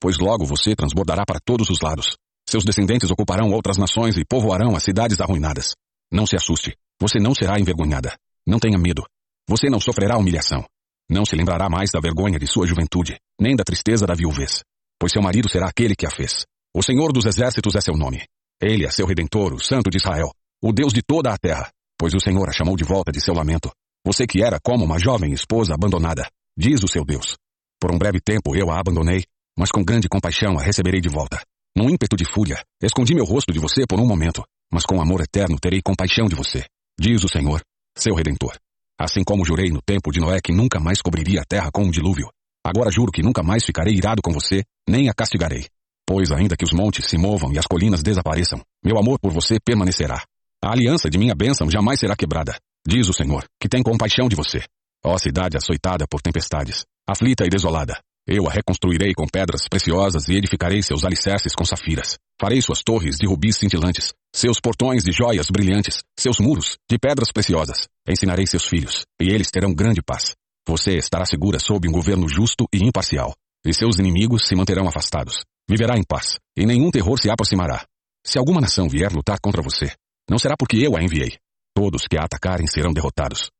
Pois 0.00 0.16
logo 0.16 0.46
você 0.46 0.76
transbordará 0.76 1.24
para 1.26 1.40
todos 1.44 1.70
os 1.70 1.80
lados. 1.80 2.16
Seus 2.48 2.62
descendentes 2.62 3.10
ocuparão 3.10 3.50
outras 3.50 3.76
nações 3.76 4.16
e 4.16 4.24
povoarão 4.24 4.76
as 4.76 4.84
cidades 4.84 5.20
arruinadas. 5.20 5.74
Não 6.12 6.24
se 6.24 6.36
assuste, 6.36 6.72
você 7.00 7.18
não 7.18 7.34
será 7.34 7.58
envergonhada. 7.58 8.16
Não 8.46 8.60
tenha 8.60 8.78
medo. 8.78 9.04
Você 9.48 9.68
não 9.68 9.80
sofrerá 9.80 10.16
humilhação. 10.16 10.64
Não 11.10 11.24
se 11.24 11.34
lembrará 11.34 11.68
mais 11.68 11.90
da 11.90 11.98
vergonha 11.98 12.38
de 12.38 12.46
sua 12.46 12.68
juventude, 12.68 13.18
nem 13.40 13.56
da 13.56 13.64
tristeza 13.64 14.06
da 14.06 14.14
viuvez, 14.14 14.62
pois 14.96 15.10
seu 15.10 15.20
marido 15.20 15.50
será 15.50 15.66
aquele 15.66 15.96
que 15.96 16.06
a 16.06 16.10
fez. 16.10 16.44
O 16.72 16.84
Senhor 16.84 17.12
dos 17.12 17.26
Exércitos 17.26 17.74
é 17.74 17.80
seu 17.80 17.94
nome. 17.94 18.22
Ele 18.62 18.86
é 18.86 18.90
seu 18.92 19.06
Redentor, 19.06 19.52
o 19.52 19.58
Santo 19.58 19.90
de 19.90 19.96
Israel, 19.96 20.30
o 20.62 20.72
Deus 20.72 20.92
de 20.92 21.02
toda 21.02 21.32
a 21.32 21.36
terra, 21.36 21.68
pois 21.98 22.14
o 22.14 22.20
Senhor 22.20 22.48
a 22.48 22.52
chamou 22.52 22.76
de 22.76 22.84
volta 22.84 23.10
de 23.10 23.20
seu 23.20 23.34
lamento. 23.34 23.72
Você 24.06 24.24
que 24.24 24.40
era 24.40 24.60
como 24.62 24.84
uma 24.84 25.00
jovem 25.00 25.32
esposa 25.32 25.74
abandonada, 25.74 26.28
diz 26.56 26.80
o 26.84 26.88
seu 26.88 27.04
Deus. 27.04 27.36
Por 27.80 27.92
um 27.92 27.98
breve 27.98 28.20
tempo 28.20 28.54
eu 28.54 28.70
a 28.70 28.78
abandonei, 28.78 29.24
mas 29.58 29.72
com 29.72 29.82
grande 29.82 30.08
compaixão 30.08 30.60
a 30.60 30.62
receberei 30.62 31.00
de 31.00 31.08
volta. 31.08 31.42
Num 31.76 31.90
ímpeto 31.90 32.16
de 32.16 32.24
fúria, 32.24 32.62
escondi 32.80 33.16
meu 33.16 33.24
rosto 33.24 33.52
de 33.52 33.58
você 33.58 33.84
por 33.84 33.98
um 33.98 34.06
momento, 34.06 34.44
mas 34.72 34.86
com 34.86 35.02
amor 35.02 35.22
eterno 35.22 35.58
terei 35.60 35.82
compaixão 35.82 36.26
de 36.26 36.36
você, 36.36 36.64
diz 37.00 37.24
o 37.24 37.28
Senhor, 37.28 37.60
seu 37.98 38.14
Redentor. 38.14 38.54
Assim 39.00 39.24
como 39.24 39.46
jurei 39.46 39.70
no 39.70 39.80
tempo 39.80 40.12
de 40.12 40.20
Noé 40.20 40.40
que 40.44 40.52
nunca 40.52 40.78
mais 40.78 41.00
cobriria 41.00 41.40
a 41.40 41.44
terra 41.48 41.70
com 41.72 41.84
um 41.84 41.90
dilúvio. 41.90 42.28
Agora 42.62 42.90
juro 42.90 43.10
que 43.10 43.22
nunca 43.22 43.42
mais 43.42 43.64
ficarei 43.64 43.94
irado 43.94 44.20
com 44.20 44.30
você, 44.30 44.62
nem 44.86 45.08
a 45.08 45.14
castigarei. 45.14 45.64
Pois 46.06 46.30
ainda 46.30 46.54
que 46.54 46.66
os 46.66 46.72
montes 46.72 47.06
se 47.06 47.16
movam 47.16 47.50
e 47.50 47.58
as 47.58 47.66
colinas 47.66 48.02
desapareçam, 48.02 48.60
meu 48.84 48.98
amor 48.98 49.18
por 49.18 49.32
você 49.32 49.56
permanecerá. 49.58 50.22
A 50.62 50.72
aliança 50.72 51.08
de 51.08 51.16
minha 51.16 51.34
bênção 51.34 51.70
jamais 51.70 51.98
será 51.98 52.14
quebrada, 52.14 52.58
diz 52.86 53.08
o 53.08 53.14
Senhor, 53.14 53.42
que 53.58 53.70
tem 53.70 53.82
compaixão 53.82 54.28
de 54.28 54.36
você. 54.36 54.62
Ó 55.02 55.16
cidade 55.16 55.56
açoitada 55.56 56.06
por 56.06 56.20
tempestades, 56.20 56.84
aflita 57.08 57.46
e 57.46 57.48
desolada, 57.48 57.98
eu 58.30 58.46
a 58.46 58.52
reconstruirei 58.52 59.12
com 59.12 59.26
pedras 59.26 59.66
preciosas 59.68 60.28
e 60.28 60.36
edificarei 60.36 60.80
seus 60.84 61.04
alicerces 61.04 61.52
com 61.52 61.64
safiras. 61.64 62.16
Farei 62.40 62.62
suas 62.62 62.80
torres 62.80 63.16
de 63.16 63.26
rubis 63.26 63.56
cintilantes, 63.56 64.12
seus 64.32 64.60
portões 64.60 65.02
de 65.02 65.10
joias 65.10 65.48
brilhantes, 65.50 65.98
seus 66.16 66.38
muros 66.38 66.78
de 66.88 66.96
pedras 66.96 67.32
preciosas. 67.32 67.88
Ensinarei 68.08 68.46
seus 68.46 68.64
filhos, 68.64 69.04
e 69.20 69.30
eles 69.30 69.50
terão 69.50 69.74
grande 69.74 70.00
paz. 70.00 70.36
Você 70.64 70.96
estará 70.96 71.26
segura 71.26 71.58
sob 71.58 71.88
um 71.88 71.92
governo 71.92 72.28
justo 72.28 72.68
e 72.72 72.78
imparcial, 72.84 73.34
e 73.66 73.74
seus 73.74 73.98
inimigos 73.98 74.46
se 74.46 74.54
manterão 74.54 74.86
afastados. 74.86 75.42
Viverá 75.68 75.98
em 75.98 76.04
paz, 76.04 76.38
e 76.56 76.64
nenhum 76.64 76.92
terror 76.92 77.18
se 77.20 77.28
aproximará. 77.28 77.84
Se 78.24 78.38
alguma 78.38 78.60
nação 78.60 78.88
vier 78.88 79.12
lutar 79.12 79.40
contra 79.42 79.60
você, 79.60 79.92
não 80.30 80.38
será 80.38 80.54
porque 80.56 80.76
eu 80.76 80.96
a 80.96 81.02
enviei. 81.02 81.36
Todos 81.74 82.06
que 82.06 82.16
a 82.16 82.24
atacarem 82.26 82.68
serão 82.68 82.92
derrotados. 82.92 83.50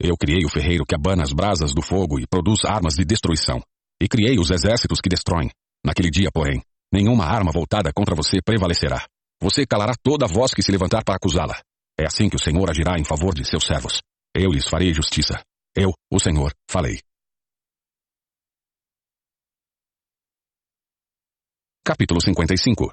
Eu 0.00 0.16
criei 0.16 0.44
o 0.44 0.48
ferreiro 0.48 0.84
que 0.84 0.96
abana 0.96 1.22
as 1.22 1.32
brasas 1.32 1.72
do 1.72 1.80
fogo 1.80 2.18
e 2.18 2.26
produz 2.26 2.64
armas 2.64 2.94
de 2.94 3.04
destruição. 3.04 3.62
E 4.00 4.08
criei 4.08 4.38
os 4.38 4.50
exércitos 4.50 5.00
que 5.00 5.08
destroem. 5.08 5.50
Naquele 5.84 6.10
dia, 6.10 6.30
porém, 6.32 6.62
nenhuma 6.92 7.24
arma 7.24 7.50
voltada 7.52 7.92
contra 7.92 8.14
você 8.14 8.40
prevalecerá. 8.44 9.06
Você 9.40 9.66
calará 9.66 9.94
toda 10.02 10.26
a 10.26 10.28
voz 10.28 10.52
que 10.52 10.62
se 10.62 10.72
levantar 10.72 11.04
para 11.04 11.16
acusá-la. 11.16 11.60
É 11.98 12.04
assim 12.06 12.28
que 12.28 12.36
o 12.36 12.42
Senhor 12.42 12.68
agirá 12.70 12.98
em 12.98 13.04
favor 13.04 13.34
de 13.34 13.44
seus 13.44 13.64
servos. 13.64 14.00
Eu 14.34 14.50
lhes 14.50 14.68
farei 14.68 14.92
justiça. 14.92 15.42
Eu, 15.74 15.92
o 16.12 16.20
Senhor, 16.20 16.52
falei. 16.70 17.00
Capítulo 21.84 22.20
55 22.20 22.90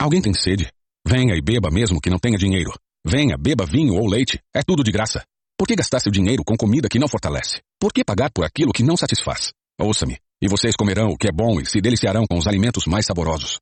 Alguém 0.00 0.22
tem 0.22 0.32
sede? 0.32 0.70
Venha 1.06 1.34
e 1.34 1.42
beba 1.42 1.70
mesmo 1.70 2.00
que 2.00 2.08
não 2.08 2.18
tenha 2.18 2.38
dinheiro. 2.38 2.72
Venha, 3.04 3.36
beba 3.36 3.66
vinho 3.66 3.94
ou 3.94 4.08
leite, 4.08 4.40
é 4.54 4.62
tudo 4.62 4.84
de 4.84 4.92
graça. 4.92 5.24
Por 5.58 5.66
que 5.66 5.76
gastar 5.76 6.00
seu 6.00 6.12
dinheiro 6.12 6.42
com 6.44 6.56
comida 6.56 6.88
que 6.88 6.98
não 6.98 7.08
fortalece? 7.08 7.60
Por 7.80 7.92
que 7.92 8.04
pagar 8.04 8.30
por 8.32 8.44
aquilo 8.44 8.72
que 8.72 8.82
não 8.82 8.96
satisfaz? 8.96 9.52
Ouça-me, 9.82 10.16
e 10.40 10.48
vocês 10.48 10.76
comerão 10.76 11.08
o 11.08 11.16
que 11.16 11.26
é 11.26 11.32
bom 11.32 11.60
e 11.60 11.66
se 11.66 11.80
deliciarão 11.80 12.24
com 12.24 12.38
os 12.38 12.46
alimentos 12.46 12.86
mais 12.86 13.04
saborosos. 13.04 13.58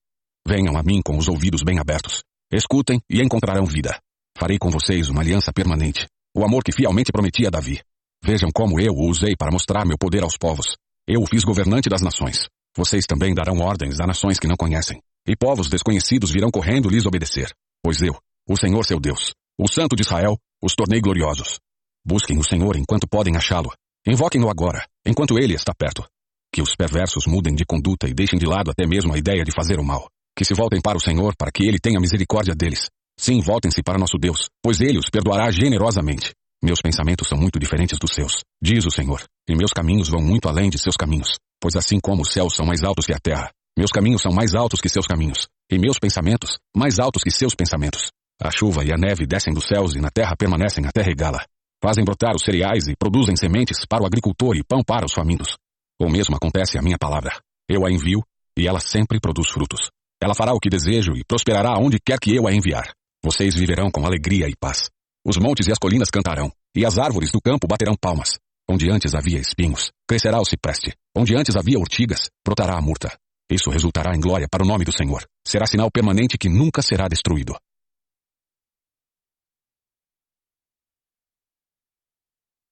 Venham 0.47 0.77
a 0.77 0.83
mim 0.83 1.01
com 1.03 1.17
os 1.17 1.29
ouvidos 1.29 1.63
bem 1.63 1.79
abertos. 1.79 2.23
Escutem 2.53 3.01
e 3.09 3.23
encontrarão 3.23 3.65
vida. 3.65 3.99
Farei 4.37 4.59
com 4.59 4.69
vocês 4.69 5.09
uma 5.09 5.23
aliança 5.23 5.51
permanente, 5.51 6.07
o 6.37 6.45
amor 6.45 6.63
que 6.63 6.73
fielmente 6.73 7.11
prometi 7.11 7.47
a 7.47 7.51
Davi. 7.51 7.81
Vejam 8.23 8.51
como 8.55 8.79
eu 8.79 8.93
o 8.93 9.09
usei 9.09 9.35
para 9.35 9.51
mostrar 9.51 9.87
meu 9.87 9.97
poder 9.97 10.23
aos 10.23 10.37
povos. 10.37 10.77
Eu 11.09 11.23
o 11.23 11.27
fiz 11.27 11.43
governante 11.43 11.89
das 11.89 12.03
nações. 12.03 12.49
Vocês 12.77 13.07
também 13.07 13.35
darão 13.35 13.59
ordens 13.59 13.99
a 13.99 14.07
nações 14.07 14.39
que 14.39 14.47
não 14.47 14.57
conhecem, 14.57 15.01
e 15.27 15.35
povos 15.35 15.69
desconhecidos 15.69 16.31
virão 16.31 16.51
correndo 16.51 16.91
lhes 16.91 17.07
obedecer. 17.07 17.51
Pois 17.83 18.03
eu, 18.03 18.15
o 18.47 18.59
Senhor 18.59 18.85
seu 18.85 19.01
Deus, 19.01 19.33
o 19.59 19.67
Santo 19.73 19.97
de 19.97 20.03
Israel, 20.03 20.37
os 20.63 20.75
tornei 20.75 21.01
gloriosos. 21.01 21.59
Busquem 22.05 22.39
o 22.39 22.45
Senhor 22.45 22.77
enquanto 22.77 23.09
podem 23.09 23.37
achá-lo. 23.37 23.73
Invoquem-no 24.06 24.48
agora, 24.48 24.86
enquanto 25.06 25.39
ele 25.39 25.55
está 25.55 25.74
perto. 25.74 26.06
Que 26.52 26.62
os 26.62 26.74
perversos 26.74 27.27
mudem 27.27 27.55
de 27.55 27.64
conduta 27.64 28.09
e 28.09 28.14
deixem 28.14 28.39
de 28.39 28.47
lado 28.47 28.70
até 28.70 28.86
mesmo 28.86 29.14
a 29.14 29.18
ideia 29.18 29.44
de 29.44 29.52
fazer 29.52 29.78
o 29.78 29.85
mal. 29.85 30.09
Que 30.36 30.44
se 30.44 30.55
voltem 30.55 30.81
para 30.81 30.97
o 30.97 31.01
Senhor 31.01 31.35
para 31.36 31.52
que 31.52 31.64
ele 31.64 31.78
tenha 31.78 32.01
misericórdia 32.01 32.55
deles. 32.55 32.89
Sim, 33.18 33.40
voltem-se 33.40 33.82
para 33.82 33.98
nosso 33.98 34.16
Deus, 34.18 34.48
pois 34.62 34.81
ele 34.81 34.98
os 34.98 35.10
perdoará 35.10 35.51
generosamente. 35.51 36.32
Meus 36.62 36.81
pensamentos 36.81 37.28
são 37.28 37.39
muito 37.39 37.59
diferentes 37.59 37.98
dos 37.98 38.12
seus, 38.12 38.43
diz 38.62 38.86
o 38.86 38.90
Senhor, 38.90 39.22
e 39.48 39.55
meus 39.55 39.72
caminhos 39.72 40.09
vão 40.09 40.20
muito 40.20 40.48
além 40.48 40.70
de 40.70 40.78
seus 40.78 40.97
caminhos. 40.97 41.39
Pois 41.60 41.77
assim 41.77 41.98
como 42.01 42.22
os 42.22 42.32
céus 42.32 42.55
são 42.55 42.66
mais 42.66 42.82
altos 42.82 43.06
que 43.06 43.12
a 43.12 43.18
terra, 43.18 43.51
meus 43.78 43.90
caminhos 43.90 44.22
são 44.22 44.32
mais 44.32 44.55
altos 44.55 44.81
que 44.81 44.89
seus 44.89 45.06
caminhos, 45.06 45.48
e 45.70 45.78
meus 45.78 45.98
pensamentos 45.98 46.59
mais 46.77 46.98
altos 46.98 47.22
que 47.22 47.31
seus 47.31 47.55
pensamentos. 47.55 48.10
A 48.43 48.51
chuva 48.51 48.85
e 48.85 48.93
a 48.93 48.97
neve 48.97 49.27
descem 49.27 49.52
dos 49.52 49.66
céus 49.66 49.94
e 49.94 50.01
na 50.01 50.10
terra 50.10 50.35
permanecem 50.36 50.85
até 50.86 51.02
regá-la. 51.02 51.44
Fazem 51.82 52.05
brotar 52.05 52.36
os 52.36 52.43
cereais 52.43 52.86
e 52.89 52.97
produzem 52.97 53.35
sementes 53.36 53.86
para 53.89 54.02
o 54.02 54.07
agricultor 54.07 54.55
e 54.57 54.62
pão 54.62 54.82
para 54.86 55.07
os 55.07 55.15
famintos. 55.15 55.57
O 55.98 56.11
mesmo 56.11 56.36
acontece 56.36 56.78
à 56.78 56.82
minha 56.82 56.98
palavra. 56.98 57.31
Eu 57.69 57.86
a 57.86 57.90
envio, 57.90 58.23
e 58.57 58.69
ela 58.69 58.81
sempre 58.81 59.19
produz 59.19 59.48
frutos. 59.48 59.90
Ela 60.23 60.35
fará 60.35 60.52
o 60.52 60.61
que 60.61 60.69
desejo 60.69 61.12
e 61.16 61.24
prosperará 61.24 61.78
onde 61.78 61.98
quer 61.98 62.19
que 62.20 62.35
eu 62.35 62.47
a 62.47 62.52
enviar. 62.52 62.93
Vocês 63.24 63.55
viverão 63.55 63.90
com 63.90 64.05
alegria 64.05 64.47
e 64.47 64.55
paz. 64.59 64.90
Os 65.24 65.39
montes 65.39 65.66
e 65.69 65.73
as 65.73 65.78
colinas 65.78 66.11
cantarão, 66.11 66.52
e 66.77 66.85
as 66.85 66.98
árvores 66.98 67.31
do 67.31 67.40
campo 67.40 67.66
baterão 67.66 67.94
palmas. 67.98 68.39
Onde 68.69 68.90
antes 68.90 69.15
havia 69.15 69.39
espinhos, 69.39 69.90
crescerá 70.07 70.39
o 70.39 70.44
cipreste. 70.44 70.94
Onde 71.16 71.35
antes 71.35 71.57
havia 71.57 71.78
urtigas, 71.78 72.28
brotará 72.44 72.77
a 72.77 72.82
murta. 72.82 73.11
Isso 73.51 73.70
resultará 73.70 74.15
em 74.15 74.20
glória 74.20 74.47
para 74.48 74.62
o 74.62 74.66
nome 74.66 74.85
do 74.85 74.97
Senhor. 74.97 75.24
Será 75.47 75.66
sinal 75.66 75.90
permanente 75.90 76.39
que 76.39 76.48
nunca 76.48 76.82
será 76.82 77.09
destruído. 77.09 77.57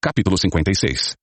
Capítulo 0.01 0.37
56 0.37 1.13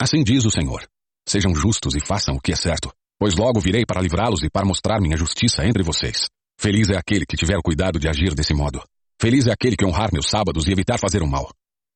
Assim 0.00 0.22
diz 0.22 0.44
o 0.44 0.50
Senhor. 0.50 0.86
Sejam 1.28 1.52
justos 1.52 1.96
e 1.96 2.00
façam 2.00 2.36
o 2.36 2.40
que 2.40 2.52
é 2.52 2.54
certo, 2.54 2.92
pois 3.18 3.34
logo 3.34 3.58
virei 3.58 3.84
para 3.84 4.00
livrá-los 4.00 4.44
e 4.44 4.48
para 4.48 4.64
mostrar 4.64 5.00
minha 5.00 5.16
justiça 5.16 5.66
entre 5.66 5.82
vocês. 5.82 6.28
Feliz 6.56 6.90
é 6.90 6.96
aquele 6.96 7.26
que 7.26 7.36
tiver 7.36 7.56
o 7.58 7.62
cuidado 7.62 7.98
de 7.98 8.08
agir 8.08 8.32
desse 8.32 8.54
modo. 8.54 8.80
Feliz 9.20 9.48
é 9.48 9.52
aquele 9.52 9.74
que 9.74 9.84
honrar 9.84 10.10
meus 10.12 10.30
sábados 10.30 10.68
e 10.68 10.70
evitar 10.70 10.96
fazer 10.96 11.24
o 11.24 11.26
mal. 11.26 11.50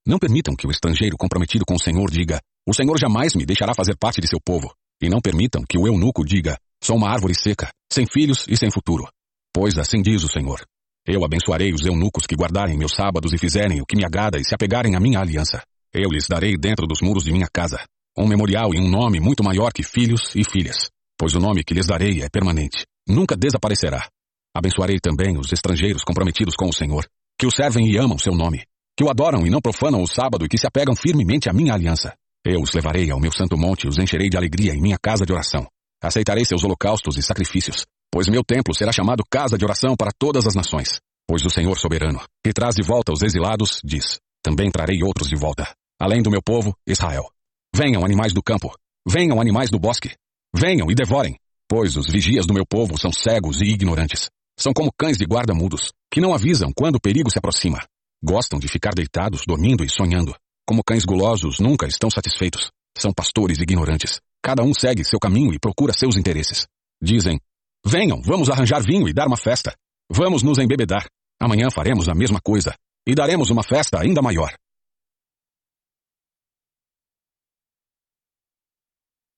Não 0.04 0.18
permitam 0.18 0.56
que 0.56 0.66
o 0.66 0.72
estrangeiro 0.72 1.16
comprometido 1.16 1.64
com 1.64 1.76
o 1.76 1.80
Senhor 1.80 2.10
diga: 2.10 2.40
O 2.66 2.74
Senhor 2.74 2.98
jamais 2.98 3.36
me 3.36 3.46
deixará 3.46 3.72
fazer 3.72 3.96
parte 3.96 4.20
de 4.20 4.26
seu 4.26 4.40
povo. 4.44 4.74
E 5.00 5.08
não 5.08 5.20
permitam 5.20 5.62
que 5.68 5.78
o 5.78 5.86
eunuco 5.86 6.24
diga: 6.24 6.58
Sou 6.82 6.96
uma 6.96 7.12
árvore 7.12 7.36
seca, 7.36 7.70
sem 7.92 8.04
filhos 8.12 8.44
e 8.48 8.56
sem 8.56 8.72
futuro. 8.72 9.08
Pois 9.54 9.78
assim 9.78 10.02
diz 10.02 10.24
o 10.24 10.28
Senhor: 10.28 10.66
Eu 11.06 11.24
abençoarei 11.24 11.72
os 11.72 11.86
eunucos 11.86 12.26
que 12.26 12.34
guardarem 12.34 12.76
meus 12.76 12.94
sábados 12.96 13.32
e 13.32 13.38
fizerem 13.38 13.80
o 13.80 13.86
que 13.86 13.96
me 13.96 14.04
agrada 14.04 14.36
e 14.36 14.44
se 14.44 14.52
apegarem 14.52 14.96
à 14.96 15.00
minha 15.00 15.20
aliança. 15.20 15.62
Eu 15.92 16.10
lhes 16.10 16.26
darei 16.28 16.56
dentro 16.56 16.86
dos 16.86 17.00
muros 17.00 17.24
de 17.24 17.32
minha 17.32 17.48
casa 17.52 17.84
um 18.18 18.26
memorial 18.26 18.74
e 18.74 18.78
um 18.80 18.88
nome 18.88 19.20
muito 19.20 19.44
maior 19.44 19.72
que 19.72 19.84
filhos 19.84 20.34
e 20.34 20.42
filhas, 20.42 20.90
pois 21.16 21.36
o 21.36 21.38
nome 21.38 21.62
que 21.62 21.72
lhes 21.72 21.86
darei 21.86 22.20
é 22.20 22.28
permanente, 22.28 22.84
nunca 23.08 23.36
desaparecerá. 23.36 24.08
Abençoarei 24.52 24.98
também 24.98 25.38
os 25.38 25.52
estrangeiros 25.52 26.02
comprometidos 26.02 26.56
com 26.56 26.68
o 26.68 26.72
Senhor, 26.72 27.06
que 27.38 27.46
o 27.46 27.50
servem 27.50 27.88
e 27.88 27.96
amam 27.96 28.18
seu 28.18 28.34
nome, 28.34 28.64
que 28.96 29.04
o 29.04 29.08
adoram 29.08 29.46
e 29.46 29.50
não 29.50 29.60
profanam 29.60 30.02
o 30.02 30.06
sábado 30.08 30.44
e 30.44 30.48
que 30.48 30.58
se 30.58 30.66
apegam 30.66 30.96
firmemente 30.96 31.48
à 31.48 31.52
minha 31.52 31.72
aliança. 31.72 32.12
Eu 32.44 32.60
os 32.60 32.72
levarei 32.72 33.08
ao 33.08 33.20
meu 33.20 33.30
santo 33.30 33.56
monte 33.56 33.84
e 33.84 33.88
os 33.88 33.98
encherei 33.98 34.28
de 34.28 34.36
alegria 34.36 34.74
em 34.74 34.80
minha 34.80 34.98
casa 35.00 35.24
de 35.24 35.32
oração. 35.32 35.68
Aceitarei 36.02 36.44
seus 36.44 36.64
holocaustos 36.64 37.16
e 37.16 37.22
sacrifícios, 37.22 37.84
pois 38.10 38.28
meu 38.28 38.42
templo 38.42 38.74
será 38.74 38.90
chamado 38.90 39.22
casa 39.30 39.56
de 39.56 39.64
oração 39.64 39.94
para 39.96 40.10
todas 40.18 40.44
as 40.44 40.56
nações. 40.56 40.98
Pois 41.28 41.44
o 41.44 41.50
Senhor 41.50 41.78
soberano, 41.78 42.20
que 42.44 42.52
traz 42.52 42.74
de 42.74 42.82
volta 42.82 43.12
os 43.12 43.22
exilados, 43.22 43.80
diz: 43.84 44.18
Também 44.48 44.70
trarei 44.70 45.02
outros 45.02 45.28
de 45.28 45.36
volta, 45.36 45.70
além 46.00 46.22
do 46.22 46.30
meu 46.30 46.40
povo, 46.42 46.74
Israel. 46.86 47.30
Venham 47.76 48.02
animais 48.02 48.32
do 48.32 48.42
campo, 48.42 48.74
venham 49.06 49.38
animais 49.38 49.68
do 49.68 49.78
bosque, 49.78 50.14
venham 50.56 50.90
e 50.90 50.94
devorem, 50.94 51.36
pois 51.68 51.98
os 51.98 52.06
vigias 52.10 52.46
do 52.46 52.54
meu 52.54 52.64
povo 52.64 52.98
são 52.98 53.12
cegos 53.12 53.60
e 53.60 53.66
ignorantes. 53.66 54.30
São 54.58 54.72
como 54.72 54.90
cães 54.98 55.18
de 55.18 55.26
guarda 55.26 55.52
mudos, 55.52 55.92
que 56.10 56.18
não 56.18 56.32
avisam 56.32 56.72
quando 56.74 56.94
o 56.94 57.00
perigo 57.00 57.30
se 57.30 57.38
aproxima. 57.38 57.84
Gostam 58.24 58.58
de 58.58 58.68
ficar 58.68 58.94
deitados, 58.94 59.42
dormindo 59.46 59.84
e 59.84 59.90
sonhando. 59.90 60.34
Como 60.66 60.82
cães 60.82 61.04
gulosos, 61.04 61.60
nunca 61.60 61.86
estão 61.86 62.08
satisfeitos. 62.08 62.70
São 62.96 63.12
pastores 63.12 63.58
ignorantes. 63.58 64.18
Cada 64.42 64.62
um 64.62 64.72
segue 64.72 65.04
seu 65.04 65.20
caminho 65.20 65.52
e 65.52 65.58
procura 65.58 65.92
seus 65.92 66.16
interesses. 66.16 66.66
Dizem: 67.02 67.38
Venham, 67.84 68.22
vamos 68.22 68.48
arranjar 68.48 68.80
vinho 68.80 69.06
e 69.10 69.12
dar 69.12 69.26
uma 69.26 69.36
festa. 69.36 69.74
Vamos 70.10 70.42
nos 70.42 70.58
embebedar. 70.58 71.06
Amanhã 71.38 71.68
faremos 71.70 72.08
a 72.08 72.14
mesma 72.14 72.40
coisa. 72.40 72.74
E 73.08 73.14
daremos 73.14 73.48
uma 73.48 73.62
festa 73.62 73.98
ainda 73.98 74.20
maior. 74.20 74.54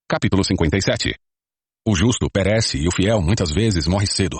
Capítulo 0.09 0.43
57 0.43 1.15
O 1.87 1.95
justo 1.95 2.29
perece 2.29 2.79
e 2.79 2.89
o 2.89 2.91
fiel 2.91 3.21
muitas 3.21 3.49
vezes 3.49 3.87
morre 3.87 4.07
cedo. 4.07 4.37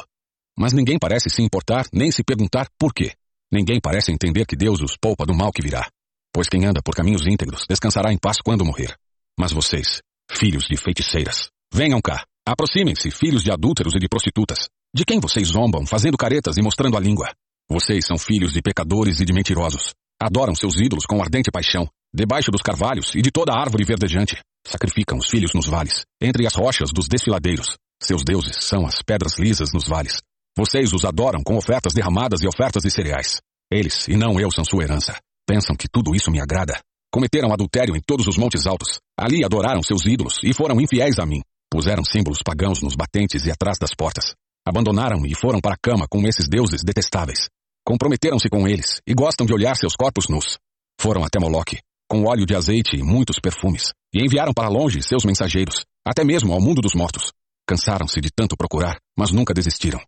Mas 0.60 0.74
ninguém 0.74 1.00
parece 1.00 1.30
se 1.30 1.42
importar 1.42 1.86
nem 1.94 2.12
se 2.12 2.26
perguntar 2.26 2.68
por 2.78 2.94
quê. 2.94 3.14
Ninguém 3.50 3.80
parece 3.82 4.12
entender 4.12 4.46
que 4.46 4.58
Deus 4.58 4.82
os 4.82 4.98
poupa 4.98 5.26
do 5.26 5.34
mal 5.34 5.54
que 5.54 5.62
virá. 5.62 5.90
Pois 6.34 6.50
quem 6.50 6.66
anda 6.66 6.82
por 6.84 6.94
caminhos 6.94 7.26
íntegros 7.26 7.64
descansará 7.70 8.12
em 8.12 8.18
paz 8.18 8.42
quando 8.44 8.66
morrer. 8.66 8.94
Mas 9.40 9.54
vocês, 9.54 10.02
filhos 10.30 10.66
de 10.66 10.76
feiticeiras, 10.76 11.50
venham 11.74 12.02
cá. 12.02 12.26
Aproximem-se, 12.46 13.10
filhos 13.10 13.44
de 13.44 13.52
adúlteros 13.54 13.96
e 13.96 14.00
de 14.00 14.10
prostitutas. 14.10 14.68
De 14.94 15.06
quem 15.06 15.22
vocês 15.22 15.48
zombam, 15.48 15.86
fazendo 15.86 16.18
caretas 16.18 16.58
e 16.58 16.62
mostrando 16.62 16.98
a 16.98 17.00
língua? 17.00 17.32
Vocês 17.72 18.06
são 18.06 18.18
filhos 18.18 18.52
de 18.52 18.62
pecadores 18.62 19.22
e 19.22 19.26
de 19.26 19.32
mentirosos. 19.32 19.94
Adoram 20.22 20.54
seus 20.54 20.76
ídolos 20.76 21.06
com 21.06 21.22
ardente 21.22 21.50
paixão, 21.50 21.88
debaixo 22.14 22.52
dos 22.52 22.62
carvalhos 22.62 23.16
e 23.16 23.22
de 23.22 23.32
toda 23.32 23.58
árvore 23.58 23.86
verdejante. 23.86 24.38
Sacrificam 24.68 25.18
os 25.18 25.30
filhos 25.30 25.54
nos 25.56 25.68
vales, 25.68 26.04
entre 26.22 26.46
as 26.46 26.54
rochas 26.54 26.90
dos 26.94 27.08
desfiladeiros. 27.08 27.78
Seus 28.04 28.24
deuses 28.26 28.58
são 28.60 28.86
as 28.86 28.96
pedras 29.02 29.40
lisas 29.40 29.72
nos 29.74 29.88
vales. 29.88 30.18
Vocês 30.54 30.92
os 30.92 31.06
adoram 31.06 31.42
com 31.42 31.56
ofertas 31.56 31.94
derramadas 31.94 32.42
e 32.42 32.46
ofertas 32.46 32.84
de 32.84 32.92
cereais. 32.92 33.40
Eles, 33.72 34.06
e 34.10 34.18
não 34.18 34.38
eu, 34.38 34.52
são 34.52 34.66
sua 34.66 34.84
herança. 34.84 35.18
Pensam 35.48 35.74
que 35.74 35.88
tudo 35.88 36.14
isso 36.14 36.30
me 36.30 36.42
agrada. 36.42 36.78
Cometeram 37.10 37.54
adultério 37.54 37.96
em 37.96 38.02
todos 38.06 38.28
os 38.28 38.36
montes 38.36 38.68
altos. 38.68 39.00
Ali 39.18 39.46
adoraram 39.46 39.82
seus 39.82 40.06
ídolos 40.06 40.40
e 40.44 40.54
foram 40.54 40.82
infiéis 40.82 41.20
a 41.20 41.26
mim. 41.26 41.42
Puseram 41.72 42.04
símbolos 42.04 42.40
pagãos 42.44 42.82
nos 42.82 42.98
batentes 42.98 43.46
e 43.46 43.50
atrás 43.50 43.78
das 43.80 43.96
portas. 43.96 44.36
Abandonaram 44.68 45.26
e 45.26 45.34
foram 45.34 45.62
para 45.62 45.76
a 45.76 45.82
cama 45.82 46.06
com 46.10 46.28
esses 46.28 46.50
deuses 46.50 46.82
detestáveis. 46.84 47.48
Comprometeram-se 47.86 48.50
com 48.50 48.68
eles 48.68 49.02
e 49.08 49.14
gostam 49.14 49.46
de 49.46 49.54
olhar 49.54 49.76
seus 49.76 49.96
corpos 49.96 50.28
nus. 50.30 50.58
Foram 51.00 51.24
até 51.24 51.40
Moloque, 51.40 51.80
com 52.08 52.26
óleo 52.26 52.46
de 52.46 52.56
azeite 52.56 52.96
e 52.96 53.02
muitos 53.02 53.40
perfumes, 53.40 53.92
e 54.14 54.24
enviaram 54.24 54.54
para 54.54 54.70
longe 54.70 55.02
seus 55.02 55.26
mensageiros, 55.26 55.84
até 56.06 56.24
mesmo 56.24 56.54
ao 56.54 56.62
mundo 56.62 56.82
dos 56.82 56.94
mortos. 56.94 57.32
Cansaram-se 57.68 58.20
de 58.22 58.30
tanto 58.30 58.56
procurar, 58.56 59.00
mas 59.18 59.32
nunca 59.32 59.54
desistiram. 59.54 60.00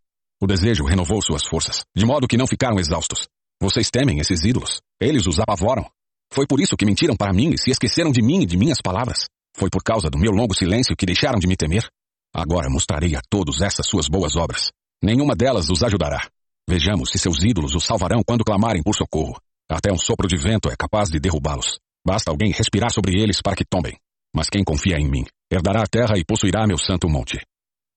O 0.41 0.45
desejo 0.45 0.83
renovou 0.83 1.21
suas 1.21 1.45
forças, 1.45 1.83
de 1.95 2.05
modo 2.05 2.27
que 2.27 2.37
não 2.37 2.45
ficaram 2.45 2.77
exaustos. 2.77 3.27
Vocês 3.61 3.89
temem 3.89 4.19
esses 4.19 4.43
ídolos. 4.43 4.81
Eles 4.99 5.25
os 5.25 5.39
apavoram. 5.39 5.89
Foi 6.31 6.45
por 6.45 6.59
isso 6.59 6.75
que 6.75 6.85
mentiram 6.85 7.15
para 7.15 7.31
mim 7.31 7.51
e 7.53 7.57
se 7.57 7.71
esqueceram 7.71 8.11
de 8.11 8.21
mim 8.21 8.41
e 8.41 8.45
de 8.45 8.57
minhas 8.57 8.81
palavras. 8.81 9.29
Foi 9.55 9.69
por 9.69 9.81
causa 9.81 10.09
do 10.09 10.17
meu 10.17 10.31
longo 10.31 10.53
silêncio 10.53 10.95
que 10.97 11.05
deixaram 11.05 11.39
de 11.39 11.47
me 11.47 11.55
temer. 11.55 11.87
Agora 12.35 12.69
mostrarei 12.69 13.15
a 13.15 13.21
todos 13.29 13.61
essas 13.61 13.87
suas 13.87 14.07
boas 14.09 14.35
obras. 14.35 14.71
Nenhuma 15.01 15.35
delas 15.35 15.69
os 15.69 15.81
ajudará. 15.83 16.27
Vejamos 16.67 17.09
se 17.11 17.17
seus 17.17 17.43
ídolos 17.43 17.75
os 17.75 17.83
salvarão 17.83 18.21
quando 18.25 18.43
clamarem 18.43 18.81
por 18.81 18.95
socorro. 18.95 19.39
Até 19.69 19.91
um 19.91 19.97
sopro 19.97 20.27
de 20.27 20.37
vento 20.37 20.69
é 20.69 20.75
capaz 20.77 21.09
de 21.09 21.19
derrubá-los. 21.19 21.79
Basta 22.05 22.31
alguém 22.31 22.51
respirar 22.51 22.91
sobre 22.91 23.19
eles 23.21 23.41
para 23.41 23.55
que 23.55 23.65
tombem. 23.65 23.97
Mas 24.35 24.49
quem 24.49 24.63
confia 24.63 24.97
em 24.97 25.09
mim, 25.09 25.25
herdará 25.51 25.83
a 25.83 25.87
terra 25.87 26.17
e 26.17 26.23
possuirá 26.25 26.65
meu 26.65 26.77
santo 26.77 27.07
monte. 27.09 27.39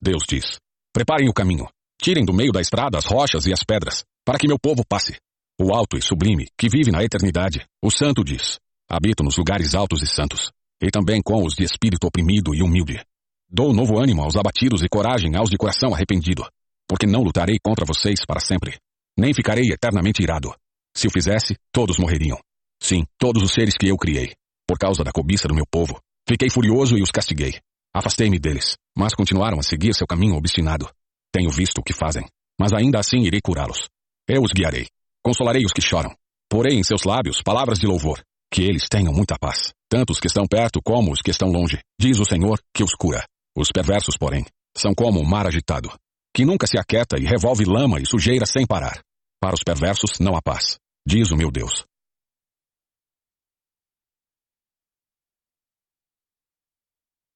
Deus 0.02 0.22
diz: 0.28 0.58
Preparem 0.92 1.28
o 1.28 1.32
caminho. 1.32 1.66
Tirem 2.00 2.24
do 2.24 2.32
meio 2.32 2.52
da 2.52 2.60
estrada 2.60 2.98
as 2.98 3.06
rochas 3.06 3.46
e 3.46 3.52
as 3.52 3.64
pedras, 3.64 4.04
para 4.24 4.38
que 4.38 4.46
meu 4.46 4.58
povo 4.58 4.82
passe. 4.86 5.16
O 5.58 5.74
alto 5.74 5.96
e 5.96 6.02
sublime, 6.02 6.46
que 6.58 6.68
vive 6.68 6.90
na 6.90 7.02
eternidade, 7.02 7.64
o 7.82 7.90
santo 7.90 8.22
diz: 8.22 8.58
Habito 8.88 9.24
nos 9.24 9.36
lugares 9.38 9.74
altos 9.74 10.02
e 10.02 10.06
santos, 10.06 10.50
e 10.82 10.90
também 10.90 11.22
com 11.22 11.42
os 11.44 11.54
de 11.54 11.64
espírito 11.64 12.06
oprimido 12.06 12.54
e 12.54 12.62
humilde. 12.62 13.02
Dou 13.48 13.72
novo 13.72 13.98
ânimo 13.98 14.22
aos 14.22 14.36
abatidos 14.36 14.82
e 14.82 14.88
coragem 14.88 15.36
aos 15.36 15.48
de 15.48 15.56
coração 15.56 15.94
arrependido, 15.94 16.44
porque 16.88 17.06
não 17.06 17.22
lutarei 17.22 17.58
contra 17.62 17.84
vocês 17.84 18.20
para 18.26 18.40
sempre, 18.40 18.78
nem 19.18 19.32
ficarei 19.32 19.70
eternamente 19.72 20.22
irado. 20.22 20.54
Se 20.94 21.06
o 21.06 21.10
fizesse, 21.10 21.56
todos 21.72 21.98
morreriam. 21.98 22.38
Sim, 22.82 23.04
todos 23.18 23.42
os 23.42 23.52
seres 23.52 23.74
que 23.76 23.88
eu 23.88 23.96
criei. 23.96 24.34
Por 24.66 24.78
causa 24.78 25.02
da 25.02 25.12
cobiça 25.12 25.48
do 25.48 25.54
meu 25.54 25.66
povo, 25.70 25.98
fiquei 26.28 26.50
furioso 26.50 26.96
e 26.98 27.02
os 27.02 27.10
castiguei. 27.10 27.58
Afastei-me 27.94 28.38
deles, 28.38 28.76
mas 28.96 29.14
continuaram 29.14 29.58
a 29.58 29.62
seguir 29.62 29.94
seu 29.94 30.06
caminho 30.06 30.36
obstinado. 30.36 30.88
Tenho 31.32 31.50
visto 31.50 31.78
o 31.78 31.82
que 31.82 31.92
fazem, 31.92 32.26
mas 32.58 32.72
ainda 32.72 32.98
assim 32.98 33.22
irei 33.22 33.40
curá-los. 33.40 33.88
Eu 34.28 34.42
os 34.42 34.52
guiarei. 34.52 34.86
Consolarei 35.22 35.64
os 35.64 35.72
que 35.72 35.80
choram. 35.80 36.14
Porei 36.48 36.78
em 36.78 36.82
seus 36.82 37.04
lábios 37.04 37.42
palavras 37.42 37.78
de 37.78 37.86
louvor. 37.86 38.22
Que 38.50 38.62
eles 38.62 38.88
tenham 38.88 39.12
muita 39.12 39.36
paz, 39.38 39.72
tanto 39.88 40.12
os 40.12 40.20
que 40.20 40.28
estão 40.28 40.46
perto 40.46 40.80
como 40.82 41.12
os 41.12 41.20
que 41.20 41.30
estão 41.30 41.48
longe. 41.48 41.80
Diz 41.98 42.18
o 42.20 42.24
Senhor 42.24 42.60
que 42.72 42.84
os 42.84 42.94
cura. 42.94 43.24
Os 43.56 43.68
perversos, 43.72 44.16
porém, 44.16 44.44
são 44.76 44.94
como 44.94 45.20
o 45.20 45.26
mar 45.26 45.46
agitado, 45.46 45.90
que 46.36 46.44
nunca 46.44 46.66
se 46.66 46.78
aquieta 46.78 47.16
e 47.18 47.24
revolve 47.24 47.64
lama 47.64 47.98
e 47.98 48.04
sujeira 48.04 48.44
sem 48.44 48.66
parar. 48.66 49.00
Para 49.40 49.54
os 49.54 49.62
perversos 49.64 50.20
não 50.20 50.36
há 50.36 50.42
paz, 50.42 50.76
diz 51.08 51.30
o 51.30 51.36
meu 51.36 51.50
Deus. 51.50 51.86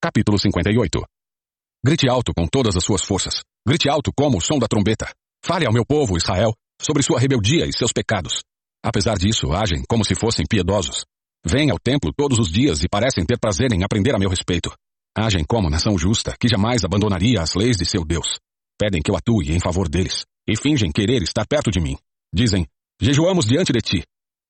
Capítulo 0.03 0.39
58 0.39 1.03
Grite 1.83 2.11
alto 2.11 2.35
com 2.37 2.47
todas 2.47 2.77
as 2.77 2.85
suas 2.85 3.03
forças. 3.03 3.41
Grite 3.67 3.89
alto 3.89 4.12
como 4.15 4.37
o 4.37 4.41
som 4.43 4.59
da 4.59 4.69
trombeta. 4.69 5.11
Fale 5.43 5.65
ao 5.65 5.73
meu 5.73 5.87
povo, 5.87 6.19
Israel, 6.19 6.53
sobre 6.79 7.03
sua 7.03 7.19
rebeldia 7.19 7.65
e 7.65 7.73
seus 7.73 7.95
pecados. 7.95 8.43
Apesar 8.85 9.17
disso, 9.17 9.51
agem 9.55 9.83
como 9.89 10.05
se 10.05 10.15
fossem 10.15 10.45
piedosos. 10.47 11.07
Vêm 11.43 11.70
ao 11.70 11.79
templo 11.79 12.12
todos 12.15 12.39
os 12.39 12.53
dias 12.53 12.85
e 12.85 12.89
parecem 12.89 13.25
ter 13.25 13.39
prazer 13.39 13.73
em 13.73 13.83
aprender 13.83 14.15
a 14.15 14.19
meu 14.19 14.29
respeito. 14.29 14.70
Agem 15.17 15.43
como 15.43 15.70
nação 15.70 15.97
justa, 15.97 16.37
que 16.39 16.49
jamais 16.49 16.85
abandonaria 16.85 17.41
as 17.41 17.55
leis 17.55 17.79
de 17.79 17.87
seu 17.87 18.05
Deus. 18.05 18.39
Pedem 18.81 19.02
que 19.02 19.10
eu 19.10 19.17
atue 19.17 19.52
em 19.52 19.60
favor 19.60 19.91
deles, 19.91 20.25
e 20.49 20.57
fingem 20.57 20.91
querer 20.91 21.20
estar 21.23 21.47
perto 21.47 21.70
de 21.70 21.78
mim. 21.78 21.99
Dizem, 22.33 22.67
jejuamos 22.99 23.44
diante 23.44 23.75
de 23.75 23.81
ti. 23.81 24.02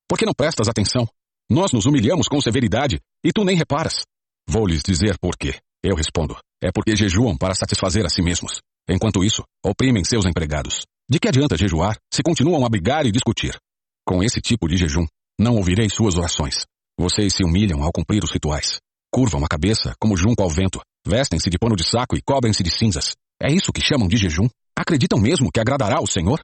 Por 0.09 0.17
que 0.17 0.25
não 0.25 0.33
prestas 0.33 0.69
atenção? 0.69 1.05
Nós 1.51 1.73
nos 1.73 1.85
humilhamos 1.85 2.29
com 2.29 2.41
severidade, 2.41 3.01
e 3.25 3.33
tu 3.33 3.43
nem 3.43 3.57
reparas. 3.57 4.05
Vou 4.49 4.69
lhes 4.69 4.83
dizer 4.85 5.19
por 5.19 5.37
quê. 5.37 5.59
Eu 5.83 5.97
respondo, 5.97 6.39
é 6.63 6.71
porque 6.73 6.95
jejuam 6.95 7.37
para 7.37 7.57
satisfazer 7.57 8.07
a 8.07 8.09
si 8.09 8.23
mesmos. 8.23 8.61
Enquanto 8.89 9.25
isso, 9.25 9.43
oprimem 9.67 10.05
seus 10.05 10.25
empregados. 10.25 10.87
De 11.11 11.19
que 11.19 11.27
adianta 11.27 11.57
jejuar 11.57 11.99
se 12.15 12.23
continuam 12.23 12.65
a 12.65 12.69
brigar 12.69 13.05
e 13.07 13.11
discutir? 13.11 13.59
Com 14.07 14.23
esse 14.23 14.41
tipo 14.41 14.69
de 14.69 14.77
jejum, 14.77 15.07
não 15.41 15.57
ouvirei 15.57 15.91
suas 15.91 16.17
orações. 16.17 16.67
Vocês 16.97 17.35
se 17.35 17.43
humilham 17.43 17.83
ao 17.83 17.91
cumprir 17.91 18.23
os 18.23 18.31
rituais. 18.31 18.79
Curvam 19.13 19.45
a 19.45 19.49
cabeça 19.49 19.93
como 19.99 20.17
junco 20.17 20.41
ao 20.41 20.49
vento, 20.49 20.81
vestem-se 21.05 21.51
de 21.51 21.59
pano 21.59 21.75
de 21.75 21.83
saco 21.83 22.17
e 22.17 22.23
cobrem-se 22.23 22.63
de 22.63 22.71
cinzas. 22.71 23.17
É 23.43 23.51
isso 23.51 23.73
que 23.73 23.81
chamam 23.81 24.07
de 24.07 24.17
jejum? 24.17 24.49
Acreditam 24.77 25.19
mesmo 25.19 25.51
que 25.53 25.61
agradará 25.61 25.97
ao 25.99 26.07
Senhor? 26.07 26.41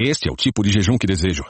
Este 0.00 0.28
é 0.28 0.32
o 0.32 0.36
tipo 0.36 0.62
de 0.62 0.70
jejum 0.70 0.96
que 0.96 1.06
desejo. 1.06 1.44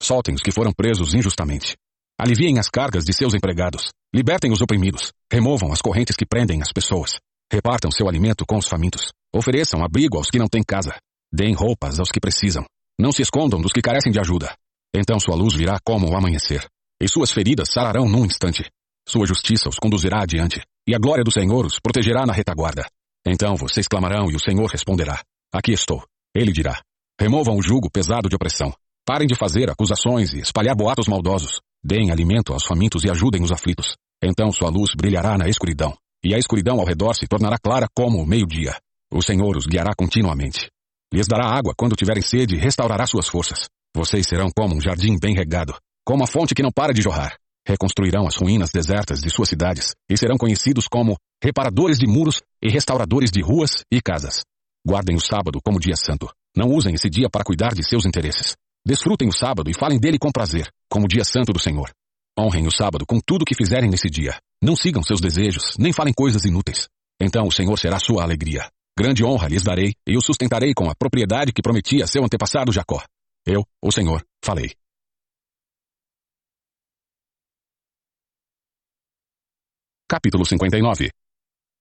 Soltem 0.00 0.34
os 0.34 0.42
que 0.42 0.52
foram 0.52 0.72
presos 0.72 1.14
injustamente. 1.14 1.76
Aliviem 2.20 2.58
as 2.58 2.68
cargas 2.68 3.04
de 3.04 3.12
seus 3.12 3.34
empregados. 3.34 3.90
Libertem 4.14 4.52
os 4.52 4.60
oprimidos. 4.60 5.12
Removam 5.32 5.72
as 5.72 5.80
correntes 5.80 6.16
que 6.16 6.26
prendem 6.26 6.62
as 6.62 6.72
pessoas. 6.72 7.18
Repartam 7.50 7.90
seu 7.90 8.08
alimento 8.08 8.44
com 8.46 8.56
os 8.56 8.68
famintos. 8.68 9.12
Ofereçam 9.34 9.84
abrigo 9.84 10.16
aos 10.16 10.30
que 10.30 10.38
não 10.38 10.48
têm 10.48 10.62
casa. 10.62 10.94
Deem 11.32 11.54
roupas 11.54 11.98
aos 11.98 12.10
que 12.10 12.20
precisam. 12.20 12.64
Não 12.98 13.12
se 13.12 13.22
escondam 13.22 13.60
dos 13.60 13.72
que 13.72 13.82
carecem 13.82 14.12
de 14.12 14.20
ajuda. 14.20 14.54
Então 14.94 15.20
sua 15.20 15.36
luz 15.36 15.54
virá 15.54 15.78
como 15.84 16.08
o 16.08 16.16
amanhecer, 16.16 16.66
e 17.00 17.08
suas 17.08 17.30
feridas 17.30 17.68
sararão 17.70 18.08
num 18.08 18.24
instante. 18.24 18.64
Sua 19.06 19.26
justiça 19.26 19.68
os 19.68 19.78
conduzirá 19.78 20.22
adiante, 20.22 20.60
e 20.86 20.94
a 20.94 20.98
glória 20.98 21.22
do 21.22 21.30
Senhor 21.30 21.64
os 21.64 21.78
protegerá 21.78 22.26
na 22.26 22.32
retaguarda. 22.32 22.86
Então 23.30 23.56
vocês 23.56 23.86
clamarão 23.86 24.30
e 24.30 24.34
o 24.34 24.40
Senhor 24.40 24.66
responderá. 24.66 25.22
Aqui 25.52 25.72
estou. 25.72 26.02
Ele 26.34 26.50
dirá. 26.50 26.80
Removam 27.20 27.56
o 27.56 27.62
jugo 27.62 27.90
pesado 27.90 28.26
de 28.26 28.34
opressão. 28.34 28.72
Parem 29.04 29.26
de 29.26 29.34
fazer 29.34 29.70
acusações 29.70 30.32
e 30.32 30.38
espalhar 30.38 30.74
boatos 30.74 31.06
maldosos. 31.06 31.60
Deem 31.84 32.10
alimento 32.10 32.54
aos 32.54 32.64
famintos 32.64 33.04
e 33.04 33.10
ajudem 33.10 33.42
os 33.42 33.52
aflitos. 33.52 33.96
Então 34.22 34.50
sua 34.50 34.70
luz 34.70 34.92
brilhará 34.96 35.36
na 35.36 35.46
escuridão, 35.46 35.94
e 36.24 36.34
a 36.34 36.38
escuridão 36.38 36.80
ao 36.80 36.86
redor 36.86 37.14
se 37.14 37.26
tornará 37.26 37.56
clara 37.58 37.86
como 37.94 38.18
o 38.18 38.26
meio-dia. 38.26 38.74
O 39.12 39.22
Senhor 39.22 39.56
os 39.56 39.66
guiará 39.66 39.92
continuamente. 39.96 40.70
Lhes 41.12 41.26
dará 41.26 41.46
água 41.46 41.74
quando 41.76 41.96
tiverem 41.96 42.22
sede 42.22 42.56
e 42.56 42.58
restaurará 42.58 43.06
suas 43.06 43.28
forças. 43.28 43.68
Vocês 43.94 44.26
serão 44.26 44.48
como 44.54 44.74
um 44.74 44.80
jardim 44.80 45.18
bem 45.18 45.34
regado, 45.34 45.74
como 46.04 46.24
a 46.24 46.26
fonte 46.26 46.54
que 46.54 46.62
não 46.62 46.70
para 46.70 46.92
de 46.92 47.02
jorrar. 47.02 47.36
Reconstruirão 47.68 48.26
as 48.26 48.34
ruínas 48.34 48.70
desertas 48.72 49.20
de 49.20 49.28
suas 49.28 49.50
cidades 49.50 49.92
e 50.08 50.16
serão 50.16 50.38
conhecidos 50.38 50.88
como 50.88 51.18
reparadores 51.44 51.98
de 51.98 52.06
muros 52.06 52.40
e 52.62 52.70
restauradores 52.70 53.30
de 53.30 53.42
ruas 53.42 53.84
e 53.92 54.00
casas. 54.00 54.40
Guardem 54.86 55.14
o 55.14 55.20
sábado 55.20 55.60
como 55.62 55.78
dia 55.78 55.94
santo. 55.94 56.30
Não 56.56 56.70
usem 56.70 56.94
esse 56.94 57.10
dia 57.10 57.28
para 57.28 57.44
cuidar 57.44 57.74
de 57.74 57.86
seus 57.86 58.06
interesses. 58.06 58.56
Desfrutem 58.86 59.28
o 59.28 59.32
sábado 59.32 59.70
e 59.70 59.74
falem 59.74 60.00
dele 60.00 60.18
com 60.18 60.32
prazer, 60.32 60.66
como 60.88 61.06
dia 61.06 61.24
santo 61.24 61.52
do 61.52 61.60
Senhor. 61.60 61.90
Honrem 62.40 62.66
o 62.66 62.70
sábado 62.70 63.04
com 63.06 63.20
tudo 63.20 63.42
o 63.42 63.44
que 63.44 63.54
fizerem 63.54 63.90
nesse 63.90 64.08
dia. 64.08 64.38
Não 64.62 64.74
sigam 64.74 65.02
seus 65.02 65.20
desejos, 65.20 65.76
nem 65.78 65.92
falem 65.92 66.14
coisas 66.14 66.46
inúteis. 66.46 66.88
Então 67.20 67.46
o 67.46 67.52
Senhor 67.52 67.78
será 67.78 67.98
sua 67.98 68.22
alegria. 68.22 68.66
Grande 68.98 69.22
honra 69.22 69.46
lhes 69.46 69.62
darei, 69.62 69.92
e 70.08 70.16
o 70.16 70.22
sustentarei 70.22 70.72
com 70.72 70.88
a 70.88 70.94
propriedade 70.94 71.52
que 71.52 71.60
prometi 71.60 72.02
a 72.02 72.06
seu 72.06 72.24
antepassado 72.24 72.72
Jacó. 72.72 73.04
Eu, 73.46 73.62
o 73.82 73.92
Senhor, 73.92 74.24
falei. 74.42 74.72
Capítulo 80.10 80.46
59 80.46 81.10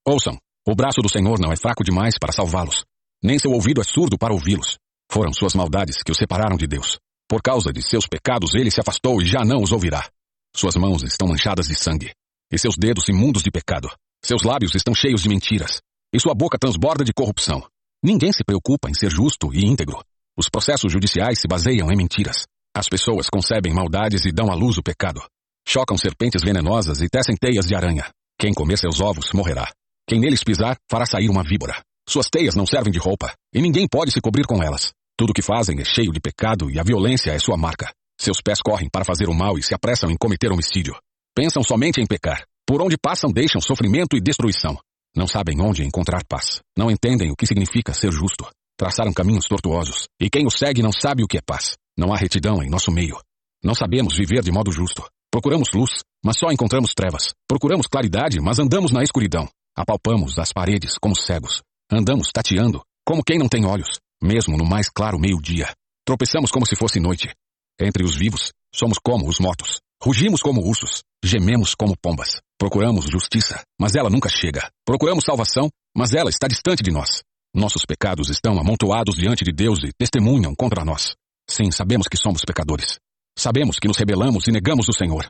Ouçam, 0.05 0.37
o 0.67 0.75
braço 0.75 1.01
do 1.01 1.07
Senhor 1.07 1.39
não 1.39 1.49
é 1.49 1.55
fraco 1.55 1.81
demais 1.81 2.15
para 2.19 2.33
salvá-los, 2.33 2.83
nem 3.23 3.39
seu 3.39 3.51
ouvido 3.53 3.79
é 3.79 3.85
surdo 3.85 4.17
para 4.17 4.33
ouvi-los. 4.33 4.77
Foram 5.09 5.31
suas 5.31 5.53
maldades 5.53 6.03
que 6.03 6.11
os 6.11 6.17
separaram 6.17 6.57
de 6.57 6.67
Deus. 6.67 6.99
Por 7.25 7.41
causa 7.41 7.71
de 7.71 7.81
seus 7.81 8.05
pecados 8.05 8.53
ele 8.53 8.69
se 8.69 8.81
afastou 8.81 9.21
e 9.21 9.25
já 9.25 9.45
não 9.45 9.63
os 9.63 9.71
ouvirá. 9.71 10.09
Suas 10.53 10.75
mãos 10.75 11.03
estão 11.03 11.25
manchadas 11.25 11.67
de 11.67 11.75
sangue, 11.75 12.11
e 12.51 12.59
seus 12.59 12.75
dedos 12.75 13.07
imundos 13.07 13.41
de 13.41 13.49
pecado. 13.49 13.87
Seus 14.21 14.43
lábios 14.43 14.75
estão 14.75 14.93
cheios 14.93 15.21
de 15.21 15.29
mentiras, 15.29 15.79
e 16.13 16.19
sua 16.19 16.35
boca 16.35 16.57
transborda 16.59 17.05
de 17.05 17.13
corrupção. 17.13 17.65
Ninguém 18.03 18.33
se 18.33 18.43
preocupa 18.43 18.89
em 18.89 18.93
ser 18.93 19.09
justo 19.09 19.53
e 19.53 19.65
íntegro. 19.65 20.03
Os 20.37 20.49
processos 20.49 20.91
judiciais 20.91 21.39
se 21.39 21.47
baseiam 21.47 21.89
em 21.89 21.95
mentiras. 21.95 22.43
As 22.75 22.89
pessoas 22.89 23.29
concebem 23.29 23.73
maldades 23.73 24.25
e 24.25 24.33
dão 24.33 24.51
à 24.51 24.53
luz 24.53 24.77
o 24.77 24.83
pecado. 24.83 25.21
Chocam 25.65 25.97
serpentes 25.97 26.43
venenosas 26.43 27.01
e 27.01 27.07
tecem 27.07 27.37
teias 27.37 27.65
de 27.65 27.75
aranha. 27.75 28.09
Quem 28.39 28.53
comer 28.53 28.77
seus 28.77 29.01
ovos 29.01 29.31
morrerá. 29.33 29.71
Quem 30.07 30.19
neles 30.19 30.43
pisar 30.43 30.77
fará 30.89 31.05
sair 31.05 31.27
uma 31.27 31.43
víbora. 31.43 31.81
Suas 32.07 32.29
teias 32.29 32.55
não 32.55 32.67
servem 32.67 32.93
de 32.93 32.99
roupa, 32.99 33.33
e 33.53 33.59
ninguém 33.61 33.87
pode 33.87 34.11
se 34.11 34.21
cobrir 34.21 34.45
com 34.45 34.61
elas. 34.61 34.91
Tudo 35.17 35.31
o 35.31 35.33
que 35.33 35.41
fazem 35.41 35.81
é 35.81 35.83
cheio 35.83 36.11
de 36.11 36.19
pecado 36.19 36.69
e 36.69 36.79
a 36.79 36.83
violência 36.83 37.31
é 37.31 37.39
sua 37.39 37.57
marca. 37.57 37.91
Seus 38.19 38.39
pés 38.39 38.59
correm 38.61 38.87
para 38.91 39.03
fazer 39.03 39.27
o 39.27 39.33
mal 39.33 39.57
e 39.57 39.63
se 39.63 39.73
apressam 39.73 40.11
em 40.11 40.15
cometer 40.15 40.51
homicídio. 40.51 40.95
Pensam 41.35 41.63
somente 41.63 41.99
em 41.99 42.05
pecar. 42.05 42.45
Por 42.65 42.81
onde 42.81 42.95
passam 42.97 43.31
deixam 43.31 43.59
sofrimento 43.59 44.15
e 44.15 44.21
destruição. 44.21 44.77
Não 45.15 45.27
sabem 45.27 45.59
onde 45.59 45.83
encontrar 45.83 46.23
paz. 46.27 46.61
Não 46.77 46.91
entendem 46.91 47.31
o 47.31 47.35
que 47.35 47.47
significa 47.47 47.93
ser 47.93 48.11
justo. 48.11 48.47
Traçaram 48.77 49.11
caminhos 49.11 49.47
tortuosos. 49.47 50.07
E 50.21 50.29
quem 50.29 50.45
os 50.45 50.53
segue 50.53 50.83
não 50.83 50.91
sabe 50.91 51.23
o 51.23 51.27
que 51.27 51.37
é 51.37 51.41
paz. 51.41 51.75
Não 51.97 52.13
há 52.13 52.17
retidão 52.17 52.61
em 52.61 52.69
nosso 52.69 52.91
meio. 52.91 53.19
Não 53.63 53.73
sabemos 53.73 54.15
viver 54.15 54.43
de 54.43 54.51
modo 54.51 54.71
justo. 54.71 55.03
Procuramos 55.31 55.69
luz, 55.73 56.03
mas 56.23 56.37
só 56.37 56.51
encontramos 56.51 56.93
trevas. 56.95 57.33
Procuramos 57.47 57.87
claridade, 57.87 58.39
mas 58.39 58.59
andamos 58.59 58.91
na 58.91 59.03
escuridão. 59.03 59.47
Apalpamos 59.75 60.39
as 60.39 60.51
paredes 60.51 60.97
como 60.99 61.15
cegos. 61.15 61.61
Andamos 61.91 62.29
tateando, 62.33 62.81
como 63.05 63.23
quem 63.23 63.37
não 63.37 63.47
tem 63.47 63.65
olhos, 63.65 63.99
mesmo 64.21 64.57
no 64.57 64.65
mais 64.65 64.89
claro 64.89 65.19
meio-dia. 65.19 65.71
Tropeçamos 66.05 66.51
como 66.51 66.65
se 66.65 66.75
fosse 66.75 66.99
noite. 66.99 67.33
Entre 67.79 68.03
os 68.03 68.15
vivos, 68.15 68.51
somos 68.73 68.97
como 68.97 69.27
os 69.27 69.39
mortos. 69.39 69.79
Rugimos 70.03 70.41
como 70.41 70.61
ursos, 70.61 71.03
gememos 71.23 71.75
como 71.75 71.97
pombas. 71.97 72.39
Procuramos 72.57 73.05
justiça, 73.05 73.61
mas 73.79 73.95
ela 73.95 74.09
nunca 74.09 74.29
chega. 74.29 74.69
Procuramos 74.85 75.23
salvação, 75.23 75.69
mas 75.95 76.13
ela 76.13 76.29
está 76.29 76.47
distante 76.47 76.83
de 76.83 76.91
nós. 76.91 77.23
Nossos 77.55 77.85
pecados 77.85 78.29
estão 78.29 78.59
amontoados 78.59 79.15
diante 79.15 79.43
de 79.43 79.51
Deus 79.51 79.79
e 79.83 79.91
testemunham 79.97 80.53
contra 80.55 80.85
nós. 80.85 81.15
Sim, 81.49 81.71
sabemos 81.71 82.07
que 82.07 82.17
somos 82.17 82.43
pecadores. 82.45 82.99
Sabemos 83.39 83.77
que 83.79 83.87
nos 83.87 83.97
rebelamos 83.97 84.47
e 84.47 84.51
negamos 84.51 84.89
o 84.89 84.93
Senhor. 84.93 85.29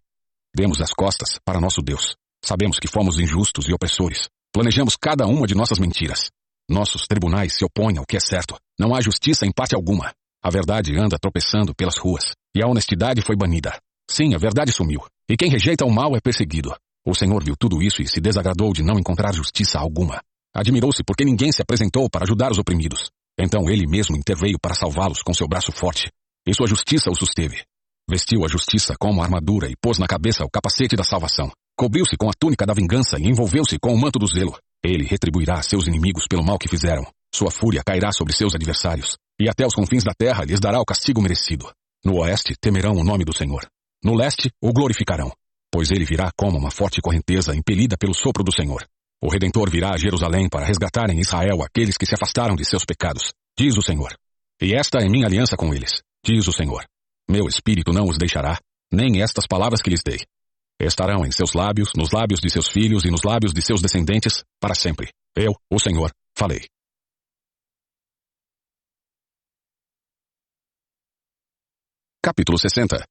Demos 0.55 0.79
as 0.81 0.93
costas 0.93 1.37
para 1.43 1.59
nosso 1.59 1.81
Deus. 1.81 2.15
Sabemos 2.41 2.79
que 2.79 2.87
fomos 2.87 3.19
injustos 3.19 3.67
e 3.67 3.73
opressores. 3.73 4.29
Planejamos 4.53 4.95
cada 4.95 5.27
uma 5.27 5.45
de 5.45 5.53
nossas 5.53 5.77
mentiras. 5.77 6.29
Nossos 6.69 7.05
tribunais 7.05 7.51
se 7.57 7.65
opõem 7.65 7.97
ao 7.97 8.05
que 8.05 8.15
é 8.15 8.19
certo. 8.21 8.55
Não 8.79 8.95
há 8.95 9.01
justiça 9.01 9.45
em 9.45 9.51
parte 9.51 9.75
alguma. 9.75 10.13
A 10.41 10.49
verdade 10.49 10.97
anda 10.97 11.19
tropeçando 11.19 11.75
pelas 11.75 11.97
ruas. 11.97 12.31
E 12.55 12.63
a 12.63 12.67
honestidade 12.67 13.21
foi 13.21 13.35
banida. 13.35 13.77
Sim, 14.09 14.33
a 14.33 14.37
verdade 14.37 14.71
sumiu. 14.71 15.01
E 15.29 15.35
quem 15.35 15.49
rejeita 15.49 15.83
o 15.83 15.91
mal 15.91 16.15
é 16.15 16.21
perseguido. 16.21 16.73
O 17.05 17.13
Senhor 17.13 17.43
viu 17.43 17.57
tudo 17.59 17.81
isso 17.81 18.01
e 18.01 18.07
se 18.07 18.21
desagradou 18.21 18.71
de 18.71 18.83
não 18.83 18.97
encontrar 18.97 19.33
justiça 19.33 19.79
alguma. 19.79 20.21
Admirou-se 20.55 21.03
porque 21.03 21.25
ninguém 21.25 21.51
se 21.51 21.61
apresentou 21.61 22.09
para 22.09 22.23
ajudar 22.23 22.53
os 22.53 22.57
oprimidos. 22.57 23.09
Então 23.37 23.69
ele 23.69 23.85
mesmo 23.85 24.15
interveio 24.15 24.57
para 24.61 24.75
salvá-los 24.75 25.21
com 25.21 25.33
seu 25.33 25.47
braço 25.47 25.73
forte. 25.73 26.09
E 26.47 26.53
sua 26.55 26.67
justiça 26.67 27.11
os 27.11 27.19
susteve. 27.19 27.65
Vestiu 28.09 28.45
a 28.45 28.47
justiça 28.47 28.95
como 28.97 29.21
armadura 29.21 29.67
e 29.69 29.75
pôs 29.75 29.97
na 29.99 30.07
cabeça 30.07 30.45
o 30.45 30.49
capacete 30.49 30.95
da 30.95 31.03
salvação. 31.03 31.51
Cobriu-se 31.77 32.15
com 32.15 32.29
a 32.29 32.33
túnica 32.33 32.65
da 32.65 32.73
vingança 32.73 33.19
e 33.19 33.27
envolveu-se 33.27 33.77
com 33.77 33.93
o 33.93 33.99
manto 33.99 34.17
do 34.17 34.25
zelo. 34.25 34.57
Ele 34.81 35.05
retribuirá 35.05 35.61
seus 35.61 35.87
inimigos 35.87 36.25
pelo 36.25 36.43
mal 36.43 36.57
que 36.57 36.69
fizeram. 36.69 37.05
Sua 37.35 37.51
fúria 37.51 37.83
cairá 37.85 38.13
sobre 38.13 38.33
seus 38.33 38.55
adversários, 38.55 39.17
e 39.39 39.49
até 39.49 39.67
os 39.67 39.73
confins 39.73 40.05
da 40.05 40.13
terra 40.17 40.45
lhes 40.45 40.59
dará 40.59 40.79
o 40.79 40.85
castigo 40.85 41.21
merecido. 41.21 41.69
No 42.03 42.19
oeste 42.21 42.55
temerão 42.59 42.93
o 42.93 43.03
nome 43.03 43.25
do 43.25 43.35
Senhor. 43.35 43.67
No 44.01 44.15
leste 44.15 44.49
o 44.61 44.71
glorificarão, 44.71 45.31
pois 45.69 45.91
ele 45.91 46.05
virá 46.05 46.31
como 46.37 46.57
uma 46.57 46.71
forte 46.71 47.01
correnteza 47.01 47.53
impelida 47.53 47.97
pelo 47.97 48.13
sopro 48.13 48.43
do 48.43 48.55
Senhor. 48.55 48.87
O 49.21 49.29
Redentor 49.29 49.69
virá 49.69 49.91
a 49.93 49.97
Jerusalém 49.97 50.47
para 50.47 50.65
resgatar 50.65 51.09
em 51.09 51.19
Israel 51.19 51.61
aqueles 51.61 51.97
que 51.97 52.05
se 52.05 52.15
afastaram 52.15 52.55
de 52.55 52.63
seus 52.63 52.85
pecados, 52.85 53.33
diz 53.57 53.75
o 53.75 53.81
Senhor. 53.81 54.15
E 54.61 54.73
esta 54.73 54.99
é 54.99 55.09
minha 55.09 55.25
aliança 55.25 55.57
com 55.57 55.73
eles, 55.73 55.91
diz 56.23 56.47
o 56.47 56.53
Senhor. 56.53 56.85
Meu 57.30 57.47
espírito 57.47 57.91
não 57.91 58.06
os 58.06 58.17
deixará, 58.17 58.57
nem 58.91 59.22
estas 59.22 59.45
palavras 59.45 59.81
que 59.81 59.89
lhes 59.89 60.01
dei. 60.03 60.19
Estarão 60.80 61.25
em 61.25 61.31
seus 61.31 61.53
lábios, 61.53 61.89
nos 61.95 62.11
lábios 62.11 62.39
de 62.39 62.49
seus 62.49 62.67
filhos 62.67 63.03
e 63.03 63.11
nos 63.11 63.23
lábios 63.23 63.51
de 63.51 63.61
seus 63.61 63.81
descendentes, 63.81 64.43
para 64.59 64.75
sempre. 64.75 65.11
Eu, 65.35 65.53
o 65.72 65.80
Senhor, 65.80 66.11
falei. 66.38 66.61
Capítulo 72.23 72.57
60 72.57 73.03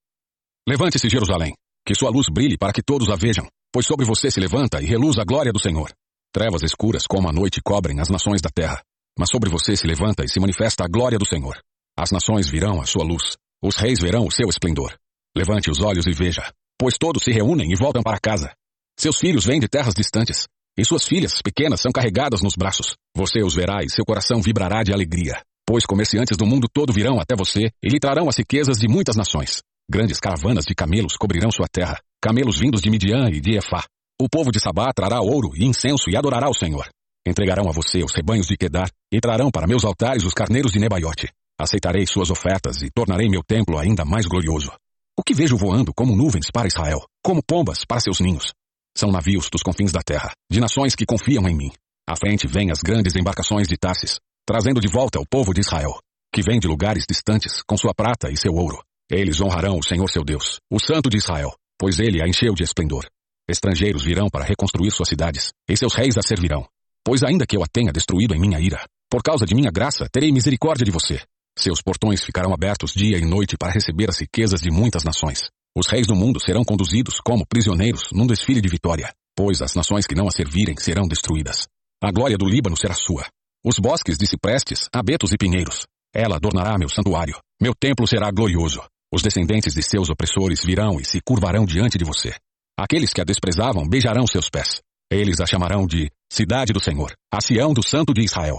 Levante-se, 0.68 1.08
Jerusalém, 1.08 1.54
que 1.86 1.94
sua 1.94 2.10
luz 2.10 2.26
brilhe 2.30 2.56
para 2.58 2.72
que 2.72 2.82
todos 2.82 3.08
a 3.08 3.16
vejam, 3.16 3.46
pois 3.72 3.86
sobre 3.86 4.04
você 4.04 4.30
se 4.30 4.40
levanta 4.40 4.80
e 4.82 4.86
reluz 4.86 5.18
a 5.18 5.24
glória 5.24 5.52
do 5.52 5.60
Senhor. 5.60 5.92
Trevas 6.32 6.62
escuras 6.62 7.06
como 7.06 7.28
a 7.28 7.32
noite 7.32 7.60
cobrem 7.62 8.00
as 8.00 8.08
nações 8.08 8.40
da 8.40 8.50
terra, 8.50 8.82
mas 9.18 9.30
sobre 9.30 9.48
você 9.48 9.76
se 9.76 9.86
levanta 9.86 10.24
e 10.24 10.28
se 10.28 10.40
manifesta 10.40 10.84
a 10.84 10.88
glória 10.88 11.18
do 11.18 11.26
Senhor. 11.26 11.58
As 11.96 12.10
nações 12.10 12.48
virão 12.48 12.80
a 12.80 12.86
sua 12.86 13.04
luz, 13.04 13.36
os 13.62 13.76
reis 13.76 14.00
verão 14.00 14.26
o 14.26 14.30
seu 14.30 14.48
esplendor. 14.48 14.94
Levante 15.36 15.70
os 15.70 15.80
olhos 15.80 16.06
e 16.06 16.12
veja, 16.12 16.52
pois 16.78 16.96
todos 16.98 17.22
se 17.22 17.32
reúnem 17.32 17.72
e 17.72 17.76
voltam 17.76 18.02
para 18.02 18.18
casa. 18.18 18.52
Seus 18.98 19.18
filhos 19.18 19.44
vêm 19.44 19.60
de 19.60 19.68
terras 19.68 19.94
distantes, 19.94 20.46
e 20.78 20.84
suas 20.84 21.04
filhas 21.04 21.40
pequenas 21.42 21.80
são 21.80 21.90
carregadas 21.90 22.42
nos 22.42 22.54
braços. 22.54 22.94
Você 23.16 23.42
os 23.42 23.54
verá 23.54 23.82
e 23.82 23.90
seu 23.90 24.04
coração 24.04 24.40
vibrará 24.40 24.82
de 24.82 24.92
alegria, 24.92 25.40
pois 25.66 25.86
comerciantes 25.86 26.36
do 26.36 26.46
mundo 26.46 26.68
todo 26.72 26.92
virão 26.92 27.18
até 27.18 27.34
você 27.34 27.70
e 27.82 27.88
lhe 27.88 27.98
trarão 27.98 28.28
as 28.28 28.38
riquezas 28.38 28.78
de 28.78 28.88
muitas 28.88 29.16
nações. 29.16 29.60
Grandes 29.90 30.20
caravanas 30.20 30.64
de 30.64 30.74
camelos 30.74 31.16
cobrirão 31.16 31.50
sua 31.50 31.66
terra, 31.70 31.98
camelos 32.20 32.58
vindos 32.58 32.80
de 32.80 32.90
Midian 32.90 33.28
e 33.30 33.40
de 33.40 33.56
Efá. 33.56 33.84
O 34.20 34.28
povo 34.28 34.50
de 34.50 34.60
Sabá 34.60 34.92
trará 34.94 35.20
ouro 35.20 35.52
e 35.54 35.64
incenso 35.64 36.10
e 36.10 36.16
adorará 36.16 36.48
o 36.48 36.54
Senhor. 36.54 36.88
Entregarão 37.26 37.68
a 37.68 37.72
você 37.72 38.02
os 38.02 38.14
rebanhos 38.14 38.46
de 38.46 38.56
Quedar 38.56 38.90
e 39.12 39.20
trarão 39.20 39.50
para 39.50 39.66
meus 39.66 39.84
altares 39.84 40.24
os 40.24 40.32
carneiros 40.32 40.72
de 40.72 40.78
Nebaiote. 40.78 41.28
Aceitarei 41.58 42.06
suas 42.06 42.30
ofertas 42.30 42.82
e 42.82 42.90
tornarei 42.90 43.28
meu 43.30 43.42
templo 43.42 43.78
ainda 43.78 44.04
mais 44.04 44.26
glorioso. 44.26 44.70
O 45.18 45.22
que 45.22 45.32
vejo 45.32 45.56
voando 45.56 45.94
como 45.94 46.14
nuvens 46.14 46.50
para 46.52 46.68
Israel, 46.68 47.00
como 47.22 47.42
pombas 47.42 47.78
para 47.88 48.00
seus 48.00 48.20
ninhos? 48.20 48.52
São 48.94 49.10
navios 49.10 49.48
dos 49.50 49.62
confins 49.62 49.90
da 49.90 50.02
terra, 50.02 50.32
de 50.50 50.60
nações 50.60 50.94
que 50.94 51.06
confiam 51.06 51.48
em 51.48 51.56
mim. 51.56 51.70
À 52.06 52.14
frente 52.14 52.46
vêm 52.46 52.70
as 52.70 52.82
grandes 52.82 53.16
embarcações 53.16 53.68
de 53.68 53.76
Tarsis, 53.78 54.18
trazendo 54.44 54.80
de 54.80 54.88
volta 54.88 55.18
o 55.18 55.26
povo 55.26 55.54
de 55.54 55.60
Israel, 55.60 55.98
que 56.30 56.42
vem 56.42 56.60
de 56.60 56.68
lugares 56.68 57.06
distantes 57.08 57.62
com 57.66 57.76
sua 57.78 57.94
prata 57.94 58.30
e 58.30 58.36
seu 58.36 58.52
ouro. 58.52 58.82
Eles 59.10 59.40
honrarão 59.40 59.78
o 59.78 59.82
Senhor 59.82 60.08
seu 60.10 60.22
Deus, 60.22 60.60
o 60.70 60.78
Santo 60.78 61.08
de 61.08 61.16
Israel, 61.16 61.54
pois 61.78 61.98
ele 61.98 62.22
a 62.22 62.28
encheu 62.28 62.52
de 62.52 62.62
esplendor. 62.62 63.06
Estrangeiros 63.48 64.04
virão 64.04 64.28
para 64.28 64.44
reconstruir 64.44 64.90
suas 64.90 65.08
cidades, 65.08 65.52
e 65.68 65.76
seus 65.76 65.94
reis 65.94 66.18
a 66.18 66.22
servirão. 66.22 66.66
Pois 67.02 67.22
ainda 67.22 67.46
que 67.46 67.56
eu 67.56 67.62
a 67.62 67.66
tenha 67.66 67.92
destruído 67.92 68.34
em 68.34 68.40
minha 68.40 68.60
ira, 68.60 68.84
por 69.08 69.22
causa 69.22 69.46
de 69.46 69.54
minha 69.54 69.70
graça 69.70 70.08
terei 70.12 70.30
misericórdia 70.30 70.84
de 70.84 70.90
você. 70.90 71.22
Seus 71.58 71.80
portões 71.80 72.22
ficarão 72.22 72.52
abertos 72.52 72.92
dia 72.92 73.18
e 73.18 73.24
noite 73.24 73.56
para 73.58 73.72
receber 73.72 74.10
as 74.10 74.18
riquezas 74.18 74.60
de 74.60 74.70
muitas 74.70 75.04
nações. 75.04 75.48
Os 75.76 75.86
reis 75.88 76.06
do 76.06 76.14
mundo 76.14 76.40
serão 76.40 76.64
conduzidos 76.64 77.20
como 77.20 77.46
prisioneiros 77.46 78.08
num 78.12 78.26
desfile 78.26 78.60
de 78.60 78.68
vitória, 78.68 79.12
pois 79.36 79.62
as 79.62 79.74
nações 79.74 80.06
que 80.06 80.14
não 80.14 80.28
a 80.28 80.30
servirem 80.30 80.76
serão 80.78 81.08
destruídas. 81.08 81.66
A 82.02 82.10
glória 82.12 82.36
do 82.36 82.46
Líbano 82.46 82.76
será 82.76 82.94
sua. 82.94 83.26
Os 83.64 83.78
bosques 83.78 84.18
de 84.18 84.26
ciprestes, 84.26 84.88
abetos 84.92 85.32
e 85.32 85.36
pinheiros. 85.36 85.86
Ela 86.14 86.36
adornará 86.36 86.78
meu 86.78 86.88
santuário. 86.88 87.38
Meu 87.60 87.74
templo 87.74 88.06
será 88.06 88.30
glorioso. 88.30 88.82
Os 89.12 89.22
descendentes 89.22 89.74
de 89.74 89.82
seus 89.82 90.10
opressores 90.10 90.62
virão 90.64 91.00
e 91.00 91.04
se 91.04 91.20
curvarão 91.20 91.64
diante 91.64 91.96
de 91.96 92.04
você. 92.04 92.34
Aqueles 92.78 93.12
que 93.12 93.20
a 93.20 93.24
desprezavam 93.24 93.88
beijarão 93.88 94.26
seus 94.26 94.50
pés. 94.50 94.80
Eles 95.10 95.40
a 95.40 95.46
chamarão 95.46 95.86
de 95.86 96.10
Cidade 96.30 96.72
do 96.72 96.80
Senhor, 96.80 97.12
a 97.32 97.40
Sião 97.40 97.72
do 97.72 97.82
Santo 97.82 98.12
de 98.12 98.22
Israel. 98.22 98.58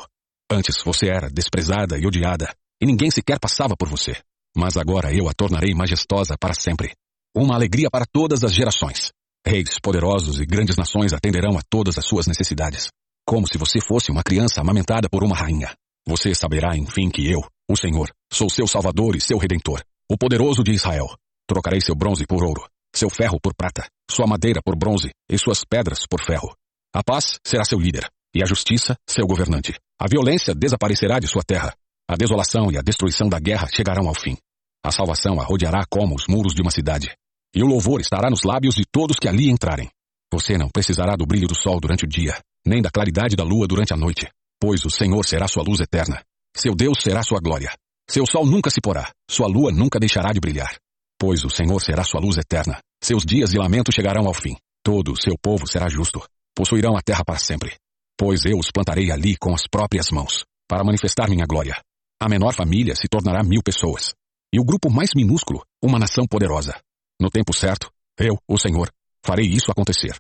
Antes 0.52 0.76
você 0.84 1.08
era 1.08 1.30
desprezada 1.30 1.98
e 1.98 2.08
odiada, 2.08 2.54
e 2.82 2.86
ninguém 2.86 3.12
sequer 3.12 3.40
passava 3.40 3.76
por 3.78 3.88
você. 3.88 4.16
Mas 4.56 4.78
agora 4.78 5.14
eu 5.14 5.30
a 5.30 5.34
tornarei 5.34 5.74
majestosa 5.74 6.36
para 6.40 6.54
sempre. 6.54 6.94
Uma 7.36 7.56
alegria 7.56 7.90
para 7.92 8.06
todas 8.06 8.44
as 8.44 8.54
gerações. 8.54 9.12
Reis 9.46 9.80
poderosos 9.80 10.40
e 10.40 10.46
grandes 10.46 10.76
nações 10.76 11.14
atenderão 11.14 11.58
a 11.58 11.62
todas 11.70 11.98
as 11.98 12.06
suas 12.06 12.28
necessidades. 12.28 12.90
Como 13.26 13.48
se 13.48 13.58
você 13.58 13.80
fosse 13.80 14.12
uma 14.12 14.24
criança 14.24 14.62
amamentada 14.62 15.08
por 15.10 15.24
uma 15.24 15.36
rainha. 15.36 15.76
Você 16.08 16.34
saberá, 16.34 16.76
enfim, 16.76 17.10
que 17.10 17.30
eu, 17.30 17.42
o 17.70 17.76
Senhor, 17.76 18.10
sou 18.32 18.50
seu 18.50 18.66
Salvador 18.66 19.16
e 19.16 19.22
seu 19.22 19.38
Redentor, 19.38 19.82
o 20.10 20.18
poderoso 20.18 20.64
de 20.64 20.72
Israel. 20.72 21.08
Trocarei 21.48 21.82
seu 21.82 21.96
bronze 21.96 22.26
por 22.26 22.44
ouro, 22.44 22.66
seu 22.96 23.10
ferro 23.10 23.40
por 23.42 23.54
prata, 23.54 23.86
sua 24.10 24.26
madeira 24.26 24.62
por 24.64 24.76
bronze 24.78 25.12
e 25.30 25.38
suas 25.38 25.64
pedras 25.64 26.06
por 26.10 26.22
ferro. 26.22 26.56
A 26.96 27.04
paz 27.04 27.38
será 27.46 27.64
seu 27.64 27.78
líder, 27.78 28.10
e 28.34 28.42
a 28.42 28.46
justiça 28.46 28.96
seu 29.08 29.28
governante. 29.28 29.74
A 30.00 30.08
violência 30.08 30.56
desaparecerá 30.56 31.20
de 31.20 31.28
sua 31.28 31.44
terra, 31.46 31.74
a 32.10 32.16
desolação 32.16 32.72
e 32.72 32.78
a 32.78 32.82
destruição 32.82 33.28
da 33.28 33.38
guerra 33.38 33.68
chegarão 33.68 34.08
ao 34.08 34.16
fim. 34.16 34.38
A 34.84 34.92
salvação 34.92 35.42
a 35.42 35.44
rodeará 35.44 35.84
como 35.90 36.16
os 36.16 36.26
muros 36.30 36.54
de 36.54 36.62
uma 36.62 36.72
cidade. 36.72 37.12
E 37.54 37.62
o 37.62 37.68
louvor 37.68 38.00
estará 38.00 38.30
nos 38.30 38.44
lábios 38.44 38.76
de 38.76 38.84
todos 38.90 39.18
que 39.18 39.28
ali 39.28 39.50
entrarem. 39.50 39.90
Você 40.32 40.58
não 40.58 40.70
precisará 40.70 41.16
do 41.18 41.26
brilho 41.26 41.48
do 41.48 41.56
sol 41.56 41.80
durante 41.80 42.06
o 42.06 42.08
dia, 42.08 42.40
nem 42.66 42.82
da 42.82 42.90
claridade 42.90 43.36
da 43.36 43.44
lua 43.44 43.68
durante 43.68 43.94
a 43.94 43.98
noite, 43.98 44.28
pois 44.60 44.86
o 44.86 44.90
Senhor 44.90 45.26
será 45.26 45.48
sua 45.48 45.64
luz 45.64 45.82
eterna. 45.82 46.22
Seu 46.56 46.74
Deus 46.74 47.00
será 47.02 47.24
sua 47.24 47.40
glória. 47.40 47.74
Seu 48.10 48.26
sol 48.26 48.46
nunca 48.46 48.70
se 48.70 48.80
porá, 48.82 49.12
sua 49.30 49.48
lua 49.48 49.72
nunca 49.72 50.00
deixará 50.00 50.32
de 50.32 50.40
brilhar. 50.40 50.78
Pois 51.20 51.44
o 51.44 51.50
Senhor 51.50 51.82
será 51.82 52.04
sua 52.04 52.22
luz 52.22 52.38
eterna. 52.38 52.80
Seus 53.04 53.26
dias 53.26 53.52
de 53.52 53.58
lamento 53.58 53.92
chegarão 53.94 54.28
ao 54.28 54.34
fim. 54.34 54.56
Todo 54.84 55.12
o 55.12 55.22
seu 55.22 55.36
povo 55.42 55.68
será 55.68 55.90
justo. 55.90 56.22
Possuirão 56.56 56.96
a 56.96 57.02
terra 57.02 57.24
para 57.26 57.38
sempre. 57.38 57.76
Pois 58.18 58.46
eu 58.46 58.58
os 58.58 58.72
plantarei 58.72 59.12
ali 59.12 59.36
com 59.38 59.54
as 59.54 59.68
próprias 59.68 60.10
mãos, 60.10 60.44
para 60.68 60.84
manifestar 60.84 61.30
minha 61.30 61.46
glória. 61.46 61.76
A 62.20 62.28
menor 62.28 62.54
família 62.56 62.96
se 62.96 63.08
tornará 63.08 63.44
mil 63.44 63.62
pessoas. 63.62 64.16
E 64.52 64.60
o 64.60 64.66
grupo 64.66 64.90
mais 64.90 65.12
minúsculo, 65.16 65.64
uma 65.84 66.00
nação 66.00 66.26
poderosa. 66.26 66.74
No 67.22 67.30
tempo 67.30 67.54
certo, 67.54 67.92
eu, 68.18 68.36
o 68.48 68.58
Senhor, 68.58 68.92
farei 69.24 69.46
isso 69.46 69.72
acontecer. 69.72 70.18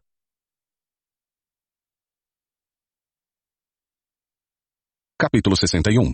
Capítulo 5.19 5.55
61 5.57 6.13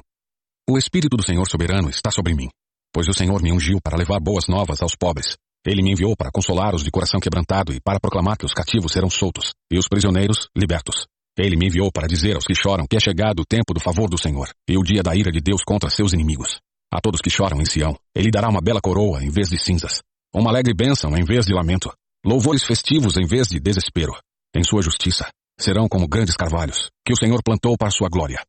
O 0.69 0.77
Espírito 0.77 1.17
do 1.17 1.23
Senhor 1.23 1.45
soberano 1.49 1.89
está 1.89 2.09
sobre 2.09 2.33
mim, 2.33 2.47
pois 2.93 3.09
o 3.09 3.13
Senhor 3.13 3.41
me 3.41 3.51
ungiu 3.51 3.81
para 3.83 3.97
levar 3.97 4.21
boas 4.21 4.47
novas 4.47 4.81
aos 4.81 4.95
pobres. 4.95 5.35
Ele 5.65 5.83
me 5.83 5.91
enviou 5.91 6.15
para 6.15 6.31
consolar 6.31 6.73
os 6.73 6.83
de 6.83 6.91
coração 6.91 7.19
quebrantado 7.19 7.73
e 7.73 7.81
para 7.81 7.99
proclamar 7.99 8.37
que 8.37 8.45
os 8.45 8.53
cativos 8.53 8.93
serão 8.93 9.09
soltos 9.09 9.53
e 9.69 9.77
os 9.77 9.89
prisioneiros 9.89 10.47
libertos 10.55 11.07
ele 11.37 11.55
me 11.55 11.67
enviou 11.67 11.91
para 11.91 12.07
dizer 12.07 12.35
aos 12.35 12.45
que 12.45 12.53
choram 12.55 12.85
que 12.87 12.95
é 12.95 12.99
chegado 12.99 13.41
o 13.41 13.45
tempo 13.45 13.73
do 13.73 13.79
favor 13.79 14.09
do 14.09 14.17
Senhor 14.17 14.49
e 14.69 14.77
o 14.77 14.83
dia 14.83 15.01
da 15.01 15.15
ira 15.15 15.31
de 15.31 15.39
Deus 15.41 15.63
contra 15.63 15.89
seus 15.89 16.13
inimigos. 16.13 16.59
A 16.93 17.01
todos 17.01 17.21
que 17.21 17.29
choram 17.29 17.59
em 17.59 17.65
Sião, 17.65 17.97
ele 18.15 18.29
dará 18.29 18.49
uma 18.49 18.61
bela 18.61 18.79
coroa 18.79 19.23
em 19.23 19.29
vez 19.29 19.49
de 19.49 19.57
cinzas, 19.57 20.01
uma 20.33 20.51
alegre 20.51 20.73
bênção 20.75 21.17
em 21.17 21.23
vez 21.23 21.45
de 21.45 21.53
lamento, 21.53 21.91
louvores 22.23 22.63
festivos 22.63 23.17
em 23.17 23.25
vez 23.25 23.47
de 23.47 23.59
desespero. 23.59 24.13
Em 24.55 24.63
sua 24.63 24.83
justiça, 24.83 25.27
serão 25.59 25.87
como 25.87 26.07
grandes 26.07 26.35
carvalhos, 26.35 26.89
que 27.05 27.13
o 27.13 27.17
Senhor 27.17 27.41
plantou 27.43 27.75
para 27.77 27.89
sua 27.89 28.09
glória. 28.09 28.43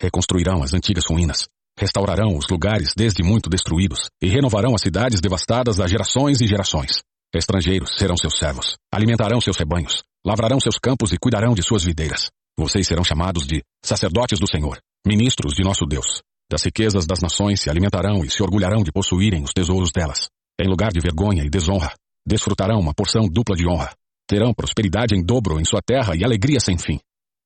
Reconstruirão 0.00 0.62
as 0.62 0.72
antigas 0.72 1.04
ruínas, 1.06 1.46
restaurarão 1.78 2.36
os 2.36 2.46
lugares 2.50 2.94
desde 2.96 3.22
muito 3.22 3.50
destruídos 3.50 4.08
e 4.22 4.28
renovarão 4.28 4.74
as 4.74 4.80
cidades 4.80 5.20
devastadas 5.20 5.80
há 5.80 5.86
gerações 5.86 6.40
e 6.40 6.46
gerações. 6.46 7.02
Estrangeiros 7.34 7.96
serão 7.96 8.16
seus 8.16 8.34
servos, 8.38 8.76
alimentarão 8.92 9.40
seus 9.40 9.56
rebanhos, 9.56 10.02
lavrarão 10.24 10.60
seus 10.60 10.78
campos 10.78 11.12
e 11.12 11.18
cuidarão 11.18 11.54
de 11.54 11.62
suas 11.62 11.84
videiras. 11.84 12.30
Vocês 12.58 12.86
serão 12.86 13.02
chamados 13.02 13.46
de 13.46 13.62
sacerdotes 13.82 14.38
do 14.38 14.46
Senhor, 14.46 14.78
ministros 15.06 15.54
de 15.54 15.62
nosso 15.62 15.86
Deus. 15.86 16.22
Das 16.50 16.62
riquezas 16.62 17.06
das 17.06 17.20
nações 17.20 17.60
se 17.62 17.70
alimentarão 17.70 18.22
e 18.22 18.30
se 18.30 18.42
orgulharão 18.42 18.82
de 18.82 18.92
possuírem 18.92 19.42
os 19.42 19.52
tesouros 19.52 19.90
delas. 19.90 20.28
Em 20.60 20.68
lugar 20.68 20.92
de 20.92 21.00
vergonha 21.00 21.42
e 21.42 21.48
desonra, 21.48 21.94
desfrutarão 22.26 22.78
uma 22.78 22.92
porção 22.92 23.26
dupla 23.26 23.56
de 23.56 23.66
honra. 23.66 23.94
Terão 24.28 24.52
prosperidade 24.52 25.16
em 25.16 25.24
dobro 25.24 25.58
em 25.58 25.64
sua 25.64 25.80
terra 25.80 26.14
e 26.14 26.22
alegria 26.22 26.60
sem 26.60 26.76
fim. 26.76 27.00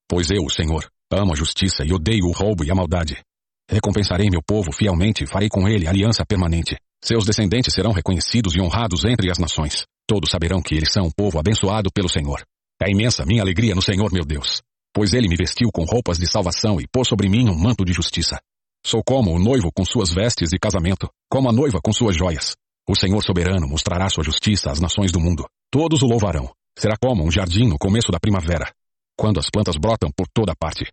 Pois 0.09 0.31
eu, 0.31 0.43
o 0.45 0.51
Senhor, 0.51 0.85
amo 1.13 1.33
a 1.33 1.37
justiça 1.37 1.85
e 1.85 1.93
odeio 1.93 2.27
o 2.27 2.33
roubo 2.33 2.65
e 2.65 2.71
a 2.71 2.75
maldade. 2.75 3.23
Recompensarei 3.71 4.29
meu 4.31 4.43
povo 4.43 4.73
fielmente 4.73 5.25
e 5.25 5.27
farei 5.27 5.49
com 5.49 5.69
ele 5.69 5.87
aliança 5.87 6.25
permanente. 6.27 6.77
Seus 7.03 7.25
descendentes 7.25 7.75
serão 7.75 7.93
reconhecidos 7.93 8.55
e 8.55 8.61
honrados 8.61 9.05
entre 9.05 9.31
as 9.31 9.39
nações. 9.39 9.85
Todos 10.07 10.31
saberão 10.31 10.63
que 10.63 10.75
eles 10.75 10.93
são 10.93 11.07
um 11.07 11.11
povo 11.11 11.39
abençoado 11.39 11.91
pelo 11.93 12.09
Senhor. 12.09 12.43
É 12.83 12.91
imensa 12.91 13.25
minha 13.25 13.43
alegria 13.43 13.75
no 13.75 13.83
Senhor 13.83 14.13
meu 14.13 14.25
Deus, 14.25 14.63
pois 14.95 15.13
ele 15.13 15.29
me 15.29 15.37
vestiu 15.37 15.71
com 15.73 15.85
roupas 15.85 16.19
de 16.19 16.31
salvação 16.31 16.81
e 16.81 16.87
pôs 16.87 17.09
sobre 17.09 17.29
mim 17.29 17.49
um 17.49 17.59
manto 17.59 17.85
de 17.85 17.93
justiça. 17.93 18.39
Sou 18.85 19.03
como 19.05 19.33
o 19.33 19.39
noivo 19.39 19.71
com 19.75 19.85
suas 19.85 20.13
vestes 20.13 20.51
de 20.51 20.59
casamento, 20.59 21.09
como 21.29 21.49
a 21.49 21.53
noiva 21.53 21.81
com 21.83 21.93
suas 21.93 22.17
joias. 22.17 22.55
O 22.89 22.95
Senhor 22.95 23.21
soberano 23.23 23.67
mostrará 23.67 24.09
sua 24.09 24.23
justiça 24.23 24.71
às 24.71 24.81
nações 24.81 25.11
do 25.11 25.19
mundo. 25.19 25.45
Todos 25.73 26.03
o 26.03 26.07
louvarão. 26.07 26.49
Será 26.79 26.95
como 26.97 27.25
um 27.25 27.31
jardim 27.31 27.67
no 27.67 27.79
começo 27.79 28.13
da 28.13 28.21
primavera, 28.21 28.71
quando 29.17 29.41
as 29.41 29.51
plantas 29.51 29.77
brotam 29.77 30.11
por 30.15 30.29
toda 30.33 30.55
parte. 30.55 30.85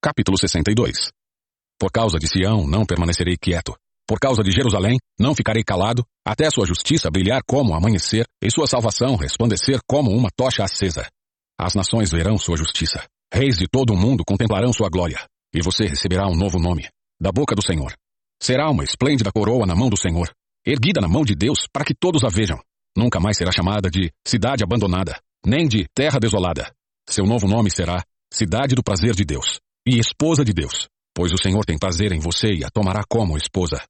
Capítulo 0.00 0.38
62 0.38 1.10
Por 1.76 1.90
causa 1.90 2.20
de 2.20 2.28
Sião 2.28 2.68
não 2.68 2.86
permanecerei 2.86 3.36
quieto, 3.36 3.74
por 4.06 4.20
causa 4.20 4.44
de 4.44 4.52
Jerusalém, 4.52 4.96
não 5.18 5.34
ficarei 5.34 5.64
calado, 5.64 6.04
até 6.24 6.48
sua 6.50 6.64
justiça 6.64 7.10
brilhar 7.10 7.40
como 7.44 7.72
o 7.72 7.74
amanhecer, 7.74 8.24
e 8.40 8.48
sua 8.48 8.68
salvação 8.68 9.16
resplandecer 9.16 9.80
como 9.88 10.12
uma 10.12 10.28
tocha 10.36 10.62
acesa. 10.62 11.04
As 11.60 11.74
nações 11.74 12.12
verão 12.12 12.38
sua 12.38 12.56
justiça. 12.56 13.04
Reis 13.34 13.58
de 13.58 13.66
todo 13.66 13.92
o 13.92 13.96
mundo 13.96 14.22
contemplarão 14.24 14.72
sua 14.72 14.88
glória. 14.88 15.26
E 15.52 15.60
você 15.60 15.86
receberá 15.86 16.28
um 16.28 16.36
novo 16.36 16.60
nome, 16.60 16.88
da 17.20 17.32
boca 17.32 17.56
do 17.56 17.62
Senhor. 17.62 17.92
Será 18.40 18.70
uma 18.70 18.84
esplêndida 18.84 19.32
coroa 19.32 19.66
na 19.66 19.74
mão 19.74 19.90
do 19.90 19.98
Senhor, 19.98 20.30
erguida 20.64 21.00
na 21.00 21.08
mão 21.08 21.24
de 21.24 21.34
Deus 21.34 21.66
para 21.72 21.84
que 21.84 21.92
todos 21.92 22.22
a 22.22 22.28
vejam. 22.28 22.60
Nunca 22.96 23.18
mais 23.18 23.36
será 23.36 23.50
chamada 23.50 23.90
de 23.90 24.12
cidade 24.24 24.62
abandonada, 24.62 25.20
nem 25.44 25.66
de 25.66 25.88
terra 25.92 26.20
desolada. 26.20 26.72
Seu 27.10 27.26
novo 27.26 27.48
nome 27.48 27.68
será 27.68 28.04
Cidade 28.32 28.76
do 28.76 28.82
Prazer 28.82 29.14
de 29.14 29.24
Deus 29.24 29.58
e 29.88 29.98
Esposa 29.98 30.44
de 30.44 30.52
Deus, 30.52 30.86
pois 31.14 31.32
o 31.32 31.42
Senhor 31.42 31.64
tem 31.64 31.78
prazer 31.78 32.12
em 32.12 32.18
você 32.18 32.48
e 32.52 32.62
a 32.62 32.68
tomará 32.68 33.00
como 33.08 33.38
esposa. 33.38 33.82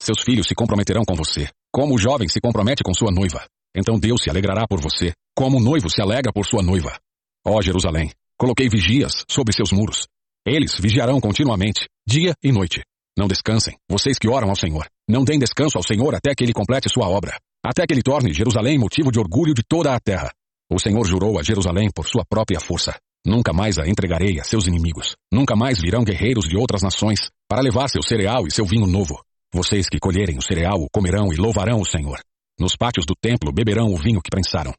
Seus 0.00 0.22
filhos 0.22 0.46
se 0.46 0.54
comprometerão 0.54 1.02
com 1.02 1.14
você, 1.14 1.48
como 1.72 1.94
o 1.94 1.98
jovem 1.98 2.28
se 2.28 2.40
compromete 2.40 2.82
com 2.84 2.92
sua 2.92 3.10
noiva. 3.10 3.42
Então 3.74 3.98
Deus 3.98 4.22
se 4.22 4.28
alegrará 4.28 4.66
por 4.68 4.82
você, 4.82 5.12
como 5.34 5.56
o 5.56 5.60
noivo 5.60 5.88
se 5.88 6.02
alegra 6.02 6.30
por 6.30 6.44
sua 6.44 6.62
noiva. 6.62 6.98
Ó 7.46 7.62
Jerusalém, 7.62 8.12
coloquei 8.38 8.68
vigias 8.68 9.24
sobre 9.30 9.54
seus 9.54 9.72
muros. 9.72 10.06
Eles 10.46 10.78
vigiarão 10.78 11.20
continuamente, 11.20 11.88
dia 12.06 12.34
e 12.44 12.52
noite. 12.52 12.82
Não 13.16 13.26
descansem, 13.26 13.74
vocês 13.90 14.18
que 14.18 14.28
oram 14.28 14.50
ao 14.50 14.56
Senhor. 14.56 14.86
Não 15.08 15.24
deem 15.24 15.38
descanso 15.38 15.78
ao 15.78 15.82
Senhor 15.82 16.14
até 16.14 16.34
que 16.34 16.44
ele 16.44 16.52
complete 16.52 16.92
sua 16.92 17.08
obra, 17.08 17.34
até 17.64 17.86
que 17.86 17.94
ele 17.94 18.02
torne 18.02 18.34
Jerusalém 18.34 18.78
motivo 18.78 19.10
de 19.10 19.18
orgulho 19.18 19.54
de 19.54 19.62
toda 19.66 19.94
a 19.94 19.98
terra. 19.98 20.30
O 20.70 20.78
Senhor 20.78 21.06
jurou 21.06 21.38
a 21.38 21.42
Jerusalém 21.42 21.88
por 21.94 22.06
sua 22.06 22.24
própria 22.28 22.60
força. 22.60 22.94
Nunca 23.26 23.52
mais 23.52 23.76
a 23.76 23.88
entregarei 23.88 24.38
a 24.38 24.44
seus 24.44 24.68
inimigos. 24.68 25.16
Nunca 25.32 25.56
mais 25.56 25.80
virão 25.80 26.04
guerreiros 26.04 26.48
de 26.48 26.56
outras 26.56 26.80
nações 26.80 27.28
para 27.48 27.60
levar 27.60 27.88
seu 27.88 28.00
cereal 28.00 28.46
e 28.46 28.52
seu 28.52 28.64
vinho 28.64 28.86
novo. 28.86 29.20
Vocês 29.52 29.88
que 29.88 29.98
colherem 29.98 30.38
o 30.38 30.42
cereal 30.42 30.80
o 30.80 30.86
comerão 30.88 31.32
e 31.32 31.36
louvarão 31.36 31.80
o 31.80 31.84
Senhor. 31.84 32.20
Nos 32.56 32.76
pátios 32.76 33.04
do 33.04 33.16
templo 33.20 33.52
beberão 33.52 33.92
o 33.92 33.96
vinho 33.96 34.22
que 34.22 34.30
prensaram. 34.30 34.72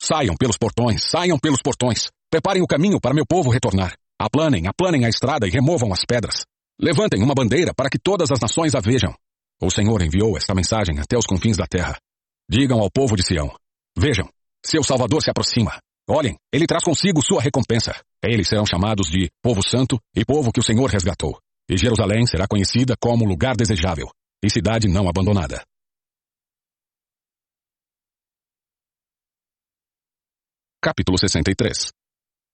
Saiam 0.00 0.34
pelos 0.34 0.56
portões, 0.56 1.04
saiam 1.04 1.38
pelos 1.38 1.60
portões. 1.60 2.08
Preparem 2.30 2.62
o 2.62 2.66
caminho 2.66 2.98
para 2.98 3.12
meu 3.12 3.26
povo 3.26 3.50
retornar. 3.50 3.92
Aplanem, 4.18 4.66
aplanem 4.66 5.04
a 5.04 5.08
estrada 5.10 5.46
e 5.46 5.50
removam 5.50 5.92
as 5.92 6.02
pedras. 6.06 6.46
Levantem 6.80 7.22
uma 7.22 7.34
bandeira 7.34 7.74
para 7.74 7.90
que 7.90 7.98
todas 7.98 8.32
as 8.32 8.40
nações 8.40 8.74
a 8.74 8.80
vejam. 8.80 9.14
O 9.60 9.70
Senhor 9.70 10.00
enviou 10.00 10.38
esta 10.38 10.54
mensagem 10.54 10.98
até 10.98 11.18
os 11.18 11.26
confins 11.26 11.58
da 11.58 11.66
terra. 11.66 11.98
Digam 12.48 12.80
ao 12.80 12.90
povo 12.90 13.14
de 13.14 13.22
Sião: 13.22 13.54
Vejam, 13.94 14.26
seu 14.64 14.82
Salvador 14.82 15.22
se 15.22 15.30
aproxima. 15.30 15.78
Olhem, 16.10 16.36
ele 16.52 16.66
traz 16.66 16.82
consigo 16.82 17.22
sua 17.22 17.40
recompensa. 17.40 17.94
Eles 18.20 18.48
serão 18.48 18.66
chamados 18.66 19.08
de 19.08 19.30
povo 19.40 19.62
santo 19.62 19.96
e 20.12 20.24
povo 20.24 20.50
que 20.50 20.58
o 20.58 20.62
Senhor 20.62 20.90
resgatou. 20.90 21.40
E 21.70 21.78
Jerusalém 21.78 22.26
será 22.26 22.48
conhecida 22.48 22.96
como 23.00 23.24
lugar 23.24 23.54
desejável, 23.54 24.10
e 24.44 24.50
cidade 24.50 24.88
não 24.88 25.08
abandonada. 25.08 25.62
Capítulo 30.82 31.16
63 31.16 31.92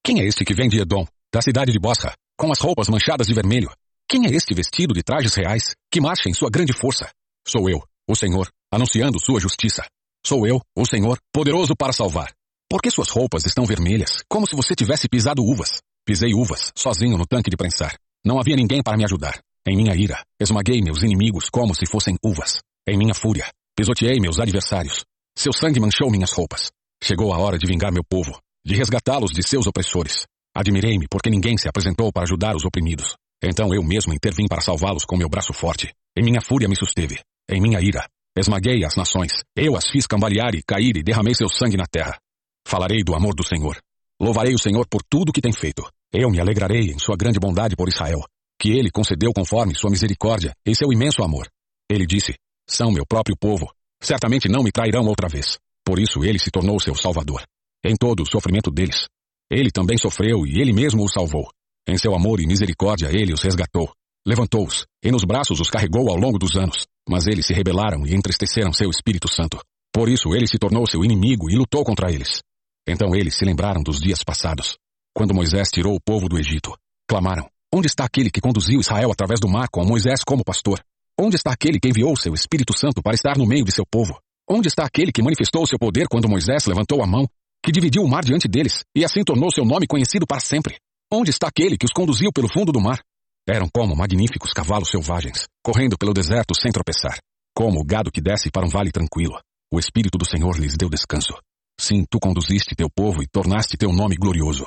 Quem 0.05 0.21
é 0.21 0.27
este 0.27 0.45
que 0.45 0.53
vem 0.53 0.69
de 0.69 0.81
Edom, 0.81 1.07
da 1.33 1.41
cidade 1.41 1.73
de 1.73 1.79
Bosra, 1.79 2.13
com 2.37 2.53
as 2.53 2.61
roupas 2.61 2.91
manchadas 2.91 3.27
de 3.27 3.33
vermelho. 3.33 3.71
Quem 4.07 4.27
é 4.27 4.31
este 4.35 4.53
vestido 4.53 4.93
de 4.93 5.03
trajes 5.03 5.35
reais, 5.35 5.75
que 5.91 5.99
marcha 5.99 6.29
em 6.29 6.35
sua 6.35 6.51
grande 6.51 6.75
força? 6.75 7.11
Sou 7.49 7.71
eu, 7.71 7.83
o 8.07 8.15
Senhor, 8.15 8.51
anunciando 8.71 9.19
sua 9.19 9.41
justiça. 9.41 9.83
Sou 10.25 10.47
eu, 10.47 10.61
o 10.77 10.85
Senhor, 10.85 11.19
poderoso 11.33 11.75
para 11.75 11.95
salvar. 11.95 12.37
Por 12.77 12.83
que 12.83 12.91
suas 12.91 13.09
roupas 13.09 13.47
estão 13.47 13.65
vermelhas, 13.65 14.19
como 14.29 14.47
se 14.47 14.55
você 14.55 14.75
tivesse 14.75 15.09
pisado 15.09 15.43
uvas? 15.43 15.81
Pisei 16.05 16.35
uvas, 16.35 16.73
sozinho 16.77 17.17
no 17.17 17.25
tanque 17.25 17.49
de 17.49 17.57
prensar. 17.57 17.97
Não 18.23 18.39
havia 18.39 18.55
ninguém 18.55 18.83
para 18.83 18.99
me 18.99 19.05
ajudar. 19.05 19.41
Em 19.67 19.75
minha 19.75 19.95
ira, 19.95 20.23
esmaguei 20.39 20.83
meus 20.83 21.03
inimigos 21.03 21.49
como 21.49 21.75
se 21.75 21.87
fossem 21.87 22.19
uvas. 22.23 22.59
Em 22.87 22.99
minha 22.99 23.15
fúria, 23.15 23.51
pisoteei 23.75 24.21
meus 24.21 24.39
adversários. 24.39 25.07
Seu 25.35 25.55
sangue 25.55 25.81
manchou 25.81 26.11
minhas 26.11 26.31
roupas. 26.33 26.71
Chegou 27.03 27.33
a 27.33 27.39
hora 27.39 27.57
de 27.57 27.67
vingar 27.67 27.91
meu 27.91 28.05
povo, 28.05 28.39
de 28.63 28.75
resgatá-los 28.75 29.31
de 29.31 29.43
seus 29.43 29.67
opressores. 29.67 30.27
Admirei-me 30.55 31.07
porque 31.11 31.31
ninguém 31.31 31.57
se 31.57 31.71
apresentou 31.71 32.13
para 32.13 32.25
ajudar 32.25 32.55
os 32.55 32.67
oprimidos. 32.67 33.17
Então 33.43 33.73
eu 33.73 33.83
mesmo 33.83 34.13
intervim 34.13 34.47
para 34.47 34.61
salvá-los 34.61 35.07
com 35.07 35.17
meu 35.17 35.31
braço 35.31 35.55
forte. 35.55 35.95
Em 36.15 36.23
minha 36.23 36.43
fúria 36.43 36.69
me 36.69 36.77
susteve. 36.77 37.21
Em 37.51 37.59
minha 37.59 37.81
ira, 37.81 38.07
esmaguei 38.39 38.85
as 38.85 38.97
nações. 38.97 39.33
Eu 39.57 39.77
as 39.77 39.89
fiz 39.89 40.07
cambalear 40.07 40.55
e 40.55 40.63
cair 40.63 40.95
e 40.99 41.03
derramei 41.03 41.35
seu 41.35 41.49
sangue 41.49 41.79
na 41.79 41.87
terra. 41.87 42.19
Falarei 42.67 43.05
do 43.05 43.15
amor 43.15 43.33
do 43.33 43.47
Senhor. 43.47 43.81
Louvarei 44.21 44.53
o 44.53 44.59
Senhor 44.59 44.89
por 44.89 45.01
tudo 45.09 45.33
que 45.33 45.41
tem 45.41 45.53
feito. 45.53 45.89
Eu 46.13 46.29
me 46.29 46.41
alegrarei 46.41 46.91
em 46.91 46.99
sua 46.99 47.17
grande 47.17 47.39
bondade 47.39 47.77
por 47.77 47.89
Israel, 47.89 48.19
que 48.61 48.71
ele 48.71 48.91
concedeu 48.91 49.33
conforme 49.33 49.73
sua 49.77 49.89
misericórdia 49.89 50.53
e 50.67 50.75
seu 50.75 50.93
imenso 50.93 51.23
amor. 51.23 51.47
Ele 51.89 52.05
disse: 52.05 52.35
São 52.69 52.91
meu 52.91 53.07
próprio 53.07 53.37
povo. 53.39 53.73
Certamente 54.03 54.49
não 54.49 54.65
me 54.65 54.73
trairão 54.73 55.07
outra 55.07 55.29
vez. 55.29 55.59
Por 55.85 56.01
isso 56.01 56.25
ele 56.25 56.41
se 56.41 56.51
tornou 56.51 56.81
seu 56.81 56.97
salvador. 56.97 57.41
Em 57.85 57.95
todo 57.95 58.25
o 58.25 58.29
sofrimento 58.29 58.69
deles. 58.69 59.07
Ele 59.49 59.71
também 59.71 59.97
sofreu 59.97 60.45
e 60.45 60.61
ele 60.61 60.73
mesmo 60.73 61.05
os 61.05 61.13
salvou. 61.13 61.49
Em 61.89 61.97
seu 61.97 62.17
amor 62.17 62.41
e 62.41 62.49
misericórdia 62.49 63.11
ele 63.13 63.33
os 63.33 63.43
resgatou. 63.43 63.93
Levantou-os, 64.27 64.85
e 65.05 65.13
nos 65.13 65.23
braços 65.23 65.61
os 65.61 65.71
carregou 65.71 66.11
ao 66.11 66.17
longo 66.17 66.37
dos 66.37 66.57
anos. 66.57 66.85
Mas 67.09 67.29
eles 67.29 67.47
se 67.47 67.55
rebelaram 67.55 68.05
e 68.05 68.13
entristeceram 68.13 68.73
seu 68.73 68.91
Espírito 68.91 69.33
Santo. 69.33 69.61
Por 69.93 70.09
isso 70.09 70.35
ele 70.35 70.49
se 70.49 70.59
tornou 70.59 70.85
seu 70.85 71.05
inimigo 71.05 71.49
e 71.49 71.55
lutou 71.55 71.85
contra 71.85 72.13
eles. 72.13 72.43
Então 72.87 73.15
eles 73.15 73.37
se 73.37 73.45
lembraram 73.45 73.83
dos 73.83 73.99
dias 73.99 74.23
passados, 74.23 74.79
quando 75.15 75.35
Moisés 75.35 75.69
tirou 75.69 75.95
o 75.95 76.01
povo 76.01 76.29
do 76.29 76.39
Egito. 76.39 76.73
Clamaram: 77.09 77.49
Onde 77.75 77.89
está 77.89 78.05
aquele 78.05 78.31
que 78.31 78.41
conduziu 78.41 78.81
Israel 78.81 79.11
através 79.11 79.41
do 79.41 79.49
mar 79.49 79.69
com 79.69 79.85
Moisés 79.85 80.23
como 80.25 80.45
pastor? 80.45 80.81
Onde 81.19 81.37
está 81.37 81.53
aquele 81.53 81.81
que 81.81 81.89
enviou 81.89 82.17
seu 82.17 82.35
Espírito 82.35 82.79
Santo 82.79 83.03
para 83.03 83.15
estar 83.15 83.37
no 83.37 83.47
meio 83.47 83.65
de 83.65 83.73
seu 83.73 83.85
povo? 83.85 84.19
Onde 84.49 84.69
está 84.69 84.85
aquele 84.85 85.11
que 85.11 85.23
manifestou 85.23 85.67
seu 85.67 85.79
poder 85.79 86.07
quando 86.09 86.29
Moisés 86.29 86.67
levantou 86.67 87.03
a 87.03 87.07
mão, 87.07 87.27
que 87.65 87.73
dividiu 87.73 88.03
o 88.03 88.09
mar 88.09 88.23
diante 88.23 88.47
deles 88.47 88.85
e 88.95 89.05
assim 89.05 89.25
tornou 89.25 89.51
seu 89.51 89.65
nome 89.65 89.87
conhecido 89.87 90.27
para 90.27 90.39
sempre? 90.39 90.77
Onde 91.13 91.31
está 91.31 91.49
aquele 91.49 91.77
que 91.77 91.87
os 91.87 91.93
conduziu 91.93 92.31
pelo 92.33 92.49
fundo 92.49 92.71
do 92.71 92.81
mar? 92.81 93.01
Eram 93.49 93.69
como 93.73 93.97
magníficos 93.97 94.53
cavalos 94.53 94.91
selvagens, 94.91 95.47
correndo 95.63 95.97
pelo 95.97 96.13
deserto 96.13 96.55
sem 96.61 96.71
tropeçar, 96.71 97.19
como 97.55 97.81
o 97.81 97.85
gado 97.85 98.11
que 98.11 98.21
desce 98.21 98.51
para 98.51 98.67
um 98.67 98.69
vale 98.69 98.93
tranquilo. 98.93 99.41
O 99.73 99.79
Espírito 99.79 100.19
do 100.19 100.25
Senhor 100.25 100.59
lhes 100.59 100.77
deu 100.77 100.89
descanso. 100.89 101.35
Sim, 101.79 102.05
tu 102.11 102.19
conduziste 102.19 102.75
teu 102.75 102.89
povo 102.89 103.23
e 103.23 103.27
tornaste 103.27 103.77
teu 103.77 103.93
nome 103.93 104.17
glorioso. 104.17 104.67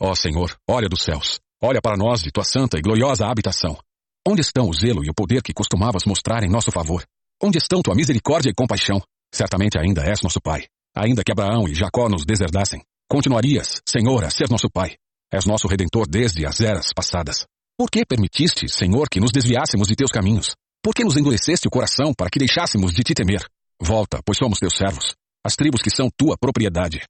Ó 0.00 0.14
Senhor, 0.14 0.56
olha 0.68 0.88
dos 0.88 1.02
céus, 1.02 1.38
olha 1.62 1.80
para 1.80 1.96
nós 1.96 2.22
de 2.22 2.30
tua 2.30 2.44
santa 2.44 2.78
e 2.78 2.82
gloriosa 2.82 3.26
habitação. 3.26 3.78
Onde 4.26 4.40
estão 4.40 4.68
o 4.68 4.74
zelo 4.74 5.04
e 5.04 5.10
o 5.10 5.14
poder 5.14 5.42
que 5.42 5.54
costumavas 5.54 6.04
mostrar 6.04 6.42
em 6.42 6.50
nosso 6.50 6.70
favor? 6.70 7.04
Onde 7.42 7.58
estão 7.58 7.80
tua 7.80 7.94
misericórdia 7.94 8.50
e 8.50 8.54
compaixão? 8.54 9.00
Certamente 9.32 9.78
ainda 9.78 10.02
és 10.04 10.20
nosso 10.22 10.40
Pai. 10.40 10.66
Ainda 10.94 11.22
que 11.22 11.32
Abraão 11.32 11.68
e 11.68 11.74
Jacó 11.74 12.08
nos 12.08 12.26
deserdassem, 12.26 12.82
continuarias, 13.08 13.80
Senhor, 13.88 14.24
a 14.24 14.30
ser 14.30 14.50
nosso 14.50 14.68
Pai. 14.68 14.96
És 15.32 15.46
nosso 15.46 15.68
Redentor 15.68 16.06
desde 16.08 16.44
as 16.44 16.60
eras 16.60 16.92
passadas. 16.94 17.46
Por 17.78 17.90
que 17.90 18.04
permitiste, 18.04 18.68
Senhor, 18.68 19.08
que 19.08 19.20
nos 19.20 19.30
desviássemos 19.30 19.86
de 19.88 19.94
teus 19.94 20.10
caminhos? 20.10 20.54
Por 20.82 20.94
que 20.94 21.04
nos 21.04 21.16
endureceste 21.16 21.68
o 21.68 21.70
coração 21.70 22.12
para 22.12 22.28
que 22.28 22.38
deixássemos 22.38 22.92
de 22.92 23.02
te 23.02 23.14
temer? 23.14 23.46
Volta, 23.80 24.20
pois 24.24 24.36
somos 24.36 24.58
teus 24.58 24.76
servos, 24.76 25.14
as 25.44 25.56
tribos 25.56 25.80
que 25.80 25.90
são 25.90 26.08
tua 26.16 26.36
propriedade. 26.38 27.00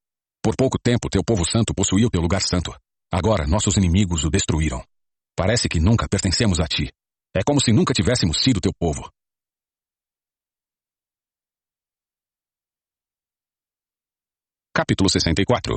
Por 0.43 0.57
pouco 0.57 0.79
tempo 0.79 1.11
teu 1.11 1.23
povo 1.23 1.45
santo 1.45 1.75
possuiu 1.75 2.09
teu 2.09 2.21
lugar 2.21 2.43
santo. 2.43 2.73
Agora 3.13 3.47
nossos 3.47 3.77
inimigos 3.77 4.25
o 4.25 4.31
destruíram. 4.31 4.83
Parece 5.37 5.69
que 5.69 5.81
nunca 5.81 6.09
pertencemos 6.09 6.61
a 6.61 6.67
ti. 6.67 6.91
É 7.37 7.43
como 7.45 7.61
se 7.61 7.73
nunca 7.73 7.93
tivéssemos 7.93 8.41
sido 8.41 8.61
teu 8.61 8.73
povo. 8.79 9.11
Capítulo 14.73 15.11
64 15.11 15.77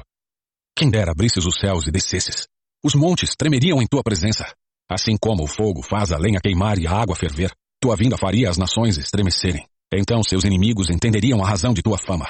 Quem 0.77 0.90
dera 0.90 1.11
abrisses 1.11 1.45
os 1.45 1.59
céus 1.59 1.88
e 1.88 1.91
descesses. 1.91 2.48
Os 2.85 2.93
montes 2.93 3.35
tremeriam 3.35 3.82
em 3.82 3.88
tua 3.88 4.03
presença. 4.03 4.53
Assim 4.90 5.17
como 5.19 5.43
o 5.43 5.48
fogo 5.48 5.82
faz 5.82 6.11
a 6.11 6.17
lenha 6.17 6.40
queimar 6.40 6.77
e 6.77 6.85
a 6.85 6.91
água 6.91 7.15
ferver, 7.15 7.51
tua 7.82 7.95
vinda 7.95 8.17
faria 8.17 8.49
as 8.49 8.57
nações 8.57 8.98
estremecerem. 8.98 9.65
Então 9.91 10.23
seus 10.23 10.43
inimigos 10.43 10.90
entenderiam 10.90 11.43
a 11.43 11.48
razão 11.48 11.73
de 11.73 11.82
tua 11.82 11.98
fama. 11.98 12.30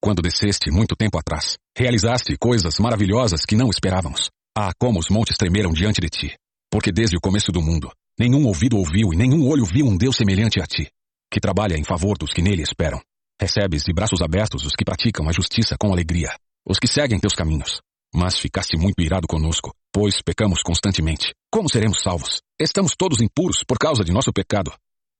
Quando 0.00 0.22
desceste 0.22 0.70
muito 0.70 0.94
tempo 0.94 1.18
atrás, 1.18 1.58
realizaste 1.76 2.36
coisas 2.38 2.78
maravilhosas 2.78 3.44
que 3.44 3.56
não 3.56 3.68
esperávamos. 3.68 4.30
Ah, 4.56 4.70
como 4.78 5.00
os 5.00 5.08
montes 5.10 5.36
tremeram 5.36 5.72
diante 5.72 6.00
de 6.00 6.08
ti. 6.08 6.36
Porque 6.70 6.92
desde 6.92 7.16
o 7.16 7.20
começo 7.20 7.50
do 7.50 7.60
mundo, 7.60 7.90
nenhum 8.18 8.46
ouvido 8.46 8.76
ouviu 8.76 9.12
e 9.12 9.16
nenhum 9.16 9.48
olho 9.48 9.64
viu 9.64 9.86
um 9.86 9.96
Deus 9.96 10.16
semelhante 10.16 10.60
a 10.60 10.66
ti, 10.66 10.88
que 11.30 11.40
trabalha 11.40 11.76
em 11.76 11.84
favor 11.84 12.16
dos 12.16 12.32
que 12.32 12.42
nele 12.42 12.62
esperam. 12.62 13.00
Recebes 13.40 13.82
de 13.84 13.92
braços 13.92 14.22
abertos 14.22 14.64
os 14.64 14.74
que 14.76 14.84
praticam 14.84 15.28
a 15.28 15.32
justiça 15.32 15.76
com 15.78 15.92
alegria, 15.92 16.34
os 16.64 16.78
que 16.78 16.86
seguem 16.86 17.18
teus 17.18 17.34
caminhos. 17.34 17.80
Mas 18.14 18.38
ficaste 18.38 18.76
muito 18.76 19.00
irado 19.00 19.26
conosco, 19.26 19.74
pois 19.92 20.22
pecamos 20.22 20.62
constantemente. 20.62 21.34
Como 21.50 21.68
seremos 21.68 22.02
salvos? 22.02 22.40
Estamos 22.58 22.94
todos 22.96 23.20
impuros 23.20 23.64
por 23.66 23.78
causa 23.78 24.04
de 24.04 24.12
nosso 24.12 24.32
pecado. 24.32 24.72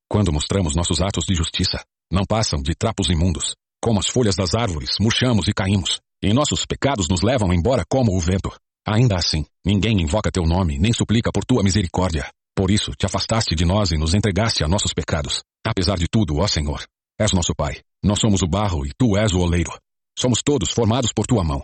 Quando 0.08 0.32
mostramos 0.32 0.74
nossos 0.74 1.00
atos 1.00 1.24
de 1.24 1.34
justiça, 1.34 1.82
não 2.10 2.24
passam 2.24 2.62
de 2.62 2.74
trapos 2.74 3.10
imundos. 3.10 3.55
Como 3.81 4.00
as 4.00 4.08
folhas 4.08 4.34
das 4.34 4.55
árvores, 4.55 4.97
murchamos 5.00 5.48
e 5.48 5.52
caímos. 5.52 6.00
E 6.23 6.32
nossos 6.32 6.66
pecados 6.66 7.08
nos 7.08 7.23
levam 7.23 7.52
embora 7.52 7.84
como 7.89 8.16
o 8.16 8.20
vento. 8.20 8.52
Ainda 8.86 9.16
assim, 9.16 9.44
ninguém 9.65 10.00
invoca 10.00 10.32
teu 10.32 10.44
nome, 10.44 10.78
nem 10.78 10.92
suplica 10.92 11.31
por 11.32 11.44
tua 11.44 11.62
misericórdia. 11.62 12.28
Por 12.57 12.70
isso, 12.70 12.90
te 12.92 13.07
afastaste 13.07 13.55
de 13.55 13.65
nós 13.65 13.92
e 13.92 13.97
nos 13.97 14.15
entregaste 14.15 14.65
a 14.65 14.68
nossos 14.68 14.92
pecados. 14.92 15.42
Apesar 15.65 15.97
de 15.97 16.07
tudo, 16.10 16.39
ó 16.39 16.48
Senhor, 16.48 16.82
és 17.20 17.32
nosso 17.32 17.55
Pai. 17.55 17.81
Nós 18.02 18.18
somos 18.18 18.42
o 18.42 18.48
barro 18.48 18.84
e 18.84 18.90
tu 18.98 19.16
és 19.16 19.32
o 19.32 19.39
oleiro. 19.39 19.70
Somos 20.18 20.40
todos 20.42 20.73
formados 20.73 21.12
por 21.12 21.26
tua 21.26 21.44
mão. 21.44 21.62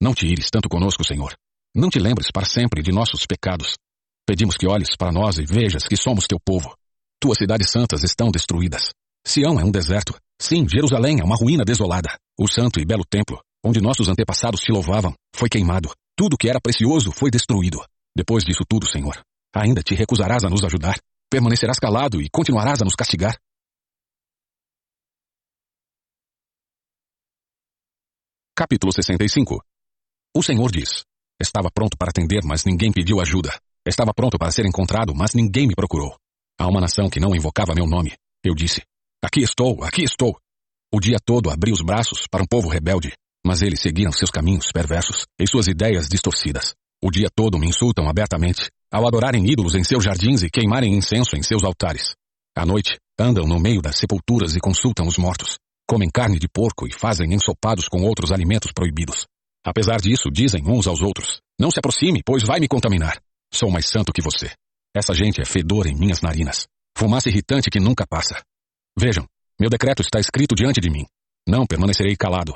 Não 0.00 0.14
te 0.14 0.26
ires 0.26 0.48
tanto 0.50 0.68
conosco, 0.68 1.04
Senhor. 1.04 1.34
Não 1.74 1.90
te 1.90 1.98
lembres 1.98 2.30
para 2.32 2.46
sempre 2.46 2.82
de 2.82 2.92
nossos 2.92 3.26
pecados. 3.26 3.76
Pedimos 4.26 4.56
que 4.56 4.66
olhes 4.66 4.96
para 4.96 5.12
nós 5.12 5.38
e 5.38 5.44
vejas 5.44 5.84
que 5.84 5.96
somos 5.96 6.26
teu 6.26 6.38
povo. 6.40 6.74
Tuas 7.20 7.38
cidades 7.38 7.70
santas 7.70 8.02
estão 8.02 8.30
destruídas. 8.30 8.90
Sião 9.26 9.60
é 9.60 9.64
um 9.64 9.70
deserto. 9.70 10.14
Sim, 10.42 10.66
Jerusalém 10.68 11.20
é 11.20 11.24
uma 11.24 11.36
ruína 11.36 11.64
desolada. 11.64 12.18
O 12.36 12.48
santo 12.48 12.80
e 12.80 12.84
belo 12.84 13.04
templo, 13.08 13.40
onde 13.64 13.80
nossos 13.80 14.08
antepassados 14.08 14.60
te 14.60 14.72
louvavam, 14.72 15.14
foi 15.32 15.48
queimado. 15.48 15.94
Tudo 16.16 16.36
que 16.36 16.48
era 16.48 16.60
precioso 16.60 17.12
foi 17.12 17.30
destruído. 17.30 17.78
Depois 18.12 18.42
disso 18.42 18.64
tudo, 18.68 18.84
Senhor, 18.84 19.22
ainda 19.54 19.84
te 19.84 19.94
recusarás 19.94 20.42
a 20.42 20.50
nos 20.50 20.64
ajudar. 20.64 20.98
Permanecerás 21.30 21.78
calado 21.78 22.20
e 22.20 22.28
continuarás 22.28 22.82
a 22.82 22.84
nos 22.84 22.96
castigar. 22.96 23.38
Capítulo 28.56 28.92
65 28.92 29.62
o 30.34 30.42
Senhor 30.42 30.72
diz: 30.72 31.04
Estava 31.40 31.70
pronto 31.72 31.96
para 31.96 32.10
atender, 32.10 32.40
mas 32.44 32.64
ninguém 32.64 32.90
pediu 32.90 33.20
ajuda. 33.20 33.56
Estava 33.86 34.12
pronto 34.12 34.36
para 34.36 34.50
ser 34.50 34.66
encontrado, 34.66 35.14
mas 35.14 35.34
ninguém 35.34 35.68
me 35.68 35.76
procurou. 35.76 36.16
Há 36.58 36.66
uma 36.66 36.80
nação 36.80 37.08
que 37.08 37.20
não 37.20 37.32
invocava 37.32 37.76
meu 37.76 37.86
nome. 37.86 38.12
Eu 38.42 38.56
disse: 38.56 38.82
Aqui 39.24 39.40
estou, 39.40 39.84
aqui 39.84 40.02
estou. 40.02 40.36
O 40.92 40.98
dia 40.98 41.16
todo 41.24 41.48
abri 41.48 41.70
os 41.70 41.80
braços 41.80 42.26
para 42.28 42.42
um 42.42 42.46
povo 42.46 42.68
rebelde, 42.68 43.12
mas 43.46 43.62
eles 43.62 43.80
seguiram 43.80 44.10
seus 44.10 44.30
caminhos 44.32 44.72
perversos 44.72 45.26
e 45.38 45.46
suas 45.46 45.68
ideias 45.68 46.08
distorcidas. 46.08 46.74
O 47.00 47.08
dia 47.08 47.28
todo 47.32 47.56
me 47.56 47.68
insultam 47.68 48.08
abertamente, 48.08 48.68
ao 48.90 49.06
adorarem 49.06 49.48
ídolos 49.48 49.76
em 49.76 49.84
seus 49.84 50.02
jardins 50.02 50.42
e 50.42 50.50
queimarem 50.50 50.92
incenso 50.94 51.36
em 51.36 51.42
seus 51.42 51.62
altares. 51.62 52.14
À 52.56 52.66
noite, 52.66 52.98
andam 53.18 53.46
no 53.46 53.60
meio 53.60 53.80
das 53.80 53.96
sepulturas 53.96 54.56
e 54.56 54.60
consultam 54.60 55.06
os 55.06 55.16
mortos. 55.16 55.56
Comem 55.88 56.10
carne 56.10 56.38
de 56.38 56.48
porco 56.48 56.86
e 56.86 56.92
fazem 56.92 57.32
ensopados 57.32 57.88
com 57.88 58.02
outros 58.02 58.32
alimentos 58.32 58.72
proibidos. 58.74 59.26
Apesar 59.64 60.00
disso, 60.00 60.30
dizem 60.32 60.64
uns 60.66 60.88
aos 60.88 61.00
outros: 61.00 61.40
Não 61.58 61.70
se 61.70 61.78
aproxime, 61.78 62.22
pois 62.26 62.42
vai 62.42 62.58
me 62.58 62.66
contaminar. 62.66 63.20
Sou 63.54 63.70
mais 63.70 63.88
santo 63.88 64.12
que 64.12 64.22
você. 64.22 64.50
Essa 64.94 65.14
gente 65.14 65.40
é 65.40 65.44
fedor 65.44 65.86
em 65.86 65.94
minhas 65.94 66.20
narinas. 66.20 66.66
Fumaça 66.98 67.28
irritante 67.28 67.70
que 67.70 67.80
nunca 67.80 68.04
passa. 68.06 68.42
Vejam, 68.98 69.26
meu 69.58 69.70
decreto 69.70 70.02
está 70.02 70.20
escrito 70.20 70.54
diante 70.54 70.80
de 70.80 70.90
mim. 70.90 71.06
Não 71.46 71.66
permanecerei 71.66 72.16
calado. 72.16 72.54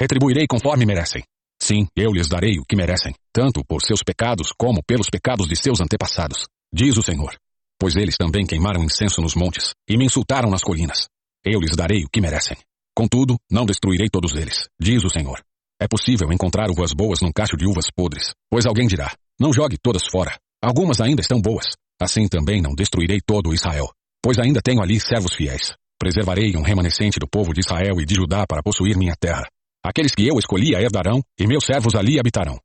Retribuirei 0.00 0.46
conforme 0.46 0.86
merecem. 0.86 1.22
Sim, 1.60 1.86
eu 1.96 2.12
lhes 2.12 2.28
darei 2.28 2.58
o 2.58 2.64
que 2.64 2.76
merecem, 2.76 3.14
tanto 3.32 3.64
por 3.64 3.80
seus 3.82 4.02
pecados 4.02 4.52
como 4.56 4.82
pelos 4.84 5.08
pecados 5.08 5.46
de 5.46 5.56
seus 5.56 5.80
antepassados, 5.80 6.46
diz 6.72 6.96
o 6.96 7.02
Senhor. 7.02 7.36
Pois 7.78 7.96
eles 7.96 8.16
também 8.16 8.44
queimaram 8.44 8.82
incenso 8.82 9.20
nos 9.20 9.34
montes 9.34 9.72
e 9.88 9.96
me 9.96 10.04
insultaram 10.04 10.50
nas 10.50 10.62
colinas. 10.62 11.08
Eu 11.44 11.60
lhes 11.60 11.76
darei 11.76 12.04
o 12.04 12.08
que 12.08 12.20
merecem. 12.20 12.56
Contudo, 12.94 13.36
não 13.50 13.66
destruirei 13.66 14.08
todos 14.08 14.34
eles, 14.34 14.68
diz 14.80 15.04
o 15.04 15.10
Senhor. 15.10 15.42
É 15.80 15.88
possível 15.88 16.32
encontrar 16.32 16.70
uvas 16.70 16.92
boas 16.92 17.20
num 17.20 17.32
cacho 17.32 17.56
de 17.56 17.66
uvas 17.66 17.86
podres, 17.94 18.32
pois 18.48 18.64
alguém 18.64 18.86
dirá: 18.86 19.12
Não 19.38 19.52
jogue 19.52 19.76
todas 19.76 20.06
fora. 20.06 20.38
Algumas 20.62 21.00
ainda 21.00 21.20
estão 21.20 21.40
boas. 21.40 21.66
Assim 22.00 22.28
também 22.28 22.62
não 22.62 22.74
destruirei 22.74 23.20
todo 23.20 23.52
Israel. 23.52 23.90
Pois 24.24 24.38
ainda 24.38 24.62
tenho 24.64 24.80
ali 24.80 24.98
servos 24.98 25.34
fiéis. 25.34 25.74
Preservarei 25.98 26.56
um 26.56 26.62
remanescente 26.62 27.20
do 27.20 27.28
povo 27.28 27.52
de 27.52 27.60
Israel 27.60 28.00
e 28.00 28.06
de 28.06 28.14
Judá 28.14 28.46
para 28.48 28.62
possuir 28.62 28.96
minha 28.96 29.14
terra. 29.14 29.46
Aqueles 29.84 30.14
que 30.14 30.26
eu 30.26 30.38
escolhi 30.38 30.74
a 30.74 30.80
herdarão, 30.80 31.20
e 31.38 31.46
meus 31.46 31.66
servos 31.66 31.94
ali 31.94 32.18
habitarão. 32.18 32.58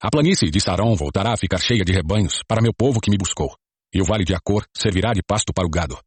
A 0.00 0.08
planície 0.08 0.48
de 0.48 0.60
Sarão 0.60 0.94
voltará 0.94 1.32
a 1.32 1.36
ficar 1.36 1.58
cheia 1.58 1.84
de 1.84 1.92
rebanhos 1.92 2.42
para 2.46 2.62
meu 2.62 2.72
povo 2.72 3.00
que 3.00 3.10
me 3.10 3.18
buscou. 3.18 3.52
E 3.92 4.00
o 4.00 4.04
vale 4.04 4.24
de 4.24 4.32
Acor 4.32 4.64
servirá 4.72 5.12
de 5.12 5.22
pasto 5.26 5.52
para 5.52 5.66
o 5.66 5.68
gado. 5.68 5.98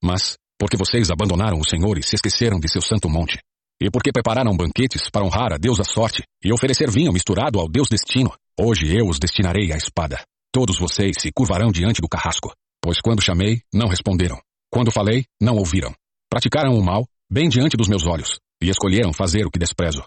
Mas, 0.00 0.36
porque 0.56 0.76
vocês 0.76 1.10
abandonaram 1.10 1.58
o 1.58 1.68
Senhor 1.68 1.98
e 1.98 2.02
se 2.04 2.14
esqueceram 2.14 2.60
de 2.60 2.70
seu 2.70 2.80
santo 2.80 3.08
monte, 3.08 3.40
e 3.82 3.90
porque 3.90 4.12
prepararam 4.12 4.56
banquetes 4.56 5.10
para 5.10 5.24
honrar 5.24 5.52
a 5.52 5.58
Deus 5.58 5.78
da 5.78 5.84
sorte 5.84 6.22
e 6.44 6.52
oferecer 6.52 6.88
vinho 6.88 7.12
misturado 7.12 7.58
ao 7.58 7.68
Deus 7.68 7.88
destino, 7.88 8.32
hoje 8.56 8.96
eu 8.96 9.08
os 9.08 9.18
destinarei 9.18 9.72
à 9.72 9.76
espada. 9.76 10.22
Todos 10.52 10.78
vocês 10.78 11.16
se 11.18 11.32
curvarão 11.32 11.72
diante 11.72 12.00
do 12.00 12.08
carrasco. 12.08 12.52
Pois 12.84 13.00
quando 13.00 13.22
chamei, 13.22 13.62
não 13.72 13.88
responderam. 13.88 14.38
Quando 14.70 14.90
falei, 14.90 15.24
não 15.40 15.56
ouviram. 15.56 15.94
Praticaram 16.28 16.78
o 16.78 16.84
mal, 16.84 17.08
bem 17.30 17.48
diante 17.48 17.78
dos 17.78 17.88
meus 17.88 18.04
olhos, 18.04 18.38
e 18.62 18.68
escolheram 18.68 19.10
fazer 19.10 19.46
o 19.46 19.50
que 19.50 19.58
desprezo. 19.58 20.04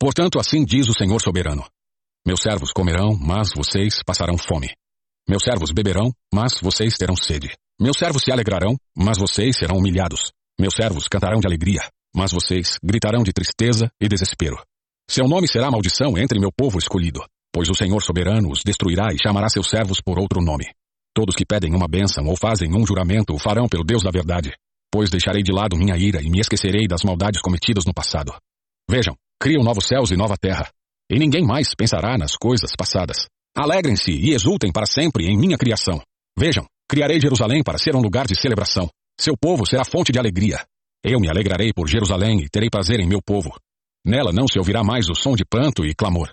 Portanto, 0.00 0.40
assim 0.40 0.64
diz 0.64 0.88
o 0.88 0.92
Senhor 0.92 1.20
soberano. 1.22 1.64
Meus 2.26 2.40
servos 2.40 2.72
comerão, 2.72 3.16
mas 3.16 3.50
vocês 3.54 4.02
passarão 4.04 4.36
fome. 4.36 4.74
Meus 5.28 5.44
servos 5.44 5.70
beberão, 5.70 6.12
mas 6.34 6.58
vocês 6.60 6.96
terão 6.96 7.14
sede. 7.14 7.54
Meus 7.80 7.96
servos 7.96 8.24
se 8.24 8.32
alegrarão, 8.32 8.76
mas 8.96 9.16
vocês 9.16 9.56
serão 9.56 9.76
humilhados. 9.76 10.32
Meus 10.60 10.74
servos 10.74 11.06
cantarão 11.06 11.38
de 11.38 11.46
alegria, 11.46 11.88
mas 12.12 12.32
vocês 12.32 12.78
gritarão 12.82 13.22
de 13.22 13.32
tristeza 13.32 13.92
e 14.00 14.08
desespero. 14.08 14.60
Seu 15.08 15.28
nome 15.28 15.46
será 15.46 15.70
maldição 15.70 16.18
entre 16.18 16.40
meu 16.40 16.50
povo 16.50 16.80
escolhido, 16.80 17.20
pois 17.52 17.70
o 17.70 17.76
Senhor 17.76 18.02
soberano 18.02 18.50
os 18.50 18.64
destruirá 18.64 19.14
e 19.14 19.22
chamará 19.22 19.48
seus 19.48 19.68
servos 19.70 20.00
por 20.00 20.18
outro 20.18 20.42
nome. 20.42 20.64
Todos 21.18 21.34
que 21.34 21.44
pedem 21.44 21.74
uma 21.74 21.88
bênção 21.88 22.24
ou 22.26 22.36
fazem 22.36 22.72
um 22.72 22.86
juramento 22.86 23.34
o 23.34 23.40
farão 23.40 23.66
pelo 23.68 23.82
Deus 23.82 24.04
da 24.04 24.10
verdade, 24.12 24.52
pois 24.88 25.10
deixarei 25.10 25.42
de 25.42 25.50
lado 25.50 25.76
minha 25.76 25.96
ira 25.96 26.22
e 26.22 26.30
me 26.30 26.38
esquecerei 26.38 26.86
das 26.86 27.02
maldades 27.02 27.42
cometidas 27.42 27.84
no 27.84 27.92
passado. 27.92 28.32
Vejam, 28.88 29.16
crio 29.36 29.64
novos 29.64 29.86
céus 29.88 30.12
e 30.12 30.16
nova 30.16 30.36
terra, 30.36 30.70
e 31.10 31.18
ninguém 31.18 31.44
mais 31.44 31.74
pensará 31.76 32.16
nas 32.16 32.36
coisas 32.36 32.70
passadas. 32.78 33.26
Alegrem-se 33.56 34.12
e 34.12 34.32
exultem 34.32 34.70
para 34.70 34.86
sempre 34.86 35.26
em 35.26 35.36
minha 35.36 35.58
criação. 35.58 36.00
Vejam, 36.38 36.64
Criarei 36.88 37.20
Jerusalém 37.20 37.64
para 37.64 37.78
ser 37.78 37.96
um 37.96 38.00
lugar 38.00 38.28
de 38.28 38.40
celebração. 38.40 38.88
Seu 39.20 39.36
povo 39.36 39.66
será 39.66 39.84
fonte 39.84 40.12
de 40.12 40.20
alegria. 40.20 40.64
Eu 41.04 41.18
me 41.18 41.28
alegrarei 41.28 41.72
por 41.74 41.88
Jerusalém 41.88 42.42
e 42.44 42.48
terei 42.48 42.70
prazer 42.70 43.00
em 43.00 43.08
meu 43.08 43.20
povo. 43.20 43.50
Nela 44.06 44.30
não 44.32 44.46
se 44.46 44.56
ouvirá 44.56 44.84
mais 44.84 45.10
o 45.10 45.16
som 45.16 45.34
de 45.34 45.44
pranto 45.44 45.84
e 45.84 45.96
clamor. 45.96 46.30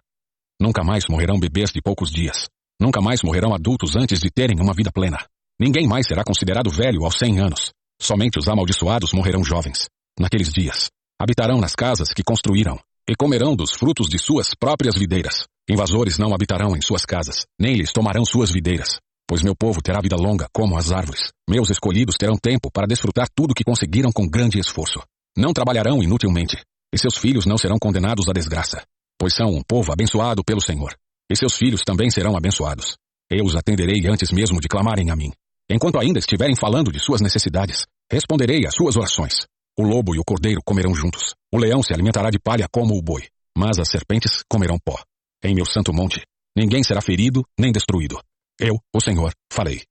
Nunca 0.61 0.83
mais 0.83 1.05
morrerão 1.09 1.39
bebês 1.39 1.71
de 1.71 1.81
poucos 1.81 2.11
dias. 2.11 2.47
Nunca 2.79 3.01
mais 3.01 3.21
morrerão 3.23 3.53
adultos 3.53 3.95
antes 3.95 4.19
de 4.19 4.29
terem 4.29 4.57
uma 4.59 4.73
vida 4.73 4.91
plena. 4.91 5.25
Ninguém 5.59 5.87
mais 5.87 6.07
será 6.07 6.23
considerado 6.23 6.69
velho 6.69 7.05
aos 7.05 7.17
cem 7.17 7.39
anos. 7.39 7.71
Somente 8.01 8.37
os 8.39 8.47
amaldiçoados 8.47 9.13
morrerão 9.13 9.43
jovens. 9.43 9.87
Naqueles 10.19 10.51
dias, 10.51 10.89
habitarão 11.19 11.59
nas 11.59 11.75
casas 11.75 12.13
que 12.13 12.23
construíram 12.23 12.79
e 13.09 13.15
comerão 13.15 13.55
dos 13.55 13.71
frutos 13.71 14.07
de 14.07 14.19
suas 14.19 14.49
próprias 14.53 14.95
videiras. 14.95 15.45
Invasores 15.69 16.17
não 16.17 16.33
habitarão 16.33 16.75
em 16.75 16.81
suas 16.81 17.05
casas, 17.05 17.45
nem 17.59 17.75
lhes 17.75 17.91
tomarão 17.91 18.25
suas 18.25 18.51
videiras 18.51 18.99
pois 19.27 19.41
meu 19.41 19.55
povo 19.55 19.81
terá 19.81 19.99
vida 20.01 20.15
longa 20.15 20.47
como 20.53 20.77
as 20.77 20.91
árvores. 20.91 21.31
Meus 21.49 21.69
escolhidos 21.69 22.15
terão 22.17 22.37
tempo 22.37 22.69
para 22.71 22.87
desfrutar 22.87 23.27
tudo 23.33 23.53
que 23.53 23.63
conseguiram 23.63 24.11
com 24.11 24.27
grande 24.27 24.59
esforço. 24.59 25.01
Não 25.37 25.51
trabalharão 25.51 26.01
inutilmente, 26.01 26.57
e 26.93 26.97
seus 26.97 27.17
filhos 27.17 27.45
não 27.45 27.57
serão 27.57 27.77
condenados 27.79 28.29
à 28.29 28.31
desgraça, 28.31 28.83
pois 29.19 29.33
são 29.33 29.47
um 29.47 29.61
povo 29.63 29.91
abençoado 29.91 30.43
pelo 30.43 30.61
Senhor. 30.61 30.95
E 31.29 31.35
seus 31.35 31.55
filhos 31.55 31.81
também 31.83 32.09
serão 32.09 32.35
abençoados. 32.35 32.97
Eu 33.29 33.45
os 33.45 33.55
atenderei 33.55 34.07
antes 34.07 34.31
mesmo 34.31 34.59
de 34.59 34.67
clamarem 34.67 35.09
a 35.09 35.15
mim. 35.15 35.31
Enquanto 35.69 35.99
ainda 35.99 36.19
estiverem 36.19 36.55
falando 36.55 36.91
de 36.91 36.99
suas 36.99 37.21
necessidades, 37.21 37.85
responderei 38.11 38.65
às 38.67 38.75
suas 38.75 38.95
orações. 38.95 39.47
O 39.77 39.83
lobo 39.83 40.15
e 40.15 40.19
o 40.19 40.23
cordeiro 40.23 40.61
comerão 40.63 40.93
juntos. 40.93 41.33
O 41.51 41.57
leão 41.57 41.81
se 41.81 41.93
alimentará 41.93 42.29
de 42.29 42.39
palha 42.39 42.67
como 42.71 42.95
o 42.95 43.01
boi, 43.01 43.27
mas 43.57 43.79
as 43.79 43.89
serpentes 43.89 44.43
comerão 44.47 44.77
pó. 44.83 45.01
Em 45.43 45.55
meu 45.55 45.65
santo 45.65 45.91
monte, 45.91 46.21
ninguém 46.55 46.83
será 46.83 47.01
ferido 47.01 47.43
nem 47.59 47.71
destruído, 47.71 48.19
eu, 48.59 48.79
o 48.93 49.01
Senhor, 49.01 49.33
falei. 49.51 49.83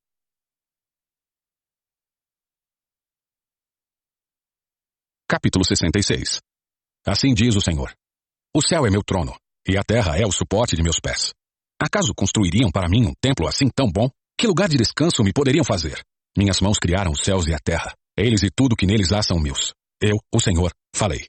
Capítulo 5.28 5.64
66 5.64 6.40
Assim 7.06 7.34
diz 7.34 7.54
o 7.56 7.60
Senhor: 7.60 7.94
O 8.54 8.62
céu 8.62 8.86
é 8.86 8.90
meu 8.90 9.02
trono, 9.02 9.36
e 9.66 9.76
a 9.78 9.82
terra 9.82 10.18
é 10.18 10.26
o 10.26 10.32
suporte 10.32 10.76
de 10.76 10.82
meus 10.82 11.00
pés. 11.00 11.32
Acaso 11.80 12.14
construiriam 12.14 12.70
para 12.70 12.88
mim 12.88 13.06
um 13.06 13.14
templo 13.20 13.48
assim 13.48 13.68
tão 13.74 13.90
bom? 13.90 14.08
Que 14.38 14.46
lugar 14.46 14.68
de 14.68 14.76
descanso 14.76 15.22
me 15.22 15.32
poderiam 15.32 15.64
fazer? 15.64 16.02
Minhas 16.36 16.60
mãos 16.60 16.78
criaram 16.78 17.12
os 17.12 17.20
céus 17.20 17.46
e 17.46 17.54
a 17.54 17.58
terra. 17.58 17.94
Eles 18.16 18.42
e 18.42 18.50
tudo 18.50 18.76
que 18.76 18.86
neles 18.86 19.12
há 19.12 19.22
são 19.22 19.38
meus. 19.38 19.72
Eu, 20.00 20.18
o 20.32 20.40
Senhor, 20.40 20.72
falei. 20.94 21.26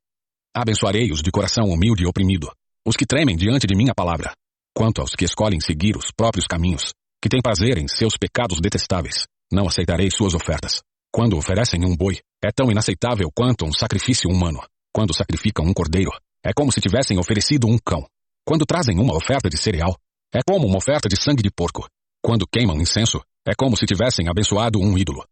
Abençoarei 0.55 1.11
os 1.11 1.21
de 1.21 1.31
coração 1.31 1.65
humilde 1.65 2.03
e 2.03 2.07
oprimido, 2.07 2.51
os 2.85 2.95
que 2.95 3.05
tremem 3.05 3.35
diante 3.35 3.67
de 3.67 3.75
minha 3.75 3.93
palavra. 3.93 4.33
Quanto 4.73 5.01
aos 5.01 5.15
que 5.15 5.25
escolhem 5.25 5.59
seguir 5.59 5.97
os 5.97 6.11
próprios 6.15 6.45
caminhos, 6.45 6.91
que 7.21 7.29
tem 7.29 7.41
prazer 7.41 7.77
em 7.77 7.87
seus 7.87 8.17
pecados 8.17 8.59
detestáveis. 8.61 9.25
Não 9.51 9.67
aceitarei 9.67 10.09
suas 10.11 10.33
ofertas. 10.33 10.81
Quando 11.11 11.37
oferecem 11.37 11.85
um 11.85 11.95
boi, 11.95 12.19
é 12.43 12.51
tão 12.51 12.69
inaceitável 12.69 13.29
quanto 13.33 13.65
um 13.65 13.71
sacrifício 13.71 14.29
humano. 14.29 14.59
Quando 14.93 15.15
sacrificam 15.15 15.65
um 15.65 15.73
cordeiro, 15.73 16.11
é 16.43 16.51
como 16.53 16.71
se 16.71 16.81
tivessem 16.81 17.17
oferecido 17.17 17.67
um 17.67 17.77
cão. 17.77 18.05
Quando 18.45 18.65
trazem 18.65 18.99
uma 18.99 19.15
oferta 19.15 19.49
de 19.49 19.57
cereal, 19.57 19.97
é 20.31 20.39
como 20.47 20.67
uma 20.67 20.77
oferta 20.77 21.09
de 21.09 21.19
sangue 21.19 21.41
de 21.41 21.49
porco. 21.49 21.87
Quando 22.23 22.45
queimam 22.47 22.79
incenso, 22.79 23.19
é 23.47 23.53
como 23.57 23.75
se 23.75 23.87
tivessem 23.87 24.29
abençoado 24.29 24.79
um 24.79 24.95
ídolo. 24.95 25.25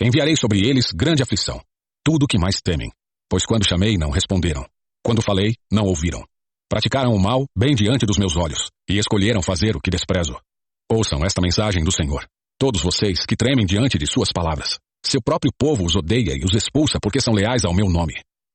Enviarei 0.00 0.36
sobre 0.36 0.66
eles 0.66 0.90
grande 0.92 1.22
aflição, 1.22 1.60
tudo 2.04 2.24
o 2.24 2.26
que 2.26 2.38
mais 2.38 2.60
temem, 2.60 2.90
pois 3.30 3.46
quando 3.46 3.68
chamei 3.68 3.96
não 3.96 4.10
responderam. 4.10 4.66
Quando 5.04 5.22
falei, 5.22 5.54
não 5.70 5.84
ouviram. 5.84 6.24
Praticaram 6.68 7.14
o 7.14 7.18
mal 7.18 7.46
bem 7.56 7.74
diante 7.74 8.04
dos 8.04 8.18
meus 8.18 8.36
olhos, 8.36 8.70
e 8.90 8.98
escolheram 8.98 9.40
fazer 9.40 9.76
o 9.76 9.80
que 9.80 9.90
desprezo. 9.90 10.36
Ouçam 10.90 11.24
esta 11.24 11.40
mensagem 11.40 11.84
do 11.84 11.92
Senhor. 11.92 12.26
Todos 12.58 12.82
vocês 12.82 13.24
que 13.24 13.36
tremem 13.36 13.64
diante 13.64 13.98
de 13.98 14.06
suas 14.06 14.32
palavras. 14.32 14.78
Seu 15.04 15.22
próprio 15.22 15.52
povo 15.56 15.84
os 15.84 15.94
odeia 15.94 16.34
e 16.34 16.44
os 16.44 16.54
expulsa 16.54 16.98
porque 17.00 17.20
são 17.20 17.32
leais 17.32 17.64
ao 17.64 17.72
meu 17.72 17.88
nome. 17.88 18.14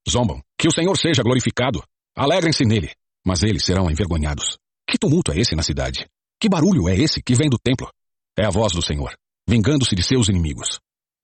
Zombam. 0.09 0.41
Que 0.57 0.67
o 0.67 0.71
Senhor 0.71 0.97
seja 0.97 1.23
glorificado. 1.23 1.81
Alegrem-se 2.15 2.65
nele. 2.65 2.91
Mas 3.25 3.43
eles 3.43 3.65
serão 3.65 3.89
envergonhados. 3.89 4.57
Que 4.87 4.97
tumulto 4.97 5.31
é 5.31 5.39
esse 5.39 5.55
na 5.55 5.63
cidade? 5.63 6.07
Que 6.39 6.49
barulho 6.49 6.89
é 6.89 6.95
esse 6.95 7.21
que 7.21 7.35
vem 7.35 7.49
do 7.49 7.57
templo? 7.57 7.89
É 8.37 8.45
a 8.45 8.49
voz 8.49 8.73
do 8.73 8.81
Senhor, 8.81 9.15
vingando-se 9.47 9.95
de 9.95 10.03
seus 10.03 10.27
inimigos. 10.27 10.79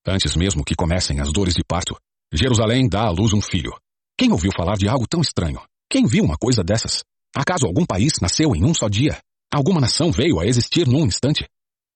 Antes 0.07 0.35
mesmo 0.35 0.63
que 0.63 0.75
comecem 0.75 1.19
as 1.19 1.31
dores 1.31 1.53
de 1.53 1.63
parto, 1.63 1.95
Jerusalém 2.33 2.87
dá 2.87 3.07
à 3.07 3.09
luz 3.09 3.33
um 3.33 3.41
filho. 3.41 3.75
Quem 4.17 4.31
ouviu 4.31 4.51
falar 4.55 4.75
de 4.77 4.87
algo 4.87 5.07
tão 5.07 5.21
estranho? 5.21 5.61
Quem 5.89 6.05
viu 6.05 6.23
uma 6.23 6.37
coisa 6.37 6.63
dessas? 6.63 7.03
Acaso 7.35 7.65
algum 7.65 7.85
país 7.85 8.13
nasceu 8.21 8.55
em 8.55 8.63
um 8.63 8.73
só 8.73 8.87
dia? 8.87 9.19
Alguma 9.51 9.81
nação 9.81 10.11
veio 10.11 10.39
a 10.39 10.45
existir 10.45 10.87
num 10.87 11.05
instante. 11.05 11.47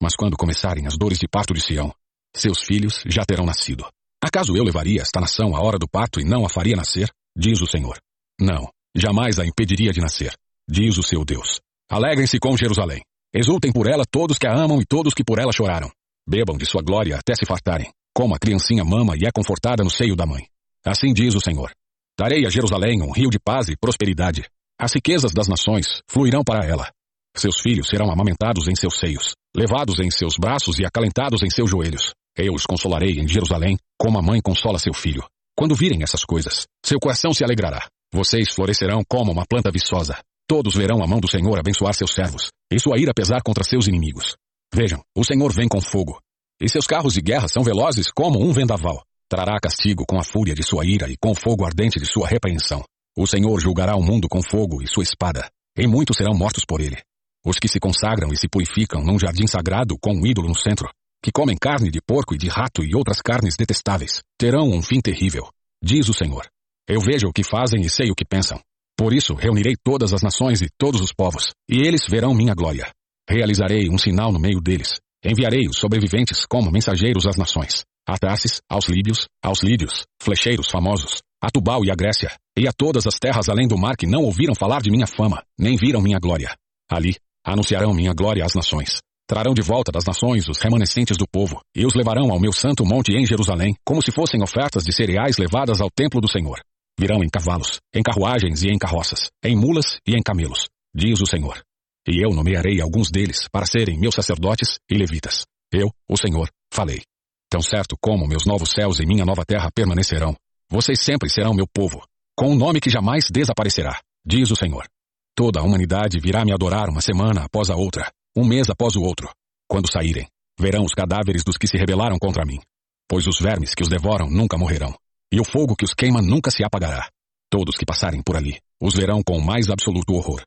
Mas 0.02 0.16
quando 0.16 0.36
começarem 0.36 0.88
as 0.88 0.98
dores 0.98 1.20
de 1.20 1.28
parto 1.28 1.54
de 1.54 1.62
Sião, 1.62 1.94
seus 2.36 2.64
filhos 2.64 3.04
já 3.06 3.24
terão 3.24 3.46
nascido. 3.46 3.86
Acaso 4.24 4.56
eu 4.56 4.64
levaria 4.64 5.02
esta 5.02 5.20
nação 5.22 5.56
à 5.56 5.62
hora 5.62 5.78
do 5.78 5.88
parto 5.88 6.20
e 6.20 6.24
não 6.24 6.46
a 6.46 6.50
faria 6.50 6.76
nascer? 6.76 7.10
Diz 7.38 7.62
o 7.62 7.68
Senhor. 7.68 7.98
Não, 8.40 8.70
jamais 8.96 9.40
a 9.40 9.46
impediria 9.46 9.92
de 9.92 10.02
nascer, 10.02 10.34
diz 10.70 10.98
o 10.98 11.04
seu 11.04 11.24
Deus. 11.26 11.60
Alegrem-se 11.90 12.40
com 12.40 12.58
Jerusalém. 12.58 13.02
Exultem 13.34 13.72
por 13.72 13.88
ela 13.88 14.04
todos 14.10 14.38
que 14.38 14.48
a 14.48 14.54
amam 14.54 14.82
e 14.82 14.86
todos 14.86 15.14
que 15.14 15.24
por 15.24 15.40
ela 15.40 15.52
choraram. 15.52 15.90
Bebam 16.28 16.58
de 16.58 16.66
sua 16.66 16.82
glória 16.82 17.18
até 17.18 17.34
se 17.36 17.46
fartarem, 17.46 17.92
como 18.14 18.36
a 18.36 18.40
criancinha 18.40 18.86
mama 18.86 19.16
e 19.18 19.26
é 19.26 19.32
confortada 19.32 19.84
no 19.84 19.90
seio 19.90 20.16
da 20.16 20.26
mãe. 20.26 20.46
Assim 20.86 21.14
diz 21.14 21.34
o 21.36 21.42
Senhor. 21.42 21.72
Darei 22.18 22.46
a 22.46 22.50
Jerusalém 22.50 23.02
um 23.02 23.12
rio 23.12 23.30
de 23.30 23.40
paz 23.40 23.70
e 23.70 23.76
prosperidade. 23.76 24.46
As 24.80 24.94
riquezas 24.94 25.32
das 25.34 25.48
nações 25.48 26.02
fluirão 26.08 26.44
para 26.44 26.66
ela. 26.66 26.92
Seus 27.36 27.60
filhos 27.60 27.88
serão 27.88 28.12
amamentados 28.12 28.68
em 28.68 28.76
seus 28.76 29.00
seios, 29.00 29.34
levados 29.56 30.00
em 30.00 30.12
seus 30.12 30.36
braços 30.38 30.78
e 30.80 30.86
acalentados 30.86 31.42
em 31.42 31.50
seus 31.50 31.70
joelhos. 31.70 32.14
Eu 32.38 32.54
os 32.54 32.66
consolarei 32.66 33.20
em 33.20 33.28
Jerusalém, 33.28 33.78
como 33.98 34.20
a 34.20 34.22
mãe 34.22 34.40
consola 34.42 34.78
seu 34.78 34.94
filho. 34.94 35.24
Quando 35.56 35.76
virem 35.76 36.04
essas 36.04 36.24
coisas, 36.24 36.68
seu 36.86 37.00
coração 37.00 37.34
se 37.34 37.44
alegrará. 37.44 37.88
Vocês 38.14 38.54
florescerão 38.54 39.02
como 39.10 39.32
uma 39.32 39.44
planta 39.44 39.72
viçosa. 39.72 40.16
Todos 40.48 40.76
verão 40.76 41.04
a 41.04 41.08
mão 41.08 41.20
do 41.20 41.28
Senhor 41.28 41.58
abençoar 41.58 41.96
seus 41.96 42.14
servos, 42.14 42.50
e 42.72 42.80
sua 42.80 43.00
ira 43.00 43.12
pesar 43.12 43.42
contra 43.42 43.64
seus 43.64 43.88
inimigos. 43.88 44.36
Vejam, 44.72 45.02
o 45.18 45.24
Senhor 45.26 45.52
vem 45.52 45.68
com 45.68 45.82
fogo, 45.82 46.20
e 46.62 46.70
seus 46.70 46.86
carros 46.86 47.16
de 47.16 47.22
guerra 47.22 47.48
são 47.48 47.64
velozes 47.64 48.12
como 48.12 48.40
um 48.40 48.54
vendaval. 48.54 49.04
Trará 49.28 49.60
castigo 49.60 50.06
com 50.08 50.20
a 50.20 50.24
fúria 50.24 50.54
de 50.54 50.62
sua 50.62 50.86
ira 50.86 51.10
e 51.10 51.18
com 51.18 51.32
o 51.32 51.36
fogo 51.36 51.66
ardente 51.66 52.00
de 52.00 52.06
sua 52.06 52.28
repreensão. 52.28 52.84
O 53.18 53.26
Senhor 53.26 53.60
julgará 53.60 53.96
o 53.96 54.04
mundo 54.04 54.28
com 54.30 54.44
fogo 54.44 54.84
e 54.84 54.88
sua 54.88 55.02
espada, 55.02 55.50
e 55.76 55.88
muitos 55.88 56.18
serão 56.18 56.38
mortos 56.38 56.66
por 56.68 56.82
ele. 56.82 57.02
Os 57.44 57.58
que 57.58 57.68
se 57.68 57.80
consagram 57.80 58.32
e 58.32 58.38
se 58.38 58.48
purificam 58.48 59.04
num 59.04 59.18
jardim 59.18 59.48
sagrado 59.48 59.98
com 60.00 60.14
um 60.14 60.26
ídolo 60.26 60.50
no 60.50 60.56
centro, 60.56 60.88
que 61.24 61.32
comem 61.32 61.58
carne 61.58 61.90
de 61.90 62.00
porco 62.00 62.36
e 62.36 62.38
de 62.38 62.48
rato 62.48 62.84
e 62.84 62.96
outras 62.96 63.22
carnes 63.22 63.56
detestáveis, 63.58 64.22
terão 64.38 64.70
um 64.70 64.84
fim 64.84 65.02
terrível, 65.02 65.50
diz 65.82 66.08
o 66.10 66.14
Senhor. 66.14 66.53
Eu 66.88 67.00
vejo 67.00 67.28
o 67.28 67.34
que 67.34 67.44
fazem 67.44 67.82
e 67.82 67.90
sei 67.90 68.12
o 68.12 68.16
que 68.16 68.26
pensam. 68.26 68.60
Por 68.98 69.14
isso 69.14 69.34
reunirei 69.34 69.76
todas 69.82 70.14
as 70.14 70.22
nações 70.22 70.62
e 70.62 70.68
todos 70.78 71.02
os 71.02 71.14
povos, 71.14 71.52
e 71.70 71.88
eles 71.88 72.06
verão 72.08 72.34
minha 72.34 72.54
glória. 72.54 72.92
Realizarei 73.30 73.90
um 73.90 73.98
sinal 73.98 74.32
no 74.32 74.40
meio 74.40 74.60
deles. 74.60 74.92
Enviarei 75.26 75.68
os 75.68 75.78
sobreviventes 75.78 76.46
como 76.46 76.72
mensageiros 76.72 77.26
às 77.26 77.38
nações. 77.38 77.84
A 78.08 78.18
Tarsis, 78.18 78.60
aos 78.70 78.90
Líbios, 78.90 79.28
aos 79.42 79.64
Lídios, 79.64 80.04
flecheiros 80.22 80.70
famosos, 80.70 81.22
a 81.42 81.50
Tubal 81.50 81.86
e 81.86 81.92
a 81.92 81.96
Grécia, 81.96 82.36
e 82.58 82.68
a 82.68 82.74
todas 82.74 83.08
as 83.08 83.18
terras 83.18 83.48
além 83.48 83.68
do 83.68 83.78
mar 83.78 83.96
que 83.96 84.06
não 84.06 84.22
ouviram 84.22 84.54
falar 84.54 84.82
de 84.82 84.92
minha 84.92 85.08
fama, 85.08 85.42
nem 85.58 85.78
viram 85.78 86.02
minha 86.02 86.20
glória. 86.20 86.54
Ali, 86.92 87.16
anunciarão 87.46 87.94
minha 87.94 88.14
glória 88.14 88.44
às 88.44 88.54
nações. 88.54 88.98
Trarão 89.26 89.54
de 89.54 89.62
volta 89.62 89.90
das 89.90 90.04
nações 90.04 90.50
os 90.50 90.60
remanescentes 90.60 91.16
do 91.16 91.26
povo, 91.26 91.62
e 91.74 91.86
os 91.86 91.96
levarão 91.96 92.30
ao 92.30 92.40
meu 92.40 92.52
santo 92.52 92.86
monte 92.86 93.14
em 93.14 93.26
Jerusalém, 93.26 93.74
como 93.86 94.02
se 94.02 94.12
fossem 94.12 94.44
ofertas 94.44 94.84
de 94.84 94.94
cereais 94.94 95.38
levadas 95.38 95.80
ao 95.80 95.90
templo 95.90 96.20
do 96.20 96.30
Senhor. 96.30 96.60
Virão 97.00 97.24
em 97.24 97.30
cavalos, 97.30 97.80
em 97.94 98.04
carruagens 98.04 98.64
e 98.64 98.70
em 98.70 98.78
carroças, 98.78 99.32
em 99.44 99.56
mulas 99.56 99.98
e 100.08 100.16
em 100.16 100.22
camelos, 100.22 100.70
diz 100.94 101.22
o 101.22 101.26
Senhor. 101.26 101.62
E 102.08 102.24
eu 102.24 102.32
nomearei 102.32 102.82
alguns 102.82 103.10
deles 103.10 103.48
para 103.52 103.66
serem 103.66 104.00
meus 104.00 104.16
sacerdotes 104.16 104.78
e 104.90 104.96
levitas. 104.96 105.46
Eu, 105.72 105.90
o 106.08 106.18
Senhor, 106.18 106.50
falei. 106.72 107.02
Tão 107.50 107.62
certo 107.62 107.96
como 108.02 108.28
meus 108.28 108.46
novos 108.46 108.72
céus 108.72 109.00
e 109.00 109.06
minha 109.06 109.26
nova 109.26 109.44
terra 109.46 109.70
permanecerão, 109.74 110.36
vocês 110.70 111.00
sempre 111.00 111.30
serão 111.30 111.54
meu 111.54 111.68
povo, 111.68 112.04
com 112.36 112.52
um 112.52 112.56
nome 112.56 112.80
que 112.80 112.90
jamais 112.90 113.28
desaparecerá, 113.32 114.00
diz 114.26 114.52
o 114.52 114.56
Senhor. 114.56 114.88
Toda 115.36 115.60
a 115.60 115.64
humanidade 115.64 116.20
virá 116.20 116.44
me 116.46 116.54
adorar 116.54 116.90
uma 116.90 117.02
semana 117.02 117.46
após 117.46 117.70
a 117.70 117.76
outra, 117.76 118.12
um 118.36 118.46
mês 118.46 118.70
após 118.70 118.96
o 118.96 119.02
outro. 119.02 119.30
Quando 119.68 119.92
saírem, 119.92 120.28
verão 120.60 120.84
os 120.84 120.94
cadáveres 120.94 121.44
dos 121.44 121.58
que 121.58 121.68
se 121.68 121.78
rebelaram 121.78 122.18
contra 122.20 122.46
mim, 122.46 122.60
pois 123.08 123.28
os 123.28 123.40
vermes 123.40 123.74
que 123.74 123.84
os 123.84 123.90
devoram 123.90 124.30
nunca 124.30 124.58
morrerão, 124.58 124.94
e 125.34 125.42
o 125.42 125.44
fogo 125.44 125.76
que 125.76 125.84
os 125.84 125.96
queima 125.96 126.22
nunca 126.22 126.52
se 126.52 126.64
apagará. 126.64 127.10
Todos 127.50 127.76
que 127.76 127.86
passarem 127.86 128.22
por 128.22 128.38
ali 128.38 128.60
os 128.80 128.94
verão 128.94 129.24
com 129.26 129.36
o 129.36 129.44
mais 129.44 129.70
absoluto 129.70 130.14
horror. 130.14 130.44